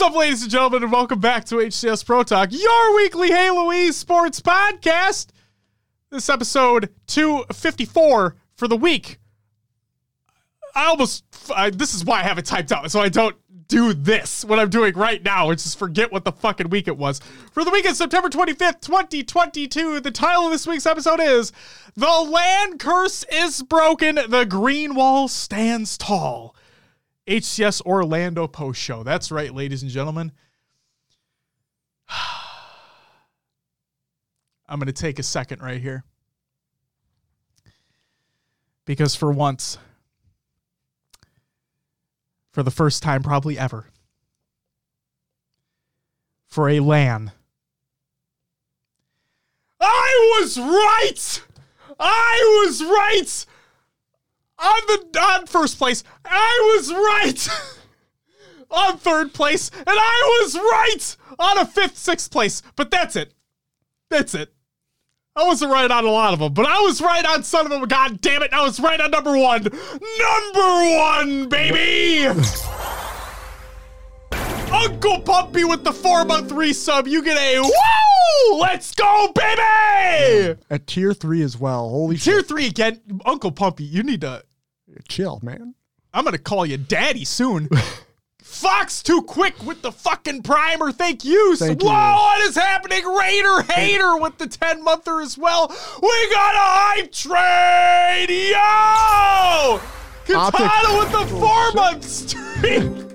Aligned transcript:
What's 0.00 0.14
up, 0.14 0.18
ladies 0.18 0.40
and 0.40 0.50
gentlemen, 0.50 0.82
and 0.84 0.90
welcome 0.90 1.20
back 1.20 1.44
to 1.44 1.56
HCS 1.56 2.06
Pro 2.06 2.22
Talk, 2.22 2.52
your 2.52 2.96
weekly 2.96 3.28
Halo 3.28 3.90
sports 3.90 4.40
podcast. 4.40 5.26
This 6.08 6.30
episode 6.30 6.88
254 7.06 8.34
for 8.54 8.66
the 8.66 8.78
week. 8.78 9.18
I 10.74 10.86
almost, 10.86 11.24
I, 11.54 11.68
this 11.68 11.92
is 11.92 12.02
why 12.02 12.20
I 12.20 12.22
have 12.22 12.38
it 12.38 12.46
typed 12.46 12.72
out, 12.72 12.90
so 12.90 13.00
I 13.00 13.10
don't 13.10 13.36
do 13.68 13.92
this, 13.92 14.42
what 14.42 14.58
I'm 14.58 14.70
doing 14.70 14.94
right 14.94 15.22
now, 15.22 15.48
which 15.48 15.66
is 15.66 15.74
forget 15.74 16.10
what 16.10 16.24
the 16.24 16.32
fucking 16.32 16.70
week 16.70 16.88
it 16.88 16.96
was. 16.96 17.20
For 17.52 17.62
the 17.62 17.70
week 17.70 17.86
of 17.86 17.94
September 17.94 18.30
25th, 18.30 18.80
2022, 18.80 20.00
the 20.00 20.10
title 20.10 20.46
of 20.46 20.52
this 20.52 20.66
week's 20.66 20.86
episode 20.86 21.20
is 21.20 21.52
The 21.94 22.06
LAN 22.06 22.78
Curse 22.78 23.26
is 23.30 23.62
Broken, 23.62 24.18
the 24.30 24.46
Green 24.46 24.94
Wall 24.94 25.28
Stands 25.28 25.98
Tall. 25.98 26.56
HCS 27.30 27.80
Orlando 27.82 28.48
post 28.48 28.80
show. 28.80 29.04
That's 29.04 29.30
right, 29.30 29.54
ladies 29.54 29.82
and 29.82 29.90
gentlemen. 29.90 30.32
I'm 34.68 34.80
going 34.80 34.88
to 34.88 34.92
take 34.92 35.20
a 35.20 35.22
second 35.22 35.62
right 35.62 35.80
here. 35.80 36.02
Because 38.84 39.14
for 39.14 39.30
once, 39.30 39.78
for 42.50 42.64
the 42.64 42.72
first 42.72 43.00
time 43.00 43.22
probably 43.22 43.56
ever, 43.56 43.86
for 46.48 46.68
a 46.68 46.80
LAN, 46.80 47.30
I 49.80 50.40
was 50.40 50.58
right! 50.58 51.42
I 52.00 52.64
was 52.66 52.82
right! 52.82 53.46
On 54.62 54.80
the 54.86 55.20
on 55.20 55.46
first 55.46 55.78
place. 55.78 56.04
I 56.24 56.76
was 56.76 56.92
right 56.92 57.48
on 58.70 58.98
third 58.98 59.32
place, 59.32 59.70
and 59.74 59.84
I 59.88 60.40
was 60.42 60.54
right 60.56 61.16
on 61.38 61.58
a 61.58 61.66
fifth, 61.66 61.96
sixth 61.96 62.30
place. 62.30 62.62
But 62.76 62.90
that's 62.90 63.16
it. 63.16 63.32
That's 64.10 64.34
it. 64.34 64.52
I 65.36 65.44
wasn't 65.44 65.72
right 65.72 65.90
on 65.90 66.04
a 66.04 66.10
lot 66.10 66.32
of 66.32 66.40
them, 66.40 66.52
but 66.52 66.66
I 66.66 66.80
was 66.80 67.00
right 67.00 67.24
on 67.24 67.44
some 67.44 67.64
of 67.64 67.70
them. 67.70 67.86
God 67.88 68.20
damn 68.20 68.42
it! 68.42 68.52
I 68.52 68.62
was 68.62 68.80
right 68.80 69.00
on 69.00 69.10
number 69.10 69.36
one. 69.38 69.62
Number 69.62 70.96
one, 70.98 71.48
baby. 71.48 72.26
Uncle 74.72 75.20
Pumpy 75.22 75.68
with 75.68 75.84
the 75.84 75.92
four 75.92 76.24
month 76.24 76.50
resub. 76.50 77.08
You 77.08 77.22
get 77.22 77.38
a 77.38 77.60
woo! 77.60 78.58
Let's 78.60 78.94
go, 78.94 79.32
baby! 79.34 80.60
At 80.70 80.86
tier 80.86 81.12
three 81.12 81.42
as 81.42 81.56
well. 81.58 81.88
Holy 81.88 82.16
Tier 82.16 82.38
shit. 82.38 82.48
three 82.48 82.66
again. 82.66 83.00
Uncle 83.24 83.52
Pumpy, 83.52 83.84
you 83.88 84.02
need 84.02 84.20
to 84.22 84.42
Chill, 85.08 85.40
man. 85.42 85.74
I'm 86.12 86.24
gonna 86.24 86.38
call 86.38 86.66
you 86.66 86.76
daddy 86.76 87.24
soon. 87.24 87.68
Fox 88.42 89.02
too 89.02 89.22
quick 89.22 89.62
with 89.64 89.80
the 89.82 89.92
fucking 89.92 90.42
primer. 90.42 90.90
Thank 90.92 91.24
you. 91.24 91.56
Thank 91.56 91.82
Whoa, 91.82 91.88
you. 91.88 91.94
what 91.94 92.40
is 92.48 92.56
happening? 92.56 93.04
Raider 93.04 93.62
hater 93.62 94.16
with 94.16 94.38
the 94.38 94.48
10 94.48 94.82
monther 94.82 95.20
as 95.20 95.38
well. 95.38 95.68
We 95.68 96.30
got 96.30 96.54
a 96.54 96.58
hype 96.58 97.12
train. 97.12 98.28
Yo! 98.50 99.80
Katana 100.26 100.98
with 100.98 101.12
the 101.12 101.26
four 101.38 101.72
month 101.72 102.04
streak. 102.04 103.10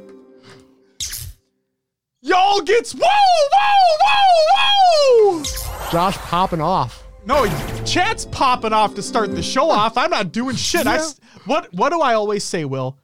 Y'all 2.21 2.61
gets 2.61 2.93
whoa, 2.93 3.07
whoa, 3.53 3.97
whoa, 4.01 5.41
whoa! 5.41 5.91
Josh 5.91 6.17
popping 6.17 6.61
off. 6.61 7.04
No, 7.25 7.45
chat's 7.85 8.25
popping 8.25 8.71
off 8.73 8.93
to 8.95 9.01
start 9.01 9.33
the 9.33 9.41
show 9.41 9.69
off. 9.71 9.97
I'm 9.97 10.11
not 10.11 10.31
doing 10.31 10.55
shit. 10.55 10.85
I 10.85 10.95
Yeah. 10.95 11.01
s 11.01 11.19
what 11.45 11.73
what 11.73 11.89
do 11.91 12.01
I 12.01 12.13
always 12.13 12.43
say, 12.43 12.65
Will? 12.65 12.99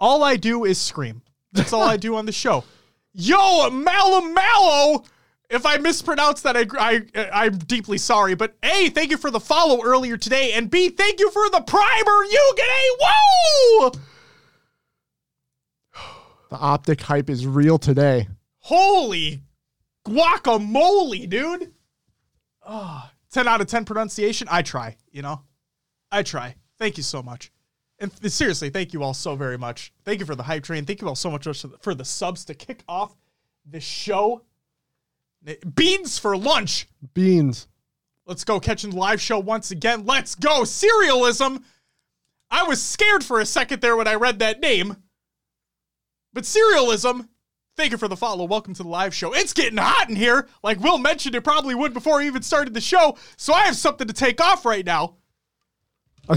All 0.00 0.24
I 0.24 0.36
do 0.36 0.64
is 0.64 0.80
scream. 0.80 1.22
That's 1.52 1.72
all 1.72 1.82
I 1.82 1.96
do 1.96 2.16
on 2.16 2.26
the 2.26 2.32
show. 2.32 2.64
Yo, 3.12 3.70
Mallow 3.70 4.22
Mallow. 4.22 5.04
If 5.48 5.64
I 5.64 5.76
mispronounce 5.76 6.42
that, 6.42 6.56
I, 6.56 6.66
I 6.78 7.44
I'm 7.44 7.58
deeply 7.58 7.98
sorry. 7.98 8.34
But 8.34 8.56
A, 8.62 8.90
thank 8.90 9.10
you 9.10 9.16
for 9.16 9.30
the 9.30 9.40
follow 9.40 9.82
earlier 9.84 10.16
today, 10.16 10.52
and 10.54 10.70
B, 10.70 10.88
thank 10.88 11.20
you 11.20 11.30
for 11.30 11.48
the 11.50 11.60
primer. 11.60 12.24
You 12.24 12.54
get 12.56 12.66
a 12.68 12.96
whoa! 13.00 13.92
The 16.48 16.56
optic 16.56 17.00
hype 17.00 17.28
is 17.28 17.44
real 17.44 17.76
today. 17.76 18.28
Holy 18.60 19.42
guacamole, 20.06 21.28
dude. 21.28 21.72
Oh, 22.64 23.10
10 23.36 23.46
out 23.46 23.60
of 23.60 23.66
10 23.66 23.84
pronunciation. 23.84 24.48
I 24.50 24.62
try, 24.62 24.96
you 25.12 25.20
know? 25.20 25.42
I 26.10 26.22
try. 26.22 26.54
Thank 26.78 26.96
you 26.96 27.02
so 27.02 27.22
much. 27.22 27.52
And 27.98 28.10
th- 28.16 28.32
seriously, 28.32 28.70
thank 28.70 28.94
you 28.94 29.02
all 29.02 29.12
so 29.12 29.36
very 29.36 29.58
much. 29.58 29.92
Thank 30.06 30.20
you 30.20 30.24
for 30.24 30.34
the 30.34 30.42
hype 30.42 30.64
train. 30.64 30.86
Thank 30.86 31.02
you 31.02 31.08
all 31.08 31.14
so 31.14 31.30
much 31.30 31.44
for 31.44 31.52
the, 31.52 31.76
for 31.82 31.94
the 31.94 32.02
subs 32.02 32.46
to 32.46 32.54
kick 32.54 32.82
off 32.88 33.14
the 33.66 33.78
show. 33.78 34.40
Beans 35.74 36.18
for 36.18 36.34
lunch. 36.34 36.88
Beans. 37.12 37.68
Let's 38.24 38.42
go 38.42 38.58
catching 38.58 38.88
the 38.88 38.96
live 38.96 39.20
show 39.20 39.38
once 39.38 39.70
again. 39.70 40.06
Let's 40.06 40.34
go. 40.34 40.62
Serialism. 40.62 41.62
I 42.50 42.62
was 42.62 42.82
scared 42.82 43.22
for 43.22 43.40
a 43.40 43.44
second 43.44 43.82
there 43.82 43.98
when 43.98 44.08
I 44.08 44.14
read 44.14 44.38
that 44.38 44.60
name. 44.60 44.96
But 46.32 46.44
serialism, 46.44 47.28
thank 47.76 47.92
you 47.92 47.98
for 47.98 48.08
the 48.08 48.16
follow. 48.16 48.44
Welcome 48.44 48.74
to 48.74 48.82
the 48.82 48.88
live 48.88 49.14
show. 49.14 49.32
It's 49.34 49.52
getting 49.52 49.78
hot 49.78 50.08
in 50.08 50.16
here. 50.16 50.48
Like 50.62 50.80
Will 50.80 50.98
mentioned, 50.98 51.34
it 51.34 51.42
probably 51.42 51.74
would 51.74 51.92
before 51.92 52.20
he 52.20 52.26
even 52.26 52.42
started 52.42 52.74
the 52.74 52.80
show. 52.80 53.16
So 53.36 53.52
I 53.52 53.62
have 53.62 53.76
something 53.76 54.06
to 54.06 54.12
take 54.12 54.40
off 54.40 54.64
right 54.64 54.84
now. 54.84 55.16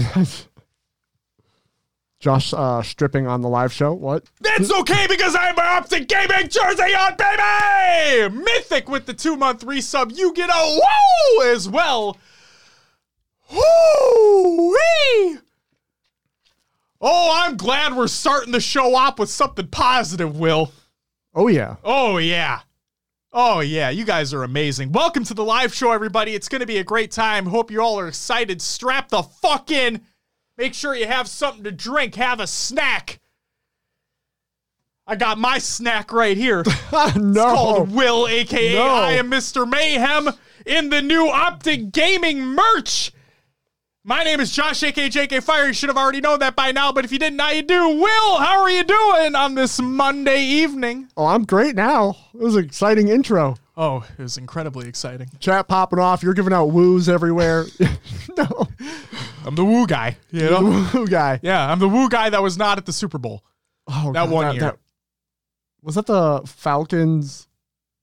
Josh 2.20 2.52
uh, 2.52 2.82
stripping 2.82 3.26
on 3.26 3.40
the 3.40 3.48
live 3.48 3.72
show. 3.72 3.94
What? 3.94 4.24
That's 4.40 4.70
okay 4.70 5.06
because 5.08 5.34
I'm 5.34 5.58
an 5.58 5.64
Optic 5.64 6.06
Gaming 6.06 6.48
jersey 6.50 6.94
on, 6.94 7.16
baby! 7.16 8.34
Mythic 8.36 8.90
with 8.90 9.06
the 9.06 9.14
two 9.14 9.36
month 9.36 9.64
resub. 9.64 10.14
You 10.16 10.34
get 10.34 10.50
a 10.50 10.80
woo 10.80 11.44
as 11.46 11.66
well. 11.66 12.18
Woo-wee! 13.50 15.38
Oh, 17.00 17.42
I'm 17.42 17.56
glad 17.56 17.96
we're 17.96 18.06
starting 18.06 18.52
the 18.52 18.60
show 18.60 18.94
off 18.94 19.18
with 19.18 19.30
something 19.30 19.68
positive, 19.68 20.38
Will. 20.38 20.72
Oh 21.32 21.46
yeah. 21.46 21.76
Oh, 21.84 22.18
yeah. 22.18 22.60
Oh, 23.32 23.60
yeah. 23.60 23.90
You 23.90 24.04
guys 24.04 24.34
are 24.34 24.42
amazing. 24.42 24.90
Welcome 24.90 25.22
to 25.24 25.34
the 25.34 25.44
live 25.44 25.72
show, 25.72 25.92
everybody. 25.92 26.34
It's 26.34 26.48
going 26.48 26.60
to 26.60 26.66
be 26.66 26.78
a 26.78 26.84
great 26.84 27.12
time. 27.12 27.46
Hope 27.46 27.70
you 27.70 27.80
all 27.80 28.00
are 28.00 28.08
excited. 28.08 28.60
Strap 28.60 29.10
the 29.10 29.22
fuck 29.22 29.70
in. 29.70 30.00
Make 30.58 30.74
sure 30.74 30.92
you 30.92 31.06
have 31.06 31.28
something 31.28 31.62
to 31.62 31.70
drink. 31.70 32.16
Have 32.16 32.40
a 32.40 32.48
snack. 32.48 33.20
I 35.06 35.14
got 35.14 35.38
my 35.38 35.58
snack 35.58 36.12
right 36.12 36.36
here. 36.36 36.64
no. 37.16 37.54
called 37.54 37.92
Will, 37.92 38.26
aka 38.26 38.74
No. 38.74 38.88
I 38.88 39.12
am 39.12 39.30
Mr. 39.30 39.68
Mayhem, 39.68 40.30
in 40.66 40.90
the 40.90 41.00
new 41.00 41.28
Optic 41.28 41.92
Gaming 41.92 42.40
merch. 42.40 43.12
My 44.10 44.24
name 44.24 44.40
is 44.40 44.50
Josh, 44.50 44.82
aka 44.82 45.08
JK 45.08 45.40
Fire. 45.40 45.68
You 45.68 45.72
should 45.72 45.88
have 45.88 45.96
already 45.96 46.20
known 46.20 46.40
that 46.40 46.56
by 46.56 46.72
now, 46.72 46.90
but 46.90 47.04
if 47.04 47.12
you 47.12 47.18
didn't, 47.20 47.36
now 47.36 47.50
you 47.50 47.62
do. 47.62 47.90
Will, 47.90 48.38
how 48.38 48.60
are 48.60 48.68
you 48.68 48.82
doing 48.82 49.36
on 49.36 49.54
this 49.54 49.80
Monday 49.80 50.42
evening? 50.42 51.08
Oh, 51.16 51.26
I'm 51.26 51.44
great 51.44 51.76
now. 51.76 52.16
It 52.34 52.40
was 52.40 52.56
an 52.56 52.64
exciting 52.64 53.06
intro. 53.06 53.54
Oh, 53.76 54.04
it 54.18 54.20
was 54.20 54.36
incredibly 54.36 54.88
exciting. 54.88 55.30
Chat 55.38 55.68
popping 55.68 56.00
off. 56.00 56.24
You're 56.24 56.34
giving 56.34 56.52
out 56.52 56.72
woos 56.72 57.08
everywhere. 57.08 57.66
no. 58.36 58.66
I'm 59.46 59.54
the 59.54 59.64
woo 59.64 59.86
guy, 59.86 60.16
you 60.32 60.40
know? 60.50 60.88
Woo 60.92 61.06
guy. 61.06 61.38
yeah, 61.40 61.70
I'm 61.70 61.78
the 61.78 61.88
woo 61.88 62.08
guy 62.08 62.30
that 62.30 62.42
was 62.42 62.58
not 62.58 62.78
at 62.78 62.86
the 62.86 62.92
Super 62.92 63.18
Bowl. 63.18 63.44
Oh, 63.86 64.10
That 64.12 64.24
God, 64.24 64.30
one 64.30 64.56
year. 64.56 64.76
was 65.82 65.94
that 65.94 66.06
the 66.06 66.42
Falcons 66.46 67.46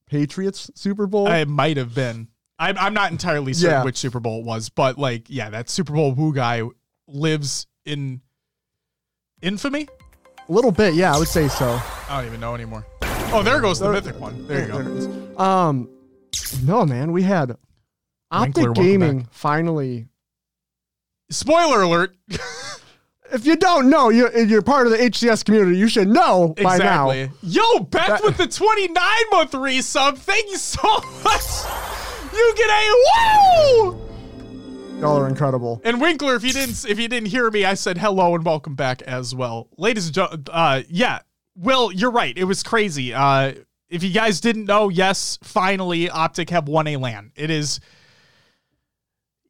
Patriots 0.06 0.71
Super 0.74 1.06
Bowl? 1.06 1.27
It 1.27 1.50
might 1.50 1.75
have 1.75 1.94
been. 1.94 2.30
I'm, 2.59 2.77
I'm 2.77 2.94
not 2.94 3.12
entirely 3.12 3.54
certain 3.54 3.80
Yeah. 3.80 3.83
which 3.83 3.98
Super 3.98 4.19
Bowl 4.19 4.39
it 4.39 4.45
was, 4.45 4.69
but 4.69 4.98
like, 4.98 5.25
yeah, 5.30 5.50
that 5.51 5.69
Super 5.69 5.94
Bowl 5.94 6.12
woo 6.13 6.33
guy 6.33 6.63
lives 7.07 7.68
in 7.86 8.21
infamy. 9.42 9.88
a 10.50 10.51
little 10.51 10.71
bit. 10.71 10.94
Yeah, 10.95 11.13
I 11.15 11.19
would 11.19 11.27
say 11.27 11.48
so. 11.48 11.80
I 12.09 12.18
don't 12.18 12.25
even 12.25 12.39
know 12.39 12.56
anymore. 12.56 12.86
Oh, 13.31 13.44
there 13.44 13.59
goes 13.62 13.80
the 13.80 13.92
mythic 13.92 14.19
one. 14.19 14.48
There 14.48 14.62
you 14.68 14.68
go. 15.36 15.42
Um, 15.44 15.89
no, 16.63 16.86
man, 16.86 17.12
we 17.12 17.24
had 17.24 17.56
Optic 18.31 18.74
Gaming 18.74 19.27
finally. 19.31 20.07
Spoiler 21.30 21.81
alert. 21.83 22.15
If 23.30 23.45
you 23.45 23.57
don't 23.57 23.89
know, 23.89 24.07
you, 24.07 24.30
you're 24.45 24.62
part 24.62 24.88
of 24.88 24.94
the 24.94 25.00
HCS 25.00 25.44
community. 25.44 25.77
You 25.77 25.89
should 25.89 26.07
know 26.07 26.54
by 26.63 26.77
now. 26.77 27.09
exactly. 27.09 27.31
Yo, 27.44 27.80
Beth 27.80 28.07
That- 28.07 28.24
with 28.24 28.38
the 28.38 28.48
29 28.48 28.95
month 29.31 29.51
resub. 29.51 30.18
Thank 30.18 30.50
you 30.50 30.56
so 30.56 30.81
much. 31.25 31.42
You 32.38 32.54
get 32.56 32.69
a 32.69 32.94
woo. 32.94 34.01
Y'all 35.00 35.18
are 35.18 35.28
incredible. 35.28 35.81
And 35.84 36.00
Winkler, 36.00 36.36
if 36.36 36.44
you 36.44 36.54
didn't 36.54 36.86
if 36.86 37.00
you 37.00 37.07
didn't 37.07 37.30
hear 37.30 37.50
me, 37.50 37.66
I 37.66 37.74
said 37.74 37.98
hello 37.98 38.36
and 38.36 38.45
welcome 38.45 38.75
back 38.75 39.01
as 39.04 39.34
well, 39.34 39.69
ladies 39.78 40.06
and 40.06 40.13
gentlemen. 40.16 40.45
Uh, 40.51 40.84
yeah, 40.88 41.19
Will, 41.56 41.92
you're 41.92 42.12
right. 42.12 42.38
It 42.38 42.44
was 42.44 42.62
crazy. 42.62 43.12
Uh, 43.13 43.54
if 43.89 44.04
you 44.04 44.12
guys 44.12 44.39
didn't 44.39 44.66
know, 44.66 44.89
yes, 44.89 45.39
finally, 45.44 46.10
Optic 46.10 46.51
have 46.51 46.68
won 46.68 46.88
a 46.88 46.98
LAN. 46.98 47.31
It 47.36 47.50
is, 47.50 47.80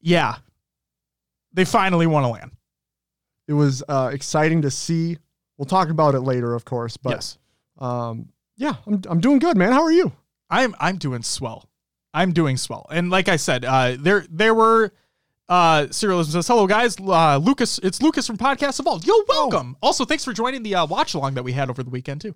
yeah, 0.00 0.36
they 1.52 1.66
finally 1.66 2.06
won 2.06 2.24
a 2.24 2.30
LAN. 2.30 2.52
It 3.48 3.52
was 3.52 3.82
uh, 3.88 4.10
exciting 4.12 4.62
to 4.62 4.70
see. 4.70 5.18
We'll 5.58 5.66
talk 5.66 5.90
about 5.90 6.14
it 6.14 6.20
later, 6.20 6.54
of 6.54 6.64
course. 6.64 6.96
But 6.96 7.10
yes, 7.10 7.38
um, 7.78 8.28
Yeah, 8.56 8.76
I'm, 8.86 9.02
I'm 9.08 9.20
doing 9.20 9.40
good, 9.40 9.56
man. 9.58 9.72
How 9.72 9.82
are 9.82 9.92
you? 9.92 10.12
I'm 10.48 10.74
I'm 10.80 10.96
doing 10.96 11.22
swell. 11.22 11.67
I'm 12.18 12.32
doing 12.32 12.56
swell. 12.56 12.84
And 12.90 13.10
like 13.10 13.28
I 13.28 13.36
said, 13.36 13.64
uh, 13.64 13.96
there 13.96 14.26
there 14.28 14.52
were 14.52 14.92
uh, 15.48 15.82
Serialism 15.82 16.32
says, 16.32 16.48
"Hello 16.48 16.66
guys, 16.66 16.96
uh, 16.98 17.36
Lucas. 17.36 17.78
It's 17.78 18.02
Lucas 18.02 18.26
from 18.26 18.36
Podcast 18.36 18.80
Evolved. 18.80 19.06
Yo, 19.06 19.14
welcome. 19.28 19.76
Oh. 19.80 19.86
Also, 19.86 20.04
thanks 20.04 20.24
for 20.24 20.32
joining 20.32 20.64
the 20.64 20.74
uh, 20.74 20.86
watch 20.86 21.14
along 21.14 21.34
that 21.34 21.44
we 21.44 21.52
had 21.52 21.70
over 21.70 21.84
the 21.84 21.90
weekend 21.90 22.20
too. 22.20 22.34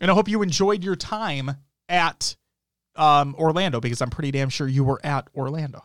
And 0.00 0.08
I 0.08 0.14
hope 0.14 0.28
you 0.28 0.40
enjoyed 0.42 0.84
your 0.84 0.94
time 0.94 1.56
at 1.88 2.36
um, 2.94 3.34
Orlando 3.36 3.80
because 3.80 4.00
I'm 4.00 4.08
pretty 4.08 4.30
damn 4.30 4.50
sure 4.50 4.68
you 4.68 4.84
were 4.84 5.00
at 5.04 5.26
Orlando. 5.34 5.84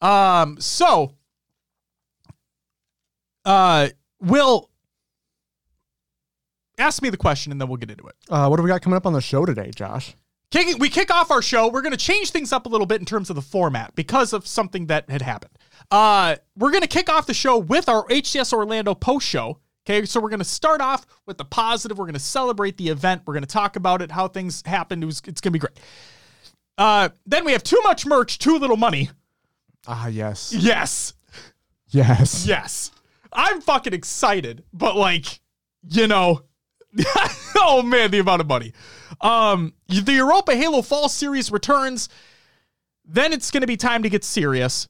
Um, 0.00 0.60
so, 0.60 1.14
uh, 3.44 3.88
Will, 4.20 4.70
ask 6.78 7.02
me 7.02 7.10
the 7.10 7.16
question 7.16 7.50
and 7.50 7.60
then 7.60 7.66
we'll 7.66 7.76
get 7.76 7.90
into 7.90 8.06
it. 8.06 8.14
Uh, 8.30 8.46
what 8.46 8.56
do 8.56 8.62
we 8.62 8.68
got 8.68 8.82
coming 8.82 8.96
up 8.96 9.04
on 9.04 9.14
the 9.14 9.20
show 9.20 9.44
today, 9.44 9.72
Josh? 9.74 10.14
Kicking, 10.52 10.78
we 10.78 10.90
kick 10.90 11.10
off 11.10 11.30
our 11.30 11.40
show. 11.40 11.68
We're 11.68 11.80
going 11.80 11.92
to 11.92 11.96
change 11.96 12.30
things 12.30 12.52
up 12.52 12.66
a 12.66 12.68
little 12.68 12.86
bit 12.86 13.00
in 13.00 13.06
terms 13.06 13.30
of 13.30 13.36
the 13.36 13.42
format 13.42 13.94
because 13.94 14.34
of 14.34 14.46
something 14.46 14.86
that 14.86 15.08
had 15.08 15.22
happened. 15.22 15.52
Uh, 15.90 16.36
we're 16.56 16.70
going 16.70 16.82
to 16.82 16.88
kick 16.88 17.08
off 17.10 17.26
the 17.26 17.34
show 17.34 17.56
with 17.58 17.88
our 17.88 18.06
HCS 18.08 18.52
Orlando 18.52 18.94
post 18.94 19.26
show. 19.26 19.58
Okay, 19.84 20.04
so 20.04 20.20
we're 20.20 20.28
going 20.28 20.38
to 20.40 20.44
start 20.44 20.80
off 20.80 21.06
with 21.26 21.38
the 21.38 21.44
positive. 21.46 21.98
We're 21.98 22.04
going 22.04 22.14
to 22.14 22.20
celebrate 22.20 22.76
the 22.76 22.90
event. 22.90 23.22
We're 23.26 23.32
going 23.32 23.44
to 23.44 23.48
talk 23.48 23.76
about 23.76 24.02
it, 24.02 24.12
how 24.12 24.28
things 24.28 24.62
happened. 24.64 25.02
It 25.02 25.06
was, 25.06 25.22
it's 25.26 25.40
going 25.40 25.52
to 25.52 25.58
be 25.58 25.58
great. 25.58 25.80
Uh, 26.76 27.08
then 27.26 27.44
we 27.46 27.52
have 27.52 27.64
too 27.64 27.80
much 27.82 28.04
merch, 28.04 28.38
too 28.38 28.58
little 28.58 28.76
money. 28.76 29.10
Ah, 29.88 30.06
yes. 30.06 30.52
Yes. 30.52 31.14
Yes. 31.88 32.46
Yes. 32.46 32.90
I'm 33.32 33.60
fucking 33.62 33.94
excited, 33.94 34.64
but 34.72 34.96
like, 34.96 35.40
you 35.88 36.06
know, 36.06 36.42
oh 37.56 37.82
man, 37.82 38.10
the 38.10 38.18
amount 38.18 38.40
of 38.40 38.46
money. 38.46 38.72
Um, 39.20 39.74
the 39.88 40.12
Europa 40.12 40.54
Halo 40.54 40.82
Fall 40.82 41.08
Series 41.08 41.50
returns. 41.50 42.08
Then 43.04 43.32
it's 43.32 43.50
going 43.50 43.62
to 43.62 43.66
be 43.66 43.76
time 43.76 44.02
to 44.02 44.08
get 44.08 44.24
serious. 44.24 44.88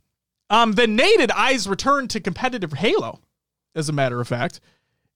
Um, 0.50 0.72
the 0.72 0.87
nated 0.87 1.31
Eyes 1.31 1.66
return 1.66 2.08
to 2.08 2.20
competitive 2.20 2.75
Halo, 2.75 3.20
as 3.75 3.88
a 3.88 3.93
matter 3.93 4.20
of 4.20 4.28
fact. 4.28 4.60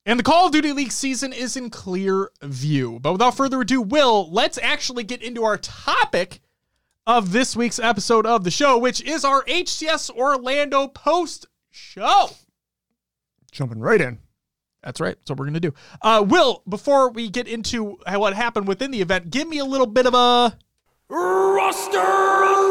And 0.06 0.18
the 0.18 0.24
Call 0.24 0.46
of 0.46 0.52
Duty 0.52 0.72
League 0.72 0.92
season 0.92 1.32
is 1.32 1.56
in 1.56 1.68
clear 1.68 2.30
view. 2.42 2.98
But 3.00 3.12
without 3.12 3.36
further 3.36 3.60
ado, 3.60 3.82
Will, 3.82 4.30
let's 4.30 4.56
actually 4.58 5.02
get 5.02 5.20
into 5.20 5.44
our 5.44 5.58
topic 5.58 6.40
of 7.06 7.32
this 7.32 7.56
week's 7.56 7.78
episode 7.78 8.24
of 8.24 8.44
the 8.44 8.50
show, 8.50 8.78
which 8.78 9.00
is 9.02 9.24
our 9.24 9.44
HCS 9.44 10.10
Orlando 10.10 10.88
post 10.88 11.46
show. 11.70 12.30
Jumping 13.50 13.80
right 13.80 14.00
in. 14.00 14.18
That's 14.86 15.00
right. 15.00 15.16
That's 15.18 15.30
what 15.30 15.40
we're 15.40 15.46
going 15.46 15.54
to 15.54 15.60
do. 15.60 15.74
Uh, 16.00 16.24
Will, 16.26 16.62
before 16.68 17.10
we 17.10 17.28
get 17.28 17.48
into 17.48 17.98
what 18.06 18.34
happened 18.34 18.68
within 18.68 18.92
the 18.92 19.00
event, 19.00 19.30
give 19.30 19.48
me 19.48 19.58
a 19.58 19.64
little 19.64 19.86
bit 19.86 20.06
of 20.06 20.14
a 20.14 20.56
roster 21.08 21.98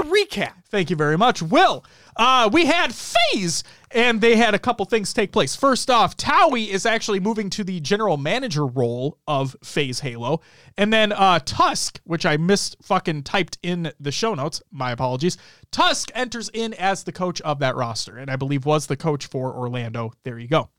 recap. 0.10 0.54
Thank 0.70 0.90
you 0.90 0.96
very 0.96 1.18
much, 1.18 1.42
Will. 1.42 1.86
Uh, 2.16 2.50
we 2.52 2.66
had 2.66 2.94
FaZe, 2.94 3.64
and 3.92 4.22
they 4.22 4.38
had 4.38 4.54
a 4.54 4.60
couple 4.60 4.86
things 4.86 5.14
take 5.14 5.34
place. 5.34 5.56
First 5.56 5.90
off, 5.90 6.16
Towie 6.16 6.70
is 6.70 6.86
actually 6.86 7.20
moving 7.20 7.50
to 7.52 7.64
the 7.64 7.82
general 7.82 8.16
manager 8.16 8.66
role 8.66 9.18
of 9.28 9.56
Phase 9.64 10.00
Halo, 10.00 10.42
and 10.78 10.94
then 10.94 11.12
uh, 11.12 11.40
Tusk, 11.44 12.00
which 12.06 12.26
I 12.26 12.38
missed 12.38 12.78
fucking 12.82 13.24
typed 13.24 13.58
in 13.62 13.92
the 14.00 14.12
show 14.12 14.34
notes. 14.34 14.62
My 14.72 14.92
apologies. 14.92 15.38
Tusk 15.72 16.12
enters 16.14 16.50
in 16.54 16.74
as 16.76 17.04
the 17.04 17.12
coach 17.12 17.42
of 17.42 17.60
that 17.60 17.76
roster, 17.76 18.18
and 18.18 18.32
I 18.32 18.38
believe 18.38 18.66
was 18.66 18.88
the 18.88 18.98
coach 18.98 19.26
for 19.26 19.54
Orlando. 19.54 20.14
There 20.24 20.40
you 20.40 20.48
go, 20.48 20.70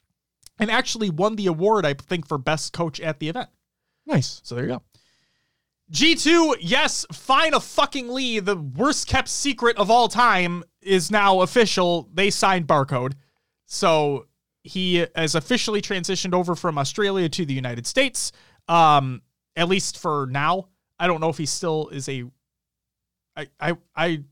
and 0.58 0.70
actually 0.70 1.10
won 1.10 1.36
the 1.36 1.46
award 1.46 1.84
I 1.84 1.94
think 1.94 2.26
for 2.26 2.38
best 2.38 2.72
coach 2.72 3.00
at 3.00 3.18
the 3.18 3.28
event. 3.28 3.50
Nice. 4.06 4.40
So 4.44 4.54
there 4.54 4.64
you 4.64 4.70
go. 4.70 4.82
G2, 5.92 6.56
yes, 6.60 7.06
final 7.12 7.60
fucking 7.60 8.08
Lee, 8.08 8.40
the 8.40 8.56
worst 8.56 9.06
kept 9.06 9.28
secret 9.28 9.76
of 9.76 9.90
all 9.90 10.08
time, 10.08 10.64
is 10.82 11.10
now 11.12 11.42
official. 11.42 12.08
They 12.12 12.30
signed 12.30 12.66
Barcode. 12.66 13.12
So 13.66 14.26
he 14.64 15.06
has 15.14 15.36
officially 15.36 15.80
transitioned 15.80 16.34
over 16.34 16.56
from 16.56 16.76
Australia 16.76 17.28
to 17.28 17.46
the 17.46 17.54
United 17.54 17.86
States, 17.86 18.32
um, 18.66 19.22
at 19.54 19.68
least 19.68 19.98
for 19.98 20.26
now. 20.28 20.68
I 20.98 21.06
don't 21.06 21.20
know 21.20 21.28
if 21.28 21.38
he 21.38 21.46
still 21.46 21.88
is 21.88 22.08
a. 22.08 22.24
I 23.36 23.46
I 23.60 23.74
I 23.94 24.24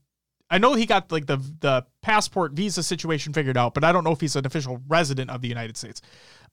I 0.49 0.57
know 0.57 0.73
he 0.73 0.85
got 0.85 1.11
like 1.11 1.25
the 1.25 1.37
the 1.59 1.85
passport 2.01 2.53
visa 2.53 2.83
situation 2.83 3.33
figured 3.33 3.57
out, 3.57 3.73
but 3.73 3.83
I 3.83 3.91
don't 3.91 4.03
know 4.03 4.11
if 4.11 4.21
he's 4.21 4.35
an 4.35 4.45
official 4.45 4.81
resident 4.87 5.31
of 5.31 5.41
the 5.41 5.47
United 5.47 5.77
States. 5.77 6.01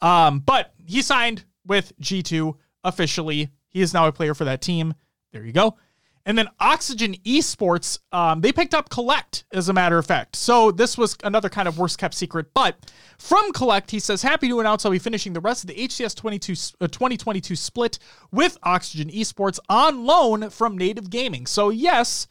Um, 0.01 0.41
but 0.41 0.73
he 0.85 1.03
signed 1.03 1.45
with 1.67 1.93
G2 2.01 2.55
officially 2.85 3.51
he 3.73 3.81
is 3.81 3.95
now 3.95 4.07
a 4.07 4.13
player 4.13 4.35
for 4.35 4.45
that 4.45 4.61
team. 4.61 4.95
There 5.33 5.45
you 5.45 5.53
go. 5.53 5.77
And 6.25 6.39
then 6.39 6.49
Oxygen 6.61 7.15
Esports, 7.25 7.99
um, 8.13 8.43
they 8.43 8.53
picked 8.53 8.75
up 8.75 8.91
Collect, 8.91 9.45
as 9.53 9.69
a 9.69 9.73
matter 9.73 9.99
of 9.99 10.07
fact. 10.07 10.37
So 10.37 10.71
this 10.71 10.97
was 10.97 11.17
another 11.25 11.49
kind 11.49 11.67
of 11.67 11.79
worst 11.79 11.99
kept 11.99 12.15
secret. 12.15 12.55
But 12.55 12.93
from 13.19 13.51
Collect, 13.53 13.91
he 13.91 13.99
says, 13.99 14.23
happy 14.23 14.47
to 14.49 14.61
announce 14.61 14.85
I'll 14.85 14.93
be 14.93 15.01
finishing 15.01 15.33
the 15.33 15.41
rest 15.41 15.65
of 15.65 15.69
the 15.69 15.75
HCS 15.75 16.15
22, 16.15 16.53
uh, 16.81 16.87
2022 16.87 17.57
split 17.57 17.99
with 18.31 18.57
Oxygen 18.63 19.09
Esports 19.09 19.59
on 19.69 20.05
loan 20.05 20.51
from 20.51 20.79
Native 20.79 21.11
Gaming. 21.11 21.47
So 21.47 21.71
yes, 21.71 22.29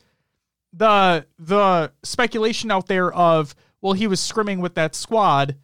the 0.73 1.25
the 1.38 1.91
speculation 2.03 2.71
out 2.71 2.88
there 2.88 3.12
of 3.13 3.56
well, 3.81 3.94
he 3.94 4.07
was 4.07 4.19
scrimming 4.19 4.59
with 4.59 4.75
that 4.75 4.95
squad 4.95 5.57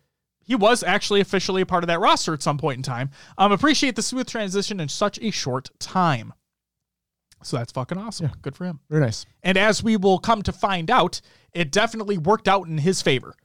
he 0.47 0.55
was 0.55 0.81
actually 0.81 1.19
officially 1.19 1.61
a 1.61 1.65
part 1.65 1.83
of 1.83 1.89
that 1.89 1.99
roster 1.99 2.33
at 2.33 2.41
some 2.41 2.57
point 2.57 2.77
in 2.77 2.83
time. 2.83 3.09
Um, 3.37 3.51
appreciate 3.51 3.97
the 3.97 4.01
smooth 4.01 4.27
transition 4.27 4.79
in 4.79 4.87
such 4.87 5.19
a 5.21 5.29
short 5.29 5.69
time. 5.77 6.33
So 7.43 7.57
that's 7.57 7.73
fucking 7.73 7.97
awesome. 7.97 8.27
Yeah. 8.27 8.33
Good 8.41 8.55
for 8.55 8.63
him. 8.63 8.79
Very 8.89 9.01
nice. 9.01 9.25
And 9.43 9.57
as 9.57 9.83
we 9.83 9.97
will 9.97 10.19
come 10.19 10.41
to 10.43 10.53
find 10.53 10.89
out, 10.89 11.19
it 11.53 11.71
definitely 11.71 12.17
worked 12.17 12.47
out 12.47 12.65
in 12.65 12.77
his 12.77 13.01
favor. 13.01 13.35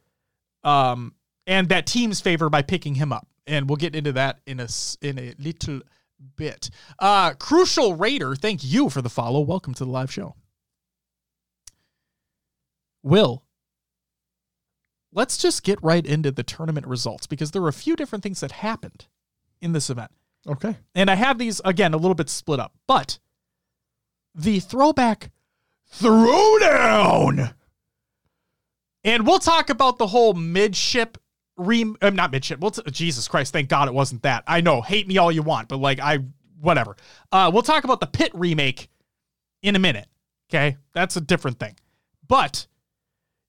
Um, 0.62 1.14
and 1.46 1.68
that 1.70 1.86
team's 1.86 2.20
favor 2.20 2.48
by 2.48 2.62
picking 2.62 2.94
him 2.94 3.12
up. 3.12 3.26
And 3.48 3.68
we'll 3.68 3.76
get 3.76 3.96
into 3.96 4.12
that 4.12 4.38
in 4.46 4.60
a 4.60 4.68
in 5.00 5.18
a 5.18 5.34
little 5.36 5.80
bit. 6.36 6.70
Uh, 7.00 7.32
Crucial 7.34 7.96
Raider, 7.96 8.36
thank 8.36 8.62
you 8.62 8.88
for 8.88 9.02
the 9.02 9.10
follow. 9.10 9.40
Welcome 9.40 9.74
to 9.74 9.84
the 9.84 9.90
live 9.90 10.12
show. 10.12 10.36
Will, 13.02 13.44
let's 15.12 15.36
just 15.36 15.62
get 15.62 15.82
right 15.82 16.04
into 16.04 16.30
the 16.30 16.42
tournament 16.42 16.86
results 16.86 17.26
because 17.26 17.50
there 17.50 17.62
were 17.62 17.68
a 17.68 17.72
few 17.72 17.96
different 17.96 18.22
things 18.22 18.40
that 18.40 18.52
happened 18.52 19.06
in 19.60 19.72
this 19.72 19.90
event. 19.90 20.10
Okay. 20.46 20.76
And 20.94 21.10
I 21.10 21.14
have 21.14 21.38
these 21.38 21.60
again 21.64 21.94
a 21.94 21.98
little 21.98 22.14
bit 22.14 22.28
split 22.28 22.60
up, 22.60 22.72
but 22.86 23.18
the 24.34 24.60
throwback 24.60 25.30
throwdown. 25.94 27.54
And 29.04 29.26
we'll 29.26 29.38
talk 29.38 29.70
about 29.70 29.98
the 29.98 30.06
whole 30.08 30.34
midship 30.34 31.18
re 31.56 31.94
uh, 32.00 32.10
not 32.10 32.32
midship. 32.32 32.60
Well, 32.60 32.70
t- 32.70 32.82
Jesus 32.90 33.28
Christ, 33.28 33.52
thank 33.52 33.68
God 33.68 33.88
it 33.88 33.94
wasn't 33.94 34.22
that. 34.22 34.44
I 34.46 34.60
know, 34.60 34.80
hate 34.80 35.06
me 35.06 35.18
all 35.18 35.30
you 35.30 35.42
want, 35.42 35.68
but 35.68 35.78
like 35.78 36.00
I 36.00 36.18
whatever. 36.60 36.96
Uh, 37.30 37.50
we'll 37.52 37.62
talk 37.62 37.84
about 37.84 38.00
the 38.00 38.06
pit 38.06 38.30
remake 38.34 38.88
in 39.62 39.76
a 39.76 39.78
minute. 39.78 40.06
Okay, 40.50 40.76
that's 40.92 41.16
a 41.16 41.20
different 41.20 41.58
thing. 41.58 41.76
But 42.26 42.66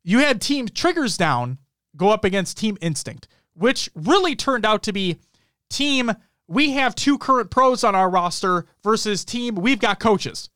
you 0.03 0.19
had 0.19 0.41
Team 0.41 0.67
Triggers 0.67 1.17
Down 1.17 1.57
go 1.95 2.09
up 2.09 2.23
against 2.23 2.57
Team 2.57 2.77
Instinct, 2.81 3.27
which 3.53 3.89
really 3.95 4.35
turned 4.35 4.65
out 4.65 4.83
to 4.83 4.93
be 4.93 5.17
Team 5.69 6.11
we 6.47 6.71
have 6.71 6.93
two 6.93 7.17
current 7.17 7.49
pros 7.49 7.83
on 7.83 7.95
our 7.95 8.09
roster 8.09 8.65
versus 8.83 9.25
Team 9.25 9.55
we've 9.55 9.79
got 9.79 9.99
coaches. 9.99 10.49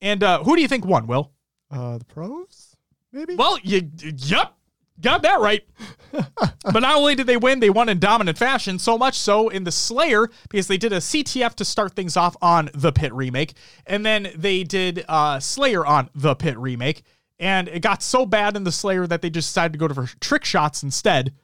And 0.00 0.22
uh, 0.22 0.42
who 0.44 0.54
do 0.54 0.62
you 0.62 0.68
think 0.68 0.84
won, 0.84 1.06
Will? 1.06 1.32
Uh, 1.70 1.98
the 1.98 2.04
pros, 2.04 2.76
maybe. 3.12 3.34
Well, 3.34 3.58
you, 3.62 3.90
yep, 4.16 4.54
got 5.00 5.22
that 5.22 5.40
right. 5.40 5.64
but 6.12 6.80
not 6.80 6.96
only 6.96 7.14
did 7.14 7.26
they 7.26 7.36
win, 7.36 7.60
they 7.60 7.70
won 7.70 7.88
in 7.88 7.98
dominant 7.98 8.38
fashion. 8.38 8.78
So 8.78 8.96
much 8.96 9.18
so 9.18 9.48
in 9.48 9.64
the 9.64 9.72
Slayer 9.72 10.28
because 10.48 10.68
they 10.68 10.78
did 10.78 10.92
a 10.92 10.98
CTF 10.98 11.54
to 11.56 11.64
start 11.64 11.94
things 11.94 12.16
off 12.16 12.36
on 12.40 12.70
the 12.74 12.92
Pit 12.92 13.12
remake, 13.12 13.54
and 13.86 14.06
then 14.06 14.30
they 14.36 14.62
did 14.62 15.04
uh, 15.08 15.40
Slayer 15.40 15.84
on 15.84 16.10
the 16.14 16.34
Pit 16.34 16.56
remake. 16.58 17.02
And 17.40 17.68
it 17.68 17.80
got 17.80 18.02
so 18.02 18.26
bad 18.26 18.56
in 18.56 18.64
the 18.64 18.72
Slayer 18.72 19.06
that 19.06 19.22
they 19.22 19.30
just 19.30 19.50
decided 19.50 19.72
to 19.74 19.78
go 19.78 19.88
for 19.88 20.06
trick 20.20 20.44
shots 20.44 20.82
instead. 20.82 21.34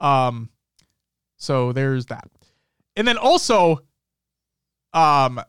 Um, 0.00 0.50
so 1.36 1.72
there's 1.72 2.06
that. 2.06 2.28
And 2.94 3.06
then 3.06 3.18
also, 3.18 3.82
um, 4.92 5.40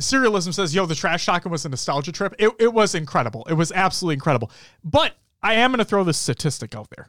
Serialism 0.00 0.54
says, 0.54 0.74
yo, 0.74 0.86
the 0.86 0.94
trash 0.94 1.26
talking 1.26 1.50
was 1.50 1.64
a 1.64 1.68
nostalgia 1.68 2.12
trip. 2.12 2.34
It, 2.38 2.52
it 2.60 2.72
was 2.72 2.94
incredible. 2.94 3.44
It 3.50 3.54
was 3.54 3.72
absolutely 3.72 4.14
incredible. 4.14 4.50
But 4.84 5.14
I 5.42 5.54
am 5.54 5.70
going 5.70 5.78
to 5.78 5.84
throw 5.84 6.04
this 6.04 6.18
statistic 6.18 6.76
out 6.76 6.88
there. 6.96 7.08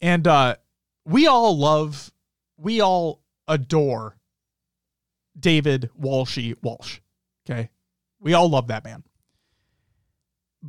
And 0.00 0.28
uh, 0.28 0.56
we 1.06 1.26
all 1.26 1.56
love, 1.56 2.12
we 2.58 2.82
all 2.82 3.22
adore 3.48 4.18
David 5.38 5.90
Walshy 5.98 6.54
Walsh. 6.62 7.00
Okay. 7.48 7.70
We 8.20 8.34
all 8.34 8.48
love 8.48 8.68
that 8.68 8.84
man. 8.84 9.02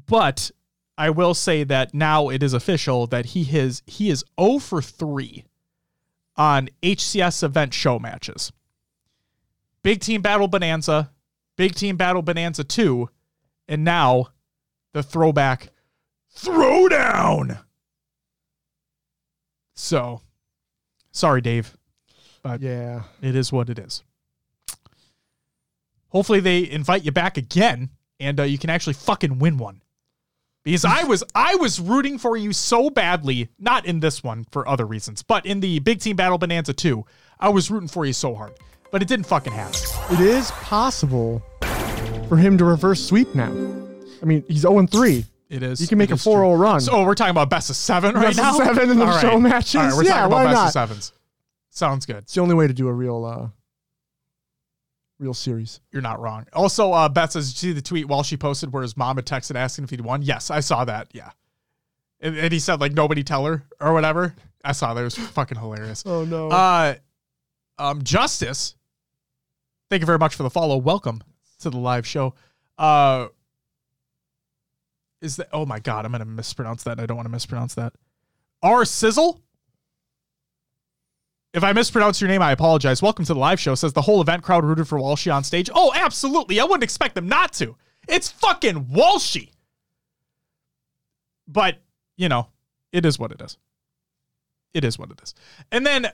But 0.05 0.51
I 0.97 1.09
will 1.09 1.33
say 1.33 1.63
that 1.63 1.93
now 1.93 2.29
it 2.29 2.43
is 2.43 2.53
official 2.53 3.07
that 3.07 3.27
he 3.27 3.43
has 3.45 3.81
he 3.85 4.09
is 4.09 4.23
0 4.39 4.59
for 4.59 4.81
3 4.81 5.43
on 6.35 6.69
HCS 6.83 7.43
event 7.43 7.73
show 7.73 7.97
matches. 7.99 8.51
Big 9.83 10.01
Team 10.01 10.21
Battle 10.21 10.47
Bonanza, 10.47 11.11
Big 11.55 11.73
Team 11.75 11.97
Battle 11.97 12.21
Bonanza 12.21 12.63
2, 12.63 13.09
and 13.67 13.83
now 13.83 14.27
the 14.93 15.01
throwback 15.01 15.69
throwdown. 16.35 17.59
So, 19.73 20.21
sorry, 21.11 21.41
Dave, 21.41 21.77
but 22.41 22.61
Yeah. 22.61 23.03
it 23.21 23.35
is 23.35 23.51
what 23.51 23.69
it 23.69 23.79
is. 23.79 24.03
Hopefully, 26.09 26.39
they 26.39 26.69
invite 26.69 27.03
you 27.03 27.11
back 27.11 27.37
again, 27.37 27.89
and 28.19 28.39
uh, 28.39 28.43
you 28.43 28.57
can 28.57 28.69
actually 28.69 28.93
fucking 28.93 29.39
win 29.39 29.57
one. 29.57 29.81
Because 30.67 30.83
I 30.83 31.05
was 31.05 31.23
I 31.33 31.55
was 31.55 31.79
rooting 31.79 32.17
for 32.17 32.35
you 32.35 32.51
so 32.51 32.89
badly, 32.89 33.47
not 33.57 33.85
in 33.85 34.01
this 34.01 34.21
one 34.21 34.45
for 34.51 34.67
other 34.67 34.85
reasons, 34.85 35.23
but 35.23 35.45
in 35.45 35.61
the 35.61 35.79
Big 35.79 36.01
Team 36.01 36.17
Battle 36.17 36.37
Bonanza 36.37 36.73
2, 36.73 37.05
I 37.39 37.47
was 37.47 37.71
rooting 37.71 37.87
for 37.87 38.05
you 38.05 38.11
so 38.11 38.35
hard. 38.35 38.51
But 38.91 39.01
it 39.01 39.07
didn't 39.07 39.27
fucking 39.27 39.53
happen. 39.53 39.79
It 40.11 40.19
is 40.19 40.51
possible 40.51 41.41
for 42.27 42.35
him 42.35 42.57
to 42.57 42.65
reverse 42.65 43.01
sweep 43.01 43.33
now. 43.33 43.49
I 44.21 44.25
mean, 44.25 44.43
he's 44.49 44.63
0 44.63 44.85
3. 44.87 45.23
It 45.49 45.63
is. 45.63 45.79
You 45.79 45.87
can 45.87 45.97
make 45.99 46.11
a 46.11 46.15
is 46.15 46.25
4-0 46.25 46.59
run. 46.59 46.81
So, 46.81 46.91
oh, 46.91 47.05
we're 47.05 47.15
talking 47.15 47.31
about 47.31 47.49
best 47.49 47.69
of 47.69 47.77
seven 47.77 48.15
right 48.15 48.35
Best 48.35 48.59
of 48.59 48.65
seven 48.67 48.89
in 48.89 48.99
the 48.99 49.05
All 49.05 49.19
show 49.19 49.39
matches? 49.39 49.75
All 49.75 49.83
right, 49.83 49.95
we're 49.95 50.03
Yeah, 50.03 50.27
talking 50.27 50.33
about 50.33 50.43
best 50.47 50.53
not? 50.53 50.65
of 50.65 50.71
sevens. 50.73 51.13
Sounds 51.69 52.05
good. 52.05 52.17
It's 52.17 52.33
the 52.33 52.41
only 52.41 52.55
way 52.55 52.67
to 52.67 52.73
do 52.73 52.89
a 52.89 52.93
real, 52.93 53.23
uh, 53.23 53.47
real 55.19 55.33
series. 55.33 55.79
You're 55.91 56.01
not 56.01 56.19
wrong. 56.19 56.45
Also, 56.53 56.91
uh, 56.91 57.09
Beth 57.09 57.31
says, 57.31 57.53
"Did 57.53 57.63
you 57.63 57.69
see 57.69 57.73
the 57.73 57.81
tweet 57.81 58.07
while 58.07 58.23
she 58.23 58.37
posted 58.37 58.71
where 58.71 58.83
his 58.83 58.97
mom 58.97 59.15
had 59.17 59.25
texted 59.25 59.55
asking 59.55 59.85
if 59.85 59.89
he'd 59.89 60.01
won?" 60.01 60.21
Yes, 60.21 60.49
I 60.51 60.59
saw 60.59 60.85
that. 60.85 61.09
Yeah, 61.13 61.31
and, 62.19 62.37
and 62.37 62.51
he 62.51 62.59
said 62.59 62.79
like 62.79 62.93
nobody 62.93 63.23
tell 63.23 63.45
her 63.45 63.63
or 63.79 63.93
whatever. 63.93 64.35
I 64.63 64.71
saw 64.71 64.93
that. 64.93 65.01
It 65.01 65.05
was 65.05 65.17
fucking 65.17 65.57
hilarious. 65.57 66.03
Oh 66.05 66.25
no. 66.25 66.49
Uh, 66.49 66.95
um, 67.79 68.03
Justice, 68.03 68.75
thank 69.89 70.01
you 70.01 70.05
very 70.05 70.19
much 70.19 70.35
for 70.35 70.43
the 70.43 70.49
follow. 70.49 70.77
Welcome 70.77 71.23
to 71.61 71.69
the 71.69 71.77
live 71.77 72.05
show. 72.05 72.33
Uh, 72.77 73.27
is 75.21 75.37
that? 75.37 75.49
Oh 75.51 75.65
my 75.65 75.79
god, 75.79 76.05
I'm 76.05 76.11
gonna 76.11 76.25
mispronounce 76.25 76.83
that. 76.83 76.99
I 76.99 77.05
don't 77.05 77.17
want 77.17 77.25
to 77.25 77.31
mispronounce 77.31 77.75
that. 77.75 77.93
R 78.61 78.85
Sizzle. 78.85 79.41
If 81.53 81.63
I 81.63 81.71
mispronounce 81.73 82.19
your 82.21 82.29
name, 82.29 82.41
I 82.41 82.51
apologize. 82.51 83.01
Welcome 83.01 83.25
to 83.25 83.33
the 83.33 83.39
live 83.39 83.59
show. 83.59 83.75
Says 83.75 83.93
the 83.93 84.01
whole 84.01 84.21
event 84.21 84.43
crowd 84.43 84.65
rooted 84.65 84.87
for 84.87 84.99
Walshy 84.99 85.33
on 85.33 85.43
stage. 85.43 85.69
Oh, 85.73 85.91
absolutely. 85.95 86.59
I 86.59 86.65
wouldn't 86.65 86.83
expect 86.83 87.15
them 87.15 87.27
not 87.27 87.53
to. 87.53 87.75
It's 88.07 88.29
fucking 88.29 88.85
Walshy. 88.85 89.51
But, 91.47 91.79
you 92.17 92.29
know, 92.29 92.49
it 92.91 93.05
is 93.05 93.17
what 93.17 93.31
it 93.31 93.41
is. 93.41 93.57
It 94.73 94.83
is 94.83 94.99
what 94.99 95.11
it 95.11 95.21
is. 95.23 95.33
And 95.71 95.85
then 95.85 96.07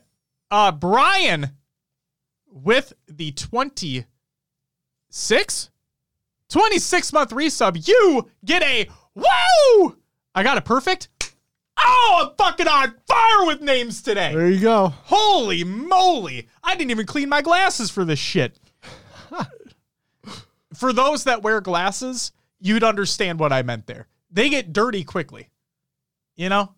uh 0.51 0.71
Brian 0.71 1.49
with 2.47 2.93
the 3.07 3.31
26 3.31 5.69
26 6.49 7.13
month 7.13 7.31
resub, 7.31 7.87
you 7.87 8.29
get 8.45 8.61
a 8.61 8.87
woo! 9.15 9.97
I 10.35 10.43
got 10.43 10.57
it 10.57 10.65
perfect. 10.65 11.09
Oh, 11.85 12.29
I'm 12.29 12.35
fucking 12.37 12.67
on 12.67 12.95
fire 13.07 13.45
with 13.45 13.61
names 13.61 14.01
today. 14.01 14.33
there 14.33 14.49
you 14.49 14.59
go. 14.61 14.87
Holy 14.87 15.63
moly. 15.63 16.47
I 16.63 16.75
didn't 16.75 16.91
even 16.91 17.05
clean 17.05 17.29
my 17.29 17.41
glasses 17.41 17.89
for 17.91 18.05
this 18.05 18.19
shit. 18.19 18.57
for 20.73 20.93
those 20.93 21.25
that 21.25 21.43
wear 21.43 21.61
glasses, 21.61 22.31
you'd 22.59 22.83
understand 22.83 23.39
what 23.39 23.51
I 23.53 23.61
meant 23.63 23.87
there. 23.87 24.07
They 24.31 24.49
get 24.49 24.73
dirty 24.73 25.03
quickly. 25.03 25.49
You 26.35 26.49
know? 26.49 26.73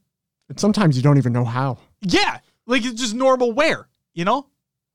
And 0.50 0.60
sometimes 0.60 0.98
you 0.98 1.04
don't 1.04 1.18
even 1.18 1.34
know 1.34 1.46
how. 1.46 1.78
Yeah. 2.02 2.40
Like 2.66 2.84
it's 2.86 3.00
just 3.00 3.14
normal 3.16 3.52
wear, 3.52 3.88
you 4.14 4.26
know? 4.26 4.48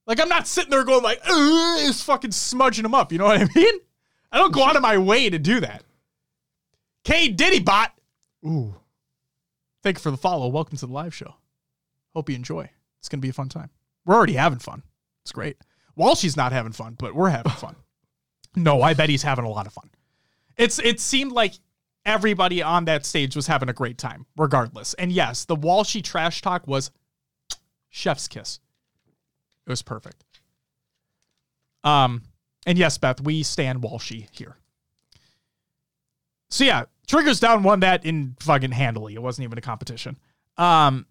Like 0.07 0.21
I'm 0.21 0.29
not 0.29 0.47
sitting 0.49 0.71
there 0.71 0.85
going 0.85 1.03
like, 1.03 1.21
it's 1.25 2.03
fucking 2.03 2.33
smudging 2.33 2.83
them 2.83 2.95
up. 2.95 3.13
You 3.13 3.19
know 3.19 3.27
what 3.27 3.41
I 3.41 3.49
mean? 3.55 3.75
I 4.33 4.39
don't 4.39 4.53
go 4.53 4.65
out 4.65 4.77
of 4.77 4.83
my 4.83 4.99
way 4.99 5.31
to 5.31 5.39
do 5.39 5.61
that. 5.61 5.83
K 7.05 7.29
Diddy 7.29 7.61
Bot, 7.61 7.93
Ooh. 8.47 8.75
Thank 9.83 9.99
you 9.99 10.03
for 10.03 10.11
the 10.11 10.17
follow. 10.17 10.49
Welcome 10.49 10.77
to 10.79 10.87
the 10.87 10.93
live 10.93 11.15
show. 11.15 11.35
Hope 12.15 12.29
you 12.29 12.37
enjoy. 12.37 12.71
It's 12.99 13.09
gonna 13.09 13.21
be 13.21 13.31
a 13.31 13.35
fun 13.35 13.49
time. 13.49 13.71
We're 14.05 14.15
already 14.17 14.35
having 14.35 14.59
fun. 14.59 14.83
It's 15.23 15.33
great. 15.33 15.57
Walshy's 15.99 16.37
not 16.37 16.53
having 16.53 16.73
fun, 16.73 16.97
but 16.99 17.15
we're 17.15 17.31
having 17.31 17.53
fun. 17.53 17.77
No, 18.57 18.83
I 18.83 18.95
bet 18.95 19.09
he's 19.09 19.23
having 19.23 19.45
a 19.45 19.49
lot 19.49 19.69
of 19.69 19.73
fun. 19.73 19.89
It's 20.57 20.81
it 20.81 20.99
seemed 20.99 21.31
like 21.31 21.55
everybody 22.05 22.63
on 22.63 22.85
that 22.87 23.07
stage 23.07 23.37
was 23.37 23.47
having 23.47 23.69
a 23.69 23.73
great 23.73 23.97
time, 23.97 24.27
regardless. 24.37 24.93
And 24.95 25.13
yes, 25.13 25.45
the 25.45 25.57
Walshy 25.57 26.03
trash 26.03 26.43
talk 26.43 26.67
was 26.67 26.91
chef's 27.91 28.27
kiss. 28.27 28.59
It 29.67 29.71
was 29.71 29.83
perfect. 29.83 30.25
Um, 31.85 32.23
and 32.67 32.77
yes, 32.77 32.99
Beth, 32.99 33.21
we 33.21 33.43
stand 33.43 33.83
Walshy 33.83 34.27
here. 34.33 34.57
So 36.49 36.65
yeah, 36.65 36.85
Triggers 37.11 37.41
down 37.41 37.65
won 37.65 37.81
that 37.81 38.05
in 38.05 38.37
fucking 38.39 38.71
handily. 38.71 39.15
It 39.15 39.23
wasn't 39.23 39.45
even 39.45 39.59
a 39.59 39.61
competition. 39.61 40.17
Um, 40.57 41.07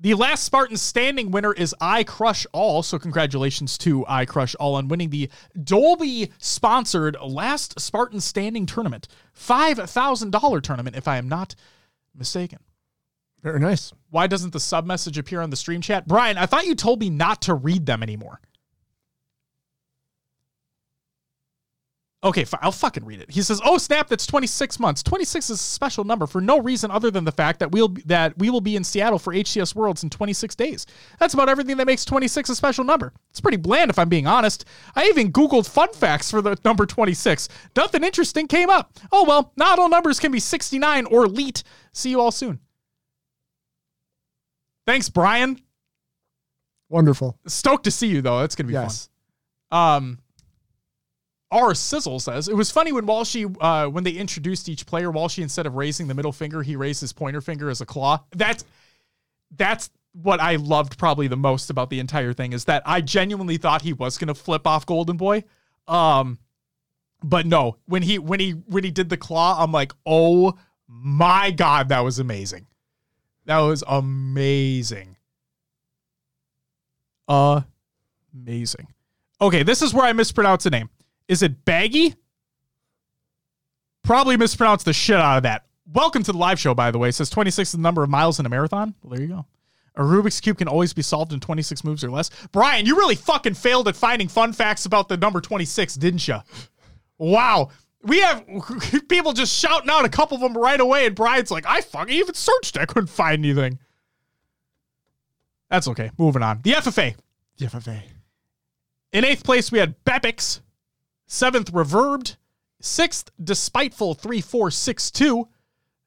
the 0.00 0.14
last 0.14 0.42
Spartan 0.42 0.76
standing 0.76 1.30
winner 1.30 1.52
is 1.52 1.76
I 1.80 2.02
Crush 2.02 2.44
All. 2.52 2.82
So 2.82 2.98
congratulations 2.98 3.78
to 3.78 4.04
I 4.08 4.24
Crush 4.24 4.56
All 4.56 4.74
on 4.74 4.88
winning 4.88 5.10
the 5.10 5.30
Dolby 5.62 6.32
sponsored 6.38 7.16
last 7.20 7.78
Spartan 7.78 8.20
standing 8.20 8.66
tournament, 8.66 9.06
five 9.32 9.78
thousand 9.90 10.32
dollar 10.32 10.60
tournament, 10.60 10.96
if 10.96 11.06
I 11.06 11.18
am 11.18 11.28
not 11.28 11.54
mistaken. 12.16 12.58
Very 13.40 13.60
nice. 13.60 13.92
Why 14.10 14.26
doesn't 14.26 14.52
the 14.52 14.58
sub 14.58 14.86
message 14.86 15.18
appear 15.18 15.40
on 15.40 15.50
the 15.50 15.56
stream 15.56 15.80
chat? 15.80 16.08
Brian, 16.08 16.36
I 16.36 16.46
thought 16.46 16.66
you 16.66 16.74
told 16.74 16.98
me 16.98 17.10
not 17.10 17.42
to 17.42 17.54
read 17.54 17.86
them 17.86 18.02
anymore. 18.02 18.40
Okay, 22.24 22.44
I'll 22.60 22.72
fucking 22.72 23.04
read 23.04 23.20
it. 23.20 23.30
He 23.30 23.42
says, 23.42 23.60
"Oh 23.64 23.78
snap, 23.78 24.08
that's 24.08 24.26
26 24.26 24.80
months. 24.80 25.04
26 25.04 25.50
is 25.50 25.60
a 25.60 25.62
special 25.62 26.02
number 26.02 26.26
for 26.26 26.40
no 26.40 26.58
reason 26.58 26.90
other 26.90 27.12
than 27.12 27.22
the 27.24 27.30
fact 27.30 27.60
that 27.60 27.70
we'll 27.70 27.94
that 28.06 28.36
we 28.38 28.50
will 28.50 28.60
be 28.60 28.74
in 28.74 28.82
Seattle 28.82 29.20
for 29.20 29.32
HCS 29.32 29.72
Worlds 29.76 30.02
in 30.02 30.10
26 30.10 30.56
days. 30.56 30.84
That's 31.20 31.34
about 31.34 31.48
everything 31.48 31.76
that 31.76 31.86
makes 31.86 32.04
26 32.04 32.48
a 32.50 32.56
special 32.56 32.82
number. 32.82 33.12
It's 33.30 33.40
pretty 33.40 33.56
bland 33.56 33.88
if 33.90 34.00
I'm 34.00 34.08
being 34.08 34.26
honest. 34.26 34.64
I 34.96 35.04
even 35.06 35.30
googled 35.30 35.68
fun 35.68 35.92
facts 35.92 36.28
for 36.28 36.42
the 36.42 36.58
number 36.64 36.86
26. 36.86 37.48
Nothing 37.76 38.02
interesting 38.02 38.48
came 38.48 38.68
up. 38.68 38.98
Oh 39.12 39.22
well, 39.24 39.52
not 39.56 39.78
all 39.78 39.88
numbers 39.88 40.18
can 40.18 40.32
be 40.32 40.40
69 40.40 41.06
or 41.06 41.28
leet. 41.28 41.62
See 41.92 42.10
you 42.10 42.20
all 42.20 42.32
soon." 42.32 42.58
Thanks, 44.88 45.08
Brian. 45.08 45.60
Wonderful. 46.88 47.38
Stoked 47.46 47.84
to 47.84 47.92
see 47.92 48.08
you 48.08 48.22
though. 48.22 48.40
That's 48.40 48.56
gonna 48.56 48.66
be 48.66 48.72
Yes. 48.72 49.08
fun. 49.70 49.96
Um, 49.96 50.18
R 51.50 51.74
Sizzle 51.74 52.20
says 52.20 52.48
it 52.48 52.56
was 52.56 52.70
funny 52.70 52.92
when 52.92 53.06
Walshy 53.06 53.54
uh, 53.60 53.88
when 53.88 54.04
they 54.04 54.12
introduced 54.12 54.68
each 54.68 54.84
player, 54.86 55.10
Walshy 55.10 55.42
instead 55.42 55.66
of 55.66 55.74
raising 55.74 56.06
the 56.06 56.14
middle 56.14 56.32
finger, 56.32 56.62
he 56.62 56.76
raised 56.76 57.00
his 57.00 57.12
pointer 57.12 57.40
finger 57.40 57.70
as 57.70 57.80
a 57.80 57.86
claw. 57.86 58.22
That's 58.34 58.64
that's 59.56 59.90
what 60.12 60.40
I 60.40 60.56
loved 60.56 60.98
probably 60.98 61.28
the 61.28 61.36
most 61.36 61.70
about 61.70 61.90
the 61.90 62.00
entire 62.00 62.32
thing 62.32 62.52
is 62.52 62.66
that 62.66 62.82
I 62.84 63.00
genuinely 63.00 63.56
thought 63.56 63.82
he 63.82 63.92
was 63.92 64.18
gonna 64.18 64.34
flip 64.34 64.66
off 64.66 64.84
Golden 64.84 65.16
Boy. 65.16 65.44
Um, 65.86 66.38
but 67.22 67.46
no, 67.46 67.76
when 67.86 68.02
he 68.02 68.18
when 68.18 68.40
he 68.40 68.50
when 68.50 68.84
he 68.84 68.90
did 68.90 69.08
the 69.08 69.16
claw, 69.16 69.62
I'm 69.62 69.72
like, 69.72 69.92
oh 70.04 70.58
my 70.86 71.50
god, 71.50 71.88
that 71.88 72.00
was 72.00 72.18
amazing. 72.18 72.66
That 73.46 73.60
was 73.60 73.82
amazing. 73.86 75.16
Amazing. 77.28 78.88
Okay, 79.40 79.62
this 79.62 79.80
is 79.80 79.94
where 79.94 80.04
I 80.04 80.12
mispronounce 80.12 80.66
a 80.66 80.70
name. 80.70 80.90
Is 81.28 81.42
it 81.42 81.64
Baggy? 81.64 82.14
Probably 84.02 84.36
mispronounced 84.38 84.86
the 84.86 84.94
shit 84.94 85.16
out 85.16 85.36
of 85.36 85.42
that. 85.42 85.66
Welcome 85.92 86.22
to 86.22 86.32
the 86.32 86.38
live 86.38 86.58
show, 86.58 86.74
by 86.74 86.90
the 86.90 86.98
way. 86.98 87.10
It 87.10 87.14
says 87.14 87.30
26 87.30 87.68
is 87.68 87.72
the 87.72 87.78
number 87.78 88.02
of 88.02 88.08
miles 88.08 88.40
in 88.40 88.46
a 88.46 88.48
marathon. 88.48 88.94
Well, 89.02 89.14
there 89.14 89.20
you 89.20 89.28
go. 89.28 89.46
A 89.96 90.02
Rubik's 90.02 90.40
Cube 90.40 90.58
can 90.58 90.68
always 90.68 90.92
be 90.92 91.02
solved 91.02 91.32
in 91.32 91.40
26 91.40 91.84
moves 91.84 92.04
or 92.04 92.10
less. 92.10 92.30
Brian, 92.52 92.86
you 92.86 92.96
really 92.96 93.16
fucking 93.16 93.54
failed 93.54 93.88
at 93.88 93.96
finding 93.96 94.28
fun 94.28 94.52
facts 94.52 94.86
about 94.86 95.08
the 95.08 95.16
number 95.16 95.40
26, 95.40 95.94
didn't 95.96 96.26
you? 96.26 96.38
Wow. 97.18 97.70
We 98.02 98.20
have 98.20 98.44
people 99.08 99.32
just 99.32 99.54
shouting 99.54 99.90
out 99.90 100.04
a 100.04 100.08
couple 100.08 100.36
of 100.36 100.40
them 100.40 100.56
right 100.56 100.80
away, 100.80 101.06
and 101.06 101.16
Brian's 101.16 101.50
like, 101.50 101.66
I 101.66 101.80
fucking 101.80 102.14
even 102.14 102.34
searched. 102.34 102.78
I 102.78 102.86
couldn't 102.86 103.08
find 103.08 103.44
anything. 103.44 103.78
That's 105.68 105.88
okay. 105.88 106.10
Moving 106.16 106.42
on. 106.42 106.60
The 106.62 106.72
FFA. 106.72 107.16
The 107.58 107.66
FFA. 107.66 108.00
In 109.12 109.24
eighth 109.24 109.42
place, 109.42 109.72
we 109.72 109.80
had 109.80 110.02
Bepix. 110.04 110.60
Seventh, 111.28 111.72
Reverbed. 111.72 112.36
Sixth, 112.80 113.30
Despiteful 113.42 114.14
3462. 114.14 115.48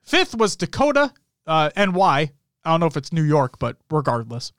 Fifth 0.02 0.36
was 0.36 0.56
Dakota, 0.56 1.14
uh, 1.46 1.70
NY. 1.78 2.32
I 2.64 2.70
don't 2.70 2.80
know 2.80 2.86
if 2.88 2.98
it's 2.98 3.14
New 3.14 3.24
York, 3.24 3.60
but 3.60 3.78
regardless. 3.90 4.52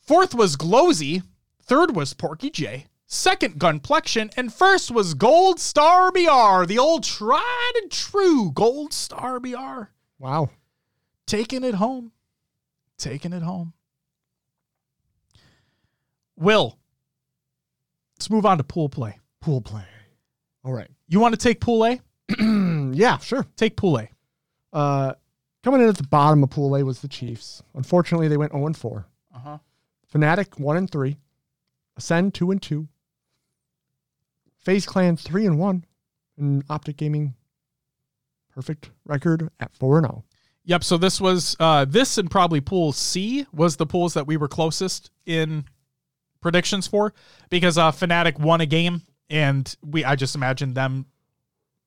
Fourth 0.00 0.34
was 0.34 0.56
Glozy. 0.56 1.22
Third 1.62 1.94
was 1.94 2.12
Porky 2.14 2.50
J. 2.50 2.86
Second, 3.06 3.60
Gunplexion. 3.60 4.32
And 4.36 4.52
first 4.52 4.90
was 4.90 5.14
Gold 5.14 5.60
Star 5.60 6.10
BR, 6.10 6.66
the 6.66 6.78
old 6.78 7.04
tried 7.04 7.72
and 7.82 7.90
true 7.90 8.50
Gold 8.50 8.92
Star 8.92 9.38
BR. 9.38 9.90
Wow. 10.18 10.50
Taking 11.26 11.62
it 11.62 11.74
home. 11.74 12.12
Taking 12.98 13.32
it 13.32 13.42
home. 13.42 13.74
Will, 16.36 16.79
Let's 18.20 18.28
move 18.28 18.44
on 18.44 18.58
to 18.58 18.64
pool 18.64 18.90
play. 18.90 19.18
Pool 19.40 19.62
play. 19.62 19.86
All 20.62 20.74
right. 20.74 20.90
You 21.08 21.20
want 21.20 21.32
to 21.32 21.38
take 21.38 21.58
pool 21.58 21.86
A? 21.86 21.98
yeah, 22.94 23.16
sure. 23.16 23.46
Take 23.56 23.76
pool 23.76 23.98
A. 23.98 24.10
Uh, 24.74 25.14
coming 25.64 25.80
in 25.80 25.88
at 25.88 25.96
the 25.96 26.06
bottom 26.06 26.42
of 26.42 26.50
Pool 26.50 26.76
A 26.76 26.84
was 26.84 27.00
the 27.00 27.08
Chiefs. 27.08 27.62
Unfortunately, 27.74 28.28
they 28.28 28.36
went 28.36 28.52
0 28.52 28.66
and 28.66 28.76
4. 28.76 29.06
Uh-huh. 29.36 29.58
Fnatic 30.12 30.60
1 30.60 30.76
and 30.76 30.90
3. 30.90 31.16
Ascend 31.96 32.34
2 32.34 32.50
and 32.50 32.60
2. 32.60 32.86
FaZe 34.58 34.84
Clan 34.84 35.16
3 35.16 35.46
and 35.46 35.58
1. 35.58 35.86
And 36.36 36.62
Optic 36.68 36.98
Gaming 36.98 37.32
perfect 38.54 38.90
record 39.06 39.48
at 39.60 39.74
4 39.74 39.96
and 39.96 40.06
0. 40.08 40.24
Yep. 40.64 40.84
So 40.84 40.98
this 40.98 41.22
was 41.22 41.56
uh, 41.58 41.86
this 41.86 42.18
and 42.18 42.30
probably 42.30 42.60
pool 42.60 42.92
C 42.92 43.46
was 43.50 43.76
the 43.76 43.86
pools 43.86 44.12
that 44.12 44.26
we 44.26 44.36
were 44.36 44.46
closest 44.46 45.10
in 45.24 45.64
predictions 46.40 46.86
for 46.86 47.12
because 47.48 47.78
uh, 47.78 47.92
Fnatic 47.92 48.38
won 48.38 48.60
a 48.60 48.66
game 48.66 49.02
and 49.30 49.76
we 49.82 50.04
I 50.04 50.16
just 50.16 50.34
imagined 50.34 50.74
them. 50.74 51.06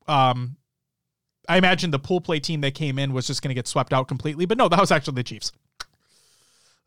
Um, 0.07 0.57
I 1.47 1.57
imagined 1.57 1.93
the 1.93 1.99
pool 1.99 2.21
play 2.21 2.39
team 2.39 2.61
that 2.61 2.73
came 2.73 2.97
in 2.97 3.13
was 3.13 3.27
just 3.27 3.41
going 3.41 3.49
to 3.49 3.55
get 3.55 3.67
swept 3.67 3.93
out 3.93 4.07
completely, 4.07 4.45
but 4.45 4.57
no, 4.57 4.69
that 4.69 4.79
was 4.79 4.91
actually 4.91 5.15
the 5.15 5.23
Chiefs. 5.23 5.51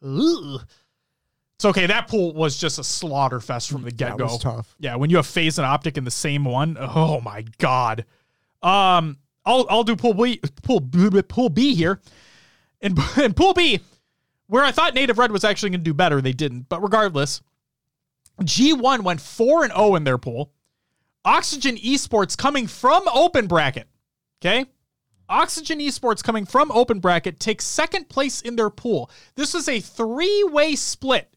Ugh. 0.03 0.63
It's 1.57 1.65
okay. 1.65 1.87
That 1.87 2.09
pool 2.09 2.35
was 2.35 2.59
just 2.59 2.79
a 2.79 2.85
slaughter 2.85 3.41
fest 3.41 3.71
from 3.71 3.83
the 3.83 3.91
get 3.91 4.19
go. 4.19 4.37
tough. 4.39 4.75
Yeah, 4.79 4.97
when 4.97 5.09
you 5.09 5.17
have 5.17 5.27
FaZe 5.27 5.59
and 5.59 5.67
optic 5.67 5.97
in 5.97 6.05
the 6.05 6.11
same 6.11 6.45
one, 6.45 6.77
oh 6.79 7.21
my 7.23 7.45
god. 7.59 8.05
Um, 8.63 9.17
I'll 9.45 9.67
I'll 9.71 9.85
do 9.85 9.97
pool 9.97 10.13
B 10.13 10.41
pool 10.63 10.83
pool 11.29 11.49
B 11.49 11.75
here, 11.75 12.01
and 12.83 12.99
and 13.17 13.35
pool 13.35 13.55
B, 13.55 13.81
where 14.49 14.65
I 14.65 14.71
thought 14.71 14.95
Native 14.95 15.19
Red 15.19 15.33
was 15.33 15.45
actually 15.45 15.71
going 15.71 15.81
to 15.81 15.85
do 15.85 15.95
better, 15.95 16.21
they 16.21 16.33
didn't. 16.33 16.69
But 16.69 16.83
regardless, 16.83 17.41
G1 18.43 19.03
went 19.03 19.21
four 19.21 19.65
and 19.65 19.73
zero 19.73 19.87
oh 19.87 19.95
in 19.95 20.05
their 20.05 20.19
pool. 20.19 20.53
Oxygen 21.25 21.77
Esports 21.77 22.37
coming 22.37 22.67
from 22.67 23.09
open 23.09 23.47
bracket. 23.47 23.89
Okay. 24.41 24.67
Oxygen 25.29 25.81
Esports 25.81 26.23
coming 26.23 26.47
from 26.47 26.71
open 26.71 27.01
bracket 27.01 27.41
takes 27.41 27.65
second 27.65 28.09
place 28.09 28.43
in 28.43 28.57
their 28.57 28.71
pool. 28.71 29.11
This 29.35 29.55
was 29.55 29.69
a 29.69 29.81
three 29.81 30.45
way 30.45 30.77
split. 30.77 31.33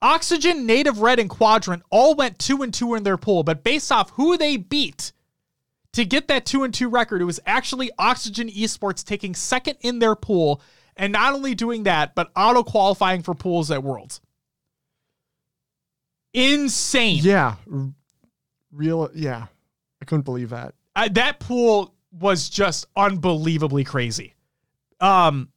Oxygen, 0.00 0.66
Native 0.66 1.00
Red, 1.00 1.20
and 1.20 1.30
Quadrant 1.30 1.84
all 1.88 2.16
went 2.16 2.40
two 2.40 2.62
and 2.62 2.74
two 2.74 2.94
in 2.94 3.04
their 3.04 3.16
pool, 3.16 3.44
but 3.44 3.62
based 3.62 3.92
off 3.92 4.10
who 4.10 4.36
they 4.36 4.56
beat, 4.56 5.12
to 5.92 6.04
get 6.04 6.26
that 6.26 6.44
two 6.44 6.64
and 6.64 6.74
two 6.74 6.88
record, 6.88 7.22
it 7.22 7.26
was 7.26 7.38
actually 7.46 7.92
Oxygen 7.98 8.48
Esports 8.48 9.04
taking 9.04 9.34
second 9.34 9.76
in 9.80 10.00
their 10.00 10.16
pool, 10.16 10.60
and 10.96 11.12
not 11.12 11.34
only 11.34 11.54
doing 11.54 11.84
that, 11.84 12.16
but 12.16 12.32
auto 12.34 12.64
qualifying 12.64 13.22
for 13.22 13.34
pools 13.34 13.70
at 13.70 13.84
Worlds. 13.84 14.20
Insane. 16.34 17.20
Yeah, 17.22 17.56
real. 18.70 19.10
Yeah, 19.14 19.46
I 20.00 20.04
couldn't 20.04 20.24
believe 20.24 20.50
that. 20.50 20.74
I, 20.94 21.08
that 21.08 21.40
pool 21.40 21.94
was 22.10 22.48
just 22.48 22.86
unbelievably 22.96 23.84
crazy. 23.84 24.34
Um, 25.00 25.48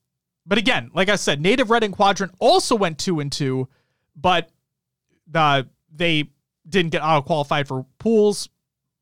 but 0.46 0.58
again, 0.58 0.92
like 0.94 1.10
I 1.10 1.16
said, 1.16 1.42
Native 1.42 1.70
Red 1.70 1.84
and 1.84 1.94
Quadrant 1.94 2.34
also 2.40 2.76
went 2.76 2.98
two 2.98 3.20
and 3.20 3.32
two, 3.32 3.68
but 4.16 4.50
the 5.28 5.68
they 5.94 6.30
didn't 6.68 6.92
get 6.92 7.02
auto 7.02 7.22
qualified 7.22 7.68
for 7.68 7.86
pools 8.00 8.50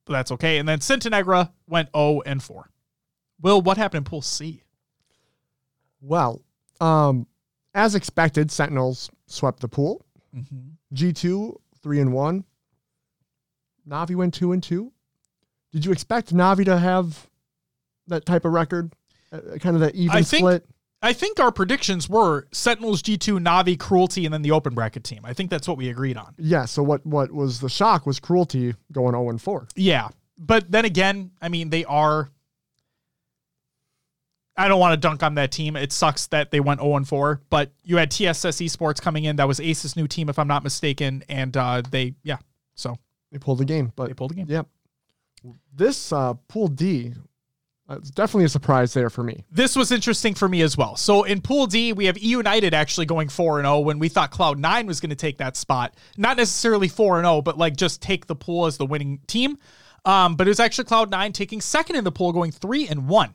but 0.06 0.14
that's 0.14 0.32
okay. 0.32 0.58
And 0.58 0.68
then 0.68 0.80
Centenegra 0.80 1.52
went 1.68 1.90
0 1.96 2.22
and 2.26 2.42
4. 2.42 2.70
Will, 3.42 3.62
what 3.62 3.78
happened 3.78 4.00
in 4.00 4.04
Pool 4.04 4.22
C? 4.22 4.64
Well, 6.02 6.42
um, 6.82 7.28
as 7.74 7.96
expected, 7.96 8.52
Sentinels 8.52 9.10
swept 9.28 9.60
the 9.62 9.68
pool. 9.68 10.06
Mm-hmm. 10.36 10.70
G2 10.94 11.58
three 11.84 12.00
and 12.00 12.14
one. 12.14 12.46
Navi 13.88 14.16
went 14.16 14.34
two 14.34 14.52
and 14.54 14.64
two. 14.64 14.92
Did 15.72 15.86
you 15.86 15.92
expect 15.92 16.34
Navi 16.34 16.66
to 16.66 16.78
have 16.78 17.28
that 18.08 18.26
type 18.26 18.46
of 18.46 18.54
record, 18.54 18.94
uh, 19.32 19.58
kind 19.60 19.76
of 19.76 19.82
that 19.82 19.96
even 19.96 20.18
I 20.18 20.22
split? 20.22 20.64
Think, 20.64 20.74
I 21.02 21.12
think 21.12 21.40
our 21.40 21.52
predictions 21.52 22.08
were 22.08 22.48
Sentinels, 22.54 23.04
G2, 23.04 23.40
Navi, 23.40 23.78
Cruelty, 23.78 24.24
and 24.24 24.34
then 24.34 24.42
the 24.42 24.52
open 24.52 24.74
bracket 24.74 25.04
team. 25.04 25.22
I 25.26 25.34
think 25.34 25.50
that's 25.50 25.68
what 25.68 25.78
we 25.78 25.90
agreed 25.90 26.16
on. 26.16 26.34
Yeah. 26.38 26.64
So 26.66 26.82
what 26.82 27.06
what 27.06 27.32
was 27.32 27.60
the 27.60 27.70
shock 27.70 28.06
was 28.06 28.20
Cruelty 28.20 28.76
going 28.92 29.14
0 29.14 29.30
and 29.30 29.42
4. 29.42 29.68
Yeah. 29.76 30.10
But 30.38 30.72
then 30.72 30.86
again, 30.86 31.32
I 31.42 31.50
mean, 31.50 31.70
they 31.70 31.84
are. 31.86 32.30
I 34.56 34.68
don't 34.68 34.80
want 34.80 34.94
to 34.94 34.98
dunk 34.98 35.24
on 35.24 35.36
that 35.36 35.52
team. 35.52 35.76
It 35.76 35.92
sucks 35.92 36.28
that 36.28 36.52
they 36.52 36.60
went 36.60 36.80
0 36.80 36.96
and 36.98 37.08
4, 37.08 37.42
but 37.50 37.72
you 37.84 37.98
had 37.98 38.12
TSS 38.12 38.62
Esports 38.62 39.02
coming 39.02 39.24
in. 39.24 39.38
That 39.38 39.48
was 39.48 39.60
Ace's 39.60 39.96
new 39.96 40.08
team, 40.08 40.30
if 40.30 40.38
I'm 40.38 40.48
not 40.48 40.64
mistaken. 40.64 41.24
And 41.28 41.56
uh, 41.58 41.82
they, 41.90 42.16
yeah. 42.24 42.38
So 42.76 42.96
they 43.32 43.40
pulled 43.40 43.58
the 43.60 43.66
game, 43.66 43.92
but 43.96 44.08
they 44.08 44.14
pulled 44.14 44.32
the 44.32 44.36
game. 44.36 44.46
Yep. 44.48 44.68
This 45.76 46.12
uh, 46.14 46.36
Pool 46.48 46.68
D 46.68 47.14
it's 47.90 48.12
definitely 48.12 48.46
a 48.46 48.50
surprise 48.50 48.94
there 48.94 49.10
for 49.10 49.24
me. 49.24 49.44
This 49.52 49.76
was 49.76 49.92
interesting 49.92 50.34
for 50.34 50.48
me 50.48 50.62
as 50.62 50.78
well. 50.78 50.96
So 50.96 51.24
in 51.24 51.42
Pool 51.42 51.68
D, 51.68 51.94
we 51.94 52.06
have 52.06 52.18
E 52.18 52.28
United 52.28 52.74
actually 52.74 53.06
going 53.06 53.30
4 53.30 53.60
and 53.60 53.66
0 53.66 53.80
when 53.80 54.00
we 54.00 54.10
thought 54.10 54.32
Cloud9 54.32 54.88
was 54.88 55.00
going 55.00 55.10
to 55.10 55.16
take 55.16 55.38
that 55.38 55.58
spot. 55.58 55.96
Not 56.18 56.38
necessarily 56.38 56.88
4 56.88 57.20
and 57.20 57.26
0, 57.26 57.42
but 57.42 57.58
like 57.58 57.76
just 57.76 58.02
take 58.02 58.28
the 58.28 58.36
pool 58.36 58.66
as 58.66 58.78
the 58.78 58.86
winning 58.86 59.20
team. 59.28 59.58
Um, 60.06 60.36
but 60.36 60.48
it 60.48 60.50
was 60.50 60.60
actually 60.60 60.86
Cloud9 60.86 61.34
taking 61.34 61.62
second 61.62 61.96
in 61.96 62.04
the 62.04 62.12
pool 62.12 62.32
going 62.32 62.52
3 62.52 62.88
and 62.88 63.08
1. 63.08 63.34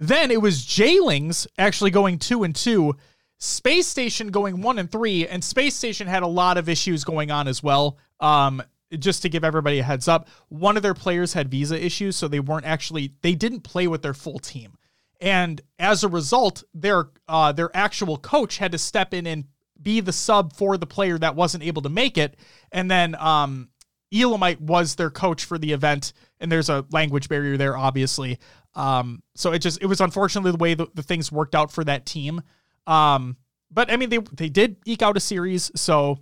Then 0.00 0.30
it 0.30 0.40
was 0.40 0.64
Jaylings 0.64 1.46
actually 1.58 1.90
going 1.90 2.18
2 2.18 2.42
and 2.42 2.56
2. 2.56 2.96
Space 3.38 3.86
Station 3.86 4.30
going 4.30 4.62
1 4.62 4.78
and 4.78 4.90
3 4.90 5.28
and 5.28 5.44
Space 5.44 5.76
Station 5.76 6.08
had 6.08 6.22
a 6.22 6.26
lot 6.26 6.58
of 6.58 6.68
issues 6.68 7.04
going 7.04 7.30
on 7.30 7.46
as 7.46 7.62
well. 7.62 7.98
Um, 8.18 8.62
just 8.98 9.22
to 9.22 9.28
give 9.28 9.44
everybody 9.44 9.78
a 9.78 9.84
heads 9.84 10.08
up, 10.08 10.28
one 10.48 10.76
of 10.76 10.82
their 10.82 10.94
players 10.94 11.34
had 11.34 11.50
visa 11.50 11.82
issues, 11.82 12.16
so 12.16 12.26
they 12.26 12.40
weren't 12.40 12.66
actually 12.66 13.14
they 13.22 13.34
didn't 13.34 13.60
play 13.60 13.86
with 13.86 14.02
their 14.02 14.14
full 14.14 14.38
team, 14.38 14.76
and 15.20 15.60
as 15.78 16.02
a 16.02 16.08
result, 16.08 16.64
their 16.74 17.10
uh, 17.28 17.52
their 17.52 17.70
actual 17.72 18.16
coach 18.16 18.58
had 18.58 18.72
to 18.72 18.78
step 18.78 19.14
in 19.14 19.26
and 19.26 19.44
be 19.80 20.00
the 20.00 20.12
sub 20.12 20.54
for 20.54 20.76
the 20.76 20.86
player 20.86 21.18
that 21.18 21.36
wasn't 21.36 21.62
able 21.62 21.82
to 21.82 21.88
make 21.88 22.18
it, 22.18 22.36
and 22.72 22.90
then 22.90 23.14
um, 23.14 23.68
Elamite 24.12 24.60
was 24.60 24.96
their 24.96 25.10
coach 25.10 25.44
for 25.44 25.56
the 25.56 25.72
event, 25.72 26.12
and 26.40 26.50
there's 26.50 26.68
a 26.68 26.84
language 26.90 27.28
barrier 27.28 27.56
there, 27.56 27.76
obviously. 27.76 28.38
Um, 28.74 29.22
so 29.34 29.52
it 29.52 29.60
just 29.60 29.82
it 29.82 29.86
was 29.86 30.00
unfortunately 30.00 30.52
the 30.52 30.58
way 30.58 30.74
the, 30.74 30.86
the 30.94 31.02
things 31.02 31.32
worked 31.32 31.54
out 31.54 31.72
for 31.72 31.84
that 31.84 32.06
team. 32.06 32.42
Um, 32.86 33.36
but 33.70 33.90
I 33.90 33.96
mean 33.96 34.10
they 34.10 34.18
they 34.18 34.48
did 34.48 34.76
eke 34.84 35.02
out 35.02 35.16
a 35.16 35.20
series, 35.20 35.70
so 35.74 36.20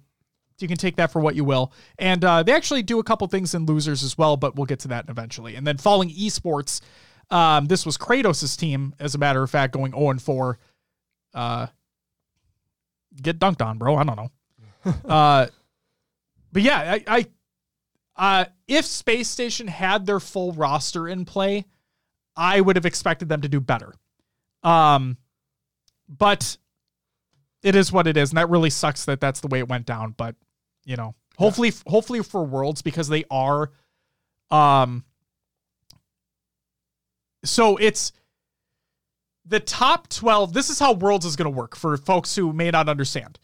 you 0.60 0.68
can 0.68 0.76
take 0.76 0.96
that 0.96 1.12
for 1.12 1.20
what 1.20 1.34
you 1.34 1.44
will. 1.44 1.72
And 1.98 2.24
uh, 2.24 2.42
they 2.42 2.52
actually 2.52 2.82
do 2.82 2.98
a 2.98 3.04
couple 3.04 3.26
things 3.28 3.54
in 3.54 3.66
losers 3.66 4.02
as 4.02 4.18
well, 4.18 4.36
but 4.36 4.56
we'll 4.56 4.66
get 4.66 4.80
to 4.80 4.88
that 4.88 5.06
eventually. 5.08 5.54
And 5.54 5.66
then 5.66 5.76
Falling 5.76 6.10
Esports, 6.10 6.80
um, 7.30 7.66
this 7.66 7.86
was 7.86 7.96
Kratos' 7.96 8.58
team, 8.58 8.94
as 8.98 9.14
a 9.14 9.18
matter 9.18 9.42
of 9.42 9.50
fact, 9.50 9.72
going 9.72 9.92
0 9.92 10.10
and 10.10 10.22
4. 10.22 10.58
Uh, 11.34 11.66
get 13.20 13.38
dunked 13.38 13.64
on, 13.64 13.78
bro. 13.78 13.96
I 13.96 14.04
don't 14.04 14.16
know. 14.16 14.30
uh, 15.08 15.46
but 16.52 16.62
yeah, 16.62 16.96
I, 16.96 17.04
I 17.06 17.26
uh, 18.16 18.44
if 18.66 18.84
Space 18.84 19.28
Station 19.28 19.68
had 19.68 20.06
their 20.06 20.20
full 20.20 20.52
roster 20.52 21.06
in 21.06 21.24
play, 21.24 21.66
I 22.38 22.60
would 22.60 22.76
have 22.76 22.86
expected 22.86 23.28
them 23.28 23.40
to 23.42 23.48
do 23.48 23.60
better. 23.60 23.92
Um, 24.62 25.18
but 26.08 26.56
it 27.62 27.74
is 27.74 27.92
what 27.92 28.06
it 28.06 28.16
is, 28.16 28.30
and 28.30 28.38
that 28.38 28.48
really 28.48 28.70
sucks 28.70 29.04
that 29.06 29.20
that's 29.20 29.40
the 29.40 29.48
way 29.48 29.58
it 29.58 29.68
went 29.68 29.84
down. 29.84 30.14
But 30.16 30.36
you 30.84 30.96
know, 30.96 31.14
hopefully, 31.36 31.68
yeah. 31.68 31.90
hopefully 31.90 32.22
for 32.22 32.44
Worlds 32.44 32.80
because 32.80 33.08
they 33.08 33.24
are, 33.30 33.72
um, 34.50 35.04
so 37.44 37.76
it's 37.76 38.12
the 39.44 39.60
top 39.60 40.08
12 40.08 40.52
this 40.52 40.68
is 40.68 40.78
how 40.78 40.92
worlds 40.92 41.24
is 41.24 41.34
going 41.34 41.50
to 41.50 41.56
work 41.56 41.74
for 41.74 41.96
folks 41.96 42.36
who 42.36 42.52
may 42.52 42.70
not 42.70 42.88
understand 42.88 43.38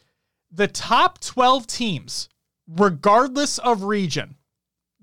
the 0.51 0.69
top 0.69 1.19
12 1.21 1.67
teams 1.67 2.29
regardless 2.69 3.59
of 3.59 3.85
region 3.85 4.37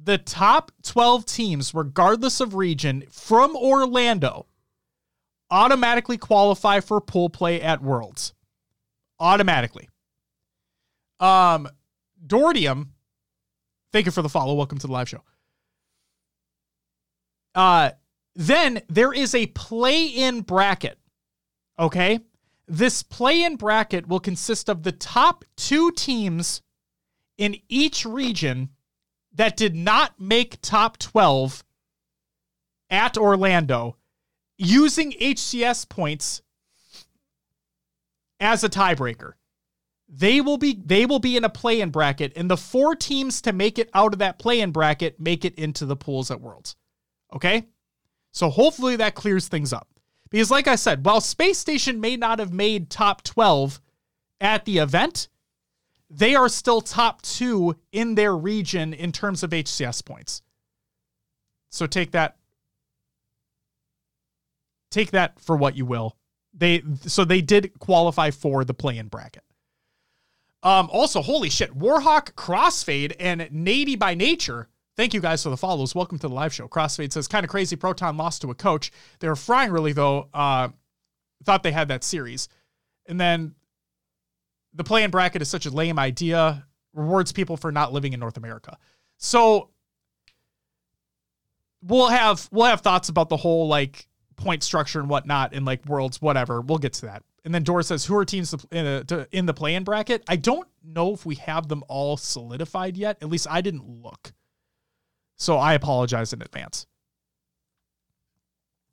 the 0.04 0.18
top 0.18 0.72
12 0.84 1.26
teams 1.26 1.74
regardless 1.74 2.40
of 2.40 2.56
region 2.56 3.04
from 3.12 3.56
orlando 3.56 4.46
automatically 5.50 6.18
qualify 6.18 6.80
for 6.80 7.00
pool 7.02 7.30
play 7.30 7.62
at 7.62 7.82
worlds 7.82 8.34
automatically 9.20 9.88
um 11.20 11.68
Dortium, 12.26 12.90
thank 13.92 14.06
you 14.06 14.12
for 14.12 14.22
the 14.22 14.30
follow. 14.30 14.54
Welcome 14.54 14.78
to 14.80 14.88
the 14.88 14.94
live 14.94 15.10
show. 15.10 15.24
Uh, 17.56 17.92
then 18.36 18.82
there 18.88 19.14
is 19.14 19.36
a 19.36 19.48
play 19.48 20.06
in 20.06 20.42
bracket. 20.42 20.98
Okay. 21.80 22.20
This 22.68 23.04
play 23.04 23.44
in 23.44 23.58
bracket 23.58 24.08
will 24.08 24.20
consist 24.20 24.70
of 24.70 24.84
the 24.84 24.94
top 24.94 25.44
two 25.58 25.92
teams 25.92 26.62
in 27.38 27.58
each 27.68 28.06
region 28.06 28.70
that 29.34 29.58
did 29.58 29.76
not 29.76 30.20
make 30.20 30.62
top 30.62 30.98
12 30.98 31.64
at 32.90 33.18
Orlando 33.18 33.98
using 34.58 35.12
HCS 35.14 35.88
points 35.88 36.42
as 38.40 38.64
a 38.64 38.70
tiebreaker. 38.70 39.34
They 40.14 40.42
will 40.42 40.58
be 40.58 40.78
they 40.86 41.06
will 41.06 41.20
be 41.20 41.38
in 41.38 41.46
a 41.46 41.50
play-in 41.50 41.90
bracket, 41.90 42.34
and 42.36 42.52
the 42.52 42.58
four 42.58 42.96
teams 42.96 43.42
to 43.44 43.54
make 43.54 43.80
it 43.80 43.90
out 43.94 44.12
of 44.12 44.20
that 44.20 44.40
play-in 44.40 44.72
bracket 44.72 45.20
make 45.20 45.46
it 45.46 45.56
into 45.56 45.86
the 45.86 45.96
pools 45.96 46.30
at 46.30 46.42
Worlds. 46.42 46.76
Okay? 47.34 47.68
So 48.34 48.50
hopefully 48.50 48.98
that 48.98 49.16
clears 49.16 49.48
things 49.48 49.72
up. 49.72 49.88
Because 50.30 50.52
like 50.52 50.68
I 50.68 50.76
said, 50.76 51.06
while 51.06 51.22
Space 51.22 51.60
Station 51.60 52.02
may 52.02 52.18
not 52.18 52.40
have 52.40 52.54
made 52.54 52.90
top 52.90 53.24
12 53.24 53.80
at 54.42 54.66
the 54.66 54.80
event, 54.80 55.30
they 56.14 56.36
are 56.36 56.50
still 56.50 56.82
top 56.82 57.22
2 57.22 57.76
in 57.94 58.16
their 58.16 58.36
region 58.36 58.94
in 58.94 59.12
terms 59.12 59.44
of 59.44 59.52
HCS 59.52 60.06
points. 60.06 60.42
So 61.70 61.88
take 61.88 62.12
that 62.12 62.36
take 64.90 65.12
that 65.12 65.40
for 65.40 65.56
what 65.56 65.78
you 65.78 65.86
will. 65.86 66.18
They 66.54 66.84
so 67.06 67.24
they 67.24 67.42
did 67.42 67.80
qualify 67.80 68.32
for 68.32 68.66
the 68.66 68.74
play-in 68.74 69.08
bracket. 69.08 69.44
Um, 70.64 70.90
also, 70.92 71.22
holy 71.22 71.50
shit, 71.50 71.76
Warhawk, 71.76 72.34
Crossfade, 72.34 73.16
and 73.20 73.42
Nady 73.42 73.98
by 73.98 74.14
Nature. 74.14 74.68
Thank 74.98 75.14
you 75.14 75.22
guys 75.22 75.42
for 75.42 75.50
the 75.50 75.58
follows. 75.58 75.96
Welcome 75.96 76.20
to 76.20 76.28
the 76.28 76.34
live 76.34 76.54
show. 76.54 76.68
Crossfade 76.68 77.14
says, 77.14 77.28
kind 77.28 77.44
of 77.44 77.50
crazy. 77.50 77.76
Proton 77.76 78.18
lost 78.18 78.42
to 78.42 78.52
a 78.52 78.56
coach. 78.56 78.92
They 79.20 79.30
were 79.30 79.38
frying 79.38 79.72
really 79.72 79.94
though. 79.94 80.28
Uh, 80.34 80.70
thought 81.46 81.64
they 81.64 81.72
had 81.72 81.88
that 81.88 82.04
series, 82.04 82.50
and 83.08 83.20
then 83.20 83.56
the 84.74 84.84
play-in 84.84 85.12
bracket 85.12 85.42
is 85.42 85.50
such 85.50 85.66
a 85.66 85.70
lame 85.70 86.00
idea. 86.00 86.66
Rewards 86.94 87.32
people 87.32 87.58
for 87.58 87.72
not 87.72 87.94
living 87.94 88.14
in 88.14 88.20
North 88.20 88.38
America. 88.38 88.78
So 89.18 89.70
we'll 91.82 92.10
have 92.10 92.48
we'll 92.52 92.66
have 92.66 92.82
thoughts 92.82 93.10
about 93.10 93.30
the 93.30 93.38
whole 93.38 93.68
like 93.68 94.08
point 94.36 94.64
structure 94.64 95.00
and 95.00 95.10
whatnot 95.10 95.54
in 95.54 95.64
like 95.66 95.86
worlds, 95.86 96.22
whatever. 96.22 96.62
We'll 96.62 96.80
get 96.80 96.94
to 96.94 97.06
that. 97.08 97.24
And 97.44 97.56
then 97.56 97.64
Dora 97.64 97.84
says, 97.84 98.06
"Who 98.06 98.16
are 98.18 98.26
teams 98.26 98.54
in, 98.72 99.06
in 99.32 99.46
the 99.46 99.54
play-in 99.54 99.84
bracket?" 99.84 100.24
I 100.28 100.36
don't 100.36 100.68
know 100.84 101.14
if 101.14 101.26
we 101.26 101.36
have 101.36 101.68
them 101.68 101.84
all 101.88 102.18
solidified 102.18 102.98
yet. 102.98 103.18
At 103.22 103.30
least 103.30 103.48
I 103.50 103.62
didn't 103.62 103.88
look, 103.88 104.34
so 105.38 105.58
I 105.58 105.74
apologize 105.74 106.34
in 106.34 106.42
advance. 106.42 106.86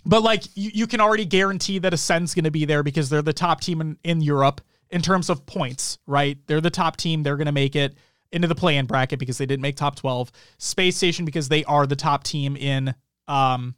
But 0.06 0.22
like, 0.22 0.44
you, 0.54 0.70
you 0.72 0.86
can 0.86 1.00
already 1.00 1.26
guarantee 1.26 1.78
that 1.80 1.92
Ascend's 1.92 2.34
going 2.34 2.44
to 2.44 2.50
be 2.50 2.64
there 2.64 2.82
because 2.82 3.10
they're 3.10 3.20
the 3.20 3.32
top 3.32 3.60
team 3.60 3.80
in, 3.80 3.98
in 4.04 4.20
Europe 4.22 4.62
in 4.90 5.02
terms 5.02 5.30
of 5.30 5.46
points, 5.46 5.98
right? 6.06 6.38
They're 6.46 6.60
the 6.60 6.70
top 6.70 6.96
team. 6.96 7.22
They're 7.22 7.36
going 7.36 7.46
to 7.46 7.52
make 7.52 7.76
it 7.76 7.96
into 8.32 8.48
the 8.48 8.54
play-in 8.54 8.86
bracket 8.86 9.18
because 9.18 9.38
they 9.38 9.46
didn't 9.46 9.62
make 9.62 9.76
top 9.76 9.96
twelve. 9.96 10.30
Space 10.58 10.96
Station 10.96 11.24
because 11.24 11.48
they 11.48 11.64
are 11.64 11.86
the 11.86 11.96
top 11.96 12.24
team 12.24 12.56
in 12.56 12.94
um 13.26 13.74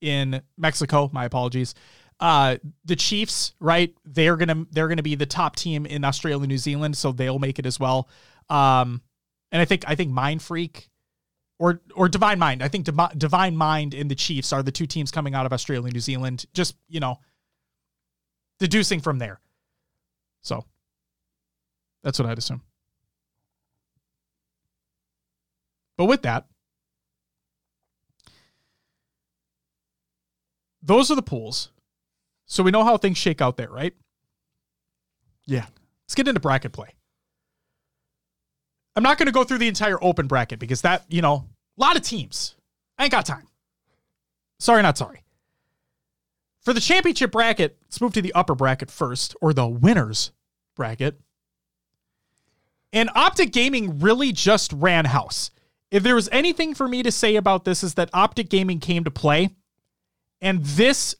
in 0.00 0.42
Mexico. 0.56 1.10
My 1.12 1.24
apologies 1.24 1.74
uh 2.20 2.56
the 2.84 2.96
Chiefs, 2.96 3.54
right? 3.60 3.94
They're 4.04 4.36
gonna 4.36 4.66
they're 4.70 4.88
gonna 4.88 5.02
be 5.02 5.14
the 5.14 5.26
top 5.26 5.56
team 5.56 5.86
in 5.86 6.04
Australia, 6.04 6.46
New 6.46 6.58
Zealand, 6.58 6.96
so 6.96 7.12
they'll 7.12 7.38
make 7.38 7.58
it 7.58 7.66
as 7.66 7.78
well. 7.80 8.08
Um, 8.50 9.02
and 9.52 9.62
I 9.62 9.64
think 9.64 9.84
I 9.86 9.94
think 9.94 10.12
Mindfreak 10.12 10.88
or 11.58 11.80
or 11.94 12.08
Divine 12.08 12.38
Mind. 12.38 12.62
I 12.62 12.68
think 12.68 12.84
Divi- 12.84 13.16
Divine 13.16 13.56
Mind 13.56 13.94
and 13.94 14.10
the 14.10 14.14
Chiefs 14.14 14.52
are 14.52 14.62
the 14.62 14.72
two 14.72 14.86
teams 14.86 15.10
coming 15.10 15.34
out 15.34 15.46
of 15.46 15.52
Australia, 15.52 15.92
New 15.92 16.00
Zealand. 16.00 16.46
Just 16.54 16.76
you 16.88 17.00
know, 17.00 17.18
deducing 18.58 19.00
from 19.00 19.18
there. 19.18 19.40
So 20.42 20.64
that's 22.02 22.18
what 22.18 22.28
I'd 22.28 22.38
assume. 22.38 22.62
But 25.96 26.06
with 26.06 26.22
that, 26.22 26.46
those 30.82 31.10
are 31.10 31.16
the 31.16 31.22
pools. 31.22 31.70
So 32.46 32.62
we 32.62 32.70
know 32.70 32.84
how 32.84 32.96
things 32.96 33.18
shake 33.18 33.42
out 33.42 33.56
there, 33.56 33.68
right? 33.68 33.94
Yeah. 35.44 35.66
Let's 36.04 36.14
get 36.14 36.28
into 36.28 36.40
bracket 36.40 36.72
play. 36.72 36.88
I'm 38.96 39.02
not 39.02 39.18
going 39.18 39.26
to 39.26 39.32
go 39.32 39.44
through 39.44 39.58
the 39.58 39.68
entire 39.68 40.02
open 40.02 40.26
bracket 40.26 40.58
because 40.58 40.80
that, 40.82 41.04
you 41.08 41.20
know, 41.20 41.46
a 41.78 41.80
lot 41.80 41.96
of 41.96 42.02
teams. 42.02 42.54
I 42.96 43.04
ain't 43.04 43.12
got 43.12 43.26
time. 43.26 43.46
Sorry, 44.58 44.82
not 44.82 44.98
sorry. 44.98 45.22
For 46.62 46.72
the 46.72 46.80
championship 46.80 47.32
bracket, 47.32 47.78
let's 47.82 48.00
move 48.00 48.12
to 48.14 48.22
the 48.22 48.32
upper 48.34 48.54
bracket 48.54 48.90
first, 48.90 49.34
or 49.40 49.52
the 49.52 49.66
winners 49.66 50.32
bracket. 50.76 51.20
And 52.92 53.10
Optic 53.14 53.52
Gaming 53.52 54.00
really 54.00 54.32
just 54.32 54.72
ran 54.72 55.04
house. 55.06 55.50
If 55.90 56.02
there 56.02 56.14
was 56.14 56.28
anything 56.30 56.74
for 56.74 56.86
me 56.86 57.02
to 57.02 57.12
say 57.12 57.36
about 57.36 57.64
this, 57.64 57.82
is 57.82 57.94
that 57.94 58.10
Optic 58.12 58.50
Gaming 58.50 58.80
came 58.80 59.04
to 59.04 59.10
play. 59.10 59.50
And 60.40 60.64
this 60.64 61.16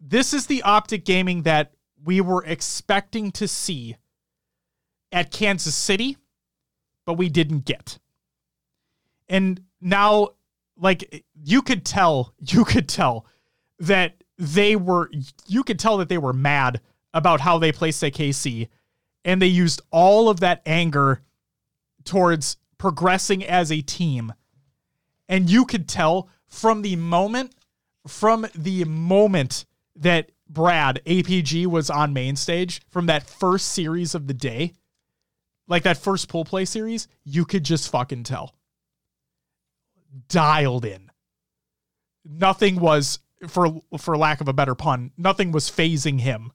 this 0.00 0.32
is 0.32 0.46
the 0.46 0.62
optic 0.62 1.04
gaming 1.04 1.42
that 1.42 1.72
we 2.02 2.20
were 2.20 2.42
expecting 2.44 3.30
to 3.32 3.46
see 3.46 3.96
at 5.12 5.30
Kansas 5.30 5.74
City, 5.74 6.16
but 7.04 7.14
we 7.14 7.28
didn't 7.28 7.66
get. 7.66 7.98
And 9.28 9.60
now, 9.80 10.30
like, 10.76 11.24
you 11.44 11.60
could 11.62 11.84
tell, 11.84 12.34
you 12.40 12.64
could 12.64 12.88
tell 12.88 13.26
that 13.80 14.22
they 14.40 14.74
were, 14.74 15.10
you 15.46 15.62
could 15.62 15.78
tell 15.78 15.98
that 15.98 16.08
they 16.08 16.18
were 16.18 16.32
mad 16.32 16.80
about 17.12 17.40
how 17.40 17.58
they 17.58 17.70
placed 17.70 18.02
KC. 18.02 18.68
And 19.24 19.40
they 19.40 19.46
used 19.46 19.82
all 19.90 20.30
of 20.30 20.40
that 20.40 20.62
anger 20.64 21.20
towards 22.04 22.56
progressing 22.78 23.44
as 23.44 23.70
a 23.70 23.82
team. 23.82 24.32
And 25.28 25.50
you 25.50 25.66
could 25.66 25.86
tell 25.86 26.30
from 26.46 26.80
the 26.80 26.96
moment, 26.96 27.54
from 28.06 28.46
the 28.54 28.84
moment 28.86 29.66
that 29.96 30.32
Brad 30.48 31.02
APG 31.04 31.66
was 31.66 31.90
on 31.90 32.14
main 32.14 32.34
stage 32.34 32.80
from 32.88 33.06
that 33.06 33.28
first 33.28 33.68
series 33.68 34.14
of 34.14 34.26
the 34.26 34.34
day, 34.34 34.72
like 35.68 35.82
that 35.82 35.98
first 35.98 36.28
pool 36.28 36.46
play 36.46 36.64
series, 36.64 37.06
you 37.24 37.44
could 37.44 37.62
just 37.62 37.90
fucking 37.90 38.24
tell. 38.24 38.54
Dialed 40.28 40.86
in. 40.86 41.10
Nothing 42.24 42.80
was 42.80 43.20
for 43.48 43.80
for 43.98 44.16
lack 44.16 44.40
of 44.40 44.48
a 44.48 44.52
better 44.52 44.74
pun, 44.74 45.10
nothing 45.16 45.52
was 45.52 45.70
phasing 45.70 46.20
him. 46.20 46.52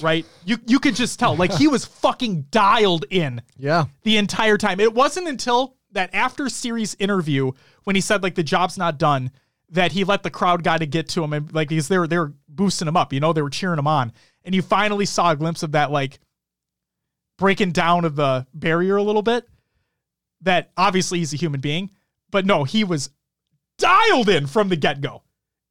Right? 0.00 0.24
You 0.44 0.58
you 0.66 0.78
could 0.78 0.94
just 0.94 1.18
tell. 1.18 1.34
Like 1.36 1.52
he 1.52 1.66
was 1.68 1.84
fucking 1.84 2.42
dialed 2.50 3.04
in 3.10 3.42
Yeah. 3.56 3.86
the 4.04 4.16
entire 4.16 4.56
time. 4.56 4.78
It 4.80 4.94
wasn't 4.94 5.26
until 5.28 5.76
that 5.92 6.14
after 6.14 6.48
series 6.48 6.94
interview 7.00 7.50
when 7.84 7.96
he 7.96 8.02
said 8.02 8.22
like 8.22 8.34
the 8.34 8.42
job's 8.42 8.76
not 8.78 8.98
done 8.98 9.30
that 9.70 9.92
he 9.92 10.04
let 10.04 10.22
the 10.22 10.30
crowd 10.30 10.62
guy 10.62 10.78
to 10.78 10.86
get 10.86 11.08
to 11.10 11.24
him 11.24 11.32
and 11.32 11.52
like 11.52 11.70
he's 11.70 11.88
they 11.88 11.98
were 11.98 12.06
they 12.06 12.18
were 12.18 12.32
boosting 12.48 12.86
him 12.88 12.96
up, 12.96 13.12
you 13.12 13.20
know, 13.20 13.32
they 13.32 13.42
were 13.42 13.50
cheering 13.50 13.78
him 13.78 13.86
on. 13.86 14.12
And 14.44 14.54
you 14.54 14.62
finally 14.62 15.04
saw 15.06 15.32
a 15.32 15.36
glimpse 15.36 15.62
of 15.62 15.72
that 15.72 15.90
like 15.90 16.20
breaking 17.38 17.72
down 17.72 18.04
of 18.04 18.16
the 18.16 18.46
barrier 18.54 18.96
a 18.96 19.02
little 19.02 19.22
bit. 19.22 19.48
That 20.42 20.70
obviously 20.76 21.18
he's 21.18 21.32
a 21.32 21.36
human 21.36 21.60
being, 21.60 21.90
but 22.30 22.46
no, 22.46 22.62
he 22.64 22.84
was 22.84 23.10
dialed 23.78 24.28
in 24.28 24.46
from 24.46 24.68
the 24.68 24.76
get-go. 24.76 25.22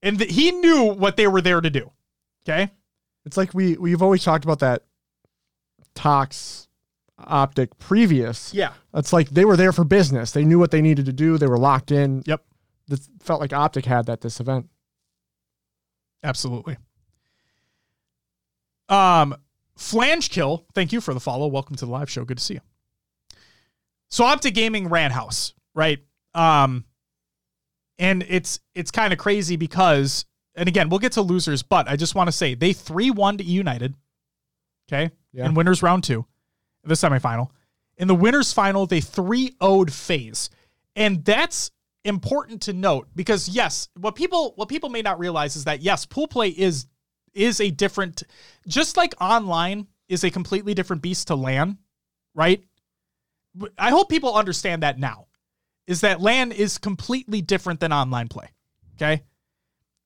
And 0.01 0.19
th- 0.19 0.31
he 0.31 0.51
knew 0.51 0.93
what 0.93 1.17
they 1.17 1.27
were 1.27 1.41
there 1.41 1.61
to 1.61 1.69
do. 1.69 1.91
Okay? 2.47 2.71
It's 3.25 3.37
like 3.37 3.53
we 3.53 3.75
we've 3.77 4.01
always 4.01 4.23
talked 4.23 4.45
about 4.45 4.59
that 4.59 4.83
Tox 5.95 6.67
optic 7.19 7.77
previous. 7.79 8.53
Yeah. 8.53 8.73
It's 8.93 9.11
like 9.11 9.29
they 9.29 9.45
were 9.45 9.57
there 9.57 9.73
for 9.73 9.83
business. 9.83 10.31
They 10.31 10.45
knew 10.45 10.59
what 10.59 10.71
they 10.71 10.81
needed 10.81 11.07
to 11.07 11.13
do. 11.13 11.37
They 11.37 11.47
were 11.47 11.57
locked 11.57 11.91
in. 11.91 12.23
Yep. 12.25 12.43
It 12.89 12.99
felt 13.21 13.41
like 13.41 13.53
Optic 13.53 13.85
had 13.85 14.05
that 14.05 14.21
this 14.21 14.39
event. 14.39 14.69
Absolutely. 16.23 16.77
Um, 18.89 19.35
Flange 19.75 20.29
Kill, 20.29 20.65
thank 20.73 20.93
you 20.93 21.01
for 21.01 21.13
the 21.13 21.19
follow. 21.19 21.47
Welcome 21.47 21.75
to 21.75 21.85
the 21.85 21.91
live 21.91 22.09
show. 22.09 22.23
Good 22.23 22.37
to 22.37 22.43
see 22.43 22.55
you. 22.55 22.61
So 24.09 24.23
Optic 24.23 24.53
Gaming 24.53 24.87
ran 24.87 25.11
house, 25.11 25.53
right? 25.75 25.99
Um, 26.33 26.85
and 27.99 28.23
it's 28.27 28.59
it's 28.75 28.91
kind 28.91 29.11
of 29.13 29.19
crazy 29.19 29.55
because, 29.55 30.25
and 30.55 30.67
again, 30.67 30.89
we'll 30.89 30.99
get 30.99 31.13
to 31.13 31.21
losers, 31.21 31.63
but 31.63 31.87
I 31.89 31.95
just 31.95 32.15
want 32.15 32.27
to 32.27 32.31
say 32.31 32.53
they 32.55 32.73
three 32.73 33.11
one 33.11 33.37
to 33.37 33.43
United, 33.43 33.95
okay, 34.87 35.11
Yeah. 35.31 35.45
in 35.45 35.53
winners 35.53 35.81
round 35.83 36.03
two, 36.03 36.25
the 36.83 36.93
semifinal. 36.95 37.49
In 37.97 38.07
the 38.07 38.15
winners 38.15 38.53
final, 38.53 38.85
they 38.85 39.01
three 39.01 39.55
owed 39.59 39.91
FaZe, 39.91 40.49
and 40.95 41.25
that's 41.25 41.71
important 42.03 42.61
to 42.63 42.73
note 42.73 43.07
because 43.15 43.49
yes, 43.49 43.89
what 43.99 44.15
people 44.15 44.53
what 44.55 44.69
people 44.69 44.89
may 44.89 45.01
not 45.01 45.19
realize 45.19 45.55
is 45.55 45.63
that 45.65 45.81
yes, 45.81 46.05
pool 46.05 46.27
play 46.27 46.49
is 46.49 46.85
is 47.33 47.59
a 47.61 47.69
different 47.69 48.23
just 48.67 48.97
like 48.97 49.13
online 49.21 49.87
is 50.09 50.23
a 50.23 50.29
completely 50.31 50.73
different 50.73 51.01
beast 51.01 51.27
to 51.27 51.35
LAN, 51.35 51.77
right? 52.33 52.63
I 53.77 53.89
hope 53.89 54.09
people 54.09 54.35
understand 54.35 54.83
that 54.83 54.99
now. 54.99 55.26
Is 55.87 56.01
that 56.01 56.21
LAN 56.21 56.51
is 56.51 56.77
completely 56.77 57.41
different 57.41 57.79
than 57.79 57.91
online 57.91 58.27
play. 58.27 58.49
Okay? 58.95 59.23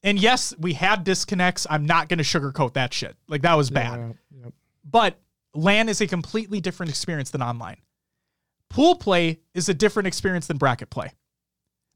And 0.04 0.20
yes, 0.20 0.54
we 0.58 0.74
had 0.74 1.04
disconnects. 1.04 1.68
I'm 1.70 1.86
not 1.86 2.10
going 2.10 2.20
to 2.20 2.24
sugarcoat 2.24 2.74
that 2.74 2.94
shit. 2.94 3.16
Like 3.28 3.42
that 3.42 3.56
was 3.56 3.70
bad. 3.70 4.16
Yeah, 4.32 4.44
yep. 4.44 4.54
But 4.90 5.20
LAN 5.54 5.90
is 5.90 6.02
a 6.02 6.08
completely 6.08 6.60
different 6.60 6.90
experience 6.90 7.32
than 7.32 7.42
online. 7.42 7.78
Pool 8.70 8.96
play 8.96 9.42
is 9.54 9.70
a 9.70 9.74
different 9.74 10.08
experience 10.08 10.48
than 10.48 10.58
bracket 10.58 10.90
play. 10.90 11.12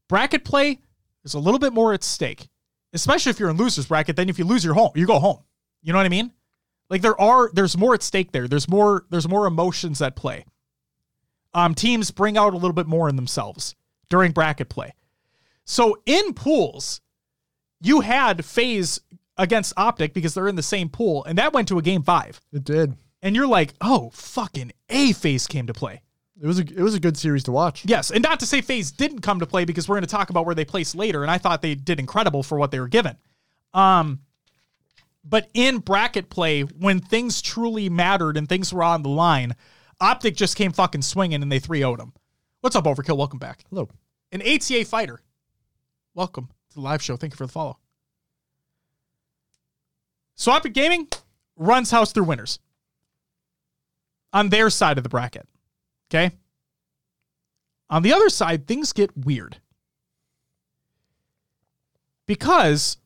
Bracket 0.08 0.44
play, 0.44 0.80
is 1.26 1.34
a 1.34 1.38
little 1.38 1.58
bit 1.58 1.72
more 1.72 1.92
at 1.92 2.04
stake, 2.04 2.48
especially 2.92 3.30
if 3.30 3.40
you're 3.40 3.50
in 3.50 3.56
losers 3.56 3.86
bracket. 3.86 4.16
Then 4.16 4.28
if 4.28 4.38
you 4.38 4.44
lose 4.44 4.64
your 4.64 4.74
home, 4.74 4.92
you 4.94 5.06
go 5.06 5.18
home. 5.18 5.42
You 5.82 5.92
know 5.92 5.98
what 5.98 6.06
I 6.06 6.10
mean? 6.10 6.32
Like 6.88 7.02
there 7.02 7.20
are 7.20 7.50
there's 7.52 7.76
more 7.76 7.94
at 7.94 8.02
stake 8.02 8.32
there. 8.32 8.48
There's 8.48 8.68
more 8.68 9.04
there's 9.10 9.28
more 9.28 9.46
emotions 9.46 10.00
at 10.00 10.16
play. 10.16 10.44
Um 11.56 11.74
teams 11.74 12.12
bring 12.12 12.36
out 12.36 12.52
a 12.52 12.56
little 12.56 12.72
bit 12.72 12.86
more 12.86 13.08
in 13.08 13.16
themselves 13.16 13.74
during 14.08 14.30
bracket 14.30 14.68
play. 14.68 14.92
So 15.64 15.98
in 16.06 16.34
pools, 16.34 17.00
you 17.80 18.02
had 18.02 18.44
FaZe 18.44 19.00
against 19.36 19.72
Optic 19.76 20.14
because 20.14 20.34
they're 20.34 20.48
in 20.48 20.54
the 20.54 20.62
same 20.62 20.88
pool, 20.88 21.24
and 21.24 21.38
that 21.38 21.52
went 21.52 21.68
to 21.68 21.78
a 21.78 21.82
game 21.82 22.02
five. 22.02 22.40
It 22.52 22.62
did. 22.62 22.94
And 23.22 23.34
you're 23.34 23.46
like, 23.46 23.74
oh, 23.80 24.10
fucking 24.12 24.72
A 24.90 25.12
FaZe 25.12 25.46
came 25.46 25.66
to 25.66 25.72
play. 25.72 26.02
It 26.40 26.46
was 26.46 26.58
a 26.58 26.62
it 26.62 26.82
was 26.82 26.94
a 26.94 27.00
good 27.00 27.16
series 27.16 27.44
to 27.44 27.52
watch. 27.52 27.84
Yes, 27.86 28.10
and 28.10 28.22
not 28.22 28.40
to 28.40 28.46
say 28.46 28.60
FaZe 28.60 28.92
didn't 28.92 29.20
come 29.20 29.40
to 29.40 29.46
play 29.46 29.64
because 29.64 29.88
we're 29.88 29.96
going 29.96 30.04
to 30.04 30.10
talk 30.10 30.28
about 30.28 30.44
where 30.44 30.54
they 30.54 30.66
placed 30.66 30.94
later, 30.94 31.22
and 31.22 31.30
I 31.30 31.38
thought 31.38 31.62
they 31.62 31.74
did 31.74 31.98
incredible 31.98 32.42
for 32.42 32.58
what 32.58 32.70
they 32.70 32.78
were 32.78 32.88
given. 32.88 33.16
Um, 33.72 34.20
but 35.24 35.48
in 35.54 35.78
bracket 35.78 36.28
play, 36.28 36.62
when 36.62 37.00
things 37.00 37.40
truly 37.40 37.88
mattered 37.88 38.36
and 38.36 38.48
things 38.48 38.72
were 38.72 38.82
on 38.82 39.02
the 39.02 39.08
line, 39.08 39.56
Optic 40.00 40.36
just 40.36 40.56
came 40.56 40.72
fucking 40.72 41.02
swinging 41.02 41.42
and 41.42 41.50
they 41.50 41.58
3 41.58 41.80
0'd 41.80 41.98
them. 41.98 42.12
What's 42.60 42.76
up, 42.76 42.84
Overkill? 42.84 43.16
Welcome 43.16 43.38
back. 43.38 43.60
Hello. 43.70 43.88
An 44.32 44.42
ATA 44.42 44.84
fighter. 44.84 45.20
Welcome 46.14 46.48
to 46.70 46.74
the 46.74 46.80
live 46.80 47.02
show. 47.02 47.16
Thank 47.16 47.32
you 47.32 47.36
for 47.36 47.46
the 47.46 47.52
follow. 47.52 47.78
So 50.34 50.52
Optic 50.52 50.74
Gaming 50.74 51.08
runs 51.56 51.90
house 51.90 52.12
through 52.12 52.24
winners 52.24 52.58
on 54.32 54.50
their 54.50 54.68
side 54.68 54.98
of 54.98 55.02
the 55.02 55.08
bracket. 55.08 55.48
Okay. 56.10 56.32
On 57.88 58.02
the 58.02 58.12
other 58.12 58.28
side, 58.28 58.66
things 58.66 58.92
get 58.92 59.16
weird. 59.16 59.58
Because 62.26 62.98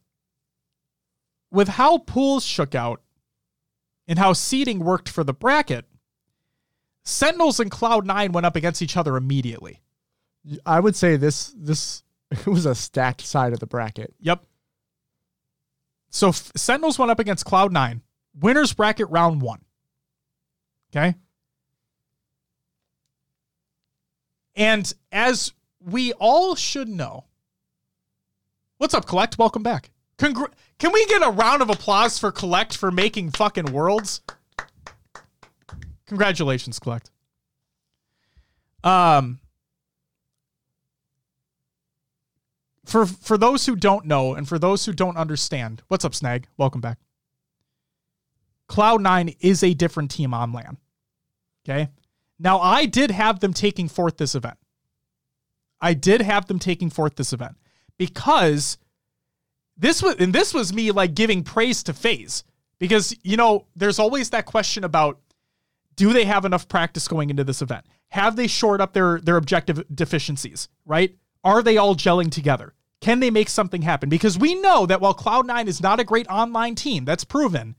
with 1.53 1.69
how 1.69 1.99
pools 1.99 2.45
shook 2.45 2.75
out 2.75 3.03
and 4.09 4.19
how 4.19 4.33
seeding 4.33 4.81
worked 4.81 5.09
for 5.09 5.23
the 5.23 5.35
bracket, 5.35 5.85
Sentinels 7.03 7.61
and 7.61 7.71
Cloud9 7.71 8.33
went 8.33 8.47
up 8.47 8.57
against 8.57 8.83
each 8.83 8.97
other 8.97 9.17
immediately. 9.17 9.81
I 10.65 10.81
would 10.81 10.97
say 10.97 11.17
this 11.17 11.55
this 11.57 12.03
it 12.31 12.47
was 12.47 12.67
a 12.67 12.75
stacked 12.75 13.23
side 13.23 13.53
of 13.53 13.61
the 13.61 13.67
bracket. 13.67 14.15
Yep. 14.21 14.45
So 16.11 16.29
F- 16.29 16.53
Sentinels 16.57 16.99
went 16.99 17.11
up 17.11 17.19
against 17.21 17.47
Cloud9, 17.47 18.01
winners 18.39 18.73
bracket 18.73 19.09
round 19.11 19.41
one. 19.43 19.61
Okay. 20.93 21.15
And 24.57 24.93
as 25.13 25.53
we 25.81 26.13
all 26.15 26.55
should 26.57 26.89
know, 26.89 27.25
what's 28.79 28.93
up, 28.95 29.07
Collect? 29.07 29.39
Welcome 29.39 29.63
back. 29.63 29.91
Congr- 30.19 30.53
Can 30.79 30.93
we 30.93 31.07
get 31.07 31.23
a 31.27 31.31
round 31.31 31.63
of 31.63 31.71
applause 31.71 32.19
for 32.19 32.31
Collect 32.33 32.77
for 32.77 32.91
making 32.91 33.31
fucking 33.31 33.73
worlds? 33.73 34.21
Congratulations, 36.11 36.81
Collect. 36.81 37.09
Um, 38.83 39.39
for 42.85 43.07
for 43.07 43.39
those 43.39 43.65
who 43.65 43.77
don't 43.77 44.07
know 44.07 44.35
and 44.35 44.49
for 44.49 44.59
those 44.59 44.85
who 44.85 44.93
don't 44.93 45.17
understand, 45.17 45.83
what's 45.87 46.05
up, 46.05 46.17
Snag? 46.17 46.49
Welcome 46.57 46.81
back. 46.81 46.99
Cloud9 48.69 49.37
is 49.39 49.63
a 49.63 49.73
different 49.73 50.11
team 50.11 50.35
on 50.35 50.53
LAN. 50.53 50.79
Okay. 51.65 51.89
Now 52.41 52.59
I 52.59 52.87
did 52.87 53.13
have 53.13 53.39
them 53.39 53.55
taking 53.55 53.87
forth 53.87 54.17
this 54.17 54.35
event. 54.35 54.59
I 55.81 55.95
did 55.95 56.23
have 56.23 56.47
them 56.47 56.59
taking 56.59 56.91
forth 56.91 57.15
this 57.15 57.33
event 57.33 57.57
because 57.99 58.79
this 59.77 60.03
was 60.03 60.17
and 60.17 60.33
this 60.33 60.53
was 60.53 60.73
me 60.73 60.91
like 60.91 61.15
giving 61.15 61.45
praise 61.45 61.85
to 61.85 61.93
FaZe 61.93 62.43
because 62.81 63.17
you 63.23 63.37
know 63.37 63.67
there's 63.77 64.01
always 64.01 64.31
that 64.31 64.47
question 64.47 64.83
about 64.83 65.21
do 65.97 66.13
they 66.13 66.25
have 66.25 66.45
enough 66.45 66.69
practice 66.69 67.09
going 67.09 67.31
into 67.31 67.45
this 67.45 67.63
event? 67.63 67.87
Have 68.09 68.37
they 68.37 68.47
shored 68.47 68.81
up 68.81 68.93
their 68.93 69.21
their 69.21 69.37
objective 69.37 69.85
deficiencies, 69.95 70.69
right? 70.85 71.15
Are 71.45 71.63
they 71.63 71.77
all 71.77 71.95
gelling 71.95 72.31
together? 72.31 72.75
Can 73.01 73.21
they 73.21 73.31
make 73.31 73.49
something 73.49 73.83
happen? 73.83 74.09
Because 74.09 74.39
we 74.39 74.55
know 74.55 74.85
that 74.87 75.01
while 75.01 75.15
Cloud9 75.15 75.67
is 75.67 75.81
not 75.81 76.01
a 76.01 76.05
great 76.05 76.29
online 76.29 76.75
team, 76.75 77.07
that's 77.07 77.25
proven, 77.25 77.77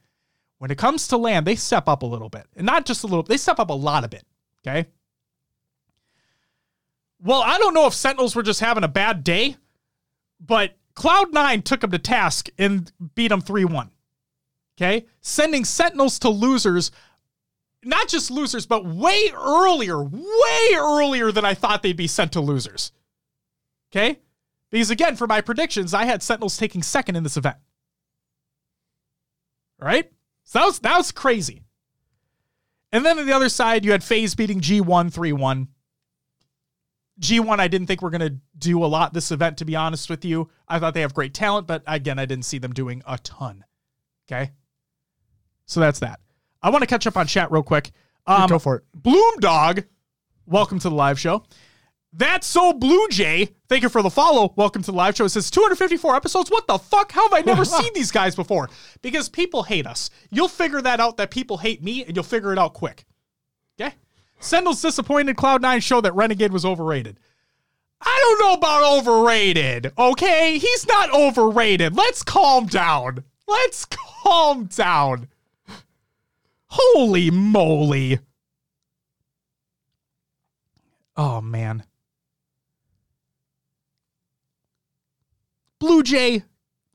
when 0.57 0.71
it 0.71 0.77
comes 0.77 1.07
to 1.07 1.17
LAN, 1.17 1.43
they 1.43 1.55
step 1.55 1.87
up 1.87 2.01
a 2.01 2.07
little 2.07 2.29
bit. 2.29 2.47
And 2.55 2.65
not 2.65 2.85
just 2.85 3.03
a 3.03 3.07
little, 3.07 3.23
they 3.23 3.37
step 3.37 3.59
up 3.59 3.69
a 3.69 3.73
lot 3.73 4.03
of 4.03 4.13
it. 4.13 4.25
Okay. 4.65 4.87
Well, 7.19 7.41
I 7.41 7.59
don't 7.59 7.75
know 7.75 7.85
if 7.85 7.93
Sentinels 7.93 8.35
were 8.35 8.43
just 8.43 8.61
having 8.61 8.83
a 8.83 8.87
bad 8.87 9.23
day, 9.23 9.57
but 10.39 10.75
Cloud9 10.95 11.63
took 11.63 11.81
them 11.81 11.91
to 11.91 11.99
task 11.99 12.49
and 12.57 12.91
beat 13.13 13.27
them 13.27 13.41
3 13.41 13.65
1. 13.65 13.91
Okay. 14.77 15.05
Sending 15.21 15.65
Sentinels 15.65 16.17
to 16.19 16.29
losers, 16.29 16.91
not 17.83 18.07
just 18.07 18.31
losers, 18.31 18.65
but 18.65 18.85
way 18.85 19.31
earlier, 19.35 20.01
way 20.03 20.75
earlier 20.75 21.31
than 21.31 21.45
I 21.45 21.53
thought 21.53 21.81
they'd 21.81 21.97
be 21.97 22.07
sent 22.07 22.33
to 22.33 22.41
losers. 22.41 22.91
Okay. 23.91 24.19
Because 24.69 24.89
again, 24.89 25.15
for 25.15 25.27
my 25.27 25.41
predictions, 25.41 25.93
I 25.93 26.05
had 26.05 26.23
Sentinels 26.23 26.57
taking 26.57 26.83
second 26.83 27.15
in 27.15 27.23
this 27.23 27.37
event. 27.37 27.57
All 29.81 29.87
right? 29.87 30.09
So 30.43 30.59
that 30.59 30.65
was 30.65 30.79
that 30.79 30.97
was 30.97 31.11
crazy. 31.11 31.63
And 32.91 33.05
then 33.05 33.19
on 33.19 33.25
the 33.25 33.33
other 33.33 33.49
side, 33.49 33.83
you 33.85 33.91
had 33.91 34.03
FaZe 34.03 34.35
beating 34.35 34.61
G1 34.61 35.13
3-1. 35.13 35.67
G1, 37.19 37.59
I 37.59 37.67
didn't 37.67 37.87
think 37.87 38.01
we're 38.01 38.09
gonna 38.09 38.37
do 38.57 38.83
a 38.83 38.87
lot 38.87 39.13
this 39.13 39.31
event, 39.31 39.57
to 39.57 39.65
be 39.65 39.75
honest 39.75 40.09
with 40.09 40.23
you. 40.23 40.49
I 40.67 40.79
thought 40.79 40.93
they 40.93 41.01
have 41.01 41.13
great 41.13 41.33
talent, 41.33 41.67
but 41.67 41.83
again, 41.85 42.19
I 42.19 42.25
didn't 42.25 42.45
see 42.45 42.57
them 42.57 42.73
doing 42.73 43.01
a 43.05 43.17
ton. 43.17 43.65
Okay. 44.27 44.51
So 45.65 45.79
that's 45.79 45.99
that. 45.99 46.20
I 46.61 46.69
want 46.69 46.81
to 46.83 46.87
catch 46.87 47.07
up 47.07 47.17
on 47.17 47.27
chat 47.27 47.51
real 47.51 47.63
quick. 47.63 47.91
Um, 48.27 48.49
Go 48.49 48.59
for 48.59 48.77
it. 48.77 48.83
Bloom 48.93 49.39
Dog, 49.39 49.83
welcome 50.45 50.79
to 50.79 50.89
the 50.89 50.95
live 50.95 51.19
show. 51.19 51.43
That's 52.13 52.45
so 52.45 52.73
Blue 52.73 53.07
Jay. 53.09 53.49
Thank 53.69 53.83
you 53.83 53.89
for 53.89 54.01
the 54.01 54.09
follow. 54.09 54.53
Welcome 54.57 54.83
to 54.83 54.91
the 54.91 54.97
live 54.97 55.15
show. 55.15 55.25
It 55.25 55.29
says 55.29 55.49
254 55.49 56.15
episodes. 56.15 56.51
What 56.51 56.67
the 56.67 56.77
fuck? 56.77 57.11
How 57.13 57.23
have 57.29 57.33
I 57.33 57.41
never 57.41 57.63
seen 57.65 57.91
these 57.93 58.11
guys 58.11 58.35
before? 58.35 58.69
Because 59.01 59.29
people 59.29 59.63
hate 59.63 59.87
us. 59.87 60.09
You'll 60.29 60.49
figure 60.49 60.81
that 60.81 60.99
out 60.99 61.17
that 61.17 61.31
people 61.31 61.57
hate 61.57 61.81
me 61.81 62.03
and 62.03 62.15
you'll 62.15 62.23
figure 62.23 62.51
it 62.51 62.59
out 62.59 62.73
quick. 62.73 63.05
Okay? 63.79 63.95
Sentinel's 64.39 64.81
disappointed 64.81 65.37
Cloud9 65.37 65.81
show 65.81 66.01
that 66.01 66.13
Renegade 66.13 66.51
was 66.51 66.65
overrated. 66.65 67.17
I 68.01 68.17
don't 68.21 68.45
know 68.45 68.53
about 68.55 68.99
overrated. 68.99 69.93
Okay? 69.97 70.57
He's 70.57 70.85
not 70.87 71.13
overrated. 71.13 71.95
Let's 71.95 72.23
calm 72.23 72.65
down. 72.65 73.23
Let's 73.47 73.85
calm 73.85 74.65
down. 74.65 75.29
Holy 76.71 77.29
moly. 77.29 78.19
Oh, 81.17 81.41
man. 81.41 81.83
Blue 85.79 86.01
Jay, 86.01 86.43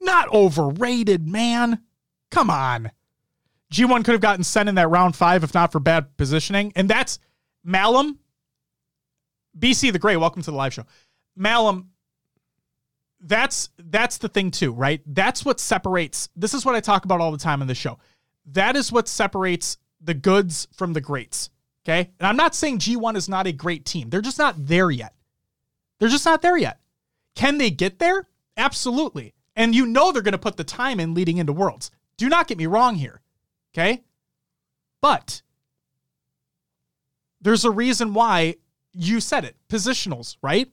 not 0.00 0.32
overrated, 0.32 1.28
man. 1.28 1.82
Come 2.30 2.48
on. 2.48 2.90
G1 3.70 4.02
could 4.04 4.12
have 4.12 4.20
gotten 4.22 4.44
sent 4.44 4.70
in 4.70 4.76
that 4.76 4.88
round 4.88 5.14
five 5.14 5.44
if 5.44 5.52
not 5.52 5.72
for 5.72 5.80
bad 5.80 6.16
positioning. 6.16 6.72
And 6.74 6.88
that's 6.88 7.18
Malum. 7.62 8.18
BC 9.58 9.92
the 9.92 9.98
Gray, 9.98 10.16
welcome 10.16 10.40
to 10.42 10.50
the 10.50 10.56
live 10.56 10.72
show. 10.72 10.84
Malum, 11.36 11.90
that's 13.20 13.70
that's 13.78 14.18
the 14.18 14.28
thing 14.28 14.50
too, 14.50 14.72
right? 14.72 15.02
That's 15.06 15.44
what 15.44 15.60
separates. 15.60 16.28
This 16.34 16.54
is 16.54 16.64
what 16.64 16.74
I 16.74 16.80
talk 16.80 17.04
about 17.04 17.20
all 17.20 17.32
the 17.32 17.38
time 17.38 17.60
in 17.60 17.68
the 17.68 17.74
show. 17.74 17.98
That 18.46 18.76
is 18.76 18.92
what 18.92 19.08
separates 19.08 19.78
the 20.00 20.14
goods 20.14 20.68
from 20.72 20.92
the 20.92 21.00
greats. 21.00 21.50
Okay. 21.84 22.10
And 22.18 22.26
I'm 22.26 22.36
not 22.36 22.54
saying 22.54 22.78
G1 22.78 23.16
is 23.16 23.28
not 23.28 23.46
a 23.46 23.52
great 23.52 23.84
team. 23.84 24.10
They're 24.10 24.20
just 24.20 24.38
not 24.38 24.54
there 24.66 24.90
yet. 24.90 25.14
They're 25.98 26.08
just 26.08 26.24
not 26.24 26.42
there 26.42 26.56
yet. 26.56 26.80
Can 27.34 27.58
they 27.58 27.70
get 27.70 27.98
there? 27.98 28.28
Absolutely. 28.56 29.34
And 29.54 29.74
you 29.74 29.86
know 29.86 30.12
they're 30.12 30.22
going 30.22 30.32
to 30.32 30.38
put 30.38 30.56
the 30.56 30.64
time 30.64 31.00
in 31.00 31.14
leading 31.14 31.38
into 31.38 31.52
Worlds. 31.52 31.90
Do 32.16 32.28
not 32.28 32.48
get 32.48 32.58
me 32.58 32.66
wrong 32.66 32.96
here. 32.96 33.20
Okay? 33.72 34.02
But 35.00 35.42
there's 37.40 37.64
a 37.64 37.70
reason 37.70 38.14
why 38.14 38.56
you 38.92 39.20
said 39.20 39.44
it 39.44 39.56
positionals, 39.68 40.36
right? 40.42 40.70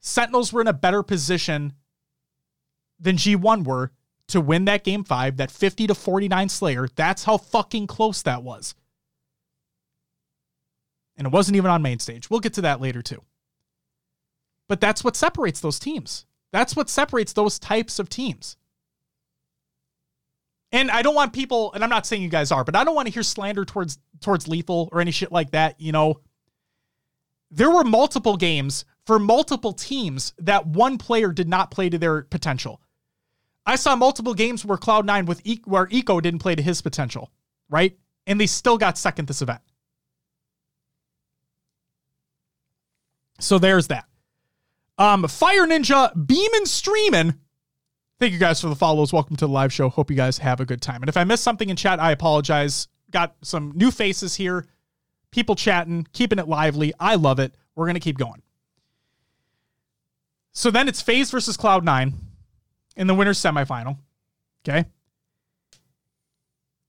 Sentinels 0.00 0.52
were 0.52 0.60
in 0.60 0.68
a 0.68 0.72
better 0.72 1.02
position 1.02 1.72
than 2.98 3.16
G1 3.16 3.64
were 3.64 3.92
to 4.28 4.40
win 4.40 4.64
that 4.64 4.84
game 4.84 5.04
five, 5.04 5.36
that 5.36 5.50
50 5.50 5.86
to 5.88 5.94
49 5.94 6.48
Slayer. 6.48 6.88
That's 6.94 7.24
how 7.24 7.38
fucking 7.38 7.86
close 7.86 8.22
that 8.22 8.42
was. 8.42 8.74
And 11.16 11.26
it 11.26 11.32
wasn't 11.32 11.56
even 11.56 11.70
on 11.70 11.82
main 11.82 11.98
stage. 11.98 12.28
We'll 12.28 12.40
get 12.40 12.54
to 12.54 12.62
that 12.62 12.80
later 12.80 13.02
too. 13.02 13.22
But 14.68 14.80
that's 14.80 15.04
what 15.04 15.16
separates 15.16 15.60
those 15.60 15.78
teams. 15.78 16.26
That's 16.52 16.76
what 16.76 16.90
separates 16.90 17.32
those 17.32 17.58
types 17.58 17.98
of 17.98 18.08
teams. 18.08 18.56
And 20.72 20.90
I 20.90 21.02
don't 21.02 21.14
want 21.14 21.32
people, 21.32 21.72
and 21.72 21.84
I'm 21.84 21.90
not 21.90 22.06
saying 22.06 22.22
you 22.22 22.28
guys 22.28 22.50
are, 22.50 22.64
but 22.64 22.74
I 22.74 22.84
don't 22.84 22.94
want 22.94 23.06
to 23.06 23.14
hear 23.14 23.22
slander 23.22 23.64
towards 23.64 23.98
towards 24.20 24.48
lethal 24.48 24.88
or 24.92 25.00
any 25.00 25.10
shit 25.10 25.30
like 25.30 25.52
that. 25.52 25.80
You 25.80 25.92
know, 25.92 26.20
there 27.50 27.70
were 27.70 27.84
multiple 27.84 28.36
games 28.36 28.84
for 29.06 29.18
multiple 29.18 29.72
teams 29.72 30.34
that 30.38 30.66
one 30.66 30.98
player 30.98 31.32
did 31.32 31.48
not 31.48 31.70
play 31.70 31.88
to 31.88 31.98
their 31.98 32.22
potential. 32.22 32.80
I 33.66 33.74
saw 33.76 33.96
multiple 33.96 34.32
games 34.34 34.64
where 34.64 34.78
Cloud9 34.78 35.26
with 35.26 35.40
e- 35.44 35.60
where 35.64 35.88
Eco 35.90 36.20
didn't 36.20 36.38
play 36.38 36.54
to 36.54 36.62
his 36.62 36.80
potential. 36.82 37.30
right? 37.68 37.96
And 38.28 38.40
they 38.40 38.46
still 38.46 38.78
got 38.78 38.96
second 38.96 39.26
this 39.26 39.42
event. 39.42 39.60
So 43.38 43.58
there's 43.58 43.88
that. 43.88 44.06
Um, 44.98 45.26
Fire 45.28 45.66
Ninja 45.66 46.10
beaming 46.26 46.64
streaming. 46.66 47.34
Thank 48.18 48.32
you 48.32 48.38
guys 48.38 48.60
for 48.60 48.68
the 48.68 48.76
follows. 48.76 49.12
Welcome 49.12 49.36
to 49.36 49.46
the 49.46 49.52
live 49.52 49.72
show. 49.72 49.88
Hope 49.90 50.10
you 50.10 50.16
guys 50.16 50.38
have 50.38 50.60
a 50.60 50.64
good 50.64 50.80
time. 50.80 51.02
And 51.02 51.08
if 51.08 51.16
I 51.16 51.24
missed 51.24 51.42
something 51.44 51.68
in 51.68 51.76
chat, 51.76 52.00
I 52.00 52.12
apologize. 52.12 52.88
Got 53.10 53.36
some 53.42 53.72
new 53.74 53.90
faces 53.90 54.34
here, 54.36 54.66
people 55.30 55.54
chatting, 55.54 56.06
keeping 56.12 56.38
it 56.38 56.48
lively. 56.48 56.92
I 56.98 57.16
love 57.16 57.38
it. 57.38 57.54
We're 57.74 57.86
gonna 57.86 58.00
keep 58.00 58.16
going. 58.16 58.42
So 60.52 60.70
then 60.70 60.88
it's 60.88 61.02
FaZe 61.02 61.30
versus 61.30 61.56
Cloud9 61.56 62.14
in 62.96 63.06
the 63.06 63.14
winner's 63.14 63.38
semifinal. 63.38 63.98
Okay. 64.66 64.86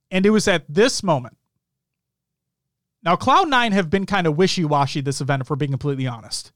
And 0.10 0.26
it 0.26 0.30
was 0.30 0.48
at 0.48 0.64
this 0.68 1.04
moment. 1.04 1.38
Now, 3.04 3.16
Cloud9 3.16 3.72
have 3.74 3.90
been 3.90 4.06
kind 4.06 4.26
of 4.28 4.38
wishy 4.38 4.66
washy 4.66 5.02
this 5.02 5.22
event, 5.22 5.42
if 5.42 5.50
we're 5.50 5.56
being 5.56 5.72
completely 5.72 6.08
honest. 6.08 6.52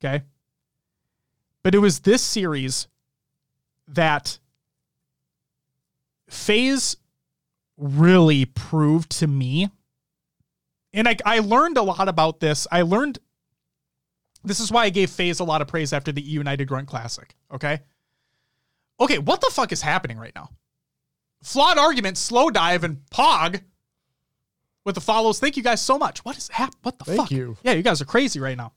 Okay. 0.00 0.24
But 1.62 1.74
it 1.74 1.78
was 1.78 2.00
this 2.00 2.22
series 2.22 2.88
that 3.88 4.38
FaZe 6.28 6.96
really 7.76 8.44
proved 8.44 9.10
to 9.18 9.26
me. 9.26 9.70
And 10.92 11.08
I, 11.08 11.16
I 11.24 11.40
learned 11.40 11.76
a 11.76 11.82
lot 11.82 12.08
about 12.08 12.40
this. 12.40 12.66
I 12.70 12.82
learned 12.82 13.18
this 14.44 14.60
is 14.60 14.70
why 14.70 14.84
I 14.84 14.90
gave 14.90 15.10
FaZe 15.10 15.40
a 15.40 15.44
lot 15.44 15.60
of 15.60 15.68
praise 15.68 15.92
after 15.92 16.12
the 16.12 16.22
eUnited 16.22 16.66
Grunt 16.66 16.88
Classic. 16.88 17.34
Okay. 17.52 17.80
Okay, 18.98 19.18
what 19.18 19.40
the 19.40 19.50
fuck 19.52 19.72
is 19.72 19.82
happening 19.82 20.18
right 20.18 20.34
now? 20.34 20.50
Flawed 21.42 21.78
argument, 21.78 22.16
slow 22.16 22.50
dive, 22.50 22.82
and 22.82 22.98
pog 23.10 23.62
with 24.84 24.94
the 24.94 25.00
follows. 25.00 25.38
Thank 25.38 25.56
you 25.56 25.62
guys 25.62 25.82
so 25.82 25.98
much. 25.98 26.24
What 26.24 26.36
is 26.36 26.48
hap? 26.48 26.74
What 26.82 26.98
the 26.98 27.04
fuck? 27.04 27.14
Thank 27.14 27.20
fuck? 27.28 27.30
you. 27.30 27.56
Yeah, 27.62 27.72
you 27.72 27.82
guys 27.82 28.00
are 28.00 28.06
crazy 28.06 28.40
right 28.40 28.56
now. 28.56 28.72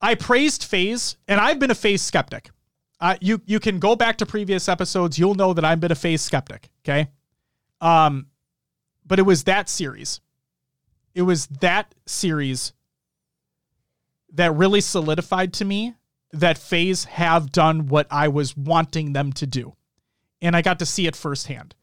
I 0.00 0.14
praised 0.14 0.64
FaZe, 0.64 1.16
and 1.26 1.40
I've 1.40 1.58
been 1.58 1.70
a 1.70 1.74
FaZe 1.74 2.02
skeptic. 2.02 2.50
Uh, 3.00 3.16
you 3.20 3.42
you 3.46 3.60
can 3.60 3.78
go 3.78 3.96
back 3.96 4.18
to 4.18 4.26
previous 4.26 4.68
episodes. 4.68 5.18
You'll 5.18 5.34
know 5.34 5.52
that 5.52 5.64
I've 5.64 5.80
been 5.80 5.92
a 5.92 5.96
FaZe 5.96 6.22
skeptic. 6.22 6.70
Okay, 6.84 7.08
um, 7.80 8.26
but 9.04 9.18
it 9.18 9.22
was 9.22 9.44
that 9.44 9.68
series. 9.68 10.20
It 11.14 11.22
was 11.22 11.46
that 11.60 11.94
series 12.06 12.72
that 14.32 14.54
really 14.54 14.80
solidified 14.80 15.54
to 15.54 15.64
me 15.64 15.94
that 16.32 16.58
FaZe 16.58 17.04
have 17.04 17.52
done 17.52 17.86
what 17.86 18.06
I 18.10 18.28
was 18.28 18.56
wanting 18.56 19.12
them 19.12 19.32
to 19.34 19.46
do, 19.46 19.74
and 20.42 20.56
I 20.56 20.62
got 20.62 20.78
to 20.80 20.86
see 20.86 21.06
it 21.06 21.16
firsthand. 21.16 21.74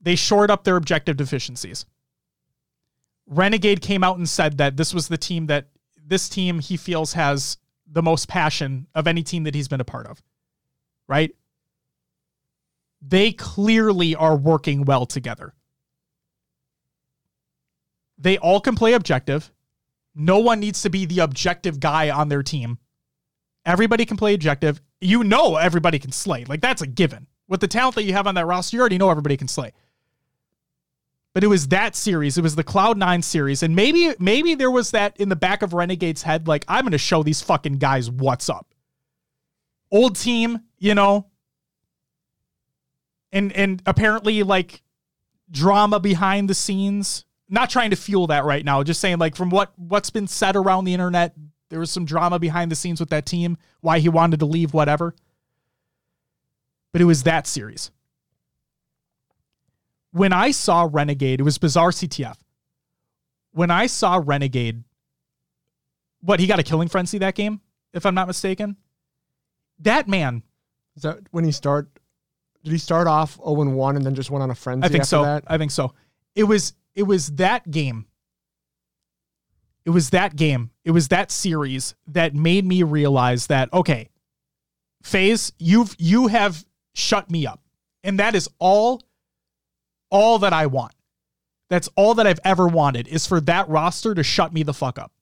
They 0.00 0.16
shored 0.16 0.50
up 0.50 0.64
their 0.64 0.76
objective 0.76 1.16
deficiencies. 1.16 1.86
Renegade 3.26 3.80
came 3.80 4.04
out 4.04 4.18
and 4.18 4.28
said 4.28 4.58
that 4.58 4.76
this 4.76 4.92
was 4.92 5.08
the 5.08 5.16
team 5.16 5.46
that 5.46 5.68
this 6.06 6.28
team 6.28 6.60
he 6.60 6.76
feels 6.76 7.14
has 7.14 7.56
the 7.86 8.02
most 8.02 8.28
passion 8.28 8.86
of 8.94 9.06
any 9.06 9.22
team 9.22 9.44
that 9.44 9.54
he's 9.54 9.68
been 9.68 9.80
a 9.80 9.84
part 9.84 10.06
of. 10.06 10.22
Right? 11.08 11.34
They 13.00 13.32
clearly 13.32 14.14
are 14.14 14.36
working 14.36 14.84
well 14.84 15.06
together. 15.06 15.54
They 18.18 18.38
all 18.38 18.60
can 18.60 18.76
play 18.76 18.92
objective. 18.92 19.50
No 20.14 20.38
one 20.38 20.60
needs 20.60 20.82
to 20.82 20.90
be 20.90 21.04
the 21.04 21.20
objective 21.20 21.80
guy 21.80 22.10
on 22.10 22.28
their 22.28 22.42
team. 22.42 22.78
Everybody 23.66 24.04
can 24.04 24.16
play 24.16 24.34
objective. 24.34 24.80
You 25.00 25.24
know 25.24 25.56
everybody 25.56 25.98
can 25.98 26.12
slay. 26.12 26.44
Like 26.44 26.60
that's 26.60 26.82
a 26.82 26.86
given. 26.86 27.26
With 27.48 27.60
the 27.60 27.68
talent 27.68 27.94
that 27.96 28.04
you 28.04 28.12
have 28.12 28.26
on 28.26 28.34
that 28.36 28.46
roster, 28.46 28.76
you 28.76 28.80
already 28.80 28.98
know 28.98 29.10
everybody 29.10 29.36
can 29.36 29.48
slay. 29.48 29.72
But 31.34 31.42
it 31.42 31.48
was 31.48 31.68
that 31.68 31.96
series. 31.96 32.38
It 32.38 32.42
was 32.42 32.54
the 32.54 32.64
Cloud9 32.64 33.24
series. 33.24 33.62
And 33.62 33.74
maybe 33.74 34.14
maybe 34.18 34.54
there 34.54 34.70
was 34.70 34.92
that 34.92 35.16
in 35.18 35.28
the 35.28 35.36
back 35.36 35.62
of 35.62 35.74
Renegade's 35.74 36.22
head, 36.22 36.46
like, 36.46 36.64
I'm 36.68 36.84
gonna 36.84 36.96
show 36.96 37.22
these 37.22 37.42
fucking 37.42 37.78
guys 37.78 38.10
what's 38.10 38.48
up. 38.48 38.72
Old 39.90 40.16
team, 40.16 40.60
you 40.78 40.94
know. 40.94 41.26
And 43.32 43.52
and 43.52 43.82
apparently 43.84 44.42
like 44.44 44.82
drama 45.50 46.00
behind 46.00 46.48
the 46.48 46.54
scenes. 46.54 47.24
Not 47.48 47.68
trying 47.68 47.90
to 47.90 47.96
fuel 47.96 48.28
that 48.28 48.44
right 48.44 48.64
now, 48.64 48.82
just 48.82 49.00
saying 49.00 49.18
like 49.18 49.36
from 49.36 49.50
what 49.50 49.72
what's 49.76 50.10
been 50.10 50.26
said 50.26 50.56
around 50.56 50.84
the 50.84 50.94
internet, 50.94 51.34
there 51.74 51.80
was 51.80 51.90
some 51.90 52.04
drama 52.04 52.38
behind 52.38 52.70
the 52.70 52.76
scenes 52.76 53.00
with 53.00 53.10
that 53.10 53.26
team, 53.26 53.58
why 53.80 53.98
he 53.98 54.08
wanted 54.08 54.38
to 54.38 54.46
leave, 54.46 54.72
whatever. 54.72 55.12
But 56.92 57.02
it 57.02 57.04
was 57.04 57.24
that 57.24 57.48
series 57.48 57.90
when 60.14 60.32
I 60.32 60.52
saw 60.52 60.88
Renegade, 60.88 61.40
it 61.40 61.42
was 61.42 61.58
bizarre 61.58 61.90
CTF. 61.90 62.36
When 63.50 63.72
I 63.72 63.86
saw 63.86 64.22
Renegade, 64.24 64.84
what 66.20 66.38
he 66.38 66.46
got 66.46 66.60
a 66.60 66.62
killing 66.62 66.86
frenzy 66.86 67.18
that 67.18 67.34
game, 67.34 67.60
if 67.92 68.06
I'm 68.06 68.14
not 68.14 68.28
mistaken. 68.28 68.76
That 69.80 70.06
man, 70.06 70.44
Is 70.94 71.02
that 71.02 71.18
when 71.32 71.42
he 71.42 71.50
start? 71.50 71.88
Did 72.62 72.70
he 72.70 72.78
start 72.78 73.08
off 73.08 73.34
0 73.34 73.68
1 73.70 73.96
and 73.96 74.06
then 74.06 74.14
just 74.14 74.30
went 74.30 74.44
on 74.44 74.52
a 74.52 74.54
frenzy 74.54 74.86
I 74.86 74.88
think 74.88 75.00
after 75.00 75.08
so. 75.08 75.24
that? 75.24 75.42
I 75.48 75.58
think 75.58 75.72
so. 75.72 75.92
It 76.36 76.44
was 76.44 76.74
it 76.94 77.02
was 77.02 77.32
that 77.32 77.68
game. 77.68 78.06
It 79.84 79.90
was 79.90 80.10
that 80.10 80.36
game. 80.36 80.70
It 80.84 80.92
was 80.92 81.08
that 81.08 81.30
series 81.30 81.94
that 82.06 82.34
made 82.34 82.64
me 82.64 82.82
realize 82.82 83.48
that 83.48 83.72
okay, 83.72 84.08
FaZe, 85.02 85.52
you've 85.58 85.94
you 85.98 86.28
have 86.28 86.64
shut 86.94 87.30
me 87.30 87.46
up. 87.46 87.60
And 88.02 88.18
that 88.18 88.34
is 88.34 88.48
all 88.58 89.02
all 90.10 90.38
that 90.40 90.52
I 90.52 90.66
want. 90.66 90.94
That's 91.70 91.88
all 91.96 92.14
that 92.14 92.26
I've 92.26 92.40
ever 92.44 92.68
wanted 92.68 93.08
is 93.08 93.26
for 93.26 93.40
that 93.42 93.68
roster 93.68 94.14
to 94.14 94.22
shut 94.22 94.52
me 94.52 94.62
the 94.62 94.74
fuck 94.74 94.98
up. 94.98 95.12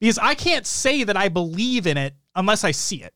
Because 0.00 0.18
I 0.18 0.34
can't 0.34 0.66
say 0.66 1.04
that 1.04 1.16
I 1.16 1.28
believe 1.28 1.86
in 1.86 1.96
it 1.96 2.14
unless 2.34 2.64
I 2.64 2.70
see 2.70 3.02
it. 3.02 3.14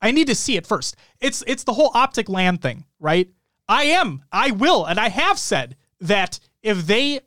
I 0.00 0.10
need 0.10 0.26
to 0.26 0.34
see 0.34 0.56
it 0.56 0.66
first. 0.66 0.96
It's 1.20 1.44
it's 1.46 1.64
the 1.64 1.72
whole 1.74 1.90
optic 1.94 2.28
LAN 2.28 2.58
thing, 2.58 2.84
right? 2.98 3.28
I 3.68 3.84
am, 3.84 4.24
I 4.32 4.50
will, 4.50 4.84
and 4.84 4.98
I 4.98 5.08
have 5.08 5.38
said 5.38 5.76
that 6.00 6.40
if 6.62 6.86
they 6.86 7.20
th- 7.20 7.22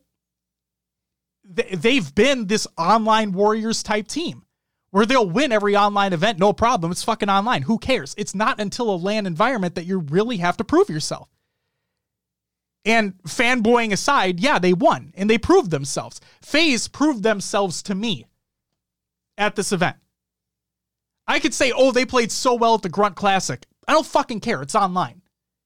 they've 1.48 2.14
been 2.16 2.48
this 2.48 2.68
online 2.78 3.32
warriors 3.32 3.84
type 3.84 4.08
team 4.08 4.46
where 4.92 5.06
they'll 5.06 5.30
win 5.30 5.52
every 5.52 5.76
online 5.76 6.14
event, 6.14 6.40
no 6.40 6.54
problem. 6.54 6.92
It's 6.92 7.04
fucking 7.04 7.30
online. 7.30 7.64
Who 7.64 7.78
cares? 7.78 8.16
It's 8.18 8.34
not 8.34 8.62
until 8.62 8.90
a 8.90 8.96
LAN 8.96 9.26
environment 9.26 9.76
that 9.76 9.86
you 9.86 10.00
really 10.00 10.38
have 10.38 10.56
to 10.58 10.64
prove 10.64 10.90
yourself. 10.90 11.30
And 12.86 13.16
fanboying 13.24 13.92
aside, 13.92 14.40
yeah, 14.40 14.60
they 14.60 14.72
won 14.74 15.12
and 15.16 15.30
they 15.30 15.38
proved 15.38 15.72
themselves. 15.72 16.22
FaZe 16.42 16.88
proved 16.88 17.24
themselves 17.24 17.84
to 17.84 17.96
me 17.96 18.28
at 19.38 19.56
this 19.56 19.72
event. 19.72 19.98
I 21.28 21.40
could 21.40 21.54
say, 21.54 21.74
oh, 21.76 21.92
they 21.92 22.06
played 22.06 22.32
so 22.32 22.54
well 22.54 22.76
at 22.76 22.84
the 22.84 22.90
Grunt 22.90 23.16
Classic. 23.16 23.66
I 23.88 23.94
don't 23.94 24.06
fucking 24.06 24.40
care. 24.40 24.62
It's 24.62 24.76
online. 24.76 25.24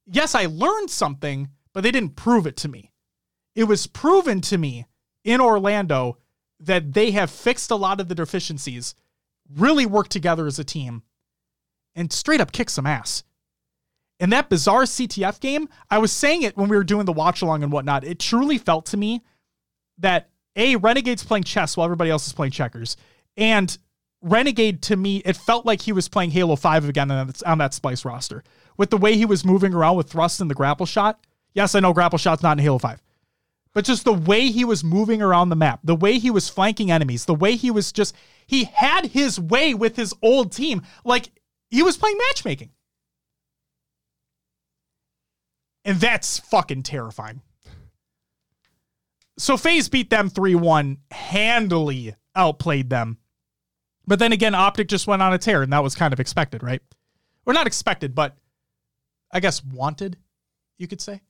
Yes, 0.07 0.33
I 0.33 0.47
learned 0.47 0.89
something, 0.89 1.49
but 1.73 1.83
they 1.83 1.91
didn't 1.91 2.15
prove 2.15 2.47
it 2.47 2.57
to 2.57 2.67
me. 2.67 2.93
It 3.53 3.65
was 3.65 3.85
proven 3.85 4.41
to 4.41 4.57
me 4.57 4.87
in 5.23 5.41
Orlando 5.41 6.17
that 6.59 6.93
they 6.93 7.11
have 7.11 7.31
fixed 7.31 7.71
a 7.71 7.75
lot 7.75 7.99
of 7.99 8.07
the 8.07 8.15
deficiencies, 8.15 8.95
really 9.53 9.85
worked 9.85 10.11
together 10.11 10.45
as 10.45 10.59
a 10.59 10.63
team, 10.63 11.03
and 11.95 12.11
straight 12.11 12.41
up 12.41 12.51
kick 12.51 12.69
some 12.69 12.85
ass. 12.85 13.23
In 14.19 14.29
that 14.31 14.49
bizarre 14.49 14.83
CTF 14.83 15.39
game, 15.39 15.69
I 15.89 15.97
was 15.97 16.11
saying 16.11 16.41
it 16.41 16.57
when 16.57 16.69
we 16.69 16.75
were 16.75 16.83
doing 16.83 17.05
the 17.05 17.13
watch 17.13 17.41
along 17.41 17.63
and 17.63 17.71
whatnot. 17.71 18.03
It 18.03 18.19
truly 18.19 18.57
felt 18.57 18.85
to 18.87 18.97
me 18.97 19.21
that 19.97 20.29
A, 20.57 20.75
Renegade's 20.75 21.23
playing 21.23 21.45
chess 21.45 21.77
while 21.77 21.85
everybody 21.85 22.09
else 22.09 22.27
is 22.27 22.33
playing 22.33 22.51
checkers. 22.51 22.97
And 23.37 23.75
Renegade 24.21 24.81
to 24.83 24.97
me, 24.97 25.17
it 25.25 25.37
felt 25.37 25.65
like 25.65 25.81
he 25.81 25.93
was 25.93 26.09
playing 26.09 26.31
Halo 26.31 26.57
5 26.57 26.89
again 26.89 27.09
on 27.09 27.27
that, 27.27 27.43
on 27.43 27.57
that 27.59 27.71
Splyce 27.71 28.03
roster. 28.03 28.43
With 28.75 28.89
the 28.89 28.97
way 28.97 29.15
he 29.15 29.25
was 29.25 29.45
moving 29.45 29.73
around 29.73 29.95
with 29.95 30.09
thrust 30.09 30.41
and 30.41 30.49
the 30.49 30.55
grapple 30.55 30.85
shot. 30.85 31.25
Yes, 31.53 31.73
I 31.73 31.79
know 31.79 31.93
grapple 31.93 32.19
shot's 32.19 32.43
not 32.43 32.57
in 32.57 32.63
Halo 32.63 32.77
5. 32.77 33.01
But 33.73 33.85
just 33.85 34.03
the 34.03 34.13
way 34.13 34.47
he 34.47 34.65
was 34.65 34.83
moving 34.83 35.21
around 35.21 35.49
the 35.49 35.55
map, 35.55 35.79
the 35.83 35.95
way 35.95 36.17
he 36.17 36.31
was 36.31 36.49
flanking 36.49 36.89
enemies, 36.89 37.25
the 37.25 37.35
way 37.35 37.55
he 37.55 37.69
was 37.69 37.91
just, 37.91 38.15
he 38.47 38.63
had 38.63 39.07
his 39.07 39.39
way 39.39 39.73
with 39.73 39.95
his 39.95 40.13
old 40.21 40.51
team. 40.51 40.81
Like 41.05 41.31
he 41.69 41.83
was 41.83 41.97
playing 41.97 42.17
matchmaking. 42.29 42.71
And 45.85 45.99
that's 45.99 46.39
fucking 46.39 46.83
terrifying. 46.83 47.41
So 49.37 49.55
FaZe 49.55 49.87
beat 49.87 50.09
them 50.09 50.29
3 50.29 50.55
1, 50.55 50.97
handily 51.11 52.15
outplayed 52.35 52.89
them. 52.89 53.17
But 54.05 54.19
then 54.19 54.33
again, 54.33 54.55
Optic 54.55 54.87
just 54.87 55.07
went 55.07 55.21
on 55.21 55.33
a 55.33 55.37
tear, 55.37 55.61
and 55.61 55.71
that 55.71 55.83
was 55.83 55.95
kind 55.95 56.13
of 56.13 56.19
expected, 56.19 56.63
right? 56.63 56.81
Or 57.45 57.53
not 57.53 57.67
expected, 57.67 58.15
but 58.15 58.35
I 59.31 59.39
guess 59.39 59.63
wanted, 59.63 60.17
you 60.77 60.87
could 60.87 60.99
say. 60.99 61.21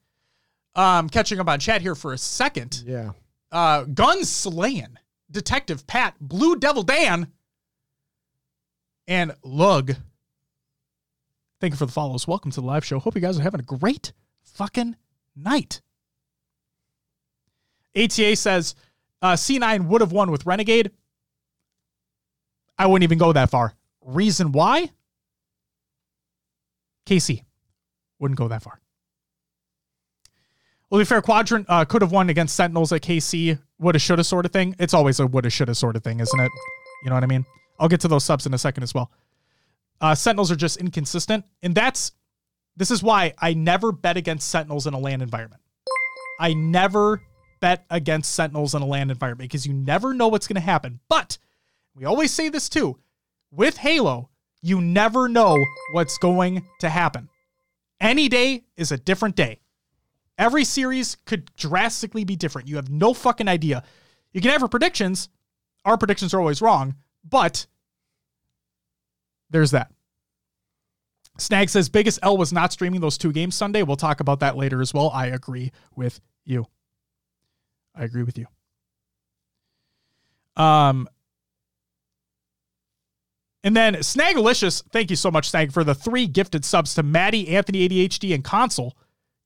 Um, 0.74 1.08
catching 1.08 1.40
up 1.40 1.48
on 1.48 1.58
chat 1.58 1.82
here 1.82 1.94
for 1.94 2.12
a 2.12 2.18
second. 2.18 2.82
Yeah. 2.86 3.10
Uh, 3.50 3.84
gun 3.84 4.24
slaying, 4.24 4.96
Detective 5.30 5.86
Pat, 5.86 6.14
Blue 6.20 6.56
Devil 6.56 6.82
Dan, 6.84 7.32
and 9.08 9.34
Lug. 9.42 9.94
Thank 11.60 11.74
you 11.74 11.76
for 11.76 11.86
the 11.86 11.92
follows. 11.92 12.28
Welcome 12.28 12.52
to 12.52 12.60
the 12.60 12.66
live 12.66 12.84
show. 12.84 12.98
Hope 12.98 13.14
you 13.16 13.20
guys 13.20 13.38
are 13.38 13.42
having 13.42 13.60
a 13.60 13.64
great 13.64 14.12
fucking 14.42 14.96
night. 15.36 15.82
ATA 17.96 18.36
says 18.36 18.74
uh, 19.20 19.32
C9 19.32 19.86
would 19.88 20.00
have 20.00 20.12
won 20.12 20.30
with 20.30 20.46
Renegade. 20.46 20.92
I 22.78 22.86
wouldn't 22.86 23.02
even 23.02 23.18
go 23.18 23.32
that 23.32 23.50
far. 23.50 23.74
Reason 24.02 24.52
why? 24.52 24.90
KC 27.06 27.44
wouldn't 28.18 28.38
go 28.38 28.48
that 28.48 28.62
far. 28.62 28.80
Well, 30.90 31.04
fair, 31.04 31.22
Quadrant 31.22 31.66
uh, 31.68 31.84
could 31.84 32.02
have 32.02 32.10
won 32.10 32.30
against 32.30 32.56
Sentinels 32.56 32.92
at 32.92 33.02
KC. 33.02 33.58
Woulda, 33.78 34.00
shoulda 34.00 34.24
sort 34.24 34.44
of 34.44 34.52
thing. 34.52 34.74
It's 34.80 34.92
always 34.92 35.20
a 35.20 35.26
woulda, 35.26 35.48
shoulda 35.48 35.74
sort 35.74 35.94
of 35.94 36.02
thing, 36.02 36.18
isn't 36.18 36.40
it? 36.40 36.50
You 37.04 37.10
know 37.10 37.14
what 37.14 37.22
I 37.22 37.28
mean? 37.28 37.46
I'll 37.78 37.88
get 37.88 38.00
to 38.00 38.08
those 38.08 38.24
subs 38.24 38.44
in 38.44 38.52
a 38.52 38.58
second 38.58 38.82
as 38.82 38.92
well. 38.92 39.10
Uh, 40.00 40.14
Sentinels 40.14 40.50
are 40.50 40.56
just 40.56 40.78
inconsistent. 40.78 41.44
And 41.62 41.74
that's, 41.74 42.12
this 42.76 42.90
is 42.90 43.02
why 43.02 43.34
I 43.38 43.54
never 43.54 43.92
bet 43.92 44.16
against 44.16 44.48
Sentinels 44.48 44.86
in 44.86 44.94
a 44.94 44.98
LAN 44.98 45.22
environment. 45.22 45.62
I 46.40 46.54
never 46.54 47.22
bet 47.60 47.84
against 47.88 48.34
Sentinels 48.34 48.74
in 48.74 48.82
a 48.82 48.86
LAN 48.86 49.10
environment 49.10 49.48
because 49.48 49.66
you 49.66 49.72
never 49.72 50.12
know 50.12 50.28
what's 50.28 50.48
going 50.48 50.54
to 50.56 50.60
happen. 50.60 50.98
But 51.08 51.38
we 51.94 52.04
always 52.04 52.32
say 52.32 52.48
this 52.48 52.68
too 52.68 52.98
with 53.52 53.76
Halo, 53.76 54.30
you 54.62 54.80
never 54.80 55.28
know 55.28 55.56
what's 55.92 56.18
going 56.18 56.66
to 56.80 56.88
happen. 56.88 57.28
Any 58.00 58.28
day 58.28 58.64
is 58.76 58.92
a 58.92 58.96
different 58.96 59.36
day. 59.36 59.60
Every 60.40 60.64
series 60.64 61.18
could 61.26 61.54
drastically 61.54 62.24
be 62.24 62.34
different. 62.34 62.66
You 62.66 62.76
have 62.76 62.88
no 62.88 63.12
fucking 63.12 63.46
idea. 63.46 63.84
You 64.32 64.40
can 64.40 64.50
have 64.50 64.62
our 64.62 64.70
predictions. 64.70 65.28
Our 65.84 65.98
predictions 65.98 66.32
are 66.32 66.40
always 66.40 66.62
wrong, 66.62 66.94
but 67.28 67.66
there's 69.50 69.72
that. 69.72 69.92
Snag 71.36 71.68
says 71.68 71.90
biggest 71.90 72.20
L 72.22 72.38
was 72.38 72.54
not 72.54 72.72
streaming 72.72 73.02
those 73.02 73.18
two 73.18 73.32
games 73.32 73.54
Sunday. 73.54 73.82
We'll 73.82 73.96
talk 73.96 74.20
about 74.20 74.40
that 74.40 74.56
later 74.56 74.80
as 74.80 74.94
well. 74.94 75.10
I 75.10 75.26
agree 75.26 75.72
with 75.94 76.20
you. 76.46 76.66
I 77.94 78.04
agree 78.04 78.22
with 78.22 78.38
you. 78.38 78.46
Um, 80.56 81.06
and 83.62 83.76
then 83.76 83.96
Snagalicious, 83.96 84.82
thank 84.90 85.10
you 85.10 85.16
so 85.16 85.30
much, 85.30 85.50
Snag, 85.50 85.70
for 85.70 85.84
the 85.84 85.94
three 85.94 86.26
gifted 86.26 86.64
subs 86.64 86.94
to 86.94 87.02
Maddie, 87.02 87.48
Anthony 87.48 87.86
ADHD, 87.86 88.34
and 88.34 88.42
Console. 88.42 88.96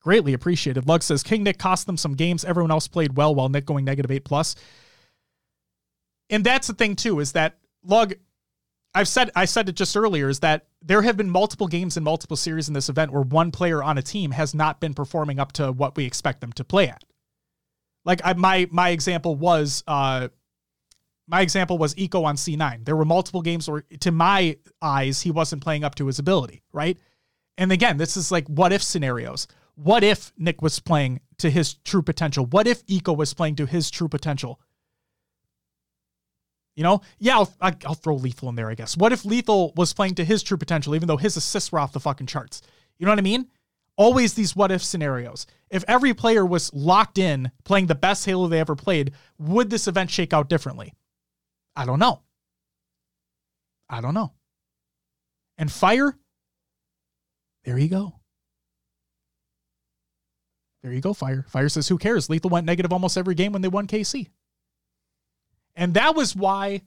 Greatly 0.05 0.33
appreciated. 0.33 0.87
Lug 0.87 1.01
says 1.01 1.23
King 1.23 1.41
Nick 1.41 1.57
cost 1.57 1.87
them 1.87 1.97
some 1.97 2.13
games. 2.13 2.45
Everyone 2.45 2.69
else 2.69 2.87
played 2.87 3.17
well 3.17 3.33
while 3.33 3.49
Nick 3.49 3.65
going 3.65 3.83
negative 3.83 4.11
eight 4.11 4.23
plus. 4.23 4.53
And 6.29 6.43
that's 6.43 6.67
the 6.67 6.75
thing 6.75 6.95
too, 6.95 7.19
is 7.19 7.31
that 7.31 7.57
Lug, 7.83 8.13
I've 8.93 9.07
said 9.07 9.31
I 9.35 9.45
said 9.45 9.67
it 9.67 9.75
just 9.75 9.97
earlier, 9.97 10.29
is 10.29 10.41
that 10.41 10.67
there 10.79 11.01
have 11.01 11.17
been 11.17 11.31
multiple 11.31 11.65
games 11.65 11.97
and 11.97 12.03
multiple 12.03 12.37
series 12.37 12.67
in 12.67 12.75
this 12.75 12.87
event 12.87 13.13
where 13.13 13.23
one 13.23 13.49
player 13.49 13.81
on 13.81 13.97
a 13.97 14.03
team 14.03 14.29
has 14.29 14.53
not 14.53 14.79
been 14.79 14.93
performing 14.93 15.39
up 15.39 15.53
to 15.53 15.71
what 15.71 15.97
we 15.97 16.05
expect 16.05 16.39
them 16.39 16.51
to 16.51 16.63
play 16.63 16.87
at. 16.87 17.03
Like 18.05 18.21
I, 18.23 18.33
my 18.33 18.67
my 18.69 18.89
example 18.89 19.35
was 19.35 19.83
uh 19.87 20.27
my 21.27 21.41
example 21.41 21.79
was 21.79 21.97
Eco 21.97 22.25
on 22.25 22.35
C9. 22.35 22.85
There 22.85 22.95
were 22.95 23.05
multiple 23.05 23.41
games 23.41 23.67
where 23.67 23.83
to 24.01 24.11
my 24.11 24.57
eyes 24.83 25.21
he 25.21 25.31
wasn't 25.31 25.63
playing 25.63 25.83
up 25.83 25.95
to 25.95 26.05
his 26.05 26.19
ability, 26.19 26.61
right? 26.71 26.95
And 27.57 27.71
again, 27.71 27.97
this 27.97 28.15
is 28.15 28.31
like 28.31 28.45
what 28.45 28.71
if 28.71 28.83
scenarios. 28.83 29.47
What 29.75 30.03
if 30.03 30.31
Nick 30.37 30.61
was 30.61 30.79
playing 30.79 31.21
to 31.37 31.49
his 31.49 31.75
true 31.75 32.01
potential? 32.01 32.45
What 32.45 32.67
if 32.67 32.83
Eco 32.87 33.13
was 33.13 33.33
playing 33.33 33.57
to 33.57 33.65
his 33.65 33.91
true 33.91 34.07
potential? 34.07 34.59
You 36.75 36.83
know, 36.83 37.01
yeah, 37.19 37.37
I'll, 37.37 37.53
I'll 37.61 37.93
throw 37.93 38.15
Lethal 38.15 38.49
in 38.49 38.55
there, 38.55 38.69
I 38.69 38.75
guess. 38.75 38.97
What 38.97 39.13
if 39.13 39.23
Lethal 39.23 39.73
was 39.75 39.93
playing 39.93 40.15
to 40.15 40.25
his 40.25 40.43
true 40.43 40.57
potential, 40.57 40.95
even 40.95 41.07
though 41.07 41.17
his 41.17 41.37
assists 41.37 41.71
were 41.71 41.79
off 41.79 41.93
the 41.93 41.99
fucking 41.99 42.27
charts? 42.27 42.61
You 42.97 43.05
know 43.05 43.11
what 43.11 43.19
I 43.19 43.23
mean? 43.23 43.47
Always 43.97 44.33
these 44.33 44.55
what 44.55 44.71
if 44.71 44.83
scenarios. 44.83 45.47
If 45.69 45.85
every 45.87 46.13
player 46.13 46.45
was 46.45 46.73
locked 46.73 47.17
in 47.17 47.51
playing 47.63 47.87
the 47.87 47.95
best 47.95 48.25
Halo 48.25 48.47
they 48.47 48.59
ever 48.59 48.75
played, 48.75 49.13
would 49.39 49.69
this 49.69 49.87
event 49.87 50.11
shake 50.11 50.33
out 50.33 50.49
differently? 50.49 50.93
I 51.77 51.85
don't 51.85 51.99
know. 51.99 52.21
I 53.89 54.01
don't 54.01 54.13
know. 54.13 54.33
And 55.57 55.71
fire, 55.71 56.17
there 57.63 57.77
you 57.77 57.87
go. 57.87 58.19
There 60.85 60.93
you 60.93 61.01
go, 61.01 61.15
Fire. 61.15 61.43
Fire 61.49 61.67
says, 61.67 61.87
who 61.87 61.97
cares? 61.97 62.29
Lethal 62.29 62.51
went 62.51 62.67
negative 62.67 62.93
almost 62.93 63.17
every 63.17 63.33
game 63.33 63.51
when 63.51 63.63
they 63.63 63.67
won 63.67 63.87
KC. 63.87 64.27
And 65.75 65.95
that 65.95 66.15
was 66.15 66.35
why, 66.35 66.83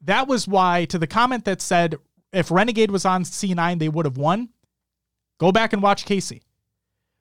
that 0.00 0.26
was 0.26 0.48
why, 0.48 0.86
to 0.86 0.98
the 0.98 1.06
comment 1.06 1.44
that 1.44 1.62
said, 1.62 1.94
if 2.32 2.50
Renegade 2.50 2.90
was 2.90 3.04
on 3.04 3.22
C9, 3.22 3.78
they 3.78 3.88
would 3.88 4.06
have 4.06 4.16
won. 4.16 4.48
Go 5.38 5.52
back 5.52 5.72
and 5.72 5.80
watch 5.80 6.04
KC. 6.04 6.40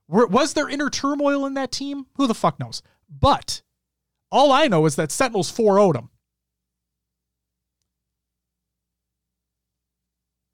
Was 0.07 0.55
there 0.55 0.67
inner 0.67 0.89
turmoil 0.89 1.45
in 1.45 1.53
that 1.53 1.71
team? 1.71 2.07
Who 2.15 2.25
the 2.25 2.33
fuck 2.33 2.59
knows? 2.59 2.81
But 3.07 3.61
all 4.31 4.51
I 4.51 4.65
know 4.65 4.87
is 4.87 4.95
that 4.95 5.11
Sentinels 5.11 5.51
4 5.51 5.75
0'd 5.75 5.93
them. 5.93 6.09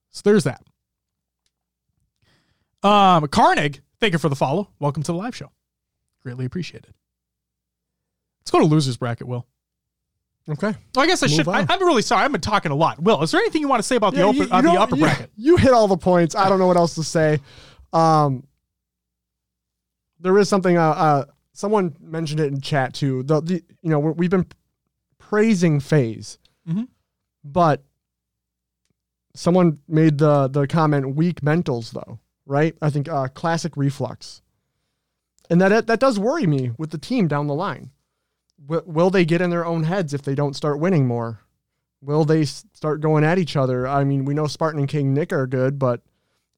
So 0.09 0.23
there's 0.25 0.43
that. 0.43 0.61
Um, 2.83 3.27
Carnig, 3.27 3.79
thank 4.03 4.11
you 4.11 4.19
for 4.19 4.27
the 4.27 4.35
follow. 4.35 4.67
Welcome 4.79 5.01
to 5.03 5.13
the 5.13 5.17
live 5.17 5.33
show. 5.33 5.49
Greatly 6.23 6.43
appreciated. 6.43 6.93
Let's 8.41 8.51
go 8.51 8.59
to 8.59 8.65
losers 8.65 8.97
bracket, 8.97 9.27
Will. 9.27 9.47
Okay. 10.49 10.73
Well, 10.93 11.05
I 11.05 11.07
guess 11.07 11.23
I 11.23 11.27
Move 11.27 11.35
should. 11.37 11.47
I, 11.47 11.61
on. 11.61 11.67
I'm 11.69 11.79
really 11.79 12.01
sorry. 12.01 12.25
I've 12.25 12.31
been 12.33 12.41
talking 12.41 12.73
a 12.73 12.75
lot. 12.75 13.01
Will, 13.01 13.23
is 13.23 13.31
there 13.31 13.39
anything 13.39 13.61
you 13.61 13.69
want 13.69 13.79
to 13.79 13.87
say 13.87 13.95
about 13.95 14.11
Yeah, 14.13 14.23
the 14.23 14.27
open, 14.27 14.37
you- 14.39 14.43
uh, 14.51 14.57
you 14.57 14.61
the 14.63 14.73
know- 14.73 14.81
upper 14.81 14.95
you- 14.97 15.01
bracket? 15.03 15.31
You 15.37 15.55
hit 15.55 15.71
all 15.71 15.87
the 15.87 15.95
points. 15.95 16.35
I 16.35 16.49
don't 16.49 16.59
know 16.59 16.67
what 16.67 16.75
else 16.75 16.95
to 16.95 17.03
say. 17.03 17.39
Um, 17.93 18.45
there 20.19 20.37
is 20.37 20.49
something. 20.49 20.77
Uh, 20.77 20.81
uh, 20.89 21.25
someone 21.53 21.95
mentioned 22.01 22.41
it 22.41 22.47
in 22.51 22.59
chat 22.59 22.93
too. 22.93 23.23
The, 23.23 23.39
the 23.41 23.53
you 23.81 23.89
know 23.89 23.99
we're, 23.99 24.11
we've 24.11 24.29
been 24.29 24.47
praising 25.17 25.79
FaZe, 25.79 26.39
Mhm. 26.67 26.89
but 27.45 27.81
someone 29.33 29.79
made 29.87 30.17
the 30.17 30.49
the 30.49 30.67
comment 30.67 31.15
weak 31.15 31.39
mentals 31.39 31.91
though, 31.91 32.19
right? 32.45 32.75
I 32.81 32.89
think 32.89 33.09
uh, 33.09 33.27
classic 33.27 33.77
reflux, 33.77 34.41
and 35.49 35.61
that 35.61 35.87
that 35.87 35.99
does 35.99 36.19
worry 36.19 36.47
me 36.47 36.71
with 36.77 36.91
the 36.91 36.97
team 36.97 37.27
down 37.27 37.47
the 37.47 37.53
line. 37.53 37.91
Will, 38.65 39.09
they 39.09 39.25
get 39.25 39.41
in 39.41 39.49
their 39.49 39.65
own 39.65 39.83
heads 39.83 40.13
if 40.13 40.21
they 40.21 40.35
don't 40.35 40.55
start 40.55 40.79
winning 40.79 41.05
more? 41.05 41.41
Will 42.01 42.23
they 42.23 42.45
start 42.45 43.01
going 43.01 43.23
at 43.23 43.37
each 43.37 43.57
other? 43.57 43.85
I 43.85 44.05
mean, 44.05 44.23
we 44.23 44.33
know 44.33 44.47
Spartan 44.47 44.79
and 44.79 44.87
King 44.87 45.13
Nick 45.13 45.33
are 45.33 45.47
good, 45.47 45.77
but 45.77 46.01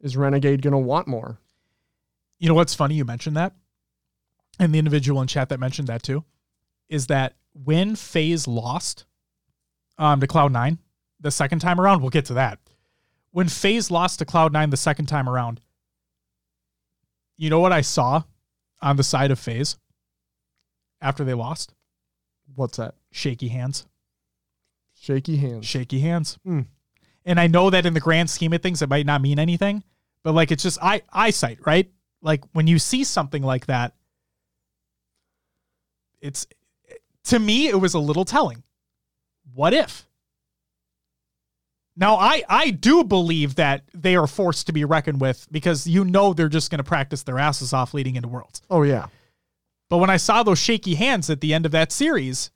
is 0.02 0.16
Renegade 0.16 0.62
going 0.62 0.74
to 0.74 0.78
want 0.78 1.08
more? 1.08 1.40
You 2.38 2.48
know 2.48 2.54
what's 2.54 2.76
funny? 2.76 2.96
You 2.96 3.06
mentioned 3.06 3.38
that, 3.38 3.54
and 4.60 4.74
the 4.74 4.78
individual 4.80 5.22
in 5.22 5.28
chat 5.28 5.50
that 5.50 5.60
mentioned 5.60 5.88
that 5.88 6.04
too, 6.04 6.24
is 6.90 7.08
that 7.08 7.36
when 7.54 7.96
FaZe 7.96 8.48
lost 8.48 9.06
um, 9.98 10.20
to 10.20 10.28
Cloud 10.28 10.52
Nine 10.52 10.78
the 11.20 11.32
second 11.32 11.60
time 11.60 11.80
around, 11.80 12.02
we'll 12.02 12.10
get 12.10 12.26
to 12.26 12.34
that. 12.36 12.60
When 13.32 13.48
FaZe 13.48 13.90
lost 13.90 14.20
to 14.20 14.26
Cloud 14.26 14.54
Nine 14.54 14.70
the 14.70 14.78
second 14.78 15.08
time 15.08 15.28
around, 15.28 15.62
you 17.38 17.50
know 17.50 17.60
what 17.60 17.72
I 17.72 17.82
saw 17.82 18.24
on 18.82 18.98
the 18.98 19.04
side 19.04 19.32
of 19.32 19.40
FaZe 19.40 19.78
after 21.02 21.24
they 21.24 21.34
lost? 21.34 21.74
What's 22.54 22.78
that? 22.78 22.96
Shaky 23.12 23.48
hands. 23.50 23.86
Shaky 24.94 25.38
hands. 25.38 25.66
shaky 25.66 26.00
hands. 26.00 26.38
Hmm. 26.44 26.62
And 27.26 27.40
I 27.40 27.48
know 27.48 27.70
that 27.70 27.86
in 27.86 27.94
the 27.94 28.00
grand 28.00 28.30
scheme 28.30 28.54
of 28.54 28.62
things, 28.62 28.82
it 28.82 28.90
might 28.90 29.06
not 29.06 29.22
mean 29.22 29.40
anything, 29.40 29.84
but 30.24 30.34
like 30.34 30.52
it's 30.52 30.64
just 30.64 30.82
eye 30.82 31.02
eyesight, 31.12 31.60
right? 31.66 31.92
Like 32.22 32.44
when 32.54 32.68
you 32.68 32.80
see 32.80 33.04
something 33.04 33.44
like 33.44 33.66
that, 33.66 33.94
it's 36.22 36.48
to 37.26 37.40
me 37.40 37.68
it 37.68 37.80
was 37.80 37.94
a 37.94 38.00
little 38.00 38.26
telling. 38.26 38.64
What 39.54 39.74
if? 39.74 40.08
Now 41.98 42.16
I 42.18 42.43
I 42.50 42.72
do 42.72 43.04
believe 43.04 43.56
that 43.56 43.84
they 43.93 44.16
are 44.16 44.28
forced 44.28 44.68
to 44.68 44.74
be 44.74 44.84
reckoned 44.84 45.22
with 45.22 45.48
because 45.52 45.88
you 45.88 46.04
know 46.04 46.34
they're 46.34 46.50
just 46.50 46.70
going 46.70 46.80
to 46.80 46.84
practice 46.84 47.24
their 47.24 47.39
asses 47.39 47.74
off 47.74 47.93
leading 47.93 48.16
into 48.16 48.28
worlds. 48.28 48.62
Oh 48.70 48.84
yeah. 48.84 49.08
But 49.89 49.98
when 49.98 50.10
I 50.10 50.18
saw 50.18 50.43
those 50.43 50.60
shaky 50.60 50.96
hands 50.96 51.30
at 51.30 51.41
the 51.41 51.54
end 51.54 51.66
of 51.66 51.72
that 51.72 51.91
series, 51.91 52.52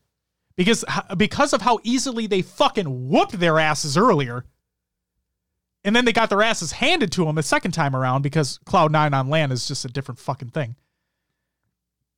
because 0.55 0.83
because 1.15 1.53
of 1.53 1.61
how 1.61 1.79
easily 1.83 2.27
they 2.27 2.41
fucking 2.41 3.09
whooped 3.09 3.39
their 3.39 3.59
asses 3.59 3.97
earlier, 3.97 4.43
and 5.83 5.95
then 5.95 6.05
they 6.05 6.11
got 6.11 6.29
their 6.29 6.41
asses 6.41 6.73
handed 6.73 7.11
to 7.13 7.25
them 7.25 7.35
the 7.35 7.43
second 7.43 7.71
time 7.71 7.95
around 7.95 8.23
because 8.23 8.59
Cloud 8.65 8.91
Nine 8.91 9.13
on 9.13 9.29
LAN 9.29 9.51
is 9.51 9.67
just 9.67 9.85
a 9.85 9.89
different 9.89 10.19
fucking 10.19 10.49
thing. 10.49 10.75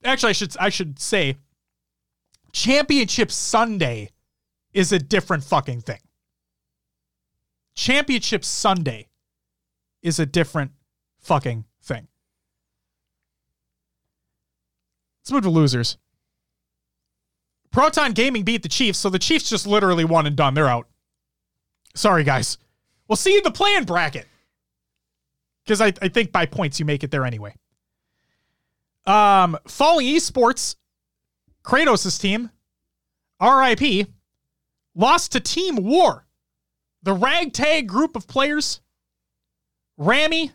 Actually, 0.03 0.31
I 0.31 0.33
should 0.33 0.57
I 0.59 0.69
should 0.69 0.99
say, 0.99 1.37
Championship 2.51 3.31
Sunday 3.31 4.09
is 4.73 4.91
a 4.91 4.97
different 4.97 5.43
fucking 5.43 5.81
thing. 5.81 5.99
Championship 7.81 8.45
Sunday 8.45 9.07
is 10.03 10.19
a 10.19 10.25
different 10.27 10.69
fucking 11.17 11.65
thing. 11.81 12.07
Let's 15.19 15.31
move 15.31 15.41
to 15.41 15.49
losers. 15.49 15.97
Proton 17.71 18.11
Gaming 18.11 18.43
beat 18.43 18.61
the 18.61 18.69
Chiefs, 18.69 18.99
so 18.99 19.09
the 19.09 19.17
Chiefs 19.17 19.49
just 19.49 19.65
literally 19.65 20.05
won 20.05 20.27
and 20.27 20.35
done. 20.35 20.53
They're 20.53 20.67
out. 20.67 20.89
Sorry, 21.95 22.23
guys. 22.23 22.59
We'll 23.07 23.15
see 23.15 23.31
you 23.31 23.39
in 23.39 23.43
the 23.43 23.49
plan 23.49 23.85
bracket. 23.85 24.27
Because 25.65 25.81
I, 25.81 25.91
I 26.03 26.09
think 26.09 26.31
by 26.31 26.45
points 26.45 26.79
you 26.79 26.85
make 26.85 27.03
it 27.03 27.09
there 27.09 27.25
anyway. 27.25 27.55
Um, 29.07 29.57
Falling 29.67 30.05
Esports, 30.05 30.75
Kratos' 31.63 32.21
team, 32.21 32.51
RIP, 33.41 34.07
lost 34.93 35.31
to 35.31 35.39
Team 35.39 35.77
War, 35.77 36.27
the 37.03 37.13
ragtag 37.13 37.87
group 37.87 38.15
of 38.15 38.27
players. 38.27 38.81
Rami, 39.97 40.51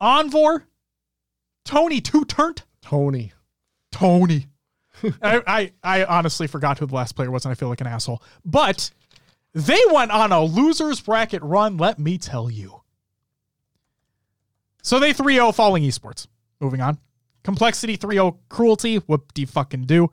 Envor, 0.00 0.64
Tony 1.64 2.00
Two 2.00 2.24
Turnt, 2.24 2.64
Tony. 2.82 3.32
Tony. 3.90 4.48
I, 5.22 5.42
I 5.46 5.72
I 5.82 6.04
honestly 6.04 6.46
forgot 6.46 6.78
who 6.78 6.86
the 6.86 6.94
last 6.94 7.16
player 7.16 7.30
was, 7.30 7.44
and 7.44 7.52
I 7.52 7.54
feel 7.54 7.68
like 7.68 7.80
an 7.80 7.86
asshole. 7.86 8.22
But 8.44 8.90
they 9.54 9.80
went 9.90 10.10
on 10.10 10.32
a 10.32 10.42
losers 10.42 11.00
bracket 11.00 11.42
run. 11.42 11.76
Let 11.76 11.98
me 11.98 12.18
tell 12.18 12.50
you. 12.50 12.80
So 14.82 14.98
they 14.98 15.14
3-0 15.14 15.54
falling 15.54 15.84
esports. 15.84 16.26
Moving 16.60 16.80
on. 16.80 16.98
Complexity 17.44 17.96
3-0 17.96 18.38
cruelty. 18.48 18.96
Whoop 18.96 19.32
de 19.34 19.44
fucking 19.44 19.84
do. 19.84 20.10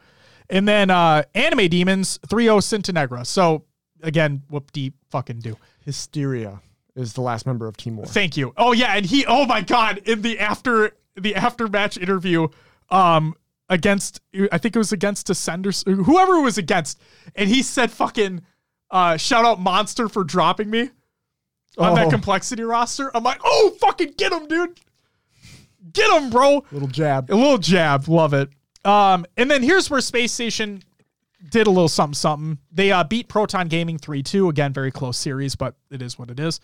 And 0.49 0.67
then 0.67 0.89
uh 0.89 1.23
Anime 1.33 1.67
Demons 1.69 2.19
3-0 2.27 2.59
Sintenegra. 2.61 3.25
So 3.25 3.65
again, 4.03 4.43
whoop 4.49 4.71
de 4.71 4.91
fucking 5.09 5.39
do. 5.39 5.57
Hysteria 5.85 6.61
is 6.95 7.13
the 7.13 7.21
last 7.21 7.45
member 7.45 7.67
of 7.67 7.77
Team 7.77 7.97
War. 7.97 8.05
Thank 8.05 8.35
you. 8.37 8.53
Oh 8.57 8.71
yeah, 8.73 8.95
and 8.95 9.05
he 9.05 9.25
oh 9.25 9.45
my 9.45 9.61
god, 9.61 9.99
in 10.05 10.21
the 10.21 10.39
after 10.39 10.91
the 11.15 11.35
after 11.35 11.67
match 11.67 11.97
interview 11.97 12.47
um 12.89 13.33
against 13.69 14.19
I 14.51 14.57
think 14.57 14.75
it 14.75 14.79
was 14.79 14.91
against 14.91 15.27
Descenders 15.27 15.85
whoever 16.05 16.35
it 16.35 16.41
was 16.41 16.57
against 16.57 16.99
and 17.35 17.47
he 17.49 17.61
said 17.61 17.91
fucking 17.91 18.41
uh 18.89 19.15
shout 19.17 19.45
out 19.45 19.59
monster 19.59 20.09
for 20.09 20.23
dropping 20.23 20.69
me 20.71 20.89
on 21.77 21.93
that 21.95 22.07
Oh. 22.07 22.09
complexity 22.09 22.63
roster. 22.63 23.15
I'm 23.15 23.23
like, 23.23 23.39
"Oh, 23.43 23.75
fucking 23.79 24.13
get 24.17 24.31
him, 24.33 24.47
dude. 24.47 24.79
Get 25.93 26.09
him, 26.11 26.29
bro." 26.29 26.63
Little 26.71 26.87
jab. 26.87 27.29
A 27.31 27.35
little 27.35 27.57
jab, 27.59 28.07
love 28.07 28.33
it. 28.33 28.49
Um, 28.83 29.25
and 29.37 29.49
then 29.51 29.61
here's 29.61 29.89
where 29.89 30.01
Space 30.01 30.31
Station 30.31 30.83
did 31.49 31.67
a 31.67 31.69
little 31.69 31.87
something 31.87 32.13
something. 32.13 32.57
They 32.71 32.91
uh, 32.91 33.03
beat 33.03 33.29
Proton 33.29 33.67
Gaming 33.67 33.97
3-2. 33.97 34.49
Again, 34.49 34.73
very 34.73 34.91
close 34.91 35.17
series, 35.17 35.55
but 35.55 35.75
it 35.89 36.01
is 36.01 36.19
what 36.19 36.29
it 36.29 36.39
is. 36.39 36.59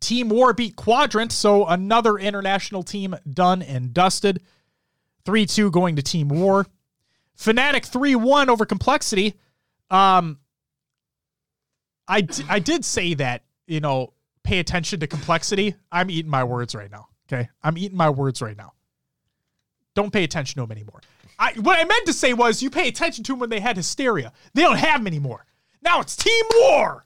Team 0.00 0.28
War 0.28 0.52
beat 0.52 0.76
Quadrant, 0.76 1.32
so 1.32 1.66
another 1.66 2.18
international 2.18 2.82
team 2.82 3.16
done 3.32 3.62
and 3.62 3.92
dusted. 3.92 4.42
3-2 5.24 5.72
going 5.72 5.96
to 5.96 6.02
Team 6.02 6.28
War. 6.28 6.66
Fnatic 7.36 7.90
3-1 7.90 8.48
over 8.48 8.64
Complexity. 8.64 9.34
Um 9.90 10.38
I, 12.08 12.22
d- 12.22 12.44
I 12.48 12.58
did 12.58 12.84
say 12.84 13.14
that, 13.14 13.44
you 13.66 13.80
know, 13.80 14.14
pay 14.42 14.60
attention 14.60 15.00
to 15.00 15.06
complexity. 15.06 15.74
I'm 15.92 16.10
eating 16.10 16.30
my 16.30 16.42
words 16.42 16.74
right 16.74 16.90
now. 16.90 17.08
Okay. 17.30 17.48
I'm 17.62 17.76
eating 17.76 17.98
my 17.98 18.08
words 18.08 18.40
right 18.40 18.56
now. 18.56 18.72
Don't 19.94 20.10
pay 20.10 20.24
attention 20.24 20.54
to 20.54 20.66
them 20.66 20.72
anymore. 20.72 21.00
I 21.38 21.52
what 21.54 21.78
I 21.78 21.84
meant 21.84 22.06
to 22.06 22.12
say 22.12 22.34
was 22.34 22.62
you 22.62 22.70
pay 22.70 22.88
attention 22.88 23.24
to 23.24 23.32
them 23.32 23.38
when 23.40 23.50
they 23.50 23.60
had 23.60 23.76
hysteria. 23.76 24.32
They 24.54 24.62
don't 24.62 24.78
have 24.78 25.00
them 25.00 25.06
anymore. 25.06 25.46
Now 25.82 26.00
it's 26.00 26.16
Team 26.16 26.44
War. 26.56 27.04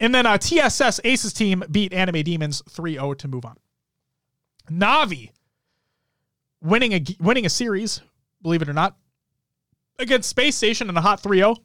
And 0.00 0.14
then 0.14 0.26
uh, 0.26 0.36
TSS 0.36 1.00
Aces 1.04 1.32
team 1.32 1.62
beat 1.70 1.92
Anime 1.92 2.22
Demons 2.22 2.60
3-0 2.62 3.18
to 3.18 3.28
move 3.28 3.44
on. 3.44 3.56
Navi 4.68 5.30
winning 6.60 6.92
a 6.92 7.04
winning 7.20 7.46
a 7.46 7.50
series, 7.50 8.00
believe 8.40 8.62
it 8.62 8.68
or 8.68 8.72
not, 8.72 8.96
against 9.98 10.28
Space 10.28 10.56
Station 10.56 10.88
in 10.88 10.96
a 10.96 11.00
hot 11.00 11.22
3-0. 11.22 11.56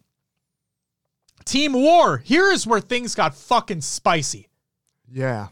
Team 1.45 1.73
War, 1.73 2.17
here 2.17 2.51
is 2.51 2.67
where 2.67 2.81
things 2.81 3.15
got 3.15 3.33
fucking 3.33 3.81
spicy. 3.81 4.49
Yeah. 5.09 5.47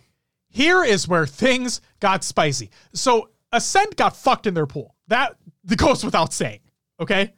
Here 0.50 0.84
is 0.84 1.08
where 1.08 1.26
things 1.26 1.82
got 2.00 2.24
spicy. 2.24 2.70
So 2.94 3.30
Ascend 3.56 3.96
got 3.96 4.16
fucked 4.16 4.48
in 4.48 4.54
their 4.54 4.66
pool. 4.66 4.96
That 5.08 5.38
the 5.64 5.76
goes 5.76 6.04
without 6.04 6.34
saying. 6.34 6.60
Okay. 7.00 7.34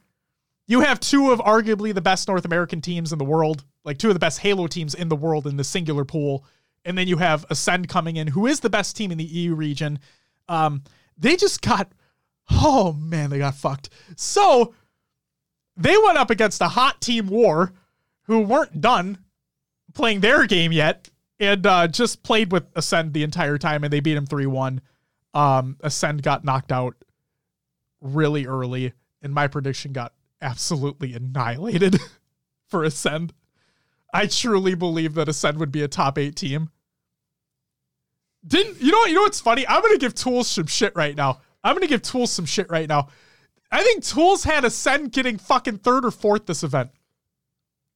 You 0.66 0.80
have 0.80 1.00
two 1.00 1.30
of 1.30 1.38
arguably 1.38 1.94
the 1.94 2.02
best 2.02 2.28
North 2.28 2.44
American 2.44 2.82
teams 2.82 3.12
in 3.12 3.18
the 3.18 3.24
world, 3.24 3.64
like 3.84 3.96
two 3.96 4.08
of 4.08 4.14
the 4.14 4.20
best 4.20 4.40
Halo 4.40 4.66
teams 4.66 4.94
in 4.94 5.08
the 5.08 5.16
world 5.16 5.46
in 5.46 5.56
the 5.56 5.64
singular 5.64 6.04
pool. 6.04 6.44
And 6.84 6.96
then 6.96 7.08
you 7.08 7.16
have 7.16 7.46
Ascend 7.48 7.88
coming 7.88 8.16
in, 8.16 8.26
who 8.28 8.46
is 8.46 8.60
the 8.60 8.68
best 8.68 8.96
team 8.96 9.10
in 9.10 9.18
the 9.18 9.24
EU 9.24 9.54
region. 9.54 9.98
Um, 10.48 10.82
they 11.16 11.36
just 11.36 11.62
got, 11.62 11.90
oh 12.50 12.92
man, 12.92 13.30
they 13.30 13.38
got 13.38 13.54
fucked. 13.54 13.88
So 14.16 14.74
they 15.76 15.96
went 15.96 16.18
up 16.18 16.30
against 16.30 16.60
a 16.60 16.68
hot 16.68 17.00
team 17.00 17.28
war 17.28 17.72
who 18.24 18.40
weren't 18.40 18.80
done 18.80 19.18
playing 19.94 20.20
their 20.20 20.46
game 20.46 20.70
yet 20.72 21.08
and 21.40 21.66
uh, 21.66 21.88
just 21.88 22.22
played 22.22 22.52
with 22.52 22.64
Ascend 22.74 23.14
the 23.14 23.22
entire 23.22 23.58
time 23.58 23.84
and 23.84 23.92
they 23.92 24.00
beat 24.00 24.16
him 24.16 24.26
3 24.26 24.46
1. 24.46 24.80
Um, 25.34 25.76
Ascend 25.80 26.22
got 26.22 26.44
knocked 26.44 26.72
out 26.72 26.94
really 28.00 28.46
early, 28.46 28.92
and 29.22 29.32
my 29.34 29.46
prediction 29.48 29.92
got 29.92 30.14
absolutely 30.40 31.14
annihilated 31.14 31.98
for 32.68 32.84
Ascend. 32.84 33.34
I 34.12 34.26
truly 34.26 34.74
believe 34.74 35.14
that 35.14 35.28
Ascend 35.28 35.58
would 35.58 35.70
be 35.72 35.82
a 35.82 35.88
top 35.88 36.16
eight 36.18 36.36
team. 36.36 36.70
Didn't 38.46 38.80
you 38.80 38.92
know? 38.92 39.04
You 39.04 39.14
know 39.14 39.22
what's 39.22 39.40
funny? 39.40 39.66
I'm 39.66 39.82
gonna 39.82 39.98
give 39.98 40.14
Tools 40.14 40.48
some 40.48 40.66
shit 40.66 40.94
right 40.96 41.14
now. 41.16 41.40
I'm 41.64 41.74
gonna 41.74 41.86
give 41.88 42.02
Tools 42.02 42.30
some 42.32 42.46
shit 42.46 42.70
right 42.70 42.88
now. 42.88 43.08
I 43.70 43.82
think 43.82 44.02
Tools 44.04 44.44
had 44.44 44.64
Ascend 44.64 45.12
getting 45.12 45.36
fucking 45.36 45.78
third 45.78 46.04
or 46.04 46.10
fourth 46.10 46.46
this 46.46 46.62
event. 46.62 46.90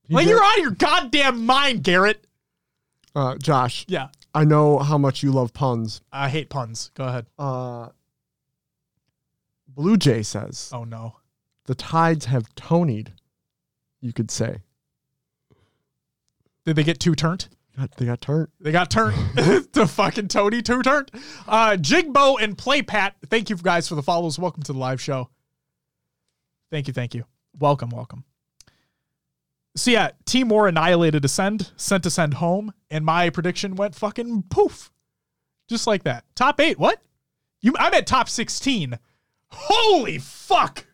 He 0.04 0.14
like 0.14 0.24
did- 0.26 0.30
you're 0.32 0.42
out 0.44 0.58
of 0.58 0.62
your 0.62 0.70
goddamn 0.72 1.46
mind, 1.46 1.82
Garrett. 1.84 2.26
uh, 3.14 3.36
Josh, 3.38 3.84
Yeah, 3.88 4.08
I 4.34 4.44
know 4.44 4.78
how 4.78 4.96
much 4.98 5.22
you 5.22 5.30
love 5.30 5.52
puns. 5.52 6.00
I 6.10 6.28
hate 6.28 6.48
puns. 6.48 6.90
Go 6.94 7.04
ahead. 7.04 7.26
Uh, 7.38 7.88
Blue 9.68 9.96
Jay 9.96 10.22
says 10.22 10.70
Oh 10.72 10.84
no. 10.84 11.16
the 11.66 11.74
tides 11.74 12.26
have 12.26 12.54
tonied. 12.54 13.08
You 14.00 14.12
could 14.12 14.30
say 14.30 14.58
Did 16.66 16.76
they 16.76 16.84
get 16.84 16.98
two 17.00 17.14
turned? 17.14 17.48
God, 17.76 17.90
they 17.96 18.04
got 18.04 18.20
turned. 18.20 18.48
They 18.60 18.70
got 18.72 18.90
turned 18.90 19.16
to 19.72 19.86
fucking 19.86 20.28
Tony 20.28 20.60
two 20.62 20.82
turned. 20.82 21.10
Uh 21.46 21.72
Jigbo 21.72 22.36
and 22.40 22.56
Play 22.58 22.82
Pat, 22.82 23.16
thank 23.28 23.48
you 23.50 23.56
guys 23.56 23.88
for 23.88 23.94
the 23.94 24.02
follows. 24.02 24.38
Welcome 24.38 24.62
to 24.64 24.72
the 24.72 24.78
live 24.78 25.00
show. 25.00 25.30
Thank 26.70 26.86
you, 26.88 26.92
thank 26.94 27.14
you. 27.14 27.24
Welcome, 27.58 27.90
welcome. 27.90 28.24
So 29.74 29.90
yeah, 29.90 30.10
Team 30.26 30.48
War 30.48 30.68
annihilated 30.68 31.24
Ascend, 31.24 31.72
sent 31.76 32.04
Ascend 32.04 32.34
home, 32.34 32.74
and 32.90 33.04
my 33.04 33.30
prediction 33.30 33.74
went 33.74 33.94
fucking 33.94 34.44
poof. 34.50 34.92
Just 35.68 35.86
like 35.86 36.02
that. 36.04 36.24
Top 36.34 36.60
eight, 36.60 36.78
what? 36.78 37.00
You 37.60 37.74
I'm 37.78 37.94
at 37.94 38.06
top 38.06 38.28
16. 38.28 38.98
Holy 39.48 40.18
fuck! 40.18 40.86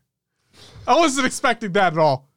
I 0.87 0.97
wasn't 0.97 1.26
expecting 1.26 1.72
that 1.72 1.95
at 1.95 1.99
all. 1.99 2.29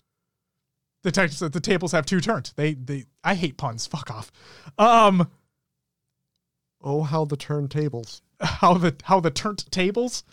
The 1.03 1.11
text 1.11 1.39
the 1.39 1.59
tables 1.59 1.91
have 1.91 2.05
two 2.05 2.19
turned. 2.21 2.53
They 2.55 2.73
they 2.73 3.05
I 3.23 3.35
hate 3.35 3.57
puns. 3.57 3.87
Fuck 3.87 4.11
off. 4.11 4.31
Um 4.77 5.27
Oh, 6.83 7.03
how 7.03 7.25
the 7.25 7.37
turntables. 7.37 8.21
how 8.41 8.75
the 8.75 8.95
how 9.03 9.19
the 9.19 9.31
turned 9.31 9.69
tables. 9.71 10.23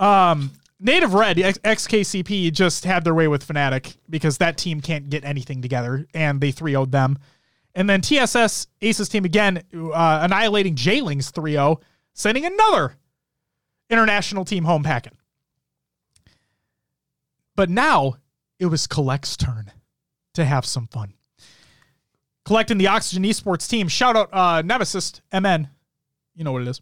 Um, 0.00 0.52
Native 0.80 1.14
Red 1.14 1.36
XKCP 1.36 2.52
just 2.52 2.84
had 2.84 3.04
their 3.04 3.14
way 3.14 3.26
with 3.26 3.46
Fnatic 3.46 3.96
because 4.08 4.38
that 4.38 4.56
team 4.56 4.80
can't 4.80 5.10
get 5.10 5.24
anything 5.24 5.60
together, 5.60 6.06
and 6.14 6.40
they 6.40 6.52
3 6.52 6.72
0'd 6.72 6.92
them. 6.92 7.18
And 7.74 7.88
then 7.90 8.00
TSS 8.00 8.68
Aces 8.80 9.08
team 9.08 9.24
again 9.24 9.62
uh, 9.74 10.20
annihilating 10.22 10.74
Jailings 10.74 11.30
3 11.30 11.52
0, 11.52 11.80
sending 12.14 12.44
another 12.44 12.96
international 13.90 14.44
team 14.44 14.64
home 14.64 14.82
packing. 14.82 15.16
But 17.56 17.70
now 17.70 18.14
it 18.58 18.66
was 18.66 18.86
Kuhlect's 18.86 19.36
turn 19.36 19.72
to 20.34 20.44
have 20.44 20.64
some 20.64 20.86
fun 20.86 21.14
collecting 22.48 22.78
the 22.78 22.86
Oxygen 22.86 23.24
Esports 23.24 23.68
team. 23.68 23.88
Shout 23.88 24.16
out 24.16 24.30
uh, 24.32 24.62
Nemesis 24.62 25.20
MN. 25.32 25.68
You 26.34 26.44
know 26.44 26.52
what 26.52 26.62
it 26.62 26.68
is. 26.68 26.80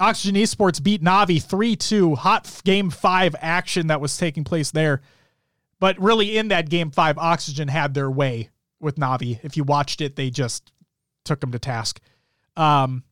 Oxygen 0.00 0.40
Esports 0.40 0.82
beat 0.82 1.02
Navi 1.02 1.42
3 1.42 1.76
2. 1.76 2.14
Hot 2.16 2.60
game 2.64 2.88
five 2.90 3.36
action 3.38 3.88
that 3.88 4.00
was 4.00 4.16
taking 4.16 4.44
place 4.44 4.70
there. 4.70 5.02
But 5.78 6.00
really, 6.00 6.38
in 6.38 6.48
that 6.48 6.70
game 6.70 6.90
five, 6.90 7.18
Oxygen 7.18 7.68
had 7.68 7.94
their 7.94 8.10
way 8.10 8.48
with 8.80 8.96
Navi. 8.96 9.38
If 9.42 9.56
you 9.56 9.64
watched 9.64 10.00
it, 10.00 10.16
they 10.16 10.30
just 10.30 10.72
took 11.24 11.40
them 11.40 11.52
to 11.52 11.58
task. 11.58 12.00
Um, 12.56 13.04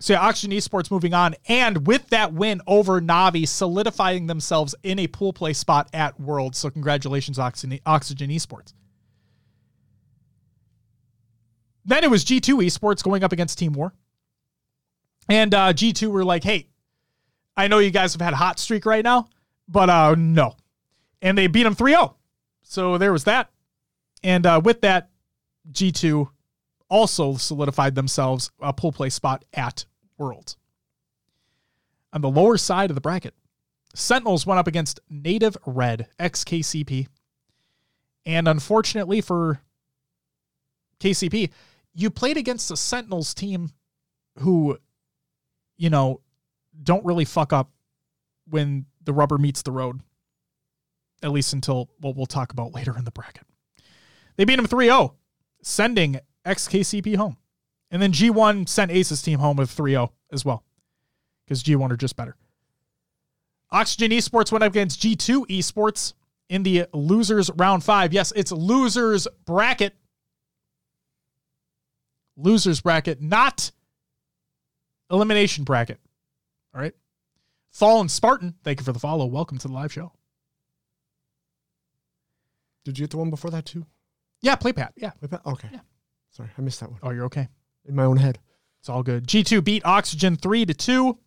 so, 0.00 0.14
yeah, 0.14 0.20
Oxygen 0.20 0.56
Esports 0.56 0.90
moving 0.90 1.14
on. 1.14 1.36
And 1.46 1.86
with 1.86 2.08
that 2.08 2.32
win 2.32 2.60
over 2.66 3.00
Navi, 3.00 3.46
solidifying 3.46 4.26
themselves 4.26 4.74
in 4.82 4.98
a 4.98 5.06
pool 5.06 5.32
play 5.32 5.52
spot 5.52 5.88
at 5.92 6.18
Worlds. 6.20 6.58
So, 6.58 6.70
congratulations, 6.70 7.38
Oxygen, 7.38 7.78
Oxygen 7.86 8.30
Esports. 8.30 8.74
Then 11.84 12.02
it 12.02 12.10
was 12.10 12.24
G2 12.24 12.64
Esports 12.66 13.02
going 13.02 13.22
up 13.22 13.32
against 13.32 13.58
Team 13.58 13.72
War. 13.72 13.92
And 15.28 15.54
uh, 15.54 15.72
G2 15.72 16.10
were 16.10 16.24
like, 16.24 16.44
hey, 16.44 16.68
I 17.56 17.68
know 17.68 17.78
you 17.78 17.90
guys 17.90 18.12
have 18.14 18.20
had 18.20 18.32
a 18.32 18.36
hot 18.36 18.58
streak 18.58 18.86
right 18.86 19.04
now, 19.04 19.28
but 19.68 19.90
uh, 19.90 20.14
no. 20.16 20.56
And 21.20 21.36
they 21.36 21.46
beat 21.46 21.62
them 21.62 21.74
3 21.74 21.92
0. 21.92 22.16
So 22.62 22.98
there 22.98 23.12
was 23.12 23.24
that. 23.24 23.50
And 24.24 24.46
uh, 24.46 24.60
with 24.62 24.80
that, 24.82 25.10
G2 25.70 26.28
also 26.88 27.36
solidified 27.36 27.94
themselves 27.94 28.50
a 28.60 28.72
pool 28.72 28.92
play 28.92 29.10
spot 29.10 29.44
at 29.54 29.84
Worlds. 30.18 30.56
On 32.12 32.20
the 32.20 32.30
lower 32.30 32.58
side 32.58 32.90
of 32.90 32.94
the 32.94 33.00
bracket, 33.00 33.34
Sentinels 33.94 34.46
went 34.46 34.58
up 34.58 34.66
against 34.66 35.00
Native 35.08 35.56
Red, 35.66 36.08
XKCP. 36.18 37.08
And 38.24 38.46
unfortunately 38.46 39.20
for 39.20 39.60
KCP, 41.00 41.50
you 41.94 42.10
played 42.10 42.36
against 42.36 42.70
a 42.70 42.76
Sentinels 42.76 43.34
team 43.34 43.70
who, 44.38 44.78
you 45.82 45.90
know, 45.90 46.20
don't 46.80 47.04
really 47.04 47.24
fuck 47.24 47.52
up 47.52 47.68
when 48.48 48.86
the 49.02 49.12
rubber 49.12 49.36
meets 49.36 49.62
the 49.62 49.72
road, 49.72 50.00
at 51.24 51.32
least 51.32 51.52
until 51.52 51.90
what 51.98 52.14
we'll 52.14 52.24
talk 52.24 52.52
about 52.52 52.72
later 52.72 52.96
in 52.96 53.04
the 53.04 53.10
bracket. 53.10 53.42
They 54.36 54.44
beat 54.44 54.56
them 54.56 54.66
3 54.68 54.84
0, 54.84 55.16
sending 55.60 56.20
XKCP 56.46 57.16
home. 57.16 57.36
And 57.90 58.00
then 58.00 58.12
G1 58.12 58.68
sent 58.68 58.92
Ace's 58.92 59.22
team 59.22 59.40
home 59.40 59.56
with 59.56 59.72
3 59.72 59.90
0 59.90 60.12
as 60.30 60.44
well, 60.44 60.62
because 61.44 61.64
G1 61.64 61.90
are 61.90 61.96
just 61.96 62.14
better. 62.14 62.36
Oxygen 63.72 64.12
Esports 64.12 64.52
went 64.52 64.62
up 64.62 64.70
against 64.70 65.02
G2 65.02 65.48
Esports 65.48 66.12
in 66.48 66.62
the 66.62 66.86
losers 66.92 67.50
round 67.56 67.82
five. 67.82 68.12
Yes, 68.12 68.32
it's 68.36 68.52
losers 68.52 69.26
bracket. 69.46 69.96
Losers 72.36 72.80
bracket, 72.80 73.20
not 73.20 73.72
elimination 75.10 75.64
bracket. 75.64 76.00
All 76.74 76.80
right. 76.80 76.94
Fallen 77.70 78.08
Spartan, 78.08 78.54
thank 78.64 78.80
you 78.80 78.84
for 78.84 78.92
the 78.92 78.98
follow. 78.98 79.26
Welcome 79.26 79.58
to 79.58 79.68
the 79.68 79.74
live 79.74 79.92
show. 79.92 80.12
Did 82.84 82.98
you 82.98 83.04
get 83.04 83.10
the 83.10 83.16
one 83.18 83.30
before 83.30 83.50
that 83.50 83.64
too? 83.66 83.86
Yeah, 84.40 84.56
play 84.56 84.72
Pat. 84.72 84.92
Yeah. 84.96 85.12
Wait, 85.20 85.30
Pat? 85.30 85.42
Okay. 85.46 85.68
Yeah. 85.72 85.80
Sorry, 86.30 86.48
I 86.56 86.60
missed 86.62 86.80
that 86.80 86.90
one 86.90 86.98
Oh, 87.02 87.10
you're 87.10 87.26
okay. 87.26 87.48
in 87.84 87.94
my 87.94 88.04
own 88.04 88.16
head. 88.16 88.38
It's 88.80 88.88
all 88.88 89.02
good. 89.02 89.26
G2 89.26 89.62
beat 89.62 89.84
Oxygen 89.84 90.36
3 90.36 90.66
to 90.66 90.74
2. 90.74 91.18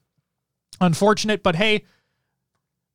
Unfortunate, 0.82 1.42
but 1.42 1.56
hey, 1.56 1.86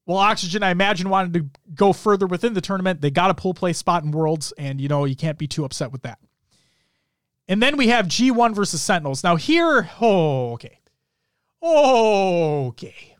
well, 0.05 0.19
Oxygen, 0.19 0.63
I 0.63 0.71
imagine, 0.71 1.09
wanted 1.09 1.33
to 1.35 1.49
go 1.75 1.93
further 1.95 2.27
within 2.27 2.53
the 2.53 2.61
tournament. 2.61 3.01
They 3.01 3.11
got 3.11 3.31
a 3.31 3.35
pull 3.35 3.55
play 3.55 3.73
spot 3.73 4.05
in 4.05 4.11
Worlds, 4.11 4.53
and 4.59 4.81
you 4.81 4.89
know, 4.89 5.07
you 5.07 5.17
can't 5.17 5.39
be 5.39 5.47
too 5.47 5.65
upset 5.65 5.93
with 5.93 6.03
that. 6.03 6.19
And 7.51 7.61
then 7.61 7.77
we 7.77 7.89
have 7.89 8.07
G1 8.07 8.55
versus 8.55 8.81
Sentinels. 8.81 9.25
Now, 9.25 9.35
here, 9.35 9.91
oh, 10.01 10.53
okay. 10.53 10.79
Okay. 11.61 13.17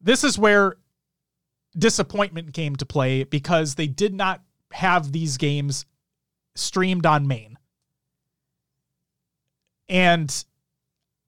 This 0.00 0.22
is 0.22 0.38
where 0.38 0.76
disappointment 1.76 2.54
came 2.54 2.76
to 2.76 2.86
play 2.86 3.24
because 3.24 3.74
they 3.74 3.88
did 3.88 4.14
not 4.14 4.42
have 4.70 5.10
these 5.10 5.38
games 5.38 5.86
streamed 6.54 7.04
on 7.04 7.26
main. 7.26 7.58
And 9.88 10.44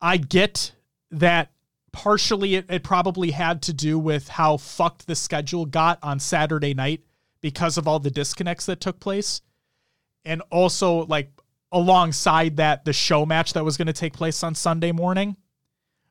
I 0.00 0.18
get 0.18 0.70
that 1.10 1.50
partially 1.90 2.54
it, 2.54 2.66
it 2.68 2.84
probably 2.84 3.32
had 3.32 3.60
to 3.62 3.72
do 3.72 3.98
with 3.98 4.28
how 4.28 4.56
fucked 4.56 5.08
the 5.08 5.16
schedule 5.16 5.66
got 5.66 5.98
on 6.00 6.20
Saturday 6.20 6.74
night 6.74 7.02
because 7.44 7.76
of 7.76 7.86
all 7.86 7.98
the 7.98 8.10
disconnects 8.10 8.64
that 8.64 8.80
took 8.80 8.98
place. 8.98 9.42
And 10.24 10.40
also, 10.50 11.04
like, 11.04 11.30
alongside 11.70 12.56
that, 12.56 12.86
the 12.86 12.94
show 12.94 13.26
match 13.26 13.52
that 13.52 13.62
was 13.62 13.76
going 13.76 13.86
to 13.86 13.92
take 13.92 14.14
place 14.14 14.42
on 14.42 14.54
Sunday 14.54 14.92
morning, 14.92 15.36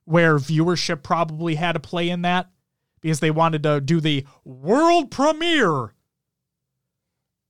where 0.05 0.37
viewership 0.37 1.01
probably 1.01 1.55
had 1.55 1.75
a 1.75 1.79
play 1.79 2.09
in 2.09 2.21
that 2.21 2.51
because 3.01 3.19
they 3.19 3.31
wanted 3.31 3.63
to 3.63 3.81
do 3.81 3.99
the 3.99 4.27
world 4.45 5.09
premiere 5.09 5.95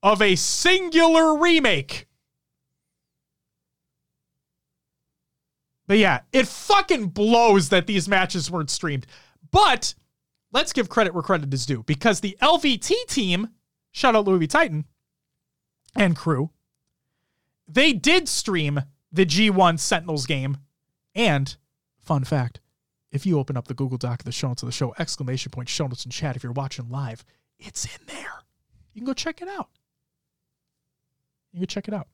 of 0.02 0.22
a 0.22 0.34
singular 0.34 1.36
remake. 1.36 2.06
But 5.86 5.98
yeah, 5.98 6.20
it 6.32 6.48
fucking 6.48 7.08
blows 7.08 7.68
that 7.68 7.86
these 7.86 8.08
matches 8.08 8.50
weren't 8.50 8.70
streamed. 8.70 9.06
But 9.50 9.94
let's 10.52 10.72
give 10.72 10.88
credit 10.88 11.12
where 11.12 11.22
credit 11.22 11.52
is 11.52 11.66
due 11.66 11.82
because 11.82 12.20
the 12.20 12.38
LVT 12.40 12.90
team, 13.08 13.50
shout 13.94 14.14
out 14.14 14.26
Louis. 14.26 14.46
Titan 14.46 14.84
and 15.96 16.14
crew, 16.14 16.50
they 17.66 17.94
did 17.94 18.28
stream 18.28 18.82
the 19.10 19.24
G1 19.24 19.78
Sentinels 19.78 20.26
game. 20.26 20.58
And 21.14 21.56
fun 22.00 22.24
fact, 22.24 22.60
if 23.10 23.24
you 23.24 23.38
open 23.38 23.56
up 23.56 23.68
the 23.68 23.74
Google 23.74 23.96
Doc 23.96 24.20
of 24.20 24.24
the 24.26 24.32
show 24.32 24.48
notes 24.48 24.62
of 24.62 24.66
the 24.66 24.72
show, 24.72 24.94
exclamation 24.98 25.50
point 25.50 25.68
show 25.68 25.86
notes 25.86 26.04
in 26.04 26.10
chat, 26.10 26.36
if 26.36 26.42
you're 26.42 26.52
watching 26.52 26.90
live, 26.90 27.24
it's 27.58 27.84
in 27.86 28.06
there. 28.06 28.42
You 28.92 29.00
can 29.00 29.06
go 29.06 29.14
check 29.14 29.40
it 29.40 29.48
out. 29.48 29.70
You 31.52 31.60
can 31.60 31.68
check 31.68 31.88
it 31.88 31.94
out. 31.94 32.08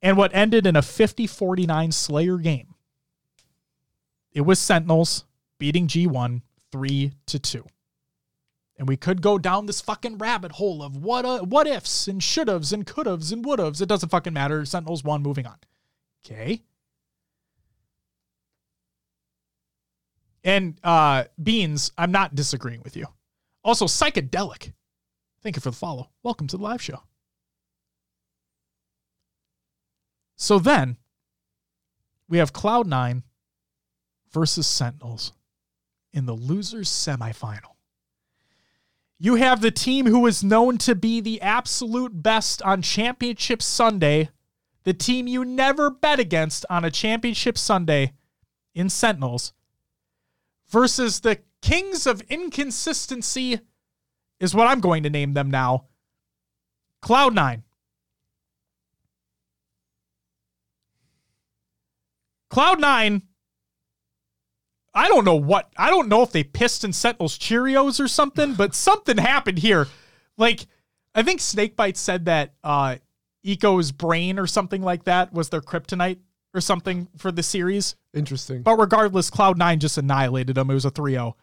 And 0.00 0.16
what 0.16 0.34
ended 0.34 0.66
in 0.66 0.76
a 0.76 0.82
50 0.82 1.26
49 1.26 1.92
Slayer 1.92 2.38
game, 2.38 2.74
it 4.32 4.42
was 4.42 4.58
Sentinels 4.58 5.24
beating 5.58 5.86
G1 5.86 6.42
3 6.72 7.12
to 7.26 7.38
2. 7.38 7.66
And 8.76 8.88
we 8.88 8.96
could 8.96 9.22
go 9.22 9.38
down 9.38 9.66
this 9.66 9.80
fucking 9.80 10.18
rabbit 10.18 10.52
hole 10.52 10.82
of 10.82 10.96
what 10.96 11.24
uh, 11.24 11.40
what 11.40 11.66
ifs 11.66 12.08
and 12.08 12.22
should 12.22 12.48
haves 12.48 12.72
and 12.72 12.86
could 12.86 13.06
haves 13.06 13.30
and 13.30 13.44
would 13.44 13.60
haves. 13.60 13.80
It 13.80 13.88
doesn't 13.88 14.08
fucking 14.08 14.32
matter. 14.32 14.64
Sentinels 14.64 15.04
one, 15.04 15.22
moving 15.22 15.46
on. 15.46 15.58
Okay. 16.24 16.62
And 20.42 20.78
uh 20.82 21.24
Beans, 21.40 21.92
I'm 21.96 22.10
not 22.10 22.34
disagreeing 22.34 22.82
with 22.82 22.96
you. 22.96 23.06
Also, 23.62 23.86
psychedelic. 23.86 24.72
Thank 25.42 25.56
you 25.56 25.60
for 25.60 25.70
the 25.70 25.76
follow. 25.76 26.10
Welcome 26.22 26.46
to 26.48 26.56
the 26.56 26.62
live 26.62 26.82
show. 26.82 27.00
So 30.36 30.58
then 30.58 30.96
we 32.28 32.38
have 32.38 32.52
Cloud9 32.52 33.22
versus 34.32 34.66
Sentinels 34.66 35.32
in 36.12 36.26
the 36.26 36.34
losers 36.34 36.88
semifinal. 36.88 37.73
You 39.24 39.36
have 39.36 39.62
the 39.62 39.70
team 39.70 40.04
who 40.04 40.26
is 40.26 40.44
known 40.44 40.76
to 40.76 40.94
be 40.94 41.18
the 41.18 41.40
absolute 41.40 42.22
best 42.22 42.60
on 42.60 42.82
Championship 42.82 43.62
Sunday, 43.62 44.28
the 44.82 44.92
team 44.92 45.26
you 45.26 45.46
never 45.46 45.88
bet 45.88 46.20
against 46.20 46.66
on 46.68 46.84
a 46.84 46.90
Championship 46.90 47.56
Sunday 47.56 48.12
in 48.74 48.90
Sentinels, 48.90 49.54
versus 50.68 51.20
the 51.20 51.38
Kings 51.62 52.06
of 52.06 52.20
Inconsistency, 52.28 53.60
is 54.40 54.54
what 54.54 54.66
I'm 54.66 54.80
going 54.80 55.04
to 55.04 55.08
name 55.08 55.32
them 55.32 55.50
now 55.50 55.86
Cloud9. 57.02 57.62
Cloud9, 62.52 63.22
I 64.94 65.08
don't 65.08 65.24
know 65.24 65.34
what, 65.36 65.70
I 65.76 65.90
don't 65.90 66.08
know 66.08 66.22
if 66.22 66.30
they 66.32 66.44
pissed 66.44 66.84
in 66.84 66.92
Sentinels 66.92 67.36
Cheerios 67.38 67.98
or 67.98 68.08
something, 68.08 68.54
but 68.54 68.74
something 68.74 69.16
happened 69.16 69.58
here. 69.58 69.88
Like, 70.36 70.66
I 71.14 71.22
think 71.22 71.40
Snakebite 71.40 71.96
said 71.96 72.24
that 72.26 72.54
uh, 72.62 72.96
Eco's 73.44 73.92
brain 73.92 74.38
or 74.38 74.46
something 74.46 74.82
like 74.82 75.04
that 75.04 75.32
was 75.32 75.48
their 75.48 75.60
kryptonite 75.60 76.18
or 76.54 76.60
something 76.60 77.08
for 77.16 77.32
the 77.32 77.42
series. 77.42 77.96
Interesting. 78.12 78.62
But 78.62 78.76
regardless, 78.78 79.30
Cloud9 79.30 79.78
just 79.78 79.98
annihilated 79.98 80.56
them. 80.56 80.70
It 80.70 80.74
was 80.74 80.84
a 80.84 80.90
3 80.90 81.12
0. 81.12 81.36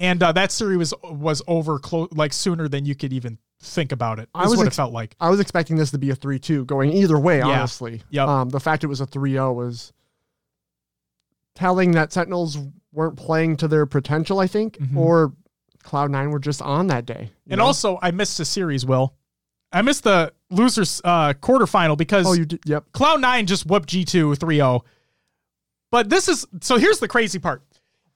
And 0.00 0.20
uh, 0.22 0.32
that 0.32 0.50
series 0.50 0.78
was 0.78 0.94
was 1.04 1.42
over 1.46 1.78
clo- 1.78 2.08
like 2.12 2.32
sooner 2.32 2.66
than 2.66 2.86
you 2.86 2.94
could 2.96 3.12
even 3.12 3.38
think 3.60 3.92
about 3.92 4.18
it. 4.18 4.28
I 4.34 4.48
was 4.48 4.56
what 4.56 4.66
ex- 4.66 4.74
it 4.74 4.76
felt 4.76 4.92
like. 4.92 5.14
I 5.20 5.30
was 5.30 5.38
expecting 5.38 5.76
this 5.76 5.92
to 5.92 5.98
be 5.98 6.10
a 6.10 6.14
3 6.16 6.38
2 6.40 6.64
going 6.64 6.92
either 6.92 7.18
way, 7.18 7.38
Yeah. 7.38 7.48
honestly. 7.48 8.02
Yep. 8.10 8.26
Um, 8.28 8.48
the 8.48 8.58
fact 8.58 8.82
it 8.82 8.88
was 8.88 9.00
a 9.00 9.06
3 9.06 9.32
0 9.32 9.52
was 9.52 9.92
telling 11.54 11.92
that 11.92 12.12
Sentinels 12.12 12.58
weren't 12.92 13.16
playing 13.16 13.56
to 13.58 13.68
their 13.68 13.86
potential, 13.86 14.38
I 14.38 14.46
think, 14.46 14.78
Mhm. 14.78 14.96
or 14.96 15.32
Cloud9 15.84 16.30
were 16.30 16.38
just 16.38 16.62
on 16.62 16.86
that 16.88 17.06
day. 17.06 17.32
And 17.48 17.58
know? 17.58 17.66
also, 17.66 17.98
I 18.02 18.10
missed 18.10 18.38
the 18.38 18.44
series, 18.44 18.86
Will. 18.86 19.14
I 19.72 19.82
missed 19.82 20.04
the 20.04 20.32
losers 20.50 21.00
uh, 21.04 21.32
quarterfinal 21.34 21.96
because 21.96 22.26
oh, 22.26 22.32
you 22.34 22.44
did, 22.44 22.60
yep. 22.66 22.84
Cloud9 22.92 23.46
just 23.46 23.66
whooped 23.66 23.88
G2 23.88 24.34
3 24.38 24.56
0. 24.56 24.84
But 25.90 26.10
this 26.10 26.28
is 26.28 26.46
so 26.60 26.78
here's 26.78 26.98
the 26.98 27.08
crazy 27.08 27.38
part. 27.38 27.62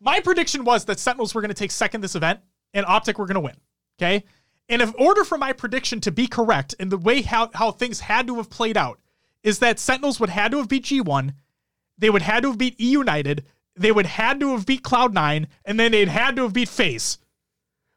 My 0.00 0.20
prediction 0.20 0.64
was 0.64 0.84
that 0.84 0.98
Sentinels 1.00 1.34
were 1.34 1.40
going 1.40 1.48
to 1.50 1.54
take 1.54 1.70
second 1.70 2.02
this 2.02 2.14
event 2.14 2.40
and 2.74 2.84
Optic 2.86 3.18
were 3.18 3.26
going 3.26 3.34
to 3.34 3.40
win. 3.40 3.56
Okay. 3.98 4.24
And 4.68 4.82
in 4.82 4.92
order 4.98 5.24
for 5.24 5.38
my 5.38 5.52
prediction 5.52 6.00
to 6.02 6.10
be 6.10 6.26
correct 6.26 6.74
and 6.78 6.90
the 6.90 6.98
way 6.98 7.22
how, 7.22 7.50
how 7.54 7.70
things 7.70 8.00
had 8.00 8.26
to 8.26 8.36
have 8.36 8.50
played 8.50 8.76
out 8.76 8.98
is 9.42 9.60
that 9.60 9.78
Sentinels 9.78 10.18
would 10.20 10.28
had 10.30 10.50
to 10.50 10.58
have 10.58 10.68
beat 10.68 10.84
G1, 10.84 11.32
they 11.98 12.10
would 12.10 12.22
had 12.22 12.42
to 12.42 12.48
have 12.48 12.58
beat 12.58 12.80
E 12.80 12.90
United, 12.90 13.44
they 13.74 13.92
would 13.92 14.06
had 14.06 14.40
to 14.40 14.50
have 14.50 14.66
beat 14.66 14.82
Cloud9, 14.82 15.46
and 15.64 15.80
then 15.80 15.92
they'd 15.92 16.08
had 16.08 16.36
to 16.36 16.42
have 16.42 16.52
beat 16.52 16.68
Face. 16.68 17.18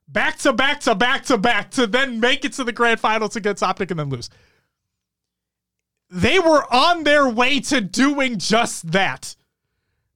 Back 0.07 0.39
to 0.39 0.53
back 0.53 0.79
to 0.81 0.95
back 0.95 1.25
to 1.25 1.37
back 1.37 1.71
to 1.71 1.85
then 1.85 2.19
make 2.19 2.43
it 2.43 2.53
to 2.53 2.63
the 2.63 2.71
grand 2.71 2.99
finals 2.99 3.35
against 3.35 3.61
Optic 3.61 3.91
and 3.91 3.99
then 3.99 4.09
lose 4.09 4.29
they 6.09 6.39
were 6.39 6.71
on 6.73 7.03
their 7.03 7.29
way 7.29 7.59
to 7.59 7.81
doing 7.81 8.39
just 8.39 8.91
that 8.91 9.35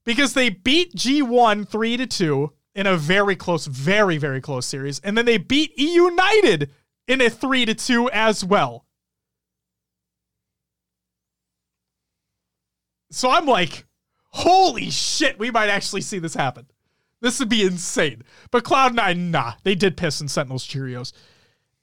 because 0.04 0.34
they 0.34 0.48
beat 0.48 0.94
G1 0.94 1.68
3 1.68 1.96
to 1.98 2.06
2 2.06 2.52
in 2.74 2.86
a 2.86 2.96
very 2.96 3.36
close 3.36 3.66
very 3.66 4.18
very 4.18 4.40
close 4.40 4.66
series 4.66 4.98
and 5.00 5.16
then 5.16 5.24
they 5.24 5.38
beat 5.38 5.78
E 5.78 5.94
United 5.94 6.70
in 7.06 7.20
a 7.20 7.30
3 7.30 7.66
to 7.66 7.74
2 7.74 8.10
as 8.10 8.44
well. 8.44 8.83
So 13.14 13.30
I'm 13.30 13.46
like, 13.46 13.86
holy 14.30 14.90
shit, 14.90 15.38
we 15.38 15.50
might 15.50 15.68
actually 15.68 16.00
see 16.00 16.18
this 16.18 16.34
happen. 16.34 16.66
This 17.20 17.38
would 17.38 17.48
be 17.48 17.62
insane. 17.64 18.22
But 18.50 18.64
Cloud9, 18.64 19.30
nah, 19.30 19.52
they 19.62 19.74
did 19.74 19.96
piss 19.96 20.20
in 20.20 20.28
Sentinels 20.28 20.66
Cheerios. 20.66 21.12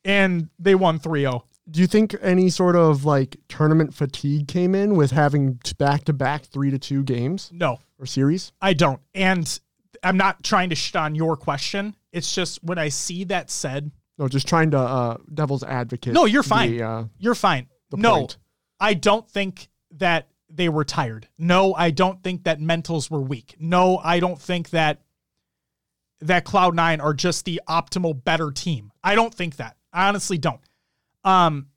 And 0.03 0.49
they 0.59 0.75
won 0.75 0.99
3 0.99 1.21
0. 1.21 1.45
Do 1.69 1.79
you 1.79 1.88
think 1.88 2.15
any 2.21 2.49
sort 2.49 2.75
of 2.75 3.05
like 3.05 3.38
tournament 3.47 3.93
fatigue 3.93 4.47
came 4.47 4.75
in 4.75 4.95
with 4.95 5.11
having 5.11 5.59
back 5.77 6.03
to 6.05 6.13
back 6.13 6.43
three 6.45 6.71
to 6.71 6.79
two 6.79 7.03
games 7.03 7.49
No, 7.53 7.79
or 7.99 8.05
series? 8.05 8.51
I 8.61 8.73
don't. 8.73 8.99
And 9.13 9.59
I'm 10.03 10.17
not 10.17 10.43
trying 10.43 10.69
to 10.71 10.75
shit 10.75 10.95
on 10.95 11.15
your 11.15 11.38
question. 11.38 11.95
It's 12.11 12.34
just 12.34 12.63
when 12.63 12.77
I 12.77 12.89
see 12.89 13.23
that 13.25 13.49
said, 13.51 13.91
No, 14.17 14.27
just 14.27 14.47
trying 14.47 14.71
to 14.71 14.79
uh 14.79 15.17
devil's 15.34 15.63
advocate. 15.63 16.13
No, 16.13 16.25
you're 16.25 16.43
fine. 16.43 16.77
the, 16.77 16.84
uh, 16.84 17.03
You're 17.19 17.36
fine. 17.36 17.67
the 17.91 17.97
no, 17.97 18.15
point. 18.15 18.38
I 18.79 18.95
don't 18.95 19.29
think 19.29 19.69
that 19.97 20.27
they 20.56 20.70
were 20.70 20.84
tired. 20.84 21.28
No, 21.38 21.74
I 21.74 21.91
don't 21.91 22.22
think 22.24 22.43
that 22.43 22.60
mentals 22.60 23.10
were 23.10 23.22
weak. 23.22 23.56
No, 23.60 23.97
I 23.97 24.20
don't 24.20 24.39
think 24.39 24.70
that 24.72 25.02
that 26.22 26.45
Cloud9 26.45 27.02
are 27.02 27.14
just 27.14 27.45
the 27.45 27.62
optimal 27.68 28.24
better 28.24 28.52
team. 28.52 28.91
I 29.04 29.16
don't 29.16 29.34
think 29.34 29.56
that. 29.58 29.78
I 29.91 30.08
honestly 30.08 30.38
don't. 30.38 30.62
Um 31.24 31.68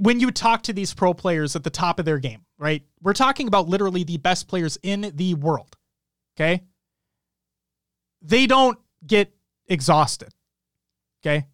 when 0.00 0.20
you 0.20 0.30
talk 0.30 0.64
to 0.64 0.74
these 0.74 0.92
pro 0.92 1.14
players 1.14 1.56
at 1.56 1.64
the 1.64 1.70
top 1.70 1.98
of 1.98 2.04
their 2.04 2.18
game, 2.18 2.44
right? 2.58 2.82
We're 3.00 3.14
talking 3.14 3.48
about 3.48 3.68
literally 3.68 4.04
the 4.04 4.18
best 4.18 4.46
players 4.46 4.78
in 4.82 5.12
the 5.14 5.34
world. 5.34 5.76
Okay? 6.36 6.64
They 8.20 8.46
don't 8.46 8.78
get 9.06 9.32
exhausted. 9.66 10.28
Okay? 11.24 11.46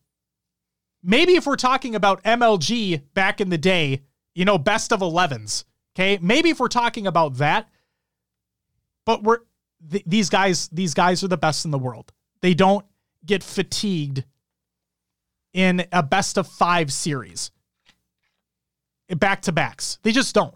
maybe 1.05 1.37
if 1.37 1.47
we're 1.47 1.57
talking 1.57 1.95
about 1.95 2.25
MLG 2.25 3.03
back 3.13 3.41
in 3.41 3.51
the 3.51 3.59
day, 3.59 4.03
you 4.35 4.45
know, 4.45 4.59
best 4.59 4.93
of 4.93 5.01
11s, 5.01 5.65
okay? 5.95 6.19
Maybe 6.21 6.51
if 6.51 6.61
we're 6.61 6.69
talking 6.69 7.07
about 7.07 7.35
that, 7.39 7.69
but 9.05 9.23
we're 9.23 9.41
th- 9.91 10.05
these 10.07 10.31
guys 10.31 10.69
these 10.69 10.95
guys 10.95 11.23
are 11.25 11.29
the 11.29 11.37
best 11.37 11.65
in 11.65 11.71
the 11.71 11.79
world. 11.79 12.13
They 12.41 12.55
don't 12.55 12.85
get 13.25 13.43
fatigued 13.43 14.25
in 15.53 15.87
a 15.93 16.03
best 16.03 16.37
of 16.37 16.49
5 16.49 16.93
series. 16.93 17.51
Back 19.09 19.43
to 19.43 19.53
backs. 19.53 19.99
They 20.03 20.13
just 20.13 20.35
don't. 20.35 20.55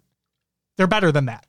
They're 0.76 0.86
better 0.86 1.12
than 1.12 1.26
that. 1.26 1.46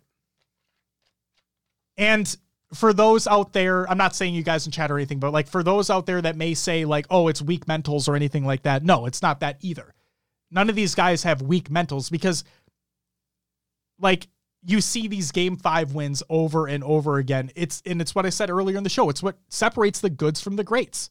And 1.98 2.36
for 2.74 2.94
those 2.94 3.28
out 3.28 3.54
there, 3.54 3.90
I'm 3.90 3.98
not 3.98 4.16
saying 4.16 4.34
you 4.34 4.44
guys 4.44 4.66
in 4.66 4.72
chat 4.72 4.92
or 4.92 4.98
anything, 4.98 5.20
but 5.20 5.34
like 5.34 5.48
for 5.48 5.64
those 5.64 5.90
out 5.90 6.06
there 6.06 6.22
that 6.22 6.36
may 6.36 6.54
say 6.54 6.86
like, 6.86 7.06
oh, 7.10 7.28
it's 7.28 7.42
weak 7.42 7.66
mentals 7.66 8.08
or 8.08 8.16
anything 8.16 8.46
like 8.46 8.64
that. 8.64 8.84
No, 8.84 9.06
it's 9.06 9.22
not 9.22 9.40
that 9.40 9.58
either. 9.62 9.94
None 10.52 10.70
of 10.70 10.76
these 10.76 10.96
guys 10.96 11.24
have 11.24 11.42
weak 11.42 11.70
mentals 11.70 12.10
because 12.10 12.44
like 14.00 14.28
you 14.64 14.82
see 14.82 15.08
these 15.08 15.32
game 15.32 15.56
five 15.56 15.94
wins 15.94 16.22
over 16.30 16.68
and 16.68 16.84
over 16.84 17.18
again. 17.18 17.52
It's 17.56 17.82
and 17.86 18.02
it's 18.02 18.14
what 18.14 18.26
I 18.26 18.30
said 18.30 18.50
earlier 18.50 18.78
in 18.78 18.84
the 18.84 18.90
show. 18.90 19.10
It's 19.10 19.24
what 19.24 19.38
separates 19.50 20.00
the 20.02 20.10
goods 20.10 20.42
from 20.42 20.56
the 20.56 20.64
greats. 20.64 21.10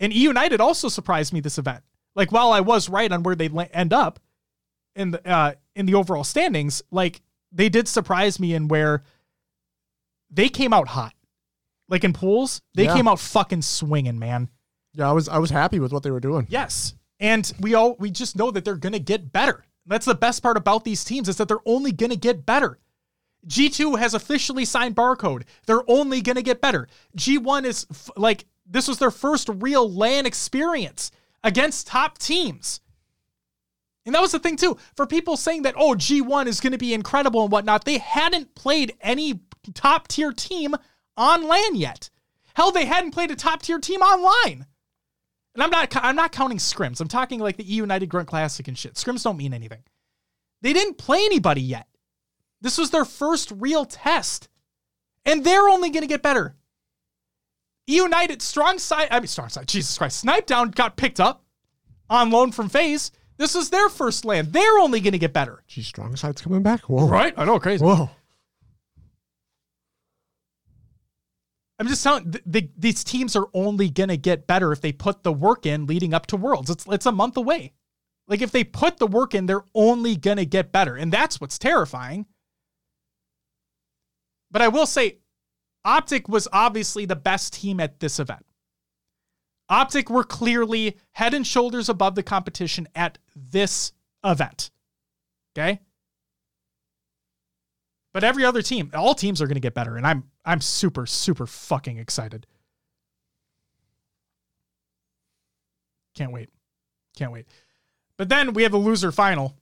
And 0.00 0.12
E 0.12 0.18
United 0.18 0.60
also 0.60 0.88
surprised 0.88 1.32
me 1.32 1.40
this 1.40 1.58
event. 1.58 1.82
Like 2.14 2.32
while 2.32 2.52
I 2.52 2.60
was 2.60 2.88
right 2.88 3.10
on 3.10 3.22
where 3.22 3.34
they 3.34 3.48
end 3.72 3.92
up 3.92 4.20
in 4.96 5.12
the 5.12 5.26
uh, 5.30 5.54
in 5.74 5.86
the 5.86 5.94
overall 5.94 6.24
standings, 6.24 6.82
like 6.90 7.22
they 7.52 7.68
did 7.68 7.88
surprise 7.88 8.38
me 8.38 8.54
in 8.54 8.68
where 8.68 9.02
they 10.30 10.48
came 10.48 10.72
out 10.72 10.88
hot. 10.88 11.14
Like 11.88 12.04
in 12.04 12.12
pools, 12.12 12.60
they 12.74 12.84
Yeah. 12.84 12.94
came 12.94 13.08
out 13.08 13.20
fucking 13.20 13.62
swinging, 13.62 14.18
man. 14.18 14.48
Yeah, 14.94 15.08
I 15.08 15.12
was 15.12 15.28
I 15.28 15.38
was 15.38 15.50
happy 15.50 15.78
with 15.80 15.92
what 15.92 16.02
they 16.02 16.10
were 16.10 16.20
doing. 16.20 16.46
Yes. 16.48 16.94
And 17.20 17.50
we 17.60 17.74
all 17.74 17.96
we 17.98 18.10
just 18.10 18.36
know 18.36 18.50
that 18.50 18.64
they're 18.64 18.76
going 18.76 18.92
to 18.92 18.98
get 18.98 19.32
better. 19.32 19.64
That's 19.86 20.06
the 20.06 20.14
best 20.14 20.42
part 20.42 20.56
about 20.56 20.84
these 20.84 21.04
teams 21.04 21.28
is 21.28 21.36
that 21.36 21.48
they're 21.48 21.58
only 21.66 21.92
going 21.92 22.10
to 22.10 22.16
get 22.16 22.46
better. 22.46 22.78
G2 23.46 23.98
has 23.98 24.14
officially 24.14 24.64
signed 24.64 24.96
Barcode. 24.96 25.42
They're 25.66 25.88
only 25.88 26.22
going 26.22 26.36
to 26.36 26.42
get 26.42 26.62
better. 26.62 26.88
G1 27.16 27.64
is 27.64 27.86
f- 27.90 28.10
like 28.16 28.46
this 28.66 28.88
was 28.88 28.98
their 28.98 29.10
first 29.10 29.50
real 29.52 29.90
LAN 29.90 30.24
experience 30.24 31.10
against 31.42 31.86
top 31.86 32.16
teams. 32.16 32.80
And 34.06 34.14
that 34.14 34.22
was 34.22 34.32
the 34.32 34.38
thing 34.38 34.56
too. 34.56 34.78
For 34.96 35.06
people 35.06 35.36
saying 35.36 35.62
that 35.62 35.74
oh 35.76 35.94
G1 35.94 36.46
is 36.46 36.60
going 36.60 36.72
to 36.72 36.78
be 36.78 36.94
incredible 36.94 37.42
and 37.42 37.52
whatnot, 37.52 37.84
they 37.84 37.98
hadn't 37.98 38.54
played 38.54 38.94
any 39.00 39.40
top 39.74 40.08
tier 40.08 40.32
team 40.32 40.74
on 41.16 41.46
LAN 41.46 41.74
yet. 41.74 42.10
Hell, 42.54 42.70
they 42.70 42.84
hadn't 42.86 43.10
played 43.10 43.30
a 43.30 43.36
top 43.36 43.62
tier 43.62 43.78
team 43.78 44.00
online. 44.00 44.66
And 45.54 45.62
I'm 45.62 45.70
not 45.70 45.94
I'm 45.96 46.16
not 46.16 46.32
counting 46.32 46.58
scrims. 46.58 47.00
I'm 47.00 47.08
talking 47.08 47.40
like 47.40 47.56
the 47.56 47.72
E 47.72 47.76
United 47.76 48.08
Grunt 48.08 48.28
Classic 48.28 48.66
and 48.66 48.76
shit. 48.76 48.94
Scrims 48.94 49.22
don't 49.22 49.36
mean 49.36 49.54
anything. 49.54 49.82
They 50.62 50.72
didn't 50.72 50.98
play 50.98 51.24
anybody 51.24 51.60
yet. 51.60 51.86
This 52.60 52.78
was 52.78 52.90
their 52.90 53.04
first 53.04 53.52
real 53.56 53.84
test. 53.84 54.48
And 55.24 55.44
they're 55.44 55.68
only 55.68 55.90
going 55.90 56.02
to 56.02 56.08
get 56.08 56.22
better. 56.22 56.56
E 57.88 57.96
United 57.96 58.42
strong 58.42 58.78
side 58.78 59.08
I 59.10 59.20
mean 59.20 59.26
strong 59.26 59.48
side. 59.48 59.68
Jesus 59.68 59.96
Christ. 59.96 60.20
Snipe 60.20 60.46
down 60.46 60.70
got 60.70 60.96
picked 60.96 61.20
up 61.20 61.44
on 62.10 62.30
loan 62.30 62.52
from 62.52 62.68
FaZe. 62.68 63.12
This 63.36 63.54
is 63.56 63.70
their 63.70 63.88
first 63.88 64.24
LAN. 64.24 64.50
They're 64.52 64.78
only 64.78 65.00
going 65.00 65.12
to 65.12 65.18
get 65.18 65.32
better. 65.32 65.62
Gee, 65.66 65.82
strong 65.82 66.14
side's 66.16 66.40
coming 66.40 66.62
back. 66.62 66.82
Whoa. 66.82 67.08
Right? 67.08 67.34
I 67.36 67.44
know, 67.44 67.58
crazy. 67.58 67.84
Whoa. 67.84 68.10
I'm 71.78 71.88
just 71.88 72.02
telling 72.02 72.30
th- 72.30 72.44
the, 72.46 72.70
these 72.76 73.02
teams 73.02 73.34
are 73.34 73.48
only 73.52 73.90
gonna 73.90 74.16
get 74.16 74.46
better 74.46 74.72
if 74.72 74.80
they 74.80 74.92
put 74.92 75.22
the 75.22 75.32
work 75.32 75.66
in 75.66 75.86
leading 75.86 76.14
up 76.14 76.26
to 76.28 76.36
Worlds. 76.36 76.70
It's 76.70 76.86
it's 76.86 77.06
a 77.06 77.12
month 77.12 77.36
away. 77.36 77.72
Like 78.28 78.42
if 78.42 78.52
they 78.52 78.64
put 78.64 78.98
the 78.98 79.06
work 79.06 79.34
in, 79.34 79.46
they're 79.46 79.64
only 79.74 80.16
gonna 80.16 80.44
get 80.44 80.72
better, 80.72 80.96
and 80.96 81.12
that's 81.12 81.40
what's 81.40 81.58
terrifying. 81.58 82.26
But 84.50 84.62
I 84.62 84.68
will 84.68 84.86
say, 84.86 85.18
Optic 85.84 86.28
was 86.28 86.46
obviously 86.52 87.06
the 87.06 87.16
best 87.16 87.52
team 87.54 87.80
at 87.80 87.98
this 88.00 88.20
event. 88.20 88.46
Optic 89.68 90.10
were 90.10 90.24
clearly 90.24 90.98
head 91.12 91.34
and 91.34 91.46
shoulders 91.46 91.88
above 91.88 92.14
the 92.14 92.22
competition 92.22 92.86
at 92.94 93.18
this 93.34 93.92
event. 94.24 94.70
Okay. 95.56 95.80
But 98.14 98.22
every 98.22 98.44
other 98.44 98.62
team, 98.62 98.90
all 98.94 99.12
teams 99.12 99.42
are 99.42 99.46
going 99.46 99.56
to 99.56 99.60
get 99.60 99.74
better, 99.74 99.96
and 99.96 100.06
I'm 100.06 100.22
I'm 100.44 100.62
super 100.62 101.04
super 101.04 101.46
fucking 101.46 101.98
excited. 101.98 102.46
Can't 106.14 106.32
wait, 106.32 106.48
can't 107.16 107.32
wait. 107.32 107.46
But 108.16 108.28
then 108.28 108.54
we 108.54 108.62
have 108.62 108.70
the 108.70 108.78
loser 108.78 109.10
final. 109.10 109.54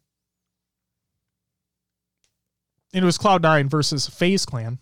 It 2.92 3.02
was 3.02 3.16
Cloud9 3.16 3.70
versus 3.70 4.06
FaZe 4.06 4.44
Clan. 4.44 4.78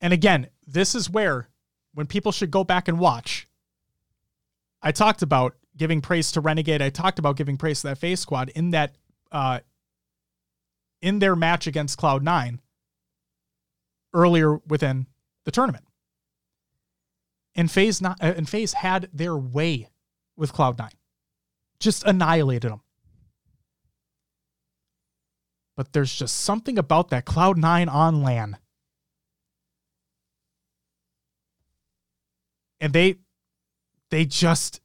And 0.00 0.12
again, 0.12 0.46
this 0.64 0.94
is 0.94 1.10
where, 1.10 1.48
when 1.94 2.06
people 2.06 2.30
should 2.30 2.52
go 2.52 2.62
back 2.62 2.86
and 2.86 3.00
watch, 3.00 3.48
I 4.80 4.92
talked 4.92 5.22
about 5.22 5.56
giving 5.76 6.00
praise 6.00 6.30
to 6.32 6.40
Renegade. 6.40 6.80
I 6.80 6.90
talked 6.90 7.18
about 7.18 7.36
giving 7.36 7.56
praise 7.56 7.80
to 7.80 7.88
that 7.88 7.98
FaZe 7.98 8.20
squad 8.20 8.50
in 8.50 8.70
that 8.70 8.94
uh, 9.32 9.58
in 11.02 11.18
their 11.18 11.36
match 11.36 11.66
against 11.66 11.98
Cloud9 11.98 12.58
earlier 14.12 14.58
within 14.66 15.06
the 15.44 15.50
tournament. 15.50 15.84
And 17.54 17.70
FaZe 17.70 18.00
not 18.00 18.22
uh, 18.22 18.34
and 18.36 18.48
FaZe 18.48 18.74
had 18.74 19.08
their 19.12 19.36
way 19.36 19.88
with 20.36 20.52
Cloud9. 20.52 20.90
Just 21.78 22.04
annihilated 22.04 22.70
them. 22.70 22.82
But 25.76 25.92
there's 25.92 26.14
just 26.14 26.36
something 26.36 26.78
about 26.78 27.08
that 27.08 27.24
Cloud9 27.24 27.90
on 27.92 28.22
LAN. 28.22 28.58
And 32.80 32.92
they 32.92 33.16
they 34.10 34.24
just 34.24 34.80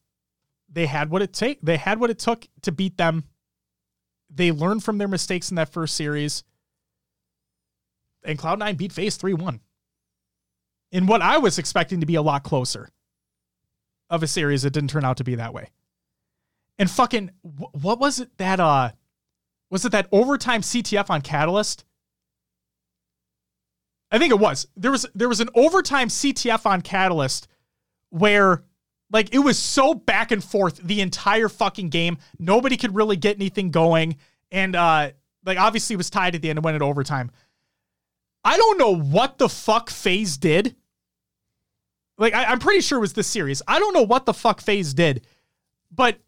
they 0.70 0.86
had 0.86 1.09
what 1.09 1.22
it 1.22 1.34
take 1.34 1.61
they 1.61 1.78
had 1.78 1.99
what 1.99 2.09
it 2.09 2.20
took 2.20 2.47
to 2.63 2.72
beat 2.72 2.97
them 2.97 3.26
they 4.36 4.51
learned 4.51 4.83
from 4.83 4.97
their 4.97 5.07
mistakes 5.07 5.49
in 5.49 5.55
that 5.55 5.71
first 5.71 5.95
series. 5.95 6.43
And 8.23 8.38
Cloud9 8.38 8.77
beat 8.77 8.91
FaZe 8.91 9.17
3 9.17 9.33
1 9.33 9.59
in 10.91 11.05
what 11.07 11.21
I 11.21 11.38
was 11.38 11.57
expecting 11.57 11.99
to 12.01 12.05
be 12.05 12.15
a 12.15 12.21
lot 12.21 12.43
closer 12.43 12.89
of 14.09 14.23
a 14.23 14.27
series. 14.27 14.65
It 14.65 14.73
didn't 14.73 14.89
turn 14.89 15.05
out 15.05 15.17
to 15.17 15.23
be 15.23 15.36
that 15.36 15.53
way. 15.53 15.69
And 16.77 16.91
fucking, 16.91 17.31
what 17.41 17.99
was 17.99 18.19
it 18.19 18.29
that, 18.38 18.59
uh, 18.59 18.91
was 19.69 19.86
it 19.86 19.91
that 19.93 20.07
overtime 20.11 20.61
CTF 20.61 21.09
on 21.09 21.21
Catalyst? 21.21 21.86
I 24.11 24.17
think 24.17 24.31
it 24.31 24.39
was. 24.39 24.67
There 24.77 24.91
was 24.91 25.05
there 25.15 25.27
was 25.27 25.41
an 25.41 25.49
overtime 25.55 26.09
CTF 26.09 26.65
on 26.65 26.81
Catalyst 26.81 27.47
where 28.11 28.63
like 29.12 29.34
it 29.34 29.39
was 29.39 29.58
so 29.58 29.93
back 29.93 30.32
and 30.32 30.43
forth 30.43 30.78
the 30.78 31.01
entire 31.01 31.49
fucking 31.49 31.89
game. 31.89 32.18
Nobody 32.39 32.78
could 32.78 32.95
really 32.95 33.18
get 33.18 33.38
anything 33.38 33.72
going. 33.72 34.18
And 34.51 34.76
uh 34.76 35.12
like 35.45 35.58
obviously 35.58 35.93
it 35.93 35.97
was 35.97 36.10
tied 36.10 36.36
at 36.36 36.41
the 36.41 36.49
end 36.49 36.58
and 36.58 36.66
went 36.66 36.76
into 36.76 36.86
overtime. 36.86 37.32
I 38.43 38.58
don't 38.58 38.78
know 38.78 38.95
what 38.95 39.38
the 39.38 39.49
fuck 39.49 39.89
FaZe 39.89 40.38
did. 40.38 40.76
Like 42.18 42.34
I, 42.34 42.45
I'm 42.45 42.60
pretty 42.60 42.82
sure 42.82 42.97
it 42.97 43.01
was 43.01 43.14
this 43.14 43.28
series. 43.28 43.62
I 43.68 43.80
don't 43.80 43.93
know 43.93 44.03
what 44.03 44.26
the 44.26 44.34
fuck 44.34 44.62
FaZe 44.62 44.93
did, 44.93 45.26
but 45.91 46.20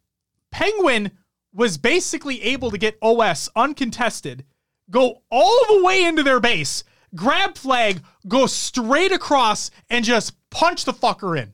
Penguin 0.51 1.11
was 1.53 1.77
basically 1.77 2.41
able 2.43 2.71
to 2.71 2.77
get 2.77 2.97
OS 3.01 3.49
uncontested, 3.55 4.45
go 4.89 5.21
all 5.31 5.59
the 5.69 5.83
way 5.83 6.03
into 6.03 6.23
their 6.23 6.39
base, 6.39 6.83
grab 7.15 7.57
flag, 7.57 8.01
go 8.27 8.45
straight 8.45 9.11
across, 9.11 9.71
and 9.89 10.05
just 10.05 10.33
punch 10.49 10.85
the 10.85 10.93
fucker 10.93 11.41
in. 11.41 11.53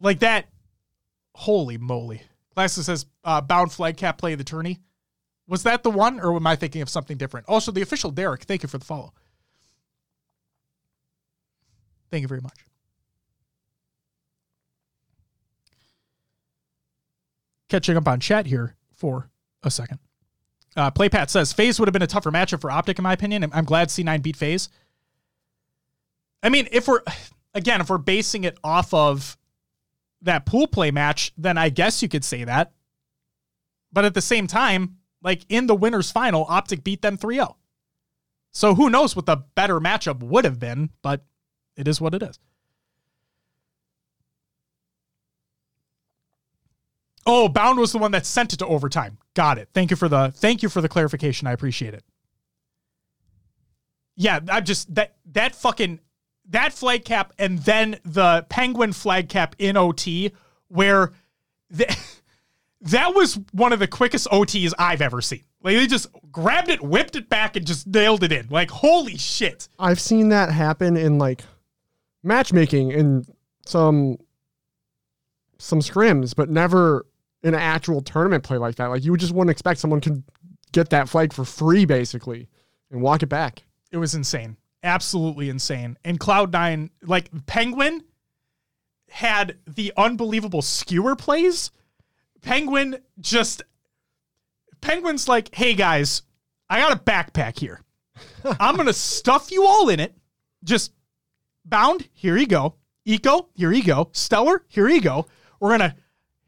Like 0.00 0.20
that. 0.20 0.46
Holy 1.34 1.78
moly. 1.78 2.22
Glasses 2.54 2.86
says 2.86 3.06
uh, 3.24 3.40
bound 3.40 3.72
flag 3.72 3.96
cap 3.96 4.18
play 4.18 4.32
of 4.32 4.38
the 4.38 4.44
tourney. 4.44 4.78
Was 5.46 5.62
that 5.62 5.82
the 5.82 5.90
one, 5.90 6.20
or 6.20 6.36
am 6.36 6.46
I 6.46 6.56
thinking 6.56 6.82
of 6.82 6.90
something 6.90 7.16
different? 7.16 7.46
Also, 7.48 7.72
the 7.72 7.80
official 7.80 8.10
Derek, 8.10 8.42
thank 8.42 8.62
you 8.62 8.68
for 8.68 8.78
the 8.78 8.84
follow. 8.84 9.14
Thank 12.10 12.22
you 12.22 12.28
very 12.28 12.40
much. 12.40 12.58
Catching 17.68 17.96
up 17.96 18.08
on 18.08 18.20
chat 18.20 18.46
here 18.46 18.74
for 18.94 19.30
a 19.62 19.70
second. 19.70 20.00
Uh, 20.76 20.90
PlayPat 20.90 21.30
says 21.30 21.52
FaZe 21.52 21.78
would 21.78 21.88
have 21.88 21.92
been 21.92 22.02
a 22.02 22.06
tougher 22.06 22.30
matchup 22.30 22.60
for 22.60 22.70
Optic, 22.70 22.98
in 22.98 23.02
my 23.02 23.12
opinion. 23.12 23.42
I'm, 23.42 23.52
I'm 23.52 23.64
glad 23.64 23.88
C9 23.88 24.22
beat 24.22 24.36
FaZe. 24.36 24.68
I 26.42 26.50
mean, 26.50 26.68
if 26.72 26.88
we're, 26.88 27.02
again, 27.54 27.80
if 27.80 27.88
we're 27.88 27.98
basing 27.98 28.44
it 28.44 28.58
off 28.62 28.92
of 28.92 29.37
that 30.22 30.46
pool 30.46 30.66
play 30.66 30.90
match, 30.90 31.32
then 31.36 31.58
I 31.58 31.68
guess 31.68 32.02
you 32.02 32.08
could 32.08 32.24
say 32.24 32.44
that. 32.44 32.72
But 33.92 34.04
at 34.04 34.14
the 34.14 34.20
same 34.20 34.46
time, 34.46 34.98
like 35.22 35.44
in 35.48 35.66
the 35.66 35.74
winners 35.74 36.10
final, 36.10 36.44
Optic 36.48 36.84
beat 36.84 37.02
them 37.02 37.16
3 37.16 37.36
0. 37.36 37.56
So 38.52 38.74
who 38.74 38.90
knows 38.90 39.14
what 39.14 39.26
the 39.26 39.36
better 39.54 39.80
matchup 39.80 40.20
would 40.22 40.44
have 40.44 40.58
been, 40.58 40.90
but 41.02 41.24
it 41.76 41.86
is 41.86 42.00
what 42.00 42.14
it 42.14 42.22
is. 42.22 42.38
Oh, 47.30 47.46
Bound 47.48 47.78
was 47.78 47.92
the 47.92 47.98
one 47.98 48.12
that 48.12 48.24
sent 48.24 48.54
it 48.54 48.56
to 48.56 48.66
overtime. 48.66 49.18
Got 49.34 49.58
it. 49.58 49.68
Thank 49.74 49.90
you 49.90 49.96
for 49.96 50.08
the 50.08 50.32
thank 50.34 50.62
you 50.62 50.70
for 50.70 50.80
the 50.80 50.88
clarification. 50.88 51.46
I 51.46 51.52
appreciate 51.52 51.92
it. 51.92 52.02
Yeah, 54.16 54.40
I'm 54.48 54.64
just 54.64 54.92
that 54.94 55.16
that 55.32 55.54
fucking 55.54 56.00
that 56.48 56.72
flag 56.72 57.04
cap 57.04 57.32
and 57.38 57.58
then 57.60 57.98
the 58.04 58.46
penguin 58.48 58.92
flag 58.92 59.28
cap 59.28 59.54
in 59.58 59.76
OT 59.76 60.32
where 60.68 61.12
the, 61.70 61.86
that 62.80 63.14
was 63.14 63.38
one 63.52 63.72
of 63.72 63.78
the 63.78 63.86
quickest 63.86 64.28
OTs 64.28 64.72
I've 64.78 65.02
ever 65.02 65.20
seen. 65.20 65.44
Like 65.62 65.76
they 65.76 65.86
just 65.86 66.08
grabbed 66.30 66.68
it, 66.68 66.80
whipped 66.80 67.16
it 67.16 67.28
back, 67.28 67.56
and 67.56 67.66
just 67.66 67.86
nailed 67.86 68.22
it 68.22 68.32
in. 68.32 68.46
Like 68.48 68.70
holy 68.70 69.16
shit! 69.16 69.68
I've 69.78 70.00
seen 70.00 70.28
that 70.28 70.52
happen 70.52 70.96
in 70.96 71.18
like 71.18 71.42
matchmaking 72.22 72.92
in 72.92 73.26
some 73.66 74.18
some 75.58 75.80
scrims, 75.80 76.34
but 76.36 76.48
never 76.48 77.06
in 77.42 77.54
an 77.54 77.60
actual 77.60 78.00
tournament 78.00 78.44
play 78.44 78.56
like 78.56 78.76
that. 78.76 78.86
Like 78.86 79.04
you 79.04 79.16
just 79.16 79.32
wouldn't 79.32 79.50
expect 79.50 79.80
someone 79.80 80.00
could 80.00 80.22
get 80.72 80.90
that 80.90 81.08
flag 81.08 81.32
for 81.32 81.44
free 81.44 81.84
basically 81.84 82.48
and 82.90 83.02
walk 83.02 83.22
it 83.22 83.28
back. 83.28 83.64
It 83.90 83.96
was 83.96 84.14
insane. 84.14 84.56
Absolutely 84.82 85.48
insane. 85.48 85.98
And 86.04 86.20
Cloud9, 86.20 86.90
like 87.02 87.30
Penguin 87.46 88.02
had 89.10 89.58
the 89.66 89.92
unbelievable 89.96 90.62
skewer 90.62 91.16
plays. 91.16 91.70
Penguin 92.42 92.98
just 93.20 93.62
Penguin's 94.80 95.28
like, 95.28 95.54
hey 95.54 95.74
guys, 95.74 96.22
I 96.70 96.80
got 96.80 96.92
a 96.92 97.00
backpack 97.00 97.58
here. 97.58 97.80
I'm 98.60 98.76
gonna 98.76 98.92
stuff 98.92 99.50
you 99.50 99.66
all 99.66 99.88
in 99.88 100.00
it. 100.00 100.14
Just 100.64 100.92
bound, 101.64 102.08
here 102.12 102.36
you 102.36 102.46
go. 102.46 102.74
Eco, 103.04 103.48
here 103.54 103.72
you 103.72 103.82
go. 103.82 104.10
Stellar, 104.12 104.64
here 104.68 104.88
you 104.88 105.00
go. 105.00 105.26
We're 105.60 105.70
gonna 105.70 105.96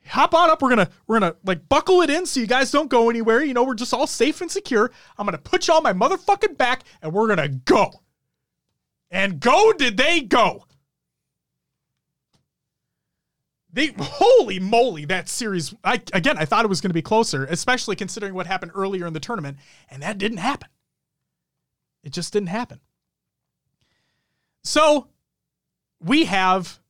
hop 0.06 0.34
on 0.34 0.50
up. 0.50 0.62
We're 0.62 0.70
gonna 0.70 0.90
we're 1.06 1.18
gonna 1.18 1.36
like 1.44 1.68
buckle 1.68 2.02
it 2.02 2.10
in 2.10 2.26
so 2.26 2.40
you 2.40 2.46
guys 2.46 2.70
don't 2.70 2.90
go 2.90 3.10
anywhere. 3.10 3.42
You 3.42 3.54
know, 3.54 3.64
we're 3.64 3.74
just 3.74 3.94
all 3.94 4.06
safe 4.06 4.40
and 4.40 4.50
secure. 4.50 4.90
I'm 5.18 5.26
gonna 5.26 5.38
put 5.38 5.66
y'all 5.66 5.80
my 5.80 5.92
motherfucking 5.92 6.56
back 6.56 6.84
and 7.02 7.12
we're 7.12 7.28
gonna 7.28 7.48
go. 7.48 7.90
And 9.10 9.40
go 9.40 9.72
did 9.72 9.96
they 9.96 10.20
go. 10.20 10.66
They 13.72 13.94
holy 13.98 14.58
moly, 14.58 15.04
that 15.06 15.28
series. 15.28 15.74
I 15.84 16.02
again 16.12 16.36
I 16.36 16.44
thought 16.44 16.64
it 16.64 16.68
was 16.68 16.80
gonna 16.80 16.94
be 16.94 17.02
closer, 17.02 17.44
especially 17.44 17.96
considering 17.96 18.34
what 18.34 18.46
happened 18.46 18.72
earlier 18.74 19.06
in 19.06 19.12
the 19.12 19.20
tournament, 19.20 19.58
and 19.90 20.02
that 20.02 20.18
didn't 20.18 20.38
happen. 20.38 20.68
It 22.02 22.12
just 22.12 22.32
didn't 22.32 22.48
happen. 22.48 22.80
So 24.64 25.08
we 26.00 26.24
have 26.26 26.80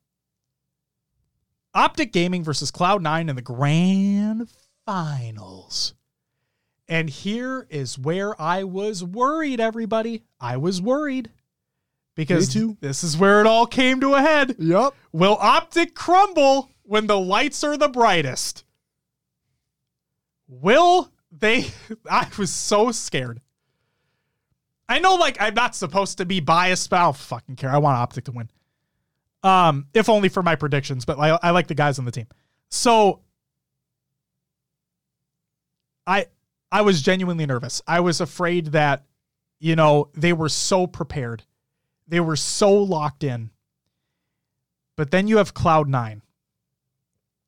Optic 1.74 2.12
Gaming 2.12 2.42
versus 2.42 2.70
Cloud9 2.70 3.28
in 3.28 3.36
the 3.36 3.42
grand 3.42 4.48
finals. 4.86 5.94
And 6.88 7.08
here 7.08 7.66
is 7.70 7.98
where 7.98 8.40
I 8.40 8.64
was 8.64 9.04
worried, 9.04 9.60
everybody. 9.60 10.24
I 10.40 10.56
was 10.56 10.82
worried 10.82 11.30
because 12.14 12.52
this 12.80 13.04
is 13.04 13.16
where 13.16 13.40
it 13.40 13.46
all 13.46 13.66
came 13.66 14.00
to 14.00 14.14
a 14.14 14.20
head. 14.20 14.56
Yep. 14.58 14.94
Will 15.12 15.36
Optic 15.40 15.94
crumble 15.94 16.70
when 16.82 17.06
the 17.06 17.18
lights 17.18 17.64
are 17.64 17.76
the 17.76 17.88
brightest? 17.88 18.64
Will 20.48 21.10
they? 21.30 21.66
I 22.10 22.26
was 22.38 22.50
so 22.50 22.90
scared. 22.90 23.40
I 24.88 24.98
know, 24.98 25.14
like, 25.14 25.36
I'm 25.40 25.54
not 25.54 25.76
supposed 25.76 26.18
to 26.18 26.26
be 26.26 26.40
biased, 26.40 26.90
but 26.90 26.96
I 26.96 27.02
don't 27.04 27.16
fucking 27.16 27.56
care. 27.56 27.70
I 27.70 27.78
want 27.78 27.96
Optic 27.96 28.24
to 28.24 28.32
win. 28.32 28.50
Um, 29.42 29.86
if 29.94 30.08
only 30.08 30.28
for 30.28 30.42
my 30.42 30.56
predictions, 30.56 31.04
but 31.04 31.18
I, 31.18 31.38
I 31.42 31.50
like 31.50 31.68
the 31.68 31.74
guys 31.74 31.98
on 31.98 32.04
the 32.04 32.10
team. 32.10 32.26
So 32.70 33.20
I 36.06 36.26
I 36.72 36.82
was 36.82 37.02
genuinely 37.02 37.46
nervous. 37.46 37.82
I 37.86 38.00
was 38.00 38.20
afraid 38.20 38.66
that, 38.66 39.04
you 39.58 39.76
know, 39.76 40.10
they 40.14 40.32
were 40.32 40.48
so 40.48 40.86
prepared. 40.86 41.44
They 42.10 42.20
were 42.20 42.36
so 42.36 42.72
locked 42.74 43.22
in. 43.22 43.50
But 44.96 45.12
then 45.12 45.28
you 45.28 45.38
have 45.38 45.54
Cloud9. 45.54 46.20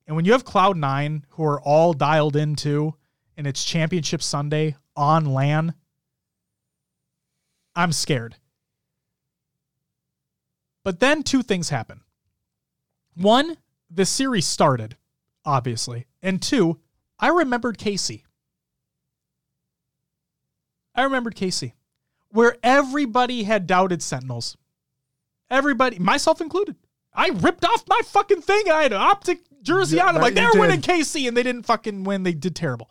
And 0.07 0.15
when 0.15 0.25
you 0.25 0.31
have 0.31 0.45
Cloud9 0.45 1.23
who 1.31 1.43
are 1.43 1.61
all 1.61 1.93
dialed 1.93 2.37
into 2.37 2.95
and 3.35 3.45
it's 3.45 3.65
championship 3.65 4.23
Sunday 4.23 4.77
on 4.95 5.25
LAN, 5.25 5.73
I'm 7.75 7.91
scared. 7.91 8.37
But 10.83 11.01
then 11.01 11.23
two 11.23 11.43
things 11.43 11.69
happen. 11.69 12.01
One, 13.15 13.57
the 13.89 14.05
series 14.05 14.47
started, 14.47 14.95
obviously. 15.45 16.07
And 16.21 16.41
two, 16.41 16.79
I 17.19 17.27
remembered 17.27 17.77
KC. 17.77 18.23
I 20.95 21.03
remembered 21.03 21.35
KC, 21.35 21.73
where 22.33 22.57
everybody 22.63 23.43
had 23.43 23.67
doubted 23.67 24.01
Sentinels. 24.01 24.57
Everybody, 25.49 25.99
myself 25.99 26.41
included. 26.41 26.75
I 27.13 27.29
ripped 27.29 27.63
off 27.63 27.83
my 27.87 28.01
fucking 28.05 28.41
thing. 28.41 28.71
I 28.71 28.81
had 28.81 28.91
an 28.91 28.99
optic 28.99 29.41
jersey 29.61 29.97
Yeah, 29.97 30.07
on. 30.07 30.15
I'm 30.15 30.21
like, 30.21 30.33
they're 30.33 30.49
winning. 30.55 30.81
KC, 30.81 31.27
and 31.27 31.37
they 31.37 31.43
didn't 31.43 31.67
fucking 31.67 32.03
win. 32.03 32.23
They 32.23 32.33
did 32.33 32.55
terrible. 32.55 32.89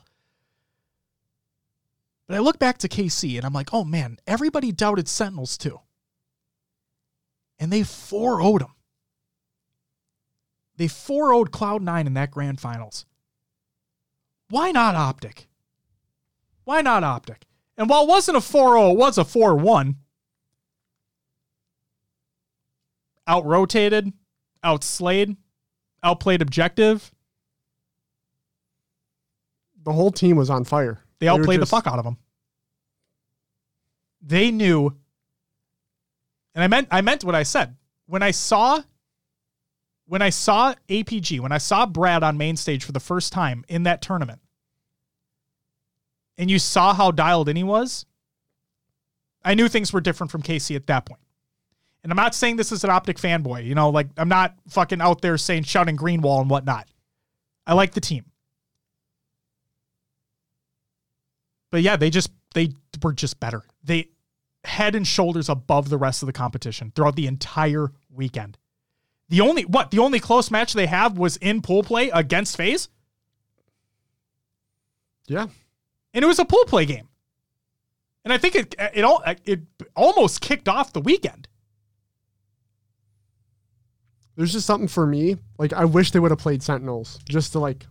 But 2.29 2.37
I 2.37 2.39
look 2.39 2.61
back 2.61 2.79
to 2.79 2.89
KC 2.89 3.37
and 3.37 3.45
I'm 3.45 3.53
like, 3.53 3.75
oh 3.75 3.85
man, 3.85 4.17
everybody 4.29 4.71
doubted 4.71 5.09
Sentinels 5.09 5.59
too. 5.59 5.81
And 7.59 7.73
they 7.73 7.83
4 7.83 8.39
0'd 8.39 8.61
them. 8.61 8.75
They 10.77 10.87
4 10.89 11.33
0'd 11.33 11.51
Cloud9 11.51 12.07
in 12.07 12.15
that 12.15 12.31
grand 12.31 12.61
finals. 12.61 13.07
Why 14.49 14.71
not 14.71 14.95
Optic? 14.95 15.49
Why 16.65 16.81
not 16.81 17.03
Optic? 17.03 17.45
And 17.83 17.91
while 17.91 18.05
it 18.05 18.09
wasn't 18.09 18.37
a 18.37 18.41
4 18.41 18.77
0, 18.77 18.91
it 18.93 18.97
was 18.97 19.19
a 19.19 19.25
4 19.25 19.57
1. 19.57 19.97
Out 23.27 23.45
rotated, 23.45 24.13
out 24.63 24.83
outslayed, 24.83 25.37
outplayed 26.01 26.43
objective. 26.43 27.11
The 29.83 29.93
whole 29.93 30.13
team 30.13 30.37
was 30.37 30.49
on 30.49 30.63
fire. 30.63 31.03
They 31.19 31.27
were 31.27 31.33
outplayed 31.33 31.59
the 31.59 31.67
fuck 31.67 31.89
out 31.89 31.99
of 31.99 32.05
them. 32.05 32.19
They 34.21 34.53
knew, 34.53 34.97
and 36.55 36.63
I 36.63 36.69
meant 36.69 36.87
I 36.93 37.01
meant 37.01 37.25
what 37.25 37.35
I 37.35 37.43
said 37.43 37.75
when 38.07 38.23
I 38.23 38.31
saw 38.31 38.81
when 40.07 40.23
I 40.23 40.31
saw 40.31 40.77
APG 40.89 41.41
when 41.41 41.51
I 41.51 41.59
saw 41.59 41.85
Brad 41.85 42.23
on 42.23 42.39
main 42.39 42.57
stage 42.57 42.85
for 42.85 42.93
the 42.93 43.01
first 43.01 43.33
time 43.33 43.65
in 43.67 43.83
that 43.83 44.03
tournament, 44.03 44.41
and 46.39 46.51
you 46.51 46.59
saw 46.59 46.95
how 46.95 47.11
dialed 47.11 47.49
in 47.49 47.57
he 47.57 47.65
was. 47.65 48.07
I 49.45 49.55
knew 49.55 49.69
things 49.69 49.93
were 49.93 50.01
different 50.01 50.31
from 50.31 50.43
KC 50.43 50.77
at 50.77 50.87
that 50.87 51.05
point. 51.05 51.21
And 52.03 52.11
I'm 52.11 52.17
not 52.17 52.35
saying 52.35 52.57
this 52.57 52.73
is 52.73 52.85
an 52.85 52.91
optic 52.91 53.17
fanboy, 53.17 53.65
you 53.65 53.75
know, 53.75 53.91
like 53.91 54.09
I'm 54.17 54.29
not 54.29 54.55
fucking 54.69 55.01
out 55.01 55.23
there 55.23 55.39
saying 55.39 55.65
shouting 55.65 55.97
Greenwall 55.97 56.41
and 56.41 56.51
whatnot. 56.51 56.89
I 57.67 57.75
like 57.75 57.93
the 57.93 58.01
team. 58.01 58.25
But 61.71 61.83
yeah, 61.83 61.97
they 61.97 62.11
just 62.11 62.31
they 62.55 62.73
were 63.03 63.13
just 63.13 63.41
better. 63.41 63.63
They 63.85 64.09
head 64.65 64.95
and 64.95 65.07
shoulders 65.07 65.49
above 65.49 65.89
the 65.89 65.99
rest 65.99 66.23
of 66.23 66.27
the 66.27 66.33
competition 66.33 66.93
throughout 66.95 67.17
the 67.17 67.27
entire 67.27 67.93
weekend. 68.11 68.59
The 69.29 69.41
only 69.41 69.65
what 69.65 69.91
the 69.91 69.99
only 70.01 70.21
close 70.21 70.51
match 70.51 70.73
they 70.73 70.87
have 70.87 71.17
was 71.17 71.37
in 71.39 71.63
pool 71.63 71.83
play 71.83 72.11
against 72.11 72.57
FaZe. 72.57 72.89
Yeah. 75.27 75.47
And 76.15 76.23
it 76.25 76.29
was 76.29 76.39
a 76.39 76.45
pool 76.45 76.65
play 76.67 76.85
game. 76.87 77.09
And 78.25 78.33
I 78.33 78.39
think 78.39 78.55
it 78.55 78.75
it 78.79 79.03
all 79.05 79.23
it 79.45 79.61
almost 79.97 80.41
kicked 80.41 80.69
off 80.69 80.93
the 80.93 81.01
weekend. 81.01 81.49
There's 84.37 84.53
just 84.53 84.67
something 84.67 84.89
for 84.89 85.07
me. 85.07 85.37
Like 85.59 85.73
I 85.73 85.85
wish 85.85 86.11
they 86.13 86.21
would 86.21 86.31
have 86.31 86.39
played 86.39 86.63
Sentinels 86.63 87.19
just 87.29 87.53
to 87.53 87.59
like 87.59 87.87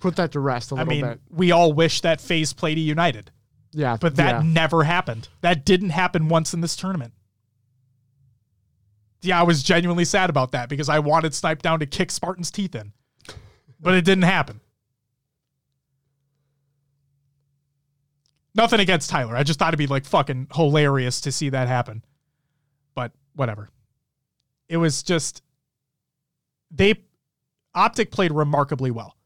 put 0.00 0.16
that 0.16 0.32
to 0.32 0.40
rest 0.40 0.70
a 0.72 0.74
I 0.76 0.78
little 0.78 0.90
mean, 0.92 1.04
bit. 1.04 1.20
we 1.30 1.50
all 1.50 1.72
wish 1.72 2.00
that 2.02 2.20
FaZe 2.20 2.52
played 2.52 2.78
eUnited, 2.78 3.28
Yeah. 3.72 3.96
but 4.00 4.16
that 4.16 4.42
yeah. 4.42 4.42
never 4.44 4.84
happened. 4.84 5.28
That 5.40 5.64
didn't 5.64 5.90
happen 5.90 6.28
once 6.28 6.52
in 6.54 6.60
this 6.60 6.76
tournament. 6.76 7.12
Yeah, 9.22 9.40
I 9.40 9.42
was 9.44 9.62
genuinely 9.62 10.04
sad 10.04 10.28
about 10.28 10.52
that 10.52 10.68
because 10.68 10.90
I 10.90 10.98
wanted 10.98 11.32
Snipedown 11.32 11.78
to 11.78 11.86
kick 11.86 12.10
Spartan's 12.10 12.50
teeth 12.50 12.74
in, 12.74 12.92
but 13.80 13.94
it 13.94 14.04
didn't 14.04 14.24
happen. 14.24 14.60
Nothing 18.54 18.80
against 18.80 19.10
Tyler. 19.10 19.36
I 19.36 19.42
just 19.42 19.58
thought 19.58 19.68
it'd 19.68 19.78
be 19.78 19.86
like 19.86 20.04
fucking 20.04 20.48
hilarious 20.54 21.20
to 21.22 21.32
see 21.32 21.48
that 21.48 21.68
happen. 21.68 22.04
But 22.94 23.12
whatever. 23.34 23.68
It 24.68 24.76
was 24.76 25.02
just 25.02 25.42
they 26.70 26.94
Optic 27.74 28.10
played 28.10 28.32
remarkably 28.32 28.90
well. 28.90 29.16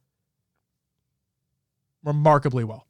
Remarkably 2.02 2.64
well. 2.64 2.86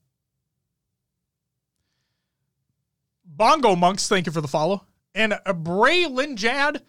Bongo 3.25 3.75
Monks, 3.77 4.09
thank 4.09 4.27
you 4.27 4.33
for 4.33 4.41
the 4.41 4.49
follow. 4.49 4.85
And 5.15 5.33
uh, 5.33 5.39
Braylon 5.47 6.37
Jad, 6.37 6.83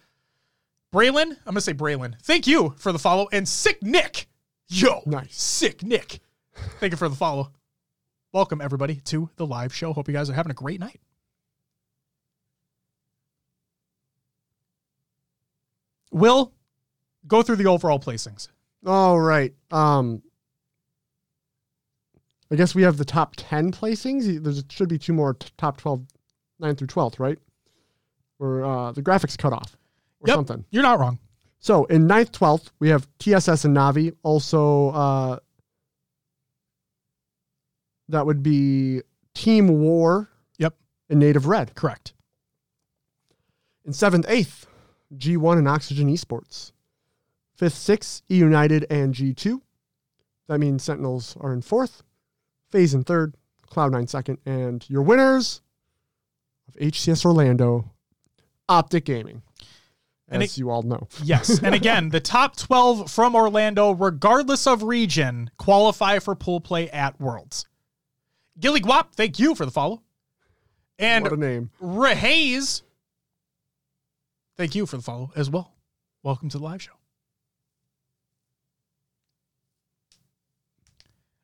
Braylon, 0.92 1.30
I'm 1.30 1.38
gonna 1.46 1.60
say 1.60 1.74
Braylon. 1.74 2.14
Thank 2.22 2.46
you 2.46 2.74
for 2.76 2.92
the 2.92 2.98
follow. 2.98 3.28
And 3.32 3.48
Sick 3.48 3.82
Nick, 3.82 4.26
yo, 4.68 5.02
Nice. 5.06 5.40
Sick 5.40 5.82
Nick, 5.82 6.20
thank 6.78 6.92
you 6.92 6.96
for 6.96 7.08
the 7.08 7.16
follow. 7.16 7.52
Welcome 8.32 8.60
everybody 8.60 8.96
to 9.06 9.28
the 9.36 9.46
live 9.46 9.74
show. 9.74 9.92
Hope 9.92 10.06
you 10.06 10.14
guys 10.14 10.30
are 10.30 10.34
having 10.34 10.50
a 10.52 10.54
great 10.54 10.78
night. 10.78 11.00
Will 16.12 16.52
go 17.26 17.42
through 17.42 17.56
the 17.56 17.66
overall 17.66 17.98
placings. 17.98 18.48
All 18.86 19.18
right. 19.20 19.52
Um 19.70 20.22
I 22.52 22.56
guess 22.56 22.74
we 22.74 22.82
have 22.82 22.96
the 22.96 23.04
top 23.04 23.34
10 23.36 23.70
placings. 23.72 24.42
There 24.42 24.52
should 24.70 24.88
be 24.88 24.98
two 24.98 25.12
more 25.12 25.34
t- 25.34 25.48
top 25.56 25.76
12 25.78 26.04
9 26.58 26.74
through 26.76 26.86
12th, 26.88 27.18
right? 27.18 27.38
Or 28.38 28.64
uh 28.64 28.92
the 28.92 29.02
graphics 29.02 29.36
cut 29.36 29.52
off 29.52 29.76
or 30.20 30.28
Yep. 30.28 30.36
something. 30.36 30.64
You're 30.70 30.82
not 30.82 30.98
wrong. 31.00 31.18
So 31.62 31.84
in 31.86 32.06
9th, 32.08 32.30
12th, 32.30 32.70
we 32.78 32.88
have 32.88 33.06
TSS 33.18 33.66
and 33.66 33.76
Navi. 33.76 34.14
Also, 34.22 34.88
uh, 34.90 35.38
that 38.10 38.26
would 38.26 38.42
be 38.42 39.02
Team 39.34 39.68
War. 39.80 40.30
Yep. 40.58 40.74
And 41.08 41.20
Native 41.20 41.46
Red. 41.46 41.74
Correct. 41.74 42.12
In 43.84 43.92
7th, 43.92 44.26
8th, 44.26 44.66
G1 45.16 45.58
and 45.58 45.68
Oxygen 45.68 46.08
Esports. 46.08 46.72
5th, 47.58 47.98
6th, 47.98 48.22
E 48.30 48.36
United 48.36 48.86
and 48.90 49.14
G2. 49.14 49.60
That 50.48 50.58
means 50.58 50.82
Sentinels 50.82 51.36
are 51.40 51.52
in 51.52 51.60
4th, 51.60 52.02
FaZe 52.72 52.94
in 52.94 53.04
3rd, 53.04 53.34
Cloud9 53.70 54.08
second, 54.08 54.38
and 54.44 54.88
your 54.88 55.02
winners 55.02 55.60
of 56.66 56.74
HCS 56.74 57.24
Orlando, 57.24 57.90
Optic 58.68 59.04
Gaming. 59.04 59.42
And 60.28 60.42
As 60.42 60.56
you 60.58 60.70
all 60.70 60.82
know. 60.82 61.08
Yes. 61.22 61.60
And 61.62 61.74
again, 61.74 62.10
the 62.10 62.20
top 62.20 62.56
12 62.56 63.10
from 63.10 63.34
Orlando, 63.34 63.90
regardless 63.90 64.66
of 64.66 64.84
region, 64.84 65.50
qualify 65.58 66.20
for 66.20 66.34
pool 66.34 66.60
play 66.60 66.88
at 66.90 67.20
Worlds. 67.20 67.66
Gilly 68.58 68.80
Guap, 68.80 69.12
thank 69.14 69.38
you 69.38 69.54
for 69.54 69.64
the 69.64 69.70
follow. 69.70 70.02
And 70.98 71.24
what 71.24 71.32
a 71.32 71.36
name. 71.36 71.70
Rehaze, 71.80 72.82
thank 74.56 74.74
you 74.74 74.86
for 74.86 74.96
the 74.96 75.02
follow 75.02 75.32
as 75.34 75.48
well. 75.48 75.74
Welcome 76.22 76.50
to 76.50 76.58
the 76.58 76.64
live 76.64 76.82
show. 76.82 76.92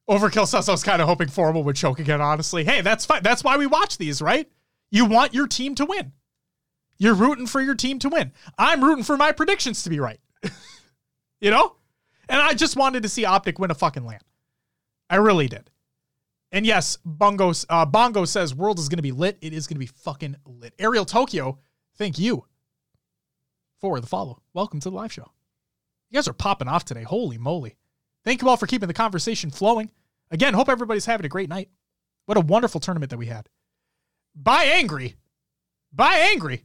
Overkill 0.09 0.47
says 0.47 0.69
I 0.69 0.73
was 0.73 0.85
kind 0.85 1.03
of 1.03 1.09
hoping 1.09 1.29
Formal 1.29 1.65
would 1.65 1.77
choke 1.77 1.99
again, 1.99 2.21
honestly. 2.21 2.65
Hey, 2.65 2.81
that's 2.81 3.05
fine. 3.05 3.23
That's 3.23 3.43
why 3.43 3.57
we 3.57 3.67
watch 3.67 3.99
these, 3.99 4.23
right? 4.23 4.49
You 4.91 5.05
want 5.05 5.35
your 5.35 5.49
team 5.49 5.75
to 5.77 5.85
win. 5.85 6.13
You're 6.99 7.15
rooting 7.15 7.47
for 7.47 7.61
your 7.61 7.75
team 7.75 7.99
to 8.01 8.09
win. 8.09 8.33
I'm 8.57 8.85
rooting 8.85 9.05
for 9.05 9.17
my 9.17 9.33
predictions 9.33 9.83
to 9.83 9.91
be 9.91 9.99
right. 9.99 10.21
you 11.41 11.51
know? 11.51 11.77
And 12.29 12.41
I 12.41 12.55
just 12.55 12.77
wanted 12.77 13.03
to 13.03 13.09
see 13.09 13.25
Optic 13.25 13.59
win 13.59 13.71
a 13.71 13.75
fucking 13.75 14.05
LAN. 14.05 14.21
I 15.11 15.17
really 15.17 15.49
did. 15.49 15.71
And 16.57 16.65
yes, 16.65 16.97
Bongo, 17.05 17.53
uh, 17.69 17.85
Bongo 17.85 18.25
says 18.25 18.55
world 18.55 18.79
is 18.79 18.89
going 18.89 18.97
to 18.97 19.03
be 19.03 19.13
lit. 19.13 19.37
It 19.43 19.53
is 19.53 19.67
going 19.67 19.75
to 19.75 19.79
be 19.79 19.85
fucking 19.85 20.37
lit. 20.47 20.73
Ariel 20.79 21.05
Tokyo, 21.05 21.59
thank 21.99 22.19
you 22.19 22.47
for 23.79 24.01
the 24.01 24.07
follow. 24.07 24.41
Welcome 24.55 24.81
to 24.81 24.89
the 24.89 24.97
live 24.97 25.13
show. 25.13 25.31
You 26.09 26.15
guys 26.17 26.27
are 26.29 26.33
popping 26.33 26.67
off 26.67 26.87
today. 26.87 27.03
Holy 27.03 27.37
moly. 27.37 27.77
Thank 28.25 28.41
you 28.41 28.49
all 28.49 28.57
for 28.57 28.67
keeping 28.67 28.89
the 28.89 28.95
conversation 28.95 29.51
flowing. 29.51 29.91
Again, 30.31 30.55
hope 30.55 30.71
everybody's 30.71 31.05
having 31.05 31.27
a 31.27 31.29
great 31.29 31.51
night. 31.51 31.69
What 32.25 32.39
a 32.39 32.41
wonderful 32.41 32.81
tournament 32.81 33.11
that 33.11 33.19
we 33.19 33.27
had. 33.27 33.51
Buy 34.35 34.65
angry. 34.65 35.17
Buy 35.93 36.15
angry. 36.33 36.65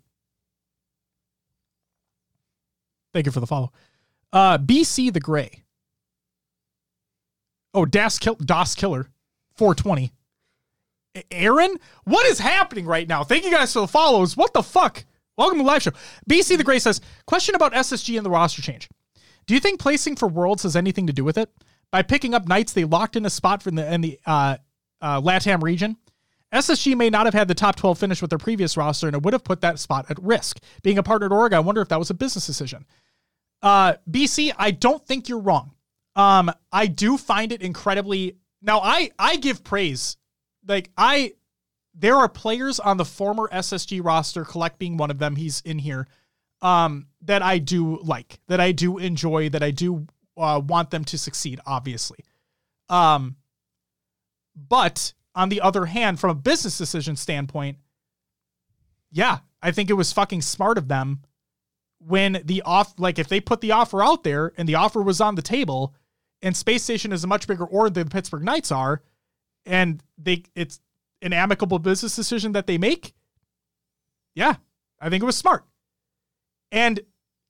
Thank 3.12 3.26
you 3.26 3.34
for 3.34 3.42
the 3.42 3.48
follow. 3.48 3.74
Uh, 4.32 4.58
BC 4.58 5.12
the 5.12 5.20
Gray. 5.20 5.66
Oh, 7.74 7.84
Das, 7.84 8.20
Das 8.20 8.74
Killer, 8.76 9.10
420. 9.62 10.12
Aaron, 11.30 11.76
what 12.06 12.26
is 12.26 12.40
happening 12.40 12.88
right 12.88 13.08
now? 13.08 13.24
Thank 13.24 13.46
you 13.46 13.52
guys 13.52 13.72
for 13.72 13.82
the 13.82 13.88
follows. 13.88 14.36
What 14.36 14.56
the 14.56 14.64
fuck? 14.64 15.06
Welcome 15.38 15.60
to 15.60 15.64
the 15.64 15.68
live 15.68 15.84
show. 15.84 15.92
BC 16.28 16.58
the 16.58 16.64
Gray 16.64 16.80
says, 16.80 17.00
question 17.28 17.54
about 17.54 17.74
SSG 17.74 18.18
and 18.18 18.26
the 18.26 18.32
roster 18.32 18.64
change. 18.64 18.90
Do 19.46 19.54
you 19.54 19.60
think 19.60 19.80
placing 19.80 20.16
for 20.16 20.28
Worlds 20.28 20.64
has 20.64 20.76
anything 20.76 21.06
to 21.06 21.14
do 21.14 21.24
with 21.24 21.38
it? 21.38 21.52
By 21.92 22.02
picking 22.02 22.34
up 22.34 22.48
Knights, 22.48 22.74
they 22.74 22.86
locked 22.86 23.16
in 23.16 23.24
a 23.24 23.30
spot 23.30 23.62
from 23.62 23.76
the 23.76 23.94
in 23.94 24.02
the 24.02 24.20
uh, 24.26 24.58
uh, 25.00 25.22
LATAM 25.22 25.62
region. 25.62 25.96
SSG 26.52 26.98
may 26.98 27.12
not 27.12 27.28
have 27.28 27.36
had 27.36 27.48
the 27.48 27.54
top 27.54 27.76
12 27.76 28.00
finish 28.00 28.20
with 28.20 28.32
their 28.32 28.40
previous 28.40 28.76
roster, 28.76 29.06
and 29.06 29.16
it 29.16 29.22
would 29.22 29.34
have 29.34 29.44
put 29.44 29.62
that 29.62 29.78
spot 29.78 30.10
at 30.10 30.18
risk. 30.24 30.58
Being 30.82 30.98
a 30.98 31.04
partner 31.04 31.28
at 31.28 31.32
Oregon, 31.32 31.58
I 31.58 31.60
wonder 31.60 31.82
if 31.82 31.90
that 31.90 32.00
was 32.00 32.10
a 32.10 32.16
business 32.16 32.48
decision. 32.48 32.88
Uh, 33.62 33.94
BC, 34.10 34.54
I 34.58 34.72
don't 34.72 35.06
think 35.06 35.30
you're 35.30 35.38
wrong. 35.38 35.76
Um, 36.16 36.52
I 36.72 36.88
do 36.88 37.16
find 37.16 37.52
it 37.52 37.62
incredibly. 37.62 38.38
Now, 38.62 38.80
I 38.80 39.12
I 39.18 39.38
give 39.38 39.64
praise. 39.64 40.18
Like 40.68 40.92
I, 40.98 41.34
there 41.96 42.16
are 42.16 42.30
players 42.30 42.80
on 42.80 42.98
the 42.98 43.06
former 43.06 43.50
SSG 43.52 44.04
roster, 44.04 44.46
Kuhlect 44.46 44.78
being 44.78 44.98
one 44.98 45.12
of 45.12 45.20
them. 45.20 45.36
He's 45.36 45.62
in 45.62 45.80
here. 45.80 46.08
Um, 46.62 47.08
that 47.24 47.42
I 47.42 47.58
do 47.58 48.00
like, 48.04 48.40
that 48.48 48.60
I 48.60 48.72
do 48.72 49.00
enjoy, 49.00 49.50
that 49.50 49.64
I 49.64 49.72
do 49.72 50.06
uh, 50.38 50.62
want 50.64 50.92
them 50.92 51.04
to 51.06 51.18
succeed. 51.18 51.60
Obviously, 51.66 52.20
um, 52.88 53.36
but 54.56 55.14
on 55.34 55.50
the 55.50 55.62
other 55.62 55.86
hand, 55.86 56.20
from 56.20 56.30
a 56.30 56.36
business 56.36 56.78
decision 56.78 57.16
standpoint, 57.16 57.78
yeah, 59.12 59.40
I 59.62 59.72
think 59.72 59.90
it 59.90 59.94
was 59.94 60.12
fucking 60.12 60.42
smart 60.42 60.78
of 60.78 60.88
them 60.88 61.22
when 62.00 62.42
the 62.46 62.62
off 62.64 62.94
like 62.98 63.20
if 63.20 63.28
they 63.28 63.40
put 63.40 63.62
the 63.62 63.72
offer 63.72 64.04
out 64.04 64.24
there 64.24 64.54
and 64.58 64.68
the 64.68 64.76
offer 64.76 65.02
was 65.02 65.22
on 65.22 65.36
the 65.36 65.42
table 65.42 65.94
and 66.42 66.56
Space 66.56 66.84
Station 66.84 67.12
is 67.12 67.24
a 67.24 67.28
much 67.28 67.48
bigger 67.48 67.66
org 67.66 67.94
than 67.94 68.06
the 68.06 68.12
Pittsburgh 68.12 68.44
Knights 68.44 68.72
are, 68.72 69.02
and 69.66 70.04
they 70.18 70.44
it's 70.56 70.80
an 71.22 71.34
amicable 71.34 71.80
business 71.80 72.16
decision 72.16 72.54
that 72.54 72.68
they 72.68 72.78
make. 72.78 73.14
Yeah, 74.36 74.56
I 75.00 75.10
think 75.10 75.22
it 75.22 75.26
was 75.26 75.38
smart. 75.38 75.66
And 76.72 77.02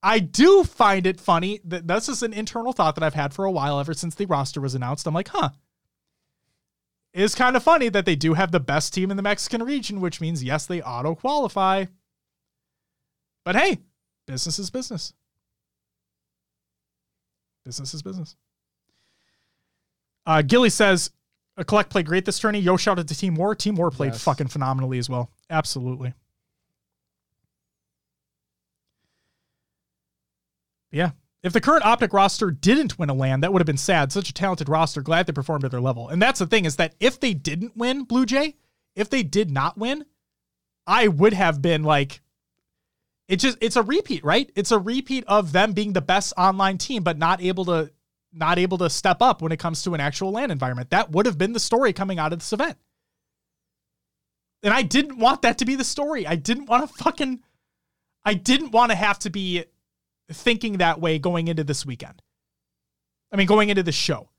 I 0.04 0.20
do 0.20 0.64
find 0.64 1.06
it 1.06 1.20
funny 1.20 1.60
that 1.64 1.88
this 1.88 2.10
is 2.10 2.24
an 2.24 2.34
internal 2.34 2.74
thought 2.74 2.96
that 2.96 3.04
I've 3.04 3.14
had 3.14 3.34
for 3.34 3.46
a 3.46 3.52
while 3.52 3.80
ever 3.80 3.94
since 3.94 4.16
the 4.16 4.26
roster 4.26 4.60
was 4.60 4.74
announced. 4.74 5.06
I'm 5.06 5.14
like, 5.14 5.30
huh. 5.30 5.50
It's 7.14 7.36
kind 7.36 7.56
of 7.56 7.64
funny 7.64 7.90
that 7.90 8.06
they 8.06 8.16
do 8.16 8.34
have 8.34 8.52
the 8.52 8.60
best 8.60 8.94
team 8.94 9.12
in 9.12 9.18
the 9.18 9.24
Mexican 9.24 9.64
region, 9.64 10.00
which 10.00 10.22
means 10.22 10.44
yes, 10.44 10.66
they 10.66 10.82
auto 10.82 11.14
qualify. 11.14 11.86
But 13.44 13.56
hey, 13.56 13.80
business 14.26 14.58
is 14.60 14.70
business. 14.70 15.14
Business 17.66 17.94
is 17.94 18.02
business. 18.02 18.36
Uh, 20.26 20.42
Gilly 20.42 20.70
says, 20.70 21.12
a 21.58 21.66
Kuhlect 21.66 21.90
played 21.90 22.06
great 22.06 22.26
this 22.26 22.40
tourney. 22.40 22.60
Yo, 22.60 22.78
shout 22.78 23.00
out 23.00 23.08
to 23.08 23.16
Team 23.16 23.36
War. 23.36 23.56
Team 23.56 23.76
War 23.76 23.92
played 23.92 24.14
Yes. 24.14 24.24
fucking 24.24 24.48
phenomenally 24.48 24.98
as 24.98 25.10
well. 25.10 25.32
Absolutely. 25.50 26.14
Yeah. 30.92 31.12
If 31.44 31.54
the 31.54 31.62
current 31.62 31.86
Optic 31.86 32.14
roster 32.14 32.52
didn't 32.52 33.00
win 33.00 33.10
a 33.10 33.14
LAN, 33.14 33.40
that 33.42 33.52
would 33.52 33.62
have 33.62 33.66
been 33.68 33.78
sad. 33.78 34.12
Such 34.12 34.30
a 34.30 34.34
talented 34.34 34.70
roster. 34.70 35.02
Glad 35.02 35.26
they 35.26 35.34
performed 35.34 35.66
at 35.66 35.72
their 35.72 35.82
level. 35.82 36.10
And 36.10 36.22
that's 36.22 36.40
the 36.40 36.46
thing 36.46 36.66
is 36.66 36.76
that 36.76 36.94
if 37.00 37.20
they 37.20 37.34
didn't 37.34 37.76
win 37.76 38.04
Blue 38.04 38.26
Jay, 38.26 38.56
if 38.96 39.10
they 39.10 39.24
did 39.24 39.50
not 39.50 39.78
win, 39.78 40.06
I 40.86 41.08
would 41.08 41.34
have 41.34 41.62
been 41.62 41.84
like, 41.84 42.22
it 43.28 43.38
just 43.38 43.58
it's 43.62 43.76
a 43.78 43.82
repeat, 43.82 44.24
right? 44.24 44.52
It's 44.56 44.72
a 44.72 44.78
repeat 44.78 45.24
of 45.28 45.52
them 45.52 45.72
being 45.74 45.94
the 45.94 46.02
best 46.02 46.34
online 46.38 46.78
team, 46.78 47.02
but 47.02 47.18
not 47.18 47.42
able 47.42 47.66
to 47.66 47.92
not 48.34 48.60
able 48.60 48.78
to 48.80 48.90
step 48.90 49.22
up 49.22 49.42
when 49.42 49.52
it 49.52 49.60
comes 49.60 49.84
to 49.84 49.94
an 49.94 50.02
actual 50.02 50.32
LAN 50.32 50.52
environment. 50.52 50.90
That 50.92 51.12
would 51.12 51.26
have 51.26 51.38
been 51.38 51.54
the 51.54 51.60
story 51.60 51.94
coming 51.94 52.20
out 52.20 52.34
of 52.34 52.40
this 52.40 52.54
event. 52.54 52.78
And 54.64 54.74
I 54.74 54.84
didn't 54.84 55.18
want 55.18 55.42
that 55.42 55.58
to 55.60 55.66
be 55.66 55.76
the 55.76 55.84
story. 55.84 56.28
I 56.28 56.36
didn't 56.36 56.68
want 56.68 56.88
to 56.88 57.04
fucking 57.04 57.42
I 58.24 58.36
didn't 58.36 58.72
want 58.72 58.92
to 58.92 58.96
have 58.96 59.20
to 59.20 59.30
be 59.30 59.66
thinking 60.32 60.78
that 60.78 61.02
way 61.02 61.18
going 61.20 61.48
into 61.48 61.64
this 61.64 61.86
weekend. 61.86 62.22
I 63.32 63.38
mean, 63.38 63.48
going 63.48 63.70
into 63.70 63.84
the 63.84 63.92
show. 63.92 64.30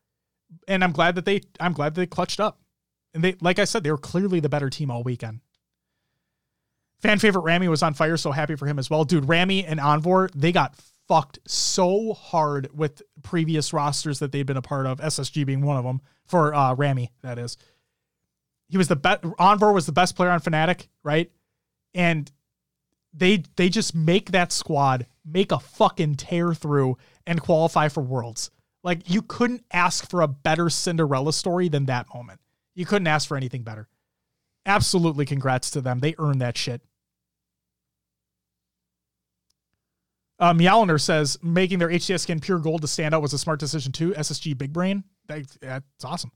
And 0.69 0.85
I'm 0.85 0.93
glad 0.93 1.17
that 1.17 1.25
they 1.25 1.41
I'm 1.59 1.73
glad 1.73 1.95
they 1.95 2.07
clutched 2.07 2.41
up. 2.41 2.61
And 3.15 3.25
they 3.25 3.37
like 3.41 3.59
I 3.59 3.65
said, 3.65 3.83
they 3.83 3.91
were 3.91 3.99
clearly 3.99 4.41
the 4.41 4.49
better 4.49 4.71
team 4.71 4.91
all 4.91 5.03
weekend. 5.03 5.41
Fan 7.01 7.19
favorite 7.19 7.43
Rami 7.43 7.67
was 7.67 7.83
on 7.83 7.95
fire, 7.95 8.17
so 8.17 8.31
happy 8.31 8.55
for 8.55 8.67
him 8.67 8.79
as 8.79 8.89
well. 8.89 9.05
Dude, 9.05 9.29
Rami 9.29 9.65
and 9.65 9.81
Anvor, 9.81 10.31
they 10.37 10.53
got 10.53 10.77
fucked 11.09 11.39
so 11.47 12.13
hard 12.13 12.69
with 12.77 13.03
previous 13.23 13.73
rosters 13.73 14.19
that 14.21 14.33
they'd 14.33 14.47
been 14.47 14.57
a 14.57 14.63
part 14.63 14.87
of, 14.87 15.01
SSG 15.01 15.45
being 15.45 15.63
one 15.63 15.77
of 15.77 15.85
them, 15.85 16.01
for 16.27 16.55
uh, 16.55 16.75
Rami, 16.75 17.11
that 17.23 17.39
is. 17.39 17.57
He 18.69 18.79
was 18.79 18.89
the 18.89 18.97
best, 18.97 19.23
Anvor 19.23 19.75
was 19.75 19.87
the 19.87 19.93
best 19.93 20.17
player 20.17 20.31
on 20.31 20.41
Fnatic, 20.41 20.89
right? 21.03 21.31
And 21.95 22.31
they 23.13 23.43
they 23.57 23.69
just 23.69 23.95
make 23.95 24.31
that 24.31 24.53
squad 24.53 25.07
make 25.25 25.53
a 25.53 25.59
fucking 25.59 26.17
tear 26.17 26.55
through 26.55 26.97
and 27.27 27.41
qualify 27.41 27.89
for 27.89 28.03
worlds. 28.03 28.51
Like 28.83 29.09
you 29.09 29.23
couldn't 29.23 29.65
ask 29.73 30.09
for 30.09 30.23
a 30.23 30.29
better 30.29 30.69
Cinderella 30.71 31.33
story 31.33 31.69
than 31.69 31.87
that 31.87 32.07
moment. 32.13 32.41
You 32.75 32.87
couldn't 32.87 33.07
ask 33.07 33.29
for 33.29 33.37
anything 33.37 33.63
better. 33.63 33.89
Absolutely 34.67 35.27
congrats 35.27 35.71
to 35.73 35.81
them. 35.81 36.01
They 36.01 36.15
earned 36.19 36.41
that 36.41 36.57
shit. 36.57 36.83
Um, 40.43 40.99
says 40.99 41.39
making 41.41 41.79
their 41.79 41.89
HCS 41.89 42.21
skin 42.21 42.41
pure 42.41 42.59
gold 42.59 42.81
to 42.81 42.89
stand 42.89 43.15
out 43.15 43.23
was 43.23 43.33
a 43.33 43.39
smart 43.39 43.61
decision 43.61 43.93
too. 43.93 44.11
SSG 44.11 44.59
Big 44.59 44.73
Brain. 44.73 45.05
That, 45.29 45.47
that's 45.61 46.05
awesome. 46.05 46.33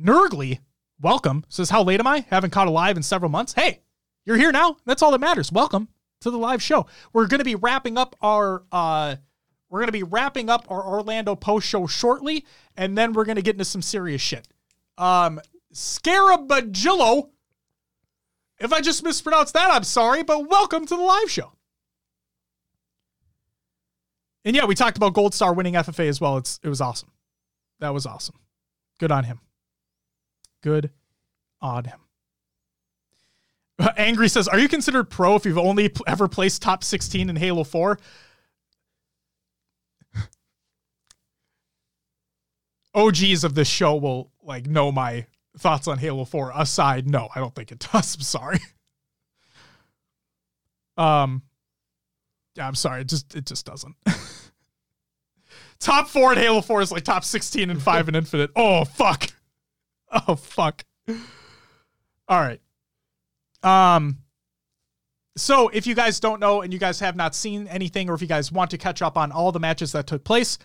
Nurgly, 0.00 0.60
welcome. 0.98 1.44
Says, 1.50 1.68
How 1.68 1.82
late 1.82 2.00
am 2.00 2.06
I? 2.06 2.24
Haven't 2.30 2.50
caught 2.50 2.66
a 2.66 2.70
live 2.70 2.96
in 2.96 3.02
several 3.02 3.30
months. 3.30 3.52
Hey, 3.52 3.80
you're 4.24 4.38
here 4.38 4.50
now. 4.50 4.78
That's 4.86 5.02
all 5.02 5.10
that 5.10 5.20
matters. 5.20 5.52
Welcome 5.52 5.88
to 6.22 6.30
the 6.30 6.38
live 6.38 6.62
show. 6.62 6.86
We're 7.12 7.26
going 7.26 7.40
to 7.40 7.44
be 7.44 7.54
wrapping 7.54 7.98
up 7.98 8.16
our 8.22 8.62
uh 8.72 9.16
we're 9.68 9.80
going 9.80 9.88
to 9.88 9.92
be 9.92 10.02
wrapping 10.02 10.48
up 10.48 10.64
our 10.70 10.82
Orlando 10.82 11.36
post 11.36 11.68
show 11.68 11.86
shortly 11.86 12.46
and 12.78 12.96
then 12.96 13.12
we're 13.12 13.26
going 13.26 13.36
to 13.36 13.42
get 13.42 13.56
into 13.56 13.66
some 13.66 13.82
serious 13.82 14.22
shit. 14.22 14.48
Um 14.96 15.38
Scarabajillo 15.74 17.28
If 18.58 18.72
I 18.72 18.80
just 18.80 19.04
mispronounced 19.04 19.52
that, 19.52 19.70
I'm 19.70 19.84
sorry, 19.84 20.22
but 20.22 20.48
welcome 20.48 20.86
to 20.86 20.96
the 20.96 21.02
live 21.02 21.30
show. 21.30 21.52
And 24.48 24.56
yeah, 24.56 24.64
we 24.64 24.74
talked 24.74 24.96
about 24.96 25.12
Gold 25.12 25.34
Star 25.34 25.52
winning 25.52 25.74
FFA 25.74 26.08
as 26.08 26.22
well. 26.22 26.38
It's 26.38 26.58
it 26.62 26.70
was 26.70 26.80
awesome. 26.80 27.10
That 27.80 27.92
was 27.92 28.06
awesome. 28.06 28.36
Good 28.98 29.12
on 29.12 29.24
him. 29.24 29.40
Good 30.62 30.90
on 31.60 31.84
him. 31.84 32.00
Angry 33.98 34.26
says, 34.30 34.48
"Are 34.48 34.58
you 34.58 34.68
considered 34.68 35.10
pro 35.10 35.36
if 35.36 35.44
you've 35.44 35.58
only 35.58 35.92
ever 36.06 36.28
placed 36.28 36.62
top 36.62 36.82
16 36.82 37.28
in 37.28 37.36
Halo 37.36 37.62
4?" 37.62 37.98
OGs 42.94 43.44
of 43.44 43.54
this 43.54 43.68
show 43.68 43.96
will 43.96 44.32
like 44.42 44.66
know 44.66 44.90
my 44.90 45.26
thoughts 45.58 45.86
on 45.86 45.98
Halo 45.98 46.24
4. 46.24 46.52
Aside, 46.56 47.06
no, 47.06 47.28
I 47.34 47.40
don't 47.40 47.54
think 47.54 47.70
it 47.70 47.86
does. 47.92 48.16
I'm 48.16 48.22
sorry. 48.22 48.60
Um 50.96 51.42
yeah, 52.56 52.66
I'm 52.66 52.74
sorry. 52.74 53.02
It 53.02 53.08
just 53.08 53.36
it 53.36 53.44
just 53.44 53.66
doesn't. 53.66 53.94
Top 55.80 56.08
4 56.08 56.32
in 56.34 56.38
Halo 56.38 56.60
4 56.60 56.82
is 56.82 56.92
like 56.92 57.04
top 57.04 57.24
16 57.24 57.70
and 57.70 57.82
5 57.82 58.08
in 58.08 58.14
Infinite. 58.14 58.50
Oh 58.56 58.84
fuck. 58.84 59.28
Oh 60.26 60.36
fuck. 60.36 60.84
All 62.28 62.40
right. 62.40 62.60
Um, 63.62 64.18
so 65.36 65.68
if 65.68 65.86
you 65.86 65.94
guys 65.94 66.20
don't 66.20 66.40
know 66.40 66.62
and 66.62 66.72
you 66.72 66.78
guys 66.78 67.00
have 67.00 67.16
not 67.16 67.34
seen 67.34 67.68
anything, 67.68 68.10
or 68.10 68.14
if 68.14 68.20
you 68.20 68.26
guys 68.26 68.50
want 68.50 68.70
to 68.70 68.78
catch 68.78 69.02
up 69.02 69.16
on 69.16 69.32
all 69.32 69.52
the 69.52 69.60
matches 69.60 69.92
that 69.92 70.06
took 70.06 70.24
place, 70.24 70.58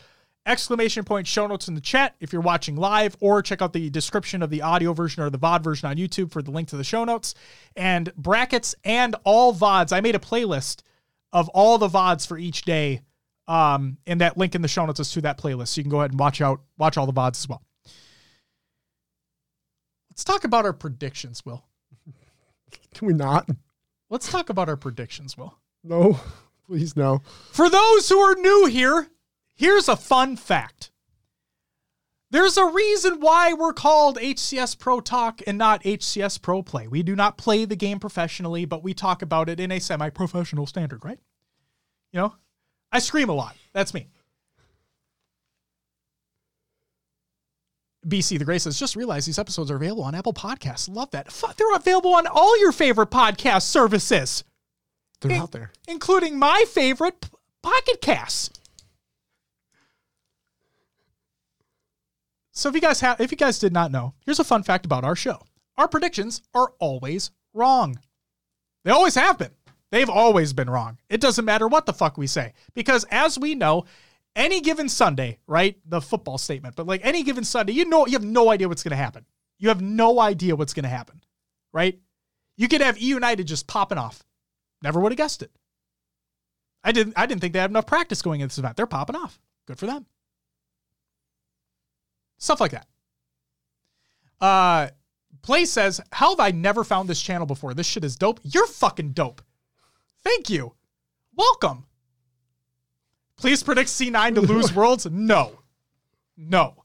exclamation 0.45 1.03
point 1.03 1.27
show 1.27 1.47
notes 1.47 1.67
in 1.67 1.75
the 1.75 1.81
chat 1.81 2.15
if 2.19 2.33
you're 2.33 2.41
watching 2.41 2.75
live, 2.75 3.15
or 3.19 3.41
check 3.41 3.61
out 3.61 3.73
the 3.73 3.89
description 3.89 4.41
of 4.41 4.49
the 4.49 4.61
audio 4.61 4.93
version 4.93 5.23
or 5.23 5.29
the 5.29 5.39
VOD 5.39 5.63
version 5.63 5.89
on 5.89 5.95
YouTube 5.95 6.31
for 6.31 6.41
the 6.41 6.51
link 6.51 6.67
to 6.69 6.77
the 6.77 6.83
show 6.83 7.05
notes 7.05 7.35
and 7.75 8.13
brackets 8.15 8.75
and 8.83 9.15
all 9.23 9.53
VODs. 9.53 9.93
I 9.93 10.01
made 10.01 10.15
a 10.15 10.19
playlist 10.19 10.81
of 11.31 11.49
all 11.49 11.77
the 11.77 11.87
VODs 11.87 12.27
for 12.27 12.37
each 12.37 12.63
day. 12.63 13.01
Um, 13.47 13.97
and 14.07 14.21
that 14.21 14.37
link 14.37 14.55
in 14.55 14.61
the 14.61 14.67
show 14.67 14.85
notes 14.85 14.99
is 14.99 15.11
to 15.11 15.21
that 15.21 15.37
playlist. 15.37 15.69
So 15.69 15.79
you 15.79 15.83
can 15.83 15.91
go 15.91 15.99
ahead 15.99 16.11
and 16.11 16.19
watch 16.19 16.41
out, 16.41 16.61
watch 16.77 16.97
all 16.97 17.05
the 17.05 17.13
VODs 17.13 17.43
as 17.43 17.49
well. 17.49 17.61
Let's 20.09 20.23
talk 20.23 20.43
about 20.43 20.65
our 20.65 20.73
predictions, 20.73 21.45
Will. 21.45 21.63
Can 22.93 23.07
we 23.07 23.13
not? 23.13 23.49
Let's 24.09 24.29
talk 24.29 24.49
about 24.49 24.69
our 24.69 24.77
predictions, 24.77 25.37
Will. 25.37 25.57
No, 25.83 26.19
please 26.67 26.95
no. 26.95 27.21
For 27.51 27.69
those 27.69 28.07
who 28.09 28.19
are 28.19 28.35
new 28.35 28.67
here, 28.67 29.07
here's 29.55 29.89
a 29.89 29.95
fun 29.95 30.37
fact. 30.37 30.91
There's 32.29 32.57
a 32.57 32.65
reason 32.65 33.19
why 33.19 33.53
we're 33.53 33.73
called 33.73 34.17
HCS 34.17 34.79
Pro 34.79 35.01
Talk 35.01 35.41
and 35.45 35.57
not 35.57 35.83
HCS 35.83 36.41
Pro 36.41 36.63
Play. 36.63 36.87
We 36.87 37.03
do 37.03 37.15
not 37.15 37.37
play 37.37 37.65
the 37.65 37.75
game 37.75 37.99
professionally, 37.99 38.65
but 38.65 38.83
we 38.83 38.95
talk 38.95 39.21
about 39.21 39.49
it 39.49 39.59
in 39.59 39.71
a 39.71 39.79
semi 39.79 40.09
professional 40.09 40.65
standard, 40.65 41.05
right? 41.05 41.19
You 42.11 42.21
know, 42.21 42.35
I 42.93 42.99
scream 42.99 43.27
a 43.29 43.33
lot. 43.33 43.57
That's 43.73 43.93
me. 43.93 44.07
BC 48.07 48.37
the 48.37 48.45
Gray 48.45 48.59
says, 48.59 48.77
just 48.77 48.95
realize 48.95 49.25
these 49.25 49.39
episodes 49.39 49.71
are 49.71 49.75
available 49.77 50.03
on 50.03 50.13
Apple 50.13 50.33
Podcasts. 50.33 50.93
Love 50.93 51.09
that. 51.11 51.31
Fuck, 51.31 51.55
they're 51.55 51.73
available 51.75 52.13
on 52.13 52.27
all 52.27 52.59
your 52.59 52.71
favorite 52.71 53.09
podcast 53.09 53.63
services. 53.63 54.43
They're 55.21 55.31
In- 55.31 55.41
out 55.41 55.51
there. 55.51 55.71
Including 55.87 56.37
my 56.37 56.65
favorite 56.69 57.19
P- 57.21 57.29
Pocket 57.63 58.01
Casts. 58.01 58.49
So 62.51 62.69
if 62.69 62.75
you 62.75 62.81
guys 62.81 62.99
have 62.99 63.19
if 63.19 63.31
you 63.31 63.37
guys 63.37 63.57
did 63.57 63.73
not 63.73 63.91
know, 63.91 64.13
here's 64.25 64.39
a 64.39 64.43
fun 64.43 64.61
fact 64.61 64.85
about 64.85 65.03
our 65.03 65.15
show. 65.15 65.39
Our 65.77 65.87
predictions 65.87 66.41
are 66.53 66.73
always 66.79 67.31
wrong. 67.53 67.97
They 68.83 68.91
always 68.91 69.15
have 69.15 69.39
been. 69.39 69.51
They've 69.93 70.09
always 70.09 70.53
been 70.53 70.71
wrong. 70.71 70.97
It 71.07 71.21
doesn't 71.21 71.45
matter 71.45 71.67
what 71.67 71.85
the 71.85 71.93
fuck 71.93 72.17
we 72.17 72.25
say. 72.25 72.53
Because 72.73 73.05
as 73.11 73.37
we 73.37 73.53
know, 73.53 73.85
any 74.35 74.59
given 74.59 74.89
Sunday, 74.89 75.37
right? 75.45 75.77
The 75.85 76.01
football 76.01 76.39
statement, 76.39 76.75
but 76.75 76.87
like 76.87 77.01
any 77.03 77.21
given 77.21 77.43
Sunday, 77.43 77.73
you 77.73 77.85
know, 77.85 78.07
you 78.07 78.13
have 78.13 78.23
no 78.23 78.49
idea 78.49 78.67
what's 78.67 78.81
going 78.81 78.89
to 78.89 78.95
happen. 78.95 79.23
You 79.59 79.69
have 79.69 79.81
no 79.83 80.19
idea 80.19 80.55
what's 80.55 80.73
going 80.73 80.85
to 80.85 80.89
happen, 80.89 81.21
right? 81.71 81.99
You 82.57 82.67
could 82.67 82.81
have 82.81 82.99
E 82.99 83.05
United 83.05 83.45
just 83.45 83.67
popping 83.67 83.99
off. 83.99 84.23
Never 84.81 84.99
would 84.99 85.11
have 85.11 85.17
guessed 85.17 85.43
it. 85.43 85.51
I 86.83 86.91
didn't. 86.91 87.13
I 87.15 87.27
didn't 87.27 87.41
think 87.41 87.53
they 87.53 87.59
had 87.59 87.69
enough 87.69 87.85
practice 87.85 88.23
going 88.23 88.41
into 88.41 88.55
this 88.55 88.57
event. 88.57 88.75
They're 88.75 88.87
popping 88.87 89.15
off. 89.15 89.39
Good 89.67 89.77
for 89.77 89.85
them. 89.85 90.07
Stuff 92.39 92.59
like 92.59 92.71
that. 92.71 92.87
Uh, 94.41 94.87
Play 95.43 95.65
says, 95.65 96.01
"How 96.11 96.31
have 96.31 96.39
I 96.39 96.49
never 96.49 96.83
found 96.83 97.07
this 97.07 97.21
channel 97.21 97.45
before? 97.45 97.75
This 97.75 97.85
shit 97.85 98.03
is 98.03 98.15
dope. 98.15 98.39
You're 98.41 98.65
fucking 98.65 99.11
dope. 99.11 99.43
Thank 100.23 100.49
you. 100.49 100.73
Welcome." 101.35 101.85
Please 103.37 103.63
predict 103.63 103.89
C9 103.89 104.35
to 104.35 104.41
lose 104.53 104.73
worlds? 104.73 105.05
No. 105.09 105.59
No. 106.37 106.83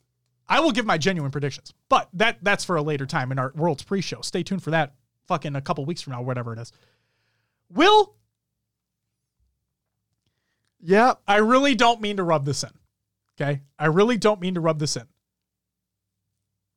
I 0.49 0.61
will 0.61 0.73
give 0.73 0.87
my 0.87 0.99
genuine 0.99 1.31
predictions. 1.31 1.73
But 1.89 2.09
that 2.15 2.39
that's 2.43 2.65
for 2.65 2.77
a 2.77 2.83
later 2.83 3.07
time 3.07 3.31
in 3.33 3.39
our 3.39 3.53
worlds 3.55 3.83
pre-show. 3.83 4.23
Stay 4.23 4.43
tuned 4.43 4.63
for 4.63 4.71
that 4.71 4.95
fucking 5.27 5.55
a 5.57 5.61
couple 5.61 5.85
weeks 5.85 6.01
from 6.01 6.15
now, 6.15 6.23
whatever 6.23 6.53
it 6.53 6.59
is. 6.59 6.73
Will, 7.71 8.15
Yeah, 10.81 11.15
I 11.27 11.37
really 11.37 11.75
don't 11.75 12.01
mean 12.01 12.17
to 12.17 12.23
rub 12.25 12.45
this 12.45 12.63
in. 12.63 12.71
Okay? 13.41 13.61
I 13.79 13.87
really 13.87 14.17
don't 14.17 14.41
mean 14.41 14.55
to 14.55 14.61
rub 14.61 14.79
this 14.79 14.97
in. 14.97 15.05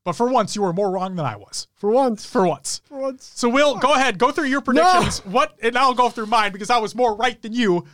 But 0.04 0.14
for 0.14 0.28
once, 0.30 0.56
you 0.56 0.64
were 0.64 0.74
more 0.74 0.90
wrong 0.90 1.16
than 1.16 1.26
I 1.26 1.36
was. 1.36 1.68
for 1.76 1.92
once. 1.92 2.26
For 2.26 2.46
once. 2.48 2.82
For 2.86 2.98
once. 3.00 3.32
So, 3.36 3.48
Will, 3.50 3.76
go 3.78 3.94
ahead. 3.94 4.18
Go 4.18 4.32
through 4.32 4.46
your 4.46 4.62
predictions. 4.62 5.20
What? 5.26 5.56
And 5.62 5.78
I'll 5.78 5.94
go 5.94 6.10
through 6.10 6.26
mine 6.26 6.52
because 6.52 6.72
I 6.72 6.80
was 6.80 6.96
more 6.96 7.16
right 7.16 7.40
than 7.42 7.54
you. 7.54 7.86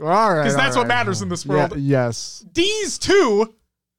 All 0.00 0.06
right. 0.34 0.42
Because 0.42 0.56
that's 0.56 0.74
all 0.76 0.82
what 0.82 0.88
right. 0.88 0.96
matters 0.96 1.22
in 1.22 1.28
this 1.28 1.46
Yeah, 1.46 1.52
world. 1.52 1.76
yes. 1.78 2.44
D's 2.52 2.98
two. 2.98 3.54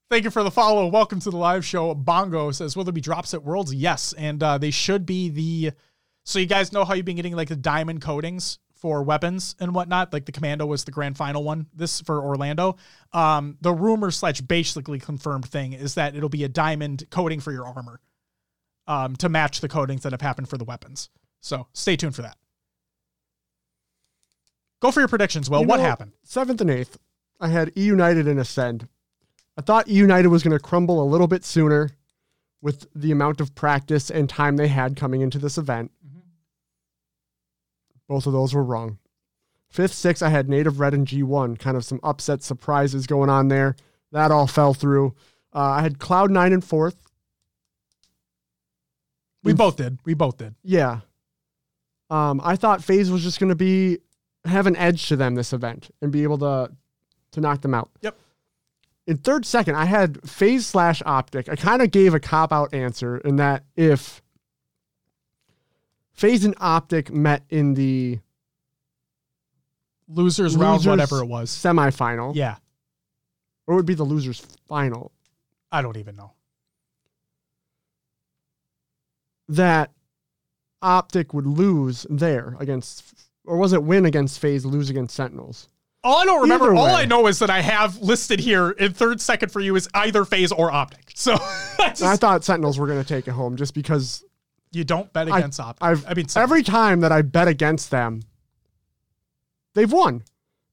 Thank 0.10 0.26
you 0.26 0.32
for 0.32 0.44
the 0.44 0.52
follow. 0.52 0.88
Welcome 0.88 1.22
to 1.22 1.30
the 1.32 1.38
live 1.38 1.64
show. 1.66 1.96
Bongo 1.96 2.52
says, 2.52 2.76
Will 2.76 2.84
there 2.84 2.92
be 2.92 3.00
drops 3.02 3.34
at 3.34 3.44
Worlds? 3.44 3.74
Yes. 3.74 4.14
And 4.18 4.44
uh, 4.44 4.58
they 4.58 4.72
should 4.72 5.06
be 5.06 5.30
the. 5.30 5.72
So, 6.26 6.40
you 6.40 6.48
guys 6.48 6.74
know 6.74 6.84
how 6.84 6.94
you've 6.96 7.06
been 7.06 7.16
getting 7.16 7.36
like 7.36 7.48
the 7.50 7.56
diamond 7.56 8.02
coatings 8.02 8.60
for 8.86 9.02
weapons 9.02 9.56
and 9.60 9.74
whatnot? 9.74 10.14
Like 10.14 10.26
the 10.26 10.32
Commando 10.32 10.64
was 10.68 10.84
the 10.84 10.92
grand 10.92 11.18
final 11.18 11.44
one, 11.44 11.66
this 11.74 12.02
for 12.02 12.24
Orlando. 12.24 12.78
Um, 13.14 13.58
the 13.60 13.74
rumor 13.74 14.12
slash 14.12 14.42
basically 14.42 15.00
confirmed 15.00 15.50
thing 15.50 15.74
is 15.74 15.96
that 15.96 16.16
it'll 16.16 16.30
be 16.30 16.44
a 16.44 16.48
diamond 16.48 17.08
coating 17.10 17.40
for 17.40 17.52
your 17.52 17.66
armor 17.66 18.00
um, 18.86 19.16
to 19.16 19.28
match 19.28 19.62
the 19.62 19.68
coatings 19.68 20.04
that 20.04 20.12
have 20.12 20.22
happened 20.22 20.50
for 20.50 20.60
the 20.60 20.66
weapons. 20.66 21.10
So, 21.42 21.66
stay 21.74 21.96
tuned 21.96 22.14
for 22.14 22.22
that. 22.22 22.38
Go 24.84 24.92
for 24.92 25.00
your 25.00 25.10
predictions. 25.10 25.50
Well, 25.50 25.62
You 25.62 25.68
what 25.68 25.78
know, 25.78 25.84
happened? 25.86 26.12
Seventh 26.22 26.62
and 26.62 26.70
eighth, 26.70 27.00
I 27.40 27.48
had 27.48 27.72
E 27.76 27.86
United 27.86 28.28
and 28.28 28.40
Ascend. 28.40 28.88
I 29.58 29.62
thought 29.62 29.88
E 29.90 29.94
United 29.94 30.28
was 30.28 30.44
going 30.44 30.56
to 30.56 30.64
crumble 30.64 31.02
a 31.02 31.10
little 31.10 31.26
bit 31.26 31.44
sooner 31.44 31.90
with 32.62 32.86
the 32.94 33.12
amount 33.12 33.42
of 33.42 33.56
practice 33.56 34.12
and 34.12 34.30
time 34.30 34.58
they 34.58 34.68
had 34.68 34.96
coming 34.96 35.22
into 35.22 35.40
this 35.40 35.58
event. 35.58 35.90
Both 38.08 38.28
of 38.28 38.34
those 38.34 38.54
were 38.54 38.64
wrong. 38.64 39.00
Fifth, 39.70 39.94
sixth, 39.94 40.24
I 40.24 40.30
had 40.30 40.48
Native 40.48 40.80
Red 40.80 40.94
and 40.94 41.08
G1, 41.08 41.60
kind 41.60 41.76
of 41.76 41.84
some 41.84 42.00
upset 42.04 42.44
surprises 42.44 43.08
going 43.08 43.30
on 43.30 43.50
there. 43.50 43.76
That 44.12 44.32
all 44.32 44.48
fell 44.48 44.74
through. 44.74 45.16
Uh, 45.54 45.60
I 45.60 45.82
had 45.82 46.00
Cloud 46.00 46.32
Nine 46.32 46.54
and 46.54 46.64
fourth. 46.64 46.96
We 49.44 49.54
both 49.54 49.78
did. 49.78 50.00
We 50.06 50.14
both 50.14 50.38
did. 50.38 50.56
Yeah. 50.64 51.02
Um, 52.10 52.42
I 52.44 52.56
thought 52.56 52.84
FaZe 52.84 53.12
was 53.12 53.24
just 53.24 53.40
going 53.40 53.50
to 53.50 53.56
be 53.56 54.00
have 54.46 54.68
an 54.68 54.76
edge 54.76 55.08
to 55.08 55.16
them 55.16 55.36
this 55.36 55.54
event 55.54 55.90
and 56.02 56.12
be 56.12 56.24
able 56.24 56.38
to 56.40 56.72
to 57.32 57.42
knock 57.42 57.62
them 57.62 57.74
out. 57.74 57.90
Yep. 58.02 58.18
In 59.08 59.18
third, 59.18 59.46
second, 59.46 59.76
I 59.76 59.86
had 59.86 60.28
FaZe 60.28 60.66
slash 60.66 61.02
Optic. 61.06 61.48
I 61.48 61.56
kind 61.56 61.82
of 61.82 61.92
gave 61.92 62.14
a 62.14 62.20
cop 62.20 62.52
out 62.52 62.74
answer 62.74 63.18
in 63.18 63.36
that 63.36 63.64
if 63.76 64.22
FaZe 66.16 66.46
and 66.46 66.56
Optic 66.60 67.12
met 67.12 67.44
in 67.50 67.74
the 67.74 68.20
Losers, 70.08 70.56
round, 70.56 70.78
losers 70.78 70.88
whatever 70.90 71.20
it 71.22 71.26
was. 71.26 71.50
semifinal, 71.50 72.36
Yeah. 72.36 72.58
or 73.68 73.74
it 73.74 73.78
would 73.78 73.86
be 73.88 73.96
the 73.96 74.04
losers 74.04 74.40
final, 74.68 75.12
I 75.72 75.82
don't 75.82 75.98
even 75.98 76.16
know. 76.16 76.32
that 79.48 79.92
Optic 80.82 81.34
would 81.34 81.46
lose 81.48 82.06
there 82.10 82.56
against, 82.60 83.04
or 83.46 83.58
was 83.58 83.74
it 83.74 83.84
win 83.84 84.06
against 84.06 84.40
FaZe, 84.40 84.66
lose 84.66 84.90
against 84.90 85.16
Sentinels? 85.16 85.70
All 86.04 86.18
I 86.20 86.26
don't 86.26 86.42
remember, 86.42 86.76
all. 86.76 86.86
I 86.86 87.06
know 87.06 87.26
is 87.28 87.40
that 87.40 87.50
I 87.50 87.62
have 87.62 87.98
listed 88.00 88.40
here 88.40 88.72
in 88.72 88.94
third 88.94 89.20
second 89.22 89.52
for 89.52 89.60
you 89.60 89.76
is 89.76 89.88
either 89.96 90.24
FaZe 90.26 90.52
or 90.52 90.72
optic. 90.72 91.12
So 91.16 91.34
I 91.80 91.90
just, 91.90 92.04
I 92.04 92.16
thought 92.16 92.44
Sentinels 92.44 92.78
were 92.80 92.86
going 92.88 93.02
to 93.02 93.08
take 93.08 93.28
it 93.28 93.32
home 93.32 93.56
just 93.56 93.74
because 93.74 94.24
you 94.76 94.84
don't 94.84 95.12
bet 95.14 95.32
I- 95.32 95.38
against 95.40 95.60
optic. 95.60 95.84
I've 95.84 96.06
I 96.08 96.14
mean, 96.14 96.26
every 96.36 96.64
time 96.64 97.00
that 97.02 97.12
I 97.12 97.22
bet 97.22 97.48
against 97.48 97.92
them, 97.92 98.22
they've 99.74 99.92
won. 99.92 100.24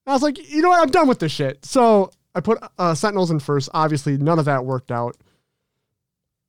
I 0.05 0.11
was 0.13 0.21
like, 0.21 0.37
you 0.51 0.61
know 0.61 0.69
what? 0.69 0.81
I'm 0.81 0.89
done 0.91 1.07
with 1.07 1.19
this 1.19 1.31
shit. 1.31 1.63
So 1.65 2.11
I 2.35 2.41
put 2.41 2.59
uh, 2.77 2.93
Sentinels 2.93 3.31
in 3.31 3.39
first. 3.39 3.69
Obviously, 3.73 4.17
none 4.17 4.37
of 4.37 4.45
that 4.45 4.65
worked 4.65 4.91
out. 4.91 5.15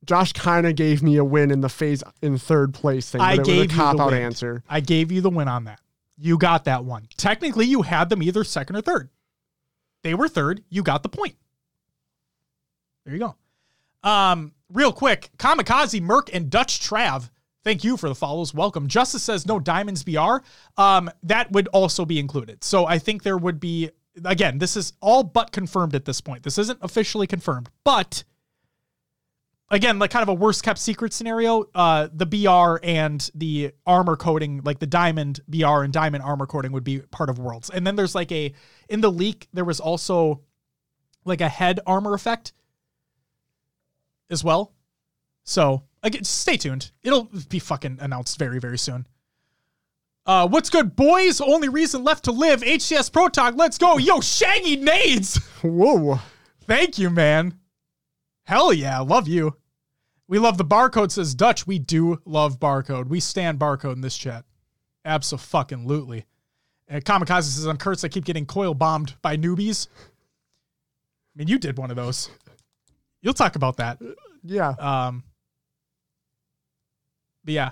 Josh 0.05 0.33
kind 0.33 0.67
of 0.67 0.75
gave 0.75 1.01
me 1.01 1.15
a 1.17 1.23
win 1.23 1.49
in 1.51 1.61
the 1.61 1.69
FaZe 1.69 2.03
in 2.21 2.37
third 2.37 2.73
place 2.73 3.09
thing, 3.09 3.21
I 3.21 3.37
gave 3.37 3.47
a 3.47 3.61
you 3.63 3.67
the 3.67 3.73
cop 3.73 3.99
out 3.99 4.11
win. 4.11 4.21
answer. 4.21 4.63
I 4.69 4.79
gave 4.81 5.11
you 5.11 5.21
the 5.21 5.29
win 5.31 5.47
on 5.47 5.63
that. 5.63 5.79
You 6.17 6.37
got 6.37 6.65
that 6.65 6.85
one. 6.85 7.07
Technically, 7.17 7.65
you 7.65 7.81
had 7.81 8.09
them 8.09 8.21
either 8.21 8.43
second 8.43 8.75
or 8.75 8.81
third. 8.81 9.09
They 10.03 10.13
were 10.13 10.27
third. 10.27 10.63
You 10.69 10.83
got 10.83 11.01
the 11.01 11.09
point. 11.09 11.35
There 13.05 13.15
you 13.15 13.19
go. 13.19 13.35
Um, 14.07 14.53
real 14.71 14.93
quick, 14.93 15.31
Kamikaze, 15.37 16.01
Merc, 16.01 16.33
and 16.33 16.49
Dutch 16.49 16.79
Trav. 16.79 17.29
Thank 17.65 17.83
you 17.83 17.97
for 17.97 18.07
the 18.07 18.15
follows. 18.15 18.53
Welcome. 18.53 18.87
Justice 18.87 19.23
says 19.23 19.47
no 19.47 19.59
diamonds 19.59 20.03
BR. 20.03 20.37
Um, 20.77 21.09
that 21.23 21.51
would 21.51 21.67
also 21.69 22.05
be 22.05 22.19
included. 22.19 22.63
So 22.63 22.85
I 22.85 22.99
think 22.99 23.23
there 23.23 23.37
would 23.37 23.59
be 23.59 23.89
again. 24.23 24.59
This 24.59 24.77
is 24.77 24.93
all 25.01 25.23
but 25.23 25.51
confirmed 25.51 25.95
at 25.95 26.05
this 26.05 26.21
point. 26.21 26.43
This 26.43 26.59
isn't 26.59 26.77
officially 26.83 27.25
confirmed, 27.25 27.69
but 27.83 28.23
again, 29.71 29.97
like 29.97 30.11
kind 30.11 30.21
of 30.21 30.29
a 30.29 30.33
worst 30.33 30.63
kept 30.63 30.77
secret 30.77 31.11
scenario, 31.11 31.65
uh, 31.73 32.07
the 32.13 32.27
BR 32.27 32.77
and 32.83 33.29
the 33.33 33.71
armor 33.85 34.15
coating, 34.15 34.61
like 34.63 34.77
the 34.77 34.87
diamond 34.87 35.39
BR 35.47 35.83
and 35.83 35.91
diamond 35.91 36.23
armor 36.23 36.45
coating 36.45 36.71
would 36.71 36.83
be 36.83 36.99
part 36.99 37.31
of 37.31 37.39
worlds. 37.39 37.71
And 37.71 37.85
then 37.85 37.95
there's 37.95 38.13
like 38.13 38.31
a, 38.31 38.53
in 38.89 39.01
the 39.01 39.11
leak, 39.11 39.47
there 39.53 39.65
was 39.65 39.79
also 39.79 40.41
like 41.25 41.41
a 41.41 41.49
head 41.49 41.79
armor 41.87 42.13
effect 42.13 42.53
as 44.29 44.43
well. 44.43 44.71
So 45.43 45.83
again, 46.05 46.23
stay 46.23 46.55
tuned. 46.55 46.91
It'll 47.03 47.29
be 47.49 47.59
fucking 47.59 47.97
announced 47.99 48.39
very, 48.39 48.59
very 48.59 48.77
soon. 48.77 49.07
Uh, 50.25 50.47
what's 50.47 50.69
good, 50.69 50.95
boys? 50.95 51.41
Only 51.41 51.69
reason 51.69 52.03
left 52.03 52.25
to 52.25 52.31
live. 52.31 52.61
HCS 52.61 53.11
Pro 53.11 53.27
Talk. 53.27 53.55
Let's 53.57 53.77
go. 53.77 53.97
Yo, 53.97 54.21
Shaggy 54.21 54.77
Nades. 54.77 55.37
Whoa. 55.61 56.19
Thank 56.61 56.97
you, 56.97 57.09
man. 57.09 57.59
Hell 58.43 58.71
yeah, 58.71 58.99
love 58.99 59.27
you. 59.27 59.57
We 60.27 60.39
love 60.39 60.57
the 60.57 60.65
barcode, 60.65 61.11
says 61.11 61.35
Dutch. 61.35 61.67
We 61.67 61.77
do 61.77 62.21
love 62.25 62.59
barcode. 62.59 63.07
We 63.07 63.19
stand 63.19 63.59
barcode 63.59 63.93
in 63.93 64.01
this 64.01 64.17
chat. 64.17 64.45
Absolutely. 65.03 66.25
And 66.87 67.03
Kamikaze 67.03 67.43
says, 67.43 67.65
I'm 67.65 67.77
Kurtz. 67.77 68.03
I 68.03 68.07
keep 68.07 68.25
getting 68.25 68.45
coil 68.45 68.73
bombed 68.73 69.15
by 69.21 69.37
newbies. 69.37 69.87
I 69.95 71.37
mean, 71.37 71.47
you 71.47 71.59
did 71.59 71.77
one 71.77 71.91
of 71.91 71.95
those. 71.95 72.29
You'll 73.21 73.33
talk 73.33 73.55
about 73.55 73.77
that. 73.77 73.99
Yeah. 74.43 74.69
Um, 74.79 75.23
but 77.45 77.53
yeah, 77.53 77.71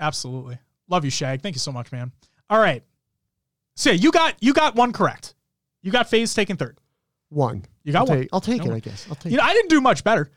absolutely. 0.00 0.58
Love 0.88 1.04
you, 1.04 1.10
Shag. 1.10 1.42
Thank 1.42 1.54
you 1.54 1.60
so 1.60 1.72
much, 1.72 1.92
man. 1.92 2.12
All 2.48 2.58
right. 2.58 2.82
So 3.76 3.90
yeah, 3.90 3.96
you 3.96 4.12
got 4.12 4.36
you 4.40 4.52
got 4.54 4.74
one 4.74 4.92
correct. 4.92 5.34
You 5.82 5.90
got 5.90 6.08
FaZe 6.08 6.32
taken 6.34 6.56
third. 6.56 6.78
One. 7.28 7.64
You 7.82 7.92
got 7.92 8.00
I'll 8.00 8.06
one. 8.06 8.18
Take, 8.20 8.28
I'll 8.32 8.40
take 8.40 8.58
No 8.58 8.64
it, 8.64 8.68
one. 8.68 8.76
I 8.76 8.80
guess. 8.80 9.06
I'll 9.08 9.16
take 9.16 9.32
You 9.32 9.38
know, 9.38 9.44
I 9.44 9.52
didn't 9.52 9.70
do 9.70 9.80
much 9.80 10.04
better. 10.04 10.30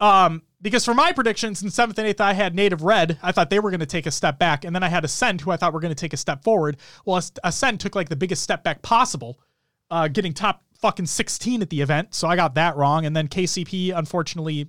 Um, 0.00 0.42
because 0.60 0.84
for 0.84 0.94
my 0.94 1.12
predictions 1.12 1.62
in 1.62 1.70
seventh 1.70 1.98
and 1.98 2.08
eighth, 2.08 2.20
I 2.20 2.32
had 2.32 2.54
Native 2.54 2.82
Red. 2.82 3.18
I 3.22 3.32
thought 3.32 3.50
they 3.50 3.58
were 3.58 3.70
going 3.70 3.80
to 3.80 3.86
take 3.86 4.06
a 4.06 4.10
step 4.10 4.38
back, 4.38 4.64
and 4.64 4.74
then 4.74 4.82
I 4.82 4.88
had 4.88 5.04
Ascend, 5.04 5.40
who 5.40 5.50
I 5.50 5.56
thought 5.56 5.72
were 5.72 5.80
going 5.80 5.94
to 5.94 6.00
take 6.00 6.12
a 6.12 6.16
step 6.16 6.42
forward. 6.42 6.78
Well, 7.04 7.16
As- 7.16 7.32
Ascend 7.42 7.80
took 7.80 7.94
like 7.94 8.08
the 8.08 8.16
biggest 8.16 8.42
step 8.42 8.64
back 8.64 8.82
possible, 8.82 9.38
uh, 9.90 10.08
getting 10.08 10.32
top 10.32 10.62
fucking 10.80 11.06
16 11.06 11.62
at 11.62 11.70
the 11.70 11.80
event. 11.80 12.14
So 12.14 12.28
I 12.28 12.36
got 12.36 12.54
that 12.56 12.76
wrong. 12.76 13.06
And 13.06 13.16
then 13.16 13.28
KCP, 13.28 13.96
unfortunately, 13.96 14.68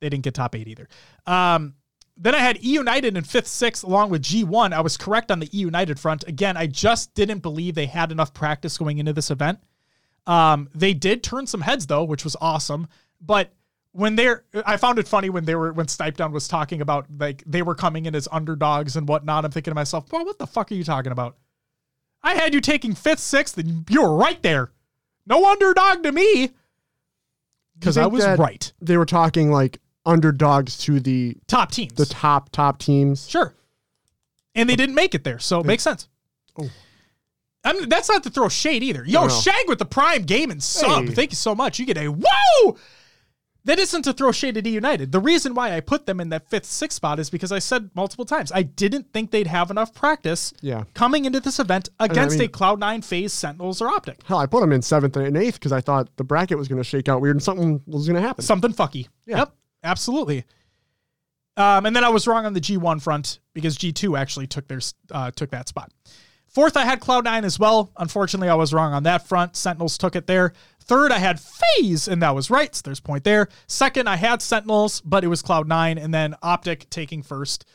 they 0.00 0.08
didn't 0.08 0.24
get 0.24 0.34
top 0.34 0.54
eight 0.54 0.68
either. 0.68 0.88
Um, 1.26 1.74
then 2.22 2.34
I 2.34 2.38
had 2.38 2.62
E 2.62 2.68
United 2.68 3.16
in 3.16 3.24
fifth, 3.24 3.46
sixth, 3.46 3.82
along 3.82 4.10
with 4.10 4.22
G1. 4.22 4.74
I 4.74 4.82
was 4.82 4.98
correct 4.98 5.30
on 5.30 5.40
the 5.40 5.48
E 5.56 5.62
United 5.62 5.98
front. 5.98 6.28
Again, 6.28 6.54
I 6.54 6.66
just 6.66 7.14
didn't 7.14 7.38
believe 7.38 7.74
they 7.74 7.86
had 7.86 8.12
enough 8.12 8.34
practice 8.34 8.76
going 8.76 8.98
into 8.98 9.14
this 9.14 9.30
event. 9.30 9.58
Um, 10.26 10.68
they 10.74 10.92
did 10.92 11.22
turn 11.22 11.46
some 11.46 11.62
heads 11.62 11.86
though, 11.86 12.04
which 12.04 12.22
was 12.22 12.36
awesome. 12.38 12.88
But 13.22 13.54
when 13.92 14.16
they're, 14.16 14.44
I 14.66 14.76
found 14.76 14.98
it 14.98 15.08
funny 15.08 15.30
when 15.30 15.46
they 15.46 15.54
were 15.54 15.72
when 15.72 15.86
Snipedown 15.86 16.30
was 16.30 16.46
talking 16.46 16.82
about 16.82 17.06
like 17.18 17.42
they 17.46 17.62
were 17.62 17.74
coming 17.74 18.04
in 18.04 18.14
as 18.14 18.28
underdogs 18.30 18.96
and 18.96 19.08
whatnot. 19.08 19.46
I'm 19.46 19.50
thinking 19.50 19.70
to 19.70 19.74
myself, 19.74 20.12
well, 20.12 20.26
what 20.26 20.38
the 20.38 20.46
fuck 20.46 20.70
are 20.70 20.74
you 20.74 20.84
talking 20.84 21.12
about? 21.12 21.38
I 22.22 22.34
had 22.34 22.52
you 22.52 22.60
taking 22.60 22.94
fifth, 22.94 23.20
sixth, 23.20 23.56
and 23.56 23.88
you 23.88 24.02
were 24.02 24.14
right 24.14 24.40
there. 24.42 24.72
No 25.26 25.50
underdog 25.50 26.02
to 26.02 26.12
me 26.12 26.50
because 27.78 27.96
I 27.96 28.06
was 28.06 28.26
right. 28.38 28.70
They 28.82 28.98
were 28.98 29.06
talking 29.06 29.50
like 29.50 29.80
underdogs 30.06 30.78
to 30.78 31.00
the 31.00 31.36
Top 31.46 31.70
teams, 31.72 31.92
the 31.94 32.06
top 32.06 32.50
top 32.50 32.78
teams. 32.78 33.28
sure, 33.28 33.54
and 34.54 34.68
they 34.68 34.76
didn't 34.76 34.94
make 34.94 35.14
it 35.14 35.24
there, 35.24 35.38
so 35.38 35.60
it 35.60 35.66
makes 35.66 35.82
sense. 35.82 36.08
Oh. 36.58 36.68
I 37.62 37.74
mean, 37.74 37.88
that's 37.90 38.08
not 38.08 38.22
to 38.22 38.30
throw 38.30 38.48
shade 38.48 38.82
either. 38.82 39.04
Yo, 39.04 39.24
No. 39.24 39.28
Shag 39.28 39.68
with 39.68 39.78
the 39.78 39.84
Prime 39.84 40.22
Game 40.22 40.50
and 40.50 40.62
sub. 40.62 41.04
Hey. 41.08 41.14
Thank 41.14 41.32
you 41.32 41.36
so 41.36 41.54
much. 41.54 41.78
You 41.78 41.84
get 41.86 41.98
a 41.98 42.06
whoa. 42.08 42.76
That 43.66 43.78
isn't 43.78 44.02
to 44.04 44.14
throw 44.14 44.32
shade 44.32 44.56
at 44.56 44.64
United. 44.64 45.12
The 45.12 45.20
reason 45.20 45.52
why 45.54 45.76
I 45.76 45.80
put 45.80 46.06
them 46.06 46.18
in 46.18 46.30
that 46.30 46.48
fifth, 46.48 46.64
sixth 46.64 46.96
spot 46.96 47.18
is 47.18 47.28
because 47.28 47.52
I 47.52 47.58
said 47.58 47.90
multiple 47.94 48.24
times 48.24 48.50
I 48.54 48.62
didn't 48.62 49.12
think 49.12 49.30
they'd 49.30 49.46
have 49.46 49.70
enough 49.70 49.92
practice 49.92 50.54
Yeah. 50.62 50.84
coming 50.94 51.26
into 51.26 51.40
this 51.40 51.58
event 51.58 51.90
against 52.00 52.38
mean- 52.38 52.48
a 52.48 52.50
Cloud9 52.50 53.04
FaZe 53.04 53.34
Sentinels 53.34 53.82
or 53.82 53.88
Optic. 53.90 54.22
Hell, 54.24 54.38
I 54.38 54.46
put 54.46 54.62
them 54.62 54.72
in 54.72 54.80
seventh 54.80 55.14
and 55.18 55.36
eighth 55.36 55.54
because 55.60 55.72
I 55.72 55.82
thought 55.82 56.08
the 56.16 56.24
bracket 56.24 56.56
was 56.56 56.68
going 56.68 56.78
to 56.80 56.84
shake 56.84 57.10
out 57.10 57.20
weird 57.20 57.36
and 57.36 57.42
something 57.42 57.82
was 57.86 58.06
going 58.08 58.16
to 58.20 58.26
happen. 58.26 58.42
Something 58.42 58.72
fucky. 58.72 59.08
Yeah. 59.26 59.40
Yep, 59.40 59.52
absolutely. 59.82 60.44
Um, 61.56 61.86
and 61.86 61.94
then 61.94 62.04
I 62.04 62.08
was 62.08 62.26
wrong 62.26 62.46
on 62.46 62.54
the 62.54 62.60
G1 62.60 63.02
front 63.02 63.40
because 63.52 63.76
G2 63.76 64.18
actually 64.18 64.46
took 64.46 64.66
their 64.68 64.80
uh, 65.10 65.30
took 65.30 65.50
that 65.50 65.68
spot. 65.68 65.92
Fourth, 66.48 66.76
I 66.76 66.84
had 66.84 67.00
Cloud9 67.00 67.44
as 67.44 67.58
well. 67.58 67.92
Unfortunately, 67.96 68.48
I 68.48 68.54
was 68.54 68.72
wrong 68.72 68.92
on 68.92 69.04
that 69.04 69.28
front. 69.28 69.54
Sentinels 69.54 69.96
took 69.96 70.16
it 70.16 70.26
there. 70.26 70.52
Third, 70.80 71.12
I 71.12 71.18
had 71.18 71.38
FaZe, 71.38 72.08
and 72.08 72.20
that 72.22 72.34
was 72.34 72.50
right. 72.50 72.74
So 72.74 72.82
there's 72.84 72.98
point 72.98 73.22
there. 73.22 73.48
Second, 73.68 74.08
I 74.08 74.16
had 74.16 74.42
Sentinels, 74.42 75.00
but 75.02 75.22
it 75.22 75.28
was 75.28 75.44
Cloud9. 75.44 76.02
And 76.02 76.12
then 76.12 76.34
Optic 76.42 76.90
taking 76.90 77.22
first. 77.22 77.66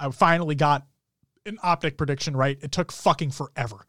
I 0.00 0.10
finally 0.10 0.56
got 0.56 0.84
an 1.46 1.58
Optic 1.62 1.96
prediction 1.96 2.36
right. 2.36 2.58
It 2.60 2.72
took 2.72 2.90
fucking 2.90 3.30
forever. 3.30 3.86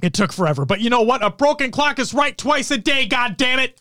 It 0.00 0.12
took 0.12 0.32
forever. 0.32 0.64
But 0.64 0.80
you 0.80 0.90
know 0.90 1.02
what? 1.02 1.24
A 1.24 1.30
broken 1.30 1.72
clock 1.72 1.98
is 1.98 2.14
right 2.14 2.36
twice 2.36 2.70
a 2.70 2.78
day, 2.78 3.06
god 3.06 3.36
damn 3.36 3.58
it. 3.58 3.80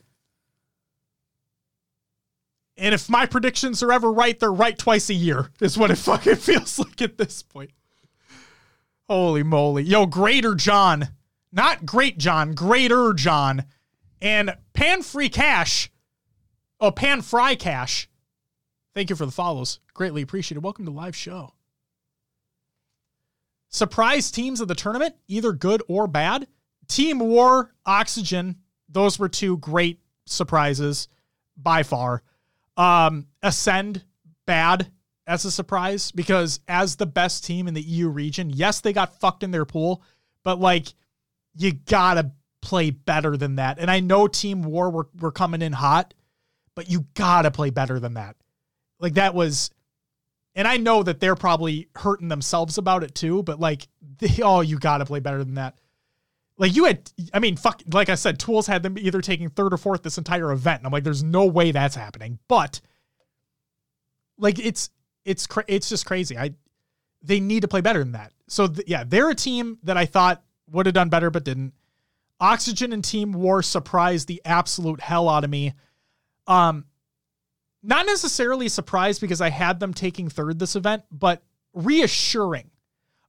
And 2.77 2.93
if 2.93 3.09
my 3.09 3.25
predictions 3.25 3.81
are 3.81 3.91
ever 3.91 4.11
right, 4.11 4.37
they're 4.39 4.51
right 4.51 4.77
twice 4.77 5.09
a 5.09 5.13
year, 5.13 5.49
is 5.61 5.77
what 5.77 5.91
it 5.91 5.95
fucking 5.99 6.35
feels 6.35 6.77
like 6.79 7.01
at 7.01 7.17
this 7.17 7.41
point. 7.41 7.71
Holy 9.07 9.43
moly. 9.43 9.83
Yo, 9.83 10.05
Greater 10.05 10.55
John. 10.55 11.09
Not 11.51 11.85
Great 11.85 12.17
John, 12.17 12.53
Greater 12.53 13.13
John. 13.13 13.65
And 14.21 14.55
Pan 14.73 15.03
Free 15.03 15.29
Cash. 15.29 15.91
Oh, 16.79 16.91
Pan 16.91 17.21
Fry 17.21 17.55
Cash. 17.55 18.09
Thank 18.93 19.09
you 19.09 19.15
for 19.15 19.25
the 19.25 19.31
follows. 19.31 19.79
Greatly 19.93 20.21
appreciated. 20.21 20.63
Welcome 20.63 20.85
to 20.85 20.91
live 20.91 21.15
show. 21.15 21.53
Surprise 23.69 24.31
teams 24.31 24.61
of 24.61 24.67
the 24.67 24.75
tournament, 24.75 25.15
either 25.27 25.51
good 25.51 25.83
or 25.87 26.07
bad. 26.07 26.47
Team 26.87 27.19
War, 27.19 27.73
Oxygen, 27.85 28.57
those 28.87 29.19
were 29.19 29.27
two 29.27 29.57
great 29.57 29.99
surprises 30.25 31.07
by 31.57 31.83
far. 31.83 32.23
Um, 32.77 33.27
Ascend 33.41 34.03
bad 34.45 34.91
as 35.27 35.45
a 35.45 35.51
surprise 35.51 36.11
because 36.11 36.59
as 36.67 36.95
the 36.95 37.05
best 37.05 37.45
team 37.45 37.67
in 37.67 37.73
the 37.73 37.81
EU 37.81 38.09
region, 38.09 38.49
yes, 38.49 38.81
they 38.81 38.93
got 38.93 39.19
fucked 39.19 39.43
in 39.43 39.51
their 39.51 39.65
pool, 39.65 40.03
but 40.43 40.59
like 40.59 40.93
you 41.55 41.73
gotta 41.73 42.31
play 42.61 42.89
better 42.89 43.37
than 43.37 43.55
that. 43.55 43.79
And 43.79 43.89
I 43.89 43.99
know 43.99 44.27
Team 44.27 44.63
War 44.63 44.89
were, 44.89 45.07
were 45.19 45.31
coming 45.31 45.61
in 45.61 45.71
hot, 45.71 46.13
but 46.75 46.89
you 46.89 47.05
gotta 47.13 47.51
play 47.51 47.69
better 47.69 47.99
than 47.99 48.15
that. 48.15 48.35
Like 48.99 49.15
that 49.15 49.33
was, 49.33 49.71
and 50.55 50.67
I 50.67 50.77
know 50.77 51.03
that 51.03 51.19
they're 51.19 51.35
probably 51.35 51.87
hurting 51.95 52.27
themselves 52.27 52.77
about 52.77 53.03
it 53.03 53.15
too, 53.15 53.43
but 53.43 53.59
like, 53.59 53.87
they, 54.19 54.39
oh, 54.43 54.61
you 54.61 54.77
gotta 54.77 55.05
play 55.05 55.19
better 55.19 55.43
than 55.43 55.55
that. 55.55 55.77
Like 56.57 56.75
you 56.75 56.85
had, 56.85 57.11
I 57.33 57.39
mean, 57.39 57.57
fuck, 57.57 57.81
like 57.91 58.09
I 58.09 58.15
said, 58.15 58.39
Tools 58.39 58.67
had 58.67 58.81
them 58.81 58.97
either 58.97 59.21
taking 59.21 59.49
third 59.49 59.73
or 59.73 59.77
fourth 59.77 60.03
this 60.03 60.17
entire 60.17 60.51
event. 60.51 60.79
And 60.79 60.87
I'm 60.87 60.93
like, 60.93 61.03
there's 61.03 61.23
no 61.23 61.45
way 61.45 61.71
that's 61.71 61.95
happening. 61.95 62.39
But 62.47 62.79
like, 64.37 64.59
it's, 64.59 64.89
it's, 65.25 65.47
cra- 65.47 65.65
it's 65.67 65.89
just 65.89 66.05
crazy. 66.05 66.37
I, 66.37 66.51
they 67.21 67.39
need 67.39 67.61
to 67.61 67.67
play 67.67 67.81
better 67.81 67.99
than 67.99 68.13
that. 68.13 68.31
So 68.47 68.67
th- 68.67 68.87
yeah, 68.87 69.03
they're 69.05 69.29
a 69.29 69.35
team 69.35 69.79
that 69.83 69.97
I 69.97 70.05
thought 70.05 70.43
would 70.71 70.85
have 70.85 70.95
done 70.95 71.09
better, 71.09 71.29
but 71.29 71.43
didn't. 71.43 71.73
Oxygen 72.39 72.93
and 72.93 73.03
Team 73.03 73.31
War 73.31 73.61
surprised 73.61 74.27
the 74.27 74.41
absolute 74.45 74.99
hell 74.99 75.29
out 75.29 75.43
of 75.43 75.49
me. 75.49 75.73
Um, 76.47 76.85
not 77.81 78.05
necessarily 78.05 78.67
surprised 78.67 79.21
because 79.21 79.41
I 79.41 79.49
had 79.49 79.79
them 79.79 79.93
taking 79.93 80.29
third 80.29 80.59
this 80.59 80.75
event, 80.75 81.03
but 81.11 81.43
reassuring. 81.73 82.71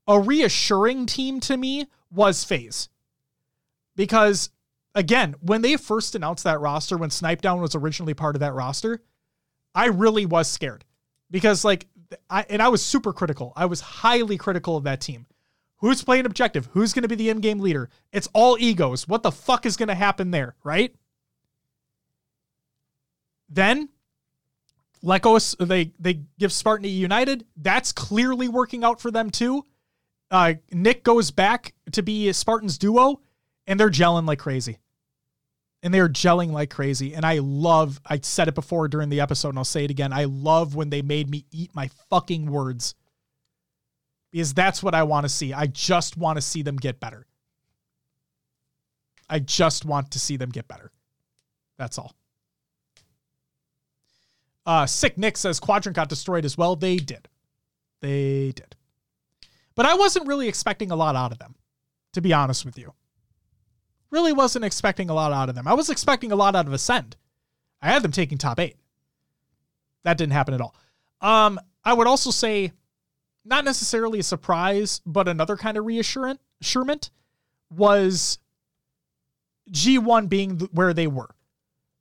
A 0.09 0.19
reassuring 0.19 1.07
team 1.07 1.40
to 1.40 1.57
me 1.57 1.86
was 2.11 2.44
FaZe. 2.44 2.89
Because 3.97 4.51
again, 4.94 5.35
when 5.40 5.62
they 5.62 5.77
first 5.77 6.14
announced 6.14 6.44
that 6.44 6.60
roster, 6.60 6.97
when 6.97 7.10
Snipedown 7.10 7.60
was 7.60 7.74
originally 7.74 8.14
part 8.14 8.36
of 8.36 8.40
that 8.40 8.55
roster, 8.55 9.02
I 9.74 9.86
really 9.86 10.27
was 10.27 10.48
scared. 10.48 10.85
Because 11.31 11.64
like 11.64 11.86
I 12.31 12.44
and 12.48 12.62
I 12.62 12.68
was 12.68 12.85
super 12.85 13.12
critical. 13.12 13.52
I 13.56 13.66
was 13.66 13.81
highly 13.81 14.36
critical 14.36 14.77
of 14.77 14.85
that 14.85 15.01
team. 15.01 15.27
Who's 15.78 16.02
playing 16.02 16.27
objective? 16.27 16.68
Who's 16.73 16.93
going 16.93 17.02
to 17.02 17.09
be 17.09 17.16
the 17.16 17.28
in-game 17.28 17.59
leader? 17.59 17.90
It's 18.12 18.28
all 18.32 18.56
egos. 18.59 19.06
What 19.06 19.23
the 19.23 19.32
fuck 19.32 19.66
is 19.66 19.77
going 19.77 19.89
to 19.89 19.94
happen 19.94 20.31
there, 20.31 20.56
right? 20.64 20.94
Then 23.48 23.90
let 25.02 25.23
go. 25.23 25.39
They 25.39 25.93
they 25.98 26.23
give 26.39 26.52
Spartan 26.52 26.89
United. 26.89 27.44
That's 27.56 27.93
clearly 27.93 28.48
working 28.48 28.85
out 28.85 29.01
for 29.01 29.10
them 29.10 29.31
too. 29.31 29.64
Uh, 30.31 30.55
Nick 30.73 31.05
goes 31.05 31.31
back 31.31 31.74
to 31.93 32.02
be 32.02 32.32
Spartan's 32.32 32.78
duo, 32.78 33.20
and 33.66 33.78
they're 33.78 33.90
gelling 33.90 34.26
like 34.26 34.38
crazy. 34.38 34.78
And 35.82 35.93
they're 35.93 36.09
gelling 36.09 36.52
like 36.52 36.70
crazy. 36.70 37.14
And 37.14 37.24
I 37.24 37.38
love. 37.38 38.01
I 38.06 38.18
said 38.22 38.48
it 38.48 38.55
before 38.55 38.88
during 38.88 39.09
the 39.09 39.20
episode, 39.20 39.51
and 39.51 39.59
I'll 39.59 39.64
say 39.64 39.84
it 39.84 39.90
again. 39.90 40.12
I 40.12 40.24
love 40.24 40.74
when 40.74 40.90
they 40.90 41.02
made 41.02 41.30
me 41.30 41.44
eat 41.51 41.74
my 41.74 41.90
fucking 42.10 42.51
words. 42.51 42.94
Because 44.32 44.55
that's 44.55 44.82
what 44.82 44.94
I 44.94 45.05
want 45.05 45.24
to 45.24 45.28
see. 45.28 45.52
I 45.52 45.66
just 45.66 46.16
want 46.16 46.36
to 46.36 46.43
see 46.43 46.62
them 46.62 46.76
get 46.76 46.98
better. 46.98 47.26
I 49.28 49.38
just 49.38 49.84
want 49.84 50.10
to 50.12 50.18
see 50.18 50.36
them 50.36 50.51
get 50.51 50.68
better. 50.68 50.90
That's 51.78 51.98
all. 51.98 52.14
Uh, 54.64 54.86
Sick 54.86 55.16
Nick 55.16 55.36
says 55.36 55.60
Quadrant 55.60 55.94
got 55.94 56.09
destroyed 56.09 56.44
as 56.44 56.59
well. 56.59 56.74
They 56.74 56.97
did. 56.97 57.28
They 58.01 58.52
did. 58.52 58.74
But 59.74 59.86
I 59.86 59.94
wasn't 59.94 60.26
really 60.26 60.48
expecting 60.48 60.90
a 60.90 60.97
lot 60.97 61.14
out 61.14 61.32
of 61.32 61.38
them, 61.38 61.55
to 62.14 62.20
be 62.20 62.32
honest 62.32 62.64
with 62.64 62.78
you. 62.78 62.93
Really 64.11 64.33
wasn't 64.33 64.65
expecting 64.65 65.11
a 65.11 65.15
lot 65.15 65.33
out 65.33 65.49
of 65.49 65.55
them. 65.55 65.66
I 65.66 65.74
was 65.74 65.91
expecting 65.91 66.33
a 66.33 66.37
lot 66.37 66.55
out 66.55 66.66
of 66.66 66.73
Ascend. 66.73 67.16
I 67.83 67.89
had 67.89 68.03
them 68.03 68.12
taking 68.12 68.39
top 68.39 68.61
eight. 68.61 68.77
That 70.05 70.16
didn't 70.16 70.33
happen 70.33 70.55
at 70.55 70.61
all. 70.61 70.74
Um, 71.20 71.59
I 71.85 71.93
would 71.93 72.07
also 72.07 72.31
say, 72.31 72.73
not 73.45 73.65
necessarily 73.65 74.20
a 74.20 74.24
surprise, 74.24 75.01
but 75.05 75.28
another 75.28 75.57
kind 75.57 75.77
of 75.77 75.85
reassurance 75.85 77.11
was 77.70 78.39
G1 79.70 80.28
being 80.28 80.61
where 80.73 80.95
they 80.95 81.07
were 81.07 81.35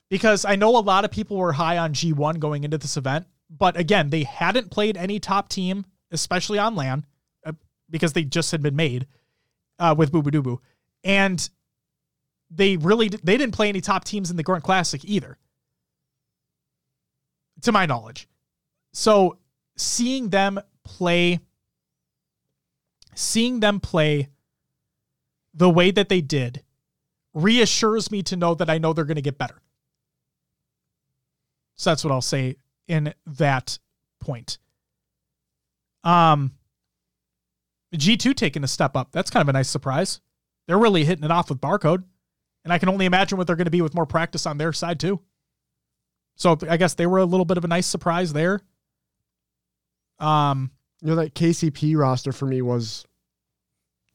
because 0.10 0.46
I 0.46 0.56
know 0.56 0.78
a 0.78 0.80
lot 0.80 1.06
of 1.06 1.12
people 1.12 1.38
were 1.38 1.54
high 1.54 1.78
on 1.78 1.94
G1 1.94 2.40
going 2.40 2.64
into 2.64 2.78
this 2.78 2.98
event, 2.98 3.26
but 3.50 3.78
again, 3.78 4.10
they 4.10 4.24
hadn't 4.24 4.72
played 4.72 4.98
any 4.98 5.20
top 5.20 5.50
team, 5.50 5.86
especially 6.12 6.60
on 6.60 6.76
LAN, 6.76 7.06
uh, 7.46 7.54
because 7.90 8.14
they 8.14 8.24
just 8.24 8.52
had 8.52 8.62
been 8.62 8.76
made 8.76 9.08
uh, 9.80 9.96
with 9.98 10.12
Bubu 10.12 10.60
and 11.04 11.50
they 12.50 12.78
really 12.78 13.10
they 13.10 13.38
didn't 13.38 13.54
play 13.54 13.70
any 13.70 13.82
top 13.82 14.04
teams 14.04 14.32
in 14.32 14.38
the 14.38 14.44
Grunt 14.44 14.64
Classic 14.64 15.02
either, 15.04 15.38
to 17.62 17.72
my 17.72 17.86
knowledge. 17.86 18.28
So 18.94 19.38
seeing 19.78 20.30
them 20.30 20.60
play, 20.84 21.40
seeing 23.14 23.60
them 23.60 23.80
play 23.80 24.30
the 25.54 25.70
way 25.70 25.92
that 25.92 26.10
they 26.10 26.22
did 26.22 26.64
reassures 27.34 28.12
me 28.12 28.24
to 28.24 28.36
know 28.36 28.56
that 28.56 28.70
I 28.70 28.78
know 28.78 28.94
they're 28.94 29.06
going 29.06 29.16
to 29.16 29.22
get 29.22 29.38
better. 29.38 29.62
So 31.76 31.90
that's 31.90 32.04
what 32.04 32.12
I'll 32.12 32.22
say 32.22 32.56
in 32.88 33.14
that 33.26 33.78
point. 34.20 34.58
Um, 36.04 36.54
G2 37.94 38.36
taking 38.36 38.64
a 38.64 38.68
step 38.68 38.96
up. 38.96 39.12
That's 39.12 39.30
kind 39.30 39.42
of 39.42 39.50
a 39.50 39.54
nice 39.54 39.70
surprise. 39.70 40.22
They're 40.68 40.78
really 40.78 41.06
hitting 41.06 41.26
it 41.26 41.32
off 41.32 41.50
with 41.50 41.60
barcode. 41.60 42.04
And 42.66 42.74
I 42.74 42.80
can 42.80 42.90
only 42.90 43.06
imagine 43.06 43.38
what 43.38 43.48
they're 43.48 43.56
going 43.56 43.66
to 43.66 43.72
be 43.72 43.82
with 43.82 43.94
more 43.94 44.08
practice 44.08 44.46
on 44.46 44.58
their 44.58 44.74
side 44.74 45.00
too. 45.00 45.22
So 46.36 46.58
I 46.70 46.76
guess 46.76 46.96
they 46.96 47.06
were 47.08 47.20
a 47.20 47.26
little 47.26 47.46
bit 47.46 47.58
of 47.58 47.64
a 47.64 47.68
nice 47.68 47.86
surprise 47.86 48.34
there. 48.34 48.60
Um, 50.20 50.72
you 51.02 51.10
know 51.10 51.16
that 51.16 51.36
KCP 51.36 51.96
roster 51.96 52.32
for 52.32 52.46
me 52.46 52.62
was 52.62 53.06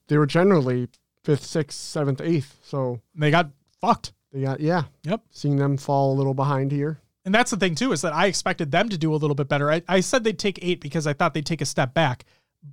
they 0.08 0.18
were 0.18 0.26
generally 0.26 0.88
fifth, 1.24 1.44
sixth, 1.44 1.78
seventh, 1.78 2.20
eighth. 2.20 2.58
So 2.64 3.00
they 3.14 3.30
got 3.30 3.50
fucked. 3.80 4.12
They 4.32 4.42
got 4.42 4.60
yeah. 4.60 4.84
Yep. 5.04 5.22
Seeing 5.30 5.56
them 5.56 5.76
fall 5.76 6.12
a 6.12 6.16
little 6.16 6.34
behind 6.34 6.72
here. 6.72 7.00
And 7.24 7.34
that's 7.34 7.50
the 7.50 7.56
thing 7.56 7.74
too, 7.74 7.92
is 7.92 8.02
that 8.02 8.12
I 8.12 8.26
expected 8.26 8.70
them 8.70 8.88
to 8.88 8.98
do 8.98 9.14
a 9.14 9.16
little 9.16 9.34
bit 9.34 9.48
better. 9.48 9.70
I, 9.70 9.82
I 9.88 10.00
said 10.00 10.24
they'd 10.24 10.38
take 10.38 10.58
eight 10.62 10.80
because 10.80 11.06
I 11.06 11.12
thought 11.12 11.34
they'd 11.34 11.46
take 11.46 11.60
a 11.60 11.66
step 11.66 11.94
back, 11.94 12.24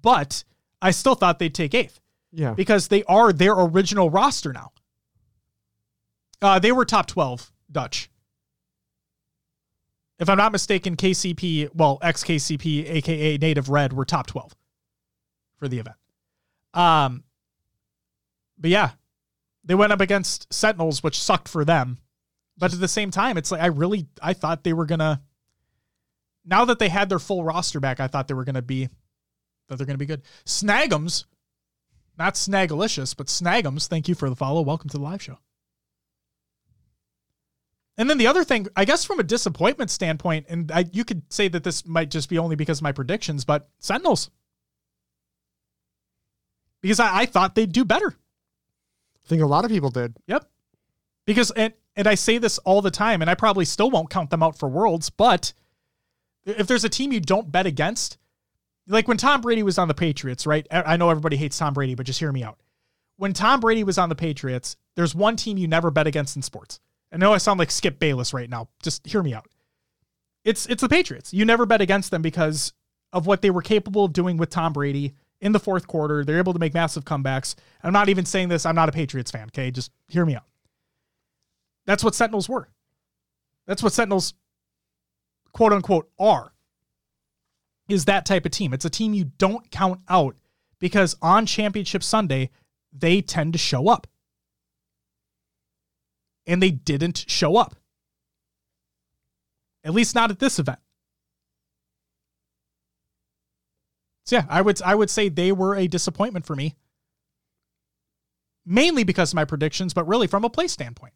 but 0.02 0.44
I 0.82 0.92
still 0.92 1.16
thought 1.16 1.38
they'd 1.40 1.54
take 1.54 1.76
eighth. 1.76 2.00
Yeah. 2.32 2.54
Because 2.54 2.88
they 2.88 3.04
are 3.04 3.32
their 3.34 3.54
original 3.54 4.10
roster 4.10 4.54
now. 4.54 4.72
Uh, 6.42 6.60
they 6.60 6.72
were 6.72 6.86
top 6.86 7.08
12 7.08 7.52
Dutch. 7.72 8.10
If 10.20 10.30
I'm 10.30 10.38
not 10.38 10.52
mistaken, 10.52 10.96
KCP, 10.96 11.70
well, 11.76 12.00
XKCP, 12.02 12.90
aka 12.90 13.38
Native 13.38 13.70
Red, 13.70 13.94
were 13.94 14.06
top 14.06 14.28
12 14.28 14.56
for 15.58 15.68
the 15.68 15.80
event. 15.80 15.96
Um, 16.74 17.24
but 18.58 18.72
yeah, 18.72 18.92
they 19.64 19.76
went 19.76 19.92
up 19.92 20.02
against 20.02 20.52
Sentinels, 20.52 21.04
which 21.04 21.22
sucked 21.22 21.48
for 21.48 21.64
them. 21.64 21.98
But 22.58 22.74
at 22.74 22.80
the 22.80 22.88
same 22.88 23.12
time, 23.12 23.38
it's 23.38 23.52
like 23.52 23.62
I 23.62 23.68
really 23.68 24.08
I 24.22 24.34
thought 24.34 24.64
they 24.64 24.74
were 24.74 24.86
gonna. 24.86 25.22
Now 26.44 26.66
that 26.66 26.80
they 26.80 26.90
had 26.90 27.10
their 27.10 27.20
full 27.20 27.44
roster 27.44 27.80
back, 27.80 28.00
I 28.00 28.08
thought 28.08 28.28
they 28.28 28.34
were 28.34 28.46
gonna 28.46 28.64
be 28.64 28.90
that 29.68 29.78
they're 29.78 29.86
gonna 29.86 29.98
be 29.98 30.08
good. 30.08 30.24
Snagums, 30.46 31.26
not 32.18 32.34
Snagalicious, 32.34 33.16
but 33.16 33.28
Snagums. 33.28 33.88
Thank 33.88 34.08
you 34.08 34.16
for 34.16 34.30
the 34.30 34.36
follow. 34.36 34.62
Welcome 34.62 34.90
to 34.90 34.98
the 34.98 35.04
live 35.04 35.22
show. 35.22 35.38
And 37.98 38.10
then 38.10 38.20
the 38.20 38.28
other 38.28 38.44
thing, 38.44 38.68
I 38.76 38.86
guess 38.86 39.04
from 39.04 39.20
a 39.20 39.24
disappointment 39.24 39.90
standpoint, 39.90 40.46
and 40.50 40.72
I, 40.72 40.86
you 40.92 41.04
could 41.04 41.22
say 41.34 41.48
that 41.48 41.64
this 41.64 41.86
might 41.86 42.12
just 42.12 42.30
be 42.30 42.38
only 42.38 42.56
because 42.56 42.80
of 42.80 42.84
my 42.84 42.92
predictions, 42.92 43.44
but 43.44 43.68
Sentinels. 43.80 44.30
Because 46.82 47.00
I, 47.00 47.22
I 47.22 47.26
thought 47.26 47.56
they'd 47.56 47.72
do 47.72 47.84
better. 47.84 48.10
I 48.10 49.28
think 49.28 49.42
a 49.42 49.48
lot 49.48 49.66
of 49.66 49.72
people 49.72 49.90
did. 49.90 50.16
Yep. 50.28 50.48
Because 51.26 51.52
and 51.52 51.74
and 51.96 52.08
I 52.08 52.14
say 52.16 52.38
this 52.38 52.60
all 52.60 52.82
the 52.82 52.92
time, 52.92 53.22
and 53.22 53.30
I 53.30 53.36
probably 53.36 53.66
still 53.66 53.90
won't 53.90 54.12
count 54.12 54.30
them 54.30 54.44
out 54.44 54.58
for 54.58 54.70
worlds, 54.70 55.10
but 55.10 55.54
if 56.46 56.68
there's 56.68 56.86
a 56.86 56.90
team 56.90 57.12
you 57.12 57.20
don't 57.20 57.52
bet 57.52 57.66
against, 57.66 58.18
like 58.88 59.08
when 59.08 59.18
Tom 59.18 59.42
Brady 59.42 59.64
was 59.64 59.78
on 59.78 59.88
the 59.88 59.94
Patriots, 59.94 60.46
right? 60.46 60.66
I 60.72 60.96
know 60.96 61.10
everybody 61.10 61.36
hates 61.36 61.58
Tom 61.58 61.74
Brady, 61.74 61.96
but 61.96 62.06
just 62.06 62.20
hear 62.20 62.32
me 62.32 62.44
out. 62.44 62.60
When 63.18 63.34
Tom 63.34 63.60
Brady 63.60 63.84
was 63.84 63.98
on 63.98 64.10
the 64.10 64.16
Patriots, 64.16 64.78
there's 64.96 65.16
one 65.16 65.36
team 65.36 65.58
you 65.58 65.68
never 65.68 65.92
bet 65.92 66.08
against 66.08 66.36
in 66.36 66.44
sports. 66.44 66.80
I 67.18 67.20
know 67.20 67.34
I 67.34 67.40
sound 67.40 67.58
like 67.58 67.72
Skip 67.72 67.98
Bayless 67.98 68.32
right 68.32 68.48
now. 68.48 68.70
Just 68.84 69.08
hear 69.08 69.24
me 69.24 69.34
out. 69.34 69.48
It's 70.46 70.68
it's 70.68 70.82
the 70.82 70.88
Patriots. 70.88 71.34
You 71.34 71.46
never 71.46 71.66
bet 71.66 71.82
against 71.82 72.12
them 72.12 72.22
because 72.22 72.74
of 73.12 73.26
what 73.26 73.42
they 73.42 73.50
were 73.50 73.64
capable 73.64 74.06
of 74.06 74.14
doing 74.14 74.38
with 74.38 74.52
Tom 74.52 74.72
Brady 74.72 75.16
in 75.42 75.52
the 75.52 75.60
fourth 75.60 75.88
quarter. 75.88 76.24
They're 76.24 76.38
able 76.38 76.54
to 76.54 76.60
make 76.60 76.76
massive 76.76 77.06
comebacks. 77.06 77.56
I'm 77.82 77.92
not 77.92 78.10
even 78.10 78.24
saying 78.24 78.50
this. 78.50 78.68
I'm 78.68 78.76
not 78.76 78.88
a 78.88 78.92
Patriots 78.92 79.32
fan. 79.32 79.48
Okay, 79.48 79.72
just 79.72 79.92
hear 80.08 80.28
me 80.28 80.36
out. 80.36 80.44
That's 81.88 82.04
what 82.04 82.14
Sentinels 82.14 82.48
were. 82.48 82.70
That's 83.66 83.82
what 83.82 83.94
Sentinels, 83.94 84.36
quote 85.54 85.74
unquote, 85.74 86.12
are. 86.20 86.54
Is 87.90 88.06
that 88.06 88.28
type 88.28 88.46
of 88.46 88.52
team. 88.52 88.74
It's 88.74 88.86
a 88.86 88.92
team 88.92 89.16
you 89.16 89.32
don't 89.40 89.72
count 89.72 90.02
out 90.08 90.36
because 90.78 91.16
on 91.20 91.48
Championship 91.48 92.04
Sunday, 92.04 92.52
they 92.94 93.22
tend 93.22 93.54
to 93.54 93.60
show 93.60 93.88
up. 93.88 94.06
And 96.48 96.64
they 96.64 96.72
didn't 96.72 97.26
show 97.28 97.58
up. 97.58 97.76
At 99.84 99.94
least 99.94 100.16
not 100.16 100.32
at 100.32 100.40
this 100.40 100.58
event. 100.58 100.80
So 104.26 104.38
yeah, 104.38 104.46
I 104.50 104.62
would 104.62 104.82
I 104.82 104.96
would 104.96 105.10
say 105.10 105.30
they 105.30 105.52
were 105.52 105.76
a 105.76 105.88
disappointment 105.88 106.46
for 106.46 106.56
me. 106.56 106.76
Mainly 108.66 109.04
because 109.06 109.32
of 109.32 109.36
my 109.36 109.46
predictions, 109.46 109.94
but 109.94 110.08
really 110.08 110.28
from 110.28 110.44
a 110.44 110.50
play 110.50 110.68
standpoint. 110.68 111.14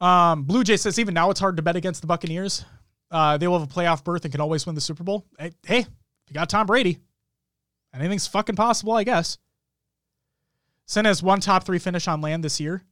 Um, 0.00 0.42
Blue 0.42 0.64
Jay 0.64 0.76
says 0.76 0.98
even 0.98 1.14
now 1.14 1.30
it's 1.30 1.38
hard 1.38 1.56
to 1.56 1.62
bet 1.62 1.76
against 1.76 2.00
the 2.00 2.08
Buccaneers. 2.08 2.64
Uh, 3.12 3.36
they 3.36 3.46
will 3.46 3.60
have 3.60 3.70
a 3.70 3.72
playoff 3.72 4.02
berth 4.02 4.24
and 4.24 4.32
can 4.32 4.40
always 4.40 4.66
win 4.66 4.74
the 4.74 4.80
Super 4.80 5.04
Bowl. 5.04 5.24
Hey, 5.38 5.52
hey, 5.64 5.86
you 6.28 6.34
got 6.34 6.48
Tom 6.48 6.66
Brady, 6.66 6.98
anything's 7.94 8.26
fucking 8.26 8.56
possible, 8.56 8.94
I 8.94 9.04
guess. 9.04 9.38
Sen 10.86 11.04
has 11.04 11.22
one 11.22 11.38
top 11.38 11.62
three 11.64 11.78
finish 11.78 12.08
on 12.08 12.20
LAN 12.20 12.40
this 12.40 12.58
year. 12.58 12.82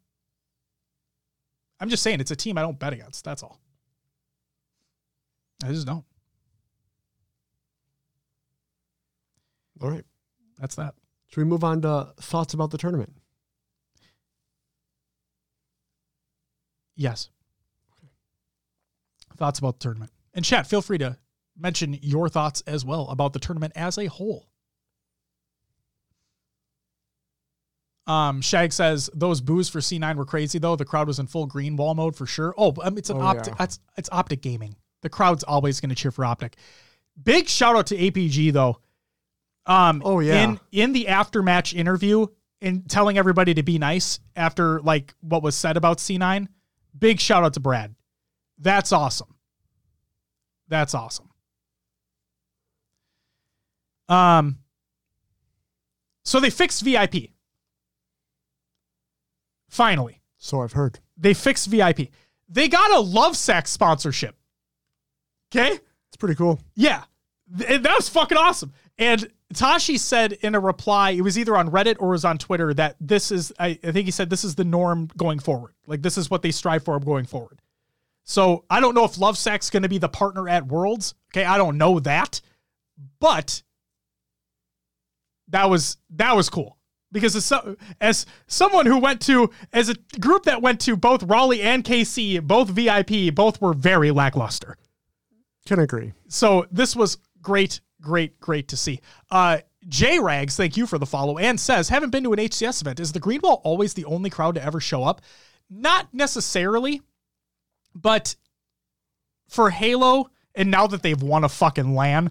I'm 1.81 1.89
just 1.89 2.03
saying 2.03 2.21
it's 2.21 2.31
a 2.31 2.37
team 2.37 2.59
I 2.59 2.63
don't 2.63 2.79
bet 2.79 2.93
against. 2.93 3.25
That's 3.25 3.43
all. 3.43 3.61
I 5.65 5.69
just 5.69 5.87
don't. 5.87 6.05
All 9.81 9.91
right. 9.91 10.05
That's 10.59 10.75
that. 10.77 10.95
Should 11.29 11.39
we 11.39 11.45
move 11.45 11.65
on 11.65 11.81
to 11.83 12.13
thoughts 12.21 12.55
about 12.55 12.71
the 12.71 12.79
tournament? 12.79 13.15
Yes. 16.97 17.31
Thoughts 19.37 19.59
about 19.59 19.81
the 19.81 19.85
tournament. 19.85 20.13
And 20.35 20.45
chat, 20.45 20.67
feel 20.67 20.83
free 20.83 20.99
to 20.99 21.17
mention 21.59 21.99
your 22.03 22.29
thoughts 22.29 22.63
as 22.67 22.85
well 22.85 23.09
about 23.09 23.33
the 23.33 23.39
tournament 23.39 23.73
as 23.75 23.97
a 23.97 24.07
whole. 24.07 24.50
Um, 28.11 28.41
Shag 28.41 28.73
says 28.73 29.09
those 29.15 29.41
boos 29.41 29.69
for 29.69 29.79
C9 29.79 30.17
were 30.17 30.25
crazy 30.25 30.59
though. 30.59 30.75
The 30.75 30.85
crowd 30.85 31.07
was 31.07 31.19
in 31.19 31.27
full 31.29 31.47
green 31.47 31.77
wall 31.77 31.95
mode 31.95 32.17
for 32.17 32.27
sure. 32.27 32.53
Oh, 32.59 32.75
um, 32.83 32.99
it's 32.99 33.11
an 33.11 33.19
Oh, 33.19 33.21
optic. 33.23 33.55
yeah. 33.59 33.65
It's 33.65 33.79
it's 33.97 34.09
optic 34.11 34.43
gaming. 34.43 34.75
The 35.03 35.09
crowd's 35.09 35.45
always 35.45 35.81
going 35.81 35.91
to 35.91 35.95
cheer 35.95 36.11
for 36.11 36.25
optic. 36.25 36.57
Big 37.23 37.49
shout 37.49 37.77
out 37.77 37.87
to 37.89 37.97
APG 37.97 38.53
though. 38.53 38.79
Um, 39.67 40.03
Oh, 40.05 40.19
yeah. 40.21 40.43
In 40.43 40.61
in 40.73 40.93
the 40.93 41.09
after 41.09 41.43
match 41.43 41.73
interview 41.75 42.27
and 42.61 42.89
telling 42.91 43.17
everybody 43.17 43.55
to 43.55 43.63
be 43.63 43.79
nice 43.79 44.19
after 44.35 44.81
like 44.81 45.15
what 45.21 45.43
was 45.43 45.55
said 45.55 45.77
about 45.77 45.99
C9. 45.99 46.49
Big 46.99 47.21
shout 47.21 47.45
out 47.45 47.55
to 47.55 47.61
Brad. 47.61 47.95
That's 48.59 48.91
awesome. 48.93 49.37
That's 50.69 50.95
awesome. 50.95 51.29
Um. 54.09 54.59
So 56.25 56.41
they 56.41 56.51
fixed 56.51 56.83
VIP. 56.83 57.31
Finally, 59.71 60.21
So 60.37 60.61
I've 60.63 60.73
heard. 60.73 60.99
they 61.17 61.33
fixed 61.33 61.69
VIP. 61.69 62.09
They 62.49 62.69
got 62.69 62.91
a 62.91 63.03
Lovesac 63.03 63.67
sponsorship. 63.67 64.37
Okay. 65.55 65.79
It's 66.09 66.17
pretty 66.19 66.35
cool. 66.35 66.61
Yeah, 66.75 67.05
Th- 67.57 67.81
that 67.81 67.95
was 67.97 68.09
fucking 68.09 68.37
awesome. 68.37 68.73
And 68.99 69.31
Tashi 69.55 69.97
said 69.97 70.33
in 70.35 70.55
a 70.55 70.61
reply, 70.61 71.11
it 71.11 71.23
was 71.23 71.39
either 71.39 71.57
on 71.57 71.71
Reddit 71.71 71.97
or 72.01 72.09
it 72.09 72.13
was 72.13 72.25
on 72.25 72.37
Twitter, 72.39 72.75
that 72.75 72.97
this 73.01 73.31
is, 73.33 73.53
I, 73.59 73.79
I 73.83 73.93
think 73.93 74.05
he 74.07 74.11
said 74.11 74.29
this 74.29 74.45
is 74.45 74.55
the 74.57 74.65
norm 74.65 75.09
going 75.17 75.39
forward. 75.39 75.73
Like 75.87 76.03
this 76.03 76.19
is 76.19 76.29
what 76.31 76.43
they 76.43 76.51
strive 76.51 76.85
for 76.85 76.99
going 77.01 77.25
forward. 77.27 77.61
So 78.25 78.65
I 78.69 78.81
don't 78.81 78.95
know 78.95 79.05
if 79.05 79.13
Lovesac's 79.13 79.71
going 79.71 79.83
to 79.85 79.89
be 79.89 79.99
the 79.99 80.09
partner 80.09 80.49
at 80.49 80.67
Worlds. 80.67 81.15
Okay, 81.33 81.45
I 81.45 81.57
don't 81.59 81.79
know 81.79 81.99
that, 82.01 82.41
but 83.21 83.63
that 85.49 85.69
was 85.71 85.97
that 86.11 86.37
was 86.37 86.49
cool 86.51 86.77
because 87.13 87.37
as, 87.37 87.45
so, 87.45 87.77
as 88.01 88.27
someone 88.47 88.87
who 88.87 88.99
went 88.99 89.21
to 89.23 89.51
as 89.73 89.89
a 89.89 89.95
group 90.19 90.45
that 90.45 90.63
went 90.63 90.81
to 90.81 90.97
both 90.97 91.23
Raleigh 91.25 91.63
and 91.63 91.85
KC, 91.85 92.43
both 92.43 92.69
VIP, 92.69 93.35
both 93.35 93.61
were 93.61 93.73
very 93.75 94.11
lackluster. 94.11 94.77
Can 95.67 95.79
agree. 95.79 96.13
So 96.29 96.67
this 96.71 96.95
was 96.97 97.19
great, 97.43 97.81
great, 98.01 98.41
great 98.41 98.69
to 98.69 98.77
see. 98.77 99.01
Uh, 99.31 99.59
J 99.89 100.19
Rags, 100.19 100.57
thank 100.57 100.77
you 100.77 100.87
for 100.87 100.99
the 100.99 101.07
follow, 101.07 101.39
and 101.39 101.59
says, 101.59 101.89
haven't 101.89 102.11
been 102.11 102.25
to 102.25 102.33
an 102.33 102.39
HCS 102.39 102.83
event. 102.83 103.01
Is 103.01 103.13
the 103.13 103.21
Green 103.21 103.41
Wall 103.43 103.61
always 103.65 103.95
the 103.95 104.05
only 104.05 104.31
crowd 104.31 104.55
to 104.57 104.65
ever 104.65 104.81
show 104.81 105.05
up? 105.05 105.23
Not 105.71 106.13
necessarily, 106.13 107.01
but 107.95 108.37
for 109.49 109.71
Halo, 109.71 110.31
and 110.55 110.71
now 110.71 110.87
that 110.87 111.03
they've 111.03 111.23
won 111.23 111.45
a 111.45 111.49
fucking 111.49 111.95
LAN, 111.95 112.31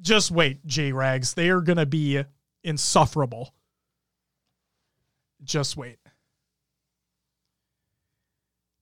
just 0.00 0.30
wait, 0.30 0.64
J 0.66 0.92
Rags. 0.92 1.34
They 1.34 1.50
are 1.50 1.60
gonna 1.60 1.86
be 1.86 2.22
insufferable. 2.64 3.54
Just 5.42 5.76
wait. 5.76 5.98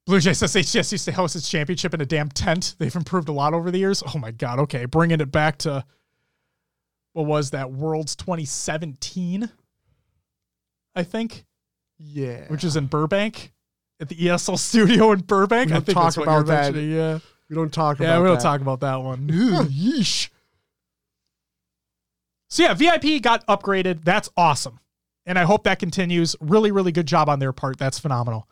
Blue 0.06 0.20
Jays 0.20 0.38
says 0.38 0.54
HCS 0.54 0.92
used 0.92 1.04
to 1.06 1.12
host 1.12 1.34
its 1.34 1.48
championship 1.50 1.92
in 1.92 2.00
a 2.00 2.06
damn 2.06 2.28
tent. 2.28 2.76
They've 2.78 2.94
improved 2.94 3.28
a 3.28 3.32
lot 3.32 3.54
over 3.54 3.70
the 3.72 3.78
years. 3.78 4.02
Oh 4.14 4.18
my 4.18 4.30
god. 4.30 4.60
Okay, 4.60 4.84
bringing 4.84 5.20
it 5.20 5.32
back 5.32 5.58
to 5.58 5.84
what 7.12 7.26
was 7.26 7.50
that? 7.50 7.72
Worlds 7.72 8.14
2017, 8.14 9.50
I 10.94 11.02
think, 11.02 11.44
Yeah. 11.98 12.46
which 12.48 12.62
is 12.62 12.76
in 12.76 12.86
Burbank 12.86 13.52
at 13.98 14.08
the 14.08 14.14
ESL 14.14 14.58
studio 14.58 15.10
in 15.12 15.20
Burbank. 15.20 15.70
We 15.70 15.72
I 15.72 15.76
don't 15.76 15.86
think 15.86 15.96
talk 15.96 16.04
that's 16.04 16.18
what 16.18 16.26
you're 16.26 16.40
about 16.40 16.72
that. 16.74 16.80
Yeah, 16.80 17.18
we 17.50 17.56
don't 17.56 17.72
talk 17.72 17.98
yeah, 17.98 18.04
about 18.04 18.12
that. 18.12 18.14
Yeah, 18.14 18.20
we 18.20 18.26
don't 18.28 18.36
that. 18.36 18.42
talk 18.42 18.60
about 18.60 18.80
that 18.80 18.96
one. 19.02 19.28
Yeesh. 19.28 20.28
So 22.56 22.62
yeah, 22.62 22.72
VIP 22.72 23.20
got 23.20 23.46
upgraded. 23.48 24.02
That's 24.02 24.30
awesome. 24.34 24.80
And 25.26 25.38
I 25.38 25.42
hope 25.42 25.64
that 25.64 25.78
continues. 25.78 26.34
Really, 26.40 26.72
really 26.72 26.90
good 26.90 27.04
job 27.04 27.28
on 27.28 27.38
their 27.38 27.52
part. 27.52 27.76
That's 27.76 27.98
phenomenal. 27.98 28.48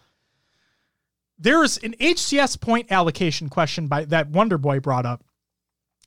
There's 1.39 1.79
an 1.79 1.95
HCS 1.99 2.61
point 2.61 2.93
allocation 2.93 3.49
question 3.49 3.87
by 3.87 4.05
that 4.05 4.29
Wonder 4.29 4.59
Boy 4.59 4.79
brought 4.79 5.07
up. 5.07 5.25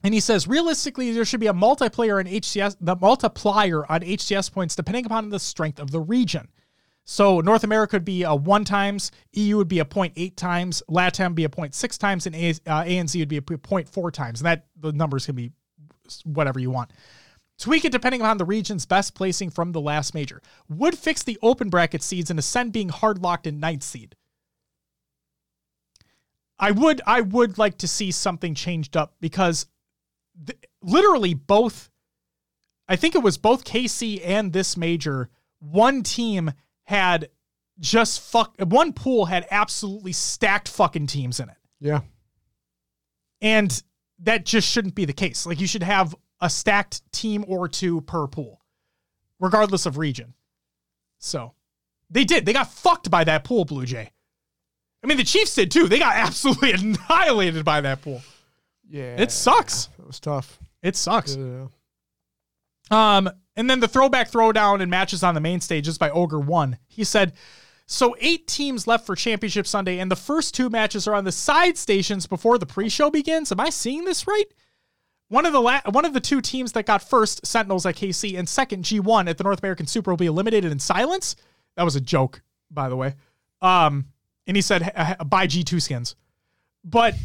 And 0.04 0.14
he 0.14 0.20
says, 0.20 0.48
realistically, 0.48 1.12
there 1.12 1.26
should 1.26 1.40
be 1.40 1.48
a 1.48 1.54
multiplayer 1.54 2.20
on 2.20 2.26
HCS, 2.26 2.78
the 2.80 2.96
multiplier 2.96 3.92
on 3.92 4.02
HCS 4.02 4.54
points 4.54 4.76
depending 4.76 5.08
upon 5.08 5.30
the 5.30 5.40
strength 5.40 5.80
of 5.80 5.90
the 5.90 6.00
region. 6.00 6.50
So 7.04 7.40
North 7.40 7.64
America 7.64 7.96
would 7.96 8.06
be 8.06 8.22
a 8.22 8.36
one 8.36 8.64
times, 8.64 9.12
EU 9.34 9.58
would 9.58 9.70
be 9.70 9.80
a 9.80 9.86
0.8 9.86 10.36
times, 10.36 10.84
LATAM 10.88 11.34
be 11.34 11.46
a 11.46 11.50
0.6 11.50 11.98
times, 11.98 12.28
and 12.28 12.36
A- 12.36 12.50
uh, 12.68 12.84
ANZ 12.84 13.18
would 13.18 13.28
be 13.28 13.38
a 13.38 13.42
0.4 13.42 14.12
times. 14.12 14.42
And 14.42 14.46
that 14.46 14.68
the 14.80 14.92
numbers 14.92 15.26
can 15.26 15.34
be 15.34 15.52
whatever 16.26 16.60
you 16.60 16.70
want. 16.70 16.92
Tweak 17.60 17.86
it 17.86 17.92
depending 17.92 18.22
upon 18.22 18.38
the 18.38 18.46
region's 18.46 18.86
best 18.86 19.16
placing 19.16 19.50
from 19.50 19.72
the 19.72 19.82
last 19.82 20.14
major. 20.14 20.42
Would 20.70 20.98
fix 20.98 21.24
the 21.24 21.40
open 21.42 21.70
bracket 21.70 22.04
seeds 22.04 22.30
and 22.30 22.38
Ascend 22.38 22.72
being 22.72 22.90
hard 22.90 23.20
locked 23.20 23.48
in 23.48 23.60
ninth 23.60 23.84
seed. 23.84 24.16
I 26.60 26.72
would 26.72 27.02
I 27.06 27.22
would 27.22 27.58
like 27.58 27.78
to 27.80 27.88
see 27.88 28.12
something 28.12 28.56
changed 28.56 28.98
up 28.98 29.16
because 29.20 29.68
th- 30.46 30.60
literally 30.82 31.34
both 31.34 31.90
I 32.88 32.96
think 32.96 33.16
it 33.16 33.24
was 33.24 33.38
both 33.38 33.66
KC 33.66 34.22
and 34.24 34.54
this 34.54 34.78
major 34.78 35.30
one 35.60 36.04
team 36.04 36.52
had 36.86 37.30
just 37.80 38.22
fuck 38.22 38.56
one 38.60 38.94
pool 38.94 39.26
had 39.26 39.46
absolutely 39.52 40.14
stacked 40.14 40.68
fucking 40.68 41.08
teams 41.08 41.40
in 41.40 41.50
it. 41.50 41.58
Yeah. 41.80 42.02
And 43.42 43.84
that 44.20 44.46
just 44.46 44.68
shouldn't 44.68 44.96
be 44.96 45.06
the 45.06 45.14
case. 45.14 45.46
Like 45.46 45.60
you 45.60 45.68
should 45.68 45.84
have 45.84 46.16
a 46.40 46.50
stacked 46.50 47.10
team 47.12 47.44
or 47.48 47.68
two 47.68 48.02
per 48.02 48.28
pool, 48.28 48.62
regardless 49.40 49.86
of 49.86 49.98
region. 49.98 50.34
So 51.20 51.54
they 52.10 52.24
did. 52.24 52.46
They 52.46 52.54
got 52.54 52.72
fucked 52.72 53.10
by 53.10 53.24
that 53.24 53.44
pool, 53.44 53.66
Blue 53.66 53.86
Jay. 53.86 54.12
I 55.04 55.08
mean, 55.08 55.18
the 55.18 55.24
Chiefs 55.24 55.56
did 55.56 55.72
too. 55.72 55.88
They 55.88 56.00
got 56.00 56.16
absolutely 56.18 56.72
annihilated 56.74 57.66
by 57.66 57.82
that 57.82 58.02
pool. 58.02 58.22
Yeah. 58.90 59.16
It 59.18 59.32
sucks. 59.32 59.90
It 60.00 60.08
was 60.08 60.20
tough. 60.20 60.60
It 60.82 60.96
sucks. 60.96 61.36
Yeah. 61.36 61.68
Um, 62.90 63.30
and 63.56 63.70
then 63.70 63.80
the 63.80 63.88
throwback 63.88 64.32
throwdown 64.32 64.82
and 64.82 64.90
matches 64.90 65.24
on 65.24 65.34
the 65.34 65.42
main 65.42 65.60
stage 65.60 65.88
is 65.88 65.98
by 65.98 66.10
Ogre 66.10 66.40
One. 66.40 66.78
He 66.88 67.04
said, 67.04 67.34
"So 67.86 68.16
eight 68.20 68.48
teams 68.48 68.88
left 68.88 69.06
for 69.06 69.16
Championship 69.16 69.68
Sunday, 69.68 70.00
and 70.00 70.10
the 70.10 70.16
first 70.16 70.54
two 70.54 70.70
matches 70.70 71.08
are 71.08 71.16
on 71.16 71.26
the 71.26 71.32
side 71.32 71.78
stations 71.78 72.28
before 72.28 72.58
the 72.58 72.66
pre-show 72.66 73.10
begins. 73.10 73.52
Am 73.52 73.60
I 73.60 73.70
seeing 73.70 74.06
this 74.06 74.28
right? 74.28 74.46
One 75.30 75.46
of 75.46 75.54
the 75.54 75.60
la- 75.60 75.82
one 75.90 76.06
of 76.06 76.14
the 76.14 76.20
two 76.20 76.42
teams 76.42 76.72
that 76.72 76.86
got 76.86 77.02
first 77.02 77.46
Sentinels 77.46 77.86
at 77.86 77.96
KC 77.96 78.38
and 78.38 78.48
second 78.48 78.86
G1 78.86 79.30
at 79.30 79.38
the 79.38 79.44
North 79.44 79.60
American 79.60 79.86
Super 79.86 80.12
will 80.12 80.18
be 80.18 80.26
eliminated 80.26 80.72
in 80.72 80.80
silence. 80.80 81.36
That 81.76 81.84
was 81.84 81.96
a 81.96 82.02
joke, 82.02 82.42
by 82.72 82.90
the 82.90 82.96
way. 82.96 83.16
Um, 83.62 84.06
and 84.46 84.56
he 84.56 84.62
said, 84.62 84.82
"Ha- 84.84 85.16
ha- 85.20 85.24
buy 85.24 85.48
G2 85.48 85.82
skins, 85.82 86.16
but." 86.84 87.16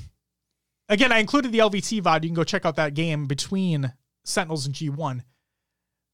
Again, 0.88 1.10
I 1.10 1.18
included 1.20 1.52
the 1.52 1.60
LVT 1.60 2.02
VOD. 2.02 2.24
You 2.24 2.28
can 2.28 2.34
go 2.34 2.44
check 2.44 2.66
out 2.66 2.76
that 2.76 2.92
game 2.92 3.26
between 3.26 3.94
Sentinels 4.24 4.66
and 4.66 4.74
G1. 4.74 5.22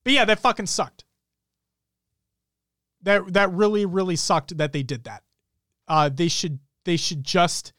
But 0.05 0.13
yeah, 0.13 0.25
that 0.25 0.39
fucking 0.39 0.67
sucked. 0.67 1.05
That 3.03 3.33
that 3.33 3.51
really 3.51 3.87
really 3.87 4.17
sucked 4.17 4.57
that 4.59 4.73
they 4.73 4.83
did 4.83 5.05
that. 5.05 5.23
Uh, 5.89 6.09
they 6.09 6.29
should 6.29 6.61
they 6.85 6.97
should 6.97 7.25
just. 7.25 7.73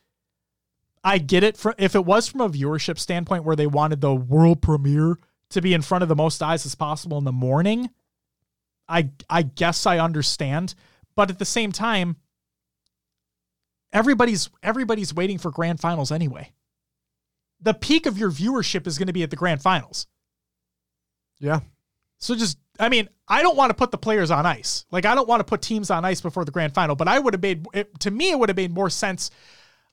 I 1.04 1.18
get 1.18 1.44
it. 1.44 1.58
For, 1.58 1.74
if 1.78 1.96
it 1.96 2.06
was 2.06 2.28
from 2.28 2.42
a 2.42 2.50
viewership 2.50 3.00
standpoint, 3.00 3.44
where 3.44 3.56
they 3.56 3.68
wanted 3.68 4.02
the 4.02 4.14
world 4.14 4.62
premiere 4.62 5.18
to 5.50 5.62
be 5.62 5.74
in 5.74 5.82
front 5.82 6.04
of 6.04 6.10
the 6.10 6.16
most 6.16 6.44
eyes 6.44 6.66
as 6.66 6.76
possible 6.76 7.18
in 7.18 7.24
the 7.24 7.32
morning, 7.32 7.90
I 8.88 9.10
I 9.30 9.44
guess 9.44 9.86
I 9.86 10.00
understand. 10.00 10.76
But 11.16 11.30
at 11.30 11.40
the 11.40 11.46
same 11.46 11.72
time, 11.72 12.18
everybody's 13.94 14.50
everybody's 14.62 15.14
waiting 15.14 15.38
for 15.38 15.52
grand 15.52 15.80
finals 15.80 16.12
anyway. 16.12 16.52
The 17.62 17.74
peak 17.74 18.06
of 18.06 18.18
your 18.18 18.32
viewership 18.32 18.88
is 18.88 18.98
going 18.98 19.08
to 19.08 19.14
be 19.14 19.24
at 19.24 19.30
the 19.30 19.36
grand 19.36 19.62
finals. 19.62 20.08
Yeah. 21.40 21.60
So 22.18 22.36
just 22.36 22.58
I 22.80 22.90
mean, 22.90 23.10
I 23.28 23.42
don't 23.42 23.58
want 23.58 23.70
to 23.70 23.74
put 23.74 23.92
the 23.92 23.98
players 23.98 24.32
on 24.32 24.46
ice. 24.46 24.86
Like 24.92 25.06
I 25.06 25.16
don't 25.16 25.28
want 25.28 25.40
to 25.42 25.44
put 25.46 25.62
teams 25.62 25.92
on 25.92 26.06
ice 26.06 26.22
before 26.22 26.46
the 26.46 26.52
grand 26.52 26.74
final, 26.74 26.96
but 26.96 27.08
I 27.08 27.20
would 27.20 27.34
have 27.34 27.42
made 27.42 27.66
it, 27.74 28.00
to 28.02 28.12
me 28.12 28.32
it 28.32 28.40
would 28.40 28.50
have 28.50 28.58
made 28.58 28.74
more 28.74 28.90
sense. 28.90 29.32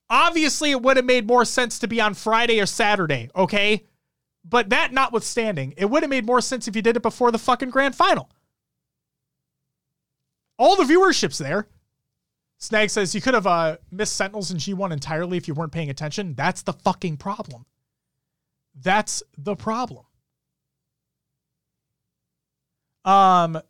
Obviously, 0.09 0.71
it 0.71 0.83
would 0.83 0.97
have 0.97 1.07
made 1.07 1.27
more 1.27 1.45
sense 1.45 1.79
to 1.81 1.89
be 1.89 2.01
on 2.01 2.15
Friday 2.15 2.61
or 2.61 2.67
Saturday, 2.67 3.29
okay? 3.35 3.85
But 4.45 4.71
that 4.71 4.93
notwithstanding, 4.93 5.75
it 5.77 5.87
would 5.87 6.03
have 6.03 6.11
made 6.11 6.27
more 6.27 6.41
sense 6.41 6.69
if 6.69 6.77
you 6.77 6.83
did 6.83 6.97
it 6.97 7.03
before 7.03 7.33
the 7.33 7.39
fucking 7.39 7.71
grand 7.71 7.97
final. 7.97 8.31
All 10.59 10.77
the 10.77 10.85
viewership's 10.85 11.39
there. 11.39 11.67
Snag 12.59 12.89
says 12.89 13.15
you 13.15 13.21
could 13.21 13.35
have 13.35 13.47
uh, 13.47 13.77
missed 13.91 14.17
Sentinels 14.17 14.51
and 14.51 14.61
G1 14.61 14.93
entirely 14.93 15.37
if 15.37 15.47
you 15.47 15.55
weren't 15.55 15.73
paying 15.73 15.91
attention. 15.91 16.35
That's 16.35 16.63
the 16.63 16.73
fucking 16.73 17.19
problem. 17.19 17.67
That's 18.75 19.23
the 19.37 19.57
problem. 19.57 20.05
Um, 23.05 23.61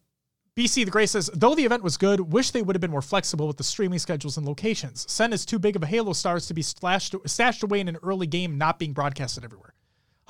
BC 0.57 0.87
the 0.87 0.91
Gray 0.91 1.05
says, 1.05 1.31
though 1.35 1.55
the 1.55 1.67
event 1.67 1.83
was 1.83 1.99
good, 1.99 2.33
wish 2.33 2.51
they 2.51 2.63
would 2.63 2.75
have 2.75 2.81
been 2.81 2.91
more 2.91 3.03
flexible 3.03 3.47
with 3.47 3.59
the 3.59 3.65
streaming 3.65 3.99
schedules 3.99 4.39
and 4.39 4.47
locations. 4.47 5.11
Sen 5.11 5.35
is 5.35 5.45
too 5.45 5.59
big 5.59 5.77
of 5.77 5.83
a 5.83 5.87
Halo 5.87 6.15
stars 6.15 6.47
to 6.47 6.55
be 6.55 6.63
slashed, 6.63 7.15
stashed 7.27 7.63
away 7.63 7.81
in 7.81 7.89
an 7.89 7.99
early 8.03 8.27
game, 8.27 8.57
not 8.57 8.79
being 8.79 8.95
broadcasted 8.95 9.45
everywhere. 9.45 9.75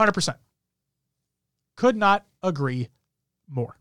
100%. 0.00 0.36
Could 1.76 1.96
not 1.96 2.26
agree 2.42 2.88
more. 3.48 3.76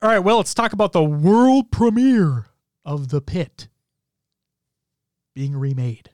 All 0.00 0.08
right, 0.08 0.20
well, 0.20 0.38
let's 0.38 0.54
talk 0.54 0.72
about 0.72 0.92
the 0.92 1.04
world 1.04 1.70
premiere 1.70 2.46
of 2.86 3.08
The 3.08 3.20
Pit 3.20 3.68
being 5.34 5.54
remade. 5.54 6.08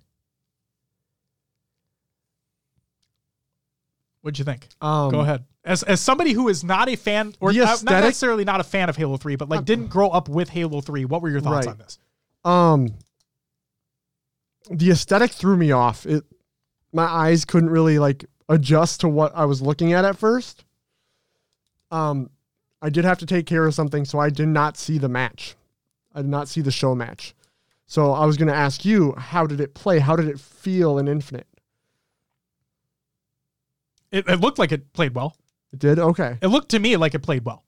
What'd 4.27 4.40
you 4.40 4.44
think? 4.44 4.66
Um, 4.81 5.12
Go 5.12 5.20
ahead. 5.20 5.44
As 5.65 5.85
as 5.85 6.01
somebody 6.01 6.32
who 6.32 6.48
is 6.48 6.65
not 6.65 6.89
a 6.89 6.97
fan, 6.97 7.32
or 7.39 7.53
not 7.53 7.85
necessarily 7.85 8.43
not 8.44 8.59
a 8.59 8.65
fan 8.65 8.89
of 8.89 8.97
Halo 8.97 9.16
Three, 9.16 9.36
but 9.36 9.48
like 9.48 9.65
didn't 9.65 9.86
grow 9.86 10.09
up 10.11 10.28
with 10.28 10.48
Halo 10.48 10.81
Three, 10.81 11.05
what 11.05 11.23
were 11.23 11.28
your 11.31 11.40
thoughts 11.40 11.66
Right. 11.69 11.73
on 11.73 11.78
this? 11.78 12.01
Um, 12.44 12.89
the 14.69 14.90
aesthetic 14.90 15.31
threw 15.31 15.57
me 15.57 15.70
off. 15.70 16.07
It, 16.07 16.24
my 16.93 17.05
eyes 17.05 17.44
couldn't 17.44 17.70
really 17.70 18.01
like 18.01 18.24
adjust 18.48 19.03
to 19.03 19.09
what 19.09 19.31
I 19.32 19.44
was 19.44 19.62
looking 19.62 19.93
at 19.93 20.05
at 20.05 20.19
first. 20.19 20.65
Um, 21.93 22.28
I 22.82 22.90
did 22.90 23.05
have 23.05 23.19
to 23.19 23.27
take 23.27 23.47
care 23.47 23.65
of 23.65 23.74
something, 23.74 24.05
so 24.05 24.19
I 24.19 24.28
did 24.31 24.48
not 24.48 24.77
see 24.77 24.98
the 24.98 25.09
match. 25.09 25.55
I 26.16 26.23
did 26.23 26.31
not 26.32 26.48
see 26.48 26.62
the 26.62 26.73
show 26.73 26.97
match. 26.97 27.32
So 27.86 28.11
I 28.11 28.27
was 28.27 28.36
going 28.36 28.48
to 28.48 28.55
ask 28.57 28.85
you, 28.85 29.12
how 29.16 29.47
did 29.47 29.61
it 29.61 29.74
play? 29.74 30.01
How 30.01 30.16
did 30.16 30.27
it 30.27 30.40
feel 30.40 30.98
in 30.98 31.07
Infinite? 31.07 31.47
It, 34.11 34.28
it 34.28 34.41
looked 34.41 34.59
like 34.59 34.73
it 34.73 34.93
played 34.93 35.15
well. 35.15 35.37
It 35.73 35.78
did 35.78 35.99
okay. 35.99 36.39
It 36.41 36.49
looked 36.49 36.70
to 36.70 36.78
me 36.78 36.97
like 36.97 37.15
it 37.15 37.20
played 37.20 37.45
well. 37.45 37.65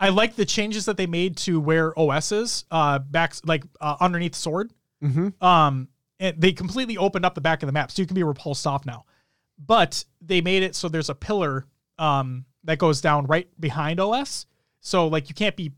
I 0.00 0.10
like 0.10 0.36
the 0.36 0.44
changes 0.44 0.84
that 0.84 0.96
they 0.96 1.06
made 1.06 1.36
to 1.38 1.60
where 1.60 1.98
OS 1.98 2.30
is, 2.30 2.64
uh, 2.70 3.00
back 3.00 3.34
like 3.44 3.64
uh, 3.80 3.96
underneath 4.00 4.34
sword. 4.34 4.72
Mm-hmm. 5.02 5.44
Um, 5.44 5.88
and 6.20 6.40
they 6.40 6.52
completely 6.52 6.96
opened 6.96 7.24
up 7.24 7.34
the 7.34 7.40
back 7.40 7.62
of 7.62 7.66
the 7.66 7.72
map, 7.72 7.90
so 7.90 8.02
you 8.02 8.06
can 8.06 8.14
be 8.14 8.22
repulsed 8.22 8.66
off 8.66 8.86
now. 8.86 9.04
But 9.58 10.04
they 10.20 10.40
made 10.40 10.62
it 10.62 10.74
so 10.74 10.88
there's 10.88 11.10
a 11.10 11.14
pillar 11.14 11.66
um 11.98 12.44
that 12.64 12.78
goes 12.78 13.00
down 13.00 13.26
right 13.26 13.48
behind 13.60 13.98
OS, 13.98 14.46
so 14.80 15.08
like 15.08 15.28
you 15.28 15.34
can't 15.34 15.56
be 15.56 15.72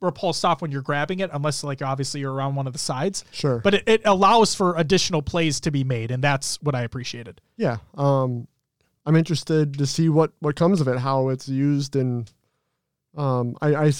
repulsed 0.00 0.44
off 0.44 0.62
when 0.62 0.70
you're 0.70 0.82
grabbing 0.82 1.20
it 1.20 1.30
unless 1.32 1.64
like 1.64 1.82
obviously 1.82 2.20
you're 2.20 2.32
around 2.32 2.54
one 2.54 2.66
of 2.66 2.72
the 2.72 2.78
sides. 2.78 3.24
Sure. 3.32 3.58
But 3.58 3.74
it, 3.74 3.84
it 3.86 4.02
allows 4.04 4.54
for 4.54 4.76
additional 4.76 5.22
plays 5.22 5.60
to 5.60 5.70
be 5.70 5.84
made, 5.84 6.10
and 6.10 6.22
that's 6.22 6.60
what 6.62 6.74
I 6.74 6.82
appreciated. 6.82 7.40
yeah. 7.56 7.78
Um, 7.94 8.46
I'm 9.06 9.16
interested 9.16 9.78
to 9.78 9.86
see 9.86 10.08
what 10.08 10.32
what 10.40 10.56
comes 10.56 10.80
of 10.80 10.88
it, 10.88 10.98
how 10.98 11.28
it's 11.28 11.48
used, 11.48 11.94
and 11.96 12.30
um, 13.16 13.56
I, 13.62 13.74
I 13.86 13.92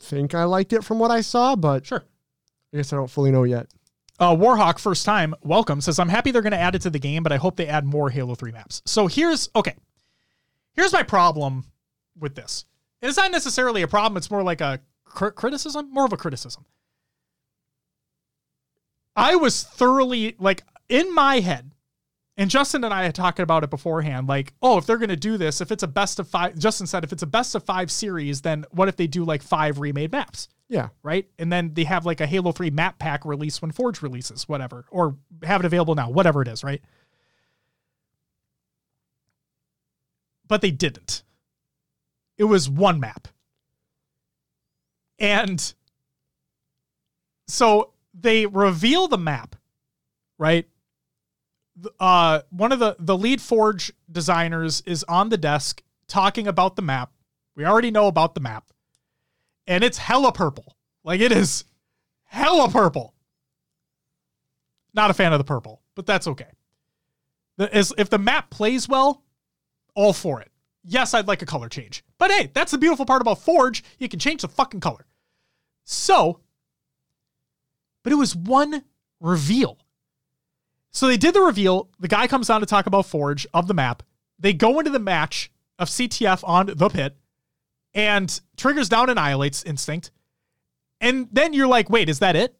think 0.00 0.34
I 0.34 0.44
liked 0.44 0.72
it 0.72 0.84
from 0.84 0.98
what 0.98 1.10
I 1.10 1.20
saw, 1.20 1.56
but 1.56 1.86
Sure. 1.86 2.04
I 2.72 2.76
guess 2.76 2.92
I 2.92 2.96
don't 2.96 3.10
fully 3.10 3.30
know 3.30 3.44
yet. 3.44 3.68
Uh, 4.20 4.34
Warhawk, 4.34 4.78
first 4.80 5.06
time, 5.06 5.32
welcome, 5.42 5.80
says, 5.80 5.98
I'm 6.00 6.08
happy 6.08 6.32
they're 6.32 6.42
going 6.42 6.50
to 6.52 6.58
add 6.58 6.74
it 6.74 6.82
to 6.82 6.90
the 6.90 6.98
game, 6.98 7.22
but 7.22 7.30
I 7.30 7.36
hope 7.36 7.56
they 7.56 7.68
add 7.68 7.86
more 7.86 8.10
Halo 8.10 8.34
3 8.34 8.50
maps. 8.50 8.82
So 8.84 9.06
here's, 9.06 9.48
okay. 9.54 9.74
Here's 10.74 10.92
my 10.92 11.04
problem 11.04 11.64
with 12.18 12.34
this. 12.34 12.64
It's 13.00 13.16
not 13.16 13.30
necessarily 13.30 13.82
a 13.82 13.88
problem, 13.88 14.16
it's 14.16 14.30
more 14.30 14.42
like 14.42 14.60
a 14.60 14.80
cr- 15.04 15.28
criticism, 15.28 15.88
more 15.92 16.04
of 16.04 16.12
a 16.12 16.16
criticism. 16.16 16.64
I 19.14 19.36
was 19.36 19.62
thoroughly, 19.62 20.34
like, 20.38 20.64
in 20.88 21.14
my 21.14 21.38
head, 21.40 21.70
and 22.38 22.48
Justin 22.48 22.84
and 22.84 22.94
I 22.94 23.02
had 23.02 23.16
talked 23.16 23.40
about 23.40 23.64
it 23.64 23.70
beforehand, 23.70 24.28
like, 24.28 24.54
oh, 24.62 24.78
if 24.78 24.86
they're 24.86 24.96
going 24.96 25.08
to 25.08 25.16
do 25.16 25.36
this, 25.36 25.60
if 25.60 25.72
it's 25.72 25.82
a 25.82 25.88
best 25.88 26.20
of 26.20 26.28
five, 26.28 26.56
Justin 26.56 26.86
said, 26.86 27.02
if 27.02 27.12
it's 27.12 27.24
a 27.24 27.26
best 27.26 27.56
of 27.56 27.64
five 27.64 27.90
series, 27.90 28.42
then 28.42 28.64
what 28.70 28.86
if 28.88 28.94
they 28.94 29.08
do 29.08 29.24
like 29.24 29.42
five 29.42 29.80
remade 29.80 30.12
maps? 30.12 30.48
Yeah. 30.68 30.90
right? 31.02 31.26
And 31.38 31.52
then 31.52 31.74
they 31.74 31.82
have 31.84 32.06
like 32.06 32.20
a 32.20 32.26
Halo 32.26 32.52
3 32.52 32.70
map 32.70 33.00
pack 33.00 33.24
release 33.24 33.60
when 33.60 33.72
Forge 33.72 34.02
releases, 34.02 34.48
whatever, 34.48 34.84
or 34.90 35.16
have 35.42 35.60
it 35.60 35.66
available 35.66 35.96
now, 35.96 36.10
whatever 36.10 36.40
it 36.40 36.48
is, 36.48 36.62
right? 36.62 36.80
But 40.46 40.60
they 40.60 40.70
didn't. 40.70 41.24
It 42.36 42.44
was 42.44 42.70
one 42.70 43.00
map. 43.00 43.26
And 45.18 45.74
so 47.48 47.94
they 48.14 48.46
reveal 48.46 49.08
the 49.08 49.18
map, 49.18 49.56
right? 50.38 50.68
Uh, 52.00 52.40
one 52.50 52.72
of 52.72 52.78
the 52.78 52.96
the 52.98 53.16
lead 53.16 53.40
Forge 53.40 53.92
designers 54.10 54.82
is 54.86 55.04
on 55.04 55.28
the 55.28 55.38
desk 55.38 55.82
talking 56.06 56.46
about 56.46 56.76
the 56.76 56.82
map. 56.82 57.12
We 57.54 57.64
already 57.64 57.90
know 57.90 58.06
about 58.06 58.34
the 58.34 58.40
map 58.40 58.72
and 59.68 59.84
it's 59.84 59.98
hella 59.98 60.32
purple. 60.32 60.76
Like 61.04 61.20
it 61.20 61.30
is 61.30 61.64
hella 62.24 62.68
purple. 62.70 63.14
Not 64.94 65.10
a 65.10 65.14
fan 65.14 65.32
of 65.32 65.38
the 65.38 65.44
purple, 65.44 65.82
but 65.94 66.06
that's 66.06 66.26
okay. 66.26 66.50
As, 67.58 67.92
if 67.98 68.10
the 68.10 68.18
map 68.18 68.50
plays 68.50 68.88
well, 68.88 69.22
all 69.94 70.12
for 70.12 70.40
it. 70.40 70.50
Yes, 70.82 71.12
I'd 71.12 71.28
like 71.28 71.42
a 71.42 71.46
color 71.46 71.68
change. 71.68 72.02
But 72.16 72.30
hey, 72.30 72.50
that's 72.54 72.72
the 72.72 72.78
beautiful 72.78 73.04
part 73.04 73.20
about 73.20 73.42
Forge. 73.42 73.84
You 73.98 74.08
can 74.08 74.18
change 74.18 74.42
the 74.42 74.48
fucking 74.48 74.80
color. 74.80 75.06
So, 75.84 76.40
but 78.02 78.12
it 78.12 78.16
was 78.16 78.34
one 78.34 78.84
reveal. 79.20 79.78
So 80.98 81.06
they 81.06 81.16
did 81.16 81.32
the 81.32 81.40
reveal. 81.42 81.88
The 82.00 82.08
guy 82.08 82.26
comes 82.26 82.50
on 82.50 82.58
to 82.58 82.66
talk 82.66 82.86
about 82.86 83.06
Forge 83.06 83.46
of 83.54 83.68
the 83.68 83.74
map. 83.74 84.02
They 84.40 84.52
go 84.52 84.80
into 84.80 84.90
the 84.90 84.98
match 84.98 85.48
of 85.78 85.86
CTF 85.86 86.40
on 86.42 86.66
the 86.74 86.88
pit 86.88 87.16
and 87.94 88.40
triggers 88.56 88.88
down 88.88 89.08
annihilates 89.08 89.62
instinct. 89.62 90.10
And 91.00 91.28
then 91.30 91.52
you're 91.52 91.68
like, 91.68 91.88
wait, 91.88 92.08
is 92.08 92.18
that 92.18 92.34
it? 92.34 92.56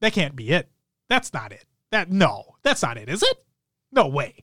That 0.00 0.14
can't 0.14 0.34
be 0.34 0.50
it. 0.50 0.68
That's 1.08 1.32
not 1.32 1.52
it. 1.52 1.64
That 1.92 2.10
no, 2.10 2.56
that's 2.64 2.82
not 2.82 2.98
it, 2.98 3.08
is 3.08 3.22
it? 3.22 3.44
No 3.92 4.08
way. 4.08 4.42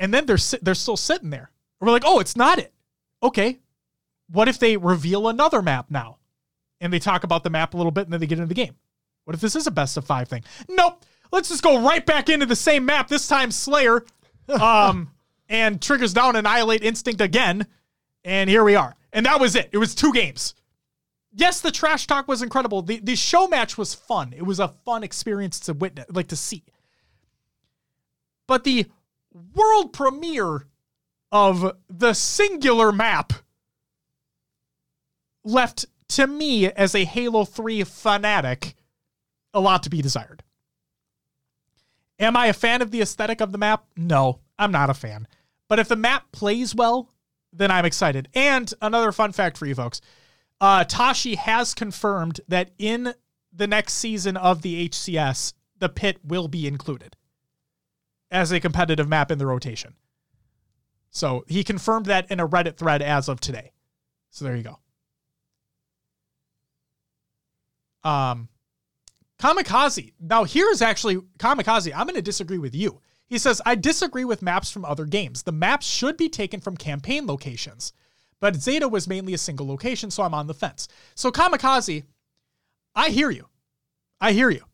And 0.00 0.12
then 0.12 0.26
they're 0.26 0.38
they're 0.60 0.74
still 0.74 0.96
sitting 0.96 1.30
there. 1.30 1.52
We're 1.78 1.92
like, 1.92 2.02
oh, 2.04 2.18
it's 2.18 2.34
not 2.34 2.58
it. 2.58 2.74
Okay. 3.22 3.60
What 4.28 4.48
if 4.48 4.58
they 4.58 4.76
reveal 4.76 5.28
another 5.28 5.62
map 5.62 5.86
now? 5.88 6.18
And 6.80 6.92
they 6.92 6.98
talk 6.98 7.22
about 7.22 7.44
the 7.44 7.50
map 7.50 7.74
a 7.74 7.76
little 7.76 7.92
bit 7.92 8.06
and 8.06 8.12
then 8.12 8.18
they 8.18 8.26
get 8.26 8.38
into 8.40 8.48
the 8.48 8.54
game. 8.54 8.74
What 9.24 9.34
if 9.34 9.40
this 9.40 9.56
is 9.56 9.66
a 9.66 9.70
best 9.70 9.96
of 9.96 10.04
five 10.04 10.28
thing? 10.28 10.44
Nope. 10.68 11.04
Let's 11.32 11.48
just 11.48 11.62
go 11.62 11.82
right 11.86 12.04
back 12.04 12.28
into 12.28 12.46
the 12.46 12.56
same 12.56 12.84
map. 12.84 13.08
This 13.08 13.26
time 13.26 13.50
Slayer. 13.50 14.04
Um 14.48 15.12
and 15.48 15.80
triggers 15.80 16.12
down 16.12 16.34
Annihilate 16.34 16.82
Instinct 16.82 17.20
again. 17.20 17.66
And 18.24 18.48
here 18.50 18.64
we 18.64 18.74
are. 18.74 18.96
And 19.12 19.26
that 19.26 19.40
was 19.40 19.54
it. 19.54 19.68
It 19.72 19.78
was 19.78 19.94
two 19.94 20.12
games. 20.12 20.54
Yes, 21.32 21.60
the 21.60 21.70
trash 21.70 22.06
talk 22.06 22.26
was 22.26 22.42
incredible. 22.42 22.82
The 22.82 22.98
the 22.98 23.14
show 23.14 23.46
match 23.46 23.78
was 23.78 23.94
fun. 23.94 24.32
It 24.36 24.42
was 24.44 24.58
a 24.58 24.68
fun 24.68 25.04
experience 25.04 25.60
to 25.60 25.74
witness, 25.74 26.06
like 26.10 26.28
to 26.28 26.36
see. 26.36 26.64
But 28.46 28.64
the 28.64 28.86
world 29.54 29.92
premiere 29.92 30.66
of 31.30 31.76
the 31.88 32.14
singular 32.14 32.90
map 32.90 33.32
left 35.44 35.86
to 36.08 36.26
me 36.26 36.66
as 36.66 36.94
a 36.94 37.04
Halo 37.04 37.44
3 37.44 37.84
fanatic 37.84 38.74
a 39.52 39.60
lot 39.60 39.82
to 39.84 39.90
be 39.90 40.02
desired. 40.02 40.42
Am 42.18 42.36
I 42.36 42.46
a 42.46 42.52
fan 42.52 42.82
of 42.82 42.90
the 42.90 43.00
aesthetic 43.00 43.40
of 43.40 43.52
the 43.52 43.58
map? 43.58 43.84
No, 43.96 44.40
I'm 44.58 44.72
not 44.72 44.90
a 44.90 44.94
fan. 44.94 45.26
But 45.68 45.78
if 45.78 45.88
the 45.88 45.96
map 45.96 46.32
plays 46.32 46.74
well, 46.74 47.10
then 47.52 47.70
I'm 47.70 47.84
excited. 47.84 48.28
And 48.34 48.72
another 48.82 49.12
fun 49.12 49.32
fact 49.32 49.56
for 49.56 49.66
you 49.66 49.74
folks 49.74 50.00
uh, 50.60 50.84
Tashi 50.84 51.36
has 51.36 51.74
confirmed 51.74 52.40
that 52.48 52.70
in 52.78 53.14
the 53.52 53.66
next 53.66 53.94
season 53.94 54.36
of 54.36 54.62
the 54.62 54.88
HCS, 54.88 55.54
the 55.78 55.88
pit 55.88 56.18
will 56.22 56.48
be 56.48 56.66
included 56.66 57.16
as 58.30 58.52
a 58.52 58.60
competitive 58.60 59.08
map 59.08 59.30
in 59.30 59.38
the 59.38 59.46
rotation. 59.46 59.94
So 61.10 61.44
he 61.48 61.64
confirmed 61.64 62.06
that 62.06 62.30
in 62.30 62.38
a 62.38 62.46
Reddit 62.46 62.76
thread 62.76 63.02
as 63.02 63.28
of 63.28 63.40
today. 63.40 63.72
So 64.30 64.44
there 64.44 64.54
you 64.54 64.62
go. 64.62 64.78
Um, 68.08 68.48
Kamikaze. 69.40 70.12
Now, 70.20 70.44
here's 70.44 70.82
actually 70.82 71.16
Kamikaze. 71.38 71.92
I'm 71.94 72.06
going 72.06 72.14
to 72.14 72.22
disagree 72.22 72.58
with 72.58 72.74
you. 72.74 73.00
He 73.26 73.38
says, 73.38 73.62
I 73.64 73.74
disagree 73.74 74.24
with 74.24 74.42
maps 74.42 74.70
from 74.70 74.84
other 74.84 75.06
games. 75.06 75.44
The 75.44 75.52
maps 75.52 75.86
should 75.86 76.16
be 76.16 76.28
taken 76.28 76.60
from 76.60 76.76
campaign 76.76 77.26
locations, 77.26 77.92
but 78.38 78.56
Zeta 78.56 78.86
was 78.86 79.08
mainly 79.08 79.32
a 79.32 79.38
single 79.38 79.66
location, 79.66 80.10
so 80.10 80.24
I'm 80.24 80.34
on 80.34 80.46
the 80.46 80.54
fence. 80.54 80.88
So, 81.14 81.32
Kamikaze, 81.32 82.04
I 82.94 83.08
hear 83.08 83.30
you. 83.30 83.48
I 84.20 84.32
hear 84.32 84.50
you. 84.50 84.64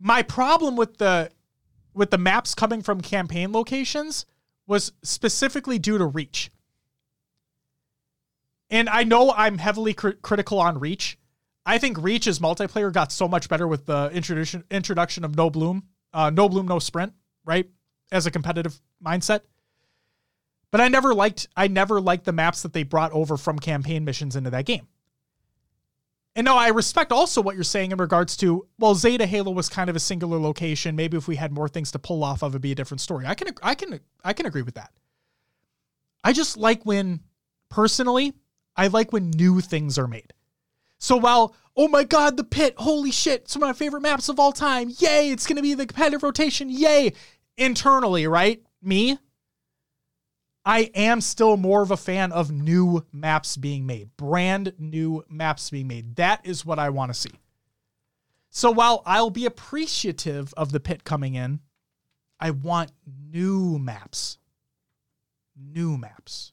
My 0.00 0.22
problem 0.22 0.74
with 0.74 0.98
the 0.98 1.30
with 1.94 2.10
the 2.10 2.18
maps 2.18 2.54
coming 2.54 2.82
from 2.82 3.00
campaign 3.00 3.52
locations 3.52 4.26
was 4.66 4.92
specifically 5.02 5.78
due 5.78 5.96
to 5.96 6.04
reach. 6.04 6.50
And 8.68 8.88
I 8.88 9.04
know 9.04 9.32
I'm 9.32 9.56
heavily 9.58 9.94
cr- 9.94 10.10
critical 10.20 10.58
on 10.58 10.78
reach. 10.78 11.18
I 11.68 11.78
think 11.78 11.98
Reach's 11.98 12.38
multiplayer 12.38 12.92
got 12.92 13.10
so 13.10 13.26
much 13.26 13.48
better 13.48 13.66
with 13.66 13.86
the 13.86 14.08
introduction 14.14 14.62
introduction 14.70 15.24
of 15.24 15.36
no 15.36 15.50
bloom, 15.50 15.82
uh, 16.14 16.30
no 16.30 16.48
bloom, 16.48 16.68
no 16.68 16.78
sprint, 16.78 17.12
right? 17.44 17.68
As 18.12 18.24
a 18.24 18.30
competitive 18.30 18.80
mindset. 19.04 19.40
But 20.70 20.80
I 20.80 20.86
never 20.86 21.12
liked 21.12 21.48
I 21.56 21.66
never 21.66 22.00
liked 22.00 22.24
the 22.24 22.32
maps 22.32 22.62
that 22.62 22.72
they 22.72 22.84
brought 22.84 23.10
over 23.12 23.36
from 23.36 23.58
campaign 23.58 24.04
missions 24.04 24.36
into 24.36 24.50
that 24.50 24.64
game. 24.64 24.86
And 26.36 26.44
no, 26.44 26.56
I 26.56 26.68
respect 26.68 27.12
also 27.12 27.40
what 27.40 27.54
you're 27.54 27.64
saying 27.64 27.92
in 27.92 27.98
regards 27.98 28.36
to 28.38 28.68
well, 28.78 28.94
Zeta 28.94 29.26
Halo 29.26 29.50
was 29.50 29.68
kind 29.68 29.90
of 29.90 29.96
a 29.96 30.00
singular 30.00 30.38
location. 30.38 30.94
Maybe 30.94 31.16
if 31.16 31.26
we 31.26 31.34
had 31.34 31.50
more 31.50 31.68
things 31.68 31.90
to 31.92 31.98
pull 31.98 32.22
off 32.22 32.42
of, 32.42 32.52
it'd 32.52 32.62
be 32.62 32.72
a 32.72 32.76
different 32.76 33.00
story. 33.00 33.26
I 33.26 33.34
can 33.34 33.48
I 33.60 33.74
can 33.74 33.98
I 34.22 34.32
can 34.34 34.46
agree 34.46 34.62
with 34.62 34.74
that. 34.74 34.92
I 36.22 36.32
just 36.32 36.56
like 36.56 36.84
when 36.84 37.20
personally, 37.70 38.34
I 38.76 38.86
like 38.86 39.12
when 39.12 39.30
new 39.30 39.60
things 39.60 39.98
are 39.98 40.06
made. 40.06 40.32
So 40.98 41.16
while, 41.16 41.54
oh 41.76 41.88
my 41.88 42.04
God, 42.04 42.36
the 42.36 42.44
pit, 42.44 42.74
holy 42.78 43.10
shit, 43.10 43.42
it's 43.42 43.56
one 43.56 43.68
of 43.68 43.76
my 43.76 43.78
favorite 43.78 44.00
maps 44.00 44.28
of 44.28 44.40
all 44.40 44.52
time. 44.52 44.88
Yay, 44.98 45.30
it's 45.30 45.46
going 45.46 45.56
to 45.56 45.62
be 45.62 45.74
the 45.74 45.86
competitive 45.86 46.22
rotation. 46.22 46.68
Yay. 46.70 47.12
Internally, 47.56 48.26
right? 48.26 48.62
Me, 48.82 49.18
I 50.66 50.90
am 50.94 51.20
still 51.20 51.56
more 51.56 51.82
of 51.82 51.92
a 51.92 51.96
fan 51.96 52.32
of 52.32 52.50
new 52.50 53.06
maps 53.12 53.56
being 53.56 53.86
made, 53.86 54.10
brand 54.16 54.72
new 54.78 55.24
maps 55.30 55.70
being 55.70 55.86
made. 55.86 56.16
That 56.16 56.44
is 56.44 56.66
what 56.66 56.80
I 56.80 56.90
want 56.90 57.14
to 57.14 57.18
see. 57.18 57.30
So 58.50 58.72
while 58.72 59.02
I'll 59.06 59.30
be 59.30 59.46
appreciative 59.46 60.52
of 60.56 60.72
the 60.72 60.80
pit 60.80 61.04
coming 61.04 61.36
in, 61.36 61.60
I 62.40 62.50
want 62.50 62.90
new 63.30 63.78
maps. 63.78 64.38
New 65.56 65.96
maps. 65.96 66.52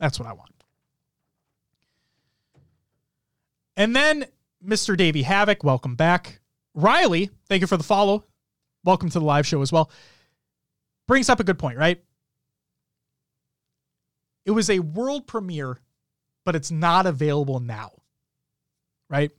That's 0.00 0.18
what 0.18 0.28
I 0.28 0.32
want. 0.32 0.61
And 3.76 3.96
then 3.96 4.26
Mr. 4.64 4.96
Davey 4.96 5.22
Havoc, 5.22 5.64
welcome 5.64 5.94
back. 5.96 6.40
Riley, 6.74 7.30
thank 7.48 7.60
you 7.60 7.66
for 7.66 7.76
the 7.76 7.82
follow. 7.82 8.24
Welcome 8.84 9.10
to 9.10 9.18
the 9.18 9.24
live 9.24 9.46
show 9.46 9.62
as 9.62 9.72
well. 9.72 9.90
Brings 11.08 11.28
up 11.28 11.40
a 11.40 11.44
good 11.44 11.58
point, 11.58 11.78
right? 11.78 12.02
It 14.44 14.50
was 14.50 14.70
a 14.70 14.80
world 14.80 15.26
premiere, 15.26 15.78
but 16.44 16.56
it's 16.56 16.70
not 16.70 17.06
available 17.06 17.60
now. 17.60 17.92
Right? 19.08 19.30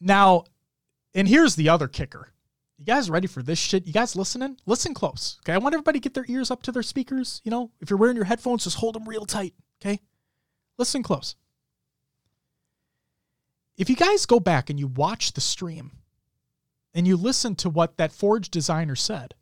Now, 0.00 0.44
and 1.14 1.28
here's 1.28 1.54
the 1.56 1.68
other 1.68 1.88
kicker. 1.88 2.32
You 2.78 2.84
guys 2.84 3.10
ready 3.10 3.26
for 3.26 3.42
this 3.42 3.58
shit? 3.58 3.86
You 3.86 3.92
guys 3.92 4.14
listening? 4.14 4.56
Listen 4.64 4.94
close. 4.94 5.38
Okay. 5.42 5.52
I 5.52 5.58
want 5.58 5.74
everybody 5.74 5.98
to 5.98 6.02
get 6.02 6.14
their 6.14 6.26
ears 6.28 6.50
up 6.50 6.62
to 6.62 6.72
their 6.72 6.82
speakers. 6.82 7.40
You 7.44 7.50
know, 7.50 7.72
if 7.80 7.90
you're 7.90 7.98
wearing 7.98 8.16
your 8.16 8.24
headphones, 8.24 8.64
just 8.64 8.76
hold 8.76 8.94
them 8.94 9.08
real 9.08 9.26
tight. 9.26 9.54
Okay. 9.82 10.00
Listen 10.78 11.02
close. 11.02 11.34
If 13.76 13.90
you 13.90 13.96
guys 13.96 14.26
go 14.26 14.40
back 14.40 14.70
and 14.70 14.78
you 14.78 14.86
watch 14.86 15.32
the 15.32 15.40
stream 15.40 15.92
and 16.94 17.06
you 17.06 17.16
listen 17.16 17.54
to 17.56 17.68
what 17.68 17.96
that 17.96 18.12
Forge 18.12 18.50
designer 18.50 18.96
said, 18.96 19.34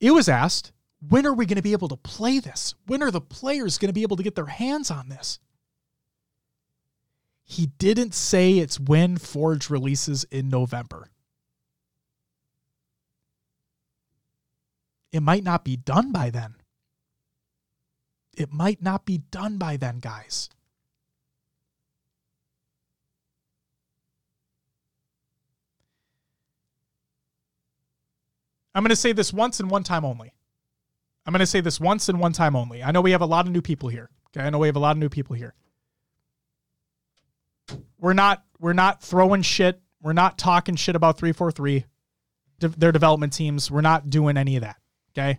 it 0.00 0.10
was 0.10 0.28
asked, 0.28 0.72
when 1.08 1.26
are 1.26 1.34
we 1.34 1.46
going 1.46 1.56
to 1.56 1.62
be 1.62 1.72
able 1.72 1.88
to 1.88 1.96
play 1.96 2.38
this? 2.38 2.74
When 2.86 3.02
are 3.02 3.10
the 3.10 3.20
players 3.20 3.78
going 3.78 3.88
to 3.88 3.94
be 3.94 4.02
able 4.02 4.16
to 4.16 4.22
get 4.22 4.34
their 4.34 4.46
hands 4.46 4.90
on 4.90 5.08
this? 5.08 5.38
He 7.44 7.66
didn't 7.66 8.14
say 8.14 8.58
it's 8.58 8.80
when 8.80 9.18
Forge 9.18 9.68
releases 9.68 10.24
in 10.24 10.48
November. 10.48 11.08
It 15.10 15.20
might 15.20 15.44
not 15.44 15.64
be 15.64 15.76
done 15.76 16.12
by 16.12 16.30
then. 16.30 16.54
It 18.36 18.52
might 18.52 18.82
not 18.82 19.04
be 19.04 19.18
done 19.18 19.58
by 19.58 19.76
then, 19.76 19.98
guys. 19.98 20.48
I'm 28.74 28.82
going 28.82 28.90
to 28.90 28.96
say 28.96 29.12
this 29.12 29.32
once 29.32 29.60
and 29.60 29.70
one 29.70 29.82
time 29.82 30.04
only. 30.04 30.32
I'm 31.26 31.32
going 31.32 31.40
to 31.40 31.46
say 31.46 31.60
this 31.60 31.78
once 31.78 32.08
and 32.08 32.18
one 32.18 32.32
time 32.32 32.56
only. 32.56 32.82
I 32.82 32.90
know 32.90 33.00
we 33.00 33.12
have 33.12 33.20
a 33.20 33.26
lot 33.26 33.46
of 33.46 33.52
new 33.52 33.60
people 33.60 33.88
here. 33.88 34.10
Okay, 34.34 34.44
I 34.44 34.50
know 34.50 34.58
we 34.58 34.68
have 34.68 34.76
a 34.76 34.80
lot 34.80 34.92
of 34.92 34.98
new 34.98 35.10
people 35.10 35.36
here. 35.36 35.54
We're 37.98 38.14
not 38.14 38.44
we're 38.58 38.72
not 38.72 39.02
throwing 39.02 39.42
shit. 39.42 39.80
We're 40.00 40.14
not 40.14 40.38
talking 40.38 40.74
shit 40.74 40.96
about 40.96 41.18
343 41.18 41.84
de- 42.58 42.68
their 42.68 42.92
development 42.92 43.32
teams. 43.32 43.70
We're 43.70 43.82
not 43.82 44.10
doing 44.10 44.36
any 44.36 44.56
of 44.56 44.62
that. 44.62 44.76
Okay? 45.10 45.38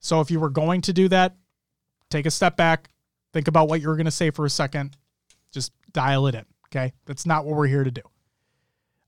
So 0.00 0.20
if 0.20 0.30
you 0.30 0.40
were 0.40 0.50
going 0.50 0.82
to 0.82 0.92
do 0.92 1.08
that, 1.08 1.36
take 2.12 2.26
a 2.26 2.30
step 2.30 2.56
back, 2.56 2.88
think 3.32 3.48
about 3.48 3.68
what 3.68 3.80
you're 3.80 3.96
going 3.96 4.06
to 4.06 4.10
say 4.10 4.30
for 4.30 4.44
a 4.44 4.50
second, 4.50 4.96
just 5.52 5.72
dial 5.92 6.26
it 6.26 6.34
in. 6.34 6.44
Okay. 6.68 6.92
That's 7.06 7.26
not 7.26 7.44
what 7.44 7.56
we're 7.56 7.66
here 7.66 7.84
to 7.84 7.90
do. 7.90 8.02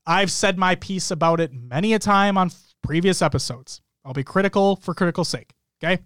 I've 0.05 0.31
said 0.31 0.57
my 0.57 0.75
piece 0.75 1.09
about 1.09 1.39
it 1.39 1.51
many 1.51 1.93
a 1.93 1.99
time 1.99 2.37
on 2.37 2.51
previous 2.83 3.21
episodes. 3.21 3.81
I'll 4.03 4.13
be 4.13 4.23
critical 4.23 4.75
for 4.77 4.93
critical 4.93 5.25
sake. 5.25 5.51
Okay. 5.83 6.01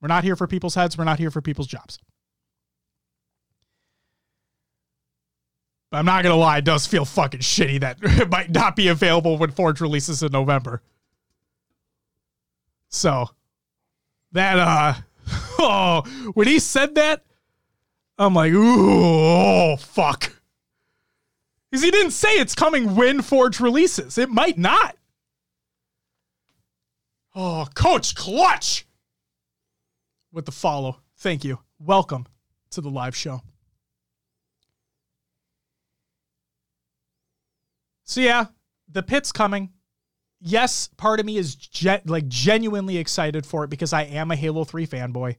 We're 0.00 0.08
not 0.08 0.24
here 0.24 0.36
for 0.36 0.46
people's 0.46 0.74
heads. 0.74 0.98
We're 0.98 1.04
not 1.04 1.18
here 1.18 1.30
for 1.30 1.40
people's 1.40 1.66
jobs. 1.66 1.98
But 5.90 5.98
I'm 5.98 6.04
not 6.04 6.22
going 6.22 6.34
to 6.34 6.38
lie, 6.38 6.58
it 6.58 6.64
does 6.64 6.86
feel 6.86 7.06
fucking 7.06 7.40
shitty 7.40 7.80
that 7.80 7.98
it 8.02 8.30
might 8.30 8.50
not 8.50 8.76
be 8.76 8.88
available 8.88 9.38
when 9.38 9.50
Forge 9.50 9.80
releases 9.80 10.22
in 10.22 10.30
November. 10.32 10.82
So, 12.90 13.30
that, 14.32 14.58
uh, 14.58 14.94
oh, 15.58 16.02
when 16.34 16.46
he 16.46 16.58
said 16.58 16.94
that, 16.96 17.24
I'm 18.18 18.34
like, 18.34 18.52
ooh, 18.52 18.90
oh, 18.90 19.76
fuck. 19.76 20.32
Because 21.70 21.84
he 21.84 21.90
didn't 21.90 22.12
say 22.12 22.30
it's 22.30 22.54
coming 22.54 22.96
when 22.96 23.22
Forge 23.22 23.60
releases. 23.60 24.18
It 24.18 24.30
might 24.30 24.58
not. 24.58 24.96
Oh, 27.34 27.68
Coach 27.74 28.14
Clutch 28.14 28.86
with 30.32 30.46
the 30.46 30.52
follow. 30.52 31.00
Thank 31.18 31.44
you. 31.44 31.60
Welcome 31.78 32.26
to 32.70 32.80
the 32.80 32.90
live 32.90 33.14
show. 33.14 33.42
So, 38.04 38.20
yeah, 38.20 38.46
the 38.90 39.02
pit's 39.02 39.30
coming 39.30 39.70
yes, 40.40 40.88
part 40.96 41.20
of 41.20 41.26
me 41.26 41.36
is 41.36 41.54
ge- 41.54 42.04
like 42.04 42.28
genuinely 42.28 42.98
excited 42.98 43.46
for 43.46 43.64
it 43.64 43.70
because 43.70 43.92
I 43.92 44.02
am 44.02 44.30
a 44.30 44.36
Halo 44.36 44.64
3 44.64 44.86
fanboy. 44.86 45.36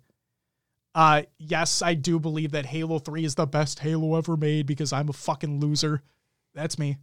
Uh, 0.96 1.24
yes, 1.38 1.82
I 1.82 1.94
do 1.94 2.20
believe 2.20 2.52
that 2.52 2.66
Halo 2.66 3.00
3 3.00 3.24
is 3.24 3.36
the 3.36 3.46
best 3.46 3.80
Halo 3.80 4.16
ever 4.16 4.36
made 4.36 4.66
because 4.66 4.92
I'm 4.92 5.10
a 5.10 5.14
fucking 5.14 5.60
loser. 5.60 6.02
That's 6.54 6.80
me. 6.80 6.98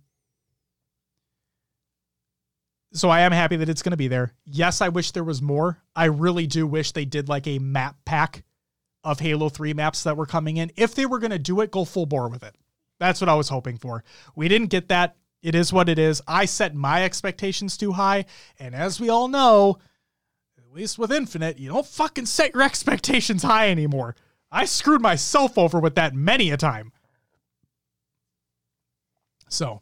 So 2.93 3.11
I 3.11 3.21
am 3.21 3.33
happy 3.33 3.57
that 3.57 3.69
it's 3.69 3.83
going 3.83 3.93
to 3.93 3.97
be 3.97 4.09
there. 4.09 4.33
Yes, 4.45 4.81
I 4.81 4.89
wish 4.89 5.13
there 5.13 5.25
was 5.25 5.43
more. 5.43 5.83
I 5.95 6.07
really 6.07 6.47
do 6.47 6.67
wish 6.67 6.93
they 6.93 7.05
did 7.05 7.29
like 7.29 7.47
a 7.47 7.59
map 7.59 7.97
pack 8.05 8.45
of 9.05 9.21
Halo 9.21 9.49
3 9.49 9.75
maps 9.75 10.03
that 10.03 10.17
were 10.17 10.27
coming 10.27 10.57
in. 10.57 10.73
If 10.77 10.95
they 10.95 11.07
were 11.07 11.19
going 11.19 11.31
to 11.31 11.39
do 11.39 11.61
it, 11.61 11.71
go 11.71 11.85
full 11.85 12.07
bore 12.07 12.29
with 12.29 12.43
it. 12.43 12.57
That's 12.99 13.21
what 13.21 13.29
I 13.29 13.35
was 13.35 13.49
hoping 13.49 13.77
for. 13.77 14.03
We 14.35 14.49
didn't 14.49 14.69
get 14.69 14.89
that. 14.89 15.17
It 15.43 15.55
is 15.55 15.73
what 15.73 15.89
it 15.89 15.99
is. 15.99 16.23
I 16.27 16.45
set 16.45 16.75
my 16.75 17.05
expectations 17.05 17.77
too 17.77 17.93
high. 17.93 18.25
And 18.59 18.75
as 18.75 19.01
we 19.01 19.09
all 19.09 19.29
know, 19.29 19.79
at 20.59 20.73
least 20.75 20.99
with 20.99 21.13
Infinite, 21.13 21.59
you 21.59 21.69
don't 21.69 21.87
fucking 21.87 22.27
set 22.27 22.55
your 22.55 22.63
expectations 22.65 23.43
high 23.43 23.71
anymore. 23.71 24.17
I 24.51 24.65
screwed 24.65 25.03
myself 25.03 25.59
over 25.59 25.79
with 25.81 25.95
that 25.97 26.15
many 26.15 26.51
a 26.51 26.57
time. 26.57 26.93
So, 29.49 29.81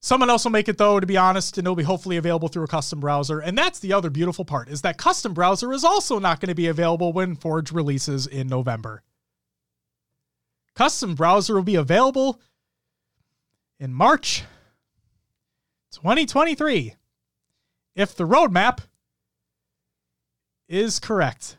someone 0.00 0.30
else 0.30 0.44
will 0.44 0.52
make 0.52 0.68
it 0.68 0.78
though, 0.78 1.00
to 1.00 1.06
be 1.06 1.16
honest, 1.16 1.58
and 1.58 1.66
it'll 1.66 1.76
be 1.76 1.82
hopefully 1.82 2.16
available 2.16 2.48
through 2.48 2.64
a 2.64 2.68
custom 2.68 3.00
browser. 3.00 3.40
And 3.40 3.56
that's 3.56 3.78
the 3.78 3.92
other 3.92 4.10
beautiful 4.10 4.44
part 4.44 4.68
is 4.68 4.82
that 4.82 4.96
custom 4.96 5.34
browser 5.34 5.72
is 5.72 5.84
also 5.84 6.18
not 6.18 6.40
going 6.40 6.48
to 6.48 6.54
be 6.54 6.68
available 6.68 7.12
when 7.12 7.36
Forge 7.36 7.72
releases 7.72 8.26
in 8.26 8.46
November. 8.46 9.02
Custom 10.74 11.14
browser 11.14 11.54
will 11.54 11.62
be 11.62 11.74
available 11.74 12.40
in 13.82 13.92
March 13.92 14.44
2023 15.90 16.94
if 17.96 18.14
the 18.14 18.22
roadmap 18.24 18.78
is 20.68 21.00
correct. 21.00 21.56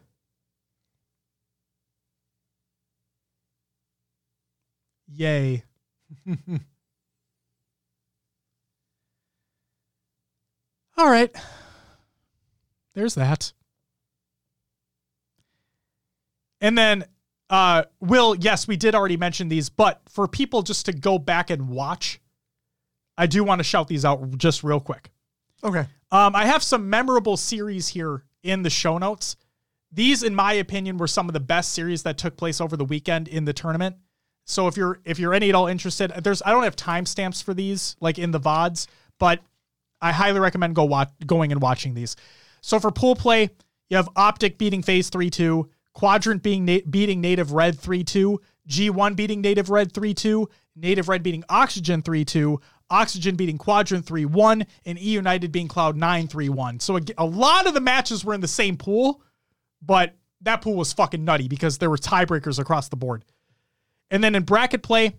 Yay. 5.12 5.66
All 10.98 11.10
right. 11.10 11.36
There's 12.95 13.16
that. 13.16 13.52
And 16.62 16.78
then, 16.78 17.04
uh, 17.53 17.84
Will, 17.99 18.34
yes, 18.34 18.67
we 18.67 18.75
did 18.77 18.95
already 18.95 19.15
mention 19.15 19.47
these, 19.47 19.69
but 19.69 20.01
for 20.09 20.27
people 20.27 20.63
just 20.63 20.88
to 20.88 20.91
go 20.91 21.19
back 21.19 21.51
and 21.51 21.69
watch, 21.69 22.19
I 23.15 23.27
do 23.27 23.43
want 23.43 23.59
to 23.59 23.63
shout 23.63 23.88
these 23.88 24.03
out 24.03 24.39
just 24.39 24.63
real 24.63 24.80
quick. 24.80 25.11
Okay. 25.63 25.85
Um, 26.11 26.35
I 26.35 26.47
have 26.47 26.63
some 26.63 26.89
memorable 26.89 27.38
series 27.38 27.89
here 27.89 28.23
in 28.41 28.63
the 28.63 28.71
show 28.71 28.97
notes. 28.97 29.35
These, 29.91 30.23
in 30.23 30.34
my 30.34 30.53
opinion, 30.53 30.97
were 30.97 31.05
some 31.05 31.30
of 31.30 31.34
the 31.34 31.39
best 31.39 31.73
series 31.73 32.01
that 32.01 32.17
took 32.17 32.38
place 32.38 32.59
over 32.59 32.75
the 32.75 32.85
weekend 32.85 33.27
in 33.27 33.45
the 33.45 33.53
tournament. 33.53 33.97
So 34.45 34.67
if 34.67 34.75
you're 34.75 34.99
if 35.05 35.19
you're 35.19 35.35
any 35.35 35.49
at 35.49 35.55
all 35.55 35.67
interested, 35.67 36.11
there's 36.23 36.41
I 36.41 36.49
don't 36.49 36.63
have 36.63 36.75
timestamps 36.75 37.43
for 37.43 37.53
these 37.53 37.95
like 38.01 38.17
in 38.17 38.31
the 38.31 38.39
vods, 38.39 38.88
but 39.19 39.41
I 40.01 40.11
highly 40.11 40.39
recommend 40.39 40.73
go 40.75 40.85
watch 40.85 41.11
going 41.27 41.51
and 41.51 41.61
watching 41.61 41.93
these. 41.93 42.15
So 42.61 42.80
for 42.80 42.89
pool 42.89 43.15
play, 43.15 43.51
you 43.89 43.97
have 43.97 44.09
Optic 44.15 44.57
beating 44.57 44.81
FaZe 44.81 45.09
three 45.09 45.30
two, 45.30 45.69
Quadrant 45.94 46.44
being 46.44 46.65
na- 46.65 46.80
beating 46.90 47.22
Native 47.22 47.52
Red 47.52 47.80
three 47.80 48.03
two, 48.03 48.41
G1 48.68 49.15
beating 49.15 49.41
Native 49.41 49.70
Red 49.70 49.94
three 49.94 50.14
two, 50.14 50.49
Native 50.76 51.07
Red 51.07 51.24
beating 51.24 51.44
Oxygen 51.49 52.02
three 52.02 52.26
two, 52.26 52.60
Oxygen 52.94 53.36
beating 53.36 53.57
Quadrant 53.57 54.06
3 54.06 54.26
1, 54.26 54.65
and 54.86 54.99
E 54.99 55.10
United 55.10 55.52
being 55.52 55.68
Cloud 55.68 55.98
9 55.98 56.28
3 56.28 56.49
1. 56.49 56.80
So 56.80 56.98
a, 56.98 57.02
a, 57.18 57.26
lot 57.26 57.65
of 57.65 57.74
the 57.74 57.82
matches 57.82 58.24
were 58.24 58.36
in 58.36 58.41
the 58.41 58.48
same 58.48 58.78
pool, 58.78 59.22
but 59.82 60.15
that 60.41 60.61
pool 60.61 60.76
was 60.76 60.94
fucking 60.94 61.26
nutty 61.26 61.48
because 61.48 61.80
there 61.80 61.90
were 61.90 61.98
tiebreakers 61.98 62.60
across 62.60 62.90
the 62.90 62.95
board. 62.95 63.26
And 64.11 64.24
then 64.24 64.36
in 64.36 64.44
bracket 64.44 64.84
play, 64.84 65.15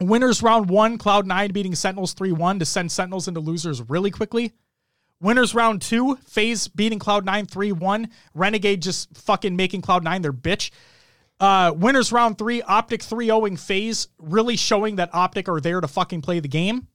winners 0.00 0.42
round 0.42 0.70
one, 0.70 0.96
Cloud 0.96 1.26
9 1.26 1.52
beating 1.52 1.74
Sentinels 1.74 2.12
3 2.12 2.32
1 2.32 2.60
to 2.60 2.64
send 2.64 2.92
Sentinels 2.92 3.26
into 3.26 3.40
losers 3.40 3.82
really 3.88 4.12
quickly. 4.12 4.52
Winners 5.20 5.54
round 5.54 5.80
two, 5.80 6.16
FaZe 6.26 6.68
beating 6.68 6.98
Cloud 6.98 7.24
9 7.24 7.46
3 7.46 7.72
1. 7.72 8.08
Renegade 8.34 8.82
just 8.82 9.16
fucking 9.16 9.56
making 9.56 9.80
Cloud 9.80 10.04
9 10.04 10.22
their 10.22 10.32
bitch. 10.32 10.70
Uh, 11.38 11.72
winners 11.76 12.12
round 12.12 12.38
three, 12.38 12.62
Optic 12.62 13.02
3 13.02 13.28
0ing 13.28 13.58
FaZe, 13.58 14.08
really 14.18 14.56
showing 14.56 14.96
that 14.96 15.14
Optic 15.14 15.48
are 15.48 15.60
there 15.60 15.80
to 15.80 15.88
fucking 15.88 16.22
play 16.22 16.40
the 16.40 16.48
game. 16.48 16.88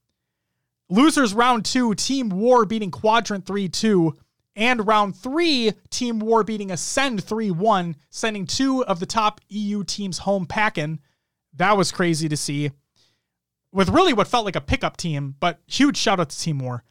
Losers 0.90 1.34
round 1.34 1.64
two, 1.66 1.94
Team 1.96 2.30
War 2.30 2.66
beating 2.66 2.92
Quadrant 2.92 3.46
3 3.46 3.70
2. 3.70 4.18
And 4.58 4.86
round 4.86 5.16
three, 5.16 5.72
Team 5.90 6.20
War 6.20 6.44
beating 6.44 6.72
Ascend 6.72 7.24
3 7.24 7.52
1, 7.52 7.96
sending 8.10 8.46
two 8.46 8.84
of 8.86 9.00
the 9.00 9.06
top 9.06 9.40
EU 9.50 9.84
teams 9.84 10.20
home 10.20 10.46
packing. 10.46 11.00
That 11.54 11.78
was 11.78 11.92
crazy 11.92 12.28
to 12.28 12.38
see. 12.38 12.72
With 13.72 13.90
really 13.90 14.12
what 14.12 14.28
felt 14.28 14.44
like 14.44 14.58
a 14.58 14.62
pickup 14.62 14.98
team, 14.98 15.36
but 15.40 15.60
huge 15.68 15.96
shout 15.96 16.20
out 16.20 16.30
to 16.30 16.38
Team 16.38 16.60
War. 16.60 16.84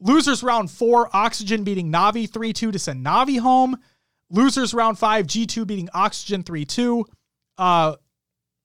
Losers 0.00 0.42
round 0.42 0.70
four, 0.70 1.08
Oxygen 1.14 1.64
beating 1.64 1.90
Navi 1.90 2.30
3 2.30 2.52
2 2.52 2.72
to 2.72 2.78
send 2.78 3.04
Navi 3.04 3.38
home. 3.38 3.78
Losers 4.30 4.74
round 4.74 4.98
five, 4.98 5.26
G2 5.26 5.66
beating 5.66 5.88
Oxygen 5.94 6.42
3 6.42 6.64
2. 6.64 7.04
Uh, 7.58 7.96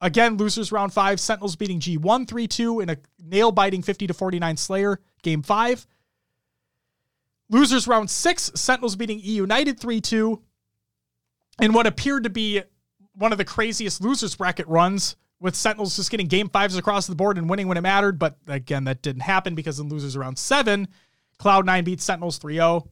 again, 0.02 0.38
losers 0.38 0.72
round 0.72 0.92
five, 0.92 1.20
Sentinels 1.20 1.56
beating 1.56 1.80
G1 1.80 2.28
3 2.28 2.48
2 2.48 2.80
in 2.82 2.90
a 2.90 2.98
nail 3.20 3.52
biting 3.52 3.82
50 3.82 4.08
to 4.08 4.14
49 4.14 4.58
Slayer 4.58 5.00
game 5.24 5.42
five. 5.42 5.86
Losers 7.50 7.88
round 7.88 8.10
six, 8.10 8.52
Sentinels 8.56 8.96
beating 8.96 9.20
E 9.20 9.34
United 9.34 9.80
3 9.80 10.02
2 10.02 10.42
in 11.62 11.74
what 11.74 11.88
appeared 11.88 12.24
to 12.24 12.30
be 12.30 12.62
one 13.14 13.32
of 13.32 13.38
the 13.38 13.46
craziest 13.46 14.02
losers 14.02 14.36
bracket 14.36 14.68
runs 14.68 15.16
with 15.40 15.56
Sentinels 15.56 15.96
just 15.96 16.12
getting 16.12 16.28
game 16.28 16.50
fives 16.50 16.78
across 16.78 17.08
the 17.08 17.16
board 17.16 17.38
and 17.38 17.50
winning 17.50 17.68
when 17.68 17.78
it 17.78 17.82
mattered. 17.82 18.20
But 18.20 18.38
again, 18.48 18.86
that 18.86 19.02
didn't 19.02 19.24
happen 19.24 19.56
because 19.56 19.80
in 19.80 19.90
losers 19.90 20.16
round 20.16 20.38
seven, 20.38 20.88
Cloud9 21.42 21.84
beats 21.84 22.04
Sentinels 22.04 22.38
3 22.38 22.56
0. 22.56 22.88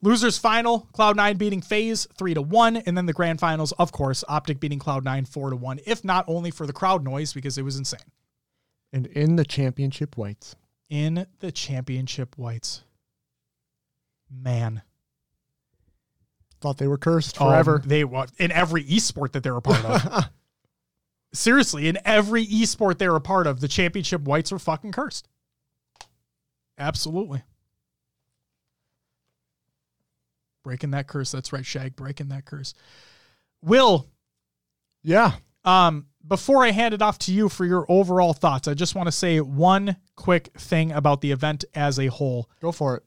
Losers 0.00 0.36
final, 0.36 0.88
Cloud9 0.94 1.38
beating 1.38 1.62
FaZe 1.62 2.08
3 2.16 2.34
to 2.34 2.42
1. 2.42 2.76
And 2.78 2.96
then 2.96 3.06
the 3.06 3.12
grand 3.12 3.38
finals, 3.38 3.72
of 3.72 3.92
course, 3.92 4.24
Optic 4.28 4.58
beating 4.58 4.80
Cloud9 4.80 5.28
4 5.28 5.50
to 5.50 5.56
1, 5.56 5.80
if 5.86 6.04
not 6.04 6.24
only 6.26 6.50
for 6.50 6.66
the 6.66 6.72
crowd 6.72 7.04
noise 7.04 7.32
because 7.32 7.56
it 7.56 7.62
was 7.62 7.76
insane. 7.76 8.00
And 8.92 9.06
in 9.06 9.36
the 9.36 9.44
championship 9.44 10.16
whites. 10.16 10.56
In 10.90 11.26
the 11.38 11.52
championship 11.52 12.36
whites 12.36 12.82
man. 14.32 14.82
Thought 16.60 16.78
they 16.78 16.86
were 16.86 16.98
cursed 16.98 17.36
forever. 17.36 17.76
Um, 17.76 17.82
they 17.88 18.04
were 18.04 18.26
in 18.38 18.52
every 18.52 18.84
esport 18.84 19.32
that 19.32 19.42
they're 19.42 19.56
a 19.56 19.62
part 19.62 19.84
of. 19.84 20.24
Seriously, 21.34 21.88
in 21.88 21.98
every 22.04 22.46
esport 22.46 22.98
they're 22.98 23.16
a 23.16 23.20
part 23.20 23.46
of, 23.46 23.60
the 23.60 23.68
championship 23.68 24.22
whites 24.22 24.52
are 24.52 24.58
fucking 24.58 24.92
cursed. 24.92 25.28
Absolutely. 26.78 27.42
Breaking 30.62 30.92
that 30.92 31.06
curse. 31.06 31.32
That's 31.32 31.52
right, 31.52 31.66
Shag. 31.66 31.96
Breaking 31.96 32.28
that 32.28 32.44
curse. 32.44 32.74
Will. 33.62 34.08
Yeah. 35.02 35.32
Um, 35.64 36.06
before 36.26 36.64
I 36.64 36.70
hand 36.70 36.94
it 36.94 37.02
off 37.02 37.18
to 37.20 37.32
you 37.32 37.48
for 37.48 37.64
your 37.64 37.84
overall 37.88 38.32
thoughts, 38.32 38.68
I 38.68 38.74
just 38.74 38.94
want 38.94 39.06
to 39.08 39.12
say 39.12 39.40
one 39.40 39.96
quick 40.16 40.50
thing 40.56 40.92
about 40.92 41.20
the 41.20 41.32
event 41.32 41.64
as 41.74 41.98
a 41.98 42.06
whole. 42.06 42.48
Go 42.60 42.72
for 42.72 42.96
it. 42.96 43.04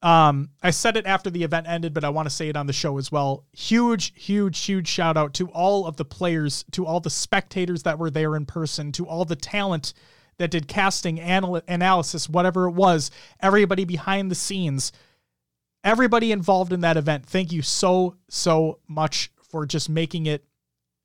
Um, 0.00 0.50
I 0.62 0.70
said 0.70 0.96
it 0.96 1.06
after 1.06 1.28
the 1.28 1.42
event 1.42 1.66
ended, 1.68 1.92
but 1.92 2.04
I 2.04 2.10
want 2.10 2.26
to 2.28 2.34
say 2.34 2.48
it 2.48 2.56
on 2.56 2.66
the 2.66 2.72
show 2.72 2.98
as 2.98 3.10
well. 3.10 3.44
Huge, 3.52 4.12
huge, 4.14 4.64
huge 4.64 4.86
shout 4.86 5.16
out 5.16 5.34
to 5.34 5.48
all 5.48 5.86
of 5.86 5.96
the 5.96 6.04
players, 6.04 6.64
to 6.72 6.86
all 6.86 7.00
the 7.00 7.10
spectators 7.10 7.82
that 7.82 7.98
were 7.98 8.10
there 8.10 8.36
in 8.36 8.46
person, 8.46 8.92
to 8.92 9.06
all 9.06 9.24
the 9.24 9.34
talent 9.34 9.94
that 10.38 10.52
did 10.52 10.68
casting, 10.68 11.18
anal- 11.18 11.62
analysis, 11.66 12.28
whatever 12.28 12.68
it 12.68 12.72
was, 12.72 13.10
everybody 13.40 13.84
behind 13.84 14.30
the 14.30 14.36
scenes, 14.36 14.92
everybody 15.84 16.32
involved 16.32 16.72
in 16.72 16.80
that 16.80 16.96
event. 16.96 17.26
Thank 17.26 17.52
you 17.52 17.62
so, 17.62 18.16
so 18.28 18.80
much 18.88 19.30
for 19.50 19.66
just 19.66 19.88
making 19.88 20.26
it 20.26 20.44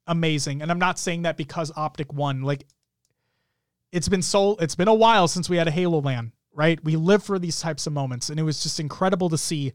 amazing. 0.08 0.62
And 0.62 0.72
I'm 0.72 0.80
not 0.80 1.00
saying 1.00 1.24
that 1.24 1.38
because 1.38 1.72
Optic 1.76 2.12
won. 2.14 2.42
Like, 2.42 2.66
it's 3.92 4.10
been 4.10 4.22
so, 4.22 4.56
it's 4.56 4.76
been 4.76 4.88
a 4.88 4.94
while 4.94 5.28
since 5.28 5.50
we 5.50 5.58
had 5.58 5.68
a 5.68 5.72
Halo 5.72 6.02
LAN, 6.02 6.34
right? 6.54 6.84
We 6.84 6.96
live 6.96 7.24
for 7.24 7.40
these 7.40 7.60
types 7.60 7.88
of 7.88 7.94
moments, 7.94 8.30
and 8.30 8.40
it 8.40 8.44
was 8.44 8.64
just 8.64 8.80
incredible 8.80 9.30
to 9.30 9.38
see 9.38 9.74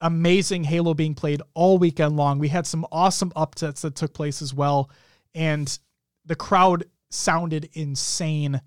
amazing 0.00 0.64
Halo 0.64 0.94
being 0.94 1.14
played 1.14 1.42
all 1.54 1.78
weekend 1.78 2.16
long. 2.16 2.38
We 2.38 2.48
had 2.48 2.66
some 2.66 2.86
awesome 2.92 3.32
upsets 3.34 3.82
that 3.82 3.96
took 3.96 4.14
place 4.14 4.40
as 4.40 4.54
well, 4.54 4.90
and 5.34 5.78
the 6.24 6.36
crowd 6.36 6.84
sounded 7.10 7.68
insane. 7.72 8.60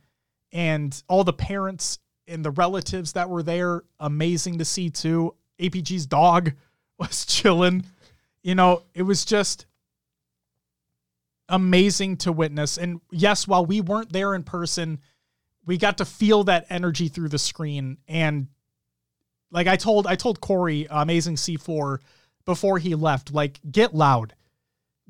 And 0.52 1.02
all 1.08 1.24
the 1.24 1.32
parents 1.32 2.00
and 2.28 2.46
the 2.46 2.52
relatives 2.52 3.14
that 3.14 3.30
were 3.30 3.44
there, 3.44 3.84
amazing 4.00 4.60
to 4.60 4.66
see 4.66 4.90
too. 4.90 5.36
APG's 5.60 6.06
dog 6.06 6.54
was 6.98 7.26
chilling. 7.26 7.86
You 8.44 8.56
know, 8.56 8.84
it 8.94 9.04
was 9.04 9.26
just 9.26 9.66
amazing 11.50 12.18
to 12.18 12.32
witness. 12.32 12.78
And 12.78 13.02
yes, 13.12 13.48
while 13.48 13.66
we 13.66 13.82
weren't 13.82 14.12
there 14.12 14.34
in 14.34 14.44
person, 14.44 15.00
we 15.66 15.78
got 15.78 15.98
to 16.00 16.06
feel 16.06 16.44
that 16.46 16.66
energy 16.70 17.08
through 17.08 17.30
the 17.30 17.40
screen 17.40 17.98
and 18.08 18.48
like 19.52 19.68
i 19.68 19.76
told 19.76 20.08
i 20.08 20.16
told 20.16 20.42
corey 20.42 20.88
amazing 20.90 21.36
c4 21.36 22.00
before 22.46 22.80
he 22.80 22.96
left 22.96 23.34
like 23.34 23.60
get 23.70 23.94
loud 23.94 24.34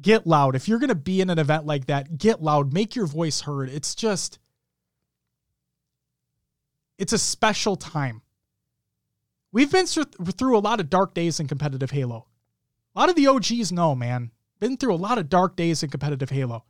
get 0.01 0.25
loud 0.27 0.55
if 0.55 0.67
you're 0.67 0.79
going 0.79 0.89
to 0.89 0.95
be 0.95 1.21
in 1.21 1.29
an 1.29 1.39
event 1.39 1.65
like 1.65 1.85
that 1.85 2.17
get 2.17 2.41
loud 2.41 2.73
make 2.73 2.95
your 2.95 3.05
voice 3.05 3.41
heard 3.41 3.69
it's 3.69 3.95
just 3.95 4.39
it's 7.01 7.13
a 7.13 7.17
special 7.17 7.75
time 7.75 8.21
we've 9.51 9.71
been 9.71 9.87
through 9.87 10.57
a 10.57 10.59
lot 10.59 10.79
of 10.79 10.89
dark 10.89 11.13
days 11.13 11.39
in 11.39 11.47
competitive 11.47 11.91
halo 11.91 12.27
a 12.95 12.99
lot 12.99 13.09
of 13.09 13.15
the 13.15 13.27
og's 13.27 13.71
know 13.71 13.95
man 13.95 14.31
been 14.59 14.77
through 14.77 14.93
a 14.93 14.95
lot 14.95 15.17
of 15.17 15.29
dark 15.29 15.55
days 15.55 15.83
in 15.83 15.89
competitive 15.89 16.29
halo 16.29 16.63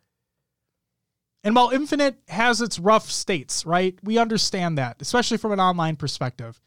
and 1.44 1.56
while 1.56 1.70
Infinite 1.70 2.18
has 2.28 2.62
its 2.62 2.78
rough 2.78 3.10
states, 3.10 3.66
right? 3.66 3.98
We 4.04 4.18
understand 4.18 4.78
that, 4.78 5.02
especially 5.02 5.38
from 5.38 5.52
an 5.52 5.60
online 5.60 5.96
perspective. 5.96 6.62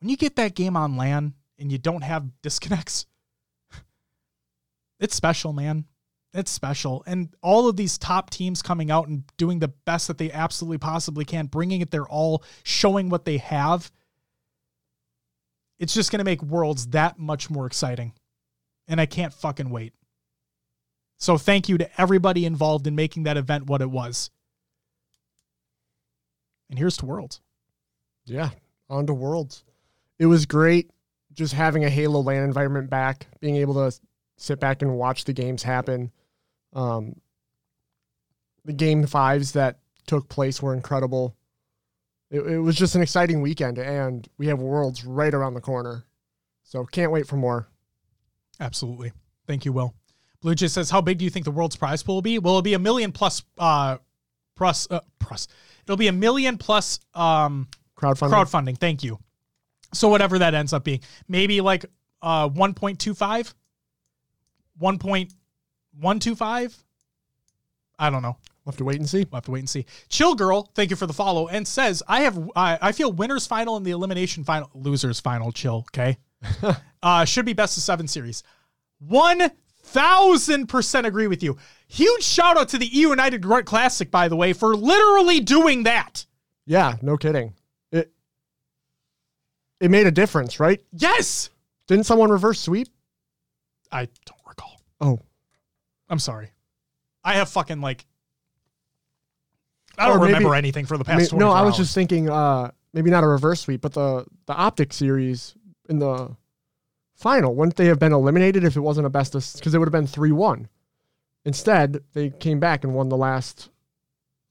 When 0.00 0.08
you 0.08 0.16
get 0.16 0.36
that 0.36 0.54
game 0.54 0.76
on 0.76 0.96
LAN 0.96 1.34
and 1.58 1.70
you 1.70 1.78
don't 1.78 2.02
have 2.02 2.28
disconnects, 2.42 3.06
it's 5.00 5.14
special, 5.14 5.52
man. 5.52 5.84
It's 6.32 6.50
special. 6.50 7.02
And 7.06 7.34
all 7.42 7.68
of 7.68 7.76
these 7.76 7.98
top 7.98 8.30
teams 8.30 8.62
coming 8.62 8.90
out 8.90 9.08
and 9.08 9.24
doing 9.36 9.58
the 9.58 9.68
best 9.68 10.06
that 10.08 10.18
they 10.18 10.30
absolutely 10.30 10.78
possibly 10.78 11.24
can, 11.24 11.46
bringing 11.46 11.80
it 11.80 11.90
their 11.90 12.06
all, 12.06 12.44
showing 12.62 13.08
what 13.08 13.24
they 13.24 13.38
have. 13.38 13.90
It's 15.78 15.94
just 15.94 16.12
going 16.12 16.18
to 16.18 16.24
make 16.24 16.42
Worlds 16.42 16.88
that 16.88 17.18
much 17.18 17.50
more 17.50 17.66
exciting. 17.66 18.12
And 18.86 19.00
I 19.00 19.06
can't 19.06 19.32
fucking 19.32 19.70
wait. 19.70 19.92
So 21.18 21.36
thank 21.36 21.68
you 21.68 21.78
to 21.78 22.00
everybody 22.00 22.46
involved 22.46 22.86
in 22.86 22.94
making 22.94 23.24
that 23.24 23.36
event 23.36 23.66
what 23.66 23.82
it 23.82 23.90
was. 23.90 24.30
And 26.70 26.78
here's 26.78 26.96
to 26.98 27.06
Worlds. 27.06 27.40
Yeah, 28.24 28.50
on 28.88 29.06
to 29.06 29.14
Worlds. 29.14 29.64
It 30.18 30.26
was 30.26 30.46
great 30.46 30.90
just 31.32 31.52
having 31.54 31.84
a 31.84 31.90
Halo 31.90 32.20
LAN 32.20 32.44
environment 32.44 32.90
back, 32.90 33.26
being 33.40 33.56
able 33.56 33.74
to 33.74 33.96
sit 34.36 34.60
back 34.60 34.82
and 34.82 34.96
watch 34.96 35.24
the 35.24 35.32
games 35.32 35.62
happen. 35.62 36.10
Um, 36.72 37.16
the 38.64 38.72
game 38.72 39.06
fives 39.06 39.52
that 39.52 39.78
took 40.06 40.28
place 40.28 40.62
were 40.62 40.74
incredible. 40.74 41.36
It, 42.30 42.40
it 42.40 42.58
was 42.58 42.76
just 42.76 42.94
an 42.94 43.02
exciting 43.02 43.40
weekend, 43.40 43.78
and 43.78 44.28
we 44.38 44.46
have 44.46 44.60
Worlds 44.60 45.04
right 45.04 45.32
around 45.32 45.54
the 45.54 45.60
corner. 45.60 46.04
So 46.62 46.84
can't 46.84 47.10
wait 47.10 47.26
for 47.26 47.36
more. 47.36 47.68
Absolutely. 48.60 49.12
Thank 49.46 49.64
you, 49.64 49.72
Will. 49.72 49.94
Blue 50.40 50.54
Jay 50.54 50.68
says, 50.68 50.90
"How 50.90 51.00
big 51.00 51.18
do 51.18 51.24
you 51.24 51.30
think 51.30 51.44
the 51.44 51.50
world's 51.50 51.76
prize 51.76 52.02
pool 52.02 52.16
will 52.16 52.22
be? 52.22 52.38
Will 52.38 52.58
it 52.58 52.62
be 52.62 52.74
a 52.74 52.78
million 52.78 53.12
plus? 53.12 53.42
Uh, 53.58 53.98
plus, 54.56 54.86
uh, 54.90 55.00
plus. 55.18 55.48
It'll 55.84 55.96
be 55.96 56.08
a 56.08 56.12
million 56.12 56.56
plus 56.58 57.00
um, 57.14 57.68
Crowdfunding. 57.96 58.30
crowdfunding. 58.30 58.78
Thank 58.78 59.02
you. 59.02 59.18
So 59.92 60.08
whatever 60.08 60.38
that 60.38 60.54
ends 60.54 60.72
up 60.72 60.84
being, 60.84 61.00
maybe 61.26 61.60
like 61.60 61.84
uh 62.22 62.48
1.25, 62.48 63.54
1.125. 65.98 66.76
I 67.98 68.10
don't 68.10 68.22
know. 68.22 68.36
We'll 68.64 68.72
have 68.72 68.78
to 68.78 68.84
wait 68.84 68.98
and 68.98 69.08
see. 69.08 69.26
We'll 69.30 69.38
have 69.38 69.44
to 69.44 69.50
wait 69.50 69.60
and 69.60 69.70
see. 69.70 69.86
Chill 70.08 70.34
girl, 70.34 70.70
thank 70.74 70.90
you 70.90 70.96
for 70.96 71.06
the 71.06 71.12
follow, 71.12 71.48
and 71.48 71.66
says 71.66 72.02
I 72.06 72.20
have 72.22 72.50
I 72.54 72.78
I 72.80 72.92
feel 72.92 73.12
winners 73.12 73.46
final 73.46 73.76
and 73.76 73.84
the 73.84 73.90
elimination 73.90 74.44
final, 74.44 74.70
losers 74.74 75.18
final. 75.18 75.50
Chill, 75.52 75.86
okay. 75.88 76.18
uh, 77.02 77.24
should 77.24 77.46
be 77.46 77.52
best 77.52 77.76
of 77.76 77.82
seven 77.82 78.06
series. 78.06 78.42
One 78.98 79.50
thousand 79.82 80.66
percent 80.68 81.06
agree 81.06 81.26
with 81.26 81.42
you. 81.42 81.56
Huge 81.88 82.22
shout 82.22 82.56
out 82.56 82.68
to 82.70 82.78
the 82.78 82.86
EU 82.86 83.08
United 83.08 83.42
Grunt 83.42 83.66
Classic, 83.66 84.10
by 84.10 84.28
the 84.28 84.36
way, 84.36 84.52
for 84.52 84.76
literally 84.76 85.40
doing 85.40 85.84
that. 85.84 86.26
Yeah, 86.66 86.96
no 87.02 87.16
kidding. 87.16 87.54
It 87.92 88.12
it 89.80 89.90
made 89.90 90.06
a 90.06 90.12
difference, 90.12 90.60
right? 90.60 90.80
Yes, 90.92 91.50
Didn't 91.86 92.04
someone 92.04 92.30
reverse 92.30 92.60
sweep? 92.60 92.88
I 93.90 94.04
don't 94.26 94.40
recall. 94.46 94.80
Oh, 95.00 95.18
I'm 96.10 96.18
sorry. 96.18 96.50
I 97.24 97.34
have 97.34 97.48
fucking 97.48 97.80
like. 97.80 98.04
I 99.98 100.08
don't 100.08 100.20
maybe- 100.20 100.32
remember 100.34 100.54
anything 100.54 100.86
for 100.86 100.96
the 100.98 101.04
past. 101.04 101.32
no, 101.32 101.38
24 101.38 101.56
I 101.56 101.62
was 101.62 101.70
hours. 101.72 101.76
just 101.78 101.94
thinking 101.94 102.28
uh 102.30 102.70
maybe 102.92 103.10
not 103.10 103.24
a 103.24 103.28
reverse 103.28 103.60
sweep, 103.60 103.80
but 103.80 103.92
the 103.92 104.24
the 104.46 104.54
optic 104.54 104.92
series 104.92 105.54
in 105.88 105.98
the 105.98 106.36
final 107.16 107.54
wouldn't 107.54 107.76
they 107.76 107.86
have 107.86 107.98
been 107.98 108.12
eliminated 108.12 108.64
if 108.64 108.76
it 108.76 108.80
wasn't 108.80 109.06
a 109.06 109.10
best 109.10 109.34
of 109.34 109.46
because 109.56 109.74
it 109.74 109.78
would 109.78 109.86
have 109.88 109.92
been 109.92 110.06
three 110.06 110.32
one. 110.32 110.68
Instead, 111.44 112.02
they 112.12 112.30
came 112.30 112.60
back 112.60 112.84
and 112.84 112.94
won 112.94 113.08
the 113.08 113.16
last 113.16 113.70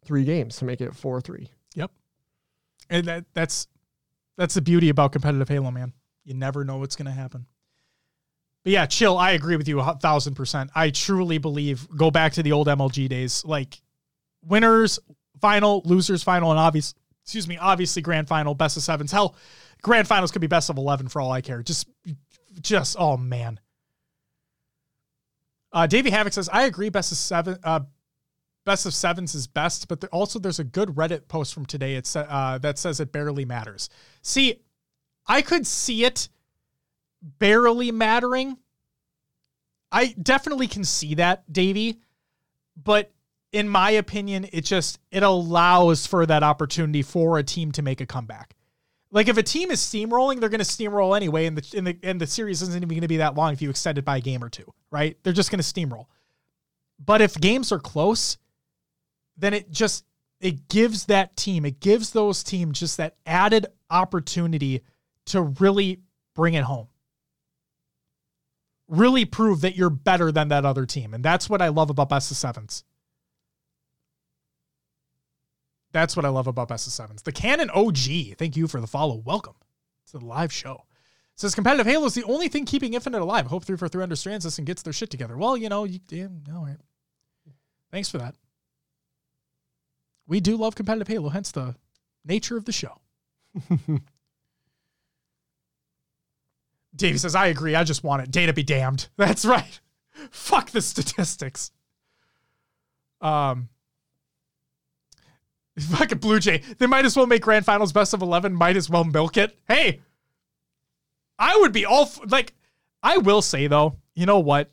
three 0.05 0.23
games 0.23 0.55
to 0.57 0.65
make 0.65 0.81
it 0.81 0.95
four 0.95 1.19
three. 1.21 1.49
Yep, 1.75 1.91
And 2.89 3.05
that 3.07 3.25
that's 3.33 3.67
that's 4.37 4.53
the 4.53 4.61
beauty 4.61 4.89
about 4.89 5.11
competitive 5.11 5.49
Halo, 5.49 5.71
man. 5.71 5.93
You 6.23 6.33
never 6.35 6.63
know 6.63 6.77
what's 6.77 6.95
gonna 6.95 7.11
happen. 7.11 7.45
Yeah, 8.69 8.85
chill. 8.85 9.17
I 9.17 9.31
agree 9.31 9.55
with 9.55 9.67
you 9.67 9.79
a 9.79 9.95
thousand 9.95 10.35
percent. 10.35 10.69
I 10.75 10.91
truly 10.91 11.37
believe 11.37 11.87
go 11.95 12.11
back 12.11 12.33
to 12.33 12.43
the 12.43 12.51
old 12.51 12.67
MLG 12.67 13.09
days, 13.09 13.43
like 13.43 13.81
winners 14.43 14.99
final, 15.41 15.81
losers 15.85 16.23
final, 16.23 16.51
and 16.51 16.59
obvious 16.59 16.93
excuse 17.23 17.47
me, 17.47 17.57
obviously 17.57 18.01
grand 18.01 18.27
final, 18.27 18.53
best 18.55 18.77
of 18.77 18.83
sevens. 18.83 19.11
Hell, 19.11 19.35
grand 19.81 20.07
finals 20.07 20.31
could 20.31 20.41
be 20.41 20.47
best 20.47 20.69
of 20.69 20.77
eleven 20.77 21.07
for 21.07 21.21
all 21.21 21.31
I 21.31 21.41
care. 21.41 21.63
Just 21.63 21.87
just 22.61 22.95
oh 22.99 23.17
man. 23.17 23.59
Uh 25.71 25.87
Davey 25.87 26.09
Havoc 26.11 26.33
says, 26.33 26.49
I 26.51 26.63
agree, 26.63 26.89
best 26.89 27.11
of 27.11 27.17
seven 27.17 27.57
uh 27.63 27.81
best 28.65 28.85
of 28.85 28.93
sevens 28.93 29.33
is 29.33 29.47
best, 29.47 29.87
but 29.87 30.01
there, 30.01 30.09
also 30.11 30.37
there's 30.37 30.59
a 30.59 30.63
good 30.63 30.89
Reddit 30.89 31.27
post 31.27 31.55
from 31.55 31.65
today. 31.65 31.95
It's 31.95 32.15
uh, 32.15 32.59
that 32.61 32.77
says 32.77 32.99
it 32.99 33.11
barely 33.11 33.45
matters. 33.45 33.89
See, 34.21 34.61
I 35.25 35.41
could 35.41 35.65
see 35.65 36.05
it 36.05 36.29
barely 37.21 37.91
mattering. 37.91 38.57
I 39.91 40.15
definitely 40.21 40.67
can 40.67 40.83
see 40.83 41.15
that, 41.15 41.51
Davey, 41.51 41.99
but 42.81 43.11
in 43.51 43.67
my 43.67 43.91
opinion, 43.91 44.47
it 44.51 44.63
just 44.63 44.99
it 45.11 45.23
allows 45.23 46.05
for 46.05 46.25
that 46.25 46.43
opportunity 46.43 47.01
for 47.01 47.37
a 47.37 47.43
team 47.43 47.71
to 47.73 47.81
make 47.81 48.01
a 48.01 48.05
comeback. 48.05 48.55
Like 49.11 49.27
if 49.27 49.37
a 49.37 49.43
team 49.43 49.71
is 49.71 49.79
steamrolling, 49.79 50.39
they're 50.39 50.49
going 50.49 50.59
to 50.59 50.65
steamroll 50.65 51.15
anyway, 51.15 51.47
and 51.47 51.57
the 51.57 51.77
and 51.77 51.87
the 51.87 51.97
and 52.03 52.21
the 52.21 52.27
series 52.27 52.61
isn't 52.61 52.75
even 52.75 52.89
going 52.89 53.01
to 53.01 53.07
be 53.07 53.17
that 53.17 53.35
long 53.35 53.53
if 53.53 53.61
you 53.61 53.69
extend 53.69 53.97
it 53.97 54.05
by 54.05 54.17
a 54.17 54.21
game 54.21 54.43
or 54.43 54.49
two, 54.49 54.71
right? 54.91 55.17
They're 55.23 55.33
just 55.33 55.49
going 55.49 55.61
to 55.61 55.65
steamroll. 55.65 56.05
But 57.03 57.21
if 57.21 57.33
games 57.35 57.71
are 57.71 57.79
close, 57.79 58.37
then 59.37 59.53
it 59.55 59.71
just 59.71 60.05
it 60.39 60.69
gives 60.69 61.05
that 61.05 61.35
team, 61.35 61.65
it 61.65 61.79
gives 61.79 62.11
those 62.11 62.43
teams 62.43 62.79
just 62.79 62.97
that 62.97 63.15
added 63.25 63.65
opportunity 63.89 64.83
to 65.25 65.41
really 65.41 66.01
bring 66.35 66.53
it 66.53 66.63
home. 66.63 66.87
Really 68.89 69.23
prove 69.23 69.61
that 69.61 69.77
you're 69.77 69.89
better 69.89 70.31
than 70.31 70.49
that 70.49 70.65
other 70.65 70.85
team. 70.85 71.13
And 71.13 71.23
that's 71.23 71.49
what 71.49 71.61
I 71.61 71.69
love 71.69 71.89
about 71.89 72.09
best 72.09 72.31
of 72.31 72.37
sevens. 72.37 72.83
That's 75.91 76.15
what 76.15 76.25
I 76.25 76.29
love 76.29 76.47
about 76.47 76.67
best 76.67 76.87
of 76.87 76.93
sevens. 76.93 77.21
The 77.21 77.31
Canon 77.31 77.69
OG, 77.69 78.37
thank 78.37 78.57
you 78.57 78.67
for 78.67 78.81
the 78.81 78.87
follow. 78.87 79.15
Welcome 79.15 79.55
to 80.11 80.17
the 80.17 80.25
live 80.25 80.51
show. 80.51 80.83
Says 81.35 81.55
competitive 81.55 81.85
Halo 81.85 82.05
is 82.05 82.15
the 82.15 82.23
only 82.23 82.49
thing 82.49 82.65
keeping 82.65 82.95
Infinite 82.95 83.21
alive. 83.21 83.47
Hope 83.47 83.63
343 83.63 84.03
understands 84.03 84.43
this 84.43 84.57
and 84.57 84.67
gets 84.67 84.81
their 84.81 84.91
shit 84.91 85.09
together. 85.09 85.37
Well, 85.37 85.55
you 85.55 85.69
know, 85.69 85.85
you, 85.85 85.99
yeah, 86.09 86.27
all 86.53 86.65
right. 86.65 86.75
Thanks 87.91 88.09
for 88.09 88.17
that. 88.17 88.35
We 90.27 90.41
do 90.41 90.57
love 90.57 90.75
competitive 90.75 91.07
Halo, 91.07 91.29
hence 91.29 91.51
the 91.51 91.75
nature 92.25 92.57
of 92.57 92.65
the 92.65 92.71
show. 92.71 92.99
Davey 96.95 97.17
says, 97.17 97.35
I 97.35 97.47
agree. 97.47 97.75
I 97.75 97.83
just 97.83 98.03
want 98.03 98.23
it. 98.23 98.31
Data 98.31 98.53
be 98.53 98.63
damned. 98.63 99.07
That's 99.17 99.45
right. 99.45 99.79
Fuck 100.31 100.71
the 100.71 100.81
statistics. 100.81 101.71
Um, 103.21 103.69
fucking 105.79 106.17
Blue 106.17 106.39
Jay. 106.39 106.61
They 106.77 106.87
might 106.87 107.05
as 107.05 107.15
well 107.15 107.27
make 107.27 107.41
grand 107.41 107.65
finals 107.65 107.93
best 107.93 108.13
of 108.13 108.21
11. 108.21 108.53
Might 108.53 108.75
as 108.77 108.89
well 108.89 109.03
milk 109.03 109.37
it. 109.37 109.57
Hey, 109.67 110.01
I 111.37 111.57
would 111.61 111.71
be 111.71 111.85
all 111.85 112.03
f- 112.03 112.19
like, 112.27 112.53
I 113.01 113.17
will 113.17 113.41
say 113.41 113.67
though, 113.67 113.95
you 114.15 114.25
know 114.25 114.39
what? 114.39 114.71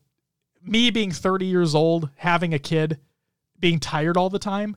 Me 0.62 0.90
being 0.90 1.12
30 1.12 1.46
years 1.46 1.74
old, 1.76 2.10
having 2.16 2.52
a 2.54 2.58
kid, 2.58 2.98
being 3.60 3.78
tired 3.78 4.16
all 4.16 4.30
the 4.30 4.38
time, 4.40 4.76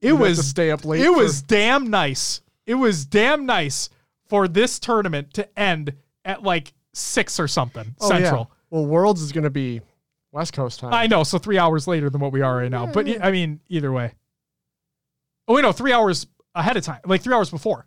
it 0.00 0.08
You 0.08 0.16
was 0.16 0.46
stay 0.48 0.70
up 0.70 0.84
late. 0.84 1.02
it 1.02 1.06
for- 1.06 1.16
was 1.18 1.42
damn 1.42 1.90
nice. 1.90 2.40
It 2.66 2.74
was 2.76 3.04
damn 3.04 3.44
nice 3.44 3.90
for 4.28 4.48
this 4.48 4.78
tournament 4.78 5.34
to 5.34 5.58
end 5.58 5.92
at 6.24 6.42
like 6.42 6.72
six 6.92 7.38
or 7.40 7.48
something 7.48 7.94
Oh, 8.00 8.10
yeah. 8.12 8.18
central. 8.18 8.50
Well, 8.70 8.86
Worlds 8.86 9.22
is 9.22 9.32
going 9.32 9.44
to 9.44 9.50
be 9.50 9.80
West 10.30 10.52
Coast 10.52 10.80
time. 10.80 10.94
I 10.94 11.06
know, 11.06 11.24
so 11.24 11.38
three 11.38 11.58
hours 11.58 11.86
later 11.86 12.08
than 12.10 12.20
what 12.20 12.32
we 12.32 12.40
are 12.42 12.56
right 12.58 12.70
now. 12.70 12.86
But 12.86 13.22
I 13.22 13.30
mean, 13.30 13.60
either 13.68 13.92
way. 13.92 14.12
Oh 15.48 15.54
wait, 15.54 15.62
no, 15.62 15.72
three 15.72 15.92
hours 15.92 16.26
ahead 16.54 16.76
of 16.76 16.84
time, 16.84 17.00
like 17.04 17.22
three 17.22 17.34
hours 17.34 17.50
before. 17.50 17.86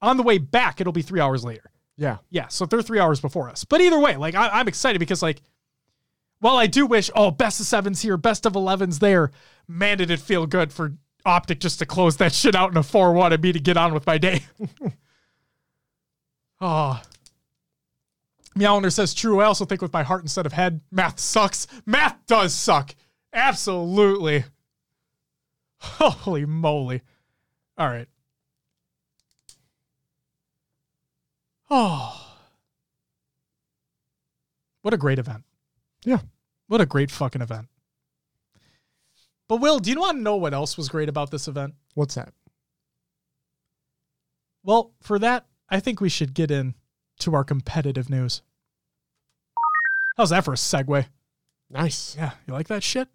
On 0.00 0.16
the 0.16 0.22
way 0.22 0.38
back, 0.38 0.80
it'll 0.80 0.92
be 0.92 1.02
three 1.02 1.20
hours 1.20 1.44
later. 1.44 1.70
yeah. 1.96 2.18
Yeah, 2.30 2.48
so 2.48 2.66
they're 2.66 2.82
three 2.82 3.00
hours 3.00 3.20
before 3.20 3.48
us. 3.50 3.64
But 3.64 3.80
either 3.80 3.98
way, 3.98 4.16
like 4.16 4.34
I, 4.34 4.48
I'm 4.48 4.68
excited 4.68 4.98
because 4.98 5.22
like, 5.22 5.42
while 6.40 6.56
I 6.56 6.66
do 6.66 6.86
wish, 6.86 7.10
oh, 7.14 7.30
best 7.30 7.60
of 7.60 7.66
sevens 7.66 8.02
here, 8.02 8.16
best 8.16 8.44
of 8.46 8.54
elevens 8.54 8.98
there, 8.98 9.30
man, 9.66 9.98
did 9.98 10.10
it 10.10 10.20
feel 10.20 10.46
good 10.46 10.72
for 10.72 10.92
Optic 11.26 11.58
just 11.60 11.78
to 11.78 11.86
close 11.86 12.18
that 12.18 12.32
shit 12.34 12.54
out 12.54 12.70
in 12.70 12.76
a 12.76 12.82
four 12.82 13.12
one 13.12 13.32
and 13.32 13.42
me 13.42 13.52
to 13.52 13.58
get 13.60 13.76
on 13.78 13.94
with 13.94 14.06
my 14.06 14.18
day. 14.18 14.42
oh. 16.60 17.00
Meowner 18.54 18.90
says 18.90 19.14
true. 19.14 19.40
I 19.40 19.44
also 19.44 19.64
think 19.64 19.82
with 19.82 19.92
my 19.92 20.02
heart 20.02 20.22
instead 20.22 20.46
of 20.46 20.52
head. 20.52 20.80
Math 20.90 21.18
sucks. 21.18 21.66
Math 21.86 22.16
does 22.26 22.54
suck. 22.54 22.94
Absolutely. 23.32 24.44
Holy 25.78 26.46
moly. 26.46 27.02
All 27.76 27.88
right. 27.88 28.08
Oh. 31.70 32.20
What 34.82 34.92
a 34.92 34.98
great 34.98 35.18
event. 35.18 35.44
Yeah. 36.04 36.18
What 36.66 36.82
a 36.82 36.86
great 36.86 37.10
fucking 37.10 37.40
event. 37.40 37.68
But 39.48 39.62
Will, 39.62 39.78
do 39.78 39.90
you 39.90 39.98
want 39.98 40.18
to 40.18 40.22
know 40.22 40.36
what 40.36 40.52
else 40.52 40.76
was 40.76 40.90
great 40.90 41.08
about 41.08 41.30
this 41.30 41.48
event? 41.48 41.72
What's 41.94 42.16
that? 42.16 42.34
Well, 44.62 44.92
for 45.00 45.18
that, 45.18 45.46
I 45.70 45.80
think 45.80 46.02
we 46.02 46.10
should 46.10 46.34
get 46.34 46.50
in 46.50 46.74
to 47.20 47.34
our 47.34 47.44
competitive 47.44 48.10
news. 48.10 48.42
How's 50.16 50.30
that 50.30 50.44
for 50.44 50.52
a 50.52 50.56
segue? 50.56 51.06
Nice. 51.70 52.16
Yeah, 52.16 52.32
you 52.46 52.54
like 52.54 52.68
that 52.68 52.82
shit? 52.82 53.08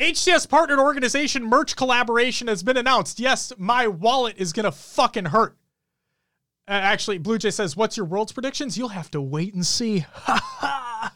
HCS 0.00 0.48
partnered 0.48 0.78
organization 0.78 1.44
merch 1.44 1.76
collaboration 1.76 2.48
has 2.48 2.62
been 2.62 2.76
announced. 2.76 3.20
Yes, 3.20 3.52
my 3.58 3.86
wallet 3.86 4.36
is 4.38 4.52
gonna 4.52 4.72
fucking 4.72 5.26
hurt. 5.26 5.56
Uh, 6.66 6.72
actually, 6.72 7.18
Blue 7.18 7.36
Jay 7.36 7.50
says, 7.50 7.76
"What's 7.76 7.96
your 7.96 8.06
world's 8.06 8.32
predictions?" 8.32 8.78
You'll 8.78 8.88
have 8.88 9.10
to 9.10 9.20
wait 9.20 9.52
and 9.52 9.66
see. 9.66 9.98
Ha 9.98 10.40
ha! 10.42 11.12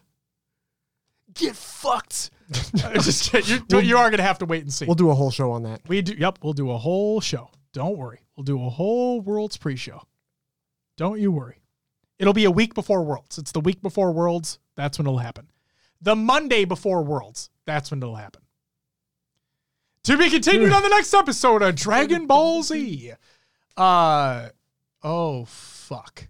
Get 1.33 1.57
fucked. 1.57 2.31
Just 2.51 3.33
kidding. 3.33 3.65
You're, 3.71 3.81
you 3.81 3.97
are 3.97 4.11
gonna 4.11 4.23
have 4.23 4.39
to 4.41 4.47
wait 4.47 4.63
and 4.63 4.73
see. 4.73 4.85
We'll 4.85 4.97
do 4.97 5.11
a 5.11 5.15
whole 5.15 5.31
show 5.31 5.51
on 5.53 5.63
that. 5.63 5.81
We 5.89 6.03
do. 6.03 6.15
Yep, 6.17 6.41
we'll 6.43 6.53
do 6.53 6.71
a 6.71 6.79
whole 6.79 7.21
show. 7.23 7.51
Don't 7.73 7.97
worry. 7.97 8.21
We'll 8.37 8.45
do 8.45 8.65
a 8.65 8.69
whole 8.69 9.21
world's 9.21 9.57
pre-show. 9.57 10.03
Don't 10.97 11.21
you 11.21 11.33
worry. 11.33 11.63
It'll 12.19 12.33
be 12.33 12.45
a 12.45 12.51
week 12.51 12.75
before 12.75 13.03
Worlds. 13.03 13.39
It's 13.39 13.53
the 13.53 13.61
week 13.61 13.83
before 13.83 14.13
Worlds. 14.13 14.59
That's 14.77 14.99
when 14.99 15.07
it'll 15.07 15.19
happen. 15.19 15.51
The 16.01 16.15
Monday 16.15 16.65
before 16.65 17.03
Worlds. 17.03 17.51
That's 17.67 17.91
when 17.91 18.01
it'll 18.01 18.17
happen. 18.17 18.43
To 20.05 20.19
be 20.19 20.29
continued 20.31 20.73
on 20.73 20.83
the 20.83 20.91
next 20.91 21.15
episode 21.15 21.63
of 21.63 21.75
Dragon 21.75 22.27
Ball 22.27 22.63
Z. 22.63 23.13
Uh 23.77 24.49
oh 25.03 25.45
fuck. 25.47 26.29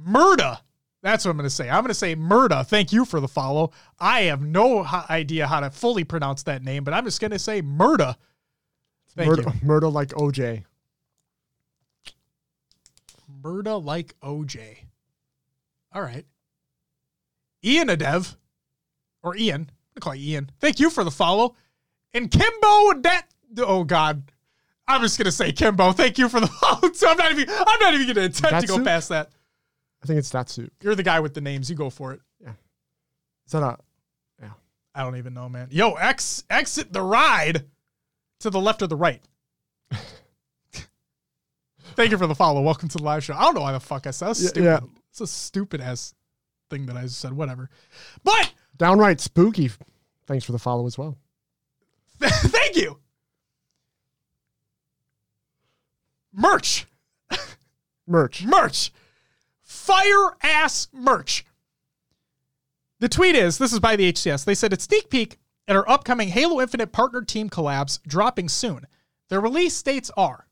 Murda. 0.00 0.60
That's 1.02 1.24
what 1.24 1.30
I'm 1.30 1.36
going 1.38 1.48
to 1.48 1.54
say. 1.54 1.68
I'm 1.68 1.82
going 1.82 1.88
to 1.88 1.94
say 1.94 2.14
Murda. 2.14 2.66
Thank 2.66 2.92
you 2.92 3.04
for 3.04 3.20
the 3.20 3.28
follow. 3.28 3.72
I 3.98 4.22
have 4.22 4.42
no 4.42 4.84
idea 5.08 5.46
how 5.46 5.60
to 5.60 5.70
fully 5.70 6.04
pronounce 6.04 6.42
that 6.44 6.62
name, 6.62 6.84
but 6.84 6.92
I'm 6.92 7.04
just 7.04 7.20
going 7.20 7.30
to 7.30 7.38
say 7.38 7.62
Murda. 7.62 8.16
Thank 9.16 9.30
Murder, 9.30 9.42
you. 9.42 9.52
murder 9.66 9.88
like 9.88 10.08
OJ. 10.10 10.64
Murda 13.42 13.82
like 13.82 14.18
OJ. 14.20 14.78
All 15.92 16.02
right. 16.02 16.24
Ian 17.64 17.88
Adev, 17.88 18.36
or 19.22 19.36
Ian, 19.36 19.70
I'm 19.94 20.00
call 20.00 20.14
you 20.14 20.34
Ian. 20.34 20.50
Thank 20.60 20.80
you 20.80 20.90
for 20.90 21.04
the 21.04 21.10
follow. 21.10 21.56
And 22.14 22.30
Kimbo, 22.30 23.00
that 23.02 23.26
oh 23.58 23.84
god, 23.84 24.22
I'm 24.88 25.02
just 25.02 25.18
gonna 25.18 25.30
say 25.30 25.52
Kimbo. 25.52 25.92
Thank 25.92 26.18
you 26.18 26.28
for 26.28 26.40
the 26.40 26.46
follow. 26.62 26.92
So 26.92 27.08
I'm 27.08 27.16
not 27.16 27.32
even 27.32 27.48
I'm 27.50 27.80
not 27.80 27.94
even 27.94 28.06
gonna 28.06 28.26
attempt 28.26 28.60
to 28.62 28.66
go 28.66 28.84
past 28.84 29.10
that. 29.10 29.30
I 30.02 30.06
think 30.06 30.18
it's 30.18 30.30
that 30.30 30.48
suit. 30.48 30.72
You're 30.82 30.94
the 30.94 31.02
guy 31.02 31.20
with 31.20 31.34
the 31.34 31.40
names. 31.40 31.68
You 31.68 31.76
go 31.76 31.90
for 31.90 32.12
it. 32.12 32.20
Yeah. 32.42 32.52
Is 33.46 33.52
that 33.52 33.62
a 33.62 33.76
yeah. 34.40 34.52
I 34.94 35.02
don't 35.02 35.16
even 35.16 35.34
know, 35.34 35.48
man. 35.48 35.68
Yo, 35.70 35.92
ex 35.94 36.44
exit 36.48 36.92
the 36.92 37.02
ride 37.02 37.66
to 38.40 38.50
the 38.50 38.60
left 38.60 38.82
or 38.82 38.86
the 38.86 38.96
right. 38.96 39.22
Thank 42.00 42.12
you 42.12 42.16
for 42.16 42.26
the 42.26 42.34
follow. 42.34 42.62
Welcome 42.62 42.88
to 42.88 42.96
the 42.96 43.04
live 43.04 43.22
show. 43.22 43.34
I 43.34 43.42
don't 43.42 43.54
know 43.54 43.60
why 43.60 43.72
the 43.72 43.78
fuck 43.78 44.06
I 44.06 44.10
said. 44.10 44.28
That's 44.28 44.48
stupid. 44.48 44.64
yeah. 44.64 44.80
It's 45.10 45.20
a 45.20 45.26
stupid 45.26 45.82
ass 45.82 46.14
thing 46.70 46.86
that 46.86 46.96
I 46.96 47.04
said. 47.04 47.34
Whatever. 47.34 47.68
But 48.24 48.54
downright 48.78 49.20
spooky? 49.20 49.70
Thanks 50.26 50.46
for 50.46 50.52
the 50.52 50.58
follow 50.58 50.86
as 50.86 50.96
well. 50.96 51.18
thank 52.20 52.76
you. 52.76 53.00
Merch. 56.32 56.86
Merch. 58.06 58.46
merch. 58.46 58.92
Fire 59.62 60.38
ass 60.42 60.88
merch. 60.94 61.44
The 63.00 63.10
tweet 63.10 63.34
is 63.34 63.58
this 63.58 63.74
is 63.74 63.78
by 63.78 63.96
the 63.96 64.10
HCS. 64.10 64.46
They 64.46 64.54
said 64.54 64.72
it's 64.72 64.84
sneak 64.84 65.10
peek 65.10 65.36
at 65.68 65.76
our 65.76 65.86
upcoming 65.86 66.28
Halo 66.28 66.62
Infinite 66.62 66.92
partner 66.92 67.20
team 67.20 67.50
collabs 67.50 68.00
dropping 68.06 68.48
soon. 68.48 68.86
Their 69.28 69.42
release 69.42 69.82
dates 69.82 70.10
are 70.16 70.46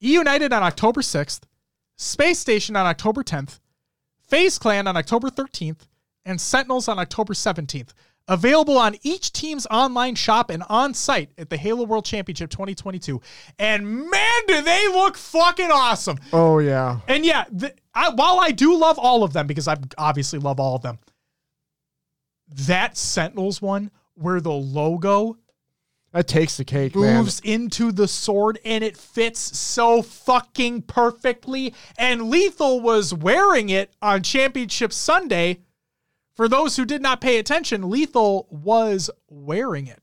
United 0.00 0.52
on 0.52 0.62
October 0.62 1.00
6th, 1.00 1.40
Space 1.96 2.38
Station 2.38 2.76
on 2.76 2.86
October 2.86 3.22
10th, 3.22 3.58
FaZe 4.20 4.58
Clan 4.58 4.86
on 4.86 4.96
October 4.96 5.30
13th, 5.30 5.88
and 6.24 6.40
Sentinels 6.40 6.88
on 6.88 6.98
October 6.98 7.32
17th. 7.32 7.90
Available 8.30 8.76
on 8.76 8.94
each 9.02 9.32
team's 9.32 9.66
online 9.70 10.14
shop 10.14 10.50
and 10.50 10.62
on 10.68 10.92
site 10.92 11.30
at 11.38 11.48
the 11.48 11.56
Halo 11.56 11.84
World 11.84 12.04
Championship 12.04 12.50
2022. 12.50 13.22
And 13.58 14.10
man, 14.10 14.42
do 14.46 14.60
they 14.60 14.86
look 14.88 15.16
fucking 15.16 15.70
awesome. 15.72 16.18
Oh 16.30 16.58
yeah. 16.58 17.00
And 17.08 17.24
yeah, 17.24 17.46
the, 17.50 17.74
I, 17.94 18.10
while 18.10 18.38
I 18.38 18.50
do 18.50 18.76
love 18.76 18.98
all 18.98 19.24
of 19.24 19.32
them 19.32 19.46
because 19.46 19.66
I 19.66 19.76
obviously 19.96 20.38
love 20.38 20.60
all 20.60 20.76
of 20.76 20.82
them, 20.82 20.98
that 22.66 22.98
Sentinels 22.98 23.62
one 23.62 23.90
where 24.14 24.42
the 24.42 24.52
logo 24.52 25.38
That 26.18 26.26
takes 26.26 26.56
the 26.56 26.64
cake, 26.64 26.96
man. 26.96 27.18
moves 27.18 27.38
into 27.44 27.92
the 27.92 28.08
sword 28.08 28.58
and 28.64 28.82
it 28.82 28.96
fits 28.96 29.56
so 29.56 30.02
fucking 30.02 30.82
perfectly. 30.82 31.74
And 31.96 32.28
Lethal 32.28 32.80
was 32.80 33.14
wearing 33.14 33.68
it 33.68 33.92
on 34.02 34.24
Championship 34.24 34.92
Sunday. 34.92 35.60
For 36.34 36.48
those 36.48 36.74
who 36.74 36.84
did 36.84 37.02
not 37.02 37.20
pay 37.20 37.38
attention, 37.38 37.88
Lethal 37.88 38.48
was 38.50 39.10
wearing 39.28 39.86
it. 39.86 40.02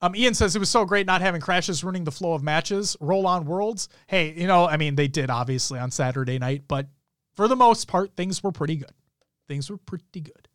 Um, 0.00 0.14
Ian 0.14 0.34
says 0.34 0.54
it 0.54 0.60
was 0.60 0.70
so 0.70 0.84
great 0.84 1.04
not 1.04 1.20
having 1.20 1.40
crashes 1.40 1.82
ruining 1.82 2.04
the 2.04 2.12
flow 2.12 2.34
of 2.34 2.44
matches. 2.44 2.96
Roll 3.00 3.26
on 3.26 3.46
worlds. 3.46 3.88
Hey, 4.06 4.32
you 4.36 4.46
know, 4.46 4.64
I 4.64 4.76
mean, 4.76 4.94
they 4.94 5.08
did 5.08 5.28
obviously 5.28 5.80
on 5.80 5.90
Saturday 5.90 6.38
night, 6.38 6.62
but 6.68 6.86
for 7.34 7.48
the 7.48 7.56
most 7.56 7.88
part, 7.88 8.14
things 8.14 8.44
were 8.44 8.52
pretty 8.52 8.76
good. 8.76 8.92
Things 9.48 9.68
were 9.68 9.78
pretty 9.78 10.20
good. 10.20 10.47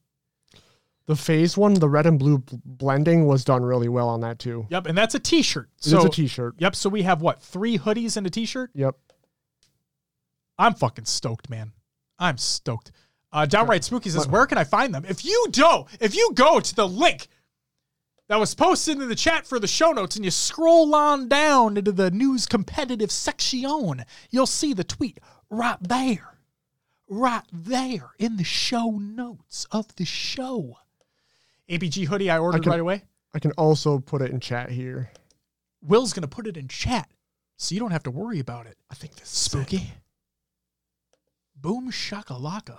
The 1.06 1.16
FaZe 1.16 1.58
one, 1.58 1.74
the 1.74 1.90
red 1.90 2.06
and 2.06 2.18
blue 2.18 2.38
bl- 2.38 2.56
blending 2.64 3.26
was 3.26 3.44
done 3.44 3.64
really 3.64 3.90
well 3.90 4.08
on 4.08 4.22
that 4.22 4.40
too. 4.40 4.68
Yep, 4.70 4.88
and 4.88 4.98
that's 4.98 5.16
a 5.16 5.20
T-shirt. 5.20 5.70
So 5.78 6.06
a 6.06 6.10
t-shirt. 6.10 6.56
Yep. 6.60 6.76
So 6.76 6.90
we 6.90 7.04
have 7.04 7.22
what 7.22 7.42
three 7.42 7.78
hoodies 7.78 8.16
and 8.16 8.26
a 8.26 8.30
T-shirt. 8.30 8.72
Yep. 8.74 8.96
I'm 10.58 10.74
fucking 10.74 11.06
stoked, 11.06 11.50
man. 11.50 11.74
I'm 12.20 12.38
stoked. 12.38 12.92
Uh, 13.34 13.46
Downright 13.46 13.84
Spooky 13.84 14.12
says, 14.12 14.28
"Where 14.28 14.46
can 14.46 14.58
I 14.58 14.64
find 14.64 14.94
them?" 14.94 15.04
If 15.08 15.26
you 15.26 15.48
do, 15.52 15.86
if 16.00 16.16
you 16.16 16.32
go 16.36 16.60
to 16.60 16.76
the 16.76 16.88
link 16.88 17.28
that 18.30 18.40
was 18.40 18.56
posted 18.56 19.02
in 19.02 19.10
the 19.10 19.16
chat 19.16 19.46
for 19.46 19.60
the 19.60 19.68
show 19.68 19.92
notes, 19.92 20.16
and 20.16 20.24
you 20.24 20.32
scroll 20.32 20.94
on 20.96 21.28
down 21.28 21.76
into 21.76 21.92
the 21.92 22.12
news 22.12 22.46
competitive 22.46 23.12
section, 23.12 24.06
you'll 24.30 24.46
see 24.46 24.74
the 24.74 24.84
tweet 24.84 25.20
right 25.50 25.78
there, 25.82 26.38
right 27.10 27.44
there 27.52 28.12
in 28.20 28.38
the 28.38 28.44
show 28.44 28.92
notes 28.92 29.66
of 29.72 29.94
the 29.96 30.06
show. 30.06 30.78
APG 31.78 32.06
hoodie 32.06 32.30
I 32.30 32.40
ordered 32.40 32.64
can- 32.64 32.72
right 32.72 32.80
away. 32.80 33.04
I 33.34 33.40
can 33.40 33.52
also 33.54 34.00
put 34.00 34.22
it 34.22 34.32
in 34.32 34.40
chat 34.40 34.70
here. 34.70 35.10
Will's 35.82 36.14
gonna 36.14 36.28
put 36.28 36.46
it 36.48 36.56
in 36.56 36.68
chat, 36.68 37.10
so 37.58 37.74
you 37.74 37.80
don't 37.80 37.92
have 37.92 38.04
to 38.04 38.12
worry 38.12 38.40
about 38.40 38.68
it. 38.68 38.78
I 38.92 38.96
think 38.96 39.16
this 39.16 39.24
is 39.24 39.38
Spooky. 39.38 39.92
Boom 41.56 41.92
shakalaka. 41.92 42.78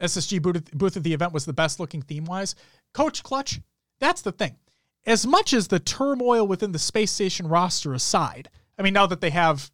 SSG 0.00 0.40
booth, 0.40 0.70
booth 0.72 0.96
at 0.96 1.02
the 1.02 1.14
event 1.14 1.32
was 1.32 1.44
the 1.44 1.52
best 1.52 1.80
looking 1.80 2.02
theme 2.02 2.24
wise. 2.24 2.54
Coach 2.92 3.22
Clutch, 3.22 3.60
that's 3.98 4.22
the 4.22 4.32
thing. 4.32 4.56
As 5.06 5.26
much 5.26 5.52
as 5.52 5.68
the 5.68 5.78
turmoil 5.78 6.46
within 6.46 6.72
the 6.72 6.78
space 6.78 7.10
station 7.12 7.46
roster 7.46 7.94
aside, 7.94 8.50
I 8.78 8.82
mean, 8.82 8.92
now 8.92 9.06
that 9.06 9.20
they 9.20 9.30
have, 9.30 9.70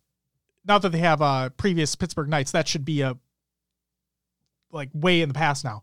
now 0.65 0.79
that 0.79 0.91
they 0.91 0.99
have 0.99 1.23
uh, 1.23 1.49
previous 1.51 1.97
Pittsburgh 1.97 2.29
Knights, 2.29 2.53
that 2.53 2.69
should 2.69 2.85
be 2.85 3.01
a 3.01 3.17
like 4.71 4.91
way 4.95 5.23
in 5.23 5.29
the 5.29 5.35
past 5.35 5.65
now. 5.65 5.83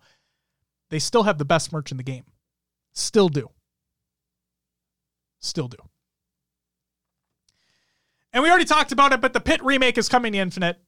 They 0.90 1.00
still 1.00 1.24
have 1.24 1.38
the 1.38 1.46
best 1.46 1.72
merch 1.72 1.92
in 1.92 1.98
the 1.98 2.04
game. 2.04 2.26
Still 2.94 3.30
do. 3.30 3.50
Still 5.40 5.68
do. 5.68 5.78
And 8.34 8.44
we 8.44 8.50
already 8.50 8.66
talked 8.66 8.92
about 8.92 9.14
it, 9.14 9.22
but 9.22 9.34
the 9.34 9.40
Pit 9.40 9.64
remake 9.64 9.98
is 9.98 10.10
coming 10.10 10.34
to 10.34 10.40
Infinite 10.40 10.80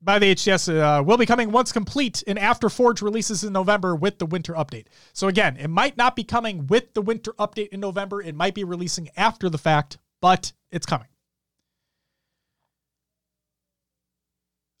by 0.00 0.18
the 0.18 0.34
HCS. 0.34 1.00
Uh, 1.00 1.02
will 1.02 1.16
be 1.16 1.26
coming 1.26 1.52
once 1.52 1.70
complete 1.70 2.24
and 2.26 2.38
after 2.38 2.68
Forge 2.68 3.02
releases 3.02 3.44
in 3.44 3.52
November 3.52 3.94
with 3.94 4.18
the 4.18 4.26
winter 4.26 4.54
update. 4.54 4.86
So 5.12 5.28
again, 5.28 5.56
it 5.56 5.68
might 5.68 5.96
not 5.96 6.16
be 6.16 6.24
coming 6.24 6.66
with 6.66 6.94
the 6.94 7.02
winter 7.02 7.32
update 7.34 7.68
in 7.68 7.80
November. 7.80 8.20
It 8.20 8.34
might 8.34 8.54
be 8.54 8.64
releasing 8.64 9.10
after 9.16 9.48
the 9.48 9.58
fact, 9.58 9.98
but 10.20 10.52
it's 10.70 10.86
coming. 10.86 11.08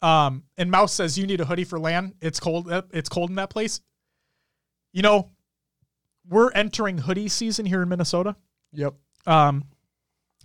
Um, 0.02 0.42
and 0.58 0.70
Mouse 0.70 0.92
says 0.92 1.16
you 1.16 1.26
need 1.26 1.40
a 1.40 1.44
hoodie 1.44 1.64
for 1.64 1.78
LAN. 1.78 2.14
It's 2.20 2.40
cold. 2.40 2.68
It's 2.92 3.08
cold 3.08 3.30
in 3.30 3.36
that 3.36 3.50
place. 3.50 3.80
You 4.92 5.02
know, 5.02 5.30
we're 6.28 6.50
entering 6.52 6.98
hoodie 6.98 7.28
season 7.28 7.64
here 7.64 7.82
in 7.82 7.88
Minnesota. 7.88 8.36
Yep. 8.72 8.94
Um, 9.26 9.64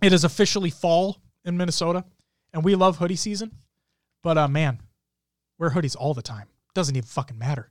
it 0.00 0.12
is 0.12 0.24
officially 0.24 0.70
fall 0.70 1.20
in 1.44 1.56
Minnesota, 1.56 2.04
and 2.52 2.64
we 2.64 2.76
love 2.76 2.98
hoodie 2.98 3.16
season. 3.16 3.52
But 4.22 4.38
uh, 4.38 4.48
man, 4.48 4.80
wear 5.58 5.70
hoodies 5.70 5.96
all 5.98 6.14
the 6.14 6.22
time. 6.22 6.46
Doesn't 6.74 6.94
even 6.96 7.06
fucking 7.06 7.38
matter. 7.38 7.70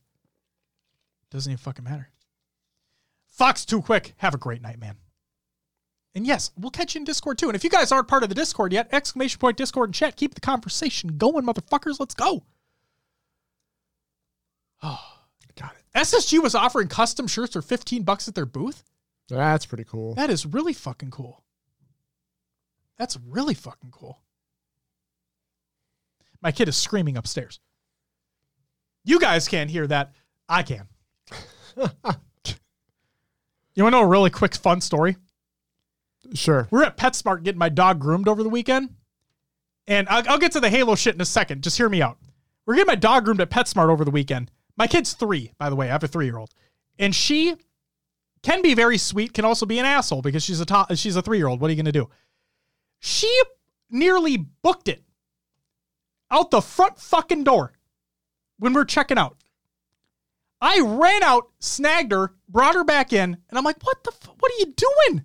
Doesn't 1.32 1.52
even 1.52 1.58
fucking 1.58 1.86
matter. 1.86 2.10
Fox 3.28 3.66
too 3.66 3.82
quick. 3.82 4.14
Have 4.18 4.34
a 4.34 4.38
great 4.38 4.62
night, 4.62 4.80
man. 4.80 4.98
And 6.18 6.26
yes, 6.26 6.50
we'll 6.58 6.72
catch 6.72 6.96
you 6.96 7.00
in 7.00 7.06
Discord 7.06 7.38
too. 7.38 7.48
And 7.48 7.56
if 7.56 7.64
you 7.64 7.70
guys 7.70 7.92
aren't 7.92 8.08
part 8.08 8.24
of 8.24 8.30
the 8.30 8.34
Discord 8.34 8.74
yet, 8.74 8.90
exclamation 8.92 9.38
point 9.38 9.56
Discord 9.56 9.90
and 9.90 9.94
chat. 9.94 10.16
Keep 10.16 10.34
the 10.34 10.42
conversation 10.42 11.16
going, 11.20 11.46
motherfuckers. 11.46 12.00
Let's 12.00 12.16
go. 12.16 12.44
Oh, 14.82 15.00
Got 15.56 15.76
it. 15.76 15.84
SSG 15.96 16.42
was 16.42 16.56
offering 16.56 16.88
custom 16.88 17.28
shirts 17.28 17.54
for 17.54 17.62
15 17.62 18.02
bucks 18.02 18.28
at 18.28 18.34
their 18.34 18.48
booth. 18.48 18.84
That's 19.30 19.68
pretty 19.68 19.84
cool. 19.84 20.16
That 20.16 20.32
is 20.32 20.44
really 20.44 20.74
fucking 20.74 21.12
cool. 21.12 21.44
That's 22.98 23.20
really 23.28 23.54
fucking 23.54 23.92
cool. 23.92 24.20
My 26.42 26.52
kid 26.52 26.68
is 26.68 26.78
screaming 26.78 27.16
upstairs. 27.16 27.60
You 29.04 29.20
guys 29.20 29.48
can't 29.48 29.70
hear 29.70 29.86
that. 29.86 30.14
I 30.50 30.64
can. 30.64 30.88
you 31.78 31.84
want 33.84 33.94
to 33.94 34.00
know 34.00 34.02
a 34.02 34.08
really 34.08 34.32
quick 34.32 34.56
fun 34.56 34.82
story? 34.82 35.16
Sure. 36.34 36.68
We're 36.72 36.84
at 36.84 36.98
PetSmart 36.98 37.44
getting 37.44 37.60
my 37.60 37.70
dog 37.70 38.00
groomed 38.00 38.28
over 38.28 38.44
the 38.44 38.50
weekend. 38.50 38.96
And 39.88 40.08
I'll, 40.10 40.24
I'll 40.30 40.38
get 40.38 40.52
to 40.54 40.60
the 40.60 40.70
Halo 40.70 40.96
shit 40.96 41.16
in 41.16 41.22
a 41.22 41.26
second. 41.26 41.64
Just 41.64 41.78
hear 41.78 41.90
me 41.90 42.02
out. 42.02 42.18
We're 42.66 42.76
getting 42.76 42.88
my 42.88 42.96
dog 42.96 43.26
groomed 43.26 43.42
at 43.42 43.50
PetSmart 43.50 43.90
over 43.90 44.04
the 44.04 44.12
weekend. 44.12 44.52
My 44.76 44.88
kid's 44.88 45.14
three, 45.14 45.54
by 45.58 45.70
the 45.70 45.76
way. 45.76 45.88
I 45.88 45.94
have 45.94 46.04
a 46.04 46.08
three 46.08 46.26
year 46.26 46.38
old. 46.38 46.50
And 47.00 47.16
she 47.16 47.56
can 48.44 48.62
be 48.62 48.74
very 48.74 48.98
sweet, 48.98 49.34
can 49.34 49.46
also 49.46 49.66
be 49.66 49.80
an 49.80 49.86
asshole 49.86 50.22
because 50.22 50.44
she's 50.44 50.62
a 50.62 50.96
she's 50.96 51.16
a 51.16 51.22
three 51.22 51.38
year 51.38 51.48
old. 51.48 51.62
What 51.62 51.68
are 51.68 51.72
you 51.72 51.78
going 51.78 51.86
to 51.86 51.92
do? 51.92 52.10
She 53.00 53.42
nearly 53.90 54.38
booked 54.38 54.88
it 54.88 55.04
out 56.30 56.52
the 56.52 56.62
front 56.62 57.00
fucking 57.00 57.44
door 57.44 57.74
when 58.60 58.74
we 58.74 58.82
are 58.82 58.86
checking 58.86 59.18
out. 59.18 59.38
I 60.60 60.80
ran 60.80 61.24
out, 61.24 61.50
snagged 61.60 62.12
her, 62.12 62.34
brought 62.50 62.76
her 62.76 62.84
back 62.84 63.14
in, 63.14 63.38
and 63.50 63.58
I'm 63.58 63.64
like, 63.64 63.82
"What 63.84 64.04
the? 64.04 64.12
F- 64.12 64.30
what 64.40 64.52
are 64.52 64.60
you 64.60 64.74
doing? 64.76 65.24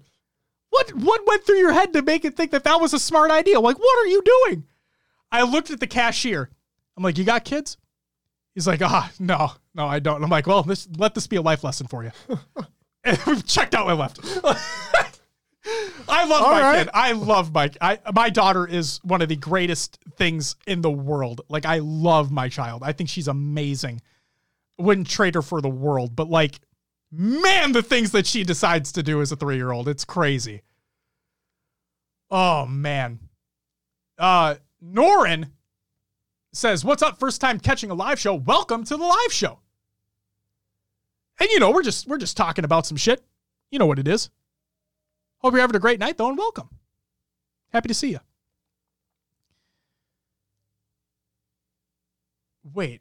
What 0.72 0.94
what 0.94 1.20
went 1.26 1.44
through 1.44 1.58
your 1.58 1.74
head 1.74 1.92
to 1.92 2.00
make 2.00 2.24
it 2.24 2.34
think 2.34 2.50
that 2.52 2.64
that 2.64 2.80
was 2.80 2.94
a 2.94 2.98
smart 2.98 3.30
idea? 3.30 3.60
Like, 3.60 3.78
what 3.78 4.04
are 4.04 4.08
you 4.08 4.22
doing?" 4.22 4.64
I 5.30 5.42
looked 5.42 5.70
at 5.70 5.80
the 5.80 5.86
cashier. 5.86 6.48
I'm 6.96 7.02
like, 7.04 7.18
"You 7.18 7.24
got 7.24 7.44
kids?" 7.44 7.76
He's 8.54 8.66
like, 8.66 8.80
"Ah, 8.80 9.12
no, 9.18 9.52
no, 9.74 9.86
I 9.86 9.98
don't." 9.98 10.16
And 10.16 10.24
I'm 10.24 10.30
like, 10.30 10.46
"Well, 10.46 10.62
this 10.62 10.88
let 10.96 11.14
this 11.14 11.26
be 11.26 11.36
a 11.36 11.42
life 11.42 11.62
lesson 11.62 11.88
for 11.88 12.02
you." 12.02 12.10
and 13.04 13.18
we 13.26 13.42
checked 13.42 13.74
out 13.74 13.86
and 13.86 13.98
left. 13.98 14.18
I 16.08 16.24
love 16.24 16.42
All 16.42 16.50
my 16.52 16.60
right. 16.60 16.78
kid. 16.78 16.88
I 16.94 17.12
love 17.12 17.52
my 17.52 17.70
I 17.80 17.98
my 18.14 18.30
daughter 18.30 18.66
is 18.66 18.98
one 19.04 19.20
of 19.20 19.28
the 19.28 19.36
greatest 19.36 19.98
things 20.16 20.56
in 20.66 20.80
the 20.80 20.90
world. 20.90 21.42
Like 21.50 21.66
I 21.66 21.78
love 21.80 22.32
my 22.32 22.48
child. 22.48 22.82
I 22.82 22.92
think 22.92 23.10
she's 23.10 23.28
amazing. 23.28 24.00
Wouldn't 24.78 25.06
trade 25.06 25.34
her 25.34 25.42
for 25.42 25.60
the 25.60 25.68
world, 25.68 26.16
but 26.16 26.28
like 26.30 26.58
man, 27.12 27.72
the 27.72 27.82
things 27.82 28.10
that 28.12 28.26
she 28.26 28.42
decides 28.42 28.90
to 28.92 29.02
do 29.02 29.20
as 29.20 29.30
a 29.30 29.36
3-year-old, 29.36 29.88
it's 29.88 30.04
crazy. 30.04 30.62
Oh 32.30 32.66
man. 32.66 33.20
Uh 34.18 34.56
Norin 34.82 35.50
says, 36.52 36.84
"What's 36.84 37.02
up? 37.02 37.20
First 37.20 37.40
time 37.40 37.60
catching 37.60 37.90
a 37.90 37.94
live 37.94 38.18
show. 38.18 38.34
Welcome 38.34 38.84
to 38.84 38.96
the 38.96 39.04
live 39.04 39.32
show." 39.32 39.60
And 41.38 41.50
you 41.50 41.60
know, 41.60 41.70
we're 41.70 41.82
just 41.82 42.06
we're 42.06 42.18
just 42.18 42.36
talking 42.36 42.64
about 42.64 42.86
some 42.86 42.96
shit. 42.96 43.22
You 43.70 43.78
know 43.78 43.86
what 43.86 43.98
it 43.98 44.08
is. 44.08 44.30
Hope 45.38 45.52
you're 45.52 45.60
having 45.60 45.76
a 45.76 45.80
great 45.80 46.00
night 46.00 46.16
though 46.16 46.28
and 46.28 46.38
welcome. 46.38 46.68
Happy 47.70 47.88
to 47.88 47.94
see 47.94 48.10
you. 48.10 48.20
Wait. 52.72 53.00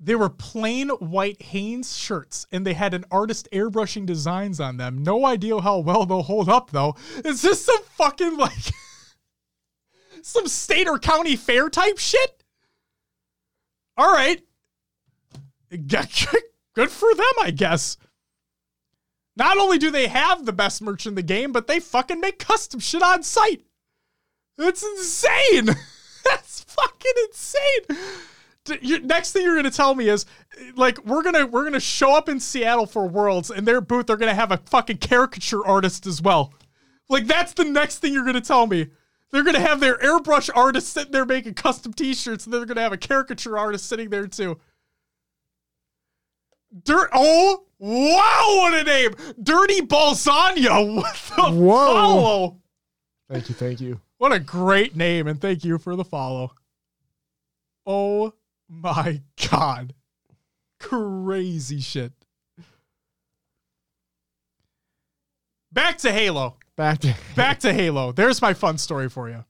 They 0.00 0.14
were 0.14 0.28
plain 0.28 0.90
white 0.90 1.42
Hanes 1.42 1.96
shirts 1.96 2.46
and 2.52 2.64
they 2.64 2.74
had 2.74 2.94
an 2.94 3.04
artist 3.10 3.48
airbrushing 3.52 4.06
designs 4.06 4.60
on 4.60 4.76
them. 4.76 5.02
No 5.02 5.26
idea 5.26 5.60
how 5.60 5.78
well 5.78 6.06
they'll 6.06 6.22
hold 6.22 6.48
up 6.48 6.70
though. 6.70 6.94
Is 7.24 7.42
this 7.42 7.64
some 7.64 7.82
fucking 7.96 8.36
like 8.36 8.72
some 10.22 10.46
state 10.46 10.86
or 10.86 10.98
county 10.98 11.34
fair 11.34 11.68
type 11.68 11.98
shit? 11.98 12.44
All 13.96 14.12
right. 14.12 14.40
Good 15.70 16.90
for 16.90 17.12
them, 17.14 17.32
I 17.42 17.50
guess. 17.50 17.96
Not 19.36 19.58
only 19.58 19.78
do 19.78 19.90
they 19.90 20.06
have 20.06 20.46
the 20.46 20.52
best 20.52 20.80
merch 20.80 21.06
in 21.06 21.16
the 21.16 21.22
game, 21.22 21.52
but 21.52 21.66
they 21.66 21.80
fucking 21.80 22.20
make 22.20 22.38
custom 22.38 22.78
shit 22.80 23.02
on 23.02 23.22
site. 23.22 23.62
That's 24.56 24.82
insane. 24.82 25.66
That's 26.24 26.64
fucking 26.64 27.12
insane. 27.28 27.98
You- 28.80 29.00
Next 29.00 29.32
thing 29.32 29.42
you're 29.42 29.56
gonna 29.56 29.70
tell 29.70 29.94
me 29.94 30.08
is, 30.08 30.26
like, 30.76 31.04
we're 31.04 31.22
gonna 31.22 31.46
we're 31.46 31.64
gonna 31.64 31.80
show 31.80 32.14
up 32.14 32.28
in 32.28 32.40
Seattle 32.40 32.86
for 32.86 33.06
Worlds, 33.08 33.50
and 33.50 33.66
their 33.66 33.80
booth 33.80 34.06
they're 34.06 34.16
gonna 34.16 34.34
have 34.34 34.52
a 34.52 34.58
fucking 34.58 34.98
caricature 34.98 35.64
artist 35.66 36.06
as 36.06 36.20
well. 36.22 36.52
Like, 37.08 37.26
that's 37.26 37.52
the 37.54 37.64
next 37.64 37.98
thing 37.98 38.12
you're 38.12 38.24
gonna 38.24 38.40
tell 38.40 38.66
me. 38.66 38.88
They're 39.30 39.42
gonna 39.44 39.60
have 39.60 39.80
their 39.80 39.98
airbrush 39.98 40.48
artist 40.54 40.92
sitting 40.92 41.12
there 41.12 41.24
making 41.26 41.54
custom 41.54 41.92
T-shirts, 41.92 42.44
and 42.46 42.52
they're 42.54 42.64
gonna 42.66 42.80
have 42.82 42.92
a 42.92 42.96
caricature 42.98 43.58
artist 43.58 43.86
sitting 43.86 44.10
there 44.10 44.26
too. 44.26 44.58
Dirt. 46.84 47.08
Oh, 47.14 47.64
wow! 47.78 48.44
What 48.58 48.74
a 48.74 48.84
name, 48.84 49.14
Dirty 49.42 49.80
Balsania. 49.82 50.94
What 50.96 51.14
the 51.36 51.42
Whoa. 51.52 51.86
follow? 51.86 52.56
Thank 53.30 53.48
you, 53.48 53.54
thank 53.54 53.80
you. 53.80 54.00
What 54.18 54.32
a 54.32 54.38
great 54.40 54.96
name, 54.96 55.26
and 55.28 55.40
thank 55.40 55.64
you 55.64 55.78
for 55.78 55.96
the 55.96 56.04
follow. 56.04 56.52
Oh 57.86 58.34
my 58.68 59.22
god, 59.50 59.94
crazy 60.78 61.80
shit. 61.80 62.12
Back 65.72 65.98
to 65.98 66.12
Halo. 66.12 66.56
Back 66.76 67.00
to 67.00 67.14
Back 67.34 67.60
to 67.60 67.72
Halo. 67.72 68.12
There's 68.12 68.40
my 68.40 68.54
fun 68.54 68.78
story 68.78 69.08
for 69.08 69.28
you. 69.28 69.44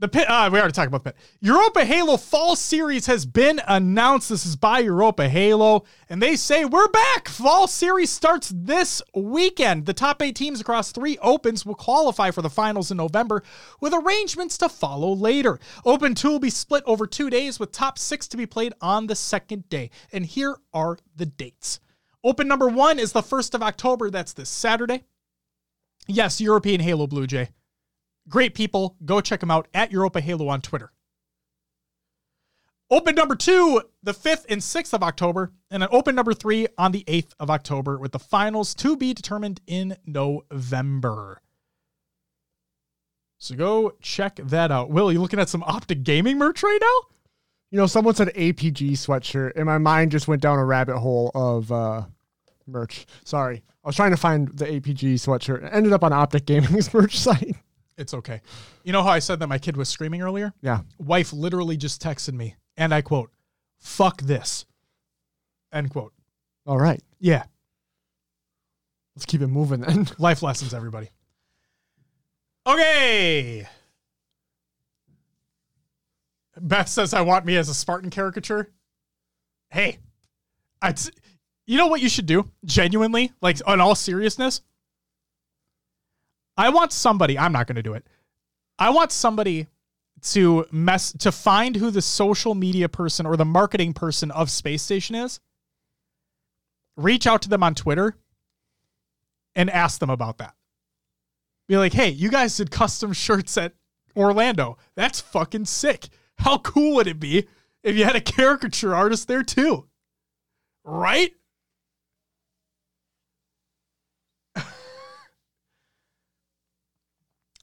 The 0.00 0.08
pit. 0.08 0.30
Uh, 0.30 0.48
we 0.50 0.58
already 0.58 0.72
talked 0.72 0.88
about 0.88 1.04
the 1.04 1.12
pit. 1.12 1.20
Europa 1.40 1.84
Halo 1.84 2.16
Fall 2.16 2.56
Series 2.56 3.04
has 3.04 3.26
been 3.26 3.60
announced. 3.68 4.30
This 4.30 4.46
is 4.46 4.56
by 4.56 4.78
Europa 4.78 5.28
Halo, 5.28 5.84
and 6.08 6.22
they 6.22 6.36
say 6.36 6.64
we're 6.64 6.88
back. 6.88 7.28
Fall 7.28 7.66
Series 7.66 8.08
starts 8.08 8.50
this 8.56 9.02
weekend. 9.14 9.84
The 9.84 9.92
top 9.92 10.22
eight 10.22 10.36
teams 10.36 10.58
across 10.58 10.90
three 10.90 11.18
opens 11.18 11.66
will 11.66 11.74
qualify 11.74 12.30
for 12.30 12.40
the 12.40 12.48
finals 12.48 12.90
in 12.90 12.96
November, 12.96 13.42
with 13.78 13.92
arrangements 13.92 14.56
to 14.58 14.70
follow 14.70 15.12
later. 15.12 15.60
Open 15.84 16.14
two 16.14 16.30
will 16.30 16.38
be 16.38 16.48
split 16.48 16.82
over 16.86 17.06
two 17.06 17.28
days, 17.28 17.60
with 17.60 17.70
top 17.70 17.98
six 17.98 18.26
to 18.28 18.38
be 18.38 18.46
played 18.46 18.72
on 18.80 19.06
the 19.06 19.14
second 19.14 19.68
day. 19.68 19.90
And 20.14 20.24
here 20.24 20.56
are 20.72 20.96
the 21.14 21.26
dates. 21.26 21.78
Open 22.24 22.48
number 22.48 22.68
one 22.68 22.98
is 22.98 23.12
the 23.12 23.22
1st 23.22 23.54
of 23.54 23.62
October. 23.62 24.08
That's 24.08 24.32
this 24.32 24.48
Saturday. 24.48 25.04
Yes, 26.06 26.40
Europa 26.40 26.82
Halo 26.82 27.06
Blue 27.06 27.26
Jay. 27.26 27.50
Great 28.30 28.54
people. 28.54 28.96
Go 29.04 29.20
check 29.20 29.40
them 29.40 29.50
out 29.50 29.68
at 29.74 29.92
Europa 29.92 30.20
Halo 30.20 30.48
on 30.48 30.62
Twitter. 30.62 30.92
Open 32.92 33.14
number 33.14 33.36
two, 33.36 33.82
the 34.02 34.12
5th 34.12 34.46
and 34.48 34.60
6th 34.60 34.92
of 34.92 35.02
October, 35.02 35.52
and 35.70 35.80
then 35.80 35.88
open 35.92 36.16
number 36.16 36.34
three 36.34 36.66
on 36.76 36.90
the 36.90 37.04
8th 37.04 37.32
of 37.38 37.48
October, 37.48 37.98
with 37.98 38.10
the 38.10 38.18
finals 38.18 38.74
to 38.76 38.96
be 38.96 39.14
determined 39.14 39.60
in 39.68 39.96
November. 40.06 41.40
So 43.38 43.54
go 43.54 43.92
check 44.02 44.40
that 44.42 44.72
out. 44.72 44.90
Will, 44.90 45.12
you 45.12 45.20
looking 45.20 45.38
at 45.38 45.48
some 45.48 45.62
Optic 45.62 46.02
Gaming 46.02 46.36
merch 46.36 46.64
right 46.64 46.78
now? 46.80 47.08
You 47.70 47.78
know, 47.78 47.86
someone 47.86 48.16
said 48.16 48.34
APG 48.34 48.92
sweatshirt, 48.92 49.52
and 49.54 49.66
my 49.66 49.78
mind 49.78 50.10
just 50.10 50.26
went 50.26 50.42
down 50.42 50.58
a 50.58 50.64
rabbit 50.64 50.98
hole 50.98 51.30
of 51.32 51.70
uh, 51.70 52.02
merch. 52.66 53.06
Sorry. 53.24 53.62
I 53.84 53.88
was 53.88 53.94
trying 53.94 54.10
to 54.10 54.16
find 54.16 54.48
the 54.48 54.66
APG 54.66 55.14
sweatshirt. 55.14 55.64
It 55.64 55.70
ended 55.72 55.92
up 55.92 56.02
on 56.02 56.12
Optic 56.12 56.44
Gaming's 56.44 56.92
merch 56.94 57.18
site. 57.18 57.56
It's 58.00 58.14
okay. 58.14 58.40
You 58.82 58.92
know 58.92 59.02
how 59.02 59.10
I 59.10 59.18
said 59.18 59.40
that 59.40 59.48
my 59.48 59.58
kid 59.58 59.76
was 59.76 59.88
screaming 59.88 60.22
earlier? 60.22 60.54
Yeah. 60.62 60.80
Wife 60.98 61.32
literally 61.32 61.76
just 61.76 62.02
texted 62.02 62.32
me, 62.32 62.56
and 62.76 62.94
I 62.94 63.02
quote, 63.02 63.30
fuck 63.78 64.22
this. 64.22 64.64
End 65.72 65.90
quote. 65.90 66.12
All 66.66 66.78
right. 66.78 67.02
Yeah. 67.18 67.44
Let's 69.14 69.26
keep 69.26 69.42
it 69.42 69.48
moving 69.48 69.80
then. 69.80 70.08
Life 70.18 70.42
lessons, 70.42 70.72
everybody. 70.72 71.10
Okay. 72.66 73.68
Beth 76.58 76.88
says, 76.88 77.12
I 77.14 77.20
want 77.20 77.44
me 77.44 77.56
as 77.56 77.68
a 77.68 77.74
Spartan 77.74 78.10
caricature. 78.10 78.70
Hey, 79.70 79.98
I, 80.82 80.94
you 81.66 81.76
know 81.76 81.86
what 81.86 82.00
you 82.00 82.08
should 82.08 82.26
do? 82.26 82.50
Genuinely, 82.64 83.32
like, 83.40 83.58
in 83.66 83.80
all 83.80 83.94
seriousness, 83.94 84.62
I 86.60 86.68
want 86.68 86.92
somebody, 86.92 87.38
I'm 87.38 87.52
not 87.52 87.66
going 87.66 87.76
to 87.76 87.82
do 87.82 87.94
it. 87.94 88.06
I 88.78 88.90
want 88.90 89.12
somebody 89.12 89.66
to 90.24 90.66
mess, 90.70 91.10
to 91.12 91.32
find 91.32 91.74
who 91.74 91.90
the 91.90 92.02
social 92.02 92.54
media 92.54 92.86
person 92.86 93.24
or 93.24 93.38
the 93.38 93.46
marketing 93.46 93.94
person 93.94 94.30
of 94.30 94.50
Space 94.50 94.82
Station 94.82 95.14
is, 95.14 95.40
reach 96.98 97.26
out 97.26 97.40
to 97.42 97.48
them 97.48 97.62
on 97.62 97.74
Twitter, 97.74 98.14
and 99.54 99.70
ask 99.70 100.00
them 100.00 100.10
about 100.10 100.36
that. 100.36 100.54
Be 101.66 101.78
like, 101.78 101.94
hey, 101.94 102.10
you 102.10 102.30
guys 102.30 102.58
did 102.58 102.70
custom 102.70 103.14
shirts 103.14 103.56
at 103.56 103.72
Orlando. 104.14 104.76
That's 104.96 105.18
fucking 105.18 105.64
sick. 105.64 106.08
How 106.36 106.58
cool 106.58 106.96
would 106.96 107.06
it 107.06 107.18
be 107.18 107.46
if 107.82 107.96
you 107.96 108.04
had 108.04 108.16
a 108.16 108.20
caricature 108.20 108.94
artist 108.94 109.28
there 109.28 109.42
too? 109.42 109.88
Right? 110.84 111.32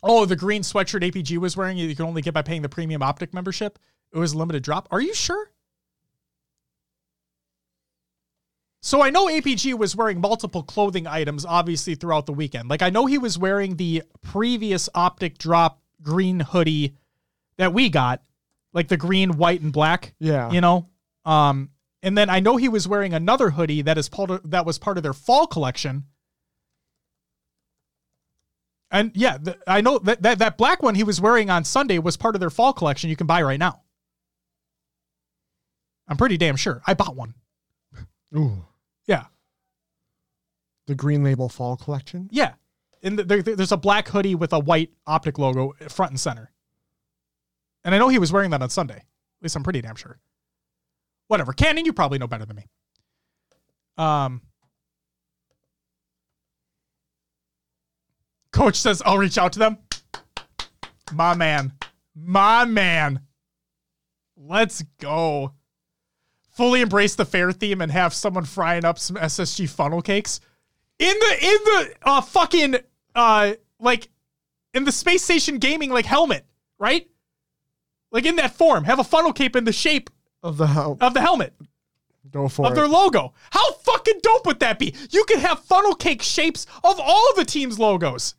Oh, 0.03 0.25
the 0.25 0.35
green 0.35 0.61
sweatshirt 0.61 1.09
APG 1.09 1.37
was 1.37 1.57
wearing 1.57 1.77
you 1.77 1.95
can 1.95 2.05
only 2.05 2.21
get 2.21 2.33
by 2.33 2.41
paying 2.41 2.61
the 2.61 2.69
premium 2.69 3.01
optic 3.01 3.33
membership. 3.33 3.79
It 4.13 4.17
was 4.17 4.33
a 4.33 4.37
limited 4.37 4.63
drop. 4.63 4.87
Are 4.91 5.01
you 5.01 5.13
sure? 5.13 5.51
So 8.81 9.01
I 9.01 9.09
know 9.09 9.27
APG 9.27 9.77
was 9.77 9.95
wearing 9.95 10.21
multiple 10.21 10.63
clothing 10.63 11.07
items 11.07 11.45
obviously 11.45 11.95
throughout 11.95 12.25
the 12.25 12.33
weekend. 12.33 12.69
Like 12.69 12.81
I 12.81 12.89
know 12.89 13.05
he 13.05 13.17
was 13.17 13.37
wearing 13.37 13.75
the 13.75 14.03
previous 14.21 14.87
optic 14.95 15.37
drop 15.37 15.81
green 16.01 16.39
hoodie 16.39 16.95
that 17.57 17.73
we 17.73 17.89
got, 17.89 18.21
like 18.73 18.87
the 18.87 18.97
green, 18.97 19.37
white, 19.37 19.61
and 19.61 19.73
black. 19.73 20.13
Yeah. 20.19 20.51
You 20.51 20.61
know? 20.61 20.87
Um, 21.25 21.71
and 22.03 22.17
then 22.17 22.29
I 22.29 22.39
know 22.39 22.55
he 22.55 22.69
was 22.69 22.87
wearing 22.87 23.13
another 23.13 23.49
hoodie 23.49 23.81
that 23.81 23.97
is 23.97 24.07
part 24.07 24.29
of, 24.29 24.49
that 24.51 24.65
was 24.65 24.77
part 24.77 24.97
of 24.97 25.03
their 25.03 25.13
fall 25.13 25.47
collection. 25.47 26.05
And 28.89 29.11
yeah, 29.15 29.37
the, 29.37 29.57
I 29.67 29.81
know 29.81 29.99
that, 29.99 30.21
that 30.21 30.39
that 30.39 30.57
black 30.57 30.81
one 30.81 30.95
he 30.95 31.03
was 31.03 31.19
wearing 31.19 31.49
on 31.49 31.63
Sunday 31.63 31.99
was 31.99 32.15
part 32.15 32.35
of 32.35 32.39
their 32.39 32.49
fall 32.49 32.71
collection 32.73 33.09
you 33.09 33.15
can 33.15 33.27
buy 33.27 33.41
right 33.41 33.59
now. 33.59 33.81
I'm 36.07 36.15
pretty 36.17 36.37
damn 36.37 36.55
sure. 36.55 36.81
I 36.87 36.93
bought 36.93 37.15
one. 37.15 37.33
Ooh. 38.35 38.65
Yeah. 39.07 39.25
The 40.85 40.95
Green 40.95 41.23
Label 41.23 41.49
Fall 41.49 41.75
Collection. 41.75 42.29
Yeah. 42.31 42.53
and 43.03 43.19
the, 43.19 43.23
there, 43.23 43.41
there's 43.41 43.73
a 43.73 43.77
black 43.77 44.07
hoodie 44.07 44.35
with 44.35 44.53
a 44.53 44.59
white 44.59 44.91
optic 45.05 45.37
logo 45.37 45.73
front 45.89 46.11
and 46.11 46.19
center. 46.19 46.51
And 47.83 47.93
I 47.93 47.97
know 47.97 48.07
he 48.07 48.19
was 48.19 48.31
wearing 48.31 48.51
that 48.51 48.61
on 48.61 48.69
Sunday. 48.69 48.95
At 48.95 49.03
least 49.41 49.55
I'm 49.55 49.63
pretty 49.63 49.81
damn 49.81 49.95
sure. 49.95 50.19
Whatever. 51.27 51.51
Cannon, 51.51 51.85
you 51.85 51.91
probably 51.91 52.19
know 52.19 52.27
better 52.27 52.45
than 52.45 52.55
me. 52.55 52.67
Um, 53.97 54.41
Coach 58.57 58.77
says, 58.77 59.03
I'll 59.05 59.19
reach 59.19 59.37
out 59.37 59.53
to 59.53 59.59
them. 59.59 59.77
My 61.13 61.35
man. 61.35 61.73
My 62.15 62.65
man. 62.65 63.21
Let's 64.35 64.83
go. 64.99 65.53
Fully 66.55 66.81
embrace 66.81 67.13
the 67.13 67.23
fair 67.23 67.51
theme 67.51 67.81
and 67.81 67.91
have 67.91 68.15
someone 68.15 68.45
frying 68.45 68.83
up 68.83 68.97
some 68.97 69.15
SSG 69.15 69.69
funnel 69.69 70.01
cakes. 70.01 70.39
In 70.97 71.13
the 71.19 71.37
in 71.39 71.57
the 71.65 71.93
uh 72.01 72.21
fucking 72.21 72.77
uh 73.13 73.53
like 73.79 74.09
in 74.73 74.85
the 74.85 74.91
space 74.91 75.23
station 75.23 75.59
gaming 75.59 75.91
like 75.91 76.05
helmet, 76.07 76.43
right? 76.79 77.07
Like 78.11 78.25
in 78.25 78.37
that 78.37 78.55
form. 78.55 78.85
Have 78.85 78.97
a 78.97 79.03
funnel 79.03 79.33
cape 79.33 79.55
in 79.55 79.65
the 79.65 79.71
shape 79.71 80.09
Of 80.41 80.57
the 80.57 80.65
of 80.99 81.13
the 81.13 81.21
helmet 81.21 81.53
Go 82.31 82.47
for 82.47 82.65
of 82.65 82.71
it. 82.71 82.75
their 82.75 82.87
logo. 82.87 83.35
How 83.51 83.73
fucking 83.73 84.19
dope 84.23 84.47
would 84.47 84.61
that 84.61 84.79
be? 84.79 84.95
You 85.11 85.25
could 85.25 85.39
have 85.39 85.59
funnel 85.59 85.93
cake 85.93 86.23
shapes 86.23 86.65
of 86.83 86.99
all 86.99 87.33
the 87.35 87.45
team's 87.45 87.77
logos. 87.77 88.33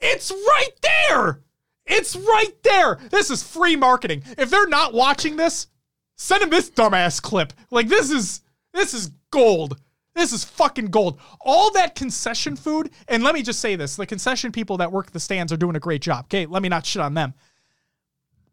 It's 0.00 0.30
right 0.30 0.70
there. 0.82 1.42
It's 1.86 2.14
right 2.14 2.62
there. 2.62 2.98
This 3.10 3.30
is 3.30 3.42
free 3.42 3.76
marketing. 3.76 4.22
If 4.36 4.50
they're 4.50 4.68
not 4.68 4.92
watching 4.92 5.36
this, 5.36 5.68
send 6.16 6.42
them 6.42 6.50
this 6.50 6.70
dumbass 6.70 7.20
clip. 7.20 7.52
Like 7.70 7.88
this 7.88 8.10
is 8.10 8.42
this 8.72 8.94
is 8.94 9.10
gold. 9.30 9.80
This 10.14 10.32
is 10.32 10.44
fucking 10.44 10.86
gold. 10.86 11.20
All 11.40 11.70
that 11.72 11.94
concession 11.94 12.56
food, 12.56 12.90
and 13.06 13.22
let 13.22 13.34
me 13.34 13.42
just 13.42 13.60
say 13.60 13.76
this: 13.76 13.96
the 13.96 14.06
concession 14.06 14.52
people 14.52 14.76
that 14.78 14.92
work 14.92 15.12
the 15.12 15.20
stands 15.20 15.52
are 15.52 15.56
doing 15.56 15.76
a 15.76 15.80
great 15.80 16.02
job. 16.02 16.26
Okay, 16.26 16.46
let 16.46 16.62
me 16.62 16.68
not 16.68 16.84
shit 16.84 17.02
on 17.02 17.14
them. 17.14 17.34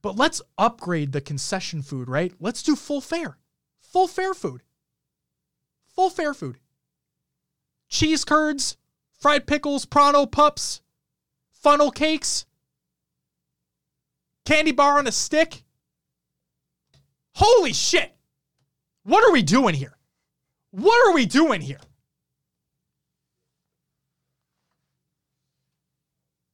But 0.01 0.15
let's 0.15 0.41
upgrade 0.57 1.11
the 1.11 1.21
concession 1.21 1.81
food, 1.81 2.07
right? 2.07 2.31
Let's 2.39 2.61
do 2.61 2.75
full 2.75 3.01
fare. 3.01 3.37
Full 3.81 4.07
fare 4.07 4.35
food. 4.35 4.61
Full 5.95 6.09
fare 6.09 6.33
food. 6.33 6.59
Cheese 7.89 8.23
curds, 8.23 8.77
fried 9.19 9.47
pickles, 9.47 9.85
Pronto 9.85 10.25
pups, 10.25 10.81
funnel 11.65 11.89
cakes, 11.89 12.45
candy 14.45 14.71
bar 14.71 14.99
on 14.99 15.07
a 15.07 15.11
stick. 15.11 15.63
Holy 17.33 17.73
shit. 17.73 18.15
What 19.01 19.27
are 19.27 19.33
we 19.33 19.41
doing 19.41 19.73
here? 19.73 19.97
What 20.69 21.07
are 21.07 21.15
we 21.15 21.25
doing 21.25 21.61
here? 21.61 21.79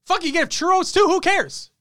Fuck, 0.05 0.23
you 0.23 0.31
get 0.31 0.47
churros 0.47 0.93
too? 0.93 1.05
Who 1.07 1.19
cares? 1.19 1.71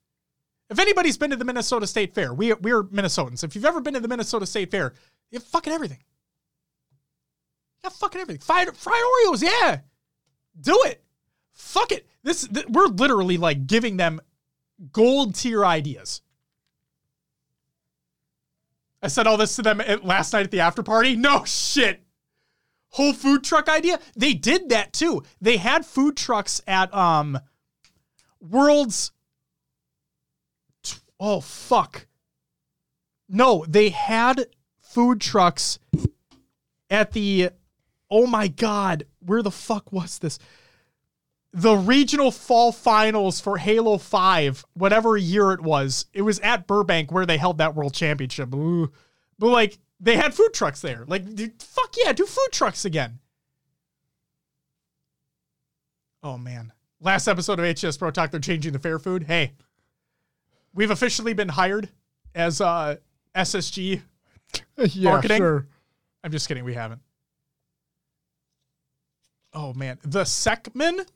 If 0.69 0.81
anybody's 0.81 1.16
been 1.16 1.31
to 1.31 1.36
the 1.36 1.44
Minnesota 1.44 1.86
State 1.86 2.12
Fair, 2.12 2.35
we, 2.35 2.52
we're 2.55 2.82
Minnesotans. 2.82 3.44
If 3.44 3.55
you've 3.55 3.65
ever 3.65 3.81
been 3.81 3.94
to 3.94 4.01
the 4.01 4.09
Minnesota 4.09 4.44
State 4.44 4.73
Fair, 4.73 4.93
you 5.31 5.39
have 5.39 5.47
fucking 5.47 5.73
everything. 5.73 5.98
You 7.85 7.90
have 7.90 7.93
fucking 7.93 8.20
everything. 8.20 8.40
Fried, 8.40 8.77
fried 8.77 9.01
Oreos, 9.01 9.40
yeah. 9.40 9.82
Do 10.61 10.82
it. 10.86 11.01
Fuck 11.52 11.93
it. 11.93 12.10
This 12.23 12.47
th- 12.47 12.67
we're 12.69 12.87
literally 12.87 13.37
like 13.37 13.67
giving 13.67 13.97
them 13.97 14.21
gold 14.93 15.35
tier 15.35 15.65
ideas. 15.65 16.23
I 19.03 19.09
said 19.09 19.27
all 19.27 19.37
this 19.37 19.57
to 19.57 19.63
them 19.63 19.81
at, 19.81 20.05
last 20.05 20.33
night 20.33 20.45
at 20.45 20.51
the 20.51 20.61
after 20.61 20.83
party. 20.83 21.17
No 21.17 21.45
shit. 21.45 22.03
Whole 22.91 23.13
food 23.13 23.45
truck 23.45 23.69
idea. 23.69 23.99
They 24.17 24.35
did 24.35 24.69
that 24.71 24.93
too. 24.93 25.23
They 25.41 25.57
had 25.57 25.87
food 25.87 26.17
trucks 26.17 26.61
at 26.67 26.93
um 26.95 27.39
World's 28.41 29.13
Oh 31.19 31.41
fuck. 31.41 32.07
No, 33.29 33.65
they 33.69 33.91
had 33.91 34.47
food 34.81 35.21
trucks 35.21 35.79
at 36.91 37.13
the 37.13 37.51
Oh 38.11 38.27
my 38.27 38.49
god, 38.49 39.05
where 39.21 39.43
the 39.43 39.53
fuck 39.53 39.93
was 39.93 40.19
this? 40.19 40.39
The 41.53 41.75
regional 41.75 42.31
fall 42.31 42.71
finals 42.71 43.41
for 43.41 43.59
Halo 43.59 43.99
5, 43.99 44.65
whatever 44.75 45.17
year 45.17 45.51
it 45.53 45.61
was. 45.61 46.07
It 46.13 46.23
was 46.23 46.39
at 46.41 46.69
Burbank 46.69 47.11
where 47.11 47.27
they 47.27 47.39
held 47.39 47.59
that 47.59 47.75
world 47.75 47.93
championship. 47.93 48.55
Ooh. 48.55 48.93
But 49.39 49.49
like 49.49 49.79
they 49.99 50.17
had 50.17 50.33
food 50.33 50.55
trucks 50.55 50.81
there. 50.81 51.05
Like 51.07 51.35
dude, 51.35 51.61
fuck 51.61 51.95
yeah, 51.97 52.13
do 52.13 52.25
food 52.25 52.49
trucks 52.53 52.85
again. 52.85 53.19
Oh 56.23 56.39
man. 56.39 56.73
Last 57.01 57.29
episode 57.29 57.59
of 57.59 57.79
HS 57.79 57.97
Pro 57.97 58.11
Talk, 58.11 58.31
they're 58.31 58.41
changing 58.41 58.73
the 58.73 58.79
fair 58.79 58.99
food. 58.99 59.25
Hey, 59.25 59.53
we've 60.75 60.91
officially 60.91 61.33
been 61.33 61.49
hired 61.49 61.89
as 62.35 62.61
uh, 62.61 62.97
SSG. 63.35 64.03
yeah, 64.77 65.11
marketing? 65.11 65.39
sure. 65.39 65.67
I'm 66.23 66.31
just 66.31 66.47
kidding. 66.47 66.65
We 66.65 66.75
haven't. 66.75 67.01
Oh 69.53 69.73
man, 69.75 69.99
the 70.03 70.23
Sekman. 70.23 71.07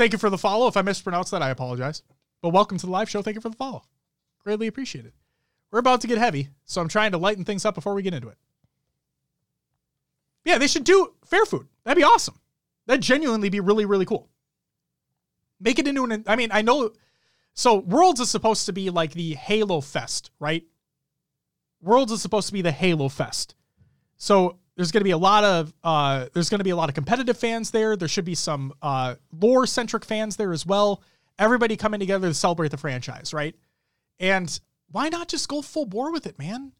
Thank 0.00 0.14
you 0.14 0.18
for 0.18 0.30
the 0.30 0.38
follow. 0.38 0.66
If 0.66 0.78
I 0.78 0.80
mispronounced 0.80 1.30
that, 1.32 1.42
I 1.42 1.50
apologize. 1.50 2.02
But 2.40 2.54
welcome 2.54 2.78
to 2.78 2.86
the 2.86 2.90
live 2.90 3.10
show. 3.10 3.20
Thank 3.20 3.34
you 3.34 3.42
for 3.42 3.50
the 3.50 3.56
follow. 3.56 3.82
Greatly 4.42 4.66
appreciated. 4.66 5.12
We're 5.70 5.80
about 5.80 6.00
to 6.00 6.06
get 6.06 6.16
heavy, 6.16 6.48
so 6.64 6.80
I'm 6.80 6.88
trying 6.88 7.12
to 7.12 7.18
lighten 7.18 7.44
things 7.44 7.66
up 7.66 7.74
before 7.74 7.92
we 7.92 8.00
get 8.00 8.14
into 8.14 8.28
it. 8.28 8.38
Yeah, 10.42 10.56
they 10.56 10.68
should 10.68 10.84
do 10.84 11.12
fair 11.26 11.44
food. 11.44 11.68
That'd 11.84 11.98
be 11.98 12.02
awesome. 12.02 12.40
That'd 12.86 13.02
genuinely 13.02 13.50
be 13.50 13.60
really, 13.60 13.84
really 13.84 14.06
cool. 14.06 14.30
Make 15.60 15.78
it 15.78 15.86
into 15.86 16.04
an. 16.04 16.24
I 16.26 16.34
mean, 16.34 16.48
I 16.50 16.62
know. 16.62 16.92
So 17.52 17.74
Worlds 17.74 18.20
is 18.20 18.30
supposed 18.30 18.64
to 18.64 18.72
be 18.72 18.88
like 18.88 19.12
the 19.12 19.34
Halo 19.34 19.82
Fest, 19.82 20.30
right? 20.40 20.64
Worlds 21.82 22.10
is 22.10 22.22
supposed 22.22 22.46
to 22.46 22.54
be 22.54 22.62
the 22.62 22.72
Halo 22.72 23.10
Fest. 23.10 23.54
So 24.16 24.60
there's 24.80 24.92
going 24.92 25.02
to 25.02 25.04
be 25.04 25.10
a 25.10 25.18
lot 25.18 25.44
of 25.44 25.74
uh, 25.84 26.24
there's 26.32 26.48
going 26.48 26.60
to 26.60 26.64
be 26.64 26.70
a 26.70 26.76
lot 26.76 26.88
of 26.88 26.94
competitive 26.94 27.36
fans 27.36 27.70
there. 27.70 27.96
There 27.96 28.08
should 28.08 28.24
be 28.24 28.34
some 28.34 28.72
uh, 28.80 29.16
lore 29.38 29.66
centric 29.66 30.06
fans 30.06 30.36
there 30.36 30.54
as 30.54 30.64
well. 30.64 31.02
Everybody 31.38 31.76
coming 31.76 32.00
together 32.00 32.28
to 32.28 32.32
celebrate 32.32 32.70
the 32.70 32.78
franchise, 32.78 33.34
right? 33.34 33.54
And 34.20 34.58
why 34.90 35.10
not 35.10 35.28
just 35.28 35.50
go 35.50 35.60
full 35.60 35.84
bore 35.84 36.10
with 36.10 36.26
it, 36.26 36.38
man? 36.38 36.72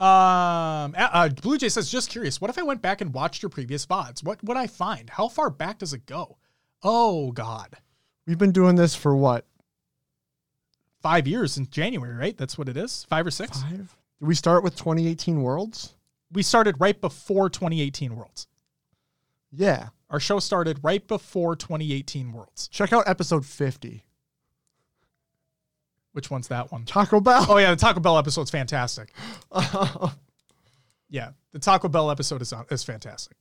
Um, 0.00 0.96
uh, 0.98 1.28
Blue 1.40 1.56
Jay 1.56 1.68
says, 1.68 1.88
just 1.88 2.10
curious, 2.10 2.40
what 2.40 2.50
if 2.50 2.58
I 2.58 2.64
went 2.64 2.82
back 2.82 3.00
and 3.00 3.14
watched 3.14 3.40
your 3.40 3.48
previous 3.48 3.86
VODs? 3.86 4.24
What 4.24 4.42
would 4.42 4.56
I 4.56 4.66
find? 4.66 5.08
How 5.08 5.28
far 5.28 5.50
back 5.50 5.78
does 5.78 5.92
it 5.92 6.04
go? 6.04 6.36
Oh 6.82 7.30
God, 7.30 7.76
We've 8.26 8.38
been 8.38 8.50
doing 8.50 8.74
this 8.74 8.96
for 8.96 9.14
what? 9.14 9.46
five 11.00 11.28
years 11.28 11.58
in 11.58 11.68
January, 11.70 12.16
right? 12.16 12.36
That's 12.36 12.58
what 12.58 12.68
it 12.68 12.76
is. 12.78 13.04
Five 13.10 13.26
or 13.26 13.30
six. 13.30 13.62
Five? 13.62 13.94
Did 14.24 14.28
we 14.28 14.34
start 14.36 14.64
with 14.64 14.74
2018 14.76 15.42
Worlds? 15.42 15.92
We 16.32 16.42
started 16.42 16.76
right 16.80 16.98
before 16.98 17.50
2018 17.50 18.16
Worlds. 18.16 18.46
Yeah. 19.52 19.88
Our 20.08 20.18
show 20.18 20.38
started 20.38 20.80
right 20.82 21.06
before 21.06 21.54
2018 21.56 22.32
Worlds. 22.32 22.68
Check 22.68 22.94
out 22.94 23.06
episode 23.06 23.44
50. 23.44 24.02
Which 26.12 26.30
one's 26.30 26.48
that 26.48 26.72
one? 26.72 26.86
Taco 26.86 27.20
Bell. 27.20 27.44
Oh 27.50 27.58
yeah, 27.58 27.68
the 27.72 27.76
Taco 27.76 28.00
Bell 28.00 28.16
episode's 28.16 28.50
fantastic. 28.50 29.12
Yeah, 31.10 31.32
the 31.52 31.58
Taco 31.58 31.88
Bell 31.88 32.10
episode 32.10 32.40
is 32.40 32.52
is 32.70 32.82
fantastic. 32.82 33.36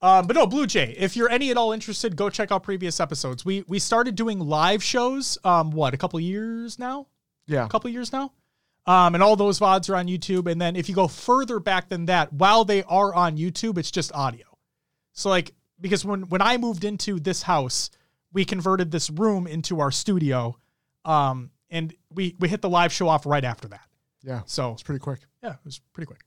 Um, 0.00 0.26
but 0.26 0.34
no, 0.34 0.46
Blue 0.46 0.66
Jay. 0.66 0.96
If 0.98 1.14
you're 1.14 1.28
any 1.28 1.50
at 1.50 1.58
all 1.58 1.72
interested, 1.72 2.16
go 2.16 2.30
check 2.30 2.50
out 2.50 2.62
previous 2.62 3.00
episodes. 3.00 3.44
We 3.44 3.64
we 3.68 3.78
started 3.78 4.14
doing 4.14 4.38
live 4.40 4.82
shows. 4.82 5.36
Um, 5.44 5.72
what 5.72 5.92
a 5.92 5.98
couple 5.98 6.18
years 6.18 6.78
now? 6.78 7.08
yeah. 7.46 7.64
A 7.64 7.68
couple 7.68 7.90
years 7.90 8.12
now. 8.12 8.32
Um, 8.86 9.14
and 9.14 9.22
all 9.22 9.34
those 9.36 9.58
vods 9.58 9.90
are 9.90 9.96
on 9.96 10.06
YouTube. 10.06 10.50
And 10.50 10.60
then 10.60 10.76
if 10.76 10.88
you 10.88 10.94
go 10.94 11.08
further 11.08 11.58
back 11.58 11.88
than 11.88 12.06
that, 12.06 12.32
while 12.32 12.64
they 12.64 12.82
are 12.84 13.12
on 13.14 13.36
YouTube, 13.36 13.78
it's 13.78 13.90
just 13.90 14.14
audio. 14.14 14.46
So 15.12 15.28
like 15.28 15.52
because 15.80 16.04
when 16.04 16.22
when 16.28 16.40
I 16.42 16.56
moved 16.56 16.84
into 16.84 17.18
this 17.18 17.42
house, 17.42 17.90
we 18.32 18.44
converted 18.44 18.90
this 18.90 19.10
room 19.10 19.46
into 19.46 19.80
our 19.80 19.90
studio. 19.90 20.56
Um, 21.04 21.50
and 21.70 21.94
we 22.12 22.36
we 22.38 22.48
hit 22.48 22.62
the 22.62 22.68
live 22.70 22.92
show 22.92 23.08
off 23.08 23.26
right 23.26 23.44
after 23.44 23.68
that. 23.68 23.88
Yeah. 24.22 24.42
So 24.46 24.72
It's 24.72 24.82
pretty 24.82 25.00
quick. 25.00 25.20
yeah, 25.42 25.52
it 25.52 25.58
was 25.64 25.80
pretty 25.92 26.06
quick. 26.06 26.20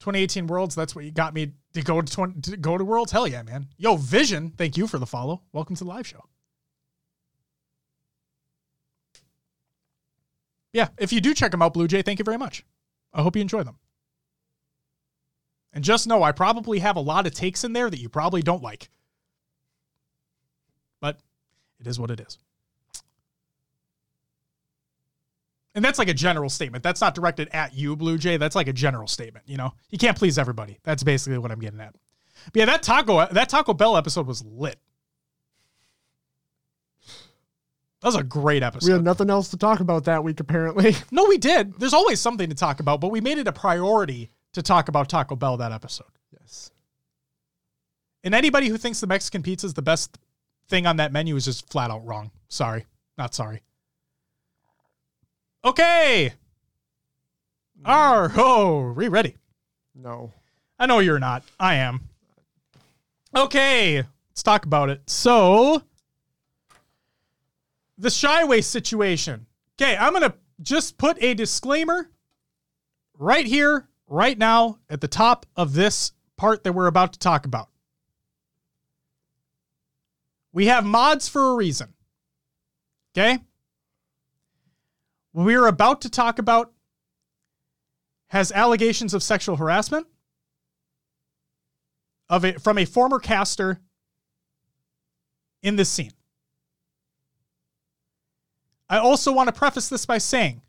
2018 0.00 0.46
Worlds, 0.46 0.74
that's 0.76 0.94
what 0.94 1.04
you 1.04 1.10
got 1.10 1.34
me 1.34 1.52
to 1.72 1.82
go 1.82 2.00
to, 2.00 2.12
20, 2.12 2.40
to 2.42 2.56
go 2.56 2.78
to 2.78 2.84
Worlds. 2.84 3.10
Hell 3.10 3.26
yeah, 3.26 3.42
man. 3.42 3.66
Yo, 3.76 3.96
Vision, 3.96 4.52
thank 4.56 4.76
you 4.76 4.86
for 4.86 4.98
the 4.98 5.06
follow. 5.06 5.42
Welcome 5.52 5.74
to 5.74 5.82
the 5.84 5.90
live 5.90 6.06
show. 6.06 6.24
Yeah, 10.78 10.90
if 10.96 11.12
you 11.12 11.20
do 11.20 11.34
check 11.34 11.50
them 11.50 11.60
out, 11.60 11.74
Blue 11.74 11.88
Jay, 11.88 12.02
thank 12.02 12.20
you 12.20 12.24
very 12.24 12.38
much. 12.38 12.64
I 13.12 13.20
hope 13.20 13.34
you 13.34 13.42
enjoy 13.42 13.64
them. 13.64 13.80
And 15.72 15.82
just 15.82 16.06
know 16.06 16.22
I 16.22 16.30
probably 16.30 16.78
have 16.78 16.94
a 16.94 17.00
lot 17.00 17.26
of 17.26 17.34
takes 17.34 17.64
in 17.64 17.72
there 17.72 17.90
that 17.90 17.98
you 17.98 18.08
probably 18.08 18.42
don't 18.42 18.62
like. 18.62 18.88
But 21.00 21.18
it 21.80 21.88
is 21.88 21.98
what 21.98 22.12
it 22.12 22.20
is. 22.20 22.38
And 25.74 25.84
that's 25.84 25.98
like 25.98 26.08
a 26.08 26.14
general 26.14 26.48
statement. 26.48 26.84
That's 26.84 27.00
not 27.00 27.12
directed 27.12 27.48
at 27.52 27.74
you, 27.74 27.96
Blue 27.96 28.16
Jay. 28.16 28.36
That's 28.36 28.54
like 28.54 28.68
a 28.68 28.72
general 28.72 29.08
statement. 29.08 29.46
You 29.48 29.56
know, 29.56 29.72
you 29.90 29.98
can't 29.98 30.16
please 30.16 30.38
everybody. 30.38 30.78
That's 30.84 31.02
basically 31.02 31.38
what 31.38 31.50
I'm 31.50 31.58
getting 31.58 31.80
at. 31.80 31.96
But 32.52 32.60
yeah, 32.60 32.66
that 32.66 32.84
taco 32.84 33.26
that 33.26 33.48
Taco 33.48 33.74
Bell 33.74 33.96
episode 33.96 34.28
was 34.28 34.44
lit. 34.44 34.78
That 38.00 38.08
was 38.08 38.16
a 38.16 38.22
great 38.22 38.62
episode. 38.62 38.86
We 38.86 38.92
had 38.92 39.04
nothing 39.04 39.28
else 39.28 39.48
to 39.48 39.56
talk 39.56 39.80
about 39.80 40.04
that 40.04 40.22
week, 40.22 40.40
apparently. 40.40 40.94
No, 41.10 41.24
we 41.24 41.38
did. 41.38 41.74
There's 41.78 41.94
always 41.94 42.20
something 42.20 42.48
to 42.48 42.54
talk 42.54 42.80
about, 42.80 43.00
but 43.00 43.10
we 43.10 43.20
made 43.20 43.38
it 43.38 43.48
a 43.48 43.52
priority 43.52 44.30
to 44.52 44.62
talk 44.62 44.88
about 44.88 45.08
Taco 45.08 45.34
Bell 45.34 45.56
that 45.56 45.72
episode. 45.72 46.06
Yes. 46.32 46.70
And 48.22 48.34
anybody 48.34 48.68
who 48.68 48.76
thinks 48.76 49.00
the 49.00 49.06
Mexican 49.06 49.42
pizza 49.42 49.66
is 49.66 49.74
the 49.74 49.82
best 49.82 50.18
thing 50.68 50.86
on 50.86 50.96
that 50.98 51.12
menu 51.12 51.34
is 51.34 51.44
just 51.44 51.70
flat 51.70 51.90
out 51.90 52.06
wrong. 52.06 52.30
Sorry. 52.48 52.86
Not 53.16 53.34
sorry. 53.34 53.62
Okay. 55.64 56.32
Mm. 57.82 57.88
Are 57.88 58.32
oh, 58.36 58.92
we 58.92 59.08
ready? 59.08 59.36
No. 59.94 60.32
I 60.78 60.86
know 60.86 61.00
you're 61.00 61.18
not. 61.18 61.42
I 61.58 61.76
am. 61.76 62.08
Okay, 63.36 63.96
let's 63.96 64.42
talk 64.42 64.64
about 64.64 64.88
it. 64.88 65.02
So, 65.06 65.82
the 67.98 68.08
Shyway 68.08 68.64
situation. 68.64 69.46
Okay, 69.80 69.96
I'm 69.96 70.12
to 70.14 70.34
just 70.62 70.98
put 70.98 71.22
a 71.22 71.34
disclaimer 71.34 72.10
right 73.18 73.46
here, 73.46 73.88
right 74.06 74.38
now, 74.38 74.78
at 74.88 75.00
the 75.00 75.08
top 75.08 75.46
of 75.56 75.74
this 75.74 76.12
part 76.36 76.64
that 76.64 76.72
we're 76.72 76.86
about 76.86 77.12
to 77.12 77.18
talk 77.18 77.44
about. 77.44 77.68
We 80.52 80.66
have 80.66 80.84
mods 80.84 81.28
for 81.28 81.52
a 81.52 81.54
reason. 81.54 81.94
Okay? 83.12 83.38
What 85.32 85.44
we're 85.44 85.66
about 85.66 86.00
to 86.02 86.10
talk 86.10 86.38
about 86.38 86.72
has 88.28 88.52
allegations 88.52 89.14
of 89.14 89.22
sexual 89.22 89.56
harassment 89.56 90.06
of 92.28 92.44
a, 92.44 92.52
from 92.54 92.78
a 92.78 92.84
former 92.84 93.18
caster 93.18 93.80
in 95.62 95.76
this 95.76 95.88
scene. 95.88 96.12
I 98.88 98.98
also 98.98 99.32
want 99.32 99.48
to 99.48 99.52
preface 99.52 99.88
this 99.88 100.06
by 100.06 100.18
saying 100.18 100.62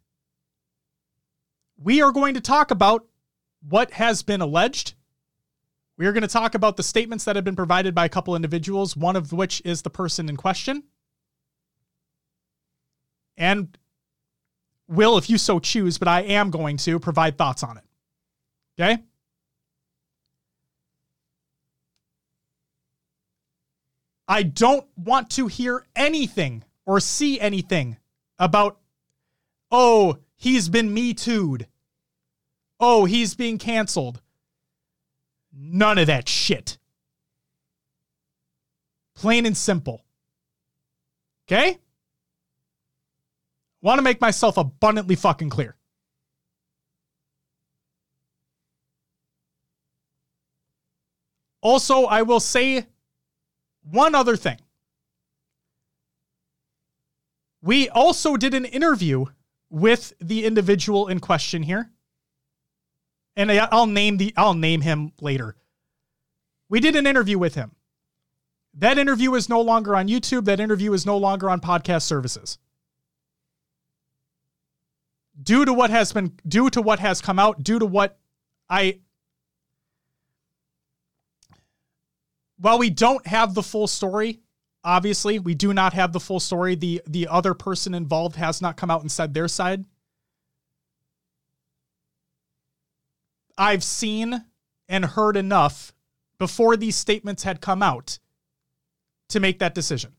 we 1.78 2.02
are 2.02 2.12
going 2.12 2.34
to 2.34 2.42
talk 2.42 2.72
about 2.72 3.06
what 3.68 3.92
has 3.92 4.24
been 4.24 4.42
alleged. 4.42 4.94
We 5.98 6.06
are 6.06 6.14
going 6.14 6.22
to 6.22 6.28
talk 6.28 6.56
about 6.56 6.78
the 6.78 6.84
statements 6.84 7.26
that 7.26 7.36
have 7.36 7.46
been 7.46 7.56
provided 7.56 7.96
by 7.96 8.06
a 8.06 8.10
couple 8.10 8.36
individuals, 8.36 8.96
one 8.96 9.16
of 9.16 9.32
which 9.32 9.62
is 9.66 9.82
the 9.82 9.90
person 9.90 10.30
in 10.30 10.38
question. 10.38 10.84
And 13.38 13.78
will, 14.88 15.18
if 15.18 15.30
you 15.30 15.38
so 15.38 15.60
choose, 15.60 15.98
but 15.98 16.08
I 16.08 16.22
am 16.22 16.52
going 16.52 16.78
to 16.78 17.00
provide 17.00 17.38
thoughts 17.38 17.64
on 17.64 17.78
it. 17.78 17.84
Okay? 18.80 19.04
I 24.28 24.44
don't 24.44 24.86
want 24.96 25.32
to 25.32 25.48
hear 25.48 25.86
anything 25.96 26.64
or 26.86 27.00
see 27.00 27.40
anything 27.40 27.98
about, 28.40 28.80
oh, 29.70 30.18
he's 30.36 30.70
been 30.70 30.94
Me 30.94 31.14
Too'd. 31.14 31.68
Oh, 32.80 33.06
he's 33.06 33.36
being 33.36 33.58
canceled. 33.58 34.22
None 35.54 35.98
of 35.98 36.08
that 36.08 36.30
shit. 36.30 36.78
Plain 39.16 39.46
and 39.46 39.58
simple. 39.58 40.06
Okay? 41.48 41.78
Want 43.82 43.98
to 43.98 44.04
make 44.04 44.22
myself 44.22 44.58
abundantly 44.58 45.16
fucking 45.16 45.50
clear. 45.50 45.76
Also, 51.62 52.06
I 52.06 52.22
will 52.22 52.40
say 52.40 52.88
one 53.84 54.16
other 54.16 54.38
thing. 54.38 54.60
We 57.62 57.90
also 57.90 58.38
did 58.38 58.54
an 58.54 58.66
interview 58.66 59.26
with 59.70 60.14
the 60.20 60.46
individual 60.46 61.08
in 61.08 61.20
question 61.20 61.64
here. 61.64 61.92
And 63.36 63.52
I'll 63.52 63.86
name 63.86 64.18
the 64.18 64.34
I'll 64.36 64.54
name 64.54 64.82
him 64.82 65.14
later. 65.22 65.56
We 66.68 66.80
did 66.80 66.96
an 66.96 67.08
interview 67.08 67.38
with 67.38 67.56
him. 67.56 67.76
That 68.76 68.98
interview 68.98 69.34
is 69.34 69.50
no 69.50 69.62
longer 69.62 69.96
on 69.96 70.08
YouTube. 70.08 70.46
That 70.46 70.60
interview 70.60 70.94
is 70.94 71.06
no 71.06 71.18
longer 71.18 71.50
on 71.50 71.62
podcast 71.62 72.04
services. 72.04 72.58
Due 75.42 75.64
to 75.66 75.74
what 75.74 75.90
has 75.90 76.12
been 76.12 76.34
due 76.48 76.70
to 76.72 76.82
what 76.82 77.00
has 77.00 77.22
come 77.22 77.40
out, 77.40 77.64
due 77.64 77.80
to 77.80 77.86
what 77.86 78.20
I 78.70 79.00
while 82.58 82.78
we 82.78 82.90
don't 82.90 83.26
have 83.26 83.54
the 83.54 83.64
full 83.64 83.88
story, 83.88 84.42
obviously, 84.84 85.40
we 85.40 85.56
do 85.56 85.74
not 85.74 85.94
have 85.94 86.14
the 86.14 86.20
full 86.20 86.40
story. 86.40 86.76
The 86.76 87.02
the 87.08 87.28
other 87.28 87.54
person 87.54 87.94
involved 87.94 88.36
has 88.36 88.62
not 88.62 88.78
come 88.78 88.92
out 88.92 89.02
and 89.02 89.12
said 89.12 89.34
their 89.34 89.48
side. 89.48 89.86
I've 93.58 93.84
seen 93.84 94.46
and 94.88 95.06
heard 95.06 95.36
enough 95.36 95.94
before 96.38 96.78
these 96.78 96.96
statements 96.96 97.44
had 97.44 97.62
come 97.62 97.84
out 97.84 98.20
to 99.30 99.40
make 99.40 99.60
that 99.60 99.76
decision. 99.76 100.14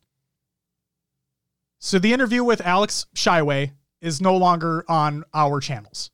So 1.79 1.99
the 1.99 2.13
interview 2.13 2.45
with 2.45 2.61
Alex 2.61 3.07
Shyway 3.15 3.73
is 4.03 4.21
no 4.21 4.37
longer 4.37 4.85
on 4.89 5.25
our 5.33 5.61
channels. 5.61 6.11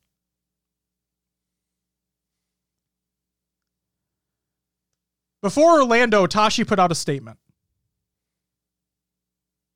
Before 5.41 5.81
Orlando, 5.81 6.25
Tashi 6.25 6.63
put 6.63 6.79
out 6.79 6.91
a 6.91 6.95
statement. 6.95 7.37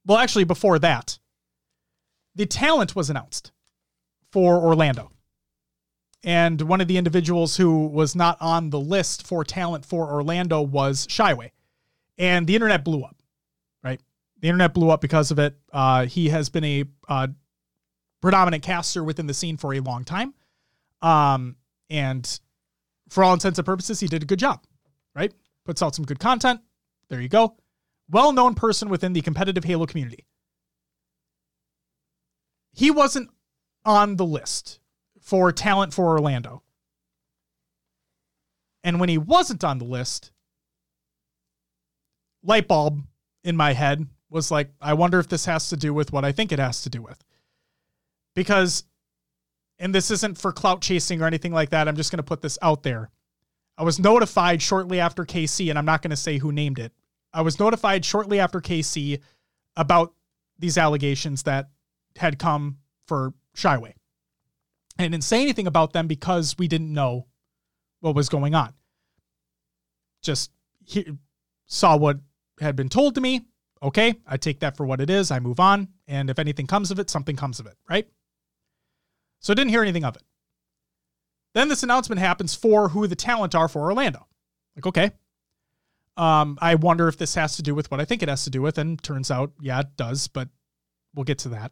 Well, 0.05 0.17
actually, 0.17 0.45
before 0.45 0.79
that, 0.79 1.19
the 2.35 2.45
talent 2.45 2.95
was 2.95 3.09
announced 3.09 3.51
for 4.31 4.57
Orlando. 4.57 5.11
And 6.23 6.61
one 6.61 6.81
of 6.81 6.87
the 6.87 6.97
individuals 6.97 7.57
who 7.57 7.87
was 7.87 8.15
not 8.15 8.37
on 8.39 8.69
the 8.69 8.79
list 8.79 9.25
for 9.25 9.43
talent 9.43 9.85
for 9.85 10.11
Orlando 10.11 10.61
was 10.61 11.07
Shyway. 11.07 11.51
And 12.17 12.45
the 12.45 12.55
internet 12.55 12.85
blew 12.85 13.01
up, 13.03 13.17
right? 13.83 13.99
The 14.39 14.47
internet 14.47 14.73
blew 14.73 14.89
up 14.89 15.01
because 15.01 15.31
of 15.31 15.39
it. 15.39 15.55
Uh, 15.73 16.05
he 16.05 16.29
has 16.29 16.49
been 16.49 16.63
a 16.63 16.85
uh, 17.09 17.27
predominant 18.21 18.63
caster 18.63 19.03
within 19.03 19.25
the 19.25 19.33
scene 19.33 19.57
for 19.57 19.73
a 19.73 19.79
long 19.79 20.03
time. 20.03 20.33
Um, 21.01 21.55
and 21.89 22.39
for 23.09 23.23
all 23.23 23.33
intents 23.33 23.57
and 23.57 23.65
purposes, 23.65 23.99
he 23.99 24.07
did 24.07 24.21
a 24.21 24.27
good 24.27 24.39
job, 24.39 24.63
right? 25.15 25.33
puts 25.65 25.81
out 25.81 25.95
some 25.95 26.05
good 26.05 26.19
content. 26.19 26.59
There 27.09 27.21
you 27.21 27.29
go. 27.29 27.55
Well 28.11 28.33
known 28.33 28.55
person 28.55 28.89
within 28.89 29.13
the 29.13 29.21
competitive 29.21 29.63
Halo 29.63 29.85
community. 29.85 30.25
He 32.73 32.91
wasn't 32.91 33.29
on 33.85 34.17
the 34.17 34.25
list 34.25 34.79
for 35.21 35.51
talent 35.51 35.93
for 35.93 36.07
Orlando. 36.07 36.63
And 38.83 38.99
when 38.99 39.09
he 39.09 39.17
wasn't 39.17 39.63
on 39.63 39.77
the 39.77 39.85
list, 39.85 40.31
light 42.43 42.67
bulb 42.67 43.01
in 43.43 43.55
my 43.55 43.73
head 43.73 44.07
was 44.29 44.51
like, 44.51 44.71
I 44.81 44.93
wonder 44.93 45.19
if 45.19 45.27
this 45.27 45.45
has 45.45 45.69
to 45.69 45.77
do 45.77 45.93
with 45.93 46.11
what 46.11 46.25
I 46.25 46.31
think 46.31 46.51
it 46.51 46.59
has 46.59 46.81
to 46.83 46.89
do 46.89 47.01
with. 47.01 47.23
Because, 48.33 48.85
and 49.77 49.93
this 49.93 50.09
isn't 50.09 50.37
for 50.37 50.51
clout 50.51 50.81
chasing 50.81 51.21
or 51.21 51.27
anything 51.27 51.51
like 51.51 51.69
that, 51.69 51.87
I'm 51.87 51.97
just 51.97 52.11
going 52.11 52.17
to 52.17 52.23
put 52.23 52.41
this 52.41 52.57
out 52.61 52.83
there. 52.83 53.11
I 53.77 53.83
was 53.83 53.99
notified 53.99 54.61
shortly 54.61 54.99
after 54.99 55.25
KC, 55.25 55.69
and 55.69 55.77
I'm 55.77 55.85
not 55.85 56.01
going 56.01 56.11
to 56.11 56.17
say 56.17 56.37
who 56.37 56.51
named 56.51 56.79
it. 56.79 56.93
I 57.33 57.41
was 57.41 57.59
notified 57.59 58.03
shortly 58.03 58.39
after 58.39 58.59
KC 58.59 59.21
about 59.75 60.13
these 60.59 60.77
allegations 60.77 61.43
that 61.43 61.69
had 62.17 62.39
come 62.39 62.77
for 63.07 63.33
Shyway. 63.55 63.93
And 64.97 65.13
didn't 65.13 65.23
say 65.23 65.41
anything 65.41 65.67
about 65.67 65.93
them 65.93 66.07
because 66.07 66.57
we 66.57 66.67
didn't 66.67 66.93
know 66.93 67.27
what 68.01 68.15
was 68.15 68.29
going 68.29 68.53
on. 68.53 68.73
Just 70.21 70.51
he, 70.85 71.17
saw 71.65 71.95
what 71.95 72.19
had 72.59 72.75
been 72.75 72.89
told 72.89 73.15
to 73.15 73.21
me. 73.21 73.41
Okay, 73.81 74.13
I 74.27 74.37
take 74.37 74.59
that 74.59 74.77
for 74.77 74.85
what 74.85 75.01
it 75.01 75.09
is. 75.09 75.31
I 75.31 75.39
move 75.39 75.59
on. 75.59 75.87
And 76.07 76.29
if 76.29 76.37
anything 76.37 76.67
comes 76.67 76.91
of 76.91 76.99
it, 76.99 77.09
something 77.09 77.35
comes 77.35 77.59
of 77.59 77.65
it, 77.65 77.75
right? 77.89 78.07
So 79.39 79.53
didn't 79.53 79.71
hear 79.71 79.81
anything 79.81 80.03
of 80.03 80.15
it. 80.15 80.23
Then 81.53 81.67
this 81.67 81.81
announcement 81.81 82.19
happens 82.19 82.53
for 82.53 82.89
who 82.89 83.07
the 83.07 83.15
talent 83.15 83.55
are 83.55 83.67
for 83.67 83.81
Orlando. 83.81 84.27
Like, 84.75 84.85
okay. 84.85 85.11
Um, 86.17 86.57
I 86.61 86.75
wonder 86.75 87.07
if 87.07 87.17
this 87.17 87.35
has 87.35 87.55
to 87.55 87.61
do 87.61 87.73
with 87.73 87.89
what 87.89 87.99
I 87.99 88.05
think 88.05 88.21
it 88.21 88.29
has 88.29 88.43
to 88.43 88.49
do 88.49 88.61
with, 88.61 88.77
and 88.77 89.01
turns 89.01 89.31
out, 89.31 89.51
yeah, 89.61 89.79
it 89.79 89.95
does, 89.95 90.27
but 90.27 90.49
we'll 91.15 91.23
get 91.23 91.39
to 91.39 91.49
that. 91.49 91.71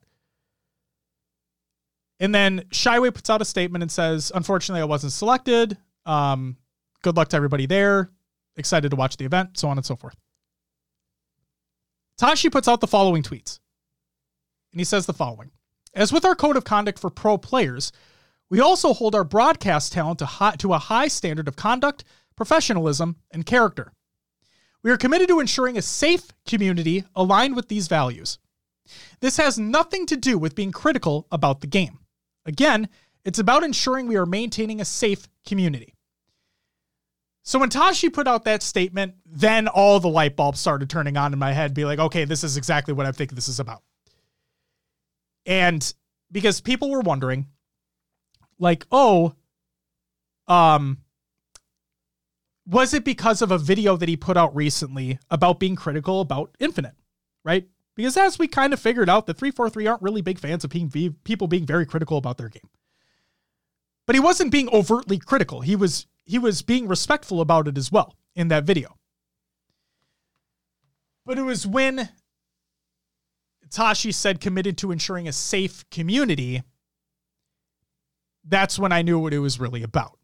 And 2.19 2.35
then 2.35 2.59
Shyway 2.71 3.13
puts 3.13 3.29
out 3.29 3.41
a 3.41 3.45
statement 3.45 3.81
and 3.81 3.91
says, 3.91 4.31
Unfortunately, 4.35 4.81
I 4.81 4.85
wasn't 4.85 5.13
selected. 5.13 5.77
Um, 6.05 6.57
good 7.01 7.15
luck 7.15 7.29
to 7.29 7.37
everybody 7.37 7.65
there. 7.65 8.11
Excited 8.57 8.89
to 8.89 8.95
watch 8.95 9.17
the 9.17 9.25
event, 9.25 9.57
so 9.57 9.69
on 9.69 9.77
and 9.77 9.85
so 9.85 9.95
forth. 9.95 10.15
Tashi 12.17 12.49
puts 12.49 12.67
out 12.67 12.81
the 12.81 12.87
following 12.87 13.23
tweets. 13.23 13.59
And 14.73 14.81
he 14.81 14.85
says 14.85 15.05
the 15.05 15.13
following 15.13 15.51
As 15.93 16.11
with 16.11 16.25
our 16.25 16.35
code 16.35 16.57
of 16.57 16.65
conduct 16.65 16.99
for 16.99 17.09
pro 17.09 17.37
players, 17.37 17.91
we 18.49 18.59
also 18.59 18.93
hold 18.93 19.15
our 19.15 19.23
broadcast 19.23 19.93
talent 19.93 20.19
to, 20.19 20.25
high, 20.25 20.55
to 20.57 20.73
a 20.73 20.79
high 20.79 21.07
standard 21.07 21.47
of 21.47 21.55
conduct, 21.55 22.03
professionalism, 22.35 23.15
and 23.31 23.45
character. 23.45 23.93
We 24.83 24.91
are 24.91 24.97
committed 24.97 25.27
to 25.27 25.39
ensuring 25.39 25.77
a 25.77 25.81
safe 25.81 26.27
community 26.47 27.03
aligned 27.15 27.55
with 27.55 27.67
these 27.67 27.87
values. 27.87 28.39
This 29.19 29.37
has 29.37 29.59
nothing 29.59 30.05
to 30.07 30.17
do 30.17 30.37
with 30.37 30.55
being 30.55 30.71
critical 30.71 31.27
about 31.31 31.61
the 31.61 31.67
game. 31.67 31.99
Again, 32.45 32.89
it's 33.25 33.39
about 33.39 33.63
ensuring 33.63 34.07
we 34.07 34.15
are 34.15 34.25
maintaining 34.25 34.79
a 34.79 34.85
safe 34.85 35.27
community. 35.45 35.93
So 37.43 37.59
when 37.59 37.69
Tashi 37.69 38.09
put 38.09 38.27
out 38.27 38.45
that 38.45 38.63
statement, 38.63 39.15
then 39.25 39.67
all 39.67 39.99
the 39.99 40.07
light 40.07 40.35
bulbs 40.35 40.59
started 40.59 40.89
turning 40.89 41.17
on 41.17 41.33
in 41.33 41.39
my 41.39 41.51
head, 41.51 41.73
be 41.73 41.85
like, 41.85 41.99
okay, 41.99 42.25
this 42.25 42.43
is 42.43 42.57
exactly 42.57 42.93
what 42.93 43.05
I 43.05 43.11
think 43.11 43.31
this 43.31 43.47
is 43.47 43.59
about. 43.59 43.81
And 45.45 45.93
because 46.31 46.61
people 46.61 46.91
were 46.91 47.01
wondering, 47.01 47.47
like, 48.59 48.85
oh, 48.91 49.33
um, 50.47 50.99
was 52.69 52.93
it 52.93 53.03
because 53.03 53.41
of 53.41 53.49
a 53.49 53.57
video 53.57 53.97
that 53.97 54.07
he 54.07 54.15
put 54.15 54.37
out 54.37 54.55
recently 54.55 55.17
about 55.31 55.59
being 55.59 55.75
critical 55.75 56.21
about 56.21 56.55
Infinite, 56.59 56.93
right? 57.43 57.67
Because 57.95 58.15
as 58.15 58.37
we 58.37 58.47
kind 58.47 58.73
of 58.73 58.79
figured 58.79 59.09
out, 59.09 59.25
the 59.25 59.33
343 59.33 59.87
aren't 59.87 60.03
really 60.03 60.21
big 60.21 60.37
fans 60.37 60.63
of 60.63 60.69
being, 60.69 60.89
people 61.23 61.47
being 61.47 61.65
very 61.65 61.87
critical 61.87 62.17
about 62.17 62.37
their 62.37 62.47
game. 62.47 62.69
But 64.05 64.15
he 64.15 64.19
wasn't 64.19 64.51
being 64.51 64.69
overtly 64.69 65.17
critical. 65.17 65.61
He 65.61 65.75
was 65.75 66.05
he 66.25 66.37
was 66.37 66.61
being 66.61 66.87
respectful 66.87 67.41
about 67.41 67.67
it 67.67 67.75
as 67.75 67.91
well 67.91 68.15
in 68.35 68.49
that 68.49 68.65
video. 68.65 68.95
But 71.25 71.39
it 71.39 71.41
was 71.41 71.65
when 71.65 72.09
Tashi 73.71 74.11
said 74.11 74.39
committed 74.39 74.77
to 74.79 74.91
ensuring 74.91 75.27
a 75.27 75.33
safe 75.33 75.89
community, 75.89 76.61
that's 78.43 78.77
when 78.77 78.91
I 78.91 79.01
knew 79.01 79.17
what 79.17 79.33
it 79.33 79.39
was 79.39 79.59
really 79.59 79.81
about. 79.81 80.18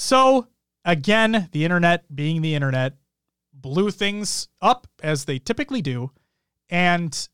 So, 0.00 0.48
again, 0.82 1.50
the 1.52 1.62
internet 1.62 2.06
being 2.16 2.40
the 2.40 2.54
internet 2.54 2.96
blew 3.52 3.90
things 3.90 4.48
up 4.62 4.86
as 5.02 5.26
they 5.26 5.38
typically 5.38 5.82
do. 5.82 6.10
And 6.70 7.28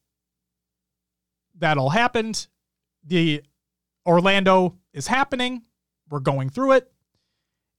that 1.59 1.79
all 1.79 1.91
happened. 1.91 2.49
The 3.05 3.45
Orlando 4.05 4.77
is 4.93 5.07
happening. 5.07 5.63
We're 6.11 6.19
going 6.19 6.51
through 6.51 6.73
it. 6.73 6.93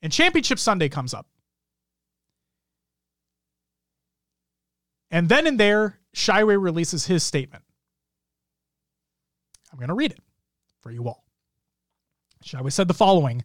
And 0.02 0.14
Championship 0.14 0.58
Sunday 0.58 0.88
comes 0.88 1.14
up. 1.14 1.28
And 5.12 5.28
then 5.28 5.48
in 5.48 5.58
there, 5.58 6.00
Shyway 6.16 6.60
releases 6.60 7.06
his 7.06 7.24
statement. 7.24 7.66
I'm 9.70 9.80
going 9.80 9.90
to 9.90 9.96
read 9.96 10.14
it 10.14 10.22
for 10.80 10.92
you 10.92 11.10
all. 11.10 11.26
Shyway 12.42 12.72
said 12.72 12.88
the 12.88 12.94
following 12.94 13.44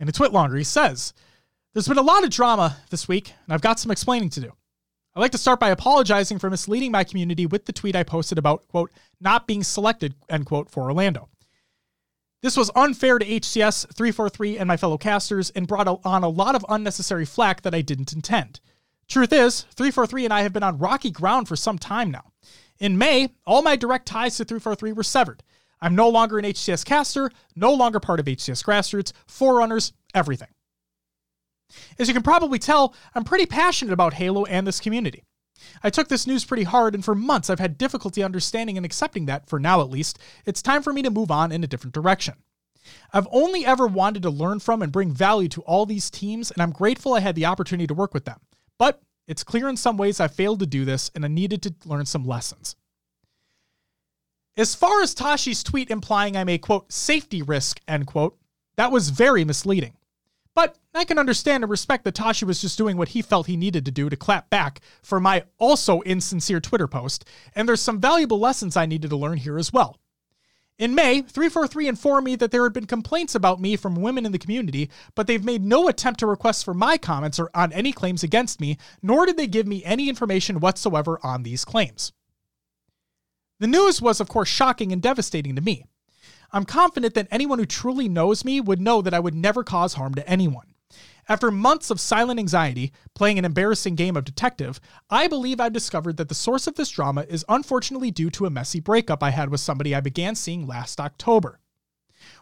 in 0.00 0.08
a 0.08 0.12
twitlonger. 0.12 0.56
He 0.58 0.64
says, 0.64 1.12
There's 1.72 1.88
been 1.88 1.98
a 1.98 2.02
lot 2.02 2.24
of 2.24 2.30
drama 2.30 2.76
this 2.90 3.08
week, 3.08 3.32
and 3.44 3.54
I've 3.54 3.60
got 3.60 3.78
some 3.78 3.90
explaining 3.90 4.30
to 4.30 4.40
do. 4.40 4.52
I'd 5.14 5.20
like 5.20 5.32
to 5.32 5.38
start 5.38 5.60
by 5.60 5.70
apologizing 5.70 6.38
for 6.38 6.50
misleading 6.50 6.92
my 6.92 7.02
community 7.02 7.46
with 7.46 7.64
the 7.64 7.72
tweet 7.72 7.96
I 7.96 8.02
posted 8.02 8.36
about, 8.36 8.68
quote, 8.68 8.92
not 9.20 9.46
being 9.46 9.62
selected, 9.62 10.14
end 10.28 10.44
quote, 10.44 10.70
for 10.70 10.84
Orlando. 10.84 11.30
This 12.42 12.56
was 12.56 12.70
unfair 12.76 13.18
to 13.18 13.24
HCS 13.24 13.94
343 13.94 14.58
and 14.58 14.68
my 14.68 14.76
fellow 14.76 14.98
casters 14.98 15.50
and 15.50 15.66
brought 15.66 15.88
on 16.04 16.22
a 16.22 16.28
lot 16.28 16.54
of 16.54 16.66
unnecessary 16.68 17.24
flack 17.24 17.62
that 17.62 17.74
I 17.74 17.80
didn't 17.80 18.12
intend. 18.12 18.60
Truth 19.08 19.32
is, 19.32 19.62
343 19.74 20.26
and 20.26 20.34
I 20.34 20.42
have 20.42 20.52
been 20.52 20.62
on 20.62 20.78
rocky 20.78 21.10
ground 21.10 21.48
for 21.48 21.56
some 21.56 21.78
time 21.78 22.10
now. 22.10 22.32
In 22.78 22.98
May, 22.98 23.30
all 23.46 23.62
my 23.62 23.74
direct 23.74 24.06
ties 24.06 24.36
to 24.36 24.44
343 24.44 24.92
were 24.92 25.02
severed. 25.02 25.42
I'm 25.80 25.94
no 25.94 26.08
longer 26.08 26.38
an 26.38 26.44
HCS 26.44 26.84
caster, 26.84 27.30
no 27.54 27.72
longer 27.72 28.00
part 28.00 28.20
of 28.20 28.26
HCS 28.26 28.64
Grassroots, 28.64 29.12
Forerunners, 29.26 29.92
everything. 30.14 30.48
As 31.98 32.08
you 32.08 32.14
can 32.14 32.22
probably 32.22 32.58
tell, 32.58 32.94
I'm 33.14 33.24
pretty 33.24 33.46
passionate 33.46 33.92
about 33.92 34.14
Halo 34.14 34.44
and 34.44 34.66
this 34.66 34.80
community. 34.80 35.24
I 35.82 35.90
took 35.90 36.08
this 36.08 36.26
news 36.26 36.44
pretty 36.44 36.64
hard, 36.64 36.94
and 36.94 37.04
for 37.04 37.14
months 37.14 37.50
I've 37.50 37.58
had 37.58 37.78
difficulty 37.78 38.22
understanding 38.22 38.76
and 38.76 38.86
accepting 38.86 39.26
that, 39.26 39.48
for 39.48 39.58
now 39.58 39.80
at 39.80 39.90
least, 39.90 40.18
it's 40.44 40.62
time 40.62 40.82
for 40.82 40.92
me 40.92 41.02
to 41.02 41.10
move 41.10 41.30
on 41.30 41.52
in 41.52 41.64
a 41.64 41.66
different 41.66 41.94
direction. 41.94 42.34
I've 43.12 43.28
only 43.32 43.66
ever 43.66 43.86
wanted 43.86 44.22
to 44.22 44.30
learn 44.30 44.60
from 44.60 44.80
and 44.82 44.92
bring 44.92 45.10
value 45.10 45.48
to 45.50 45.62
all 45.62 45.86
these 45.86 46.10
teams, 46.10 46.50
and 46.50 46.62
I'm 46.62 46.70
grateful 46.70 47.14
I 47.14 47.20
had 47.20 47.34
the 47.34 47.46
opportunity 47.46 47.86
to 47.88 47.94
work 47.94 48.14
with 48.14 48.24
them. 48.24 48.40
But 48.78 49.02
it's 49.26 49.42
clear 49.42 49.68
in 49.68 49.76
some 49.76 49.96
ways 49.96 50.20
I 50.20 50.28
failed 50.28 50.60
to 50.60 50.66
do 50.66 50.84
this, 50.84 51.10
and 51.14 51.24
I 51.24 51.28
needed 51.28 51.62
to 51.62 51.74
learn 51.84 52.06
some 52.06 52.24
lessons. 52.24 52.76
As 54.58 54.74
far 54.74 55.02
as 55.02 55.14
Tashi's 55.14 55.62
tweet 55.62 55.90
implying 55.90 56.34
I'm 56.34 56.48
a 56.48 56.56
quote 56.56 56.90
safety 56.90 57.42
risk, 57.42 57.78
end 57.86 58.06
quote, 58.06 58.38
that 58.76 58.90
was 58.90 59.10
very 59.10 59.44
misleading. 59.44 59.92
But 60.54 60.78
I 60.94 61.04
can 61.04 61.18
understand 61.18 61.62
and 61.62 61.70
respect 61.70 62.04
that 62.04 62.14
Tashi 62.14 62.46
was 62.46 62.62
just 62.62 62.78
doing 62.78 62.96
what 62.96 63.10
he 63.10 63.20
felt 63.20 63.48
he 63.48 63.58
needed 63.58 63.84
to 63.84 63.90
do 63.90 64.08
to 64.08 64.16
clap 64.16 64.48
back 64.48 64.80
for 65.02 65.20
my 65.20 65.44
also 65.58 66.00
insincere 66.02 66.58
Twitter 66.58 66.88
post, 66.88 67.26
and 67.54 67.68
there's 67.68 67.82
some 67.82 68.00
valuable 68.00 68.38
lessons 68.38 68.78
I 68.78 68.86
needed 68.86 69.10
to 69.10 69.16
learn 69.16 69.36
here 69.36 69.58
as 69.58 69.74
well. 69.74 69.98
In 70.78 70.94
May, 70.94 71.20
343 71.20 71.88
informed 71.88 72.24
me 72.24 72.36
that 72.36 72.50
there 72.50 72.64
had 72.64 72.72
been 72.72 72.86
complaints 72.86 73.34
about 73.34 73.60
me 73.60 73.76
from 73.76 73.94
women 73.96 74.24
in 74.24 74.32
the 74.32 74.38
community, 74.38 74.88
but 75.14 75.26
they've 75.26 75.44
made 75.44 75.62
no 75.62 75.88
attempt 75.88 76.20
to 76.20 76.26
request 76.26 76.64
for 76.64 76.72
my 76.72 76.96
comments 76.96 77.38
or 77.38 77.50
on 77.54 77.74
any 77.74 77.92
claims 77.92 78.22
against 78.22 78.58
me, 78.58 78.78
nor 79.02 79.26
did 79.26 79.36
they 79.36 79.46
give 79.46 79.66
me 79.66 79.84
any 79.84 80.08
information 80.08 80.60
whatsoever 80.60 81.20
on 81.22 81.42
these 81.42 81.66
claims. 81.66 82.12
The 83.58 83.66
news 83.66 84.02
was, 84.02 84.20
of 84.20 84.28
course, 84.28 84.48
shocking 84.48 84.92
and 84.92 85.00
devastating 85.00 85.56
to 85.56 85.62
me. 85.62 85.86
I'm 86.52 86.64
confident 86.64 87.14
that 87.14 87.28
anyone 87.30 87.58
who 87.58 87.66
truly 87.66 88.08
knows 88.08 88.44
me 88.44 88.60
would 88.60 88.80
know 88.80 89.02
that 89.02 89.14
I 89.14 89.20
would 89.20 89.34
never 89.34 89.64
cause 89.64 89.94
harm 89.94 90.14
to 90.14 90.28
anyone. 90.28 90.74
After 91.28 91.50
months 91.50 91.90
of 91.90 92.00
silent 92.00 92.38
anxiety, 92.38 92.92
playing 93.14 93.38
an 93.38 93.44
embarrassing 93.44 93.96
game 93.96 94.16
of 94.16 94.24
detective, 94.24 94.80
I 95.10 95.26
believe 95.26 95.58
I've 95.58 95.72
discovered 95.72 96.18
that 96.18 96.28
the 96.28 96.36
source 96.36 96.68
of 96.68 96.76
this 96.76 96.90
drama 96.90 97.24
is 97.28 97.44
unfortunately 97.48 98.12
due 98.12 98.30
to 98.30 98.46
a 98.46 98.50
messy 98.50 98.78
breakup 98.78 99.22
I 99.22 99.30
had 99.30 99.50
with 99.50 99.60
somebody 99.60 99.94
I 99.94 100.00
began 100.00 100.36
seeing 100.36 100.66
last 100.66 101.00
October. 101.00 101.58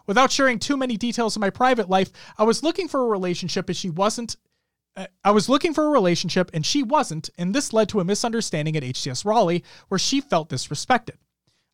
Without 0.05 0.31
sharing 0.31 0.59
too 0.59 0.77
many 0.77 0.97
details 0.97 1.35
of 1.35 1.39
my 1.39 1.49
private 1.49 1.89
life, 1.89 2.11
I 2.37 2.43
was 2.43 2.61
looking 2.61 2.87
for 2.87 3.01
a 3.01 3.07
relationship 3.07 3.67
and 3.69 3.75
she 3.75 3.89
wasn't. 3.89 4.35
I 5.23 5.31
was 5.31 5.49
looking 5.49 5.73
for 5.73 5.85
a 5.85 5.89
relationship 5.89 6.49
and 6.53 6.65
she 6.65 6.81
wasn't, 6.81 7.29
and 7.37 7.53
this 7.53 7.73
led 7.73 7.89
to 7.89 7.99
a 7.99 8.05
misunderstanding 8.05 8.77
at 8.77 8.83
HCS 8.83 9.25
Raleigh 9.25 9.63
where 9.89 9.99
she 9.99 10.21
felt 10.21 10.49
disrespected. 10.49 11.17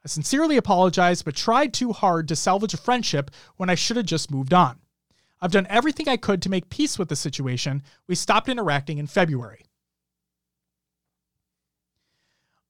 I 0.03 0.07
sincerely 0.07 0.57
apologize, 0.57 1.21
but 1.21 1.35
tried 1.35 1.73
too 1.73 1.93
hard 1.93 2.27
to 2.27 2.35
salvage 2.35 2.73
a 2.73 2.77
friendship 2.77 3.29
when 3.57 3.69
I 3.69 3.75
should 3.75 3.97
have 3.97 4.07
just 4.07 4.31
moved 4.31 4.53
on. 4.53 4.79
I've 5.39 5.51
done 5.51 5.67
everything 5.69 6.07
I 6.07 6.17
could 6.17 6.41
to 6.41 6.49
make 6.49 6.69
peace 6.69 6.97
with 6.97 7.09
the 7.09 7.15
situation. 7.15 7.83
We 8.07 8.15
stopped 8.15 8.49
interacting 8.49 8.97
in 8.97 9.07
February. 9.07 9.65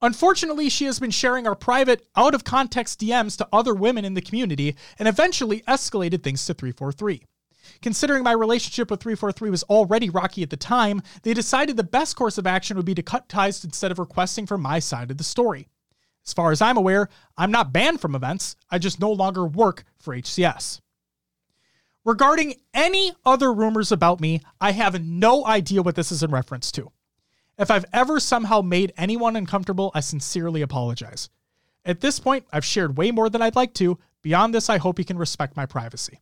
Unfortunately, 0.01 0.67
she 0.67 0.85
has 0.85 0.99
been 0.99 1.11
sharing 1.11 1.47
our 1.47 1.55
private, 1.55 2.07
out 2.15 2.33
of 2.33 2.43
context 2.43 2.99
DMs 2.99 3.37
to 3.37 3.47
other 3.53 3.73
women 3.73 4.03
in 4.03 4.15
the 4.15 4.21
community 4.21 4.75
and 4.97 5.07
eventually 5.07 5.61
escalated 5.67 6.23
things 6.23 6.45
to 6.45 6.53
343. 6.53 7.23
Considering 7.81 8.23
my 8.23 8.31
relationship 8.31 8.91
with 8.91 9.01
343 9.01 9.49
was 9.49 9.63
already 9.63 10.09
rocky 10.09 10.43
at 10.43 10.51
the 10.51 10.57
time, 10.57 11.01
they 11.23 11.33
decided 11.33 11.75
the 11.75 11.83
best 11.83 12.15
course 12.15 12.37
of 12.37 12.45
action 12.45 12.77
would 12.77 12.85
be 12.85 12.93
to 12.93 13.01
cut 13.01 13.27
ties 13.27 13.63
instead 13.65 13.91
of 13.91 13.99
requesting 13.99 14.45
for 14.45 14.57
my 14.57 14.77
side 14.77 15.09
of 15.09 15.17
the 15.17 15.23
story. 15.23 15.67
As 16.25 16.33
far 16.33 16.51
as 16.51 16.61
I'm 16.61 16.77
aware, 16.77 17.09
I'm 17.37 17.49
not 17.49 17.73
banned 17.73 17.99
from 17.99 18.13
events, 18.13 18.55
I 18.69 18.77
just 18.77 18.99
no 18.99 19.11
longer 19.11 19.45
work 19.45 19.83
for 19.97 20.15
HCS. 20.15 20.79
Regarding 22.05 22.55
any 22.73 23.13
other 23.25 23.53
rumors 23.53 23.91
about 23.91 24.19
me, 24.19 24.41
I 24.59 24.71
have 24.71 25.03
no 25.03 25.45
idea 25.45 25.81
what 25.81 25.95
this 25.95 26.11
is 26.11 26.23
in 26.23 26.31
reference 26.31 26.71
to. 26.73 26.91
If 27.57 27.69
I've 27.69 27.85
ever 27.93 28.19
somehow 28.19 28.61
made 28.61 28.93
anyone 28.97 29.35
uncomfortable, 29.35 29.91
I 29.93 29.99
sincerely 29.99 30.61
apologize. 30.61 31.29
At 31.85 32.01
this 32.01 32.19
point, 32.19 32.45
I've 32.51 32.65
shared 32.65 32.97
way 32.97 33.11
more 33.11 33.29
than 33.29 33.41
I'd 33.41 33.55
like 33.55 33.73
to. 33.75 33.99
Beyond 34.21 34.53
this, 34.53 34.69
I 34.69 34.77
hope 34.77 34.99
you 34.99 35.05
can 35.05 35.17
respect 35.17 35.57
my 35.57 35.65
privacy. 35.65 36.21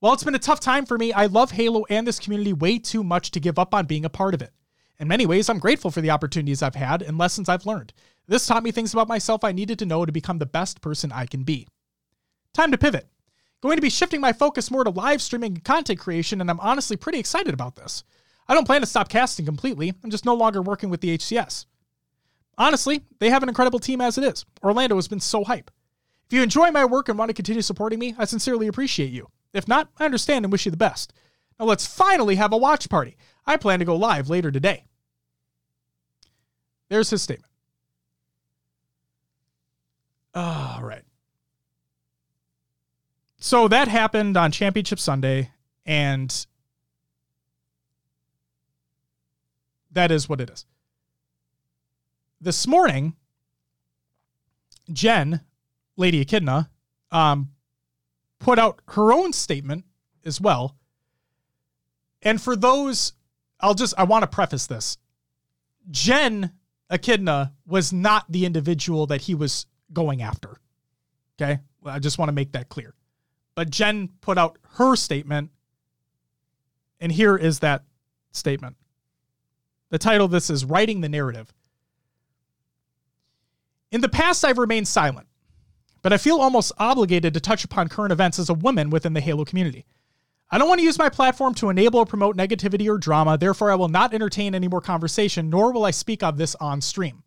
While 0.00 0.14
it's 0.14 0.22
been 0.22 0.36
a 0.36 0.38
tough 0.38 0.60
time 0.60 0.86
for 0.86 0.96
me, 0.96 1.12
I 1.12 1.26
love 1.26 1.50
Halo 1.50 1.84
and 1.90 2.06
this 2.06 2.20
community 2.20 2.52
way 2.52 2.78
too 2.78 3.02
much 3.02 3.32
to 3.32 3.40
give 3.40 3.58
up 3.58 3.74
on 3.74 3.86
being 3.86 4.04
a 4.04 4.10
part 4.10 4.32
of 4.32 4.40
it. 4.40 4.52
In 5.00 5.08
many 5.08 5.26
ways, 5.26 5.48
I'm 5.48 5.58
grateful 5.58 5.90
for 5.90 6.00
the 6.00 6.10
opportunities 6.10 6.62
I've 6.62 6.76
had 6.76 7.02
and 7.02 7.18
lessons 7.18 7.48
I've 7.48 7.66
learned. 7.66 7.92
This 8.28 8.46
taught 8.46 8.62
me 8.62 8.70
things 8.70 8.92
about 8.92 9.08
myself 9.08 9.42
I 9.42 9.50
needed 9.50 9.76
to 9.80 9.86
know 9.86 10.06
to 10.06 10.12
become 10.12 10.38
the 10.38 10.46
best 10.46 10.80
person 10.80 11.10
I 11.10 11.26
can 11.26 11.42
be. 11.42 11.66
Time 12.54 12.70
to 12.70 12.78
pivot. 12.78 13.08
Going 13.60 13.76
to 13.76 13.82
be 13.82 13.90
shifting 13.90 14.20
my 14.20 14.32
focus 14.32 14.70
more 14.70 14.84
to 14.84 14.90
live 14.90 15.20
streaming 15.20 15.54
and 15.54 15.64
content 15.64 15.98
creation, 15.98 16.40
and 16.40 16.48
I'm 16.48 16.60
honestly 16.60 16.96
pretty 16.96 17.18
excited 17.18 17.52
about 17.52 17.74
this. 17.74 18.04
I 18.46 18.54
don't 18.54 18.66
plan 18.66 18.82
to 18.82 18.86
stop 18.86 19.08
casting 19.08 19.46
completely, 19.46 19.94
I'm 20.04 20.10
just 20.10 20.24
no 20.24 20.34
longer 20.34 20.62
working 20.62 20.90
with 20.90 21.00
the 21.00 21.18
HCS. 21.18 21.66
Honestly, 22.56 23.02
they 23.18 23.30
have 23.30 23.42
an 23.42 23.48
incredible 23.48 23.80
team 23.80 24.00
as 24.00 24.16
it 24.16 24.22
is. 24.22 24.44
Orlando 24.62 24.94
has 24.94 25.08
been 25.08 25.18
so 25.18 25.42
hype. 25.42 25.72
If 26.26 26.34
you 26.34 26.42
enjoy 26.42 26.70
my 26.70 26.84
work 26.84 27.08
and 27.08 27.18
want 27.18 27.30
to 27.30 27.34
continue 27.34 27.62
supporting 27.62 27.98
me, 27.98 28.14
I 28.16 28.26
sincerely 28.26 28.68
appreciate 28.68 29.10
you. 29.10 29.28
If 29.58 29.66
not, 29.66 29.90
I 29.98 30.04
understand 30.04 30.44
and 30.44 30.52
wish 30.52 30.64
you 30.64 30.70
the 30.70 30.76
best. 30.76 31.12
Now 31.58 31.66
let's 31.66 31.84
finally 31.84 32.36
have 32.36 32.52
a 32.52 32.56
watch 32.56 32.88
party. 32.88 33.16
I 33.44 33.56
plan 33.56 33.80
to 33.80 33.84
go 33.84 33.96
live 33.96 34.30
later 34.30 34.52
today. 34.52 34.84
There's 36.88 37.10
his 37.10 37.20
statement. 37.20 37.52
All 40.32 40.80
right. 40.82 41.02
So 43.38 43.66
that 43.66 43.88
happened 43.88 44.36
on 44.36 44.52
Championship 44.52 45.00
Sunday, 45.00 45.50
and 45.84 46.46
that 49.90 50.12
is 50.12 50.28
what 50.28 50.40
it 50.40 50.50
is. 50.50 50.66
This 52.40 52.66
morning, 52.68 53.16
Jen, 54.92 55.40
Lady 55.96 56.20
Echidna, 56.20 56.70
um, 57.10 57.50
put 58.38 58.58
out 58.58 58.80
her 58.88 59.12
own 59.12 59.32
statement 59.32 59.84
as 60.24 60.40
well. 60.40 60.76
And 62.22 62.40
for 62.40 62.56
those, 62.56 63.12
I'll 63.60 63.74
just, 63.74 63.94
I 63.98 64.04
want 64.04 64.22
to 64.22 64.26
preface 64.26 64.66
this. 64.66 64.98
Jen 65.90 66.52
Echidna 66.90 67.52
was 67.66 67.92
not 67.92 68.30
the 68.30 68.44
individual 68.44 69.06
that 69.06 69.22
he 69.22 69.34
was 69.34 69.66
going 69.92 70.22
after. 70.22 70.58
Okay. 71.40 71.58
I 71.84 71.98
just 71.98 72.18
want 72.18 72.28
to 72.28 72.34
make 72.34 72.52
that 72.52 72.68
clear. 72.68 72.94
But 73.54 73.70
Jen 73.70 74.08
put 74.20 74.38
out 74.38 74.58
her 74.74 74.96
statement. 74.96 75.50
And 77.00 77.12
here 77.12 77.36
is 77.36 77.60
that 77.60 77.84
statement. 78.32 78.76
The 79.90 79.98
title 79.98 80.26
of 80.26 80.30
this 80.30 80.50
is 80.50 80.64
Writing 80.64 81.00
the 81.00 81.08
Narrative. 81.08 81.52
In 83.90 84.00
the 84.00 84.08
past, 84.08 84.44
I've 84.44 84.58
remained 84.58 84.86
silent, 84.86 85.26
but 86.02 86.12
I 86.12 86.18
feel 86.18 86.40
almost 86.40 86.72
obligated 86.78 87.34
to 87.34 87.40
touch 87.40 87.64
upon 87.64 87.88
current 87.88 88.12
events 88.12 88.38
as 88.38 88.48
a 88.48 88.54
woman 88.54 88.90
within 88.90 89.12
the 89.12 89.20
Halo 89.20 89.44
community. 89.44 89.86
I 90.50 90.56
don't 90.56 90.68
want 90.68 90.78
to 90.78 90.84
use 90.84 90.98
my 90.98 91.08
platform 91.08 91.54
to 91.54 91.68
enable 91.68 92.00
or 92.00 92.06
promote 92.06 92.36
negativity 92.36 92.88
or 92.88 92.96
drama, 92.96 93.36
therefore, 93.36 93.70
I 93.70 93.74
will 93.74 93.88
not 93.88 94.14
entertain 94.14 94.54
any 94.54 94.68
more 94.68 94.80
conversation, 94.80 95.50
nor 95.50 95.72
will 95.72 95.84
I 95.84 95.90
speak 95.90 96.22
of 96.22 96.38
this 96.38 96.54
on 96.56 96.80
stream. 96.80 97.22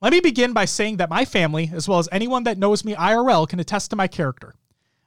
Let 0.00 0.12
me 0.12 0.18
begin 0.18 0.52
by 0.52 0.64
saying 0.64 0.96
that 0.96 1.10
my 1.10 1.24
family, 1.24 1.70
as 1.72 1.88
well 1.88 2.00
as 2.00 2.08
anyone 2.10 2.42
that 2.42 2.58
knows 2.58 2.84
me 2.84 2.94
IRL, 2.96 3.48
can 3.48 3.60
attest 3.60 3.90
to 3.90 3.96
my 3.96 4.08
character. 4.08 4.56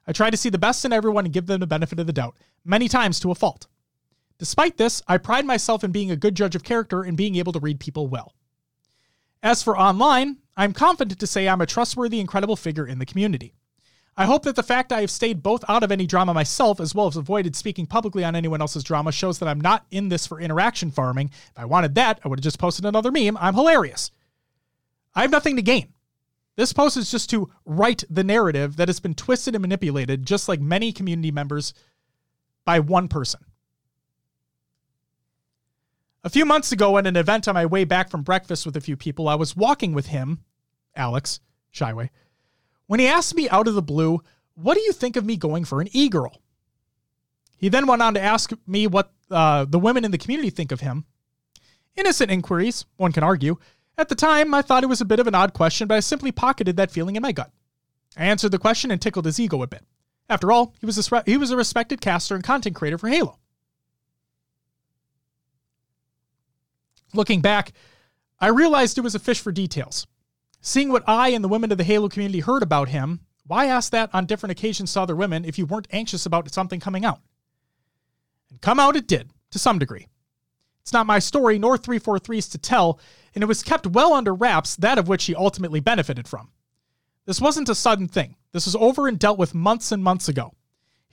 I 0.07 0.13
try 0.13 0.29
to 0.29 0.37
see 0.37 0.49
the 0.49 0.57
best 0.57 0.85
in 0.85 0.93
everyone 0.93 1.25
and 1.25 1.33
give 1.33 1.47
them 1.47 1.59
the 1.59 1.67
benefit 1.67 1.99
of 1.99 2.07
the 2.07 2.13
doubt, 2.13 2.37
many 2.63 2.87
times 2.87 3.19
to 3.19 3.31
a 3.31 3.35
fault. 3.35 3.67
Despite 4.37 4.77
this, 4.77 5.01
I 5.07 5.17
pride 5.17 5.45
myself 5.45 5.83
in 5.83 5.91
being 5.91 6.11
a 6.11 6.15
good 6.15 6.35
judge 6.35 6.55
of 6.55 6.63
character 6.63 7.03
and 7.03 7.17
being 7.17 7.35
able 7.35 7.51
to 7.53 7.59
read 7.59 7.79
people 7.79 8.07
well. 8.07 8.33
As 9.43 9.61
for 9.61 9.77
online, 9.77 10.37
I'm 10.57 10.73
confident 10.73 11.19
to 11.19 11.27
say 11.27 11.47
I'm 11.47 11.61
a 11.61 11.65
trustworthy 11.65 12.19
and 12.19 12.29
credible 12.29 12.55
figure 12.55 12.87
in 12.87 12.99
the 12.99 13.05
community. 13.05 13.53
I 14.17 14.25
hope 14.25 14.43
that 14.43 14.55
the 14.55 14.63
fact 14.63 14.93
I 14.93 15.01
have 15.01 15.11
stayed 15.11 15.43
both 15.43 15.65
out 15.67 15.83
of 15.83 15.91
any 15.91 16.07
drama 16.07 16.33
myself 16.33 16.79
as 16.79 16.95
well 16.95 17.07
as 17.07 17.17
avoided 17.17 17.53
speaking 17.55 17.85
publicly 17.85 18.23
on 18.23 18.33
anyone 18.35 18.61
else's 18.61 18.83
drama 18.83 19.11
shows 19.11 19.39
that 19.39 19.49
I'm 19.49 19.59
not 19.59 19.85
in 19.91 20.07
this 20.07 20.25
for 20.25 20.39
interaction 20.39 20.89
farming. 20.89 21.31
If 21.51 21.59
I 21.59 21.65
wanted 21.65 21.95
that, 21.95 22.21
I 22.23 22.29
would 22.29 22.39
have 22.39 22.43
just 22.43 22.59
posted 22.59 22.85
another 22.85 23.11
meme. 23.11 23.35
I'm 23.37 23.55
hilarious. 23.55 24.11
I 25.13 25.21
have 25.21 25.31
nothing 25.31 25.57
to 25.57 25.61
gain. 25.61 25.93
This 26.55 26.71
post 26.71 26.95
is 26.95 27.11
just 27.11 27.29
to 27.31 27.49
write 27.65 28.05
the 28.09 28.23
narrative 28.23 28.77
that 28.77 28.87
has 28.87 29.01
been 29.01 29.15
twisted 29.15 29.53
and 29.55 29.61
manipulated, 29.61 30.25
just 30.25 30.47
like 30.47 30.61
many 30.61 30.93
community 30.93 31.31
members, 31.31 31.73
by 32.63 32.79
one 32.79 33.09
person. 33.09 33.41
A 36.25 36.29
few 36.29 36.43
months 36.43 36.71
ago, 36.71 36.97
at 36.97 37.05
an 37.05 37.15
event 37.15 37.47
on 37.47 37.53
my 37.53 37.67
way 37.67 37.83
back 37.83 38.09
from 38.09 38.23
breakfast 38.23 38.65
with 38.65 38.75
a 38.75 38.81
few 38.81 38.97
people, 38.97 39.29
I 39.29 39.35
was 39.35 39.55
walking 39.55 39.93
with 39.93 40.07
him, 40.07 40.39
Alex, 40.95 41.39
Shyway, 41.71 42.09
when 42.87 42.99
he 42.99 43.05
asked 43.05 43.35
me 43.35 43.47
out 43.49 43.67
of 43.67 43.75
the 43.75 43.83
blue, 43.83 44.23
What 44.55 44.73
do 44.73 44.81
you 44.81 44.91
think 44.91 45.17
of 45.17 45.23
me 45.23 45.37
going 45.37 45.65
for 45.65 45.81
an 45.81 45.89
e 45.91 46.09
girl? 46.09 46.41
He 47.57 47.69
then 47.69 47.85
went 47.85 48.01
on 48.01 48.15
to 48.15 48.21
ask 48.21 48.51
me 48.65 48.87
what 48.87 49.11
uh, 49.29 49.65
the 49.65 49.77
women 49.77 50.03
in 50.03 50.09
the 50.09 50.17
community 50.17 50.49
think 50.49 50.71
of 50.71 50.79
him. 50.79 51.05
Innocent 51.95 52.31
inquiries, 52.31 52.85
one 52.97 53.11
can 53.11 53.23
argue. 53.23 53.57
At 53.95 54.09
the 54.09 54.15
time, 54.15 54.51
I 54.55 54.63
thought 54.63 54.83
it 54.83 54.87
was 54.87 55.01
a 55.01 55.05
bit 55.05 55.19
of 55.19 55.27
an 55.27 55.35
odd 55.35 55.53
question, 55.53 55.87
but 55.87 55.95
I 55.95 55.99
simply 55.99 56.31
pocketed 56.31 56.75
that 56.77 56.89
feeling 56.89 57.15
in 57.15 57.21
my 57.21 57.33
gut. 57.33 57.51
I 58.17 58.25
answered 58.25 58.51
the 58.51 58.57
question 58.57 58.89
and 58.89 58.99
tickled 58.99 59.25
his 59.25 59.39
ego 59.39 59.61
a 59.61 59.67
bit. 59.67 59.83
After 60.27 60.51
all, 60.51 60.73
he 60.79 60.87
was 60.87 60.97
a, 60.97 61.23
he 61.27 61.37
was 61.37 61.51
a 61.51 61.57
respected 61.57 62.01
caster 62.01 62.33
and 62.33 62.43
content 62.43 62.75
creator 62.75 62.97
for 62.97 63.09
Halo. 63.09 63.37
Looking 67.15 67.41
back, 67.41 67.71
I 68.39 68.47
realized 68.47 68.97
it 68.97 69.01
was 69.01 69.15
a 69.15 69.19
fish 69.19 69.39
for 69.39 69.51
details. 69.51 70.05
Seeing 70.61 70.91
what 70.91 71.07
I 71.07 71.29
and 71.29 71.43
the 71.43 71.47
women 71.47 71.71
of 71.71 71.77
the 71.77 71.83
Halo 71.83 72.09
community 72.09 72.41
heard 72.41 72.61
about 72.61 72.89
him, 72.89 73.21
why 73.47 73.67
ask 73.67 73.91
that 73.91 74.09
on 74.13 74.25
different 74.25 74.51
occasions 74.51 74.91
to 74.93 75.01
other 75.01 75.15
women 75.15 75.45
if 75.45 75.57
you 75.57 75.65
weren't 75.65 75.87
anxious 75.91 76.25
about 76.25 76.51
something 76.53 76.79
coming 76.79 77.05
out? 77.05 77.21
And 78.49 78.59
come 78.61 78.79
out 78.79 78.95
it 78.95 79.07
did, 79.07 79.29
to 79.51 79.59
some 79.59 79.79
degree. 79.79 80.07
It's 80.81 80.93
not 80.93 81.07
my 81.07 81.19
story 81.19 81.57
nor 81.57 81.77
343's 81.77 82.49
to 82.49 82.57
tell, 82.57 82.99
and 83.33 83.43
it 83.43 83.47
was 83.47 83.63
kept 83.63 83.87
well 83.87 84.13
under 84.13 84.33
wraps, 84.33 84.75
that 84.75 84.97
of 84.97 85.07
which 85.07 85.25
he 85.25 85.35
ultimately 85.35 85.79
benefited 85.79 86.27
from. 86.27 86.51
This 87.25 87.41
wasn't 87.41 87.69
a 87.69 87.75
sudden 87.75 88.07
thing. 88.07 88.35
This 88.51 88.65
was 88.65 88.75
over 88.75 89.07
and 89.07 89.17
dealt 89.17 89.39
with 89.39 89.55
months 89.55 89.91
and 89.91 90.03
months 90.03 90.27
ago. 90.27 90.53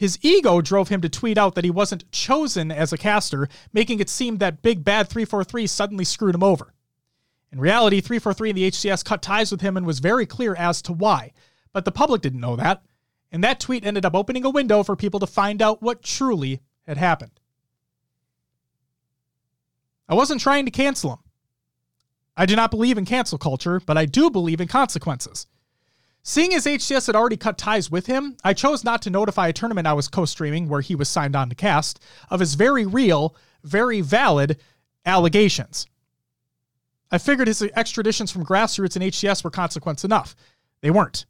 His 0.02 0.18
ego 0.20 0.60
drove 0.60 0.88
him 0.88 1.00
to 1.02 1.08
tweet 1.08 1.38
out 1.38 1.54
that 1.54 1.64
he 1.64 1.70
wasn't 1.70 2.10
chosen 2.10 2.72
as 2.72 2.92
a 2.92 2.98
caster, 2.98 3.48
making 3.72 4.00
it 4.00 4.08
seem 4.08 4.38
that 4.38 4.60
Big 4.60 4.82
Bad 4.82 5.08
343 5.08 5.64
suddenly 5.68 6.04
screwed 6.04 6.34
him 6.34 6.42
over. 6.42 6.74
In 7.52 7.60
reality, 7.60 8.00
343 8.00 8.50
and 8.50 8.58
the 8.58 8.68
HCS 8.68 9.04
cut 9.04 9.22
ties 9.22 9.52
with 9.52 9.60
him 9.60 9.76
and 9.76 9.86
was 9.86 10.00
very 10.00 10.26
clear 10.26 10.56
as 10.56 10.82
to 10.82 10.92
why, 10.92 11.30
but 11.72 11.84
the 11.84 11.92
public 11.92 12.20
didn't 12.20 12.40
know 12.40 12.56
that, 12.56 12.82
and 13.30 13.44
that 13.44 13.60
tweet 13.60 13.86
ended 13.86 14.04
up 14.04 14.16
opening 14.16 14.44
a 14.44 14.50
window 14.50 14.82
for 14.82 14.96
people 14.96 15.20
to 15.20 15.26
find 15.28 15.62
out 15.62 15.82
what 15.82 16.02
truly 16.02 16.58
had 16.84 16.96
happened. 16.96 17.38
I 20.08 20.14
wasn't 20.14 20.40
trying 20.40 20.64
to 20.64 20.72
cancel 20.72 21.12
him. 21.12 21.18
I 22.36 22.44
do 22.44 22.56
not 22.56 22.72
believe 22.72 22.98
in 22.98 23.04
cancel 23.04 23.38
culture, 23.38 23.80
but 23.86 23.96
I 23.96 24.06
do 24.06 24.30
believe 24.30 24.60
in 24.60 24.66
consequences. 24.66 25.46
Seeing 26.24 26.54
as 26.54 26.66
HCS 26.66 27.08
had 27.08 27.16
already 27.16 27.36
cut 27.36 27.58
ties 27.58 27.90
with 27.90 28.06
him, 28.06 28.36
I 28.44 28.54
chose 28.54 28.84
not 28.84 29.02
to 29.02 29.10
notify 29.10 29.48
a 29.48 29.52
tournament 29.52 29.88
I 29.88 29.92
was 29.92 30.06
co 30.06 30.24
streaming 30.24 30.68
where 30.68 30.80
he 30.80 30.94
was 30.94 31.08
signed 31.08 31.34
on 31.34 31.48
to 31.48 31.56
cast 31.56 31.98
of 32.30 32.38
his 32.38 32.54
very 32.54 32.86
real, 32.86 33.34
very 33.64 34.00
valid 34.00 34.60
allegations. 35.04 35.88
I 37.10 37.18
figured 37.18 37.48
his 37.48 37.60
extraditions 37.60 38.32
from 38.32 38.46
grassroots 38.46 38.94
and 38.94 39.04
HCS 39.04 39.42
were 39.42 39.50
consequence 39.50 40.04
enough. 40.04 40.36
They 40.80 40.92
weren't. 40.92 41.26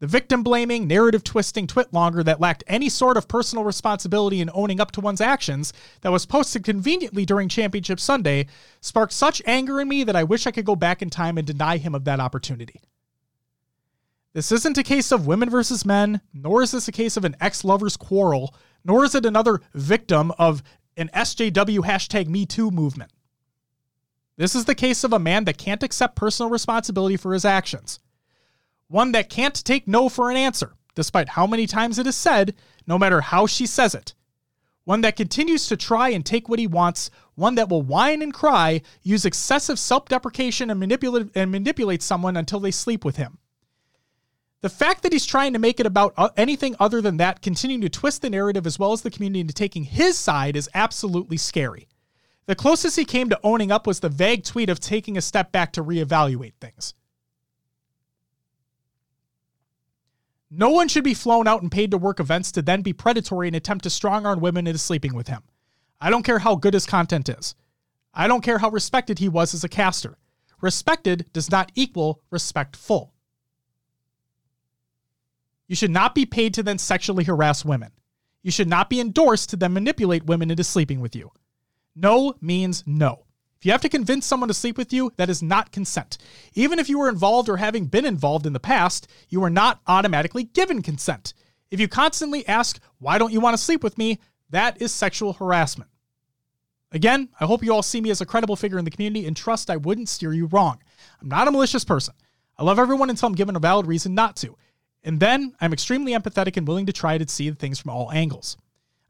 The 0.00 0.06
victim 0.06 0.42
blaming, 0.42 0.86
narrative 0.86 1.24
twisting 1.24 1.66
twitlonger 1.66 2.22
that 2.26 2.40
lacked 2.40 2.64
any 2.66 2.90
sort 2.90 3.16
of 3.16 3.26
personal 3.26 3.64
responsibility 3.64 4.42
in 4.42 4.50
owning 4.52 4.78
up 4.78 4.90
to 4.92 5.00
one's 5.00 5.22
actions 5.22 5.72
that 6.02 6.12
was 6.12 6.26
posted 6.26 6.64
conveniently 6.64 7.24
during 7.24 7.48
Championship 7.48 7.98
Sunday 7.98 8.46
sparked 8.82 9.14
such 9.14 9.40
anger 9.46 9.80
in 9.80 9.88
me 9.88 10.04
that 10.04 10.16
I 10.16 10.24
wish 10.24 10.46
I 10.46 10.50
could 10.50 10.66
go 10.66 10.76
back 10.76 11.00
in 11.00 11.08
time 11.08 11.38
and 11.38 11.46
deny 11.46 11.78
him 11.78 11.94
of 11.94 12.04
that 12.04 12.20
opportunity. 12.20 12.82
This 14.34 14.50
isn't 14.50 14.76
a 14.76 14.82
case 14.82 15.12
of 15.12 15.28
women 15.28 15.48
versus 15.48 15.86
men, 15.86 16.20
nor 16.32 16.60
is 16.60 16.72
this 16.72 16.88
a 16.88 16.92
case 16.92 17.16
of 17.16 17.24
an 17.24 17.36
ex 17.40 17.62
lover's 17.62 17.96
quarrel, 17.96 18.52
nor 18.84 19.04
is 19.04 19.14
it 19.14 19.24
another 19.24 19.60
victim 19.74 20.32
of 20.38 20.60
an 20.96 21.08
SJW 21.14 21.84
hashtag 21.84 22.26
MeToo 22.26 22.72
movement. 22.72 23.12
This 24.36 24.56
is 24.56 24.64
the 24.64 24.74
case 24.74 25.04
of 25.04 25.12
a 25.12 25.20
man 25.20 25.44
that 25.44 25.56
can't 25.56 25.84
accept 25.84 26.16
personal 26.16 26.50
responsibility 26.50 27.16
for 27.16 27.32
his 27.32 27.44
actions. 27.44 28.00
One 28.88 29.12
that 29.12 29.30
can't 29.30 29.64
take 29.64 29.86
no 29.86 30.08
for 30.08 30.32
an 30.32 30.36
answer, 30.36 30.74
despite 30.96 31.30
how 31.30 31.46
many 31.46 31.68
times 31.68 32.00
it 32.00 32.06
is 32.08 32.16
said, 32.16 32.56
no 32.88 32.98
matter 32.98 33.20
how 33.20 33.46
she 33.46 33.66
says 33.66 33.94
it. 33.94 34.14
One 34.82 35.02
that 35.02 35.16
continues 35.16 35.68
to 35.68 35.76
try 35.76 36.08
and 36.08 36.26
take 36.26 36.48
what 36.48 36.58
he 36.58 36.66
wants, 36.66 37.08
one 37.36 37.54
that 37.54 37.68
will 37.68 37.82
whine 37.82 38.20
and 38.20 38.34
cry, 38.34 38.82
use 39.00 39.24
excessive 39.24 39.78
self 39.78 40.06
deprecation 40.06 40.70
and 40.70 40.80
manipulate, 40.80 41.28
and 41.36 41.52
manipulate 41.52 42.02
someone 42.02 42.36
until 42.36 42.58
they 42.58 42.72
sleep 42.72 43.04
with 43.04 43.16
him. 43.16 43.38
The 44.64 44.70
fact 44.70 45.02
that 45.02 45.12
he's 45.12 45.26
trying 45.26 45.52
to 45.52 45.58
make 45.58 45.78
it 45.78 45.84
about 45.84 46.14
uh, 46.16 46.30
anything 46.38 46.74
other 46.80 47.02
than 47.02 47.18
that, 47.18 47.42
continuing 47.42 47.82
to 47.82 47.90
twist 47.90 48.22
the 48.22 48.30
narrative 48.30 48.66
as 48.66 48.78
well 48.78 48.92
as 48.92 49.02
the 49.02 49.10
community 49.10 49.40
into 49.40 49.52
taking 49.52 49.84
his 49.84 50.16
side, 50.16 50.56
is 50.56 50.70
absolutely 50.72 51.36
scary. 51.36 51.86
The 52.46 52.54
closest 52.54 52.96
he 52.96 53.04
came 53.04 53.28
to 53.28 53.38
owning 53.42 53.70
up 53.70 53.86
was 53.86 54.00
the 54.00 54.08
vague 54.08 54.42
tweet 54.42 54.70
of 54.70 54.80
taking 54.80 55.18
a 55.18 55.20
step 55.20 55.52
back 55.52 55.74
to 55.74 55.84
reevaluate 55.84 56.54
things. 56.62 56.94
No 60.50 60.70
one 60.70 60.88
should 60.88 61.04
be 61.04 61.12
flown 61.12 61.46
out 61.46 61.60
and 61.60 61.70
paid 61.70 61.90
to 61.90 61.98
work 61.98 62.18
events 62.18 62.50
to 62.52 62.62
then 62.62 62.80
be 62.80 62.94
predatory 62.94 63.48
and 63.48 63.56
attempt 63.56 63.82
to 63.84 63.90
strong 63.90 64.24
arm 64.24 64.40
women 64.40 64.66
into 64.66 64.78
sleeping 64.78 65.12
with 65.12 65.28
him. 65.28 65.42
I 66.00 66.08
don't 66.08 66.22
care 66.22 66.38
how 66.38 66.56
good 66.56 66.72
his 66.72 66.86
content 66.86 67.28
is. 67.28 67.54
I 68.14 68.26
don't 68.26 68.40
care 68.42 68.60
how 68.60 68.70
respected 68.70 69.18
he 69.18 69.28
was 69.28 69.52
as 69.52 69.62
a 69.62 69.68
caster. 69.68 70.16
Respected 70.62 71.26
does 71.34 71.50
not 71.50 71.70
equal 71.74 72.22
respectful. 72.30 73.13
You 75.66 75.76
should 75.76 75.90
not 75.90 76.14
be 76.14 76.26
paid 76.26 76.54
to 76.54 76.62
then 76.62 76.78
sexually 76.78 77.24
harass 77.24 77.64
women. 77.64 77.92
You 78.42 78.50
should 78.50 78.68
not 78.68 78.90
be 78.90 79.00
endorsed 79.00 79.50
to 79.50 79.56
then 79.56 79.72
manipulate 79.72 80.26
women 80.26 80.50
into 80.50 80.64
sleeping 80.64 81.00
with 81.00 81.16
you. 81.16 81.30
No 81.96 82.34
means 82.40 82.84
no. 82.86 83.24
If 83.58 83.64
you 83.64 83.72
have 83.72 83.80
to 83.80 83.88
convince 83.88 84.26
someone 84.26 84.48
to 84.48 84.54
sleep 84.54 84.76
with 84.76 84.92
you, 84.92 85.12
that 85.16 85.30
is 85.30 85.42
not 85.42 85.72
consent. 85.72 86.18
Even 86.52 86.78
if 86.78 86.90
you 86.90 86.98
were 86.98 87.08
involved 87.08 87.48
or 87.48 87.56
having 87.56 87.86
been 87.86 88.04
involved 88.04 88.44
in 88.46 88.52
the 88.52 88.60
past, 88.60 89.08
you 89.30 89.42
are 89.42 89.48
not 89.48 89.80
automatically 89.86 90.44
given 90.44 90.82
consent. 90.82 91.32
If 91.70 91.80
you 91.80 91.88
constantly 91.88 92.46
ask, 92.46 92.78
why 92.98 93.16
don't 93.16 93.32
you 93.32 93.40
want 93.40 93.56
to 93.56 93.62
sleep 93.62 93.82
with 93.82 93.96
me? 93.96 94.18
That 94.50 94.82
is 94.82 94.92
sexual 94.92 95.32
harassment. 95.32 95.90
Again, 96.92 97.30
I 97.40 97.46
hope 97.46 97.64
you 97.64 97.72
all 97.72 97.82
see 97.82 98.02
me 98.02 98.10
as 98.10 98.20
a 98.20 98.26
credible 98.26 98.54
figure 98.54 98.78
in 98.78 98.84
the 98.84 98.90
community 98.90 99.26
and 99.26 99.36
trust 99.36 99.70
I 99.70 99.78
wouldn't 99.78 100.10
steer 100.10 100.34
you 100.34 100.46
wrong. 100.46 100.82
I'm 101.22 101.28
not 101.28 101.48
a 101.48 101.50
malicious 101.50 101.84
person. 101.84 102.14
I 102.58 102.64
love 102.64 102.78
everyone 102.78 103.08
until 103.08 103.28
I'm 103.28 103.34
given 103.34 103.56
a 103.56 103.60
valid 103.60 103.86
reason 103.86 104.14
not 104.14 104.36
to. 104.36 104.56
And 105.04 105.20
then 105.20 105.54
I'm 105.60 105.72
extremely 105.72 106.12
empathetic 106.12 106.56
and 106.56 106.66
willing 106.66 106.86
to 106.86 106.92
try 106.92 107.18
to 107.18 107.28
see 107.28 107.50
things 107.50 107.78
from 107.78 107.90
all 107.90 108.10
angles. 108.10 108.56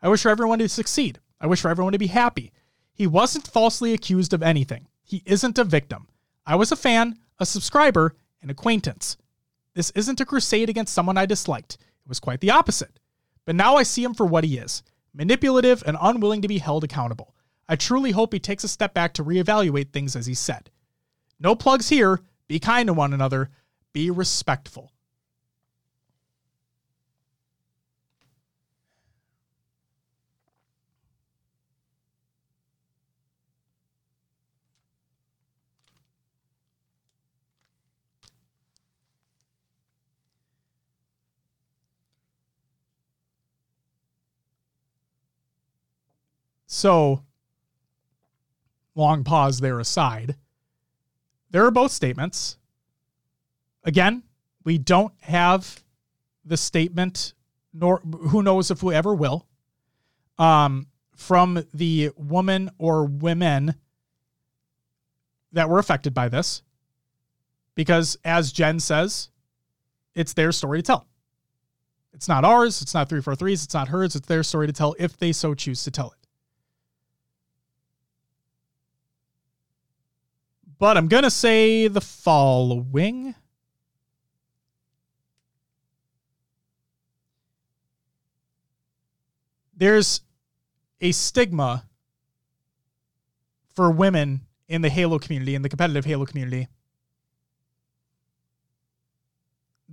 I 0.03 0.09
wish 0.09 0.23
for 0.23 0.29
everyone 0.29 0.59
to 0.59 0.69
succeed. 0.69 1.21
I 1.41 1.47
wish 1.47 1.61
for 1.61 1.71
everyone 1.71 1.93
to 1.93 1.99
be 1.99 2.09
happy. 2.09 2.53
He 2.93 3.07
wasn't 3.07 3.47
falsely 3.47 3.95
accused 3.95 4.35
of 4.35 4.43
anything. 4.43 4.89
He 5.05 5.23
isn't 5.25 5.59
a 5.59 5.65
victim. 5.65 6.09
I 6.45 6.57
was 6.57 6.73
a 6.73 6.77
fan, 6.77 7.19
a 7.39 7.47
subscriber, 7.47 8.15
an 8.43 8.51
acquaintance. 8.51 9.17
This 9.75 9.91
isn't 9.91 10.21
a 10.21 10.27
crusade 10.27 10.69
against 10.69 10.95
someone 10.95 11.17
I 11.17 11.27
disliked. 11.27 11.75
It 11.75 12.09
was 12.09 12.21
quite 12.21 12.41
the 12.41 12.51
opposite. 12.51 12.99
But 13.45 13.57
now 13.57 13.77
I 13.77 13.83
see 13.83 14.03
him 14.03 14.15
for 14.15 14.27
what 14.27 14.45
he 14.45 14.59
is 14.59 14.83
manipulative 15.17 15.83
and 15.87 15.97
unwilling 16.01 16.43
to 16.43 16.49
be 16.49 16.59
held 16.59 16.83
accountable. 16.83 17.37
I 17.69 17.77
truly 17.77 18.11
hope 18.11 18.33
he 18.33 18.41
takes 18.41 18.65
a 18.65 18.69
step 18.69 18.95
back 18.95 19.15
to 19.15 19.25
reevaluate 19.25 19.93
things 19.93 20.17
as 20.17 20.27
he 20.27 20.35
said. 20.35 20.71
No 21.39 21.55
plugs 21.55 21.89
here. 21.89 22.21
Be 22.49 22.59
kind 22.59 22.89
to 22.89 22.93
one 22.93 23.13
another. 23.13 23.51
Be 23.93 24.11
respectful. 24.11 24.91
So, 46.75 47.23
long 48.97 49.23
pause 49.23 49.61
there 49.61 49.79
aside, 49.79 50.35
there 51.51 51.65
are 51.65 51.71
both 51.71 51.93
statements. 51.93 52.59
Again, 53.85 54.25
we 54.65 54.79
don't 54.79 55.13
have 55.21 55.85
the 56.45 56.57
statement, 56.57 57.35
nor 57.73 58.01
who 58.01 58.43
knows 58.43 58.73
if 58.73 58.83
we 58.83 58.93
ever 58.93 59.15
will, 59.15 59.47
um, 60.37 60.89
from 61.15 61.65
the 61.73 62.11
woman 62.17 62.73
or 62.77 63.05
women 63.05 63.77
that 65.53 65.71
were 65.71 65.79
affected 65.79 66.13
by 66.13 66.29
this. 66.29 66.65
Because 67.77 68.19
as 68.25 68.51
Jen 68.51 68.81
says, 68.81 69.31
it's 70.17 70.33
their 70.33 70.51
story 70.51 70.81
to 70.81 70.83
tell. 70.83 71.07
It's 72.13 72.27
not 72.27 72.45
ours, 72.45 72.83
it's 72.83 72.95
not 72.95 73.09
343's, 73.09 73.63
it's 73.63 73.75
not 73.75 73.89
hers, 73.89 74.17
it's 74.17 74.27
their 74.27 74.43
story 74.43 74.67
to 74.67 74.73
tell 74.73 74.97
if 74.99 75.17
they 75.17 75.31
so 75.31 75.55
choose 75.55 75.85
to 75.85 75.93
tell 75.93 76.11
it. 76.11 76.24
But 80.79 80.97
I'm 80.97 81.09
going 81.09 81.23
to 81.23 81.31
say 81.31 81.89
the 81.89 82.01
following. 82.01 83.35
There's 89.77 90.21
a 91.01 91.13
stigma 91.13 91.87
for 93.75 93.91
women 93.91 94.43
in 94.69 94.83
the 94.83 94.89
Halo 94.89 95.19
community, 95.19 95.55
in 95.55 95.63
the 95.63 95.69
competitive 95.69 96.05
Halo 96.05 96.25
community. 96.25 96.69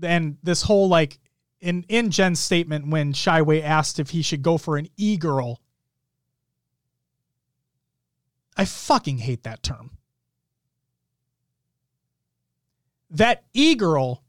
And 0.02 0.38
this 0.42 0.64
whole 0.64 0.88
like 0.88 1.20
in 1.60 1.86
in 1.90 2.10
Jen's 2.10 2.40
statement 2.40 2.88
when 2.88 3.14
Shyway 3.14 3.64
asked 3.64 4.00
if 4.00 4.12
he 4.12 4.22
should 4.22 4.42
go 4.42 4.58
for 4.58 4.78
an 4.78 4.88
e-girl. 4.98 5.62
I 8.58 8.66
fucking 8.66 9.20
hate 9.20 9.44
that 9.44 9.64
term. 9.64 9.92
That 13.12 13.44
e 13.54 13.76
girl 13.76 14.24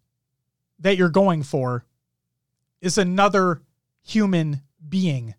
that 0.80 0.96
you're 0.96 1.08
going 1.08 1.44
for 1.44 1.84
is 2.80 2.98
another 2.98 3.62
human 4.02 4.62
being. 4.88 5.34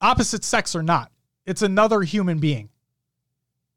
Opposite 0.00 0.44
sex 0.44 0.76
or 0.76 0.82
not, 0.82 1.10
it's 1.46 1.62
another 1.62 2.02
human 2.02 2.38
being. 2.38 2.68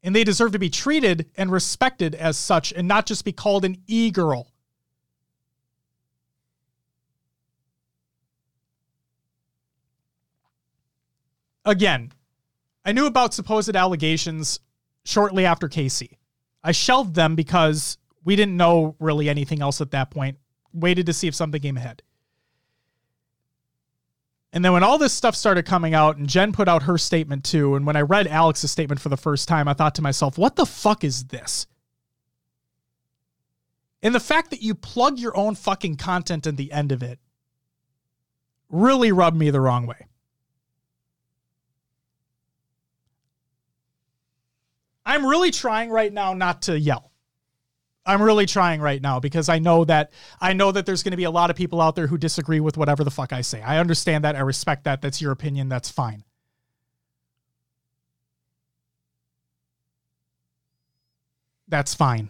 And 0.02 0.14
they 0.14 0.24
deserve 0.24 0.52
to 0.52 0.58
be 0.58 0.70
treated 0.70 1.30
and 1.34 1.50
respected 1.50 2.14
as 2.14 2.36
such 2.36 2.72
and 2.72 2.86
not 2.86 3.06
just 3.06 3.24
be 3.24 3.32
called 3.32 3.64
an 3.64 3.78
e 3.86 4.10
girl. 4.10 4.46
Again, 11.64 12.12
I 12.84 12.92
knew 12.92 13.06
about 13.06 13.34
supposed 13.34 13.74
allegations 13.76 14.60
shortly 15.04 15.44
after 15.44 15.68
KC. 15.68 16.16
I 16.62 16.72
shelved 16.72 17.14
them 17.14 17.34
because 17.34 17.98
we 18.24 18.36
didn't 18.36 18.56
know 18.56 18.96
really 18.98 19.28
anything 19.28 19.62
else 19.62 19.80
at 19.80 19.92
that 19.92 20.10
point. 20.10 20.38
Waited 20.72 21.06
to 21.06 21.12
see 21.12 21.26
if 21.26 21.34
something 21.34 21.60
came 21.60 21.76
ahead. 21.76 22.02
And 24.52 24.64
then 24.64 24.72
when 24.72 24.82
all 24.82 24.98
this 24.98 25.12
stuff 25.12 25.36
started 25.36 25.64
coming 25.64 25.94
out 25.94 26.16
and 26.16 26.28
Jen 26.28 26.52
put 26.52 26.68
out 26.68 26.82
her 26.82 26.98
statement 26.98 27.44
too, 27.44 27.76
and 27.76 27.86
when 27.86 27.96
I 27.96 28.00
read 28.02 28.26
Alex's 28.26 28.70
statement 28.70 29.00
for 29.00 29.08
the 29.08 29.16
first 29.16 29.48
time, 29.48 29.68
I 29.68 29.74
thought 29.74 29.94
to 29.96 30.02
myself, 30.02 30.36
what 30.36 30.56
the 30.56 30.66
fuck 30.66 31.04
is 31.04 31.24
this? 31.24 31.66
And 34.02 34.14
the 34.14 34.20
fact 34.20 34.50
that 34.50 34.62
you 34.62 34.74
plug 34.74 35.18
your 35.18 35.36
own 35.36 35.54
fucking 35.54 35.96
content 35.96 36.46
at 36.46 36.56
the 36.56 36.72
end 36.72 36.90
of 36.90 37.02
it 37.02 37.18
really 38.68 39.12
rubbed 39.12 39.36
me 39.36 39.50
the 39.50 39.60
wrong 39.60 39.86
way. 39.86 40.06
I'm 45.10 45.26
really 45.26 45.50
trying 45.50 45.90
right 45.90 46.12
now 46.12 46.34
not 46.34 46.62
to 46.62 46.78
yell. 46.78 47.10
I'm 48.06 48.22
really 48.22 48.46
trying 48.46 48.80
right 48.80 49.02
now 49.02 49.18
because 49.18 49.48
I 49.48 49.58
know 49.58 49.84
that 49.86 50.12
I 50.40 50.52
know 50.52 50.70
that 50.70 50.86
there's 50.86 51.02
going 51.02 51.10
to 51.10 51.16
be 51.16 51.24
a 51.24 51.32
lot 51.32 51.50
of 51.50 51.56
people 51.56 51.80
out 51.80 51.96
there 51.96 52.06
who 52.06 52.16
disagree 52.16 52.60
with 52.60 52.76
whatever 52.76 53.02
the 53.02 53.10
fuck 53.10 53.32
I 53.32 53.40
say. 53.40 53.60
I 53.60 53.78
understand 53.78 54.22
that. 54.22 54.36
I 54.36 54.40
respect 54.40 54.84
that. 54.84 55.02
That's 55.02 55.20
your 55.20 55.32
opinion. 55.32 55.68
That's 55.68 55.90
fine. 55.90 56.22
That's 61.66 61.92
fine. 61.92 62.28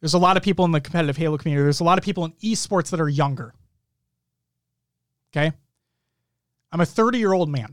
There's 0.00 0.14
a 0.14 0.18
lot 0.18 0.38
of 0.38 0.42
people 0.42 0.64
in 0.64 0.70
the 0.70 0.80
competitive 0.80 1.18
Halo 1.18 1.36
community. 1.36 1.62
There's 1.62 1.80
a 1.80 1.84
lot 1.84 1.98
of 1.98 2.04
people 2.04 2.24
in 2.24 2.32
esports 2.42 2.88
that 2.88 3.02
are 3.02 3.08
younger. 3.08 3.52
Okay? 5.36 5.52
I'm 6.74 6.80
a 6.80 6.86
30 6.86 7.18
year 7.18 7.32
old 7.32 7.48
man. 7.48 7.72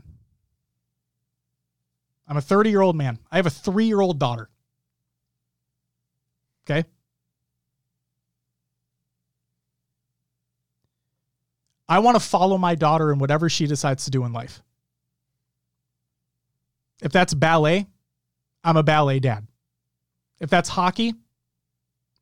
I'm 2.28 2.36
a 2.36 2.40
30 2.40 2.70
year 2.70 2.80
old 2.80 2.94
man. 2.94 3.18
I 3.32 3.36
have 3.36 3.46
a 3.46 3.50
three 3.50 3.86
year 3.86 4.00
old 4.00 4.20
daughter. 4.20 4.48
Okay. 6.64 6.88
I 11.88 11.98
want 11.98 12.14
to 12.14 12.20
follow 12.20 12.56
my 12.58 12.76
daughter 12.76 13.12
in 13.12 13.18
whatever 13.18 13.48
she 13.48 13.66
decides 13.66 14.04
to 14.04 14.12
do 14.12 14.24
in 14.24 14.32
life. 14.32 14.62
If 17.02 17.10
that's 17.10 17.34
ballet, 17.34 17.88
I'm 18.62 18.76
a 18.76 18.84
ballet 18.84 19.18
dad. 19.18 19.48
If 20.38 20.48
that's 20.48 20.68
hockey, 20.68 21.12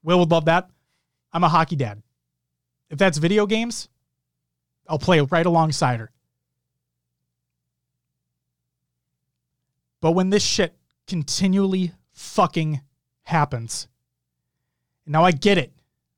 Will 0.02 0.18
would 0.20 0.30
love 0.30 0.46
that. 0.46 0.70
I'm 1.30 1.44
a 1.44 1.48
hockey 1.50 1.76
dad. 1.76 2.02
If 2.88 2.96
that's 2.98 3.18
video 3.18 3.44
games, 3.44 3.90
I'll 4.88 4.98
play 4.98 5.20
right 5.20 5.44
alongside 5.44 6.00
her. 6.00 6.10
But 10.00 10.12
when 10.12 10.30
this 10.30 10.42
shit 10.42 10.76
continually 11.06 11.92
fucking 12.12 12.80
happens, 13.22 13.88
now 15.06 15.24
I 15.24 15.32
get 15.32 15.58
it. 15.58 15.72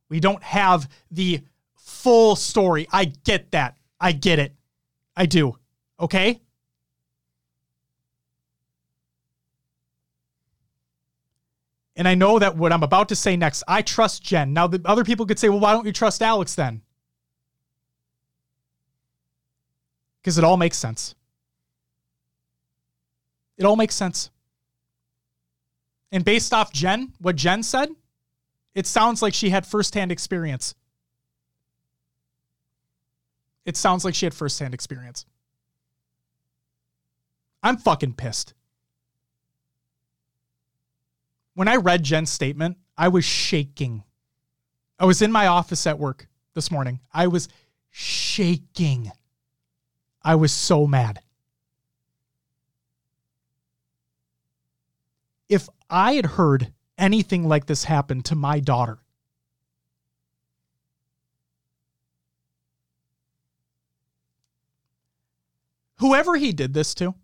We 0.09 0.21
don't 0.21 0.43
have 0.43 0.89
the 1.11 1.41
full 1.75 2.37
story. 2.37 2.87
I 2.93 3.07
get 3.07 3.51
that. 3.53 3.77
I 4.01 4.13
get 4.13 4.39
it. 4.39 4.55
I 5.17 5.27
do. 5.27 5.57
Okay? 5.99 6.41
And 11.95 12.09
I 12.09 12.15
know 12.15 12.39
that 12.39 12.57
what 12.57 12.73
I'm 12.73 12.83
about 12.83 13.09
to 13.11 13.17
say 13.17 13.37
next, 13.37 13.63
I 13.69 13.83
trust 13.83 14.23
Jen. 14.23 14.53
Now, 14.53 14.67
the 14.67 14.81
other 14.85 15.05
people 15.05 15.27
could 15.27 15.39
say, 15.39 15.49
well, 15.49 15.61
why 15.61 15.73
don't 15.73 15.87
you 15.87 15.93
trust 15.93 16.23
Alex 16.23 16.55
then? 16.55 16.83
Because 20.21 20.39
it 20.39 20.45
all 20.45 20.57
makes 20.57 20.79
sense. 20.79 21.15
It 23.57 23.65
all 23.65 23.77
makes 23.77 23.95
sense. 23.95 24.31
And 26.11 26.25
based 26.25 26.53
off 26.53 26.73
Jen, 26.73 27.13
what 27.21 27.37
Jen 27.37 27.63
said, 27.63 27.89
it 28.75 28.87
sounds 28.87 29.23
like 29.23 29.35
she 29.35 29.51
had 29.51 29.67
firsthand 29.67 30.13
experience. 30.13 30.75
It 33.65 33.77
sounds 33.77 34.05
like 34.05 34.15
she 34.15 34.27
had 34.27 34.35
firsthand 34.35 34.75
experience. 34.75 35.25
I'm 37.63 37.77
fucking 37.77 38.15
pissed. 38.15 38.55
When 41.55 41.69
I 41.69 41.77
read 41.77 42.03
Jen's 42.03 42.31
statement, 42.31 42.79
I 42.97 43.09
was 43.09 43.25
shaking. 43.25 44.03
I 44.99 45.05
was 45.05 45.23
in 45.23 45.31
my 45.33 45.47
office 45.47 45.87
at 45.87 45.99
work 45.99 46.27
this 46.55 46.71
morning. 46.71 47.01
I 47.13 47.27
was 47.29 47.49
shaking. 47.91 49.13
I 50.23 50.35
was 50.35 50.53
so 50.53 50.87
mad. 50.87 51.21
I 55.93 56.15
had 56.15 56.25
heard 56.25 56.73
anything 56.97 57.47
like 57.47 57.67
this 57.67 57.85
happen 57.85 58.23
to 58.23 58.35
my 58.35 58.61
daughter, 58.61 59.01
whoever 65.99 66.37
he 66.37 66.53
did 66.53 66.73
this 66.73 66.95
to, 66.95 67.15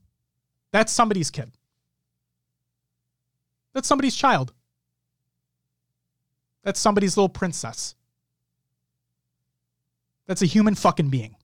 that's 0.71 0.93
somebody's 0.93 1.31
kid. 1.31 1.51
That's 3.73 3.89
somebody's 3.89 4.15
child. 4.15 4.53
That's 6.63 6.79
somebody's 6.79 7.17
little 7.17 7.31
princess. 7.31 7.95
That's 10.27 10.43
a 10.43 10.47
human 10.47 10.75
fucking 10.75 11.09
being. 11.09 11.37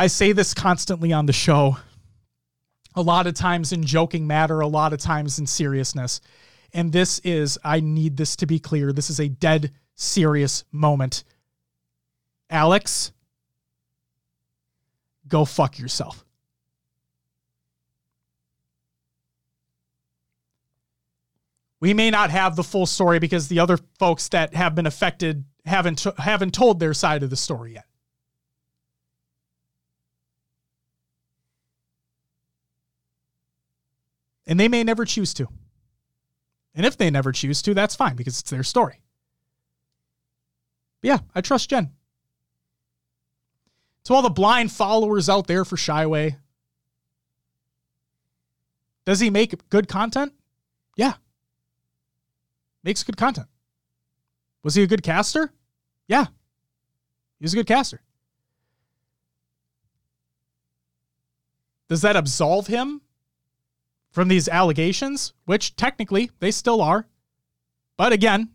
I 0.00 0.06
say 0.06 0.30
this 0.30 0.54
constantly 0.54 1.12
on 1.12 1.26
the 1.26 1.32
show, 1.32 1.76
a 2.94 3.02
lot 3.02 3.26
of 3.26 3.34
times 3.34 3.72
in 3.72 3.82
joking 3.82 4.28
matter, 4.28 4.60
a 4.60 4.68
lot 4.68 4.92
of 4.92 5.00
times 5.00 5.40
in 5.40 5.46
seriousness. 5.46 6.20
And 6.72 6.92
this 6.92 7.18
is, 7.20 7.58
I 7.64 7.80
need 7.80 8.16
this 8.16 8.36
to 8.36 8.46
be 8.46 8.60
clear. 8.60 8.92
This 8.92 9.10
is 9.10 9.18
a 9.18 9.28
dead 9.28 9.72
serious 9.96 10.64
moment. 10.70 11.24
Alex, 12.48 13.10
go 15.26 15.44
fuck 15.44 15.80
yourself. 15.80 16.24
We 21.80 21.92
may 21.92 22.10
not 22.10 22.30
have 22.30 22.54
the 22.54 22.64
full 22.64 22.86
story 22.86 23.18
because 23.18 23.48
the 23.48 23.58
other 23.58 23.78
folks 23.98 24.28
that 24.28 24.54
have 24.54 24.76
been 24.76 24.86
affected 24.86 25.44
haven't 25.64 26.06
haven't 26.18 26.54
told 26.54 26.78
their 26.78 26.94
side 26.94 27.24
of 27.24 27.30
the 27.30 27.36
story 27.36 27.74
yet. 27.74 27.87
And 34.48 34.58
they 34.58 34.66
may 34.66 34.82
never 34.82 35.04
choose 35.04 35.32
to. 35.34 35.46
And 36.74 36.86
if 36.86 36.96
they 36.96 37.10
never 37.10 37.32
choose 37.32 37.60
to, 37.62 37.74
that's 37.74 37.94
fine 37.94 38.16
because 38.16 38.40
it's 38.40 38.50
their 38.50 38.64
story. 38.64 39.00
But 41.00 41.08
yeah, 41.08 41.18
I 41.34 41.42
trust 41.42 41.70
Jen. 41.70 41.90
To 44.04 44.14
all 44.14 44.22
the 44.22 44.30
blind 44.30 44.72
followers 44.72 45.28
out 45.28 45.46
there 45.46 45.66
for 45.66 45.76
Shyway, 45.76 46.36
does 49.04 49.20
he 49.20 49.28
make 49.28 49.68
good 49.68 49.86
content? 49.86 50.32
Yeah. 50.96 51.14
Makes 52.82 53.04
good 53.04 53.16
content. 53.16 53.48
Was 54.62 54.74
he 54.74 54.82
a 54.82 54.86
good 54.86 55.02
caster? 55.02 55.52
Yeah. 56.06 56.26
He 57.38 57.44
was 57.44 57.52
a 57.52 57.56
good 57.56 57.66
caster. 57.66 58.00
Does 61.88 62.02
that 62.02 62.16
absolve 62.16 62.66
him 62.66 63.02
from 64.10 64.28
these 64.28 64.48
allegations, 64.48 65.32
which 65.44 65.76
technically 65.76 66.30
they 66.40 66.50
still 66.50 66.80
are? 66.80 67.06
But 67.96 68.12
again, 68.12 68.50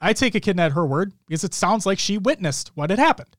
I 0.00 0.12
take 0.12 0.34
Echidna 0.34 0.62
at 0.62 0.72
her 0.72 0.84
word 0.84 1.12
because 1.26 1.44
it 1.44 1.54
sounds 1.54 1.86
like 1.86 1.98
she 1.98 2.18
witnessed 2.18 2.72
what 2.74 2.90
had 2.90 2.98
happened. 2.98 3.36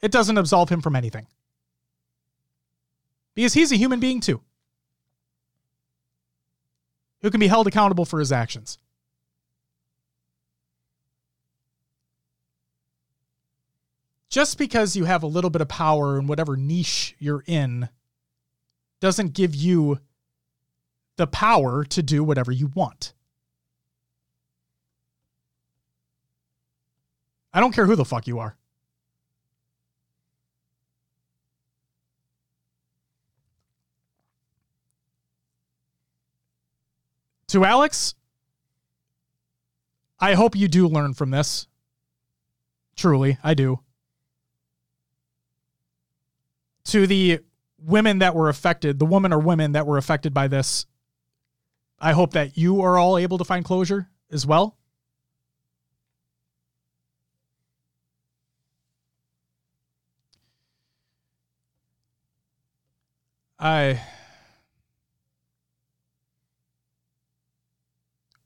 It 0.00 0.12
doesn't 0.12 0.38
absolve 0.38 0.68
him 0.68 0.80
from 0.80 0.94
anything. 0.94 1.26
Because 3.34 3.54
he's 3.54 3.72
a 3.72 3.76
human 3.76 3.98
being 3.98 4.20
too, 4.20 4.40
who 7.22 7.30
can 7.30 7.40
be 7.40 7.48
held 7.48 7.66
accountable 7.66 8.04
for 8.04 8.20
his 8.20 8.30
actions. 8.30 8.78
Just 14.28 14.58
because 14.58 14.94
you 14.94 15.04
have 15.04 15.22
a 15.22 15.28
little 15.28 15.50
bit 15.50 15.62
of 15.62 15.68
power 15.68 16.18
in 16.18 16.26
whatever 16.26 16.56
niche 16.56 17.16
you're 17.18 17.44
in 17.46 17.88
doesn't 19.04 19.34
give 19.34 19.54
you 19.54 19.98
the 21.16 21.26
power 21.26 21.84
to 21.84 22.02
do 22.02 22.24
whatever 22.24 22.50
you 22.50 22.68
want. 22.74 23.12
I 27.52 27.60
don't 27.60 27.74
care 27.74 27.84
who 27.84 27.96
the 27.96 28.06
fuck 28.06 28.26
you 28.26 28.38
are. 28.38 28.56
To 37.48 37.62
Alex, 37.62 38.14
I 40.18 40.32
hope 40.32 40.56
you 40.56 40.66
do 40.66 40.88
learn 40.88 41.12
from 41.12 41.30
this. 41.30 41.66
Truly, 42.96 43.36
I 43.44 43.52
do. 43.52 43.80
To 46.84 47.06
the 47.06 47.40
women 47.84 48.18
that 48.20 48.34
were 48.34 48.48
affected, 48.48 48.98
the 48.98 49.06
woman 49.06 49.32
or 49.32 49.38
women 49.38 49.72
that 49.72 49.86
were 49.86 49.98
affected 49.98 50.32
by 50.32 50.48
this, 50.48 50.86
I 52.00 52.12
hope 52.12 52.32
that 52.32 52.56
you 52.56 52.80
are 52.82 52.98
all 52.98 53.18
able 53.18 53.38
to 53.38 53.44
find 53.44 53.64
closure 53.64 54.08
as 54.30 54.46
well. 54.46 54.76
I 63.58 64.00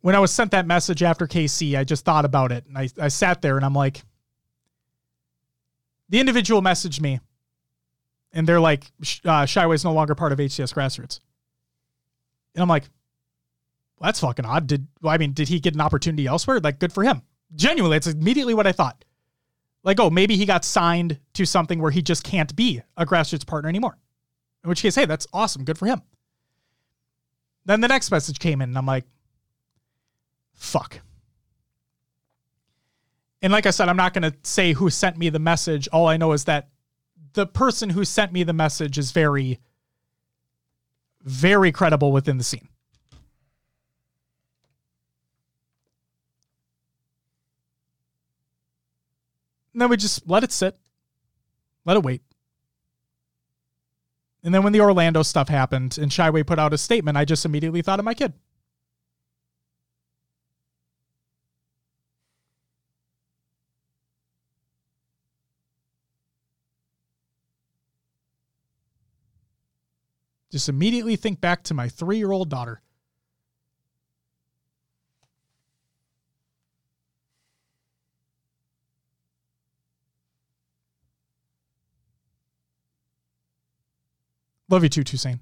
when 0.00 0.14
I 0.14 0.20
was 0.20 0.30
sent 0.30 0.52
that 0.52 0.66
message 0.66 1.02
after 1.02 1.26
KC, 1.26 1.76
I 1.76 1.82
just 1.82 2.04
thought 2.04 2.24
about 2.24 2.52
it 2.52 2.64
and 2.66 2.78
I, 2.78 2.88
I 3.00 3.08
sat 3.08 3.42
there 3.42 3.56
and 3.56 3.64
I'm 3.64 3.74
like, 3.74 4.02
the 6.08 6.20
individual 6.20 6.62
messaged 6.62 7.00
me 7.00 7.18
and 8.32 8.46
they're 8.46 8.60
like, 8.60 8.84
uh, 9.24 9.44
Shyway's 9.44 9.84
no 9.84 9.92
longer 9.92 10.14
part 10.14 10.32
of 10.32 10.38
HCS 10.38 10.74
grassroots. 10.74 11.20
And 12.54 12.62
I'm 12.62 12.68
like, 12.68 12.84
well, 13.98 14.08
that's 14.08 14.20
fucking 14.20 14.44
odd. 14.44 14.66
Did, 14.66 14.86
well, 15.02 15.12
I 15.12 15.18
mean, 15.18 15.32
did 15.32 15.48
he 15.48 15.60
get 15.60 15.74
an 15.74 15.80
opportunity 15.80 16.26
elsewhere? 16.26 16.60
Like, 16.60 16.78
good 16.78 16.92
for 16.92 17.02
him. 17.02 17.22
Genuinely, 17.54 17.96
it's 17.96 18.06
immediately 18.06 18.54
what 18.54 18.66
I 18.66 18.72
thought. 18.72 19.04
Like, 19.82 20.00
oh, 20.00 20.10
maybe 20.10 20.36
he 20.36 20.44
got 20.44 20.64
signed 20.64 21.18
to 21.34 21.46
something 21.46 21.80
where 21.80 21.90
he 21.90 22.02
just 22.02 22.24
can't 22.24 22.54
be 22.54 22.82
a 22.96 23.06
grassroots 23.06 23.46
partner 23.46 23.68
anymore. 23.68 23.96
In 24.64 24.68
which 24.68 24.82
case, 24.82 24.94
hey, 24.94 25.06
that's 25.06 25.26
awesome. 25.32 25.64
Good 25.64 25.78
for 25.78 25.86
him. 25.86 26.02
Then 27.64 27.80
the 27.80 27.88
next 27.88 28.10
message 28.10 28.38
came 28.38 28.60
in, 28.60 28.70
and 28.70 28.78
I'm 28.78 28.86
like, 28.86 29.04
fuck. 30.54 31.00
And 33.40 33.52
like 33.52 33.66
I 33.66 33.70
said, 33.70 33.88
I'm 33.88 33.96
not 33.96 34.14
going 34.14 34.30
to 34.30 34.36
say 34.42 34.72
who 34.72 34.90
sent 34.90 35.16
me 35.16 35.28
the 35.28 35.38
message. 35.38 35.88
All 35.92 36.06
I 36.06 36.16
know 36.16 36.32
is 36.32 36.44
that 36.44 36.68
the 37.38 37.46
person 37.46 37.90
who 37.90 38.04
sent 38.04 38.32
me 38.32 38.42
the 38.42 38.52
message 38.52 38.98
is 38.98 39.12
very, 39.12 39.60
very 41.22 41.70
credible 41.70 42.10
within 42.10 42.36
the 42.36 42.42
scene. 42.42 42.66
And 49.72 49.80
then 49.80 49.88
we 49.88 49.96
just 49.96 50.28
let 50.28 50.42
it 50.42 50.50
sit, 50.50 50.76
let 51.84 51.96
it 51.96 52.02
wait. 52.02 52.22
And 54.42 54.52
then 54.52 54.64
when 54.64 54.72
the 54.72 54.80
Orlando 54.80 55.22
stuff 55.22 55.48
happened 55.48 55.96
and 55.96 56.10
Shyway 56.10 56.44
put 56.44 56.58
out 56.58 56.74
a 56.74 56.78
statement, 56.78 57.16
I 57.16 57.24
just 57.24 57.44
immediately 57.44 57.82
thought 57.82 58.00
of 58.00 58.04
my 58.04 58.14
kid. 58.14 58.32
Just 70.50 70.68
immediately 70.68 71.16
think 71.16 71.40
back 71.40 71.62
to 71.64 71.74
my 71.74 71.88
three 71.88 72.16
year 72.16 72.32
old 72.32 72.48
daughter. 72.48 72.80
Love 84.70 84.82
you 84.82 84.88
too, 84.88 85.02
Toussaint. 85.02 85.40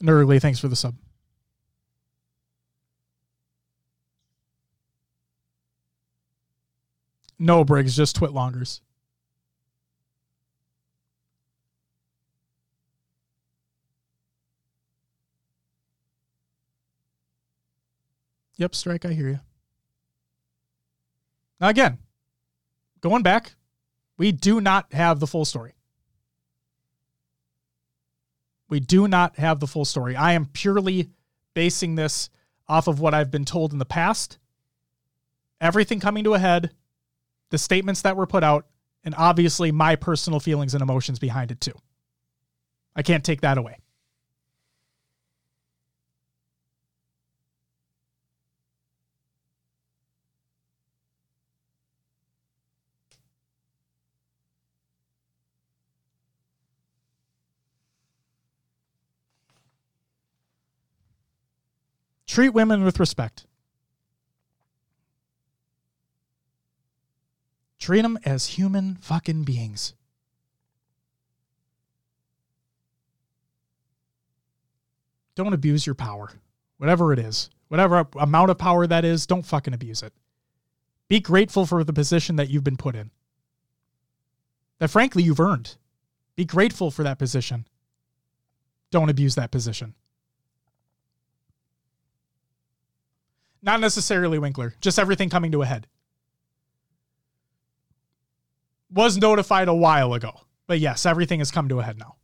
Nerdly, 0.00 0.40
thanks 0.40 0.60
for 0.60 0.68
the 0.68 0.76
sub. 0.76 0.94
No, 7.38 7.64
Briggs, 7.64 7.96
just 7.96 8.18
Twitlongers. 8.18 8.80
Yep, 18.56 18.74
strike, 18.74 19.04
I 19.04 19.12
hear 19.12 19.28
you. 19.28 19.40
Now, 21.60 21.68
again, 21.68 21.98
going 23.00 23.22
back, 23.22 23.54
we 24.16 24.32
do 24.32 24.60
not 24.60 24.92
have 24.92 25.20
the 25.20 25.28
full 25.28 25.44
story. 25.44 25.74
We 28.68 28.80
do 28.80 29.06
not 29.06 29.36
have 29.38 29.60
the 29.60 29.68
full 29.68 29.84
story. 29.84 30.16
I 30.16 30.32
am 30.32 30.46
purely 30.46 31.08
basing 31.54 31.94
this 31.94 32.30
off 32.68 32.88
of 32.88 33.00
what 33.00 33.14
I've 33.14 33.30
been 33.30 33.44
told 33.44 33.72
in 33.72 33.78
the 33.78 33.84
past. 33.84 34.38
Everything 35.60 36.00
coming 36.00 36.24
to 36.24 36.34
a 36.34 36.38
head, 36.38 36.72
the 37.50 37.58
statements 37.58 38.02
that 38.02 38.16
were 38.16 38.26
put 38.26 38.44
out, 38.44 38.66
and 39.04 39.14
obviously 39.16 39.72
my 39.72 39.96
personal 39.96 40.40
feelings 40.40 40.74
and 40.74 40.82
emotions 40.82 41.18
behind 41.18 41.50
it 41.50 41.60
too. 41.60 41.74
I 42.94 43.02
can't 43.02 43.24
take 43.24 43.40
that 43.42 43.58
away. 43.58 43.76
Treat 62.26 62.50
women 62.50 62.84
with 62.84 63.00
respect. 63.00 63.47
Treat 67.88 68.02
them 68.02 68.18
as 68.22 68.48
human 68.48 68.96
fucking 68.96 69.44
beings. 69.44 69.94
Don't 75.34 75.54
abuse 75.54 75.86
your 75.86 75.94
power, 75.94 76.28
whatever 76.76 77.14
it 77.14 77.18
is. 77.18 77.48
Whatever 77.68 78.06
amount 78.18 78.50
of 78.50 78.58
power 78.58 78.86
that 78.86 79.06
is, 79.06 79.26
don't 79.26 79.46
fucking 79.46 79.72
abuse 79.72 80.02
it. 80.02 80.12
Be 81.08 81.18
grateful 81.18 81.64
for 81.64 81.82
the 81.82 81.94
position 81.94 82.36
that 82.36 82.50
you've 82.50 82.62
been 82.62 82.76
put 82.76 82.94
in. 82.94 83.10
That 84.80 84.88
frankly 84.88 85.22
you've 85.22 85.40
earned. 85.40 85.76
Be 86.36 86.44
grateful 86.44 86.90
for 86.90 87.04
that 87.04 87.18
position. 87.18 87.66
Don't 88.90 89.08
abuse 89.08 89.34
that 89.36 89.50
position. 89.50 89.94
Not 93.62 93.80
necessarily 93.80 94.38
Winkler, 94.38 94.74
just 94.82 94.98
everything 94.98 95.30
coming 95.30 95.52
to 95.52 95.62
a 95.62 95.66
head. 95.66 95.86
Was 98.90 99.18
notified 99.18 99.68
a 99.68 99.74
while 99.74 100.14
ago. 100.14 100.40
But 100.66 100.80
yes, 100.80 101.06
everything 101.06 101.40
has 101.40 101.50
come 101.50 101.68
to 101.68 101.80
a 101.80 101.82
head 101.82 101.98
now. 101.98 102.16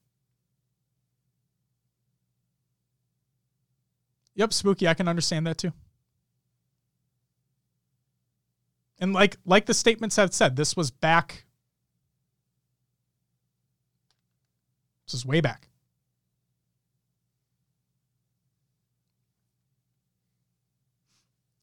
Yep, 4.34 4.52
spooky. 4.52 4.88
I 4.88 4.94
can 4.94 5.08
understand 5.08 5.46
that 5.46 5.58
too. 5.58 5.72
And 8.98 9.12
like 9.12 9.36
like 9.44 9.66
the 9.66 9.74
statements 9.74 10.16
have 10.16 10.32
said, 10.32 10.56
this 10.56 10.76
was 10.76 10.90
back. 10.90 11.44
This 15.06 15.14
is 15.14 15.26
way 15.26 15.40
back. 15.40 15.68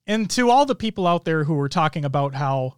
And 0.05 0.29
to 0.31 0.49
all 0.49 0.65
the 0.65 0.75
people 0.75 1.07
out 1.07 1.25
there 1.25 1.45
who 1.45 1.53
were 1.53 1.69
talking 1.69 2.03
about 2.03 2.35
how 2.35 2.75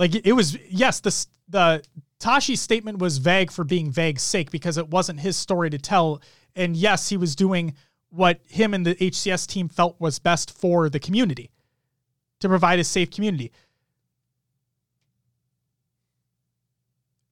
like 0.00 0.26
it 0.26 0.32
was 0.32 0.56
yes, 0.70 1.00
the 1.00 1.26
the 1.50 1.84
Tashi's 2.18 2.60
statement 2.60 2.98
was 2.98 3.18
vague 3.18 3.52
for 3.52 3.64
being 3.64 3.90
vague's 3.90 4.22
sake 4.22 4.50
because 4.50 4.78
it 4.78 4.88
wasn't 4.88 5.20
his 5.20 5.36
story 5.36 5.68
to 5.68 5.78
tell. 5.78 6.22
And 6.56 6.74
yes, 6.74 7.10
he 7.10 7.18
was 7.18 7.36
doing 7.36 7.74
what 8.08 8.40
him 8.46 8.72
and 8.72 8.84
the 8.84 8.94
HCS 8.94 9.46
team 9.46 9.68
felt 9.68 10.00
was 10.00 10.18
best 10.18 10.50
for 10.50 10.88
the 10.88 10.98
community 10.98 11.50
to 12.40 12.48
provide 12.48 12.78
a 12.78 12.84
safe 12.84 13.10
community. 13.10 13.52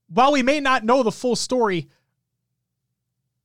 While 0.08 0.32
we 0.32 0.42
may 0.42 0.60
not 0.60 0.84
know 0.84 1.02
the 1.02 1.10
full 1.10 1.36
story, 1.36 1.88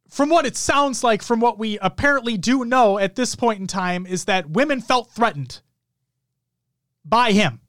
from 0.10 0.30
what 0.30 0.46
it 0.46 0.58
sounds 0.58 1.02
like, 1.02 1.24
from 1.24 1.40
what 1.40 1.58
we 1.58 1.78
apparently 1.80 2.38
do 2.38 2.66
know 2.66 2.98
at 3.00 3.16
this 3.16 3.36
point 3.36 3.62
in 3.62 3.68
time, 3.68 4.06
is 4.06 4.26
that 4.26 4.50
women 4.50 4.82
felt 4.82 5.12
threatened 5.12 5.62
by 7.06 7.32
him. 7.32 7.62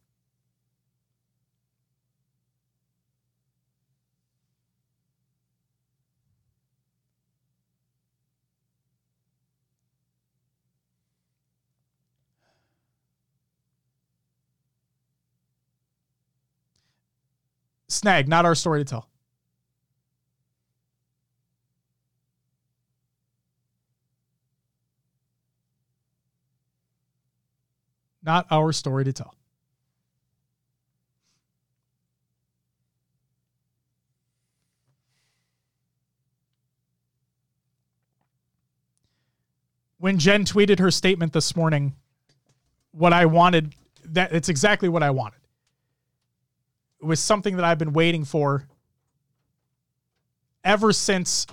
Snag, 17.95 18.29
not 18.29 18.45
our 18.45 18.55
story 18.55 18.81
to 18.81 18.85
tell. 18.85 19.09
not 28.25 28.47
our 28.51 28.73
story 28.73 29.05
to 29.05 29.13
tell. 29.13 29.35
When 39.99 40.19
Jen 40.19 40.45
tweeted 40.45 40.81
her 40.81 40.91
statement 40.91 41.33
this 41.33 41.57
morning, 41.57 41.95
what 42.93 43.13
I 43.13 43.27
wanted, 43.27 43.75
that 44.05 44.33
it's 44.33 44.49
exactly 44.49 44.89
what 44.89 45.03
I 45.03 45.11
wanted. 45.11 45.39
It 47.05 47.07
was 47.07 47.21
something 47.21 47.57
that 47.57 47.65
I've 47.65 47.79
been 47.79 47.93
waiting 47.93 48.25
for 48.25 48.67
ever 50.65 50.93
since 50.93 51.47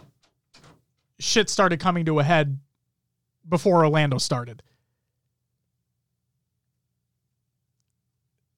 shit 1.20 1.50
started 1.50 1.80
coming 1.80 2.06
to 2.06 2.20
a 2.20 2.24
head 2.24 2.60
before 3.48 3.86
Orlando 3.86 4.18
started. 4.18 4.64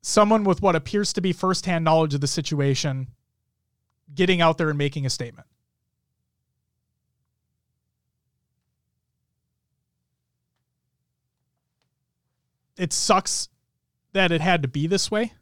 someone 0.03 0.43
with 0.43 0.61
what 0.61 0.75
appears 0.75 1.13
to 1.13 1.21
be 1.21 1.31
firsthand 1.33 1.83
knowledge 1.83 2.13
of 2.13 2.21
the 2.21 2.27
situation 2.27 3.07
getting 4.13 4.41
out 4.41 4.57
there 4.57 4.69
and 4.69 4.77
making 4.77 5.05
a 5.05 5.09
statement. 5.09 5.47
It 12.77 12.91
sucks 12.91 13.49
that 14.11 14.31
it 14.31 14.41
had 14.41 14.61
to 14.63 14.67
be 14.67 14.87
this 14.87 15.09
way. 15.09 15.33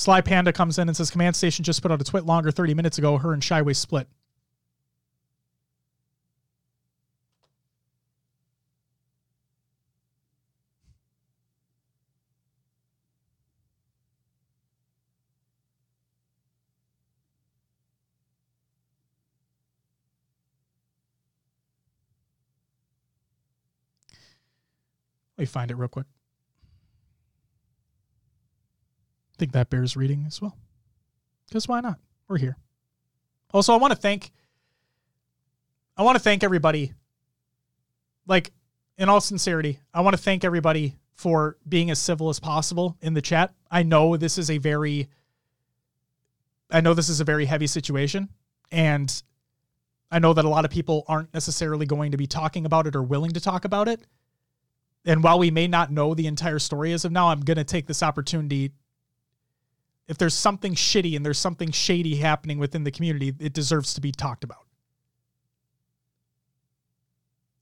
Sly 0.00 0.22
Panda 0.22 0.50
comes 0.50 0.78
in 0.78 0.88
and 0.88 0.96
says 0.96 1.10
Command 1.10 1.36
Station 1.36 1.62
just 1.62 1.82
put 1.82 1.92
out 1.92 2.00
a 2.00 2.04
twitlonger 2.04 2.54
30 2.54 2.72
minutes 2.72 2.96
ago. 2.96 3.18
Her 3.18 3.34
and 3.34 3.42
Shyway 3.42 3.76
split. 3.76 4.08
Let 25.36 25.42
me 25.42 25.44
find 25.44 25.70
it 25.70 25.76
real 25.76 25.88
quick. 25.88 26.06
I 29.29 29.29
think 29.40 29.52
that 29.52 29.70
bears 29.70 29.96
reading 29.96 30.24
as 30.26 30.40
well. 30.40 30.56
Because 31.48 31.66
why 31.66 31.80
not? 31.80 31.98
We're 32.28 32.38
here. 32.38 32.56
Also, 33.52 33.72
I 33.72 33.78
want 33.78 33.92
to 33.92 33.98
thank 33.98 34.30
I 35.96 36.02
want 36.02 36.16
to 36.16 36.22
thank 36.22 36.44
everybody. 36.44 36.92
Like, 38.26 38.52
in 38.96 39.08
all 39.08 39.20
sincerity, 39.20 39.80
I 39.92 40.02
want 40.02 40.16
to 40.16 40.22
thank 40.22 40.44
everybody 40.44 40.96
for 41.14 41.56
being 41.68 41.90
as 41.90 41.98
civil 41.98 42.28
as 42.28 42.38
possible 42.38 42.96
in 43.00 43.14
the 43.14 43.20
chat. 43.20 43.52
I 43.70 43.82
know 43.82 44.16
this 44.16 44.38
is 44.38 44.50
a 44.50 44.58
very 44.58 45.08
I 46.70 46.80
know 46.80 46.94
this 46.94 47.08
is 47.08 47.20
a 47.20 47.24
very 47.24 47.46
heavy 47.46 47.66
situation 47.66 48.28
and 48.70 49.22
I 50.10 50.18
know 50.18 50.32
that 50.34 50.44
a 50.44 50.48
lot 50.48 50.64
of 50.64 50.70
people 50.70 51.04
aren't 51.08 51.32
necessarily 51.34 51.86
going 51.86 52.12
to 52.12 52.16
be 52.16 52.26
talking 52.26 52.66
about 52.66 52.86
it 52.86 52.94
or 52.94 53.02
willing 53.02 53.32
to 53.32 53.40
talk 53.40 53.64
about 53.64 53.88
it. 53.88 54.00
And 55.04 55.22
while 55.22 55.38
we 55.38 55.50
may 55.50 55.66
not 55.66 55.90
know 55.90 56.14
the 56.14 56.26
entire 56.26 56.58
story 56.58 56.92
as 56.92 57.04
of 57.04 57.12
now, 57.12 57.28
I'm 57.28 57.40
going 57.40 57.56
to 57.56 57.64
take 57.64 57.86
this 57.86 58.02
opportunity. 58.02 58.72
If 60.10 60.18
there's 60.18 60.34
something 60.34 60.74
shitty 60.74 61.14
and 61.14 61.24
there's 61.24 61.38
something 61.38 61.70
shady 61.70 62.16
happening 62.16 62.58
within 62.58 62.82
the 62.82 62.90
community, 62.90 63.32
it 63.38 63.52
deserves 63.52 63.94
to 63.94 64.00
be 64.00 64.10
talked 64.10 64.42
about. 64.42 64.66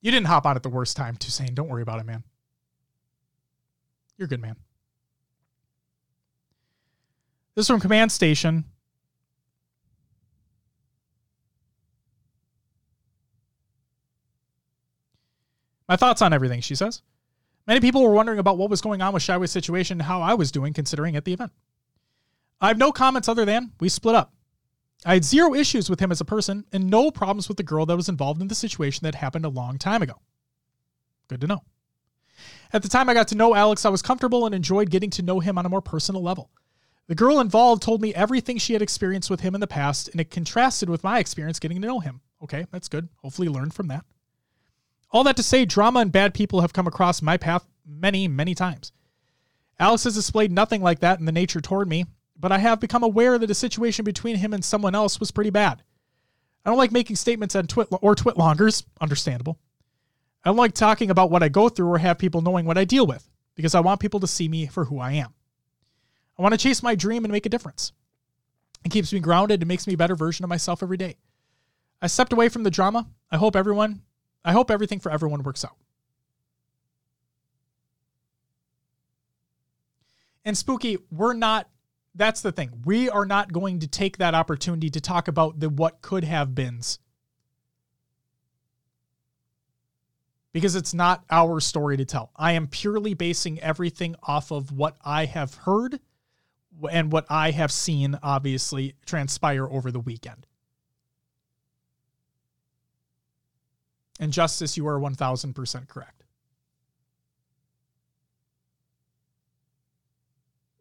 You 0.01 0.11
didn't 0.11 0.29
hop 0.29 0.47
on 0.47 0.57
at 0.57 0.63
the 0.63 0.71
worst 0.71 0.97
time, 0.97 1.17
Toussaint. 1.17 1.55
Don't 1.55 1.69
worry 1.69 1.83
about 1.83 2.01
it, 2.01 2.07
man. 2.07 2.25
You're 4.17 4.29
good, 4.29 4.41
man. 4.41 4.57
This 7.55 7.65
is 7.65 7.69
from 7.69 7.81
Command 7.81 8.11
Station. 8.11 8.65
My 15.87 15.97
thoughts 15.97 16.23
on 16.23 16.33
everything, 16.33 16.63
she 16.63 16.75
says. 16.75 17.03
Many 17.67 17.81
people 17.81 18.03
were 18.03 18.13
wondering 18.13 18.39
about 18.39 18.57
what 18.57 18.71
was 18.71 18.81
going 18.81 19.03
on 19.03 19.13
with 19.13 19.23
Shyway's 19.23 19.51
situation 19.51 20.01
and 20.01 20.03
how 20.03 20.23
I 20.23 20.33
was 20.33 20.51
doing 20.51 20.73
considering 20.73 21.15
at 21.15 21.27
the 21.27 21.35
event. 21.35 21.53
I 22.61 22.69
have 22.69 22.79
no 22.79 22.93
comments 22.93 23.29
other 23.29 23.45
than 23.45 23.73
we 23.81 23.89
split 23.89 24.15
up. 24.15 24.33
I 25.05 25.15
had 25.15 25.25
zero 25.25 25.55
issues 25.55 25.89
with 25.89 26.01
him 26.01 26.11
as 26.11 26.21
a 26.21 26.25
person 26.25 26.65
and 26.73 26.91
no 26.91 27.11
problems 27.11 27.49
with 27.49 27.57
the 27.57 27.63
girl 27.63 27.87
that 27.87 27.97
was 27.97 28.09
involved 28.09 28.43
in 28.43 28.49
the 28.49 28.55
situation 28.55 29.05
that 29.05 29.15
happened 29.15 29.45
a 29.45 29.51
long 29.51 29.79
time 29.79 30.03
ago. 30.03 30.15
Good 31.29 31.41
to 31.43 31.47
know. 31.47 31.63
At 32.73 32.83
the 32.83 32.89
time 32.89 33.09
I 33.09 33.15
got 33.15 33.29
to 33.29 33.35
know 33.37 33.55
Alex, 33.55 33.85
I 33.85 33.91
was 33.91 34.03
comfortable 34.03 34.45
and 34.45 34.55
enjoyed 34.55 34.91
getting 34.91 35.11
to 35.11 35.23
know 35.23 35.41
him 35.41 35.57
on 35.57 35.67
a 35.67 35.69
more 35.69 35.81
personal 35.81 36.23
level. 36.23 36.51
The 37.07 37.15
girl 37.15 37.41
involved 37.41 37.83
told 37.83 38.03
me 38.03 38.15
everything 38.15 38.59
she 38.59 38.75
had 38.75 38.83
experienced 38.83 39.31
with 39.31 39.41
him 39.41 39.55
in 39.55 39.61
the 39.61 39.67
past, 39.67 40.09
and 40.09 40.21
it 40.21 40.31
contrasted 40.31 40.91
with 40.91 41.05
my 41.05 41.19
experience 41.19 41.59
getting 41.59 41.81
to 41.81 41.87
know 41.87 42.01
him. 42.01 42.21
Okay, 42.43 42.67
that's 42.71 42.89
good. 42.89 43.09
Hopefully, 43.23 43.49
learn 43.49 43.71
from 43.71 43.89
that. 43.89 44.05
All 45.11 45.25
that 45.25 45.37
to 45.37 45.43
say, 45.43 45.65
drama 45.65 46.01
and 46.01 46.13
bad 46.13 46.35
people 46.35 46.61
have 46.61 46.75
come 46.75 46.87
across 46.87 47.23
my 47.23 47.39
path 47.39 47.67
many, 47.87 48.29
many 48.29 48.55
times. 48.55 48.93
Alex 49.81 50.05
has 50.05 50.15
displayed 50.15 50.53
nothing 50.53 50.83
like 50.83 50.99
that 51.01 51.19
in 51.19 51.25
the 51.25 51.33
nature 51.33 51.63
toward 51.63 51.89
me, 51.89 52.05
but 52.39 52.53
I 52.53 52.59
have 52.59 52.81
become 52.81 53.03
aware 53.03 53.39
that 53.39 53.51
a 53.51 53.55
situation 53.55 54.05
between 54.05 54.37
him 54.37 54.53
and 54.53 54.65
someone 54.65 54.95
else 54.95 55.19
was 55.19 55.31
pretty 55.31 55.51
bad. 55.51 55.83
I 56.65 56.71
don't 56.71 56.79
like 56.79 56.93
making 56.93 57.17
statements 57.17 57.57
on 57.57 57.67
twit 57.67 57.89
or 57.91 58.15
twitlongers, 58.15 58.85
understandable. 59.01 59.59
I 60.45 60.51
don't 60.51 60.57
like 60.57 60.75
talking 60.75 61.11
about 61.11 61.31
what 61.31 61.43
I 61.43 61.49
go 61.49 61.69
through 61.69 61.89
or 61.89 61.99
have 61.99 62.19
people 62.19 62.43
knowing 62.43 62.65
what 62.65 62.79
I 62.79 62.85
deal 62.85 63.07
with 63.07 63.29
because 63.55 63.75
I 63.75 63.81
want 63.81 64.01
people 64.01 64.21
to 64.21 64.27
see 64.27 64.49
me 64.49 64.67
for 64.67 64.85
who 64.85 65.01
I 65.01 65.13
am. 65.13 65.35
I 66.39 66.43
want 66.43 66.53
to 66.53 66.59
chase 66.59 66.83
my 66.83 66.95
dream 66.95 67.25
and 67.25 67.33
make 67.33 67.47
a 67.47 67.51
difference. 67.51 67.93
It 68.85 68.93
keeps 68.93 69.13
me 69.13 69.19
grounded 69.19 69.61
and 69.61 69.69
makes 69.69 69.87
me 69.87 69.95
a 69.95 69.99
better 69.99 70.15
version 70.15 70.45
of 70.45 70.49
myself 70.49 70.83
every 70.83 70.97
day. 70.97 71.17
I 72.01 72.07
stepped 72.07 72.33
away 72.33 72.49
from 72.49 72.63
the 72.63 72.71
drama. 72.71 73.09
I 73.31 73.37
hope 73.37 73.57
everyone, 73.57 74.03
I 74.45 74.53
hope 74.53 74.71
everything 74.71 75.01
for 75.01 75.11
everyone 75.11 75.43
works 75.43 75.65
out. 75.65 75.77
And 80.45 80.57
Spooky, 80.57 80.99
we're 81.11 81.35
not, 81.35 81.69
that's 82.19 82.43
the 82.43 82.53
thing. 82.53 82.83
We 82.85 83.09
are 83.09 83.25
not 83.25 83.53
going 83.53 83.79
to 83.79 83.87
take 83.87 84.19
that 84.19 84.35
opportunity 84.35 84.91
to 84.91 85.01
talk 85.01 85.29
about 85.29 85.61
the 85.61 85.71
what 85.71 86.03
could 86.03 86.25
have 86.25 86.55
beens. 86.55 86.99
Because 90.53 90.75
it's 90.75 90.93
not 90.93 91.25
our 91.31 91.61
story 91.61 91.97
to 91.97 92.05
tell. 92.05 92.33
I 92.35 92.53
am 92.53 92.67
purely 92.67 93.15
basing 93.15 93.61
everything 93.61 94.17
off 94.23 94.51
of 94.51 94.73
what 94.73 94.97
I 95.05 95.27
have 95.27 95.55
heard 95.55 96.01
and 96.91 97.13
what 97.13 97.27
I 97.31 97.53
have 97.53 97.71
seen, 97.71 98.19
obviously, 98.23 98.95
transpire 99.07 99.69
over 99.69 99.93
the 99.93 100.01
weekend. 100.01 100.47
And 104.19 104.33
Justice, 104.33 104.77
you 104.77 104.87
are 104.89 104.99
1000% 104.99 105.89
correct. 105.89 106.18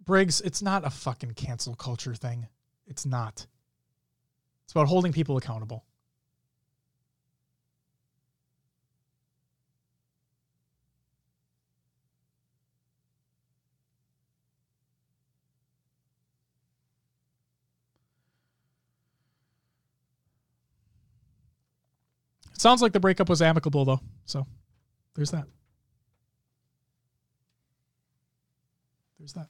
Briggs, 0.08 0.40
it's 0.40 0.61
not 0.61 0.88
a 0.88 0.90
fucking 0.90 1.34
cancel 1.34 1.76
culture 1.76 2.16
thing. 2.16 2.48
It's 2.88 3.06
not. 3.06 3.45
It's 4.64 4.72
about 4.72 4.88
holding 4.88 5.11
people 5.11 5.36
accountable. 5.36 5.84
It 22.53 22.61
sounds 22.61 22.82
like 22.82 22.94
the 22.94 23.00
breakup 23.02 23.27
was 23.27 23.42
amicable 23.42 23.84
though. 23.84 24.00
So 24.26 24.48
there's 25.16 25.32
that. 25.32 25.48
There's 29.19 29.34
that. 29.34 29.48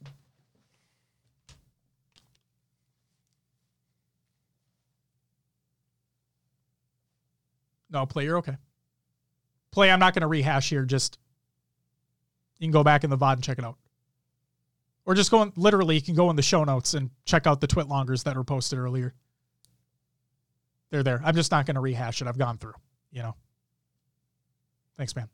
No, 7.98 8.06
play, 8.06 8.26
you're 8.26 8.38
okay. 8.38 8.56
Play, 9.72 9.90
I'm 9.90 10.00
not 10.00 10.14
going 10.14 10.22
to 10.22 10.28
rehash 10.28 10.70
here. 10.70 10.86
Just, 10.86 11.18
you 12.60 12.66
can 12.68 12.72
go 12.72 12.84
back 12.84 13.04
in 13.04 13.10
the 13.10 13.18
VOD 13.18 13.34
and 13.34 13.44
check 13.44 13.58
it 13.58 13.66
out. 13.66 13.78
Or 15.06 15.16
just 15.16 15.32
go 15.32 15.42
in, 15.42 15.52
literally, 15.56 15.96
you 15.96 16.02
can 16.02 16.16
go 16.16 16.30
in 16.30 16.36
the 16.36 16.42
show 16.42 16.64
notes 16.64 16.94
and 16.94 17.10
check 17.26 17.48
out 17.48 17.60
the 17.60 17.68
twit 17.68 17.88
longers 17.88 18.24
that 18.24 18.36
were 18.36 18.44
posted 18.44 18.78
earlier. 18.78 19.16
They're 20.92 21.04
there. 21.04 21.22
I'm 21.24 21.36
just 21.36 21.52
not 21.52 21.66
going 21.66 21.76
to 21.76 21.82
rehash 21.82 22.22
it. 22.22 22.28
I've 22.28 22.38
gone 22.38 22.58
through 22.58 22.74
you 23.12 23.24
know. 23.24 23.36
Thanks, 24.98 25.16
man. 25.16 25.30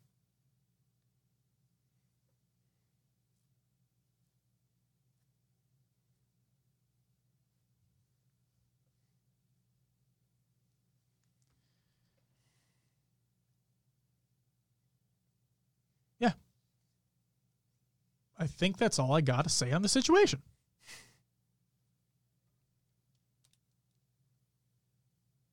Yeah. 16.19 16.31
I 18.43 18.47
think 18.47 18.77
that's 18.77 18.99
all 18.99 19.13
I 19.13 19.21
got 19.21 19.43
to 19.43 19.49
say 19.49 19.71
on 19.71 19.83
the 19.83 19.87
situation. 19.87 20.41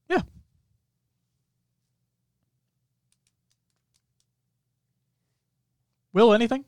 Yeah. 0.09 0.23
Will 6.13 6.35
anything? 6.35 6.65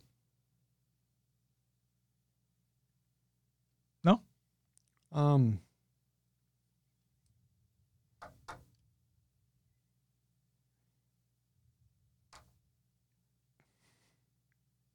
No. 4.05 4.20
Um. 5.10 5.59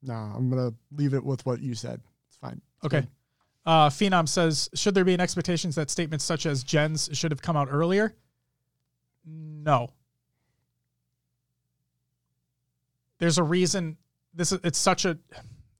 No, 0.08 0.14
I'm 0.14 0.50
gonna 0.50 0.74
leave 0.92 1.14
it 1.14 1.24
with 1.24 1.45
what 1.45 1.61
you 1.61 1.76
said. 1.76 2.02
It's 2.27 2.38
fine. 2.38 2.61
Okay. 2.84 3.02
Good. 3.02 3.10
Uh, 3.66 3.90
Phenom 3.90 4.30
says, 4.30 4.69
should 4.74 4.95
there 4.95 5.03
be 5.03 5.14
an 5.14 5.19
expectations 5.19 5.76
that 5.76 5.90
statements 5.90 6.24
such 6.24 6.45
as 6.45 6.64
Jen's 6.64 7.10
should 7.11 7.32
have 7.32 7.42
come 7.42 7.58
out 7.58 7.68
earlier? 7.69 8.16
No. 9.26 9.90
There's 13.19 13.38
a 13.38 13.44
reason 13.44 13.98
this 14.34 14.52
is 14.52 14.60
it's 14.64 14.77
such 14.77 15.03
a 15.03 15.18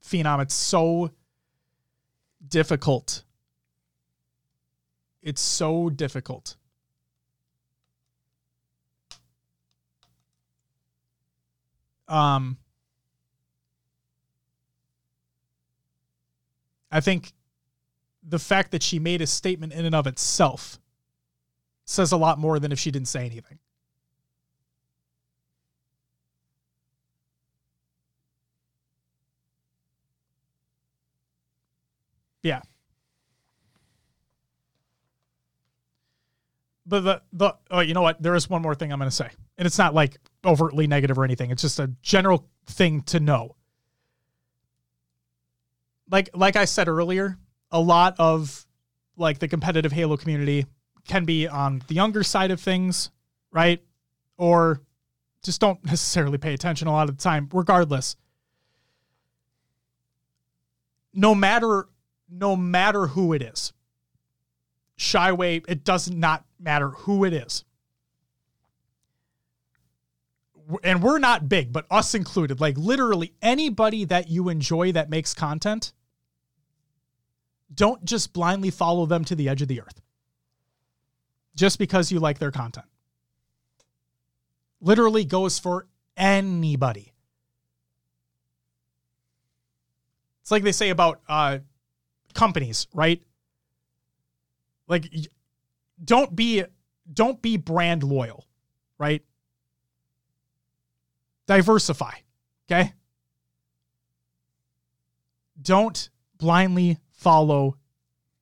phenom. 0.04 0.42
It's 0.42 0.54
so 0.54 1.12
difficult. 2.46 3.22
It's 5.22 5.40
so 5.40 5.88
difficult. 5.88 6.56
Um 12.06 12.58
I 16.90 17.00
think 17.00 17.32
the 18.22 18.38
fact 18.38 18.72
that 18.72 18.82
she 18.82 18.98
made 18.98 19.20
a 19.20 19.26
statement 19.26 19.72
in 19.72 19.84
and 19.84 19.94
of 19.94 20.06
itself 20.06 20.78
says 21.84 22.12
a 22.12 22.16
lot 22.16 22.38
more 22.38 22.58
than 22.58 22.72
if 22.72 22.78
she 22.78 22.90
didn't 22.90 23.08
say 23.08 23.24
anything. 23.24 23.58
Yeah. 32.42 32.60
But 36.86 37.00
the 37.00 37.22
the 37.32 37.56
oh, 37.70 37.80
you 37.80 37.92
know 37.92 38.00
what? 38.00 38.22
There 38.22 38.34
is 38.34 38.48
one 38.48 38.62
more 38.62 38.74
thing 38.74 38.92
I'm 38.92 38.98
going 38.98 39.10
to 39.10 39.14
say, 39.14 39.28
and 39.58 39.66
it's 39.66 39.76
not 39.76 39.94
like 39.94 40.16
overtly 40.44 40.86
negative 40.86 41.18
or 41.18 41.24
anything. 41.24 41.50
It's 41.50 41.60
just 41.60 41.78
a 41.78 41.88
general 42.00 42.48
thing 42.66 43.02
to 43.02 43.20
know. 43.20 43.56
Like 46.10 46.30
like 46.34 46.56
I 46.56 46.64
said 46.64 46.88
earlier, 46.88 47.38
a 47.70 47.80
lot 47.80 48.14
of 48.18 48.66
like 49.16 49.38
the 49.38 49.48
competitive 49.48 49.92
Halo 49.92 50.16
community 50.16 50.66
can 51.06 51.24
be 51.24 51.48
on 51.48 51.82
the 51.88 51.94
younger 51.94 52.22
side 52.22 52.50
of 52.50 52.60
things, 52.60 53.10
right? 53.50 53.82
Or 54.36 54.80
just 55.42 55.60
don't 55.60 55.84
necessarily 55.84 56.38
pay 56.38 56.54
attention 56.54 56.88
a 56.88 56.92
lot 56.92 57.08
of 57.08 57.16
the 57.16 57.22
time, 57.22 57.48
regardless. 57.52 58.16
No 61.12 61.34
matter 61.34 61.88
no 62.30 62.56
matter 62.56 63.08
who 63.08 63.32
it 63.32 63.42
is. 63.42 63.72
Shyway, 64.98 65.64
it 65.68 65.84
does 65.84 66.10
not 66.10 66.44
matter 66.58 66.90
who 66.90 67.24
it 67.24 67.32
is. 67.32 67.64
And 70.82 71.02
we're 71.02 71.18
not 71.18 71.48
big, 71.48 71.72
but 71.72 71.86
us 71.90 72.14
included, 72.14 72.60
like 72.60 72.76
literally 72.76 73.32
anybody 73.40 74.04
that 74.04 74.28
you 74.28 74.50
enjoy 74.50 74.92
that 74.92 75.08
makes 75.08 75.32
content, 75.32 75.92
don't 77.74 78.04
just 78.04 78.32
blindly 78.32 78.70
follow 78.70 79.06
them 79.06 79.24
to 79.24 79.34
the 79.34 79.48
edge 79.48 79.62
of 79.62 79.68
the 79.68 79.80
earth 79.80 80.00
just 81.54 81.78
because 81.78 82.12
you 82.12 82.20
like 82.20 82.38
their 82.38 82.52
content. 82.52 82.86
Literally 84.80 85.24
goes 85.24 85.58
for 85.58 85.86
anybody. 86.16 87.12
It's 90.42 90.50
like 90.50 90.62
they 90.62 90.72
say 90.72 90.90
about 90.90 91.20
uh, 91.28 91.58
companies, 92.32 92.86
right? 92.94 93.20
Like 94.86 95.12
don't 96.02 96.34
be 96.34 96.64
don't 97.12 97.42
be 97.42 97.56
brand 97.56 98.02
loyal, 98.02 98.46
right? 98.98 99.22
Diversify, 101.46 102.12
okay? 102.70 102.92
Don't 105.60 106.08
blindly 106.38 106.98
follow 107.18 107.76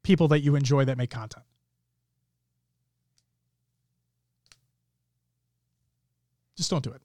people 0.03 0.29
that 0.29 0.41
you 0.41 0.55
enjoy 0.55 0.85
that 0.85 0.97
make 0.97 1.11
content. 1.11 1.45
Just 6.57 6.71
don't 6.71 6.85
do 6.85 6.91
it. 6.91 7.03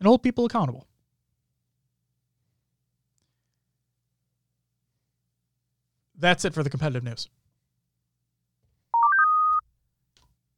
And 0.00 0.06
hold 0.06 0.22
people 0.22 0.44
accountable. 0.44 0.86
That's 6.18 6.44
it 6.44 6.54
for 6.54 6.62
the 6.62 6.70
competitive 6.70 7.02
news. 7.02 7.28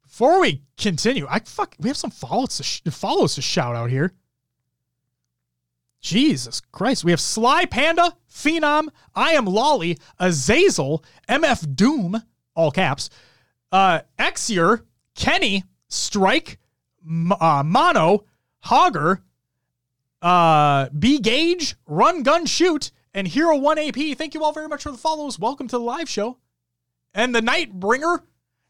Before 0.03 0.39
we 0.39 0.63
continue, 0.77 1.27
I 1.29 1.39
fuck 1.39 1.75
we 1.79 1.89
have 1.89 1.97
some 1.97 2.09
follows 2.11 2.57
to 2.57 2.63
sh- 2.63 2.81
follows 2.89 3.35
to 3.35 3.41
shout 3.41 3.75
out 3.75 3.89
here. 3.89 4.13
Jesus 6.01 6.61
Christ, 6.71 7.03
we 7.03 7.11
have 7.11 7.19
Sly 7.19 7.65
Panda, 7.65 8.15
Phenom, 8.31 8.89
I 9.15 9.31
am 9.31 9.45
Lolly, 9.45 9.97
Azazel, 10.19 11.03
MF 11.27 11.75
Doom, 11.75 12.21
all 12.55 12.71
caps, 12.71 13.09
uh, 13.71 14.01
Exier, 14.17 14.83
Kenny, 15.15 15.63
Strike, 15.89 16.59
M- 17.05 17.31
uh, 17.31 17.63
Mono, 17.63 18.25
Hogger, 18.65 19.21
uh, 20.21 20.89
B 20.97 21.19
Gauge, 21.19 21.75
Run 21.85 22.23
Gun 22.23 22.45
Shoot, 22.45 22.91
and 23.13 23.27
Hero 23.27 23.57
1 23.57 23.79
AP. 23.79 24.13
Thank 24.17 24.33
you 24.33 24.43
all 24.43 24.53
very 24.53 24.67
much 24.67 24.83
for 24.83 24.91
the 24.91 24.97
follows. 24.97 25.39
Welcome 25.39 25.67
to 25.69 25.77
the 25.77 25.83
live 25.83 26.09
show. 26.09 26.37
And 27.13 27.33
the 27.33 27.41
Nightbringer, 27.41 28.21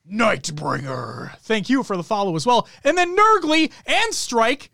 Nightbringer. 0.10 1.38
Thank 1.40 1.70
you 1.70 1.84
for 1.84 1.98
the 1.98 2.04
follow 2.04 2.36
as 2.36 2.46
well. 2.46 2.68
And 2.84 2.98
then 2.98 3.16
Nurgly 3.16 3.72
and 3.86 4.14
Strike. 4.14 4.72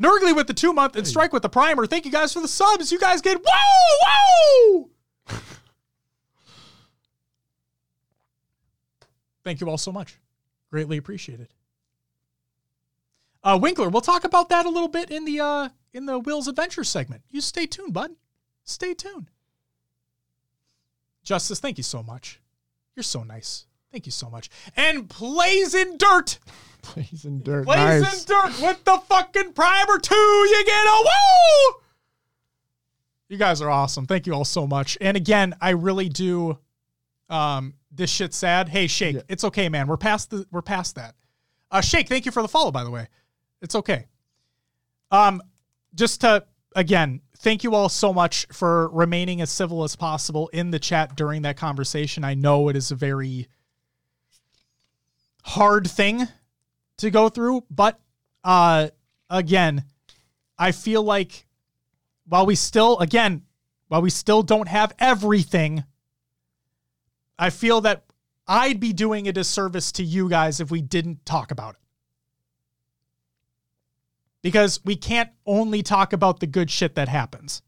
Nurgly 0.00 0.34
with 0.34 0.46
the 0.46 0.54
two 0.54 0.72
month 0.72 0.96
and 0.96 1.06
Strike 1.06 1.32
with 1.32 1.42
the 1.42 1.48
primer. 1.48 1.86
Thank 1.86 2.06
you 2.06 2.10
guys 2.10 2.32
for 2.32 2.40
the 2.40 2.48
subs. 2.48 2.90
You 2.90 2.98
guys 2.98 3.20
get 3.20 3.38
whoa, 3.44 4.88
whoa. 5.28 5.36
Thank 9.44 9.60
you 9.60 9.68
all 9.68 9.78
so 9.78 9.92
much. 9.92 10.18
Greatly 10.70 10.96
appreciated. 10.96 11.48
Uh, 13.42 13.58
Winkler, 13.60 13.88
we'll 13.88 14.00
talk 14.00 14.24
about 14.24 14.48
that 14.50 14.66
a 14.66 14.70
little 14.70 14.88
bit 14.88 15.10
in 15.10 15.24
the 15.24 15.40
uh, 15.40 15.68
in 15.92 16.06
the 16.06 16.18
Will's 16.18 16.48
Adventure 16.48 16.84
segment. 16.84 17.22
You 17.30 17.40
stay 17.40 17.66
tuned, 17.66 17.92
bud. 17.92 18.12
Stay 18.64 18.94
tuned. 18.94 19.30
Justice, 21.22 21.60
thank 21.60 21.76
you 21.76 21.84
so 21.84 22.02
much. 22.02 22.40
You're 22.96 23.02
so 23.02 23.22
nice. 23.22 23.66
Thank 23.92 24.06
you 24.06 24.12
so 24.12 24.30
much. 24.30 24.48
And 24.76 25.08
plays 25.08 25.74
in 25.74 25.96
dirt. 25.98 26.38
Plays 26.82 27.24
in 27.24 27.42
dirt. 27.42 27.66
Plays 27.66 28.02
nice. 28.02 28.20
in 28.22 28.26
dirt 28.34 28.60
with 28.62 28.84
the 28.84 28.98
fucking 29.08 29.52
primer 29.52 29.98
two. 29.98 30.14
You 30.14 30.64
get 30.64 30.86
a 30.86 31.02
woo. 31.04 31.80
You 33.28 33.36
guys 33.36 33.60
are 33.60 33.70
awesome. 33.70 34.06
Thank 34.06 34.26
you 34.26 34.34
all 34.34 34.44
so 34.44 34.66
much. 34.66 34.96
And 35.00 35.16
again, 35.16 35.54
I 35.60 35.70
really 35.70 36.08
do. 36.08 36.58
Um, 37.28 37.74
this 37.92 38.10
shit's 38.10 38.36
sad. 38.36 38.68
Hey, 38.68 38.86
Shake, 38.86 39.16
Yeah. 39.16 39.22
it's 39.28 39.44
okay, 39.44 39.68
man. 39.68 39.86
We're 39.86 39.96
past 39.96 40.30
the. 40.30 40.46
We're 40.50 40.62
past 40.62 40.94
that. 40.96 41.14
Uh, 41.70 41.80
Shake, 41.80 42.08
thank 42.08 42.26
you 42.26 42.32
for 42.32 42.42
the 42.42 42.48
follow. 42.48 42.70
By 42.70 42.82
the 42.82 42.90
way, 42.90 43.06
it's 43.62 43.74
okay. 43.74 44.06
Um, 45.10 45.42
just 45.94 46.22
to 46.22 46.44
again, 46.74 47.20
thank 47.38 47.62
you 47.64 47.74
all 47.74 47.88
so 47.88 48.12
much 48.12 48.46
for 48.52 48.88
remaining 48.88 49.40
as 49.40 49.50
civil 49.50 49.84
as 49.84 49.96
possible 49.96 50.48
in 50.52 50.70
the 50.70 50.78
chat 50.78 51.16
during 51.16 51.42
that 51.42 51.56
conversation. 51.56 52.24
I 52.24 52.34
know 52.34 52.68
it 52.68 52.76
is 52.76 52.90
a 52.90 52.94
very 52.96 53.48
hard 55.42 55.88
thing 55.88 56.26
to 56.98 57.10
go 57.10 57.28
through, 57.28 57.64
but 57.70 57.98
uh 58.44 58.88
again, 59.28 59.84
I 60.58 60.72
feel 60.72 61.02
like 61.02 61.46
while 62.26 62.46
we 62.46 62.54
still 62.54 62.98
again, 62.98 63.42
while 63.88 64.02
we 64.02 64.10
still 64.10 64.42
don't 64.42 64.68
have 64.68 64.92
everything, 64.98 65.84
I 67.38 67.50
feel 67.50 67.80
that 67.82 68.04
I'd 68.46 68.80
be 68.80 68.92
doing 68.92 69.28
a 69.28 69.32
disservice 69.32 69.92
to 69.92 70.02
you 70.04 70.28
guys 70.28 70.60
if 70.60 70.70
we 70.70 70.82
didn't 70.82 71.24
talk 71.24 71.50
about 71.50 71.74
it. 71.74 71.80
Because 74.42 74.80
we 74.84 74.96
can't 74.96 75.30
only 75.46 75.82
talk 75.82 76.12
about 76.12 76.40
the 76.40 76.46
good 76.46 76.70
shit 76.70 76.94
that 76.94 77.08
happens. 77.08 77.62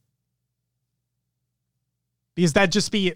Because 2.35 2.55
that'd 2.55 2.73
just 2.73 2.91
be 2.91 3.15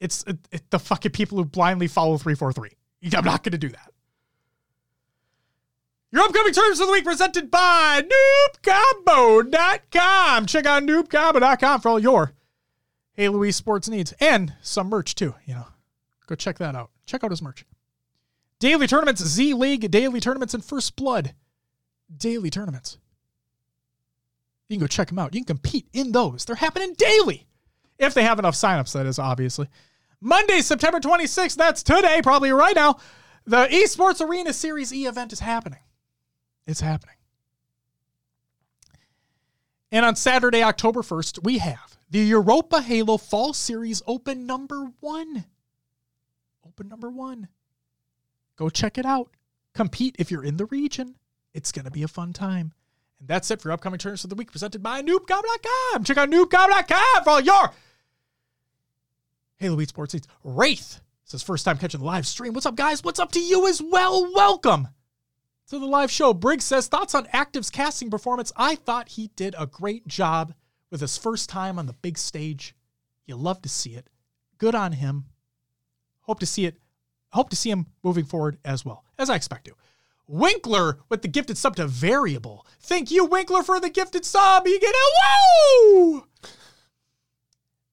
it's 0.00 0.22
it, 0.24 0.38
it- 0.52 0.70
the 0.70 0.78
fucking 0.78 1.12
people 1.12 1.38
who 1.38 1.44
blindly 1.44 1.88
follow 1.88 2.16
343. 2.18 2.70
I'm 3.12 3.24
not 3.24 3.42
going 3.42 3.52
to 3.52 3.58
do 3.58 3.68
that. 3.68 3.90
Your 6.10 6.22
upcoming 6.22 6.52
terms 6.52 6.78
of 6.78 6.86
the 6.86 6.92
week 6.92 7.04
presented 7.04 7.50
by 7.50 8.02
noobcombo.com. 8.64 10.46
Check 10.46 10.64
out 10.64 10.84
noobcombo.com 10.84 11.80
for 11.80 11.88
all 11.88 11.98
your 11.98 12.32
Halo 13.14 13.40
esports 13.40 13.88
needs 13.88 14.14
and 14.20 14.54
some 14.62 14.88
merch 14.88 15.16
too. 15.16 15.34
You 15.44 15.54
know, 15.54 15.66
go 16.26 16.36
check 16.36 16.58
that 16.58 16.76
out. 16.76 16.90
Check 17.04 17.24
out 17.24 17.32
his 17.32 17.42
merch. 17.42 17.64
Daily 18.60 18.86
tournaments, 18.86 19.24
Z 19.24 19.54
League, 19.54 19.90
daily 19.90 20.20
tournaments, 20.20 20.54
and 20.54 20.64
First 20.64 20.94
Blood 20.96 21.34
daily 22.16 22.50
tournaments. 22.50 22.98
You 24.68 24.76
can 24.76 24.80
go 24.80 24.86
check 24.86 25.08
them 25.08 25.18
out. 25.18 25.34
You 25.34 25.40
can 25.40 25.56
compete 25.56 25.86
in 25.92 26.12
those. 26.12 26.44
They're 26.44 26.56
happening 26.56 26.94
daily. 26.94 27.46
If 27.98 28.14
they 28.14 28.22
have 28.22 28.38
enough 28.38 28.54
signups, 28.54 28.92
that 28.92 29.06
is 29.06 29.18
obviously. 29.18 29.68
Monday, 30.20 30.60
September 30.60 31.00
26th, 31.00 31.56
that's 31.56 31.82
today, 31.82 32.20
probably 32.22 32.50
right 32.50 32.74
now. 32.74 32.98
The 33.46 33.66
Esports 33.66 34.26
Arena 34.26 34.52
Series 34.52 34.92
E 34.92 35.06
event 35.06 35.32
is 35.32 35.40
happening. 35.40 35.80
It's 36.66 36.80
happening. 36.80 37.16
And 39.92 40.04
on 40.04 40.16
Saturday, 40.16 40.62
October 40.62 41.02
1st, 41.02 41.44
we 41.44 41.58
have 41.58 41.98
the 42.10 42.20
Europa 42.20 42.80
Halo 42.80 43.16
Fall 43.16 43.52
Series 43.52 44.02
Open 44.06 44.46
number 44.46 44.86
one. 45.00 45.44
Open 46.66 46.88
number 46.88 47.10
one. 47.10 47.48
Go 48.56 48.68
check 48.70 48.98
it 48.98 49.06
out. 49.06 49.30
Compete 49.74 50.16
if 50.18 50.30
you're 50.30 50.44
in 50.44 50.56
the 50.56 50.66
region. 50.66 51.16
It's 51.52 51.70
going 51.70 51.84
to 51.84 51.90
be 51.90 52.02
a 52.02 52.08
fun 52.08 52.32
time. 52.32 52.72
And 53.20 53.28
that's 53.28 53.50
it 53.50 53.60
for 53.60 53.70
upcoming 53.70 53.98
tournaments 53.98 54.24
of 54.24 54.30
the 54.30 54.36
week 54.36 54.50
presented 54.50 54.82
by 54.82 55.02
noobcom.com. 55.02 56.04
Check 56.04 56.16
out 56.16 56.30
noobcom.com 56.30 57.24
for 57.24 57.30
all 57.30 57.40
your 57.40 57.70
Halo 59.64 59.78
esports 59.78 60.12
Needs. 60.12 60.28
Wraith 60.44 61.00
says 61.24 61.42
first 61.42 61.64
time 61.64 61.78
catching 61.78 62.00
the 62.00 62.06
live 62.06 62.26
stream. 62.26 62.52
What's 62.52 62.66
up, 62.66 62.76
guys? 62.76 63.02
What's 63.02 63.18
up 63.18 63.32
to 63.32 63.40
you 63.40 63.66
as 63.66 63.80
well? 63.80 64.30
Welcome 64.34 64.88
to 65.68 65.78
the 65.78 65.86
live 65.86 66.10
show. 66.10 66.34
Briggs 66.34 66.66
says 66.66 66.86
thoughts 66.86 67.14
on 67.14 67.26
Active's 67.32 67.70
casting 67.70 68.10
performance. 68.10 68.52
I 68.58 68.74
thought 68.74 69.08
he 69.08 69.28
did 69.36 69.54
a 69.58 69.64
great 69.64 70.06
job 70.06 70.52
with 70.90 71.00
his 71.00 71.16
first 71.16 71.48
time 71.48 71.78
on 71.78 71.86
the 71.86 71.94
big 71.94 72.18
stage. 72.18 72.74
You 73.24 73.36
love 73.36 73.62
to 73.62 73.70
see 73.70 73.94
it. 73.94 74.10
Good 74.58 74.74
on 74.74 74.92
him. 74.92 75.24
Hope 76.20 76.40
to 76.40 76.46
see 76.46 76.66
it. 76.66 76.76
Hope 77.32 77.48
to 77.48 77.56
see 77.56 77.70
him 77.70 77.86
moving 78.02 78.26
forward 78.26 78.58
as 78.66 78.84
well, 78.84 79.02
as 79.18 79.30
I 79.30 79.34
expect 79.34 79.64
to. 79.64 79.72
Winkler 80.28 80.98
with 81.08 81.22
the 81.22 81.28
gifted 81.28 81.56
sub 81.56 81.76
to 81.76 81.86
variable. 81.86 82.66
Thank 82.80 83.10
you, 83.10 83.24
Winkler, 83.24 83.62
for 83.62 83.80
the 83.80 83.88
gifted 83.88 84.26
sub. 84.26 84.66
You 84.66 84.78
get 84.78 84.94
a 84.94 85.10
woo! 85.86 86.26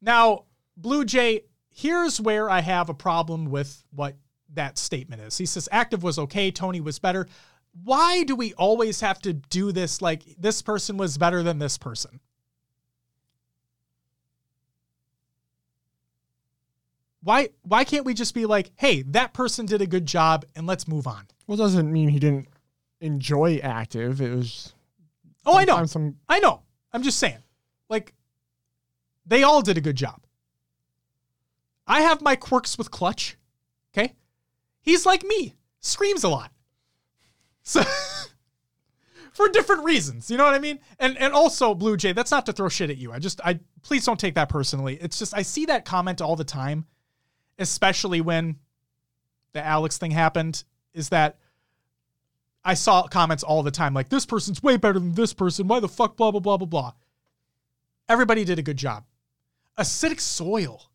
Now, 0.02 0.44
Blue 0.76 1.06
Jay, 1.06 1.44
here's 1.74 2.20
where 2.20 2.50
I 2.50 2.62
have 2.62 2.90
a 2.90 2.94
problem 2.94 3.46
with 3.46 3.84
what 3.92 4.16
that 4.54 4.78
statement 4.78 5.22
is. 5.22 5.38
He 5.38 5.46
says 5.46 5.70
active 5.72 6.04
was 6.04 6.20
okay, 6.20 6.52
Tony 6.52 6.82
was 6.82 7.00
better. 7.00 7.28
Why 7.84 8.24
do 8.24 8.36
we 8.36 8.54
always 8.56 9.00
have 9.02 9.20
to 9.22 9.34
do 9.34 9.72
this 9.72 10.02
like 10.02 10.24
this 10.38 10.62
person 10.62 10.98
was 10.98 11.18
better 11.18 11.42
than 11.42 11.60
this 11.60 11.78
person? 11.78 12.20
Why 17.24 17.50
why 17.62 17.84
can't 17.84 18.06
we 18.06 18.14
just 18.14 18.34
be 18.34 18.46
like, 18.46 18.72
"Hey, 18.76 19.04
that 19.04 19.34
person 19.34 19.66
did 19.66 19.82
a 19.82 19.88
good 19.88 20.06
job 20.06 20.44
and 20.56 20.68
let's 20.68 20.88
move 20.88 21.08
on." 21.08 21.28
Well, 21.48 21.56
it 21.56 21.64
doesn't 21.64 21.92
mean 21.92 22.10
he 22.10 22.20
didn't 22.20 22.48
enjoy 23.00 23.60
active. 23.64 24.22
It 24.22 24.36
was. 24.36 24.74
Oh, 25.46 25.58
I 25.58 25.66
know. 25.66 25.86
Some 25.86 26.18
I 26.28 26.40
know. 26.40 26.64
I'm 26.92 27.04
just 27.04 27.20
saying. 27.20 27.44
Like, 27.90 28.14
they 29.26 29.44
all 29.44 29.62
did 29.62 29.78
a 29.78 29.82
good 29.82 29.96
job. 29.96 30.22
I 31.88 32.02
have 32.02 32.22
my 32.22 32.36
quirks 32.36 32.78
with 32.78 32.92
Clutch. 32.92 33.38
Okay. 33.94 34.14
He's 34.82 35.06
like 35.06 35.24
me, 35.24 35.56
screams 35.80 36.24
a 36.24 36.30
lot. 36.30 36.52
So, 37.64 37.84
for 39.34 39.50
different 39.50 39.84
reasons. 39.84 40.30
You 40.32 40.38
know 40.38 40.46
what 40.46 40.54
I 40.54 40.60
mean? 40.60 40.80
And 41.00 41.18
and 41.18 41.34
also, 41.34 41.74
Blue 41.74 41.98
Jay, 41.98 42.14
that's 42.14 42.32
not 42.32 42.46
to 42.48 42.54
throw 42.54 42.70
shit 42.70 42.90
at 42.90 42.98
you. 42.98 43.12
I 43.12 43.20
just, 43.20 43.42
I 43.44 43.60
please 43.82 44.06
don't 44.06 44.20
take 44.20 44.36
that 44.36 44.50
personally. 44.50 44.98
It's 45.02 45.20
just, 45.20 45.36
I 45.36 45.42
see 45.42 45.66
that 45.66 45.86
comment 45.86 46.22
all 46.22 46.36
the 46.36 46.44
time, 46.44 46.86
especially 47.60 48.22
when 48.22 48.58
the 49.54 49.64
Alex 49.64 49.98
thing 49.98 50.12
happened, 50.12 50.64
is 50.94 51.10
that 51.10 51.38
I 52.64 52.74
saw 52.76 53.08
comments 53.08 53.44
all 53.44 53.64
the 53.64 53.72
time 53.72 53.94
like 53.94 54.10
this 54.10 54.26
person's 54.26 54.62
way 54.62 54.78
better 54.78 55.00
than 55.00 55.14
this 55.14 55.34
person. 55.34 55.68
Why 55.68 55.80
the 55.80 55.88
fuck 55.88 56.18
blah 56.18 56.32
blah 56.32 56.40
blah 56.40 56.58
blah 56.58 56.68
blah. 56.68 56.94
Everybody 58.10 58.44
did 58.44 58.60
a 58.60 58.64
good 58.64 58.78
job. 58.78 59.06
Acidic 59.78 60.20
soil 60.20 60.91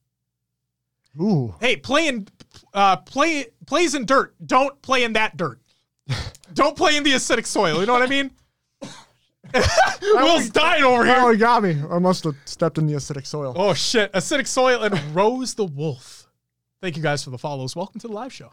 Ooh. 1.20 1.54
Hey, 1.60 1.76
playing 1.76 2.28
uh 2.74 2.96
play 2.96 3.46
plays 3.66 3.94
in 3.94 4.04
dirt. 4.04 4.34
Don't 4.44 4.80
play 4.82 5.04
in 5.04 5.14
that 5.14 5.36
dirt. 5.36 5.60
Don't 6.54 6.76
play 6.76 6.96
in 6.96 7.02
the 7.02 7.12
acidic 7.12 7.46
soil. 7.46 7.80
You 7.80 7.86
know 7.86 7.92
what 7.92 8.02
I 8.02 8.06
mean? 8.06 8.30
Will's 10.02 10.50
dying 10.50 10.84
over 10.84 11.04
here. 11.04 11.16
Oh, 11.18 11.30
he 11.30 11.38
got 11.38 11.62
me. 11.62 11.80
I 11.90 11.98
must 11.98 12.24
have 12.24 12.34
stepped 12.44 12.78
in 12.78 12.86
the 12.86 12.94
acidic 12.94 13.26
soil. 13.26 13.54
Oh 13.56 13.74
shit! 13.74 14.12
Acidic 14.12 14.46
soil 14.46 14.82
and 14.82 14.98
Rose 15.14 15.54
the 15.54 15.64
Wolf. 15.64 16.28
Thank 16.80 16.96
you 16.96 17.02
guys 17.02 17.24
for 17.24 17.30
the 17.30 17.38
follows. 17.38 17.74
Welcome 17.74 18.00
to 18.00 18.08
the 18.08 18.12
live 18.12 18.32
show. 18.32 18.52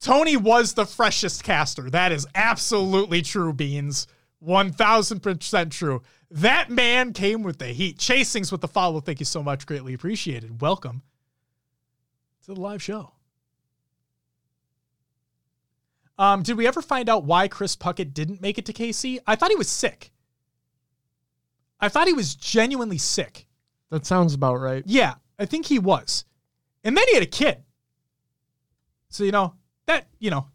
Tony 0.00 0.36
was 0.36 0.74
the 0.74 0.86
freshest 0.86 1.42
caster. 1.42 1.90
That 1.90 2.12
is 2.12 2.26
absolutely 2.34 3.22
true, 3.22 3.52
Beans. 3.52 4.06
1000% 4.44 5.70
true. 5.70 6.02
That 6.30 6.70
man 6.70 7.12
came 7.12 7.42
with 7.42 7.58
the 7.58 7.68
heat. 7.68 7.98
Chasings 7.98 8.50
with 8.50 8.60
the 8.60 8.68
follow. 8.68 9.00
Thank 9.00 9.20
you 9.20 9.26
so 9.26 9.42
much. 9.42 9.66
Greatly 9.66 9.94
appreciated. 9.94 10.60
Welcome 10.60 11.02
to 12.44 12.54
the 12.54 12.60
live 12.60 12.82
show. 12.82 13.12
Um, 16.18 16.42
did 16.42 16.56
we 16.56 16.66
ever 16.66 16.80
find 16.80 17.08
out 17.08 17.24
why 17.24 17.46
Chris 17.46 17.76
Puckett 17.76 18.14
didn't 18.14 18.40
make 18.40 18.58
it 18.58 18.66
to 18.66 18.72
KC? 18.72 19.18
I 19.26 19.36
thought 19.36 19.50
he 19.50 19.56
was 19.56 19.68
sick. 19.68 20.10
I 21.78 21.88
thought 21.88 22.06
he 22.06 22.14
was 22.14 22.34
genuinely 22.34 22.98
sick. 22.98 23.46
That 23.90 24.06
sounds 24.06 24.32
about 24.34 24.56
right. 24.56 24.82
Yeah, 24.86 25.14
I 25.38 25.44
think 25.44 25.66
he 25.66 25.78
was. 25.78 26.24
And 26.82 26.96
then 26.96 27.04
he 27.08 27.14
had 27.14 27.22
a 27.22 27.26
kid. 27.26 27.62
So, 29.10 29.24
you 29.24 29.32
know, 29.32 29.54
that, 29.86 30.08
you 30.18 30.30
know, 30.30 30.48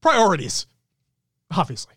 priorities, 0.00 0.66
obviously. 1.56 1.94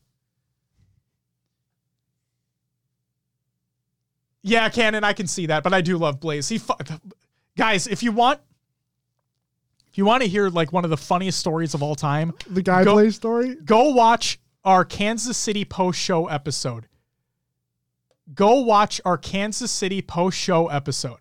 Yeah, 4.44 4.68
Cannon, 4.70 5.04
I 5.04 5.14
can 5.14 5.28
see 5.28 5.46
that, 5.48 5.64
but 5.64 5.74
I 5.74 5.82
do 5.82 5.98
love 5.98 6.20
Blaze. 6.20 6.50
He, 6.50 6.58
fu- 6.58 6.74
guys, 7.58 7.86
if 7.88 8.02
you 8.02 8.12
want, 8.12 8.40
if 9.92 9.98
you 9.98 10.06
want 10.06 10.24
to 10.24 10.30
hear 10.30 10.50
like 10.50 10.72
one 10.74 10.84
of 10.84 10.90
the 10.90 10.98
funniest 10.98 11.40
stories 11.40 11.74
of 11.74 11.84
all 11.84 11.96
time, 11.96 12.34
The 12.50 12.62
guy 12.64 12.84
Go- 12.84 12.94
play 12.94 13.12
story? 13.12 13.56
go 13.56 13.90
watch 13.90 14.40
our 14.64 14.84
Kansas 14.86 15.38
City 15.38 15.64
post 15.66 16.00
show 16.00 16.28
episode. 16.28 16.88
Go 18.34 18.62
watch 18.62 19.02
our 19.06 19.18
Kansas 19.18 19.70
City 19.72 20.02
post 20.02 20.38
show 20.38 20.68
episode. 20.68 21.20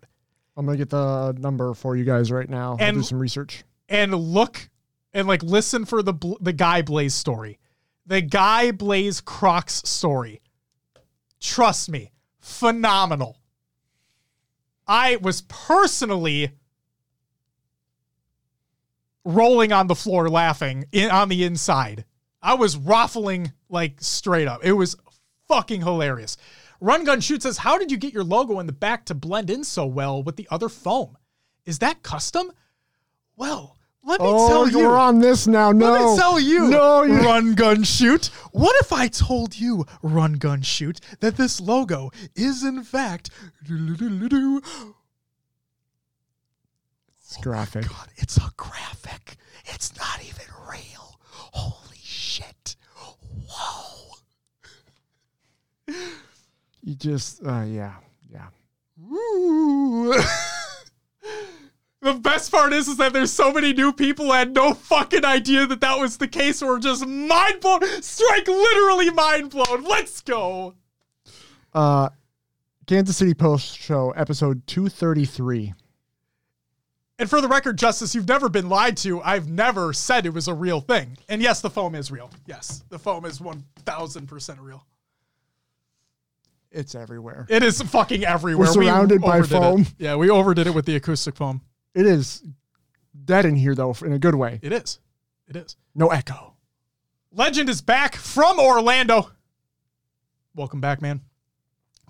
I'm 0.55 0.65
going 0.65 0.77
to 0.77 0.81
get 0.81 0.89
the 0.89 1.33
number 1.39 1.73
for 1.73 1.95
you 1.95 2.03
guys 2.05 2.31
right 2.31 2.49
now. 2.49 2.71
I'll 2.73 2.77
And- 2.79 2.97
do 2.97 3.03
some 3.03 3.19
research. 3.19 3.63
and 3.89 4.13
look 4.13 4.69
and 5.13 5.27
like 5.27 5.43
listen 5.43 5.83
for 5.85 6.01
the 6.01 6.13
the 6.39 6.53
guy 6.53 6.81
Blaze 6.81 7.13
story, 7.13 7.59
the 8.05 8.21
guy 8.21 8.71
Blaze 8.71 9.19
Crocs 9.19 9.81
story. 9.85 10.41
Trust 11.41 11.89
me, 11.89 12.11
phenomenal. 12.41 13.37
I 14.87 15.17
was 15.17 15.41
personally 15.43 16.51
rolling 19.23 19.71
on 19.71 19.87
the 19.87 19.95
floor 19.95 20.29
laughing 20.29 20.85
in, 20.91 21.09
on 21.09 21.29
the 21.29 21.43
inside. 21.43 22.05
I 22.41 22.55
was 22.55 22.75
ruffling 22.75 23.53
like 23.69 24.01
straight 24.01 24.47
up. 24.47 24.65
It 24.65 24.73
was 24.73 24.97
fucking 25.47 25.81
hilarious. 25.81 26.37
Run 26.79 27.03
Gun 27.03 27.21
Shoot 27.21 27.43
says, 27.43 27.59
How 27.59 27.77
did 27.77 27.91
you 27.91 27.97
get 27.97 28.13
your 28.13 28.23
logo 28.23 28.59
in 28.59 28.65
the 28.65 28.73
back 28.73 29.05
to 29.05 29.13
blend 29.13 29.49
in 29.49 29.63
so 29.63 29.85
well 29.85 30.23
with 30.23 30.35
the 30.35 30.47
other 30.49 30.69
foam? 30.69 31.17
Is 31.65 31.79
that 31.79 32.01
custom? 32.01 32.51
Well, 33.35 33.77
let 34.03 34.19
me 34.19 34.25
Oh, 34.29 34.47
tell 34.47 34.67
you. 34.69 34.79
we're 34.87 34.97
on 34.97 35.19
this 35.19 35.47
now. 35.47 35.71
No. 35.71 35.91
Let 35.91 36.01
me 36.03 36.17
tell 36.17 36.39
you, 36.39 36.67
No, 36.69 37.03
you 37.03 37.19
run, 37.19 37.53
gun, 37.55 37.83
shoot. 37.83 38.27
What 38.51 38.75
if 38.81 38.91
I 38.91 39.07
told 39.07 39.57
you, 39.59 39.85
run, 40.01 40.33
gun, 40.33 40.61
shoot, 40.61 40.99
that 41.19 41.37
this 41.37 41.59
logo 41.61 42.11
is 42.35 42.63
in 42.63 42.83
fact, 42.83 43.29
It's 47.19 47.37
graphic. 47.41 47.87
God, 47.87 48.07
it's 48.17 48.37
a 48.37 48.51
graphic. 48.57 49.37
It's 49.65 49.95
not 49.97 50.21
even 50.21 50.45
real. 50.69 51.19
Holy 51.23 51.97
shit. 52.03 52.75
Whoa. 53.47 54.15
You 56.83 56.95
just, 56.95 57.45
uh, 57.45 57.61
yeah. 57.67 57.93
Yeah. 58.29 58.47
Ooh. 59.13 60.13
the 62.01 62.13
best 62.13 62.51
part 62.51 62.73
is, 62.73 62.87
is 62.87 62.97
that 62.97 63.13
there's 63.13 63.31
so 63.31 63.51
many 63.51 63.73
new 63.73 63.93
people 63.93 64.25
who 64.25 64.31
had 64.31 64.53
no 64.53 64.73
fucking 64.73 65.23
idea 65.23 65.67
that 65.67 65.81
that 65.81 65.99
was 65.99 66.17
the 66.17 66.27
case. 66.27 66.61
Or 66.61 66.79
just 66.79 67.05
mind 67.05 67.59
blown. 67.61 67.81
Strike 68.01 68.47
literally 68.47 69.09
mind 69.11 69.51
blown. 69.51 69.83
Let's 69.83 70.21
go. 70.21 70.75
Uh, 71.73 72.09
Kansas 72.87 73.15
City 73.17 73.33
Post 73.33 73.77
Show, 73.77 74.11
episode 74.11 74.65
233. 74.67 75.73
And 77.19 77.29
for 77.29 77.39
the 77.39 77.47
record, 77.47 77.77
Justice, 77.77 78.15
you've 78.15 78.27
never 78.27 78.49
been 78.49 78.67
lied 78.67 78.97
to. 78.97 79.21
I've 79.21 79.47
never 79.47 79.93
said 79.93 80.25
it 80.25 80.33
was 80.33 80.47
a 80.47 80.53
real 80.55 80.81
thing. 80.81 81.17
And 81.29 81.39
yes, 81.39 81.61
the 81.61 81.69
foam 81.69 81.93
is 81.93 82.09
real. 82.09 82.31
Yes, 82.47 82.83
the 82.89 82.97
foam 82.97 83.25
is 83.25 83.37
1000% 83.37 84.57
real. 84.59 84.83
It's 86.71 86.95
everywhere. 86.95 87.45
It 87.47 87.61
is 87.61 87.79
fucking 87.81 88.25
everywhere. 88.25 88.65
We're 88.65 88.73
surrounded 88.73 89.21
by 89.21 89.37
overdid 89.37 89.51
it. 89.55 89.59
foam. 89.59 89.85
Yeah, 89.99 90.15
we 90.15 90.31
overdid 90.31 90.65
it 90.65 90.73
with 90.73 90.85
the 90.85 90.95
acoustic 90.95 91.35
foam. 91.35 91.61
It 91.93 92.05
is 92.05 92.43
dead 93.25 93.45
in 93.45 93.55
here, 93.55 93.75
though, 93.75 93.95
in 94.03 94.13
a 94.13 94.19
good 94.19 94.35
way. 94.35 94.59
It 94.61 94.71
is. 94.71 94.99
It 95.47 95.55
is. 95.55 95.75
No 95.93 96.07
echo. 96.07 96.55
Legend 97.33 97.69
is 97.69 97.81
back 97.81 98.15
from 98.15 98.59
Orlando. 98.59 99.31
Welcome 100.55 100.81
back, 100.81 101.01
man. 101.01 101.21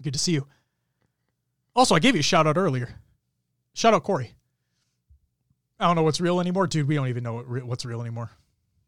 Good 0.01 0.14
to 0.14 0.19
see 0.19 0.34
you. 0.34 0.48
Also, 1.76 1.95
I 1.95 2.00
gave 2.00 2.16
you 2.16 2.19
a 2.19 2.24
shout 2.24 2.48
out 2.48 2.58
earlier. 2.58 2.90
Shout 3.74 3.93
out 3.93 4.03
Corey. 4.03 4.34
I 5.80 5.88
don't 5.88 5.95
know 5.95 6.03
what's 6.03 6.22
real 6.22 6.40
anymore, 6.40 6.68
dude. 6.68 6.88
We 6.88 6.95
don't 6.95 7.08
even 7.08 7.24
know 7.24 7.34
what 7.34 7.50
re- 7.50 7.61
what's 7.61 7.85
real 7.85 8.01
anymore. 8.01 8.30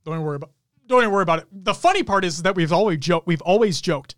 Don't 0.05 0.15
even 0.15 0.25
worry 0.25 0.35
about. 0.35 0.51
Don't 0.85 1.01
even 1.01 1.11
worry 1.11 1.23
about 1.23 1.39
it. 1.39 1.47
The 1.51 1.73
funny 1.73 2.03
part 2.03 2.25
is 2.25 2.43
that 2.43 2.55
we've 2.55 2.73
always 2.73 2.99
joked. 2.99 3.25
We've 3.25 3.41
always 3.41 3.79
joked 3.81 4.15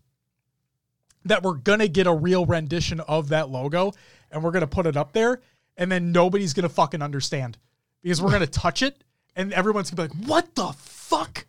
that 1.26 1.44
we're 1.44 1.56
gonna 1.56 1.88
get 1.88 2.08
a 2.08 2.14
real 2.14 2.46
rendition 2.46 3.00
of 3.02 3.30
that 3.30 3.50
logo, 3.50 3.94
and 4.32 4.44
we're 4.44 4.52
gonna 4.52 4.68
put 4.68 4.88
it 4.88 4.98
up 4.98 5.14
there, 5.14 5.42
and 5.78 5.92
then 5.92 6.12
nobody's 6.12 6.54
gonna 6.54 6.70
fucking 6.70 7.02
understand 7.02 7.58
because 8.02 8.22
we're 8.22 8.32
gonna 8.32 8.48
touch 8.48 8.82
it, 8.82 9.04
and 9.36 9.54
everyone's 9.54 9.92
gonna 9.92 10.08
be 10.08 10.16
like, 10.16 10.28
"What 10.28 10.56
the 10.56 10.72
fuck?" 10.74 11.46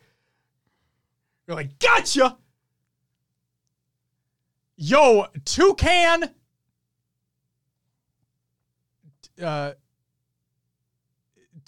You're 1.47 1.57
like, 1.57 1.79
"Gotcha." 1.79 2.37
Yo, 4.77 5.27
toucan. 5.45 6.35
Uh, 9.41 9.73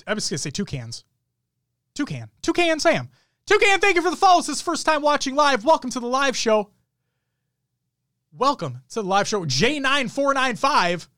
I 0.07 0.15
was 0.15 0.28
gonna 0.28 0.39
say 0.39 0.51
toucans. 0.51 1.05
Toucan. 1.95 2.31
Toucan 2.43 2.81
Sam. 2.81 3.09
Toucan, 3.47 3.81
thank 3.81 3.97
you 3.97 4.03
for 4.03 4.11
the 4.11 4.17
follows. 4.17 4.47
This 4.47 4.57
is 4.57 4.62
first 4.62 4.85
time 4.85 5.03
watching 5.03 5.35
live. 5.35 5.65
Welcome 5.65 5.91
to 5.91 6.01
the 6.01 6.07
live 6.07 6.37
show. 6.37 6.70
Welcome 8.31 8.83
to 8.91 9.03
the 9.03 9.09
live 9.09 9.27
show. 9.27 9.45
J9495 9.45 11.09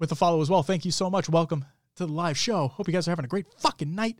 with 0.00 0.08
the 0.08 0.16
follow 0.16 0.40
as 0.40 0.50
well. 0.50 0.64
Thank 0.64 0.84
you 0.84 0.90
so 0.90 1.08
much. 1.08 1.28
Welcome 1.28 1.66
to 1.94 2.06
the 2.06 2.12
live 2.12 2.36
show. 2.36 2.66
Hope 2.66 2.88
you 2.88 2.92
guys 2.92 3.06
are 3.06 3.12
having 3.12 3.26
a 3.26 3.28
great 3.28 3.46
fucking 3.58 3.94
night. 3.94 4.18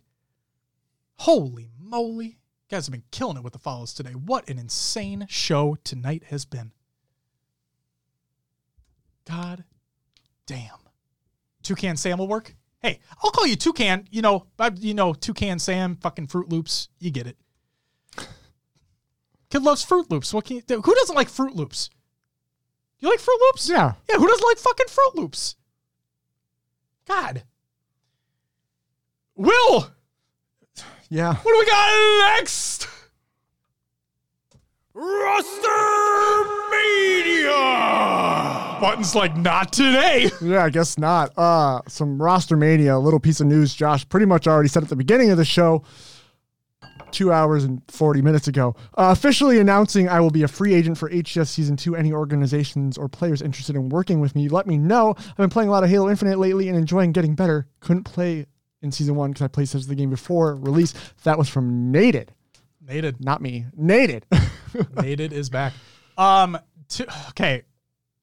Holy 1.17 1.71
moly. 1.81 2.27
You 2.27 2.77
guys 2.77 2.87
have 2.87 2.93
been 2.93 3.03
killing 3.11 3.39
it 3.39 3.43
with 3.43 3.55
the 3.55 3.59
follows 3.59 3.93
today. 3.93 4.13
What 4.13 4.49
an 4.49 4.59
insane 4.59 5.27
show 5.29 5.77
tonight 5.83 6.25
has 6.29 6.45
been. 6.45 6.71
God 9.27 9.65
damn. 10.47 10.79
Toucan 11.63 11.97
Sam 11.97 12.19
will 12.19 12.29
work. 12.29 12.55
Hey, 12.83 13.01
I'll 13.23 13.31
call 13.31 13.47
you 13.47 13.57
Toucan. 13.57 14.07
You 14.11 14.23
know, 14.23 14.47
you 14.77 14.95
know, 14.95 15.15
Toucan 15.15 15.59
Sam, 15.59 15.97
fucking 15.97 16.29
Fruit 16.29 16.49
Loops. 16.49 16.89
You 16.99 17.11
get 17.11 17.27
it. 17.27 17.37
Kid 19.51 19.63
loves 19.63 19.83
Fruit 19.83 20.11
Loops. 20.11 20.33
What 20.33 20.45
can 20.45 20.57
you 20.57 20.63
do? 20.63 20.81
Who 20.81 20.95
doesn't 20.95 21.17
like 21.17 21.29
Fruit 21.29 21.57
Loops? 21.57 21.91
You 22.99 23.09
like 23.09 23.19
Fruit 23.19 23.41
Loops? 23.41 23.69
Yeah. 23.69 23.95
Yeah, 24.09 24.17
who 24.17 24.29
doesn't 24.29 24.47
like 24.47 24.59
fucking 24.59 24.87
Fruit 24.89 25.17
Loops? 25.17 25.57
God. 27.11 27.43
Will, 29.35 29.91
Yeah. 31.09 31.35
what 31.35 31.53
do 31.53 31.59
we 31.59 31.67
got 31.67 32.37
next? 32.37 32.87
Roster 34.95 35.69
Mania. 36.71 37.51
Button's 38.81 39.15
like, 39.17 39.37
not 39.37 39.73
today. 39.73 40.31
Yeah, 40.41 40.65
I 40.65 40.71
guess 40.71 40.99
not. 40.99 41.37
Uh, 41.37 41.81
some 41.89 42.23
roster 42.23 42.57
mania, 42.57 42.97
a 42.97 42.99
little 42.99 43.19
piece 43.21 43.41
of 43.41 43.49
news 43.49 43.75
Josh 43.75 44.09
pretty 44.09 44.27
much 44.27 44.47
already 44.47 44.69
said 44.69 44.85
at 44.85 44.89
the 44.89 44.95
beginning 44.97 45.31
of 45.31 45.37
the 45.37 45.45
show, 45.45 45.83
two 47.13 47.33
hours 47.33 47.65
and 47.65 47.83
40 47.89 48.23
minutes 48.23 48.49
ago. 48.49 48.75
Uh, 48.97 49.09
officially 49.13 49.59
announcing 49.59 50.09
I 50.09 50.21
will 50.21 50.31
be 50.31 50.43
a 50.43 50.49
free 50.49 50.75
agent 50.75 50.99
for 50.99 51.09
HCS 51.11 51.49
Season 51.49 51.77
2. 51.77 51.97
Any 51.97 52.13
organizations 52.13 52.97
or 52.99 53.09
players 53.09 53.43
interested 53.43 53.77
in 53.77 53.89
working 53.89 54.21
with 54.21 54.35
me, 54.35 54.49
let 54.49 54.67
me 54.67 54.77
know. 54.79 55.15
I've 55.19 55.37
been 55.37 55.51
playing 55.51 55.69
a 55.69 55.73
lot 55.73 55.85
of 55.85 55.91
Halo 55.91 56.09
Infinite 56.11 56.39
lately 56.39 56.69
and 56.69 56.77
enjoying 56.79 57.13
getting 57.13 57.35
better. 57.35 57.67
Couldn't 57.81 58.05
play 58.05 58.47
in 58.83 58.93
Season 58.93 59.15
1 59.15 59.31
because 59.33 59.43
I 59.45 59.49
played 59.49 59.69
such 59.69 59.85
the 59.85 59.95
game 59.95 60.11
before 60.11 60.55
release. 60.57 60.95
That 61.25 61.37
was 61.39 61.49
from 61.49 61.93
Naded, 61.93 62.29
Naded. 62.85 63.21
not 63.21 63.43
me. 63.43 63.67
Naded. 63.79 64.23
Naded 64.73 65.33
is 65.33 65.51
back. 65.51 65.73
Um, 66.17 66.59
to, 66.91 67.07
okay. 67.31 67.63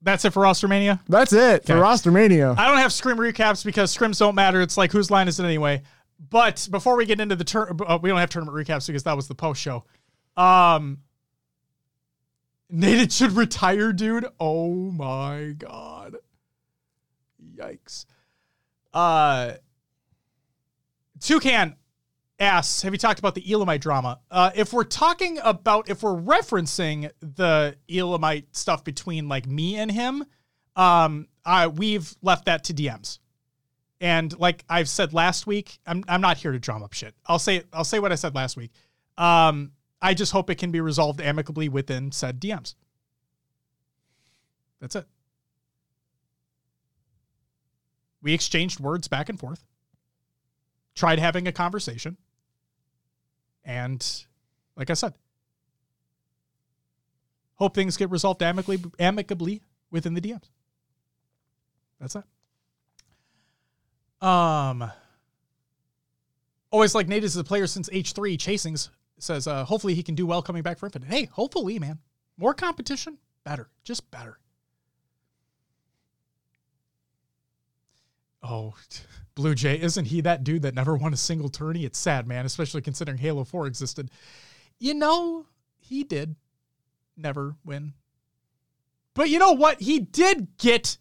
That's 0.01 0.25
it 0.25 0.31
for 0.31 0.41
Roster 0.43 0.67
Mania. 0.67 0.99
That's 1.09 1.33
it 1.33 1.65
for 1.65 1.73
Okay. 1.73 1.81
Roster 1.81 2.11
Mania. 2.11 2.53
I 2.57 2.67
don't 2.67 2.77
have 2.77 2.93
scrim 2.93 3.17
recaps 3.17 3.65
because 3.65 3.95
scrims 3.95 4.19
don't 4.19 4.35
matter. 4.35 4.61
It's 4.61 4.77
like 4.77 4.91
whose 4.91 5.09
line 5.09 5.27
is 5.27 5.39
it 5.39 5.43
anyway? 5.45 5.81
But 6.19 6.67
before 6.71 6.95
we 6.95 7.05
get 7.05 7.19
into 7.19 7.35
the 7.35 7.43
turn, 7.43 7.77
uh, 7.85 7.99
we 8.01 8.09
don't 8.09 8.19
have 8.19 8.29
tournament 8.29 8.57
recaps 8.57 8.87
because 8.87 9.03
that 9.03 9.15
was 9.15 9.27
the 9.27 9.35
post 9.35 9.61
show. 9.61 9.83
Um, 10.35 10.99
Nate 12.69 13.11
should 13.11 13.33
retire, 13.33 13.93
dude. 13.93 14.25
Oh 14.39 14.91
my 14.91 15.53
god, 15.57 16.17
yikes. 17.55 18.05
Uh, 18.93 19.53
Toucan 21.19 21.75
asks, 22.39 22.81
"Have 22.81 22.93
you 22.93 22.97
talked 22.97 23.19
about 23.19 23.35
the 23.35 23.51
Elamite 23.51 23.81
drama? 23.81 24.19
Uh, 24.29 24.51
if 24.55 24.73
we're 24.73 24.83
talking 24.83 25.39
about, 25.43 25.89
if 25.89 26.03
we're 26.03 26.19
referencing 26.19 27.11
the 27.19 27.77
Elamite 27.89 28.55
stuff 28.55 28.83
between 28.83 29.29
like 29.29 29.47
me 29.47 29.77
and 29.77 29.91
him, 29.91 30.25
um, 30.75 31.27
I 31.45 31.67
we've 31.67 32.15
left 32.21 32.45
that 32.45 32.63
to 32.65 32.73
DMs." 32.73 33.19
And 33.99 34.37
like 34.39 34.63
I've 34.69 34.87
said 34.87 35.13
last 35.13 35.47
week, 35.47 35.79
I'm 35.85 36.03
I'm 36.07 36.21
not 36.21 36.37
here 36.37 36.51
to 36.51 36.59
drum 36.59 36.83
up 36.83 36.93
shit. 36.93 37.15
I'll 37.25 37.39
say 37.39 37.63
I'll 37.73 37.83
say 37.83 37.99
what 37.99 38.11
I 38.11 38.15
said 38.15 38.35
last 38.35 38.55
week. 38.55 38.71
Um, 39.17 39.71
I 40.01 40.13
just 40.13 40.31
hope 40.31 40.49
it 40.49 40.55
can 40.55 40.71
be 40.71 40.81
resolved 40.81 41.19
amicably 41.19 41.69
within 41.69 42.11
said 42.11 42.39
DMs. 42.39 42.75
That's 44.79 44.95
it. 44.95 45.05
We 48.21 48.33
exchanged 48.33 48.79
words 48.79 49.07
back 49.07 49.29
and 49.29 49.39
forth. 49.39 49.63
Tried 50.93 51.19
having 51.19 51.47
a 51.47 51.51
conversation. 51.51 52.17
And 53.63 54.05
like 54.75 54.89
I 54.89 54.93
said, 54.93 55.13
hope 57.55 57.73
things 57.73 57.97
get 57.97 58.11
resolved 58.11 58.41
amicably 58.43 58.79
amicably 58.99 59.61
within 59.89 60.13
the 60.13 60.21
DMs. 60.21 60.49
That's 61.99 62.15
it. 62.15 62.23
Um, 64.21 64.91
always 66.71 66.95
like 66.95 67.07
Nate 67.07 67.23
is 67.23 67.35
a 67.35 67.43
player 67.43 67.67
since 67.67 67.89
H3. 67.89 68.37
Chasings 68.37 68.89
says, 69.19 69.47
uh, 69.47 69.63
hopefully 69.65 69.93
he 69.93 70.03
can 70.03 70.15
do 70.15 70.25
well 70.25 70.41
coming 70.41 70.63
back 70.63 70.77
for 70.77 70.87
Infinite. 70.87 71.09
Hey, 71.09 71.25
hopefully, 71.25 71.79
man. 71.79 71.99
More 72.37 72.53
competition, 72.53 73.17
better. 73.43 73.69
Just 73.83 74.09
better. 74.11 74.39
Oh, 78.43 78.75
Blue 79.35 79.53
Jay, 79.53 79.79
isn't 79.79 80.05
he 80.05 80.21
that 80.21 80.43
dude 80.43 80.63
that 80.63 80.73
never 80.73 80.95
won 80.95 81.13
a 81.13 81.17
single 81.17 81.49
tourney? 81.49 81.85
It's 81.85 81.99
sad, 81.99 82.27
man, 82.27 82.45
especially 82.45 82.81
considering 82.81 83.17
Halo 83.19 83.43
4 83.43 83.67
existed. 83.67 84.09
You 84.79 84.93
know, 84.95 85.45
he 85.77 86.03
did 86.03 86.35
never 87.15 87.55
win. 87.63 87.93
But 89.13 89.29
you 89.29 89.39
know 89.39 89.53
what? 89.53 89.81
He 89.81 89.99
did 89.99 90.57
get 90.57 90.97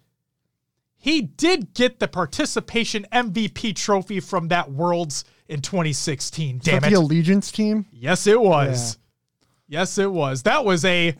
he 1.06 1.22
did 1.22 1.72
get 1.72 2.00
the 2.00 2.08
participation 2.08 3.06
MVP 3.12 3.76
trophy 3.76 4.18
from 4.18 4.48
that 4.48 4.72
Worlds 4.72 5.24
in 5.46 5.62
2016. 5.62 6.56
Is 6.56 6.62
that 6.64 6.82
Damn 6.82 6.90
the. 6.90 6.98
Allegiance 6.98 7.52
team? 7.52 7.86
Yes, 7.92 8.26
it 8.26 8.40
was. 8.40 8.98
Yes, 9.68 9.98
it 9.98 10.10
was. 10.10 10.42
That 10.42 10.64
was 10.64 10.84
a 10.84 11.14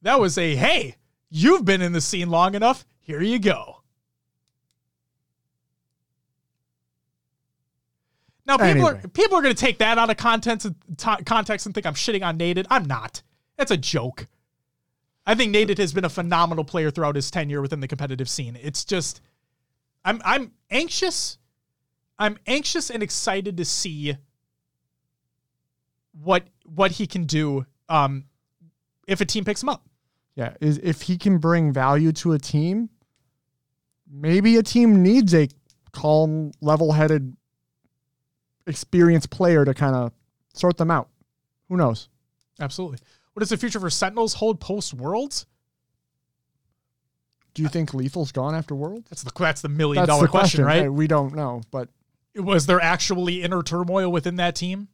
that 0.00 0.18
was 0.18 0.38
a 0.38 0.56
hey, 0.56 0.96
you've 1.28 1.66
been 1.66 1.82
in 1.82 1.92
the 1.92 2.00
scene 2.00 2.30
long 2.30 2.54
enough. 2.54 2.86
Here 3.00 3.20
you 3.20 3.38
go. 3.38 3.82
Now 8.46 8.56
people 8.56 8.86
are 8.86 8.96
people 8.96 9.36
are 9.36 9.42
going 9.42 9.54
to 9.54 9.60
take 9.60 9.76
that 9.80 9.98
out 9.98 10.08
of 10.08 10.16
context 10.16 10.66
t- 10.96 11.24
context 11.26 11.66
and 11.66 11.74
think 11.74 11.84
I'm 11.84 11.92
shitting 11.92 12.24
on 12.24 12.38
Naded. 12.38 12.64
I'm 12.70 12.86
not. 12.86 13.20
That's 13.58 13.70
a 13.70 13.76
joke. 13.76 14.28
I 15.26 15.34
think 15.34 15.54
Naded 15.54 15.78
has 15.78 15.92
been 15.92 16.04
a 16.04 16.08
phenomenal 16.08 16.64
player 16.64 16.90
throughout 16.90 17.16
his 17.16 17.30
tenure 17.30 17.60
within 17.60 17.80
the 17.80 17.88
competitive 17.88 18.28
scene. 18.28 18.56
It's 18.62 18.84
just 18.84 19.20
I'm 20.04 20.22
I'm 20.24 20.52
anxious. 20.70 21.38
I'm 22.18 22.38
anxious 22.46 22.90
and 22.90 23.02
excited 23.02 23.56
to 23.56 23.64
see 23.64 24.16
what 26.12 26.46
what 26.64 26.92
he 26.92 27.06
can 27.06 27.24
do 27.24 27.66
um 27.88 28.24
if 29.06 29.20
a 29.20 29.24
team 29.24 29.44
picks 29.44 29.62
him 29.62 29.68
up. 29.68 29.82
Yeah, 30.36 30.54
is 30.60 30.78
if 30.82 31.02
he 31.02 31.18
can 31.18 31.38
bring 31.38 31.72
value 31.72 32.12
to 32.12 32.32
a 32.32 32.38
team, 32.38 32.90
maybe 34.10 34.56
a 34.56 34.62
team 34.62 35.02
needs 35.02 35.34
a 35.34 35.48
calm, 35.92 36.52
level-headed, 36.60 37.34
experienced 38.66 39.30
player 39.30 39.64
to 39.64 39.72
kind 39.72 39.96
of 39.96 40.12
sort 40.52 40.76
them 40.76 40.90
out. 40.90 41.08
Who 41.70 41.78
knows? 41.78 42.10
Absolutely. 42.60 42.98
What 43.36 43.42
is 43.42 43.50
the 43.50 43.58
future 43.58 43.78
for 43.78 43.90
Sentinels 43.90 44.32
hold 44.32 44.60
post 44.60 44.94
Worlds? 44.94 45.44
Do 47.52 47.60
you 47.60 47.68
think 47.68 47.92
Lethal's 47.92 48.32
gone 48.32 48.54
after 48.54 48.74
Worlds? 48.74 49.10
That's 49.10 49.24
the 49.24 49.32
that's 49.38 49.60
the 49.60 49.68
million 49.68 50.00
That's 50.00 50.08
dollar 50.08 50.22
the 50.22 50.28
question, 50.28 50.64
question, 50.64 50.84
right? 50.84 50.90
We 50.90 51.06
don't 51.06 51.34
know, 51.34 51.60
but 51.70 51.90
Was 52.34 52.64
there 52.64 52.80
actually 52.80 53.42
inner 53.42 53.62
turmoil 53.62 54.10
within 54.10 54.36
that 54.36 54.54
team? 54.56 54.88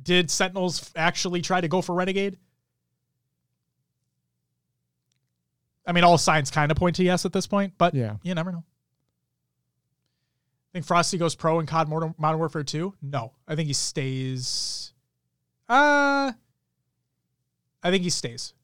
Did 0.00 0.30
Sentinels 0.30 0.92
actually 0.94 1.42
try 1.42 1.60
to 1.60 1.66
go 1.66 1.82
for 1.82 1.96
Renegade? 1.96 2.38
I 5.84 5.90
mean, 5.90 6.04
all 6.04 6.16
signs 6.16 6.52
kind 6.52 6.70
of 6.70 6.76
point 6.76 6.94
to 6.96 7.02
yes 7.02 7.24
at 7.24 7.32
this 7.32 7.48
point, 7.48 7.72
but 7.76 7.92
yeah. 7.92 8.18
you 8.22 8.36
never 8.36 8.52
know. 8.52 8.62
I 10.70 10.70
Think 10.74 10.86
Frosty 10.86 11.18
goes 11.18 11.34
pro 11.34 11.58
in 11.58 11.66
COD 11.66 11.88
Modern, 11.88 12.14
Modern 12.18 12.38
Warfare 12.38 12.62
2? 12.62 12.94
No. 13.02 13.32
I 13.48 13.56
think 13.56 13.66
he 13.66 13.72
stays. 13.72 14.92
Uh 15.68 16.30
I 17.82 17.90
think 17.90 18.02
he 18.02 18.10
stays. 18.10 18.54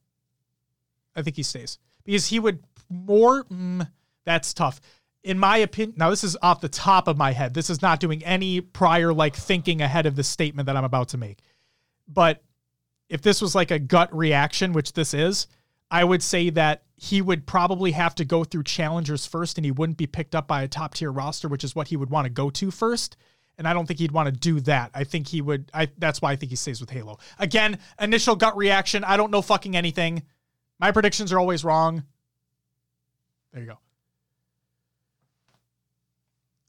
I 1.17 1.23
think 1.23 1.37
he 1.37 1.43
stays. 1.43 1.79
Because 2.05 2.27
he 2.27 2.39
would 2.41 2.65
more 2.89 3.45
mm, 3.45 3.89
that's 4.25 4.55
tough. 4.55 4.81
In 5.23 5.39
my 5.39 5.59
opinion, 5.59 5.95
now 5.97 6.11
this 6.11 6.25
is 6.25 6.37
off 6.43 6.61
the 6.61 6.69
top 6.69 7.09
of 7.09 7.17
my 7.17 7.33
head. 7.33 7.55
This 7.55 7.71
is 7.71 7.81
not 7.81 8.01
doing 8.01 8.23
any 8.25 8.61
prior 8.61 9.13
like 9.13 9.35
thinking 9.35 9.81
ahead 9.81 10.07
of 10.07 10.17
the 10.17 10.25
statement 10.25 10.67
that 10.67 10.77
I'm 10.77 10.85
about 10.85 11.09
to 11.11 11.19
make. 11.19 11.39
But 12.07 12.43
if 13.09 13.23
this 13.23 13.41
was 13.41 13.55
like 13.55 13.71
a 13.71 13.79
gut 13.79 14.15
reaction, 14.15 14.73
which 14.73 14.93
this 14.93 15.15
is, 15.15 15.47
I 15.91 16.05
would 16.05 16.23
say 16.23 16.51
that 16.51 16.83
he 16.97 17.23
would 17.23 17.47
probably 17.47 17.93
have 17.93 18.15
to 18.17 18.25
go 18.25 18.45
through 18.45 18.65
challengers 18.65 19.27
first 19.27 19.59
and 19.59 19.65
he 19.65 19.71
wouldn't 19.71 19.99
be 19.99 20.07
picked 20.07 20.35
up 20.35 20.47
by 20.47 20.63
a 20.63 20.69
top 20.69 20.95
tier 20.95 21.11
roster, 21.11 21.49
which 21.49 21.65
is 21.65 21.75
what 21.75 21.89
he 21.89 21.97
would 21.97 22.11
want 22.11 22.27
to 22.27 22.31
go 22.31 22.51
to 22.51 22.71
first. 22.71 23.17
And 23.57 23.69
I 23.69 23.73
don't 23.73 23.87
think 23.87 24.01
he'd 24.01 24.13
want 24.13 24.27
to 24.27 24.33
do 24.33 24.61
that. 24.61 24.91
I 24.95 25.05
think 25.05 25.29
he 25.29 25.41
would 25.41 25.71
I 25.73 25.89
that's 25.99 26.21
why 26.21 26.33
I 26.33 26.37
think 26.37 26.51
he 26.51 26.57
stays 26.57 26.81
with 26.81 26.91
Halo. 26.91 27.19
Again, 27.39 27.79
initial 28.01 28.37
gut 28.37 28.57
reaction, 28.57 29.05
I 29.05 29.17
don't 29.17 29.31
know 29.31 29.43
fucking 29.43 29.77
anything. 29.77 30.23
My 30.81 30.91
predictions 30.91 31.33
are 31.33 31.39
always 31.39 31.65
wrong. 31.65 32.03
There 33.53 33.63
you 33.63 33.77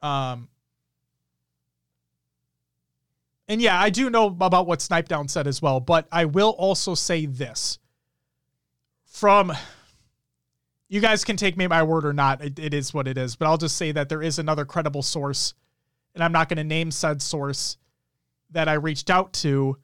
go. 0.02 0.08
Um 0.08 0.50
and 3.48 3.62
yeah, 3.62 3.80
I 3.80 3.90
do 3.90 4.10
know 4.10 4.28
about 4.28 4.66
what 4.68 4.80
Snipedown 4.80 5.30
said 5.30 5.48
as 5.48 5.62
well, 5.62 5.80
but 5.80 6.08
I 6.12 6.26
will 6.26 6.52
also 6.52 6.96
say 6.96 7.26
this. 7.26 7.80
From 9.06 9.54
you 10.88 11.00
guys 11.00 11.24
can 11.24 11.38
take 11.38 11.58
me 11.58 11.68
my 11.68 11.84
word 11.84 12.06
or 12.06 12.14
not, 12.14 12.44
it, 12.44 12.60
it 12.60 12.74
is 12.74 12.94
what 12.94 13.08
it 13.08 13.18
is, 13.18 13.36
but 13.36 13.48
I'll 13.48 13.58
just 13.58 13.78
say 13.78 13.92
that 13.92 14.10
there 14.10 14.22
is 14.22 14.40
another 14.40 14.66
credible 14.66 15.02
source, 15.02 15.54
and 16.16 16.24
I'm 16.24 16.32
not 16.32 16.50
going 16.50 16.58
to 16.58 16.64
name 16.64 16.90
said 16.90 17.22
source 17.22 17.77
that 18.52 18.68
I 18.68 18.74
reached 18.74 19.10
out 19.10 19.34
to, 19.34 19.77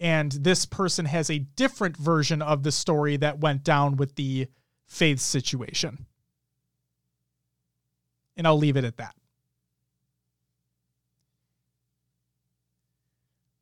and 0.00 0.32
this 0.32 0.66
person 0.66 1.06
has 1.06 1.30
a 1.30 1.38
different 1.38 1.96
version 1.96 2.42
of 2.42 2.64
the 2.64 2.72
story 2.72 3.16
that 3.18 3.38
went 3.38 3.64
down 3.64 3.96
with 3.96 4.16
the 4.16 4.48
FaZe 4.86 5.22
situation. 5.22 6.04
And 8.36 8.46
I'll 8.46 8.58
leave 8.58 8.76
it 8.76 8.84
at 8.84 8.98
that. 8.98 9.14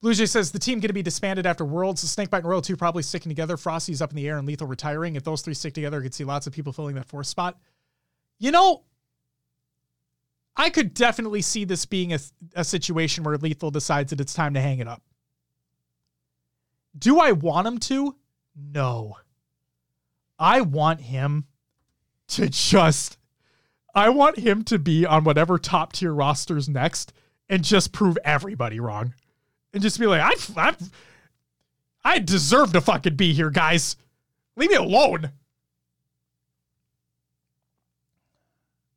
Blue 0.01 0.13
Jay 0.13 0.27
says 0.27 0.51
the 0.51 0.59
team 0.59 0.81
going 0.81 0.89
to 0.89 0.95
be 0.95 1.03
disbanded 1.03 1.47
after 1.47 1.65
Worlds. 1.65 2.03
The 2.03 2.09
Snakebite 2.09 2.43
and 2.43 2.51
Royal 2.51 2.61
2 2.61 2.77
probably 2.77 3.03
sticking 3.03 3.31
together. 3.31 3.57
Frosty's 3.57 4.03
up 4.03 4.11
in 4.11 4.17
the 4.17 4.29
air 4.29 4.37
and 4.37 4.47
Lethal 4.47 4.67
retiring. 4.67 5.17
If 5.17 5.25
those 5.25 5.41
three 5.41 5.55
stick 5.55 5.73
together, 5.73 6.01
I 6.01 6.03
could 6.03 6.13
see 6.13 6.25
lots 6.25 6.47
of 6.47 6.53
people 6.53 6.75
filling 6.75 6.97
that 6.97 7.07
fourth 7.07 7.27
spot. 7.27 7.59
You 8.39 8.51
know, 8.51 8.83
I 10.57 10.71
could 10.71 10.95
definitely 10.95 11.43
see 11.43 11.65
this 11.65 11.85
being 11.85 12.13
a, 12.13 12.19
a 12.55 12.65
situation 12.65 13.25
where 13.25 13.37
Lethal 13.37 13.71
decides 13.71 14.11
that 14.11 14.21
it's 14.21 14.35
time 14.35 14.55
to 14.55 14.61
hang 14.61 14.79
it 14.79 14.89
up. 14.89 15.03
Do 16.97 17.19
I 17.19 17.33
want 17.33 17.67
him 17.67 17.79
to? 17.79 18.15
No. 18.57 19.17
I 20.39 20.61
want 20.61 21.01
him 21.01 21.47
to 22.29 22.49
just. 22.49 23.19
I 23.95 24.09
want 24.09 24.39
him 24.39 24.65
to 24.65 24.79
be 24.79 25.07
on 25.07 25.25
whatever 25.25 25.59
top 25.59 25.93
tier 25.93 26.13
rosters 26.13 26.69
next 26.69 27.13
and 27.49 27.63
just 27.63 27.93
prove 27.93 28.19
everybody 28.25 28.81
wrong 28.81 29.15
and 29.73 29.83
just 29.83 30.01
be 30.01 30.07
like, 30.07 30.21
I, 30.21 30.35
I, 30.57 30.75
I 32.05 32.19
deserve 32.19 32.73
to 32.73 32.81
fucking 32.81 33.17
be 33.17 33.33
here, 33.33 33.51
guys. 33.51 33.97
Leave 34.57 34.71
me 34.71 34.77
alone. 34.77 35.31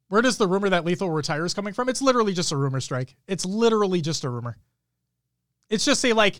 Where 0.10 0.22
does 0.22 0.38
the 0.38 0.48
rumor 0.48 0.70
that 0.70 0.86
Lethal 0.86 1.10
retires 1.10 1.54
coming 1.54 1.74
from? 1.74 1.90
It's 1.90 2.02
literally 2.02 2.34
just 2.34 2.52
a 2.52 2.58
rumor 2.58 2.80
strike. 2.80 3.16
It's 3.28 3.46
literally 3.46 4.02
just 4.02 4.24
a 4.24 4.30
rumor. 4.30 4.58
It's 5.70 5.84
just 5.84 6.04
a 6.06 6.14
like, 6.14 6.40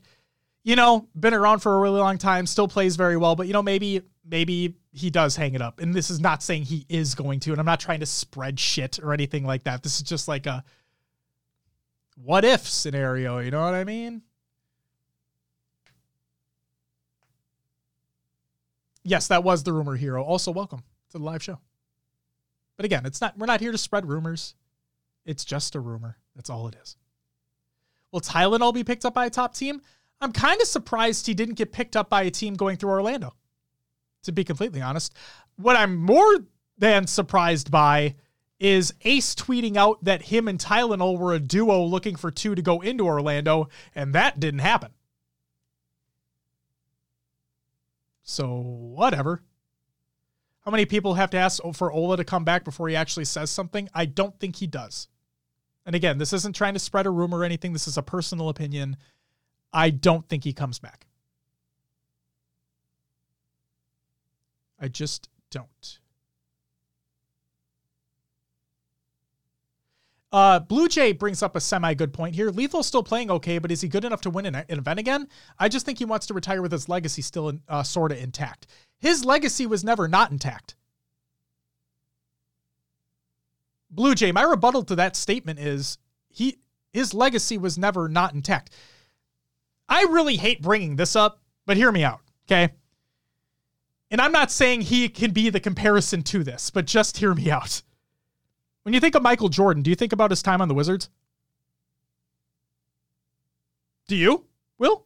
you 0.64 0.76
know, 0.76 1.08
been 1.20 1.34
around 1.34 1.60
for 1.60 1.76
a 1.76 1.80
really 1.80 2.00
long 2.00 2.18
time, 2.18 2.46
still 2.46 2.68
plays 2.68 2.96
very 2.96 3.18
well, 3.18 3.36
but 3.36 3.48
you 3.48 3.54
know, 3.54 3.62
maybe 3.64 4.02
maybe 4.30 4.76
he 4.94 5.10
does 5.10 5.36
hang 5.36 5.54
it 5.54 5.62
up. 5.62 5.80
And 5.80 5.94
this 5.94 6.10
is 6.10 6.20
not 6.20 6.42
saying 6.42 6.64
he 6.64 6.86
is 6.90 7.14
going 7.16 7.40
to, 7.42 7.52
and 7.52 7.60
I'm 7.60 7.66
not 7.66 7.80
trying 7.80 8.00
to 8.00 8.06
spread 8.06 8.60
shit 8.60 9.00
or 9.00 9.14
anything 9.14 9.46
like 9.46 9.64
that. 9.64 9.84
This 9.84 9.98
is 9.98 10.04
just 10.04 10.28
like 10.28 10.46
a 10.46 10.64
what 12.16 12.44
if 12.46 12.68
scenario, 12.68 13.40
you 13.40 13.52
know 13.52 13.64
what 13.64 13.76
I 13.76 13.84
mean? 13.84 14.24
Yes, 19.04 19.28
that 19.28 19.44
was 19.44 19.64
the 19.64 19.72
rumor 19.72 19.96
hero. 19.96 20.24
Also, 20.24 20.52
welcome 20.52 20.80
to 21.12 21.18
the 21.18 21.24
live 21.24 21.44
show. 21.44 21.60
But 22.78 22.86
again, 22.86 23.06
it's 23.06 23.20
not 23.20 23.38
we're 23.38 23.48
not 23.48 23.60
here 23.60 23.72
to 23.72 23.78
spread 23.78 24.08
rumors. 24.08 24.56
It's 25.26 25.44
just 25.44 25.76
a 25.76 25.80
rumor. 25.80 26.18
That's 26.36 26.50
all 26.50 26.68
it 26.68 26.76
is. 26.82 26.96
Will 28.12 28.22
Tylenol 28.22 28.74
be 28.74 28.84
picked 28.84 29.04
up 29.04 29.14
by 29.14 29.26
a 29.26 29.30
top 29.30 29.54
team? 29.54 29.82
I'm 30.22 30.32
kind 30.32 30.62
of 30.62 30.68
surprised 30.68 31.28
he 31.28 31.34
didn't 31.34 31.56
get 31.56 31.72
picked 31.72 31.96
up 31.96 32.10
by 32.10 32.24
a 32.24 32.32
team 32.32 32.54
going 32.54 32.78
through 32.78 32.92
Orlando. 32.92 33.34
To 34.24 34.32
be 34.32 34.44
completely 34.44 34.82
honest, 34.82 35.14
what 35.58 35.76
I'm 35.76 35.96
more 35.96 36.40
than 36.78 37.08
surprised 37.08 37.70
by 37.70 38.16
is 38.60 38.94
Ace 39.02 39.36
tweeting 39.36 39.78
out 39.78 40.04
that 40.04 40.24
him 40.24 40.48
and 40.48 40.60
Tylenol 40.60 41.20
were 41.20 41.34
a 41.34 41.40
duo 41.40 41.84
looking 41.84 42.16
for 42.16 42.32
two 42.32 42.56
to 42.56 42.62
go 42.62 42.82
into 42.82 43.06
Orlando, 43.06 43.70
and 43.94 44.14
that 44.14 44.40
didn't 44.40 44.62
happen. 44.62 44.92
So, 48.24 48.48
whatever. 48.50 49.44
How 50.68 50.72
many 50.72 50.86
people 50.86 51.14
have 51.14 51.30
to 51.30 51.38
ask 51.38 51.62
for 51.76 51.94
Ola 51.94 52.18
to 52.18 52.26
come 52.26 52.44
back 52.44 52.66
before 52.66 52.90
he 52.90 52.96
actually 52.98 53.24
says 53.24 53.50
something? 53.50 53.88
I 53.94 54.04
don't 54.04 54.38
think 54.38 54.58
he 54.58 54.68
does. 54.68 55.08
And 55.86 55.96
again, 55.96 56.18
this 56.18 56.34
isn't 56.34 56.58
trying 56.58 56.74
to 56.74 56.80
spread 56.80 57.06
a 57.06 57.10
rumor 57.10 57.38
or 57.38 57.46
anything. 57.46 57.72
This 57.72 57.88
is 57.88 57.98
a 57.98 58.02
personal 58.02 58.50
opinion. 58.50 58.98
I 59.72 59.92
don't 59.92 60.28
think 60.28 60.44
he 60.44 60.52
comes 60.52 60.78
back. 60.78 61.08
I 64.78 64.90
just 64.90 65.30
don't. 65.52 66.00
Uh, 70.34 70.60
Blue 70.60 70.90
Jay 70.90 71.14
brings 71.14 71.42
up 71.42 71.56
a 71.56 71.62
semi 71.62 71.94
good 71.94 72.12
point 72.12 72.36
here. 72.36 72.52
Lethal's 72.52 72.88
still 72.88 73.04
playing 73.04 73.32
okay, 73.32 73.58
but 73.58 73.72
is 73.72 73.80
he 73.80 73.88
good 73.88 74.04
enough 74.04 74.20
to 74.22 74.30
win 74.30 74.46
an, 74.46 74.66
event 74.68 75.00
again? 75.00 75.30
I 75.58 75.70
just 75.70 75.86
think 75.86 75.98
he 75.98 76.04
wants 76.04 76.28
to 76.28 76.34
retire 76.34 76.62
with 76.62 76.74
his 76.74 76.90
legacy 76.90 77.22
still 77.22 77.54
uh, 77.70 77.84
sort 77.84 78.12
of 78.12 78.18
intact. 78.18 78.68
His 79.00 79.24
legacy 79.26 79.66
was 79.66 79.84
never 79.84 80.08
not 80.08 80.32
intact. 80.32 80.76
Blue 83.90 84.16
Jay, 84.16 84.32
my 84.32 84.44
rebuttal 84.44 84.84
to 84.84 84.96
that 84.96 85.16
statement 85.16 85.60
is 85.60 85.98
he 86.30 86.58
his 86.94 87.14
legacy 87.14 87.58
was 87.58 87.78
never 87.78 88.10
not 88.10 88.34
intact. 88.34 88.72
I 89.88 90.04
really 90.10 90.36
hate 90.36 90.62
bringing 90.62 90.96
this 90.96 91.16
up, 91.16 91.42
but 91.66 91.78
hear 91.78 91.92
me 91.92 92.04
out, 92.04 92.22
okay? 92.46 92.74
And 94.10 94.20
I'm 94.20 94.32
not 94.32 94.52
saying 94.52 94.82
he 94.82 95.10
can 95.10 95.32
be 95.32 95.50
the 95.50 95.60
comparison 95.60 96.24
to 96.24 96.44
this, 96.44 96.70
but 96.70 96.86
just 96.86 97.18
hear 97.18 97.34
me 97.34 97.52
out. 97.52 97.82
When 98.84 98.94
you 98.94 99.00
think 99.00 99.16
of 99.16 99.22
Michael 99.22 99.50
Jordan, 99.50 99.84
do 99.84 99.90
you 99.90 99.96
think 99.96 100.14
about 100.14 100.32
his 100.32 100.42
time 100.42 100.62
on 100.62 100.68
the 100.68 100.74
Wizards? 100.74 101.10
Do 104.08 104.16
you? 104.16 104.46
Will? 104.78 105.06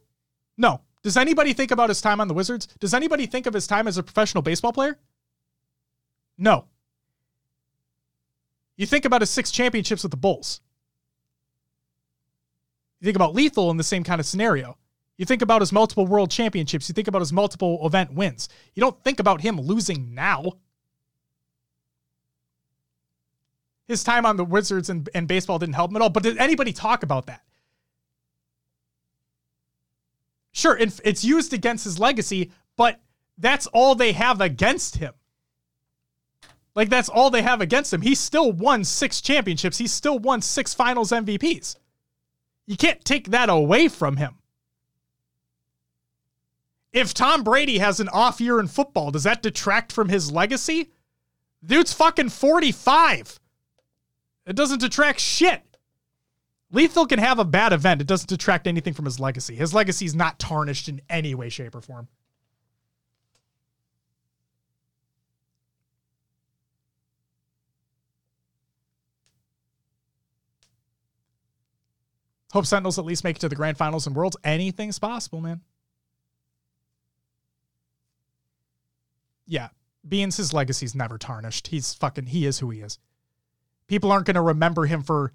No. 0.56 0.82
Does 1.02 1.16
anybody 1.16 1.52
think 1.52 1.70
about 1.70 1.88
his 1.88 2.00
time 2.00 2.20
on 2.20 2.28
the 2.28 2.34
Wizards? 2.34 2.68
Does 2.78 2.94
anybody 2.94 3.26
think 3.26 3.46
of 3.46 3.54
his 3.54 3.66
time 3.66 3.88
as 3.88 3.98
a 3.98 4.02
professional 4.02 4.42
baseball 4.42 4.72
player? 4.72 4.98
No. 6.38 6.66
You 8.76 8.86
think 8.86 9.04
about 9.04 9.20
his 9.20 9.30
six 9.30 9.50
championships 9.50 10.02
with 10.02 10.10
the 10.10 10.16
Bulls. 10.16 10.60
You 13.00 13.06
think 13.06 13.16
about 13.16 13.34
Lethal 13.34 13.70
in 13.70 13.76
the 13.76 13.84
same 13.84 14.04
kind 14.04 14.20
of 14.20 14.26
scenario. 14.26 14.78
You 15.18 15.26
think 15.26 15.42
about 15.42 15.60
his 15.60 15.72
multiple 15.72 16.06
world 16.06 16.30
championships. 16.30 16.88
You 16.88 16.94
think 16.94 17.08
about 17.08 17.20
his 17.20 17.32
multiple 17.32 17.84
event 17.84 18.12
wins. 18.12 18.48
You 18.74 18.80
don't 18.80 19.02
think 19.02 19.20
about 19.20 19.40
him 19.40 19.60
losing 19.60 20.14
now. 20.14 20.52
his 23.92 24.02
time 24.02 24.26
on 24.26 24.36
the 24.36 24.44
Wizards 24.44 24.90
and, 24.90 25.08
and 25.14 25.28
baseball 25.28 25.58
didn't 25.58 25.74
help 25.74 25.90
him 25.90 25.96
at 25.96 26.02
all. 26.02 26.10
But 26.10 26.24
did 26.24 26.38
anybody 26.38 26.72
talk 26.72 27.02
about 27.02 27.26
that? 27.26 27.42
Sure, 30.52 30.76
it's 30.78 31.24
used 31.24 31.52
against 31.52 31.84
his 31.84 31.98
legacy, 31.98 32.50
but 32.76 33.00
that's 33.38 33.66
all 33.68 33.94
they 33.94 34.12
have 34.12 34.40
against 34.40 34.96
him. 34.96 35.14
Like 36.74 36.88
that's 36.88 37.08
all 37.08 37.30
they 37.30 37.42
have 37.42 37.60
against 37.60 37.92
him. 37.92 38.02
He 38.02 38.14
still 38.14 38.52
won 38.52 38.84
six 38.84 39.20
championships. 39.20 39.78
He 39.78 39.86
still 39.86 40.18
won 40.18 40.40
six 40.40 40.72
finals 40.72 41.10
MVPs. 41.10 41.76
You 42.66 42.76
can't 42.76 43.04
take 43.04 43.30
that 43.30 43.48
away 43.48 43.88
from 43.88 44.16
him. 44.16 44.36
If 46.92 47.14
Tom 47.14 47.42
Brady 47.42 47.78
has 47.78 48.00
an 48.00 48.08
off 48.10 48.40
year 48.40 48.60
in 48.60 48.68
football, 48.68 49.10
does 49.10 49.24
that 49.24 49.42
detract 49.42 49.92
from 49.92 50.08
his 50.08 50.30
legacy? 50.30 50.90
Dude's 51.64 51.92
fucking 51.92 52.28
45. 52.28 53.40
It 54.46 54.56
doesn't 54.56 54.80
detract 54.80 55.20
shit. 55.20 55.62
Lethal 56.72 57.06
can 57.06 57.18
have 57.18 57.38
a 57.38 57.44
bad 57.44 57.74
event. 57.74 58.00
It 58.00 58.06
doesn't 58.06 58.28
detract 58.28 58.66
anything 58.66 58.94
from 58.94 59.04
his 59.04 59.20
legacy. 59.20 59.54
His 59.54 59.74
legacy 59.74 60.06
is 60.06 60.14
not 60.14 60.38
tarnished 60.38 60.88
in 60.88 61.02
any 61.08 61.34
way, 61.34 61.50
shape, 61.50 61.74
or 61.74 61.82
form. 61.82 62.08
Hope 72.52 72.66
Sentinels 72.66 72.98
at 72.98 73.04
least 73.04 73.24
make 73.24 73.36
it 73.36 73.40
to 73.40 73.48
the 73.48 73.54
grand 73.56 73.78
finals 73.78 74.06
and 74.06 74.16
worlds. 74.16 74.36
Anything's 74.42 74.98
possible, 74.98 75.40
man. 75.40 75.60
Yeah. 79.46 79.68
Beans, 80.06 80.36
his 80.36 80.52
legacy's 80.52 80.94
never 80.94 81.16
tarnished. 81.16 81.68
He's 81.68 81.94
fucking, 81.94 82.26
he 82.26 82.46
is 82.46 82.58
who 82.58 82.70
he 82.70 82.80
is. 82.80 82.98
People 83.86 84.10
aren't 84.10 84.26
going 84.26 84.34
to 84.34 84.42
remember 84.42 84.86
him 84.86 85.02
for 85.02 85.32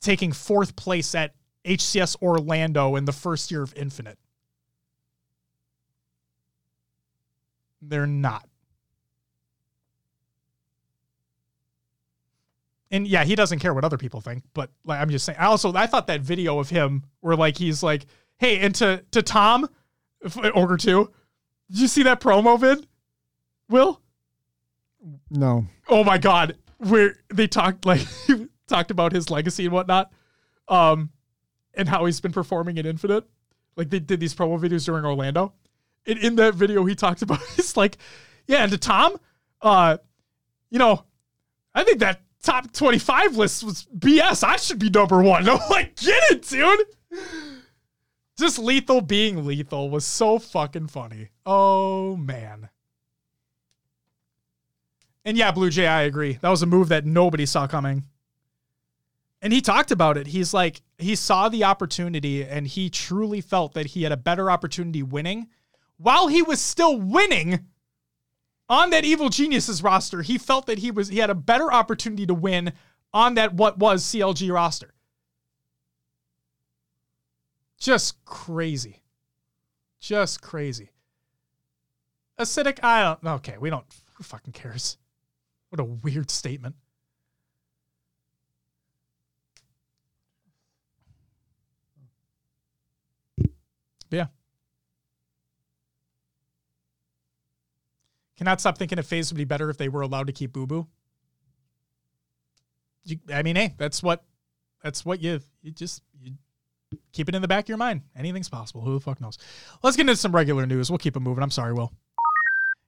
taking 0.00 0.32
fourth 0.32 0.76
place 0.76 1.14
at 1.14 1.34
HCS 1.64 2.20
Orlando 2.22 2.96
in 2.96 3.04
the 3.04 3.12
first 3.12 3.50
year 3.50 3.62
of 3.62 3.74
Infinite. 3.74 4.18
They're 7.80 8.06
not. 8.06 8.48
And 12.90 13.06
yeah, 13.06 13.24
he 13.24 13.34
doesn't 13.34 13.58
care 13.58 13.74
what 13.74 13.84
other 13.84 13.98
people 13.98 14.20
think, 14.20 14.44
but 14.54 14.70
like 14.84 15.00
I'm 15.00 15.10
just 15.10 15.26
saying. 15.26 15.38
I 15.38 15.44
also 15.44 15.74
I 15.74 15.86
thought 15.86 16.06
that 16.06 16.22
video 16.22 16.58
of 16.58 16.70
him 16.70 17.04
where 17.20 17.36
like 17.36 17.58
he's 17.58 17.82
like, 17.82 18.06
"Hey," 18.38 18.60
and 18.60 18.74
to 18.76 19.04
to 19.10 19.22
Tom, 19.22 19.68
Ogre 20.54 20.78
two, 20.78 21.12
did 21.70 21.80
you 21.80 21.86
see 21.86 22.02
that 22.04 22.18
promo 22.18 22.58
vid? 22.58 22.86
Will? 23.68 24.00
No. 25.30 25.66
Oh 25.86 26.02
my 26.02 26.16
god! 26.16 26.56
where 26.78 27.16
they 27.28 27.46
talked 27.46 27.84
like 27.84 28.00
talked 28.68 28.90
about 28.90 29.12
his 29.12 29.30
legacy 29.30 29.64
and 29.64 29.72
whatnot, 29.72 30.12
um, 30.68 31.10
and 31.74 31.88
how 31.88 32.04
he's 32.04 32.20
been 32.20 32.32
performing 32.32 32.76
in 32.76 32.86
Infinite. 32.86 33.24
Like 33.76 33.90
they 33.90 34.00
did 34.00 34.20
these 34.20 34.34
promo 34.34 34.60
videos 34.60 34.84
during 34.84 35.04
Orlando. 35.04 35.54
And 36.06 36.18
in 36.18 36.36
that 36.36 36.54
video, 36.54 36.84
he 36.84 36.94
talked 36.94 37.22
about 37.22 37.40
it's 37.56 37.76
like, 37.76 37.96
yeah, 38.46 38.62
and 38.62 38.72
to 38.72 38.78
Tom, 38.78 39.16
uh, 39.62 39.98
you 40.70 40.78
know, 40.78 41.04
I 41.74 41.84
think 41.84 42.00
that 42.00 42.20
top 42.42 42.72
25 42.72 43.36
list 43.36 43.64
was 43.64 43.86
BS. 43.96 44.42
I 44.42 44.56
should 44.56 44.78
be 44.78 44.90
number 44.90 45.22
one. 45.22 45.48
I'm 45.48 45.60
like, 45.70 45.96
get 45.96 46.22
it, 46.30 46.48
dude. 46.48 46.86
Just 48.38 48.58
lethal 48.58 49.00
being 49.00 49.44
lethal 49.44 49.90
was 49.90 50.06
so 50.06 50.38
fucking 50.38 50.88
funny. 50.88 51.30
Oh 51.44 52.16
man. 52.16 52.68
And 55.24 55.36
yeah, 55.36 55.50
Blue 55.50 55.70
Jay, 55.70 55.86
I 55.86 56.02
agree. 56.02 56.38
That 56.40 56.48
was 56.48 56.62
a 56.62 56.66
move 56.66 56.88
that 56.88 57.04
nobody 57.04 57.44
saw 57.46 57.66
coming. 57.66 58.04
And 59.40 59.52
he 59.52 59.60
talked 59.60 59.90
about 59.90 60.16
it. 60.16 60.28
He's 60.28 60.52
like, 60.52 60.82
he 60.98 61.14
saw 61.14 61.48
the 61.48 61.64
opportunity 61.64 62.44
and 62.44 62.66
he 62.66 62.90
truly 62.90 63.40
felt 63.40 63.74
that 63.74 63.86
he 63.86 64.02
had 64.02 64.12
a 64.12 64.16
better 64.16 64.50
opportunity 64.50 65.02
winning 65.02 65.48
while 65.96 66.26
he 66.28 66.42
was 66.42 66.60
still 66.60 66.98
winning 66.98 67.66
on 68.68 68.90
that 68.90 69.04
Evil 69.04 69.28
Geniuses 69.28 69.82
roster. 69.82 70.22
He 70.22 70.38
felt 70.38 70.66
that 70.66 70.78
he 70.78 70.90
was 70.90 71.08
he 71.08 71.18
had 71.18 71.30
a 71.30 71.34
better 71.34 71.72
opportunity 71.72 72.26
to 72.26 72.34
win 72.34 72.72
on 73.12 73.34
that 73.34 73.54
what 73.54 73.78
was 73.78 74.04
CLG 74.04 74.52
roster. 74.52 74.92
Just 77.78 78.24
crazy. 78.24 79.02
Just 80.00 80.42
crazy. 80.42 80.90
Acidic, 82.38 82.82
I 82.82 83.02
don't 83.22 83.34
okay, 83.36 83.56
we 83.58 83.70
don't 83.70 83.84
who 84.14 84.24
fucking 84.24 84.52
cares? 84.52 84.98
What 85.70 85.80
a 85.80 85.84
weird 85.84 86.30
statement. 86.30 86.74
Yeah. 94.10 94.26
Cannot 98.38 98.60
stop 98.60 98.78
thinking 98.78 98.98
if 98.98 99.06
FaZe 99.06 99.32
would 99.32 99.36
be 99.36 99.44
better 99.44 99.68
if 99.68 99.76
they 99.76 99.88
were 99.88 100.00
allowed 100.00 100.28
to 100.28 100.32
keep 100.32 100.52
Boo 100.52 100.66
Boo. 100.66 100.86
I 103.32 103.42
mean, 103.42 103.56
hey, 103.56 103.74
that's 103.76 104.02
what, 104.02 104.24
that's 104.82 105.04
what 105.04 105.20
you, 105.20 105.40
you 105.60 105.72
just, 105.72 106.02
you 106.22 106.34
keep 107.12 107.28
it 107.28 107.34
in 107.34 107.42
the 107.42 107.48
back 107.48 107.64
of 107.64 107.68
your 107.68 107.78
mind. 107.78 108.02
Anything's 108.16 108.48
possible. 108.48 108.82
Who 108.82 108.94
the 108.94 109.00
fuck 109.00 109.20
knows? 109.20 109.38
Let's 109.82 109.96
get 109.96 110.02
into 110.02 110.16
some 110.16 110.32
regular 110.32 110.66
news. 110.66 110.88
We'll 110.88 110.98
keep 110.98 111.16
it 111.16 111.20
moving. 111.20 111.42
I'm 111.42 111.50
sorry, 111.50 111.72
Will. 111.72 111.92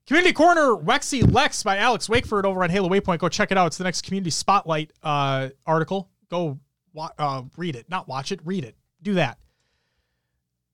Community 0.07 0.33
Corner 0.33 0.77
Wexy 0.77 1.29
Lex 1.33 1.63
by 1.63 1.79
Alex 1.79 2.09
Wakeford 2.09 2.45
over 2.45 2.63
on 2.63 2.71
Halo 2.71 2.89
Waypoint. 2.89 3.19
Go 3.19 3.29
check 3.29 3.51
it 3.51 3.59
out. 3.59 3.69
It's 3.69 3.79
the 3.79 3.85
next 3.85 4.03
Community 4.03 4.31
Spotlight 4.31 4.93
uh, 5.03 5.49
article. 5.67 6.09
Go 6.31 6.61
wa- 6.93 7.11
uh, 7.19 7.43
read 7.57 7.77
it. 7.77 7.89
Not 7.89 8.09
watch 8.09 8.31
it, 8.31 8.41
read 8.45 8.65
it. 8.65 8.77
Do 9.03 9.15
that. 9.15 9.39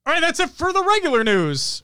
All 0.04 0.12
right, 0.12 0.20
that's 0.20 0.40
it 0.40 0.50
for 0.50 0.72
the 0.72 0.82
regular 0.82 1.24
news. 1.24 1.82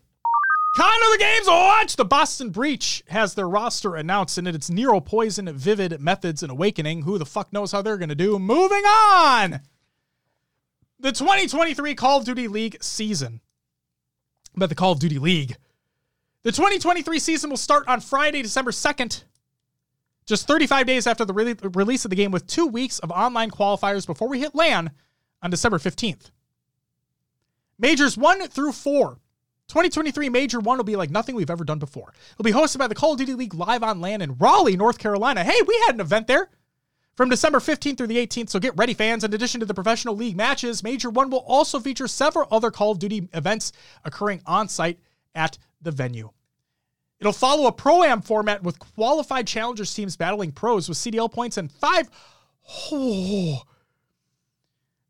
Con 0.74 1.02
of 1.02 1.12
the 1.12 1.18
games 1.18 1.46
watch. 1.46 1.96
The 1.96 2.04
Boston 2.04 2.48
Breach 2.48 3.02
has 3.08 3.34
their 3.34 3.48
roster 3.48 3.94
announced, 3.94 4.38
and 4.38 4.48
it's 4.48 4.70
Nero 4.70 5.00
Poison, 5.00 5.52
Vivid, 5.54 5.92
Methodz, 6.00 6.42
and 6.42 6.50
Owakening. 6.50 7.02
Who 7.02 7.18
the 7.18 7.26
fuck 7.26 7.52
knows 7.52 7.72
how 7.72 7.82
they're 7.82 7.98
going 7.98 8.08
to 8.08 8.14
do? 8.14 8.38
Moving 8.38 8.84
on. 8.84 9.60
The 10.98 11.12
2023 11.12 11.94
Call 11.94 12.20
of 12.20 12.24
Duty 12.24 12.48
League 12.48 12.82
season. 12.82 13.42
But 14.56 14.70
the 14.70 14.74
Call 14.74 14.92
of 14.92 14.98
Duty 14.98 15.18
League. 15.18 15.56
The 16.42 16.52
2023 16.52 17.18
season 17.18 17.50
will 17.50 17.58
start 17.58 17.86
on 17.86 18.00
Friday, 18.00 18.40
December 18.40 18.70
2nd, 18.70 19.24
just 20.26 20.46
35 20.46 20.86
days 20.86 21.06
after 21.06 21.24
the 21.24 21.34
re- 21.34 21.54
release 21.74 22.06
of 22.06 22.10
the 22.10 22.16
game, 22.16 22.30
with 22.30 22.46
two 22.46 22.66
weeks 22.66 22.98
of 23.00 23.10
online 23.10 23.50
qualifiers 23.50 24.06
before 24.06 24.28
we 24.28 24.40
hit 24.40 24.54
LAN 24.54 24.90
on 25.42 25.50
December 25.50 25.78
15th. 25.78 26.30
Majors 27.78 28.16
1 28.16 28.48
through 28.48 28.72
4 28.72 29.18
2023 29.72 30.28
Major 30.28 30.60
1 30.60 30.76
will 30.76 30.84
be 30.84 30.96
like 30.96 31.08
nothing 31.08 31.34
we've 31.34 31.48
ever 31.48 31.64
done 31.64 31.78
before. 31.78 32.12
It'll 32.32 32.44
be 32.44 32.52
hosted 32.52 32.76
by 32.76 32.88
the 32.88 32.94
Call 32.94 33.12
of 33.12 33.18
Duty 33.18 33.32
League 33.32 33.54
live 33.54 33.82
on 33.82 34.02
LAN 34.02 34.20
in 34.20 34.36
Raleigh, 34.36 34.76
North 34.76 34.98
Carolina. 34.98 35.42
Hey, 35.42 35.62
we 35.66 35.82
had 35.86 35.94
an 35.94 36.02
event 36.02 36.26
there 36.26 36.50
from 37.16 37.30
December 37.30 37.58
15th 37.58 37.96
through 37.96 38.08
the 38.08 38.18
18th, 38.18 38.50
so 38.50 38.58
get 38.58 38.76
ready, 38.76 38.92
fans. 38.92 39.24
In 39.24 39.32
addition 39.32 39.60
to 39.60 39.66
the 39.66 39.72
professional 39.72 40.14
league 40.14 40.36
matches, 40.36 40.82
Major 40.82 41.08
1 41.08 41.30
will 41.30 41.38
also 41.46 41.80
feature 41.80 42.06
several 42.06 42.46
other 42.50 42.70
Call 42.70 42.90
of 42.90 42.98
Duty 42.98 43.30
events 43.32 43.72
occurring 44.04 44.42
on 44.44 44.68
site 44.68 44.98
at 45.34 45.56
the 45.80 45.90
venue. 45.90 46.28
It'll 47.18 47.32
follow 47.32 47.66
a 47.66 47.72
pro 47.72 48.02
am 48.02 48.20
format 48.20 48.62
with 48.62 48.78
qualified 48.78 49.46
challengers 49.46 49.94
teams 49.94 50.18
battling 50.18 50.52
pros 50.52 50.86
with 50.86 50.98
CDL 50.98 51.32
points 51.32 51.56
and 51.56 51.72
five. 51.72 52.10
Oh, 52.92 53.62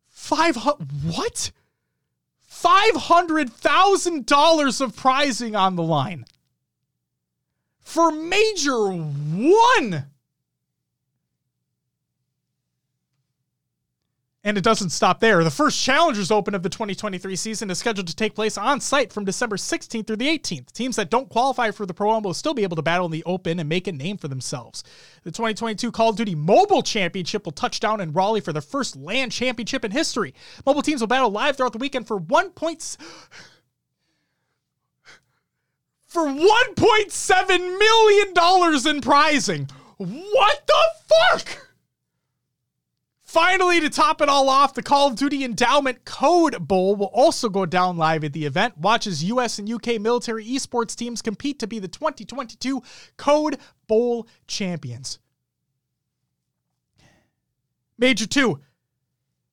five 0.09 0.55
what? 0.55 1.51
$500,000 2.63 4.81
of 4.81 4.97
prizing 4.97 5.55
on 5.57 5.77
the 5.77 5.83
line 5.83 6.25
for 7.81 8.13
Major 8.13 8.89
1. 8.89 10.07
And 14.45 14.59
it 14.59 14.65
doesn't 14.65 14.91
stop 14.91 15.21
there. 15.21 15.45
The 15.45 15.53
first 15.53 15.81
Challengers 15.81 16.33
Open 16.33 16.53
of 16.57 16.65
the 16.65 16.69
2023 16.69 17.37
season 17.37 17.71
is 17.71 17.79
scheduled 17.79 18.09
to 18.09 18.17
take 18.17 18.35
place 18.35 18.59
on 18.59 18.81
site 18.81 19.13
from 19.13 19.25
December 19.25 19.57
16th 19.57 20.05
through 20.05 20.17
the 20.17 20.27
18th. 20.27 20.73
Teams 20.73 20.97
that 20.97 21.11
don't 21.11 21.29
qualify 21.29 21.71
for 21.71 21.87
the 21.87 21.95
Pro 21.95 22.17
Am 22.17 22.23
will 22.25 22.35
still 22.35 22.53
be 22.53 22.65
able 22.65 22.75
to 22.75 22.83
battle 22.83 23.07
in 23.07 23.13
the 23.13 23.23
Open 23.25 23.61
and 23.61 23.69
make 23.69 23.87
a 23.87 23.93
name 23.93 24.17
for 24.17 24.27
themselves. 24.27 24.83
The 25.23 25.31
2022 25.31 25.93
Call 25.93 26.11
of 26.11 26.17
Duty 26.17 26.35
Mobile 26.35 26.83
Championship 26.83 27.45
will 27.45 27.53
touch 27.53 27.79
down 27.79 28.01
in 28.01 28.13
Raleigh 28.13 28.41
for 28.41 28.53
the 28.53 28.61
first 28.61 28.97
LAN 28.97 29.31
championship 29.31 29.85
in 29.85 29.93
history. 29.93 30.35
Mobile 30.67 30.83
teams 30.83 31.01
will 31.01 31.09
battle 31.09 31.31
live 31.31 31.57
throughout 31.57 31.73
the 31.73 31.79
weekend 31.79 32.09
for 32.09 32.17
1. 32.17 32.51
Point 32.51 32.97
for 36.07 36.25
1.7 36.25 37.79
million 37.79 38.35
dollars 38.35 38.87
in 38.87 39.01
prizing. 39.01 39.69
What 39.99 40.67
the 40.67 40.85
fuck? 41.31 41.72
Finally, 43.33 43.81
to 43.81 43.89
top 43.89 44.21
it 44.21 44.29
all 44.29 44.51
off, 44.51 44.75
the 44.75 44.83
Call 44.83 45.09
of 45.09 45.17
Duty 45.17 45.43
Endowment 45.43 46.05
Code 46.05 46.69
Bowl 46.69 46.95
will 46.97 47.07
also 47.15 47.49
go 47.49 47.65
down 47.65 47.97
live 47.97 48.25
at 48.25 48.35
the 48.35 48.45
event. 48.45 48.77
Watch 48.77 49.07
as 49.07 49.25
US 49.25 49.59
and 49.59 49.73
UK 49.73 49.99
military 49.99 50.45
esports 50.45 50.95
teams 50.95 51.23
compete 51.23 51.59
to 51.61 51.67
be 51.67 51.79
the 51.79 51.89
2022 51.89 52.83
Code 53.17 53.57
Bowl 53.87 54.29
champions. 54.47 55.19
Major 57.97 58.27
2, 58.27 58.61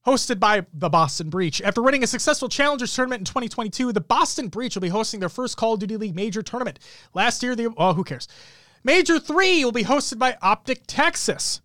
hosted 0.06 0.42
by 0.42 0.66
the 0.74 0.90
Boston 0.90 1.30
Breach. 1.30 1.62
After 1.62 1.82
winning 1.82 2.04
a 2.04 2.08
successful 2.08 2.50
Challengers 2.50 2.94
tournament 2.94 3.22
in 3.22 3.26
2022, 3.28 3.94
the 3.94 4.02
Boston 4.02 4.50
Breach 4.50 4.76
will 4.76 4.82
be 4.82 4.90
hosting 4.90 5.22
their 5.22 5.30
first 5.30 5.56
Call 5.56 5.76
of 5.76 5.80
Duty 5.80 5.96
League 5.96 6.16
major 6.16 6.42
tournament. 6.42 6.80
Last 7.14 7.42
year, 7.42 7.56
the 7.56 7.74
oh, 7.78 7.94
who 7.94 8.04
cares? 8.04 8.28
Major 8.84 9.22
3 9.22 9.64
will 9.64 9.72
be 9.72 9.86
hosted 9.86 10.20
by 10.20 10.36
Optic 10.42 10.84
Texas. 10.86 11.62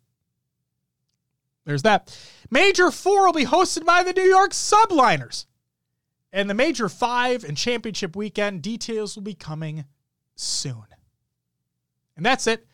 There's 1.65 1.83
that. 1.83 2.17
Major 2.51 2.91
4 2.91 3.26
will 3.26 3.33
be 3.33 3.47
hosted 3.47 3.84
by 3.84 4.02
the 4.02 4.12
New 4.12 4.23
York 4.23 4.52
Subliners. 4.52 5.47
And 6.33 6.51
the 6.51 6.55
Major 6.55 6.89
5 6.89 7.44
and 7.44 7.57
Championship 7.57 8.17
weekend 8.17 8.62
details 8.62 9.15
will 9.17 9.23
be 9.23 9.34
coming 9.34 9.84
soon. 10.34 10.84
And 12.17 12.26
that's 12.26 12.47
it 12.47 12.67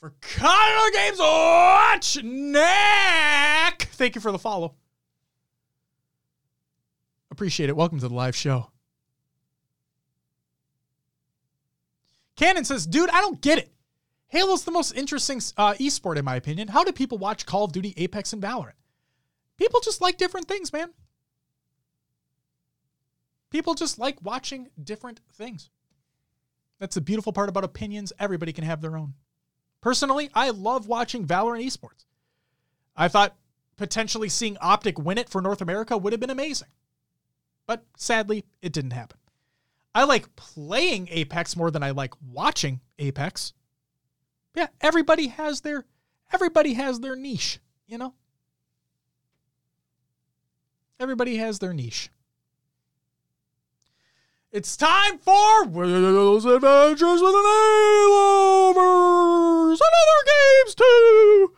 for 0.00 0.12
Colorado 0.20 0.96
Games 0.96 1.18
Watch 1.18 2.22
Neck. 2.22 3.88
Thank 3.92 4.14
you 4.14 4.20
for 4.20 4.32
the 4.32 4.38
follow. 4.38 4.74
Appreciate 7.30 7.68
it. 7.68 7.76
Welcome 7.76 8.00
to 8.00 8.08
the 8.08 8.14
live 8.14 8.36
show. 8.36 8.70
Cannon 12.36 12.64
says, 12.64 12.86
dude, 12.86 13.10
I 13.10 13.20
don't 13.20 13.40
get 13.40 13.58
it. 13.58 13.72
Halo's 14.28 14.64
the 14.64 14.72
most 14.72 14.92
interesting 14.92 15.40
uh, 15.56 15.74
esport, 15.74 16.16
in 16.16 16.24
my 16.24 16.36
opinion. 16.36 16.68
How 16.68 16.84
do 16.84 16.92
people 16.92 17.18
watch 17.18 17.46
Call 17.46 17.64
of 17.64 17.72
Duty, 17.72 17.94
Apex, 17.96 18.32
and 18.32 18.42
Valorant? 18.42 18.72
People 19.56 19.80
just 19.80 20.00
like 20.00 20.16
different 20.16 20.48
things, 20.48 20.72
man. 20.72 20.90
People 23.50 23.74
just 23.74 23.98
like 23.98 24.20
watching 24.22 24.68
different 24.82 25.20
things. 25.32 25.70
That's 26.78 26.96
the 26.96 27.00
beautiful 27.00 27.32
part 27.32 27.48
about 27.48 27.64
opinions. 27.64 28.12
Everybody 28.18 28.52
can 28.52 28.64
have 28.64 28.80
their 28.82 28.96
own. 28.96 29.14
Personally, 29.80 30.30
I 30.34 30.50
love 30.50 30.88
watching 30.88 31.26
Valorant 31.26 31.64
esports. 31.64 32.04
I 32.96 33.08
thought 33.08 33.36
potentially 33.76 34.28
seeing 34.28 34.56
Optic 34.60 34.98
win 34.98 35.18
it 35.18 35.28
for 35.28 35.40
North 35.40 35.60
America 35.60 35.96
would 35.96 36.12
have 36.12 36.20
been 36.20 36.30
amazing. 36.30 36.68
But 37.66 37.84
sadly, 37.96 38.44
it 38.62 38.72
didn't 38.72 38.92
happen. 38.92 39.18
I 39.94 40.04
like 40.04 40.34
playing 40.36 41.08
Apex 41.10 41.56
more 41.56 41.70
than 41.70 41.82
I 41.82 41.90
like 41.90 42.14
watching 42.20 42.80
Apex. 42.98 43.52
Yeah, 44.56 44.68
everybody 44.80 45.28
has 45.28 45.60
their 45.60 45.84
everybody 46.32 46.72
has 46.72 46.98
their 47.00 47.14
niche, 47.14 47.60
you 47.86 47.98
know? 47.98 48.14
Everybody 50.98 51.36
has 51.36 51.58
their 51.58 51.74
niche. 51.74 52.08
It's 54.50 54.74
time 54.78 55.18
for 55.18 55.66
Will's 55.66 56.46
Adventures 56.46 57.20
with 57.20 57.34
an 57.34 57.44
A-Lovers 58.74 59.80
and 59.82 59.90
other 60.02 60.22
games 60.32 60.74
too. 60.74 61.52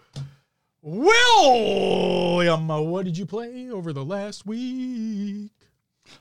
William, 0.83 2.67
what 2.67 3.05
did 3.05 3.17
you 3.17 3.27
play 3.27 3.70
over 3.70 3.93
the 3.93 4.05
last 4.05 4.44
week? 4.44 5.52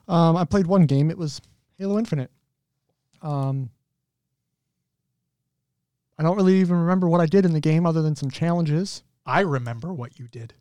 Um, 0.07 0.37
I 0.37 0.45
played 0.45 0.67
one 0.67 0.85
game. 0.85 1.09
It 1.09 1.17
was 1.17 1.41
Halo 1.79 1.97
Infinite. 1.97 2.29
Um, 3.23 3.71
I 6.19 6.23
don't 6.23 6.35
really 6.35 6.59
even 6.59 6.77
remember 6.77 7.07
what 7.07 7.21
I 7.21 7.25
did 7.25 7.45
in 7.45 7.53
the 7.53 7.59
game 7.59 7.85
other 7.85 8.01
than 8.01 8.15
some 8.15 8.31
challenges. 8.31 9.03
I 9.25 9.41
remember 9.41 9.93
what 9.93 10.17
you 10.19 10.27
did. 10.27 10.53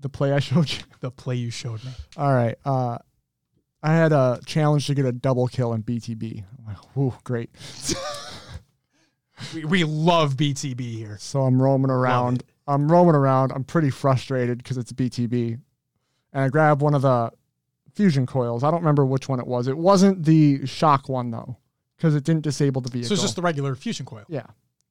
The 0.00 0.08
play 0.08 0.32
I 0.32 0.38
showed 0.40 0.70
you. 0.70 0.80
The 1.00 1.10
play 1.10 1.36
you 1.36 1.50
showed 1.50 1.84
me. 1.84 1.90
All 2.16 2.32
right. 2.32 2.56
Uh, 2.64 2.98
I 3.82 3.94
had 3.94 4.12
a 4.12 4.40
challenge 4.46 4.86
to 4.88 4.94
get 4.94 5.04
a 5.04 5.12
double 5.12 5.46
kill 5.46 5.72
in 5.72 5.82
BTB. 5.82 6.42
Ooh, 6.98 7.14
great. 7.24 7.50
we, 9.54 9.64
we 9.64 9.84
love 9.84 10.36
BTB 10.36 10.80
here. 10.80 11.18
So 11.20 11.42
I'm 11.42 11.60
roaming 11.60 11.90
around. 11.90 12.42
I'm 12.66 12.90
roaming 12.90 13.14
around. 13.14 13.52
I'm 13.52 13.64
pretty 13.64 13.90
frustrated 13.90 14.58
because 14.58 14.76
it's 14.76 14.92
BTB. 14.92 15.60
And 16.32 16.42
I 16.44 16.48
grabbed 16.48 16.82
one 16.82 16.94
of 16.94 17.02
the 17.02 17.30
fusion 17.94 18.26
coils. 18.26 18.64
I 18.64 18.70
don't 18.70 18.80
remember 18.80 19.06
which 19.06 19.28
one 19.28 19.38
it 19.38 19.46
was. 19.46 19.68
It 19.68 19.76
wasn't 19.78 20.24
the 20.24 20.66
shock 20.66 21.08
one, 21.08 21.30
though, 21.30 21.56
because 21.96 22.14
it 22.14 22.24
didn't 22.24 22.42
disable 22.42 22.80
the 22.80 22.90
vehicle. 22.90 23.08
So 23.08 23.14
it's 23.14 23.22
just 23.22 23.36
the 23.36 23.42
regular 23.42 23.74
fusion 23.74 24.04
coil. 24.04 24.24
Yeah. 24.28 24.46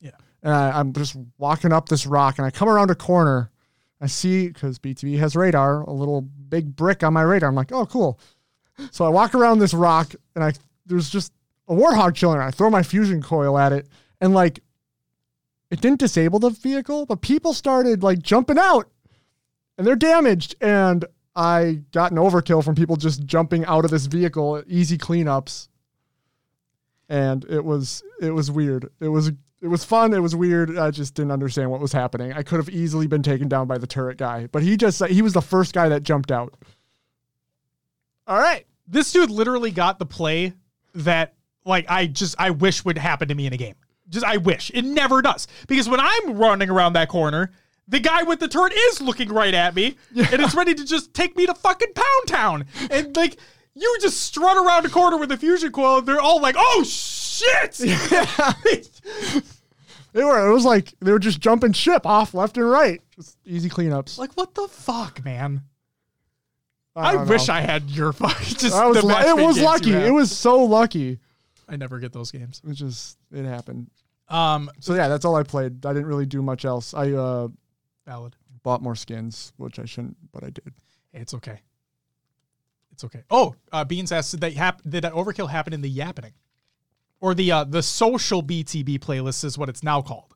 Yeah. 0.05 0.11
And 0.43 0.53
I, 0.53 0.79
I'm 0.79 0.93
just 0.93 1.17
walking 1.37 1.73
up 1.73 1.89
this 1.89 2.05
rock 2.05 2.37
and 2.37 2.45
I 2.45 2.51
come 2.51 2.69
around 2.69 2.91
a 2.91 2.95
corner. 2.95 3.51
I 3.99 4.07
see, 4.07 4.49
because 4.49 4.77
BTB 4.77 5.17
has 5.17 5.35
radar, 5.35 5.81
a 5.81 5.91
little 5.91 6.21
big 6.21 6.75
brick 6.75 7.03
on 7.03 7.13
my 7.13 7.23
radar. 7.23 7.49
I'm 7.49 7.55
like, 7.55 7.71
oh, 7.71 7.85
cool. 7.85 8.19
So 8.91 9.05
I 9.05 9.09
walk 9.09 9.33
around 9.33 9.59
this 9.59 9.73
rock 9.73 10.13
and 10.35 10.43
I 10.43 10.53
there's 10.85 11.09
just 11.09 11.33
a 11.67 11.73
Warthog 11.73 12.13
chilling. 12.13 12.39
I 12.39 12.51
throw 12.51 12.69
my 12.69 12.83
fusion 12.83 13.21
coil 13.21 13.57
at 13.57 13.71
it 13.71 13.87
and 14.21 14.33
like 14.33 14.59
it 15.71 15.81
didn't 15.81 15.99
disable 15.99 16.39
the 16.39 16.51
vehicle, 16.51 17.05
but 17.05 17.21
people 17.21 17.53
started 17.53 18.03
like 18.03 18.19
jumping 18.19 18.59
out 18.59 18.89
and 19.77 19.87
they're 19.87 19.95
damaged. 19.95 20.55
And 20.61 21.05
I 21.35 21.81
got 21.91 22.11
an 22.11 22.17
overkill 22.17 22.63
from 22.63 22.75
people 22.75 22.95
just 22.95 23.25
jumping 23.25 23.65
out 23.65 23.85
of 23.85 23.91
this 23.91 24.05
vehicle, 24.05 24.63
easy 24.67 24.97
cleanups. 24.97 25.69
And 27.09 27.45
it 27.45 27.63
was 27.63 28.03
it 28.21 28.31
was 28.31 28.51
weird. 28.51 28.89
It 28.99 29.09
was 29.09 29.31
it 29.61 29.67
was 29.67 29.83
fun. 29.83 30.13
It 30.13 30.19
was 30.19 30.35
weird. 30.35 30.77
I 30.77 30.91
just 30.91 31.15
didn't 31.15 31.31
understand 31.31 31.71
what 31.71 31.79
was 31.79 31.93
happening. 31.93 32.33
I 32.33 32.43
could 32.43 32.57
have 32.57 32.69
easily 32.69 33.07
been 33.07 33.23
taken 33.23 33.47
down 33.47 33.67
by 33.67 33.77
the 33.77 33.87
turret 33.87 34.17
guy, 34.17 34.47
but 34.51 34.63
he 34.63 34.77
just 34.77 35.03
he 35.07 35.21
was 35.21 35.33
the 35.33 35.41
first 35.41 35.73
guy 35.73 35.89
that 35.89 36.03
jumped 36.03 36.31
out. 36.31 36.53
All 38.27 38.37
right. 38.37 38.65
This 38.87 39.11
dude 39.11 39.31
literally 39.31 39.71
got 39.71 39.97
the 39.97 40.05
play 40.05 40.53
that 40.93 41.33
like 41.63 41.85
I 41.89 42.05
just 42.07 42.35
I 42.37 42.51
wish 42.51 42.85
would 42.85 42.97
happen 42.97 43.27
to 43.29 43.35
me 43.35 43.47
in 43.47 43.53
a 43.53 43.57
game. 43.57 43.75
Just 44.09 44.25
I 44.25 44.37
wish 44.37 44.71
it 44.73 44.83
never 44.85 45.21
does 45.21 45.47
because 45.67 45.89
when 45.89 45.99
I'm 45.99 46.37
running 46.37 46.69
around 46.69 46.93
that 46.93 47.09
corner, 47.09 47.51
the 47.87 47.99
guy 47.99 48.23
with 48.23 48.39
the 48.39 48.47
turret 48.47 48.73
is 48.73 49.01
looking 49.01 49.29
right 49.29 49.53
at 49.53 49.73
me 49.73 49.97
and 50.15 50.41
it's 50.41 50.53
ready 50.53 50.75
to 50.75 50.85
just 50.85 51.13
take 51.13 51.35
me 51.35 51.45
to 51.47 51.53
fucking 51.55 51.93
Pound 51.93 52.27
Town. 52.27 52.65
And 52.91 53.15
like 53.15 53.37
you 53.73 53.97
just 53.99 54.21
strut 54.21 54.57
around 54.57 54.83
the 54.83 54.89
corner 54.89 55.17
with 55.17 55.31
a 55.31 55.37
fusion 55.37 55.71
coil, 55.71 55.97
and 55.99 56.07
they're 56.07 56.21
all 56.21 56.41
like, 56.41 56.55
"Oh 56.57 56.83
shit!" 56.83 57.79
They 60.13 60.23
were. 60.23 60.47
It 60.49 60.53
was 60.53 60.63
like 60.63 60.93
they 61.01 61.11
were 61.11 61.19
just 61.19 61.41
jumping 61.41 61.73
ship 61.73 62.05
off 62.05 62.33
left 62.33 62.55
and 62.57 62.69
right. 62.69 63.01
Just 63.15 63.37
easy 63.45 63.69
cleanups. 63.69 64.17
like 64.17 64.31
what 64.35 64.55
the 64.55 64.67
fuck, 64.69 65.23
man? 65.25 65.63
I, 66.95 67.13
don't 67.13 67.27
wish 67.27 67.49
know. 67.49 67.55
I 67.55 67.59
had 67.59 67.89
your 67.89 68.13
fuck. 68.13 68.37
Just 68.41 68.73
I 68.73 68.85
was 68.87 69.03
lu- 69.03 69.11
it 69.11 69.35
was 69.35 69.59
lucky. 69.59 69.91
It 69.91 70.13
was 70.13 70.31
so 70.31 70.63
lucky. 70.63 71.19
I 71.67 71.75
never 71.75 71.99
get 71.99 72.13
those 72.13 72.31
games. 72.31 72.61
It 72.65 72.73
just 72.75 73.17
it 73.33 73.43
happened. 73.43 73.89
Um, 74.29 74.71
So 74.79 74.95
yeah, 74.95 75.09
that's 75.09 75.25
all 75.25 75.35
I 75.35 75.43
played. 75.43 75.85
I 75.85 75.91
didn't 75.91 76.07
really 76.07 76.25
do 76.25 76.41
much 76.41 76.63
else. 76.63 76.93
I 76.93 77.11
uh, 77.11 77.49
valid. 78.05 78.37
bought 78.63 78.81
more 78.81 78.95
skins, 78.95 79.51
which 79.57 79.79
I 79.79 79.85
shouldn't, 79.85 80.15
but 80.31 80.43
I 80.45 80.49
did. 80.51 80.73
Hey, 81.11 81.19
it's 81.19 81.33
okay. 81.33 81.59
It's 82.93 83.03
okay. 83.03 83.23
Oh, 83.29 83.55
uh, 83.73 83.83
Beans 83.83 84.13
asked, 84.13 84.31
did 84.31 84.39
that, 84.39 84.53
hap- 84.53 84.81
did 84.83 85.03
that 85.03 85.11
overkill 85.11 85.49
happen 85.49 85.73
in 85.73 85.81
the 85.81 85.93
Yappening? 85.93 86.31
Or 87.21 87.33
the 87.33 87.51
uh, 87.51 87.63
the 87.63 87.81
social 87.81 88.43
BTB 88.43 88.99
playlist 88.99 89.43
is 89.43 89.57
what 89.57 89.69
it's 89.69 89.83
now 89.83 90.01
called. 90.01 90.35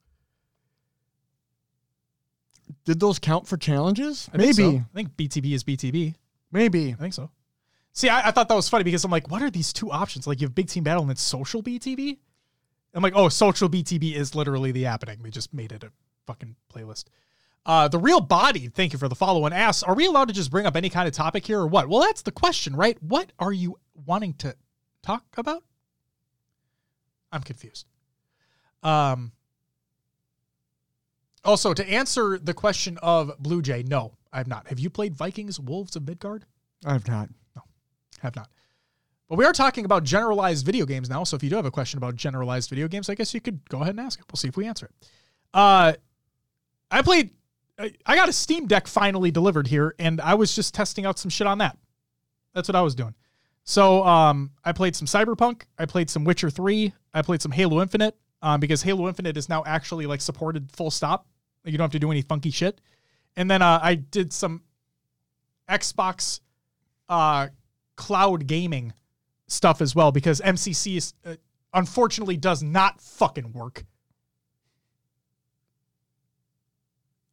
Did 2.85 2.99
those 2.99 3.19
count 3.19 3.48
for 3.48 3.58
challenges? 3.58 4.30
I 4.33 4.38
think 4.38 4.58
Maybe. 4.58 4.77
so. 4.77 4.77
I 4.77 4.95
think 4.95 5.16
BTB 5.16 5.53
is 5.53 5.64
BTB. 5.64 6.16
Maybe. 6.51 6.93
I 6.93 6.95
think 6.95 7.14
so. 7.14 7.30
See, 7.93 8.09
I, 8.09 8.30
I 8.30 8.32
thought 8.32 8.48
that 8.48 8.56
was 8.56 8.69
funny 8.69 8.83
because 8.83 9.03
I'm 9.03 9.11
like, 9.11 9.30
what 9.30 9.41
are 9.41 9.49
these 9.49 9.74
two 9.74 9.91
options? 9.91 10.25
Like, 10.25 10.41
you 10.41 10.48
have 10.48 10.56
Big 10.56 10.69
Team 10.69 10.83
Battle 10.83 11.01
and 11.01 11.09
then 11.09 11.17
Social 11.17 11.61
BTB. 11.61 12.17
I'm 12.93 13.03
like, 13.03 13.14
oh, 13.16 13.30
Social 13.30 13.69
BTB 13.69 14.16
is 14.16 14.35
literally 14.35 14.72
the 14.72 14.83
Yappening. 14.85 15.22
They 15.22 15.30
just 15.30 15.53
made 15.53 15.72
it 15.72 15.83
a 15.83 15.91
fucking 16.25 16.56
playlist. 16.74 17.06
Uh, 17.66 17.88
the 17.88 17.99
real 17.99 18.22
body, 18.22 18.67
thank 18.69 18.93
you 18.93 18.99
for 18.99 19.08
the 19.08 19.16
follow 19.16 19.45
and 19.45 19.53
asks, 19.53 19.83
are 19.83 19.93
we 19.93 20.08
allowed 20.08 20.27
to 20.30 20.33
just 20.33 20.49
bring 20.49 20.66
up 20.66 20.75
any 20.75 20.90
kind 20.90 21.08
of 21.08 21.14
topic 21.14 21.45
here 21.45 21.59
or 21.59 21.67
what? 21.67 21.88
Well, 21.88 22.01
that's 22.01 22.22
the 22.22 22.32
question, 22.32 22.75
right? 22.75 22.98
What 23.03 23.32
are 23.38 23.51
you 23.51 23.77
wanting 24.06 24.33
to 24.35 24.56
talk 25.03 25.24
about? 25.38 25.64
I'm 27.32 27.41
confused. 27.41 27.85
Um. 28.83 29.32
Also, 31.45 31.74
to 31.74 31.90
answer 31.90 32.38
the 32.38 32.53
question 32.53 32.98
of 33.01 33.32
Blue 33.40 33.61
Jay, 33.61 33.82
no, 33.82 34.14
I 34.33 34.40
have 34.40 34.48
not. 34.48 34.67
Have 34.67 34.80
you 34.80 34.90
played 34.90 35.16
Vikings 35.16 35.59
Wolves 35.59 35.95
of 35.95 36.06
Midgard? 36.06 36.45
I've 36.85 37.08
not. 37.08 37.30
No, 37.56 37.64
have 38.22 38.35
not. 38.35 38.49
But 39.30 39.38
we 39.38 39.45
are 39.45 39.53
talking 39.53 39.85
about 39.85 40.03
generalized 40.03 40.66
video 40.66 40.85
games 40.85 41.09
now. 41.09 41.24
So 41.24 41.35
if 41.35 41.43
you 41.43 41.49
do 41.49 41.56
have 41.56 41.66
a 41.66 41.72
question 41.72 41.98
about 41.98 42.16
generalized 42.16 42.69
video 42.69 42.88
games, 42.88 43.09
I 43.09 43.16
guess 43.16 43.33
you 43.33 43.40
could 43.40 43.67
go 43.69 43.77
ahead 43.82 43.91
and 43.91 43.99
ask 43.99 44.19
it. 44.19 44.25
We'll 44.30 44.38
see 44.38 44.48
if 44.48 44.58
we 44.58 44.66
answer 44.66 44.88
it. 44.88 45.09
Uh, 45.53 45.93
I 46.91 47.01
played. 47.03 47.30
I 47.77 47.93
I 48.06 48.16
got 48.16 48.27
a 48.27 48.33
Steam 48.33 48.67
Deck 48.67 48.88
finally 48.88 49.32
delivered 49.32 49.67
here, 49.67 49.95
and 49.99 50.19
I 50.19 50.33
was 50.33 50.56
just 50.56 50.74
testing 50.74 51.06
out 51.06 51.19
some 51.19 51.30
shit 51.30 51.48
on 51.48 51.59
that. 51.59 51.77
That's 52.53 52.67
what 52.67 52.75
I 52.75 52.82
was 52.82 52.95
doing. 52.95 53.14
So 53.64 54.03
um, 54.03 54.51
I 54.66 54.72
played 54.72 54.95
some 54.95 55.06
Cyberpunk. 55.06 55.61
I 55.77 55.85
played 55.85 56.09
some 56.09 56.24
Witcher 56.24 56.49
Three. 56.49 56.93
I 57.13 57.21
played 57.21 57.41
some 57.41 57.51
Halo 57.51 57.81
Infinite. 57.81 58.15
Um, 58.41 58.61
because 58.61 58.81
Halo 58.83 59.09
Infinite 59.09 59.35
is 59.35 59.49
now 59.49 59.63
actually 59.65 60.05
like 60.05 60.21
supported 60.21 60.71
full 60.71 60.91
stop. 60.91 61.27
Like, 61.65 61.73
you 61.73 61.77
don't 61.77 61.83
have 61.83 61.91
to 61.91 61.99
do 61.99 62.09
any 62.09 62.21
funky 62.21 62.51
shit. 62.51 62.79
And 63.35 63.51
then 63.51 63.61
uh, 63.61 63.79
I 63.81 63.95
did 63.95 64.31
some 64.31 64.63
Xbox 65.69 66.39
uh, 67.09 67.47
cloud 67.97 68.47
gaming 68.47 68.93
stuff 69.47 69.81
as 69.81 69.93
well 69.93 70.13
because 70.13 70.39
MCC 70.39 70.95
is, 70.95 71.13
uh, 71.25 71.35
unfortunately 71.73 72.38
does 72.38 72.63
not 72.63 73.01
fucking 73.01 73.51
work. 73.51 73.83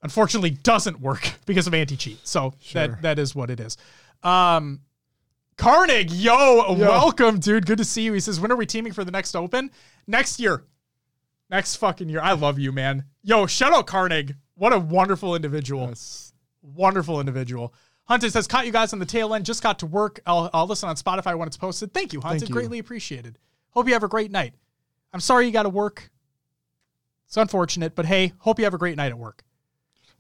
Unfortunately, 0.03 0.51
doesn't 0.51 1.01
work 1.01 1.31
because 1.47 1.67
of 1.67 1.75
anti 1.75 1.97
cheat. 1.97 2.19
So 2.27 2.55
Sure. 2.61 2.89
that 2.89 3.03
that 3.03 3.19
is 3.19 3.35
what 3.35 3.51
it 3.51 3.61
is. 3.61 3.77
Um, 4.23 4.81
Carnig, 5.57 6.09
yo, 6.13 6.75
welcome, 6.75 7.39
dude. 7.39 7.65
Good 7.67 7.79
to 7.79 7.85
see 7.85 8.03
you. 8.03 8.13
He 8.13 8.21
says, 8.21 8.39
when 8.39 8.53
are 8.53 8.57
we 8.57 8.67
teaming 8.67 8.93
for 8.93 9.05
the 9.05 9.11
next 9.11 9.35
Open? 9.35 9.71
Next 10.07 10.39
year. 10.39 10.65
Next 11.49 11.77
fucking 11.77 12.09
year. 12.09 12.21
I 12.21 12.33
love 12.33 12.59
you, 12.59 12.73
man. 12.73 13.05
Yo, 13.23 13.47
shout 13.47 13.73
out 13.73 13.87
Carnig. 13.87 14.35
What 14.55 14.73
a 14.73 14.79
wonderful 14.79 15.35
individual 15.35 15.89
Yes. 15.89 16.33
wonderful 16.63 17.21
individual. 17.21 17.73
Hunted 18.05 18.33
says, 18.33 18.47
caught 18.47 18.67
you 18.67 18.73
guys 18.73 18.93
on 18.93 18.99
the 18.99 19.07
tail 19.07 19.35
end. 19.35 19.45
Just 19.47 19.63
got 19.63 19.79
to 19.81 19.87
work. 19.87 20.21
I'll, 20.27 20.51
I'll 20.53 20.67
listen 20.67 20.89
on 20.89 20.97
Spotify 20.97 21.37
when 21.37 21.49
it's 21.49 21.57
posted. 21.57 21.93
Thank 21.95 22.13
you, 22.13 22.21
Hunted. 22.21 22.41
Thank 22.41 22.49
you. 22.51 22.55
Greatly 22.55 22.79
appreciated. 22.79 23.39
Hope 23.71 23.87
you 23.87 23.95
have 23.95 24.05
a 24.05 24.09
great 24.09 24.31
night. 24.31 24.55
I'm 25.13 25.21
sorry 25.21 25.47
you 25.47 25.53
got 25.53 25.65
to 25.65 25.69
work. 25.69 26.11
It's 27.27 27.37
unfortunate, 27.37 27.95
but 27.95 28.07
hey, 28.07 28.33
hope 28.39 28.59
you 28.59 28.65
have 28.65 28.75
a 28.75 28.79
great 28.79 28.97
night 28.97 29.09
at 29.11 29.19
work. 29.19 29.43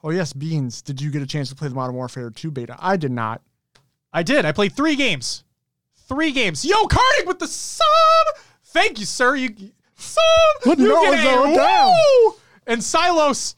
Oh 0.03 0.11
yes, 0.11 0.33
Beans. 0.33 0.83
Did 0.83 1.01
you 1.01 1.11
get 1.11 1.23
a 1.23 1.27
chance 1.27 1.49
to 1.51 1.55
play 1.55 1.69
the 1.69 1.75
Modern 1.75 1.95
Warfare 1.95 2.31
2 2.31 2.51
beta? 2.51 2.77
I 2.81 2.97
did 2.97 3.13
not. 3.13 3.43
I 4.17 4.23
did. 4.23 4.47
I 4.47 4.53
played 4.53 4.75
three 4.75 4.97
games. 4.97 5.45
Three 6.09 6.33
games. 6.33 6.65
Yo, 6.65 6.85
Cardig 6.86 7.27
with 7.27 7.39
the 7.39 7.47
sub. 7.47 7.85
Thank 8.65 8.99
you, 8.99 9.05
sir. 9.05 9.36
You 9.36 9.55
sub. 9.95 10.23
What 10.65 10.78
you 10.78 10.89
get 10.89 11.20
a 11.20 11.55
down? 11.55 11.93
woo! 11.93 12.35
And 12.67 12.83
Silos. 12.83 13.57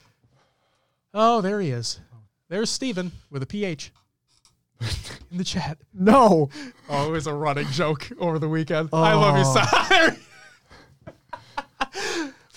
Oh, 1.15 1.41
there 1.43 1.61
he 1.61 1.70
is. 1.70 2.01
There's 2.49 2.70
Steven 2.70 3.12
with 3.31 3.45
a 3.45 3.47
PH 3.47 3.93
in 5.31 5.39
the 5.39 5.45
chat. 5.45 5.78
No. 5.95 6.51
Oh, 6.89 7.07
it 7.07 7.12
was 7.12 7.28
a 7.28 7.33
running 7.35 7.69
joke 7.69 8.09
over 8.19 8.41
the 8.41 8.49
weekend. 8.49 8.89
I 8.93 9.15
love 9.15 9.37
you, 9.39 9.45
Oh. 9.47 10.17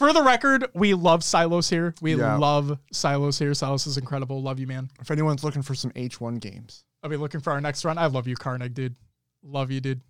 For 0.02 0.14
the 0.14 0.24
record, 0.24 0.66
we 0.74 0.96
love 0.96 1.24
Silos 1.24 1.70
here. 1.70 1.94
We 2.02 2.16
Yeah. 2.16 2.36
love 2.38 2.80
Silos 2.92 3.38
here. 3.38 3.54
Silos 3.54 3.86
is 3.86 4.00
incredible. 4.00 4.42
Love 4.42 4.60
you, 4.60 4.66
man. 4.66 4.90
If 5.00 5.12
anyone's 5.12 5.44
looking 5.44 5.62
for 5.62 5.76
some 5.76 5.92
H1 5.96 6.40
games. 6.40 6.86
I'll 7.04 7.10
be 7.12 7.18
looking 7.18 7.40
for 7.40 7.54
our 7.54 7.62
next 7.62 7.86
run. 7.86 8.00
I 8.00 8.08
love 8.08 8.28
you, 8.28 8.36
Carnegie, 8.36 8.74
dude. 8.74 8.96
Love 9.44 9.70
you, 9.70 9.80
dude. 9.80 10.02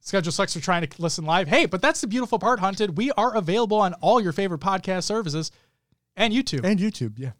Schedule 0.00 0.30
sucks 0.30 0.52
for 0.52 0.60
trying 0.60 0.86
to 0.86 1.00
listen 1.02 1.24
live. 1.24 1.48
Hey, 1.48 1.64
but 1.64 1.80
that's 1.80 2.02
the 2.02 2.06
beautiful 2.06 2.38
part, 2.38 2.60
Hunted. 2.60 2.98
We 2.98 3.10
are 3.12 3.34
available 3.34 3.78
on 3.78 3.94
all 3.94 4.20
your 4.20 4.32
favorite 4.32 4.60
podcast 4.60 5.04
services 5.04 5.50
and 6.14 6.34
YouTube. 6.34 6.62
And 6.62 6.78
YouTube, 6.78 7.18
yeah. 7.18 7.32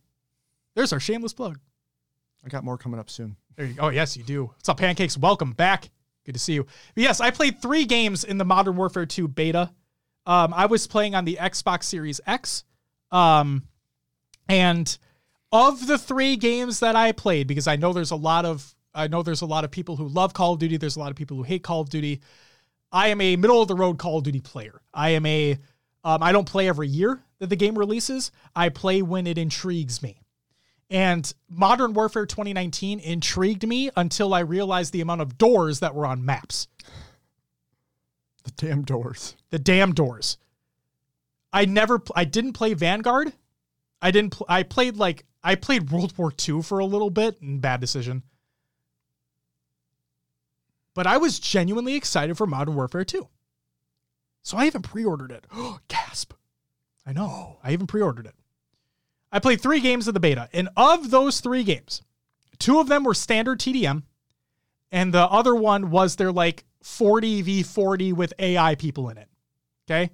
There's 0.74 0.94
our 0.94 1.00
shameless 1.00 1.34
plug. 1.34 1.60
I 2.42 2.48
got 2.48 2.64
more 2.64 2.78
coming 2.78 2.98
up 2.98 3.10
soon. 3.10 3.36
There 3.56 3.66
you 3.66 3.74
go. 3.74 3.82
Oh, 3.82 3.89
yes, 3.90 4.16
you 4.16 4.22
do. 4.24 4.47
What's 4.47 4.70
up, 4.70 4.78
Pancakes? 4.78 5.18
Welcome 5.18 5.52
back. 5.52 5.90
Good 6.24 6.32
to 6.32 6.39
see 6.39 6.55
you. 6.55 6.62
But 6.94 7.02
yes, 7.02 7.20
I 7.20 7.31
played 7.31 7.60
three 7.60 7.84
games 7.84 8.24
in 8.24 8.39
the 8.39 8.44
Modern 8.47 8.74
Warfare 8.74 9.05
2 9.05 9.28
beta. 9.28 9.70
Um, 10.26 10.55
I 10.55 10.67
was 10.67 10.86
playing 10.86 11.15
on 11.15 11.25
the 11.25 11.39
Xbox 11.41 11.84
Series 11.84 12.20
X. 12.26 12.65
Um, 13.10 13.65
and 14.49 14.97
of 15.51 15.86
the 15.86 15.99
three 15.99 16.36
games 16.36 16.81
that 16.81 16.97
I 16.97 17.12
played, 17.12 17.47
because 17.47 17.68
I 17.68 17.76
know 17.76 17.92
there's 17.92 18.10
a 18.10 18.17
lot 18.17 18.44
of 18.44 18.75
I 18.94 19.09
know 19.09 19.23
there's 19.23 19.41
a 19.41 19.47
lot 19.47 19.65
of 19.65 19.70
people 19.70 19.97
who 19.97 20.07
love 20.09 20.34
Call 20.34 20.55
of 20.55 20.59
Duty, 20.59 20.76
there's 20.76 20.97
a 20.97 21.01
lot 21.01 21.10
of 21.10 21.17
people 21.17 21.36
who 21.36 21.42
hate 21.42 21.62
Call 21.62 21.81
of 21.81 21.89
Duty. 21.89 22.20
I 22.91 23.09
am 23.09 23.20
a 23.20 23.36
middle 23.36 23.62
of 23.62 23.68
the 23.68 23.75
road 23.75 23.99
Call 23.99 24.18
of 24.18 24.25
Duty 24.25 24.41
player. 24.41 24.83
I 24.92 25.10
am 25.10 25.25
a 25.26 25.59
um, 26.05 26.23
I 26.23 26.33
don't 26.33 26.49
play 26.49 26.68
every 26.68 26.89
year 26.89 27.23
that 27.39 27.49
the 27.49 27.57
game 27.57 27.78
releases. 27.78 28.33
I 28.57 28.68
play 28.70 29.02
when 29.02 29.26
it 29.26 29.39
intrigues 29.39 30.02
me. 30.02 30.20
And 30.91 31.33
Modern 31.49 31.94
Warfare 31.94 32.26
2019 32.26 33.01
intrigued 33.01 33.67
me 33.67 33.91
until 33.97 34.34
I 34.34 34.41
realized 34.41 34.92
the 34.92 35.01
amount 35.01 35.23
of 35.23 35.39
doors 35.39 35.81
that 35.81 35.94
were 35.94 36.05
on 36.05 36.25
maps. 36.25 36.68
The 38.56 38.66
damn 38.66 38.82
doors. 38.82 39.36
The 39.50 39.58
damn 39.58 39.92
doors. 39.92 40.39
I 41.52 41.64
never 41.64 41.98
pl- 41.98 42.14
I 42.16 42.24
didn't 42.24 42.55
play 42.55 42.74
Vanguard. 42.74 43.32
I 44.00 44.10
didn't 44.10 44.32
pl- 44.32 44.47
I 44.48 44.62
played 44.62 44.97
like 44.97 45.24
I 45.44 45.55
played 45.55 45.90
World 45.90 46.16
War 46.16 46.32
II 46.48 46.62
for 46.62 46.78
a 46.78 46.86
little 46.86 47.10
bit 47.10 47.40
and 47.40 47.60
bad 47.60 47.81
decision. 47.81 48.22
But 50.94 51.06
I 51.06 51.16
was 51.16 51.39
genuinely 51.39 51.94
excited 51.94 52.36
for 52.36 52.47
Modern 52.47 52.74
Warfare 52.74 53.05
2. 53.05 53.26
So 54.42 54.58
I 54.58 54.66
even 54.66 54.82
pre-ordered 54.82 55.32
it. 55.32 55.47
Gasp. 55.89 56.34
I 57.06 57.12
know. 57.12 57.58
I 57.64 57.72
even 57.72 57.86
pre-ordered 57.86 58.26
it. 58.26 58.34
I 59.31 59.39
played 59.39 59.62
3 59.62 59.81
games 59.81 60.06
of 60.06 60.14
the 60.14 60.20
beta, 60.20 60.50
and 60.52 60.68
of 60.76 61.10
those 61.10 61.40
3 61.40 61.64
games, 61.64 62.02
two 62.58 62.78
of 62.78 62.89
them 62.89 63.05
were 63.05 63.14
standard 63.14 63.58
TDM, 63.58 64.02
and 64.90 65.14
the 65.14 65.26
other 65.26 65.55
one 65.55 65.90
was 65.90 66.16
their 66.16 66.31
like 66.31 66.66
40 66.82 67.42
v 67.42 67.62
40 67.62 68.12
with 68.12 68.32
AI 68.38 68.74
people 68.74 69.08
in 69.08 69.18
it. 69.18 69.28
Okay? 69.86 70.10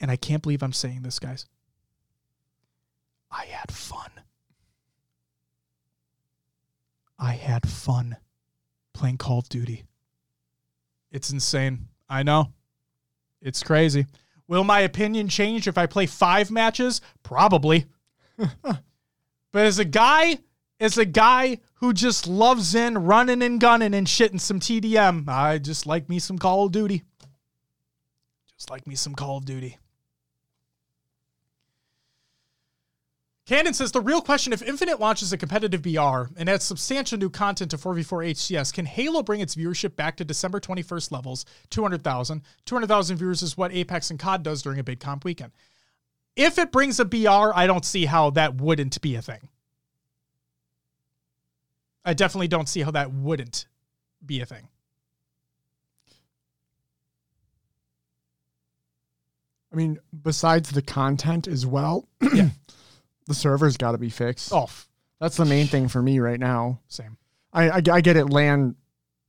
And 0.00 0.10
I 0.10 0.16
can't 0.16 0.42
believe 0.42 0.62
I'm 0.62 0.72
saying 0.72 1.02
this, 1.02 1.18
guys. 1.18 1.46
I 3.30 3.46
had 3.46 3.72
fun. 3.72 4.10
I 7.18 7.32
had 7.32 7.68
fun 7.68 8.16
playing 8.92 9.18
Call 9.18 9.38
of 9.38 9.48
Duty. 9.48 9.84
It's 11.10 11.30
insane. 11.30 11.88
I 12.08 12.22
know. 12.22 12.52
It's 13.40 13.62
crazy. 13.62 14.06
Will 14.46 14.64
my 14.64 14.80
opinion 14.80 15.28
change 15.28 15.66
if 15.66 15.78
I 15.78 15.86
play 15.86 16.06
five 16.06 16.50
matches? 16.50 17.00
Probably. 17.22 17.86
but 18.62 18.82
as 19.54 19.78
a 19.78 19.84
guy, 19.84 20.38
as 20.80 20.98
a 20.98 21.04
guy 21.04 21.58
who 21.76 21.92
just 21.92 22.26
loves 22.26 22.74
in 22.74 22.98
running 22.98 23.42
and 23.42 23.60
gunning 23.60 23.94
and 23.94 24.06
shitting 24.06 24.40
some 24.40 24.60
TDM, 24.60 25.28
I 25.28 25.58
just 25.58 25.86
like 25.86 26.08
me 26.08 26.18
some 26.18 26.38
Call 26.38 26.66
of 26.66 26.72
Duty. 26.72 27.02
Just 28.56 28.70
like 28.70 28.86
me 28.86 28.94
some 28.94 29.14
Call 29.14 29.38
of 29.38 29.44
Duty. 29.44 29.78
Candon 33.46 33.74
says 33.74 33.92
the 33.92 34.00
real 34.00 34.22
question 34.22 34.54
if 34.54 34.62
Infinite 34.62 34.98
launches 34.98 35.30
a 35.30 35.36
competitive 35.36 35.82
BR 35.82 36.32
and 36.38 36.48
adds 36.48 36.64
substantial 36.64 37.18
new 37.18 37.28
content 37.28 37.70
to 37.72 37.76
4v4 37.76 38.30
HCS, 38.30 38.72
can 38.72 38.86
Halo 38.86 39.22
bring 39.22 39.40
its 39.40 39.54
viewership 39.54 39.96
back 39.96 40.16
to 40.16 40.24
December 40.24 40.60
21st 40.60 41.12
levels, 41.12 41.44
200,000? 41.68 42.40
200,000 42.64 43.16
viewers 43.18 43.42
is 43.42 43.58
what 43.58 43.74
Apex 43.74 44.10
and 44.10 44.18
COD 44.18 44.42
does 44.42 44.62
during 44.62 44.78
a 44.78 44.84
big 44.84 44.98
comp 44.98 45.26
weekend. 45.26 45.52
If 46.36 46.58
it 46.58 46.72
brings 46.72 46.98
a 46.98 47.04
BR, 47.04 47.52
I 47.54 47.66
don't 47.66 47.84
see 47.84 48.06
how 48.06 48.30
that 48.30 48.54
wouldn't 48.54 48.98
be 49.02 49.14
a 49.14 49.22
thing. 49.22 49.50
I 52.04 52.14
definitely 52.14 52.48
don't 52.48 52.68
see 52.68 52.82
how 52.82 52.90
that 52.92 53.12
wouldn't 53.12 53.66
be 54.24 54.40
a 54.40 54.46
thing. 54.46 54.68
I 59.72 59.76
mean, 59.76 59.98
besides 60.22 60.70
the 60.70 60.82
content 60.82 61.48
as 61.48 61.66
well, 61.66 62.08
Yeah. 62.32 62.50
the 63.26 63.34
server's 63.34 63.76
got 63.76 63.92
to 63.92 63.98
be 63.98 64.08
fixed. 64.10 64.52
Oh, 64.52 64.68
That's 65.20 65.36
the 65.36 65.44
main 65.44 65.66
thing 65.66 65.88
for 65.88 66.00
me 66.00 66.18
right 66.20 66.38
now. 66.38 66.80
same. 66.88 67.16
I, 67.52 67.70
I, 67.70 67.82
I 67.92 68.00
get 68.00 68.16
it. 68.16 68.26
LAN 68.26 68.76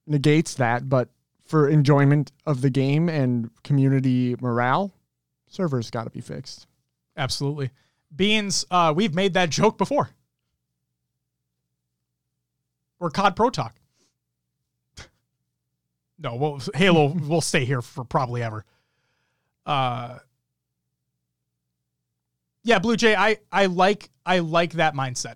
negates 0.08 0.56
that, 0.56 0.88
but 0.90 1.10
for 1.46 1.68
enjoyment 1.70 2.32
of 2.46 2.62
the 2.62 2.70
game 2.70 3.08
and 3.10 3.50
community 3.64 4.36
morale, 4.42 4.94
server's 5.48 5.90
got 5.92 6.04
to 6.06 6.10
be 6.10 6.22
fixed. 6.22 6.68
Absolutely. 7.18 7.72
Beans, 8.16 8.66
uh, 8.72 8.94
we've 8.96 9.14
made 9.16 9.34
that 9.34 9.50
joke 9.50 9.78
before. 9.78 10.10
Or 13.00 13.10
COD 13.10 13.36
Pro 13.36 13.50
Talk. 13.50 13.76
no, 16.18 16.36
well, 16.36 16.62
Halo 16.74 17.08
will 17.28 17.42
stay 17.42 17.66
here 17.66 17.82
for 17.82 18.04
probably 18.04 18.42
ever. 18.42 18.66
Uh, 19.66 20.20
yeah, 22.64 22.80
Blue 22.80 22.96
Jay, 22.96 23.16
I, 23.16 23.38
I 23.52 23.66
like 23.68 24.10
I 24.26 24.40
like 24.40 24.74
that 24.74 24.96
mindset. 24.96 25.36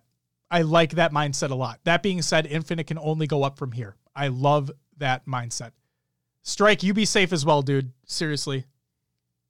I 0.52 0.64
like 0.64 0.92
that 0.92 1.12
mindset 1.12 1.52
a 1.52 1.56
lot. 1.56 1.80
That 1.84 2.02
being 2.02 2.22
said, 2.22 2.48
Infinite 2.48 2.88
can 2.88 2.98
only 2.98 3.28
go 3.28 3.44
up 3.44 3.58
from 3.58 3.72
here. 3.72 3.96
I 4.16 4.30
love 4.30 4.72
that 4.98 5.26
mindset. 5.28 5.72
Strike, 6.42 6.82
you 6.82 6.94
be 6.94 7.06
safe 7.06 7.32
as 7.32 7.46
well, 7.46 7.62
dude. 7.62 7.92
Seriously 8.06 8.66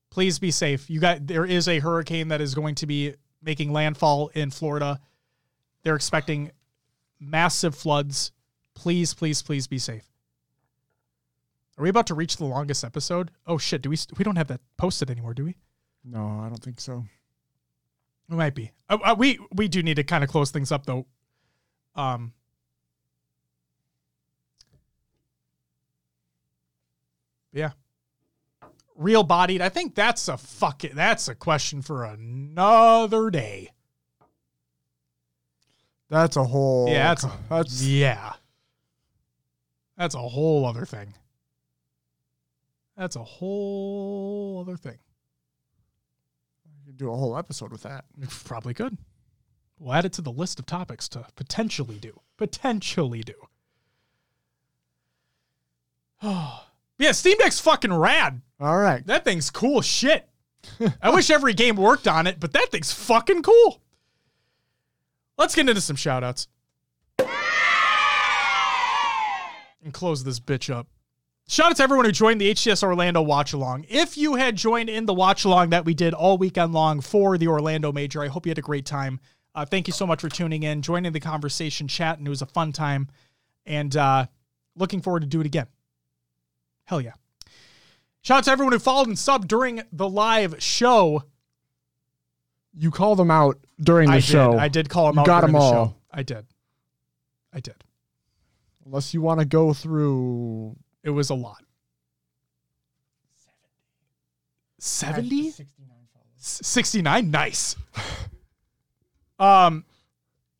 please 0.09 0.39
be 0.39 0.51
safe. 0.51 0.89
You 0.89 0.99
got 0.99 1.25
there 1.25 1.45
is 1.45 1.67
a 1.67 1.79
hurricane 1.79 2.29
that 2.29 2.41
is 2.41 2.55
going 2.55 2.75
to 2.75 2.87
be 2.87 3.13
making 3.41 3.71
landfall 3.71 4.29
in 4.33 4.49
Florida. 4.51 4.99
They're 5.83 5.95
expecting 5.95 6.51
massive 7.19 7.75
floods. 7.75 8.31
Please, 8.75 9.13
please, 9.13 9.41
please 9.41 9.67
be 9.67 9.77
safe. 9.77 10.05
Are 11.77 11.83
we 11.83 11.89
about 11.89 12.07
to 12.07 12.15
reach 12.15 12.37
the 12.37 12.45
longest 12.45 12.83
episode? 12.83 13.31
Oh 13.47 13.57
shit, 13.57 13.81
do 13.81 13.89
we 13.89 13.97
we 14.17 14.23
don't 14.23 14.35
have 14.35 14.47
that 14.47 14.61
posted 14.77 15.09
anymore, 15.09 15.33
do 15.33 15.45
we? 15.45 15.55
No, 16.03 16.41
I 16.43 16.49
don't 16.49 16.63
think 16.63 16.79
so. 16.79 17.05
It 18.29 18.35
might 18.35 18.53
be. 18.53 18.71
Uh, 18.89 18.97
uh, 19.03 19.15
we 19.17 19.39
we 19.53 19.67
do 19.67 19.81
need 19.81 19.95
to 19.95 20.03
kind 20.03 20.23
of 20.23 20.29
close 20.29 20.51
things 20.51 20.71
up 20.71 20.85
though. 20.85 21.07
Um 21.95 22.33
Yeah. 27.51 27.71
Real 28.95 29.23
bodied. 29.23 29.61
I 29.61 29.69
think 29.69 29.95
that's 29.95 30.27
a 30.27 30.37
fuck 30.37 30.83
it. 30.83 30.93
That's 30.95 31.27
a 31.27 31.35
question 31.35 31.81
for 31.81 32.03
another 32.03 33.29
day. 33.29 33.71
That's 36.09 36.37
a 36.37 36.43
whole. 36.43 36.89
Yeah, 36.89 37.09
that's 37.09 37.23
a, 37.23 37.31
that's 37.49 37.83
yeah. 37.83 38.33
That's 39.97 40.15
a 40.15 40.19
whole 40.19 40.65
other 40.65 40.85
thing. 40.85 41.13
That's 42.97 43.15
a 43.15 43.23
whole 43.23 44.59
other 44.61 44.75
thing. 44.75 44.97
you 46.77 46.85
could 46.85 46.97
do 46.97 47.11
a 47.11 47.15
whole 47.15 47.37
episode 47.37 47.71
with 47.71 47.83
that. 47.83 48.05
Probably 48.45 48.73
could. 48.73 48.97
We'll 49.77 49.93
add 49.93 50.05
it 50.05 50.13
to 50.13 50.21
the 50.21 50.31
list 50.31 50.59
of 50.59 50.65
topics 50.65 51.07
to 51.09 51.25
potentially 51.35 51.97
do. 51.97 52.19
Potentially 52.37 53.21
do. 53.23 53.35
Oh. 56.21 56.65
Yeah, 57.01 57.13
Steam 57.13 57.37
Deck's 57.37 57.61
fucking 57.61 57.93
rad. 57.93 58.41
All 58.59 58.77
right. 58.77 59.07
That 59.07 59.23
thing's 59.23 59.49
cool 59.49 59.79
shit. 59.79 60.27
I 61.01 61.11
wish 61.11 61.29
every 61.29 61.53
game 61.53 61.77
worked 61.77 62.09
on 62.09 62.27
it, 62.27 62.41
but 62.41 62.51
that 62.51 62.71
thing's 62.71 62.91
fucking 62.91 63.41
cool. 63.41 63.81
Let's 65.39 65.55
get 65.55 65.69
into 65.69 65.79
some 65.79 65.95
shout 65.95 66.21
outs. 66.21 66.49
And 69.81 69.93
close 69.93 70.25
this 70.25 70.37
bitch 70.37 70.69
up. 70.71 70.87
Shout 71.47 71.71
out 71.71 71.77
to 71.77 71.83
everyone 71.83 72.05
who 72.05 72.11
joined 72.11 72.41
the 72.41 72.53
HCS 72.53 72.83
Orlando 72.83 73.21
watch 73.21 73.53
along. 73.53 73.85
If 73.87 74.17
you 74.17 74.35
had 74.35 74.57
joined 74.57 74.89
in 74.89 75.05
the 75.05 75.13
watch 75.13 75.45
along 75.45 75.69
that 75.69 75.85
we 75.85 75.93
did 75.93 76.13
all 76.13 76.37
weekend 76.37 76.73
long 76.73 76.99
for 76.99 77.37
the 77.37 77.47
Orlando 77.47 77.93
Major, 77.93 78.21
I 78.21 78.27
hope 78.27 78.45
you 78.45 78.49
had 78.49 78.57
a 78.57 78.61
great 78.61 78.85
time. 78.85 79.21
Uh, 79.55 79.63
thank 79.63 79.87
you 79.87 79.93
so 79.93 80.05
much 80.05 80.19
for 80.19 80.27
tuning 80.27 80.63
in, 80.63 80.81
joining 80.81 81.13
the 81.13 81.21
conversation, 81.21 81.87
chat, 81.87 82.17
and 82.17 82.27
it 82.27 82.29
was 82.29 82.41
a 82.41 82.45
fun 82.45 82.73
time. 82.73 83.07
And 83.65 83.95
uh, 83.95 84.25
looking 84.75 85.01
forward 85.01 85.21
to 85.21 85.25
do 85.25 85.39
it 85.39 85.45
again. 85.47 85.67
Hell 86.83 86.99
yeah. 86.99 87.13
Shout 88.23 88.39
out 88.39 88.43
to 88.43 88.51
everyone 88.51 88.73
who 88.73 88.79
followed 88.79 89.07
and 89.07 89.15
subbed 89.15 89.47
during 89.47 89.83
the 89.93 90.09
live 90.09 90.61
show. 90.61 91.23
You 92.81 92.91
call 92.91 93.15
them 93.17 93.29
out 93.29 93.57
during 93.81 94.09
the 94.09 94.15
I 94.15 94.19
show. 94.19 94.51
did. 94.51 94.59
I 94.59 94.67
did 94.69 94.87
call 94.89 95.07
them 95.07 95.15
You 95.15 95.19
out. 95.21 95.25
got 95.25 95.41
during 95.41 95.53
'em 95.55 95.59
the 95.59 95.65
all. 95.65 95.85
Show. 95.89 95.95
I 96.11 96.23
did. 96.23 96.45
I 97.53 97.59
did. 97.59 97.75
Unless 98.85 99.13
you 99.13 99.21
want 99.21 99.41
to 99.41 99.45
go 99.45 99.73
through 99.73 100.75
It 101.03 101.09
was 101.09 101.29
a 101.29 101.35
lot. 101.35 101.61
70? 104.79 105.51
69 106.41 107.29
nice 107.31 107.75
um 109.39 109.83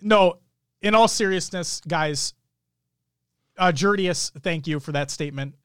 no 0.02 0.40
in 0.82 0.94
all 0.94 1.08
seriousness 1.08 1.82
guys 1.88 2.34
uh 3.58 3.72
Jurdius, 3.74 4.32
thank 4.42 4.68
you 4.68 4.82
for 4.82 4.92
that 4.92 5.10
statement 5.10 5.56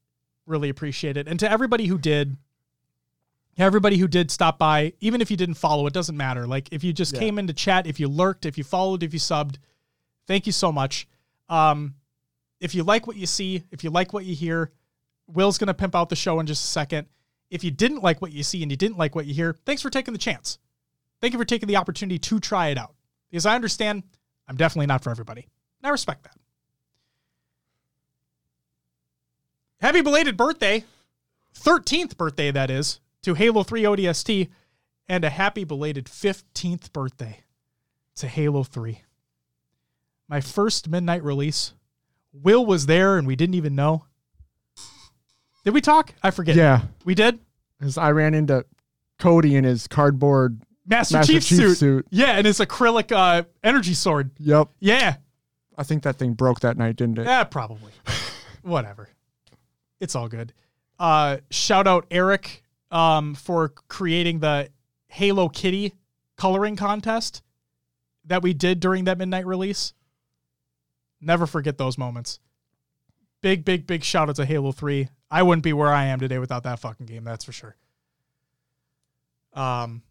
really 0.47 0.68
appreciate 0.68 1.16
it 1.16 1.26
and 1.26 1.41
to 1.41 1.50
everybody 1.50 1.86
who 1.86 1.99
did 1.99 2.36
everybody 3.57 3.97
who 3.97 4.08
did 4.08 4.31
stop 4.31 4.58
by 4.58 4.92
even 5.00 5.20
if 5.20 5.31
you 5.31 5.36
didn't 5.36 5.55
follow 5.55 5.86
it 5.86 5.92
doesn't 5.92 6.16
matter 6.16 6.47
like 6.47 6.68
if 6.73 6.83
you 6.83 6.92
just 6.92 7.15
Yeah. 7.15 7.20
came 7.20 7.39
into 7.39 7.52
chat 7.52 7.86
if 7.86 8.00
you 8.00 8.08
lurked 8.08 8.47
if 8.47 8.58
you 8.58 8.65
followed 8.65 9.02
if 9.02 9.12
you 9.12 9.20
subbed 9.20 9.57
thank 10.26 10.47
you 10.47 10.52
so 10.52 10.73
much 10.73 11.07
um 11.49 11.94
if 12.60 12.74
you 12.74 12.83
like 12.83 13.07
what 13.07 13.16
you 13.16 13.26
see 13.26 13.62
if 13.70 13.84
you 13.84 13.91
like 13.91 14.12
what 14.12 14.24
you 14.24 14.34
hear 14.34 14.73
will's 15.26 15.58
gonna 15.58 15.74
pimp 15.74 15.94
out 15.94 16.08
the 16.08 16.16
show 16.16 16.41
in 16.41 16.47
just 16.47 16.65
a 16.65 16.68
second 16.68 17.07
if 17.50 17.62
you 17.62 17.70
didn't 17.70 18.02
like 18.02 18.20
what 18.20 18.33
you 18.33 18.42
see 18.42 18.62
and 18.62 18.70
you 18.73 18.76
didn't 18.76 18.99
like 18.99 19.15
what 19.15 19.26
you 19.26 19.34
hear, 19.34 19.55
thanks 19.65 19.81
for 19.81 19.89
taking 19.89 20.12
the 20.12 20.18
chance. 20.18 20.58
Thank 21.20 21.34
you 21.34 21.39
for 21.39 21.44
taking 21.44 21.68
the 21.68 21.76
opportunity 21.76 22.18
to 22.18 22.41
try 22.41 22.68
it 22.68 22.78
out. 22.78 22.94
Because 23.31 23.47
I 23.47 23.55
understand 23.55 24.02
I'm 24.49 24.57
definitely 24.57 24.86
not 24.86 25.05
for 25.05 25.10
everybody. 25.10 25.42
And 25.81 25.86
I 25.86 25.91
respect 25.91 26.24
that. 26.24 26.34
Happy 29.81 30.00
belated 30.00 30.36
birthday, 30.36 30.84
13th 31.57 32.16
birthday, 32.16 32.50
that 32.50 32.70
is, 32.70 32.99
to 33.24 33.34
Halo 33.34 33.62
3 33.62 33.82
ODST, 33.82 34.48
and 35.08 35.24
a 35.24 35.30
happy 35.30 35.64
belated 35.64 36.06
15th 36.06 36.92
birthday 36.92 37.40
to 38.16 38.28
Halo 38.28 38.62
3. 38.62 39.02
My 40.28 40.40
first 40.40 40.88
midnight 40.88 41.22
release. 41.22 41.74
Will 42.32 42.64
was 42.64 42.86
there 42.86 43.16
and 43.18 43.26
we 43.26 43.36
didn't 43.36 43.54
even 43.54 43.74
know. 43.74 44.06
Did 45.64 45.72
we 45.72 45.80
talk? 45.80 46.14
I 46.22 46.30
forget. 46.30 46.56
Yeah. 46.56 46.82
We 47.04 47.14
did? 47.14 47.38
Because 47.78 47.96
I 47.96 48.10
ran 48.10 48.34
into 48.34 48.64
Cody 49.18 49.56
in 49.56 49.64
his 49.64 49.86
cardboard. 49.86 50.60
Master, 50.86 51.18
Master 51.18 51.32
Chief, 51.32 51.46
Chief 51.46 51.58
suit. 51.58 51.78
suit. 51.78 52.06
Yeah, 52.10 52.32
and 52.36 52.46
his 52.46 52.58
acrylic 52.58 53.12
uh, 53.12 53.44
energy 53.62 53.94
sword. 53.94 54.30
Yep. 54.38 54.68
Yeah. 54.80 55.16
I 55.78 55.82
think 55.82 56.02
that 56.02 56.16
thing 56.16 56.34
broke 56.34 56.60
that 56.60 56.76
night, 56.76 56.96
didn't 56.96 57.18
it? 57.18 57.26
Yeah, 57.26 57.44
probably. 57.44 57.92
Whatever. 58.62 59.08
It's 60.00 60.14
all 60.14 60.28
good. 60.28 60.52
Uh, 60.98 61.38
shout 61.50 61.86
out 61.86 62.06
Eric 62.10 62.64
um, 62.94 63.34
for 63.34 63.74
creating 63.89 64.39
the 64.39 64.70
Halo 65.08 65.50
Kitty 65.50 65.92
coloring 66.36 66.76
contest 66.76 67.42
that 68.24 68.42
we 68.42 68.55
did 68.55 68.81
during 68.81 69.05
that 69.05 69.18
midnight 69.18 69.47
release. 69.47 69.92
Never 71.20 71.47
forget 71.47 71.76
those 71.76 71.98
moments. 71.98 72.39
Big, 73.42 73.64
big, 73.64 73.86
big 73.86 74.05
shout 74.05 74.31
out 74.31 74.36
to 74.36 74.47
Halo 74.47 74.73
3. 74.73 75.08
I 75.31 75.42
wouldn't 75.42 75.64
be 75.64 75.73
where 75.73 75.92
I 75.92 76.06
am 76.06 76.20
today 76.20 76.39
without 76.39 76.62
that 76.62 76.78
fucking 76.78 77.06
game, 77.06 77.24
that's 77.24 77.44
for 77.44 77.52
sure. 77.52 77.76
Um, 79.52 80.02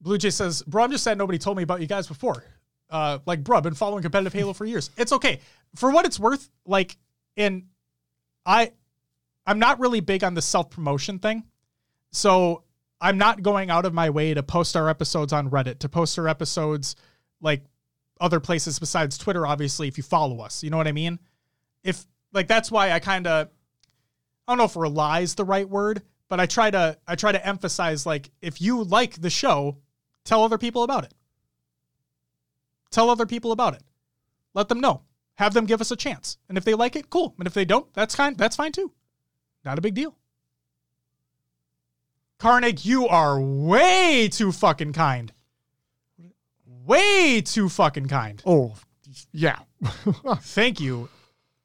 Blue 0.00 0.16
Jay 0.16 0.30
says, 0.30 0.62
Bro, 0.62 0.84
I'm 0.84 0.90
just 0.90 1.04
sad 1.04 1.18
nobody 1.18 1.38
told 1.38 1.56
me 1.56 1.62
about 1.64 1.80
you 1.80 1.86
guys 1.86 2.06
before. 2.06 2.44
Uh, 2.88 3.18
like, 3.26 3.42
bro, 3.42 3.56
I've 3.56 3.64
been 3.64 3.74
following 3.74 4.02
competitive 4.02 4.32
Halo 4.32 4.52
for 4.52 4.64
years. 4.64 4.90
It's 4.96 5.12
okay. 5.12 5.40
For 5.74 5.90
what 5.90 6.06
it's 6.06 6.20
worth, 6.20 6.48
like, 6.64 6.96
and 7.36 7.64
I 8.44 8.72
I'm 9.44 9.58
not 9.58 9.80
really 9.80 10.00
big 10.00 10.22
on 10.22 10.34
the 10.34 10.42
self-promotion 10.42 11.18
thing. 11.18 11.44
So 12.12 12.64
I'm 13.00 13.18
not 13.18 13.42
going 13.42 13.70
out 13.70 13.84
of 13.84 13.94
my 13.94 14.10
way 14.10 14.34
to 14.34 14.42
post 14.42 14.76
our 14.76 14.88
episodes 14.88 15.32
on 15.32 15.50
Reddit, 15.50 15.80
to 15.80 15.88
post 15.88 16.18
our 16.18 16.28
episodes 16.28 16.96
like 17.40 17.64
other 18.20 18.40
places 18.40 18.78
besides 18.78 19.18
Twitter, 19.18 19.46
obviously, 19.46 19.88
if 19.88 19.98
you 19.98 20.02
follow 20.02 20.40
us. 20.40 20.62
You 20.62 20.70
know 20.70 20.76
what 20.76 20.88
I 20.88 20.92
mean? 20.92 21.18
If 21.84 22.06
like 22.32 22.48
that's 22.48 22.70
why 22.70 22.92
I 22.92 22.98
kind 23.00 23.26
of 23.26 23.48
I 24.46 24.52
don't 24.52 24.58
know 24.58 24.64
if 24.64 24.76
rely 24.76 25.20
is 25.20 25.34
the 25.34 25.44
right 25.44 25.68
word, 25.68 26.02
but 26.28 26.40
I 26.40 26.46
try 26.46 26.70
to 26.70 26.98
I 27.06 27.14
try 27.16 27.32
to 27.32 27.46
emphasize 27.46 28.06
like 28.06 28.30
if 28.40 28.60
you 28.60 28.82
like 28.82 29.20
the 29.20 29.30
show, 29.30 29.78
tell 30.24 30.42
other 30.42 30.58
people 30.58 30.82
about 30.82 31.04
it. 31.04 31.14
Tell 32.90 33.10
other 33.10 33.26
people 33.26 33.52
about 33.52 33.74
it. 33.74 33.82
Let 34.54 34.68
them 34.68 34.80
know. 34.80 35.02
Have 35.34 35.52
them 35.52 35.66
give 35.66 35.82
us 35.82 35.90
a 35.90 35.96
chance. 35.96 36.38
And 36.48 36.56
if 36.56 36.64
they 36.64 36.74
like 36.74 36.96
it, 36.96 37.10
cool. 37.10 37.34
And 37.38 37.46
if 37.46 37.52
they 37.52 37.66
don't, 37.66 37.92
that's 37.92 38.14
fine. 38.14 38.34
That's 38.34 38.56
fine 38.56 38.72
too. 38.72 38.92
Not 39.64 39.78
a 39.78 39.82
big 39.82 39.94
deal. 39.94 40.16
Carnig, 42.38 42.84
you 42.84 43.08
are 43.08 43.40
way 43.40 44.28
too 44.30 44.52
fucking 44.52 44.92
kind. 44.92 45.32
Way 46.84 47.40
too 47.40 47.68
fucking 47.68 48.08
kind. 48.08 48.42
Oh, 48.44 48.74
yeah. 49.32 49.58
Thank 50.40 50.80
you 50.80 51.08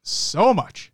so 0.01 0.53
much. 0.53 0.91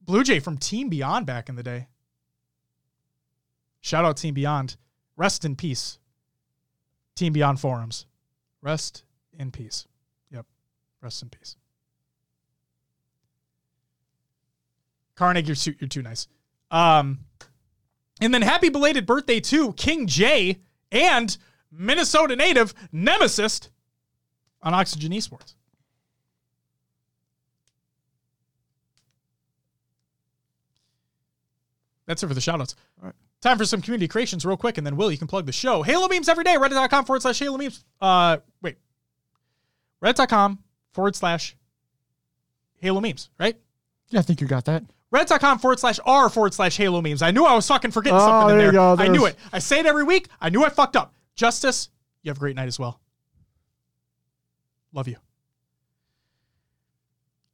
Blue 0.00 0.24
Jay 0.24 0.40
from 0.40 0.56
Team 0.56 0.88
Beyond 0.88 1.26
back 1.26 1.48
in 1.48 1.54
the 1.54 1.62
day. 1.62 1.86
Shout 3.80 4.04
out 4.04 4.16
Team 4.16 4.34
Beyond. 4.34 4.76
Rest 5.16 5.44
in 5.44 5.54
peace. 5.54 5.98
Team 7.14 7.32
Beyond 7.32 7.60
forums. 7.60 8.06
Rest 8.62 9.04
in 9.38 9.50
peace. 9.50 9.86
Yep. 10.32 10.46
Rest 11.00 11.22
in 11.22 11.28
peace. 11.28 11.56
Carnegie, 15.20 15.48
you're 15.48 15.54
too, 15.54 15.74
you're 15.78 15.86
too 15.86 16.00
nice. 16.00 16.28
Um, 16.70 17.18
and 18.22 18.32
then 18.32 18.40
happy 18.40 18.70
belated 18.70 19.04
birthday 19.04 19.38
to 19.38 19.74
King 19.74 20.06
J 20.06 20.60
and 20.90 21.36
Minnesota 21.70 22.34
native 22.34 22.72
Nemesis 22.90 23.68
on 24.62 24.72
Oxygen 24.72 25.12
Esports. 25.12 25.56
That's 32.06 32.22
it 32.22 32.26
for 32.26 32.32
the 32.32 32.40
shoutouts. 32.40 32.74
All 33.02 33.08
right. 33.08 33.14
Time 33.42 33.58
for 33.58 33.66
some 33.66 33.82
community 33.82 34.08
creations 34.08 34.46
real 34.46 34.56
quick, 34.56 34.78
and 34.78 34.86
then 34.86 34.96
Will, 34.96 35.12
you 35.12 35.18
can 35.18 35.28
plug 35.28 35.44
the 35.44 35.52
show. 35.52 35.82
Halo 35.82 36.08
memes 36.08 36.30
every 36.30 36.44
day, 36.44 36.54
reddit.com 36.54 37.04
forward 37.04 37.20
slash 37.20 37.38
Halo 37.38 37.58
memes. 37.58 37.84
Uh, 38.00 38.38
wait. 38.62 38.78
Reddit.com 40.02 40.60
forward 40.94 41.14
slash 41.14 41.56
Halo 42.78 43.02
memes, 43.02 43.28
right? 43.38 43.58
Yeah, 44.08 44.20
I 44.20 44.22
think 44.22 44.40
you 44.40 44.46
got 44.46 44.64
that. 44.64 44.82
Reddit.com 45.12 45.58
forward 45.58 45.80
slash 45.80 45.98
R 46.04 46.28
forward 46.28 46.54
slash 46.54 46.76
Halo 46.76 47.00
memes. 47.02 47.20
I 47.22 47.30
knew 47.32 47.44
I 47.44 47.54
was 47.54 47.66
fucking 47.66 47.90
forgetting 47.90 48.18
Oh, 48.20 48.24
something 48.26 48.50
in 48.52 48.58
there 48.58 48.72
there. 48.72 48.80
I 49.06 49.08
knew 49.08 49.26
it. 49.26 49.36
I 49.52 49.58
say 49.58 49.80
it 49.80 49.86
every 49.86 50.04
week. 50.04 50.28
I 50.40 50.50
knew 50.50 50.64
I 50.64 50.68
fucked 50.68 50.94
up. 50.96 51.14
Justice, 51.34 51.88
you 52.22 52.30
have 52.30 52.36
a 52.36 52.40
great 52.40 52.54
night 52.56 52.68
as 52.68 52.78
well. 52.78 53.00
Love 54.92 55.08
you. 55.08 55.16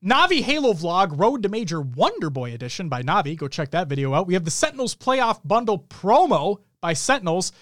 Navi 0.05 0.43
Halo 0.43 0.73
Vlog 0.73 1.19
Road 1.19 1.43
to 1.43 1.49
Major 1.49 1.81
Wonder 1.81 2.31
Boy 2.31 2.53
Edition 2.53 2.89
by 2.89 3.03
Navi. 3.03 3.37
Go 3.37 3.49
check 3.49 3.71
that 3.71 3.89
video 3.89 4.15
out. 4.15 4.27
We 4.27 4.35
have 4.35 4.45
the 4.45 4.51
Sentinels 4.51 4.95
Playoff 4.95 5.41
Bundle 5.45 5.81
promo 5.89 6.59
by 6.81 6.93
Sentinels. 6.93 7.53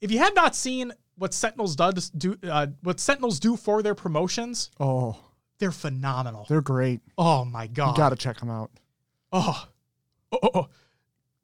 If 0.00 0.10
you 0.12 0.18
have 0.18 0.34
not 0.34 0.54
seen 0.54 0.92
what 1.16 1.32
Sentinels 1.34 1.74
does 1.74 2.10
do, 2.10 2.36
uh, 2.44 2.68
what 2.82 3.00
Sentinels 3.00 3.40
do 3.40 3.56
for 3.56 3.82
their 3.82 3.94
promotions, 3.94 4.70
Oh, 4.78 5.16
they're 5.58 5.72
phenomenal. 5.72 6.46
they're 6.48 6.60
great. 6.60 7.00
oh 7.18 7.44
my 7.44 7.66
god! 7.66 7.92
You 7.92 7.96
got 7.96 8.10
to 8.10 8.16
check 8.16 8.38
them 8.38 8.50
out. 8.50 8.70
Oh. 9.32 9.68
Oh, 10.30 10.38
oh, 10.42 10.50
oh. 10.54 10.68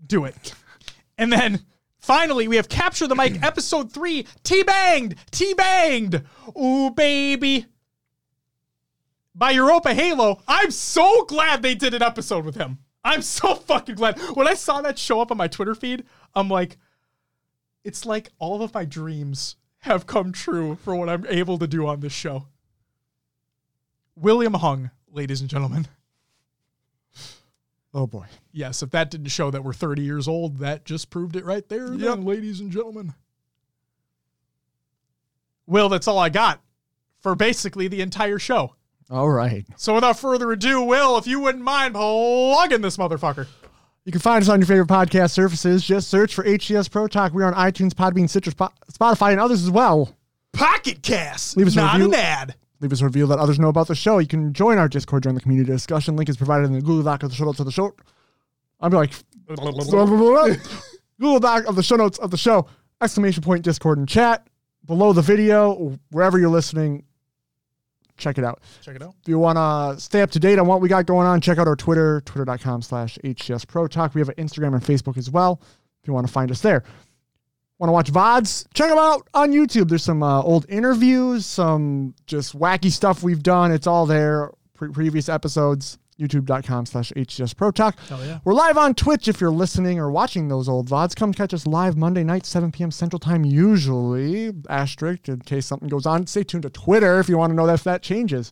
Do 0.07 0.25
it. 0.25 0.55
And 1.17 1.33
then 1.33 1.65
finally, 1.99 2.47
we 2.49 2.57
have 2.57 2.69
Capture 2.69 3.07
the 3.07 3.15
Mic, 3.15 3.43
episode 3.43 3.93
three, 3.93 4.27
T 4.45 4.63
Banged, 4.63 5.17
T 5.31 5.55
Banged. 5.55 6.23
Ooh, 6.57 6.91
baby. 6.91 7.67
By 9.35 9.53
Europa 9.53 9.95
Halo. 9.95 10.43
I'm 10.47 10.71
so 10.71 11.25
glad 11.25 11.63
they 11.63 11.75
did 11.75 11.95
an 11.95 12.03
episode 12.03 12.45
with 12.45 12.57
him. 12.57 12.79
I'm 13.05 13.23
so 13.23 13.55
fucking 13.67 13.95
glad. 13.95 14.19
When 14.35 14.47
I 14.47 14.55
saw 14.55 14.81
that 14.83 14.99
show 14.99 15.21
up 15.21 15.31
on 15.31 15.37
my 15.37 15.49
Twitter 15.49 15.75
feed, 15.75 16.05
I'm 16.35 16.49
like, 16.49 16.77
it's 17.85 18.05
like 18.05 18.31
all 18.39 18.63
of 18.63 18.75
my 18.75 18.85
dreams 18.85 19.57
have 19.81 20.07
come 20.07 20.33
true 20.33 20.77
for 20.77 20.95
what 20.95 21.09
I'm 21.09 21.25
able 21.29 21.59
to 21.59 21.67
do 21.67 21.87
on 21.87 22.01
this 22.01 22.13
show. 22.13 22.47
William 24.17 24.55
Hung, 24.55 24.91
ladies 25.13 25.41
and 25.41 25.49
gentlemen. 25.49 25.87
Oh 27.95 28.07
boy. 28.07 28.27
Yes, 28.53 28.83
if 28.83 28.91
that 28.91 29.11
didn't 29.11 29.29
show 29.29 29.51
that 29.51 29.65
we're 29.65 29.73
30 29.73 30.03
years 30.03 30.29
old, 30.29 30.59
that 30.59 30.85
just 30.85 31.11
proved 31.11 31.37
it 31.37 31.45
right 31.45 31.67
there, 31.69 31.89
Yep. 31.93 31.99
then, 32.01 32.25
ladies 32.25 32.61
and 32.61 32.71
gentlemen. 32.71 33.15
Will, 35.67 35.89
that's 35.89 36.09
all 36.09 36.19
I 36.19 36.29
got 36.29 36.61
for 37.21 37.35
basically 37.35 37.89
the 37.89 38.01
entire 38.01 38.39
show. 38.39 38.75
All 39.11 39.29
right. 39.31 39.65
So 39.77 39.95
without 39.95 40.19
further 40.19 40.53
ado, 40.53 40.83
Will, 40.83 41.17
if 41.19 41.27
you 41.27 41.41
wouldn't 41.41 41.65
mind 41.65 41.95
plugging 41.95 42.81
this 42.83 42.97
motherfucker. 42.97 43.47
You 44.05 44.13
can 44.13 44.21
find 44.21 44.43
us 44.43 44.49
on 44.49 44.61
your 44.61 44.67
favorite 44.67 44.89
podcast 44.89 45.31
services. 45.33 45.85
Just 45.85 46.09
search 46.09 46.35
for 46.35 46.43
HCS 46.45 46.91
Pro 46.91 47.09
Talk. 47.09 47.33
We're 47.33 47.45
on 47.45 47.55
iTunes, 47.55 47.93
Podbean, 47.93 48.29
Stitcher, 48.29 48.53
Spotify, 48.53 49.33
and 49.33 49.41
others 49.41 49.63
as 49.63 49.71
well. 49.71 50.17
Pocket 50.55 51.03
Cast. 51.03 51.57
Leave 51.59 51.67
us 51.67 51.77
not 51.77 52.01
an 52.01 52.15
ad. 52.15 52.55
Leave 52.81 52.93
us 52.93 53.01
a 53.01 53.05
review. 53.05 53.27
Let 53.27 53.39
others 53.39 53.59
know 53.59 53.69
about 53.69 53.89
the 53.89 53.95
show. 53.95 54.19
You 54.19 54.29
can 54.29 54.53
join 54.53 54.79
our 54.79 54.89
Discord, 54.89 55.25
join 55.25 55.35
the 55.35 55.41
community 55.41 55.71
discussion. 55.73 56.17
Link 56.17 56.29
is 56.29 56.37
provided 56.37 56.67
in 56.67 56.73
the 56.73 56.81
Google 56.81 57.03
Doc 57.03 57.23
of 57.23 57.31
the 57.31 57.37
show 57.37 57.45
notes 57.45 57.59
of 57.61 57.67
the 57.67 57.73
show. 57.73 57.95
I'm 58.81 58.93
like 58.93 59.13
Google 61.21 61.41
Doc 61.41 61.67
of 61.67 61.75
the 61.75 61.83
show 61.83 61.97
notes 61.97 62.19
of 62.19 62.31
the 62.31 62.37
show. 62.37 62.67
Exclamation 63.01 63.43
point 63.43 63.65
Discord 63.65 63.99
and 63.99 64.09
chat 64.09 64.47
below 64.85 65.13
the 65.13 65.23
video, 65.23 65.99
wherever 66.11 66.39
you're 66.39 66.49
listening. 66.49 67.05
Check 68.17 68.37
it 68.39 68.45
out. 68.45 68.61
Check 68.83 68.97
it 68.97 69.03
out. 69.03 69.15
If 69.23 69.29
you 69.29 69.39
want 69.39 69.57
to 69.57 70.01
stay 70.01 70.23
up 70.23 70.31
to 70.33 70.41
date 70.41 70.59
on 70.59 70.67
what 70.67 70.81
we 70.81 70.89
got 70.89 71.07
going 71.07 71.27
on, 71.27 71.41
check 71.41 71.59
out 71.59 71.69
our 71.69 71.77
Twitter, 71.77 72.21
twitter.com 72.23 72.83
slash 72.83 73.17
HCS 73.23 73.67
Pro 73.67 73.87
Talk. 73.87 74.15
We 74.15 74.21
have 74.21 74.29
an 74.29 74.35
Instagram 74.35 74.75
and 74.75 74.83
Facebook 74.83 75.17
as 75.17 75.31
well 75.31 75.61
if 76.03 76.09
you 76.09 76.13
want 76.13 76.27
to 76.27 76.33
find 76.33 76.51
us 76.51 76.61
there. 76.61 76.83
Want 77.79 77.89
to 77.89 77.93
watch 77.93 78.13
VODs? 78.13 78.67
Check 78.75 78.89
them 78.89 78.99
out 78.99 79.29
on 79.35 79.53
YouTube. 79.53 79.89
There's 79.89 80.03
some 80.03 80.21
uh, 80.23 80.43
old 80.43 80.67
interviews, 80.69 81.47
some 81.47 82.15
just 82.27 82.59
wacky 82.59 82.91
stuff 82.91 83.23
we've 83.23 83.43
done. 83.43 83.71
It's 83.71 83.87
all 83.87 84.05
there. 84.05 84.51
Pre- 84.75 84.91
previous 84.91 85.29
episodes, 85.29 85.97
youtube.com 86.19 86.87
slash 86.87 87.13
HCS 87.13 87.57
Pro 87.57 87.71
Talk. 87.71 87.97
Hell 88.09 88.25
yeah. 88.25 88.41
We're 88.45 88.55
live 88.55 88.79
on 88.79 88.95
Twitch 88.95 89.29
if 89.29 89.41
you're 89.41 89.53
listening 89.53 90.01
or 90.01 90.11
watching 90.11 90.49
those 90.49 90.69
old 90.69 90.89
VODs. 90.89 91.15
Come 91.15 91.33
catch 91.33 91.55
us 91.55 91.67
live 91.69 91.97
Monday 91.97 92.25
night, 92.25 92.47
7 92.47 92.73
p.m. 92.73 92.91
Central 92.91 93.21
Time, 93.21 93.45
usually. 93.45 94.53
Asterisk, 94.69 95.29
in 95.29 95.41
case 95.41 95.67
something 95.67 95.89
goes 95.89 96.05
on. 96.07 96.27
Stay 96.27 96.43
tuned 96.43 96.65
to 96.65 96.71
Twitter 96.71 97.21
if 97.21 97.29
you 97.29 97.39
want 97.39 97.51
to 97.53 97.55
know 97.55 97.69
if 97.69 97.85
that 97.85 98.03
changes. 98.03 98.51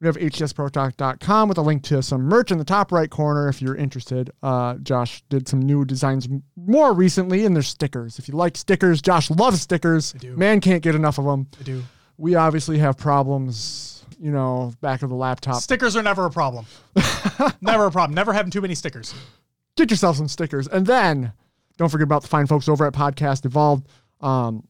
We 0.00 0.06
have 0.06 0.16
hcsprotalk.com 0.16 1.48
with 1.48 1.58
a 1.58 1.62
link 1.62 1.82
to 1.84 2.02
some 2.04 2.22
merch 2.22 2.52
in 2.52 2.58
the 2.58 2.64
top 2.64 2.92
right 2.92 3.10
corner 3.10 3.48
if 3.48 3.60
you're 3.60 3.74
interested. 3.74 4.30
Uh, 4.44 4.74
Josh 4.76 5.22
did 5.28 5.48
some 5.48 5.60
new 5.60 5.84
designs 5.84 6.28
more 6.56 6.92
recently, 6.92 7.44
and 7.44 7.56
there's 7.56 7.66
stickers. 7.66 8.18
If 8.18 8.28
you 8.28 8.34
like 8.34 8.56
stickers, 8.56 9.02
Josh 9.02 9.28
loves 9.28 9.60
stickers. 9.60 10.14
I 10.14 10.18
do. 10.18 10.36
Man 10.36 10.60
can't 10.60 10.82
get 10.84 10.94
enough 10.94 11.18
of 11.18 11.24
them. 11.24 11.48
I 11.58 11.64
do. 11.64 11.82
We 12.16 12.36
obviously 12.36 12.78
have 12.78 12.96
problems, 12.96 14.04
you 14.20 14.30
know, 14.30 14.72
back 14.80 15.02
of 15.02 15.08
the 15.08 15.16
laptop. 15.16 15.62
Stickers 15.62 15.96
are 15.96 16.02
never 16.02 16.26
a 16.26 16.30
problem. 16.30 16.66
never 17.60 17.86
a 17.86 17.90
problem. 17.90 18.14
Never 18.14 18.32
having 18.32 18.52
too 18.52 18.60
many 18.60 18.76
stickers. 18.76 19.12
get 19.76 19.90
yourself 19.90 20.16
some 20.16 20.28
stickers. 20.28 20.68
And 20.68 20.86
then 20.86 21.32
don't 21.76 21.88
forget 21.88 22.04
about 22.04 22.22
the 22.22 22.28
fine 22.28 22.46
folks 22.46 22.68
over 22.68 22.86
at 22.86 22.92
Podcast 22.92 23.44
Evolved. 23.44 23.88
Um, 24.20 24.66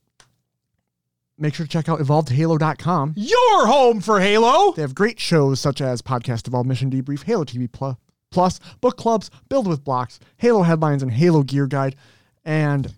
make 1.39 1.55
sure 1.55 1.67
to 1.67 1.71
check 1.71 1.89
out 1.89 2.01
evolvedhalo.com. 2.01 3.15
Your 3.17 3.67
home 3.67 4.01
for 4.01 4.21
Halo. 4.21 4.73
They 4.73 4.83
have 4.83 4.95
great 4.95 5.21
shows 5.21 5.61
such 5.61 5.81
as 5.81 6.03
Podcast 6.03 6.47
Evolved 6.47 6.69
Mission 6.69 6.91
Debrief, 6.91 7.25
Halo 7.25 7.45
TV 7.45 7.71
Plus, 7.71 7.97
Plus 8.31 8.61
book 8.81 8.97
clubs, 8.97 9.31
Build 9.49 9.67
with 9.67 9.85
Blocks, 9.85 10.19
Halo 10.37 10.63
Headlines, 10.63 11.03
and 11.03 11.13
Halo 11.13 11.43
Gear 11.43 11.67
Guide. 11.67 11.97
And 12.45 12.93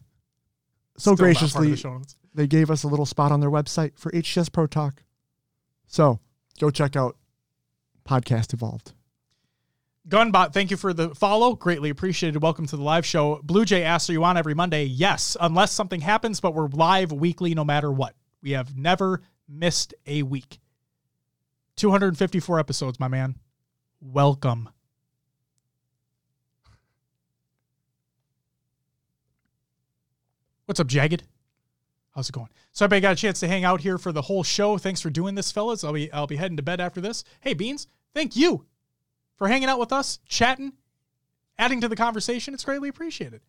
so 0.97 1.13
of 1.13 1.19
graciously, 1.19 1.73
the 1.73 2.15
they 2.35 2.47
gave 2.47 2.71
us 2.71 2.83
a 2.83 2.89
little 2.89 3.07
spot 3.07 3.33
on 3.33 3.41
their 3.41 3.51
website 3.51 3.99
for 3.99 4.11
HCS 4.13 4.53
Pro 4.53 4.67
Talk. 4.67 5.03
So 5.87 6.21
go 6.59 6.71
check 6.71 6.97
out 6.97 7.17
Podcast 8.09 8.53
Evolved. 8.53 8.93
Gunbot, 10.09 10.53
thank 10.53 10.71
you 10.71 10.77
for 10.77 10.93
the 10.93 11.15
follow. 11.15 11.55
Greatly 11.55 11.91
appreciated. 11.91 12.43
Welcome 12.43 12.67
to 12.67 12.77
the 12.77 12.83
live 12.83 13.05
show. 13.05 13.41
Blue 13.45 13.65
Jay 13.65 13.85
asks, 13.85 14.09
Are 14.09 14.15
you 14.15 14.25
on 14.25 14.37
every 14.37 14.55
Monday? 14.55 14.85
Yes, 14.85 15.37
unless 15.41 15.73
something 15.73 16.01
happens, 16.01 16.41
but 16.41 16.55
we're 16.55 16.69
live 16.69 17.13
weekly 17.13 17.55
no 17.55 17.65
matter 17.65 17.93
what. 17.93 18.15
We 18.43 18.53
have 18.53 18.77
never 18.77 19.23
missed 19.49 19.95
a 20.07 20.23
week. 20.23 20.61
254 21.77 22.59
episodes, 22.59 23.01
my 23.01 23.09
man. 23.09 23.37
Welcome. 24.01 24.69
What's 30.67 30.81
up, 30.81 30.87
Jagged? 30.87 31.25
How's 32.15 32.29
it 32.29 32.33
going? 32.33 32.49
So 32.73 32.85
everybody 32.85 33.01
got 33.01 33.13
a 33.13 33.17
chance 33.17 33.41
to 33.41 33.49
hang 33.49 33.65
out 33.65 33.81
here 33.81 33.99
for 33.99 34.13
the 34.13 34.23
whole 34.23 34.43
show. 34.43 34.79
Thanks 34.79 35.01
for 35.01 35.11
doing 35.11 35.35
this, 35.35 35.51
fellas. 35.51 35.85
I'll 35.85 35.93
be 35.93 36.13
I'll 36.13 36.27
be 36.27 36.37
heading 36.37 36.57
to 36.57 36.63
bed 36.63 36.81
after 36.81 37.01
this. 37.01 37.25
Hey, 37.41 37.55
Beans, 37.55 37.89
thank 38.15 38.37
you 38.37 38.67
for 39.37 39.49
hanging 39.49 39.69
out 39.69 39.81
with 39.81 39.93
us, 39.93 40.19
chatting, 40.29 40.75
adding 41.59 41.81
to 41.81 41.89
the 41.89 41.97
conversation. 41.97 42.55
It's 42.55 42.65
greatly 42.65 42.89
appreciated. 42.89 43.41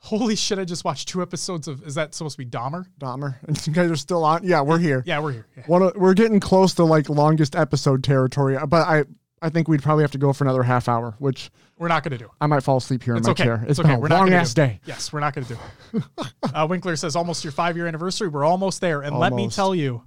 Holy 0.00 0.36
shit! 0.36 0.58
I 0.58 0.64
just 0.64 0.84
watched 0.84 1.08
two 1.08 1.22
episodes 1.22 1.66
of. 1.66 1.82
Is 1.82 1.96
that 1.96 2.14
supposed 2.14 2.38
to 2.38 2.44
be 2.44 2.48
Dahmer? 2.48 2.86
Dahmer. 3.00 3.36
And 3.46 3.66
you 3.66 3.72
guys 3.72 3.90
are 3.90 3.96
still 3.96 4.24
on. 4.24 4.44
Yeah, 4.44 4.60
we're 4.60 4.78
here. 4.78 5.02
Yeah, 5.04 5.18
we're 5.20 5.32
here. 5.32 5.46
Yeah. 5.56 5.64
One 5.66 5.82
of, 5.82 5.96
we're 5.96 6.14
getting 6.14 6.38
close 6.40 6.74
to 6.74 6.84
like 6.84 7.08
longest 7.08 7.56
episode 7.56 8.04
territory, 8.04 8.56
but 8.68 8.86
I 8.86 9.04
I 9.42 9.50
think 9.50 9.66
we'd 9.68 9.82
probably 9.82 10.04
have 10.04 10.12
to 10.12 10.18
go 10.18 10.32
for 10.32 10.44
another 10.44 10.62
half 10.62 10.88
hour, 10.88 11.14
which 11.18 11.50
We're 11.78 11.88
not 11.88 12.04
going 12.04 12.12
to 12.12 12.18
do. 12.18 12.30
I 12.40 12.46
might 12.46 12.62
fall 12.62 12.76
asleep 12.76 13.02
here 13.02 13.16
It's 13.16 13.26
in 13.26 13.30
my 13.30 13.32
okay. 13.32 13.44
chair. 13.44 13.60
It's 13.62 13.78
it's 13.78 13.80
okay. 13.80 13.96
We're 13.96 14.08
not 14.08 14.20
long 14.20 14.32
ass 14.32 14.54
day. 14.54 14.80
Yes, 14.84 15.12
we're 15.12 15.20
not 15.20 15.34
going 15.34 15.46
to 15.46 15.58
do. 15.92 16.02
uh, 16.54 16.66
Winkler 16.70 16.94
says 16.96 17.16
almost 17.16 17.42
your 17.42 17.52
five 17.52 17.76
year 17.76 17.86
anniversary. 17.88 18.28
We're 18.28 18.44
almost 18.44 18.80
there, 18.80 19.00
and 19.02 19.18
let 19.18 19.32
me 19.32 19.48
tell 19.48 19.74
you, 19.74 20.04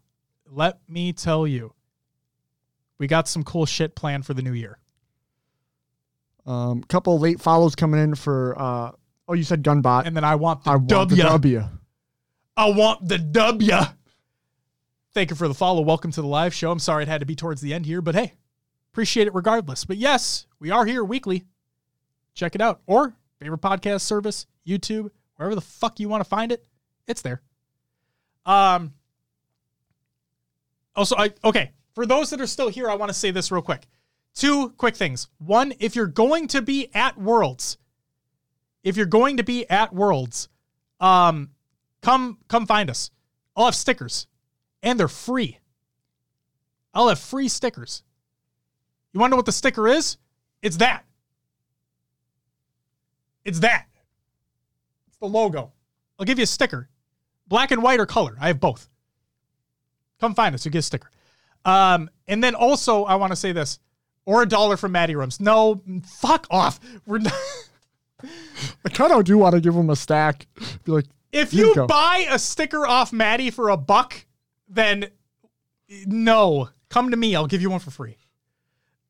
let 0.49 0.79
me 0.87 1.11
tell 1.11 1.45
you, 1.45 1.73
we 2.97 3.07
got 3.07 3.27
some 3.27 3.43
cool 3.43 3.65
shit 3.65 3.93
planned 3.95 4.25
for 4.25 4.33
the 4.33 4.41
new 4.41 4.53
year. 4.53 4.77
Um, 6.45 6.81
couple 6.83 7.19
late 7.19 7.41
follows 7.41 7.75
coming 7.75 8.01
in 8.01 8.15
for. 8.15 8.57
uh 8.57 8.91
Oh, 9.31 9.33
you 9.33 9.45
said 9.45 9.63
Gunbot. 9.63 10.07
And 10.07 10.13
then 10.13 10.25
I 10.25 10.35
want 10.35 10.65
the 10.65 10.71
I 10.71 10.75
want 10.75 11.09
the 11.09 11.15
W. 11.15 11.63
I 12.57 12.69
want 12.69 13.07
the 13.07 13.17
W. 13.17 13.77
Thank 15.13 15.29
you 15.29 15.37
for 15.37 15.47
the 15.47 15.53
follow. 15.53 15.79
Welcome 15.79 16.11
to 16.11 16.21
the 16.21 16.27
live 16.27 16.53
show. 16.53 16.69
I'm 16.69 16.79
sorry 16.79 17.03
it 17.03 17.07
had 17.07 17.21
to 17.21 17.25
be 17.25 17.37
towards 17.37 17.61
the 17.61 17.73
end 17.73 17.85
here, 17.85 18.01
but 18.01 18.13
hey, 18.13 18.33
appreciate 18.91 19.27
it 19.27 19.33
regardless. 19.33 19.85
But 19.85 19.95
yes, 19.95 20.47
we 20.59 20.69
are 20.69 20.85
here 20.85 21.05
weekly. 21.05 21.45
Check 22.33 22.55
it 22.55 22.61
out. 22.61 22.81
Or 22.87 23.15
favorite 23.39 23.61
podcast 23.61 24.01
service, 24.01 24.47
YouTube, 24.67 25.11
wherever 25.37 25.55
the 25.55 25.61
fuck 25.61 26.01
you 26.01 26.09
want 26.09 26.21
to 26.21 26.29
find 26.29 26.51
it, 26.51 26.65
it's 27.07 27.21
there. 27.21 27.41
Um 28.45 28.93
also 30.93 31.15
I 31.15 31.31
okay, 31.45 31.71
for 31.95 32.05
those 32.05 32.31
that 32.31 32.41
are 32.41 32.47
still 32.47 32.67
here, 32.67 32.89
I 32.89 32.95
want 32.95 33.07
to 33.07 33.17
say 33.17 33.31
this 33.31 33.49
real 33.49 33.61
quick. 33.61 33.87
Two 34.35 34.71
quick 34.71 34.97
things. 34.97 35.29
One, 35.37 35.71
if 35.79 35.95
you're 35.95 36.07
going 36.07 36.49
to 36.49 36.61
be 36.61 36.89
at 36.93 37.17
Worlds, 37.17 37.77
if 38.83 38.97
you're 38.97 39.05
going 39.05 39.37
to 39.37 39.43
be 39.43 39.69
at 39.69 39.93
Worlds, 39.93 40.49
um 40.99 41.51
come 42.01 42.37
come 42.47 42.65
find 42.65 42.89
us. 42.89 43.11
I'll 43.55 43.65
have 43.65 43.75
stickers 43.75 44.27
and 44.83 44.99
they're 44.99 45.07
free. 45.07 45.59
I'll 46.93 47.09
have 47.09 47.19
free 47.19 47.47
stickers. 47.47 48.03
You 49.13 49.19
want 49.19 49.29
to 49.29 49.31
know 49.31 49.37
what 49.37 49.45
the 49.45 49.51
sticker 49.51 49.87
is? 49.87 50.17
It's 50.61 50.77
that. 50.77 51.05
It's 53.43 53.59
that. 53.59 53.87
It's 55.07 55.17
the 55.17 55.27
logo. 55.27 55.71
I'll 56.19 56.25
give 56.25 56.37
you 56.37 56.43
a 56.43 56.47
sticker. 56.47 56.89
Black 57.47 57.71
and 57.71 57.81
white 57.81 57.99
or 57.99 58.05
color. 58.05 58.37
I 58.39 58.47
have 58.47 58.59
both. 58.59 58.89
Come 60.19 60.35
find 60.35 60.53
us. 60.53 60.65
You 60.65 60.71
get 60.71 60.79
a 60.79 60.83
sticker. 60.83 61.09
Um, 61.65 62.09
and 62.27 62.43
then 62.43 62.55
also, 62.55 63.03
I 63.03 63.15
want 63.15 63.31
to 63.31 63.35
say 63.35 63.51
this 63.51 63.79
or 64.25 64.43
a 64.43 64.45
dollar 64.45 64.77
from 64.77 64.91
Maddie 64.91 65.15
Rooms. 65.15 65.39
No, 65.39 65.81
fuck 66.05 66.47
off. 66.49 66.79
We're 67.05 67.19
not. 67.19 67.33
I 68.85 68.89
kind 68.89 69.11
of 69.11 69.23
do 69.23 69.37
want 69.37 69.55
to 69.55 69.61
give 69.61 69.73
them 69.73 69.89
a 69.89 69.95
stack. 69.95 70.47
Be 70.83 70.91
like, 70.91 71.05
If 71.31 71.53
you 71.53 71.67
you 71.69 71.75
go. 71.75 71.87
buy 71.87 72.25
a 72.29 72.37
sticker 72.39 72.85
off 72.85 73.11
Maddie 73.13 73.51
for 73.51 73.69
a 73.69 73.77
buck, 73.77 74.25
then 74.67 75.09
no, 76.05 76.69
come 76.89 77.11
to 77.11 77.17
me. 77.17 77.35
I'll 77.35 77.47
give 77.47 77.61
you 77.61 77.69
one 77.69 77.79
for 77.79 77.91
free. 77.91 78.17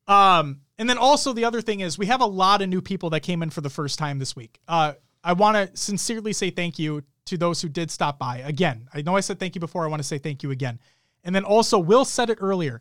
Um, 0.08 0.60
and 0.78 0.88
then 0.90 0.98
also 0.98 1.32
the 1.32 1.44
other 1.44 1.60
thing 1.60 1.80
is 1.80 1.96
we 1.96 2.06
have 2.06 2.20
a 2.20 2.26
lot 2.26 2.60
of 2.62 2.68
new 2.68 2.82
people 2.82 3.10
that 3.10 3.20
came 3.20 3.42
in 3.42 3.50
for 3.50 3.60
the 3.60 3.70
first 3.70 3.98
time 3.98 4.18
this 4.18 4.34
week. 4.34 4.60
Uh, 4.66 4.94
I 5.22 5.32
want 5.34 5.56
to 5.56 5.76
sincerely 5.76 6.32
say 6.32 6.50
thank 6.50 6.78
you 6.78 7.02
to 7.26 7.36
those 7.38 7.62
who 7.62 7.68
did 7.68 7.90
stop 7.90 8.18
by. 8.18 8.38
Again, 8.38 8.88
I 8.92 9.02
know 9.02 9.16
I 9.16 9.20
said 9.20 9.38
thank 9.38 9.54
you 9.54 9.60
before. 9.60 9.84
I 9.84 9.88
want 9.88 10.00
to 10.00 10.08
say 10.08 10.18
thank 10.18 10.42
you 10.42 10.50
again. 10.50 10.80
And 11.22 11.32
then 11.34 11.44
also, 11.44 11.78
Will 11.78 12.04
said 12.04 12.30
it 12.30 12.38
earlier. 12.40 12.80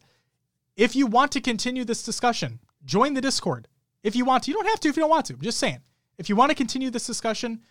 If 0.75 0.95
you 0.95 1.05
want 1.05 1.31
to 1.33 1.41
continue 1.41 1.83
this 1.85 2.01
discussion, 2.01 2.59
join 2.83 3.13
the 3.13 3.21
Discord. 3.21 3.67
If 4.01 4.15
you 4.15 4.25
want 4.25 4.43
to, 4.43 4.51
you 4.51 4.57
don't 4.57 4.65
have 4.67 4.79
to 4.79 4.89
if 4.89 4.95
you 4.95 5.01
don't 5.01 5.11
want 5.11 5.27
to. 5.27 5.33
I'm 5.33 5.41
just 5.41 5.59
saying. 5.59 5.81
If 6.21 6.29
you 6.29 6.35
want 6.35 6.51
to 6.51 6.55
continue 6.55 6.91
this 6.91 7.07
discussion, 7.07 7.61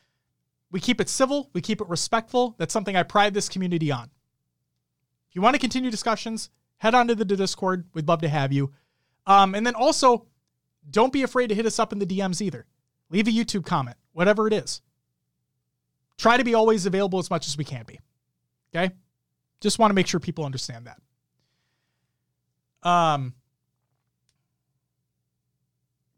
we 0.72 0.80
keep 0.80 1.00
it 1.00 1.08
civil, 1.08 1.50
we 1.52 1.60
keep 1.60 1.80
it 1.80 1.88
respectful. 1.88 2.56
That's 2.58 2.72
something 2.72 2.96
I 2.96 3.04
pride 3.04 3.32
this 3.32 3.48
community 3.48 3.92
on. 3.92 4.10
If 5.28 5.36
you 5.36 5.40
want 5.40 5.54
to 5.54 5.60
continue 5.60 5.88
discussions, 5.88 6.50
head 6.78 6.92
on 6.92 7.06
to 7.06 7.14
the 7.14 7.24
Discord. 7.24 7.84
We'd 7.94 8.08
love 8.08 8.22
to 8.22 8.28
have 8.28 8.52
you. 8.52 8.72
Um, 9.24 9.54
and 9.54 9.64
then 9.64 9.76
also, 9.76 10.26
don't 10.90 11.12
be 11.12 11.22
afraid 11.22 11.46
to 11.50 11.54
hit 11.54 11.64
us 11.64 11.78
up 11.78 11.92
in 11.92 12.00
the 12.00 12.06
DMs 12.06 12.42
either. 12.42 12.66
Leave 13.08 13.28
a 13.28 13.30
YouTube 13.30 13.64
comment, 13.64 13.96
whatever 14.14 14.48
it 14.48 14.52
is. 14.52 14.82
Try 16.18 16.36
to 16.36 16.42
be 16.42 16.54
always 16.54 16.86
available 16.86 17.20
as 17.20 17.30
much 17.30 17.46
as 17.46 17.56
we 17.56 17.62
can 17.62 17.84
be. 17.86 18.00
Okay? 18.74 18.92
Just 19.60 19.78
want 19.78 19.90
to 19.90 19.94
make 19.94 20.08
sure 20.08 20.18
people 20.18 20.44
understand 20.44 20.88
that. 22.82 22.88
Um, 22.88 23.32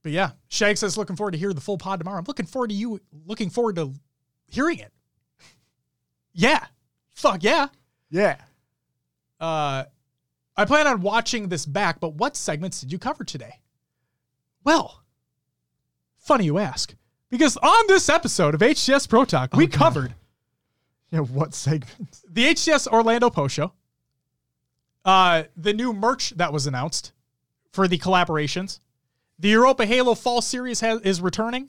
but 0.02 0.12
yeah, 0.12 0.31
Shag 0.48 0.76
says 0.76 0.97
looking 0.98 1.16
forward 1.16 1.32
to 1.32 1.39
hear 1.39 1.52
the 1.52 1.60
full 1.60 1.78
pod 1.78 2.00
tomorrow. 2.00 2.18
I'm 2.18 2.24
looking 2.26 2.47
forward 2.47 2.70
to 2.70 2.74
you 2.76 3.00
looking 3.26 3.50
forward 3.50 3.76
to 3.76 3.92
hearing 4.48 4.78
it. 4.78 4.92
Yeah. 6.32 6.64
Fuck 7.14 7.42
yeah. 7.42 7.68
yeah. 8.10 8.36
Uh 9.40 9.84
I 10.56 10.64
plan 10.66 10.86
on 10.86 11.00
watching 11.00 11.48
this 11.48 11.64
back, 11.64 11.98
but 12.00 12.14
what 12.14 12.36
segments 12.36 12.81
did 12.81 12.92
you 12.92 12.98
cover 12.98 13.24
today? 13.24 13.60
Well, 14.64 15.02
funny 16.18 16.44
you 16.44 16.58
ask. 16.58 16.94
Because 17.31 17.56
on 17.56 17.86
this 17.89 18.08
episode 18.10 18.55
of 18.55 18.60
HCS 18.60 19.08
Pro 19.08 19.24
Talk, 19.24 19.55
we 19.56 19.64
Oh, 19.64 19.66
God. 19.68 19.78
covered 19.78 20.14
Yeah. 21.10 21.20
What 21.20 21.55
segments? 21.55 22.24
the 22.28 22.44
HCS 22.47 22.86
Orlando 22.89 23.31
Post 23.31 23.55
Show, 23.55 23.72
uh, 25.05 25.44
the 25.56 25.72
new 25.72 25.92
merch 25.92 26.31
that 26.36 26.52
was 26.52 26.66
announced 26.66 27.12
for 27.72 27.89
the 27.89 27.98
collaborations, 27.98 28.78
the 29.42 29.48
Europa 29.48 29.84
Halo 29.84 30.14
Fall 30.14 30.40
Series 30.40 30.80
has, 30.80 31.00
is 31.00 31.20
returning. 31.20 31.68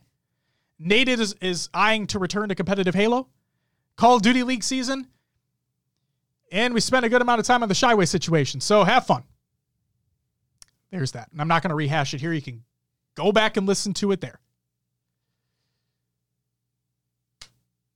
Nate 0.77 1.10
is, 1.10 1.35
is 1.42 1.69
eyeing 1.74 2.06
to 2.08 2.19
return 2.19 2.50
to 2.50 2.56
competitive 2.56 2.93
Halo, 2.93 3.30
Call 3.95 4.18
of 4.18 4.22
Duty 4.22 4.43
League 4.43 4.64
season, 4.64 5.08
and 6.52 6.76
we 6.76 6.80
spent 6.80 7.03
a 7.03 7.10
good 7.10 7.22
amount 7.22 7.40
of 7.40 7.48
time 7.48 7.64
on 7.64 7.69
the 7.69 7.76
Shyway 7.76 8.08
situation. 8.08 8.61
So 8.61 8.84
have 8.84 9.08
fun. 9.08 9.24
There's 10.92 11.14
that. 11.14 11.32
And 11.32 11.42
I'm 11.42 11.48
not 11.48 11.64
going 11.64 11.69
to 11.69 11.76
rehash 11.76 12.14
it 12.14 12.22
here. 12.22 12.32
You 12.32 12.43
can 12.43 12.64
go 13.16 13.32
back 13.32 13.58
and 13.58 13.66
listen 13.66 13.93
to 13.95 14.11
it 14.11 14.22
there. 14.22 14.40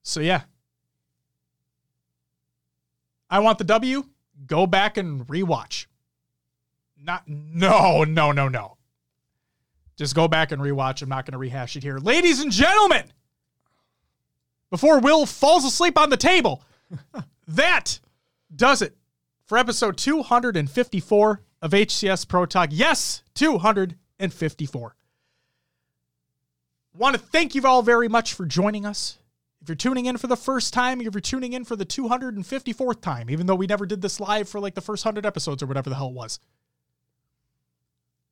So 0.01 0.22
yeah, 0.22 0.41
I 3.30 3.39
want 3.39 3.59
the 3.59 3.64
W. 3.65 4.06
Go 4.47 4.65
back 4.65 4.97
and 4.97 5.27
rewatch. 5.27 5.85
Not 6.99 7.27
no, 7.27 8.03
no, 8.06 8.31
no, 8.31 8.47
no. 8.47 8.76
Just 9.98 10.16
go 10.16 10.27
back 10.27 10.51
and 10.51 10.61
rewatch. 10.61 11.01
I'm 11.01 11.09
not 11.09 11.26
going 11.26 11.34
to 11.34 11.40
rehash 11.40 11.76
it 11.76 11.84
here. 11.84 11.98
Ladies 11.98 12.40
and 12.40 12.51
gentlemen, 12.51 13.11
before 14.69 15.00
Will 15.00 15.26
falls 15.26 15.66
asleep 15.66 15.98
on 15.98 16.09
the 16.09 16.17
table, 16.17 16.64
that 17.48 18.00
does 18.56 18.82
it 18.82 18.95
for 19.45 19.58
episode 19.58 19.98
254 19.98 21.42
of 21.61 21.72
HCS 21.72 22.27
Pro 22.27 22.45
Talk. 22.45 22.69
Yes, 22.72 23.24
254. 23.34 24.95
Want 26.95 27.16
to 27.16 27.22
thank 27.22 27.56
you 27.56 27.66
all 27.66 27.82
very 27.82 28.08
much 28.08 28.34
for 28.34 28.45
joining 28.45 28.85
us. 28.85 29.17
If 29.61 29.69
you're 29.69 29.76
tuning 29.76 30.06
in 30.06 30.17
for 30.17 30.27
the 30.27 30.38
first 30.38 30.74
time, 30.74 31.01
if 31.01 31.14
you're 31.14 31.22
tuning 31.22 31.53
in 31.53 31.64
for 31.64 31.76
the 31.76 31.85
254th 31.85 33.01
time, 33.01 33.30
even 33.30 33.48
though 33.48 33.56
we 33.56 33.67
never 33.67 33.85
did 33.85 34.01
this 34.01 34.19
live 34.19 34.48
for 34.48 34.59
like 34.59 34.76
the 34.76 34.82
first 34.82 35.03
100 35.03 35.26
episodes 35.26 35.64
or 35.64 35.66
whatever 35.66 35.90
the 35.90 35.95
hell 35.95 36.09
it 36.09 36.14
was. 36.14 36.40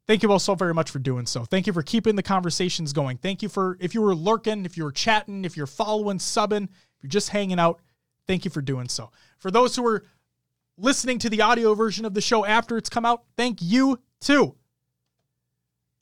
Thank 0.07 0.21
you 0.21 0.31
all 0.31 0.39
so 0.39 0.53
very 0.53 0.73
much 0.73 0.91
for 0.91 0.99
doing 0.99 1.25
so. 1.25 1.45
Thank 1.45 1.65
you 1.65 1.73
for 1.73 1.81
keeping 1.81 2.15
the 2.15 2.23
conversations 2.23 2.93
going. 2.93 3.17
Thank 3.17 3.41
you 3.41 3.49
for, 3.49 3.75
if 3.79 3.95
you 3.95 4.01
were 4.01 4.15
lurking, 4.15 4.65
if 4.65 4.77
you 4.77 4.83
were 4.83 4.91
chatting, 4.91 5.45
if 5.45 5.57
you're 5.57 5.65
following, 5.65 6.19
subbing, 6.19 6.65
if 6.65 7.03
you're 7.03 7.09
just 7.09 7.29
hanging 7.29 7.59
out, 7.59 7.81
thank 8.27 8.45
you 8.45 8.51
for 8.51 8.61
doing 8.61 8.87
so. 8.87 9.11
For 9.39 9.49
those 9.49 9.75
who 9.75 9.85
are 9.87 10.03
listening 10.77 11.17
to 11.19 11.29
the 11.29 11.41
audio 11.41 11.73
version 11.73 12.05
of 12.05 12.13
the 12.13 12.21
show 12.21 12.45
after 12.45 12.77
it's 12.77 12.89
come 12.89 13.05
out, 13.05 13.23
thank 13.35 13.61
you 13.61 13.99
too. 14.21 14.55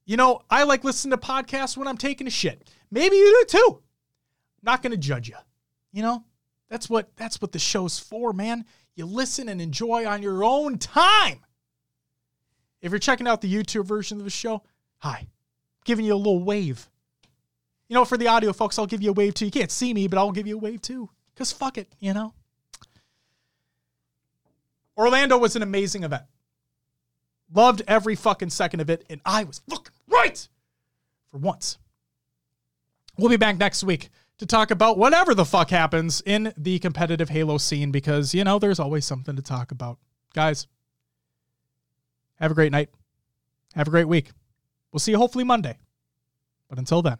You 0.05 0.17
know, 0.17 0.41
I 0.49 0.63
like 0.63 0.83
listening 0.83 1.17
to 1.17 1.25
podcasts 1.25 1.77
when 1.77 1.87
I'm 1.87 1.97
taking 1.97 2.27
a 2.27 2.31
shit. 2.31 2.69
Maybe 2.91 3.15
you 3.15 3.45
do 3.47 3.57
too. 3.57 3.81
Not 4.61 4.81
going 4.81 4.91
to 4.91 4.97
judge 4.97 5.29
you. 5.29 5.35
You 5.93 6.01
know, 6.01 6.25
that's 6.69 6.89
what 6.89 7.15
that's 7.15 7.41
what 7.41 7.53
the 7.53 7.59
show's 7.59 7.99
for, 7.99 8.33
man. 8.33 8.65
You 8.95 9.05
listen 9.05 9.47
and 9.47 9.61
enjoy 9.61 10.05
on 10.05 10.21
your 10.21 10.43
own 10.43 10.77
time. 10.77 11.39
If 12.83 12.91
you're 12.91 12.99
checking 12.99 13.27
out 13.27 13.41
the 13.41 13.51
YouTube 13.51 13.85
version 13.85 14.19
of 14.19 14.25
the 14.25 14.29
show, 14.29 14.61
hi. 14.97 15.27
Giving 15.85 16.05
you 16.05 16.13
a 16.13 16.15
little 16.15 16.43
wave. 16.43 16.89
You 17.87 17.95
know, 17.95 18.03
for 18.05 18.17
the 18.17 18.27
audio 18.27 18.51
folks, 18.51 18.77
I'll 18.77 18.85
give 18.85 19.01
you 19.01 19.11
a 19.11 19.13
wave 19.13 19.33
too. 19.33 19.45
You 19.45 19.51
can't 19.51 19.71
see 19.71 19.93
me, 19.93 20.07
but 20.07 20.19
I'll 20.19 20.33
give 20.33 20.45
you 20.45 20.57
a 20.57 20.59
wave 20.59 20.81
too. 20.81 21.09
Cause 21.35 21.51
fuck 21.51 21.77
it, 21.77 21.87
you 21.99 22.13
know. 22.13 22.33
Orlando 24.97 25.37
was 25.37 25.55
an 25.55 25.63
amazing 25.63 26.03
event. 26.03 26.23
Loved 27.53 27.81
every 27.87 28.15
fucking 28.15 28.49
second 28.49 28.81
of 28.81 28.89
it, 28.89 29.05
and 29.09 29.21
I 29.25 29.45
was 29.45 29.61
fucking 29.69 29.93
right 30.07 30.47
for 31.31 31.37
once. 31.37 31.77
We'll 33.17 33.29
be 33.29 33.37
back 33.37 33.57
next 33.57 33.83
week 33.83 34.09
to 34.39 34.45
talk 34.45 34.71
about 34.71 34.97
whatever 34.97 35.33
the 35.33 35.45
fuck 35.45 35.69
happens 35.69 36.21
in 36.25 36.53
the 36.57 36.79
competitive 36.79 37.29
Halo 37.29 37.57
scene 37.57 37.91
because, 37.91 38.33
you 38.33 38.43
know, 38.43 38.59
there's 38.59 38.79
always 38.79 39.05
something 39.05 39.35
to 39.35 39.41
talk 39.41 39.71
about. 39.71 39.99
Guys, 40.33 40.67
have 42.39 42.51
a 42.51 42.55
great 42.55 42.71
night. 42.71 42.89
Have 43.75 43.87
a 43.87 43.91
great 43.91 44.07
week. 44.07 44.31
We'll 44.91 44.99
see 44.99 45.11
you 45.11 45.17
hopefully 45.17 45.43
Monday. 45.43 45.77
But 46.69 46.77
until 46.77 47.01
then. 47.01 47.17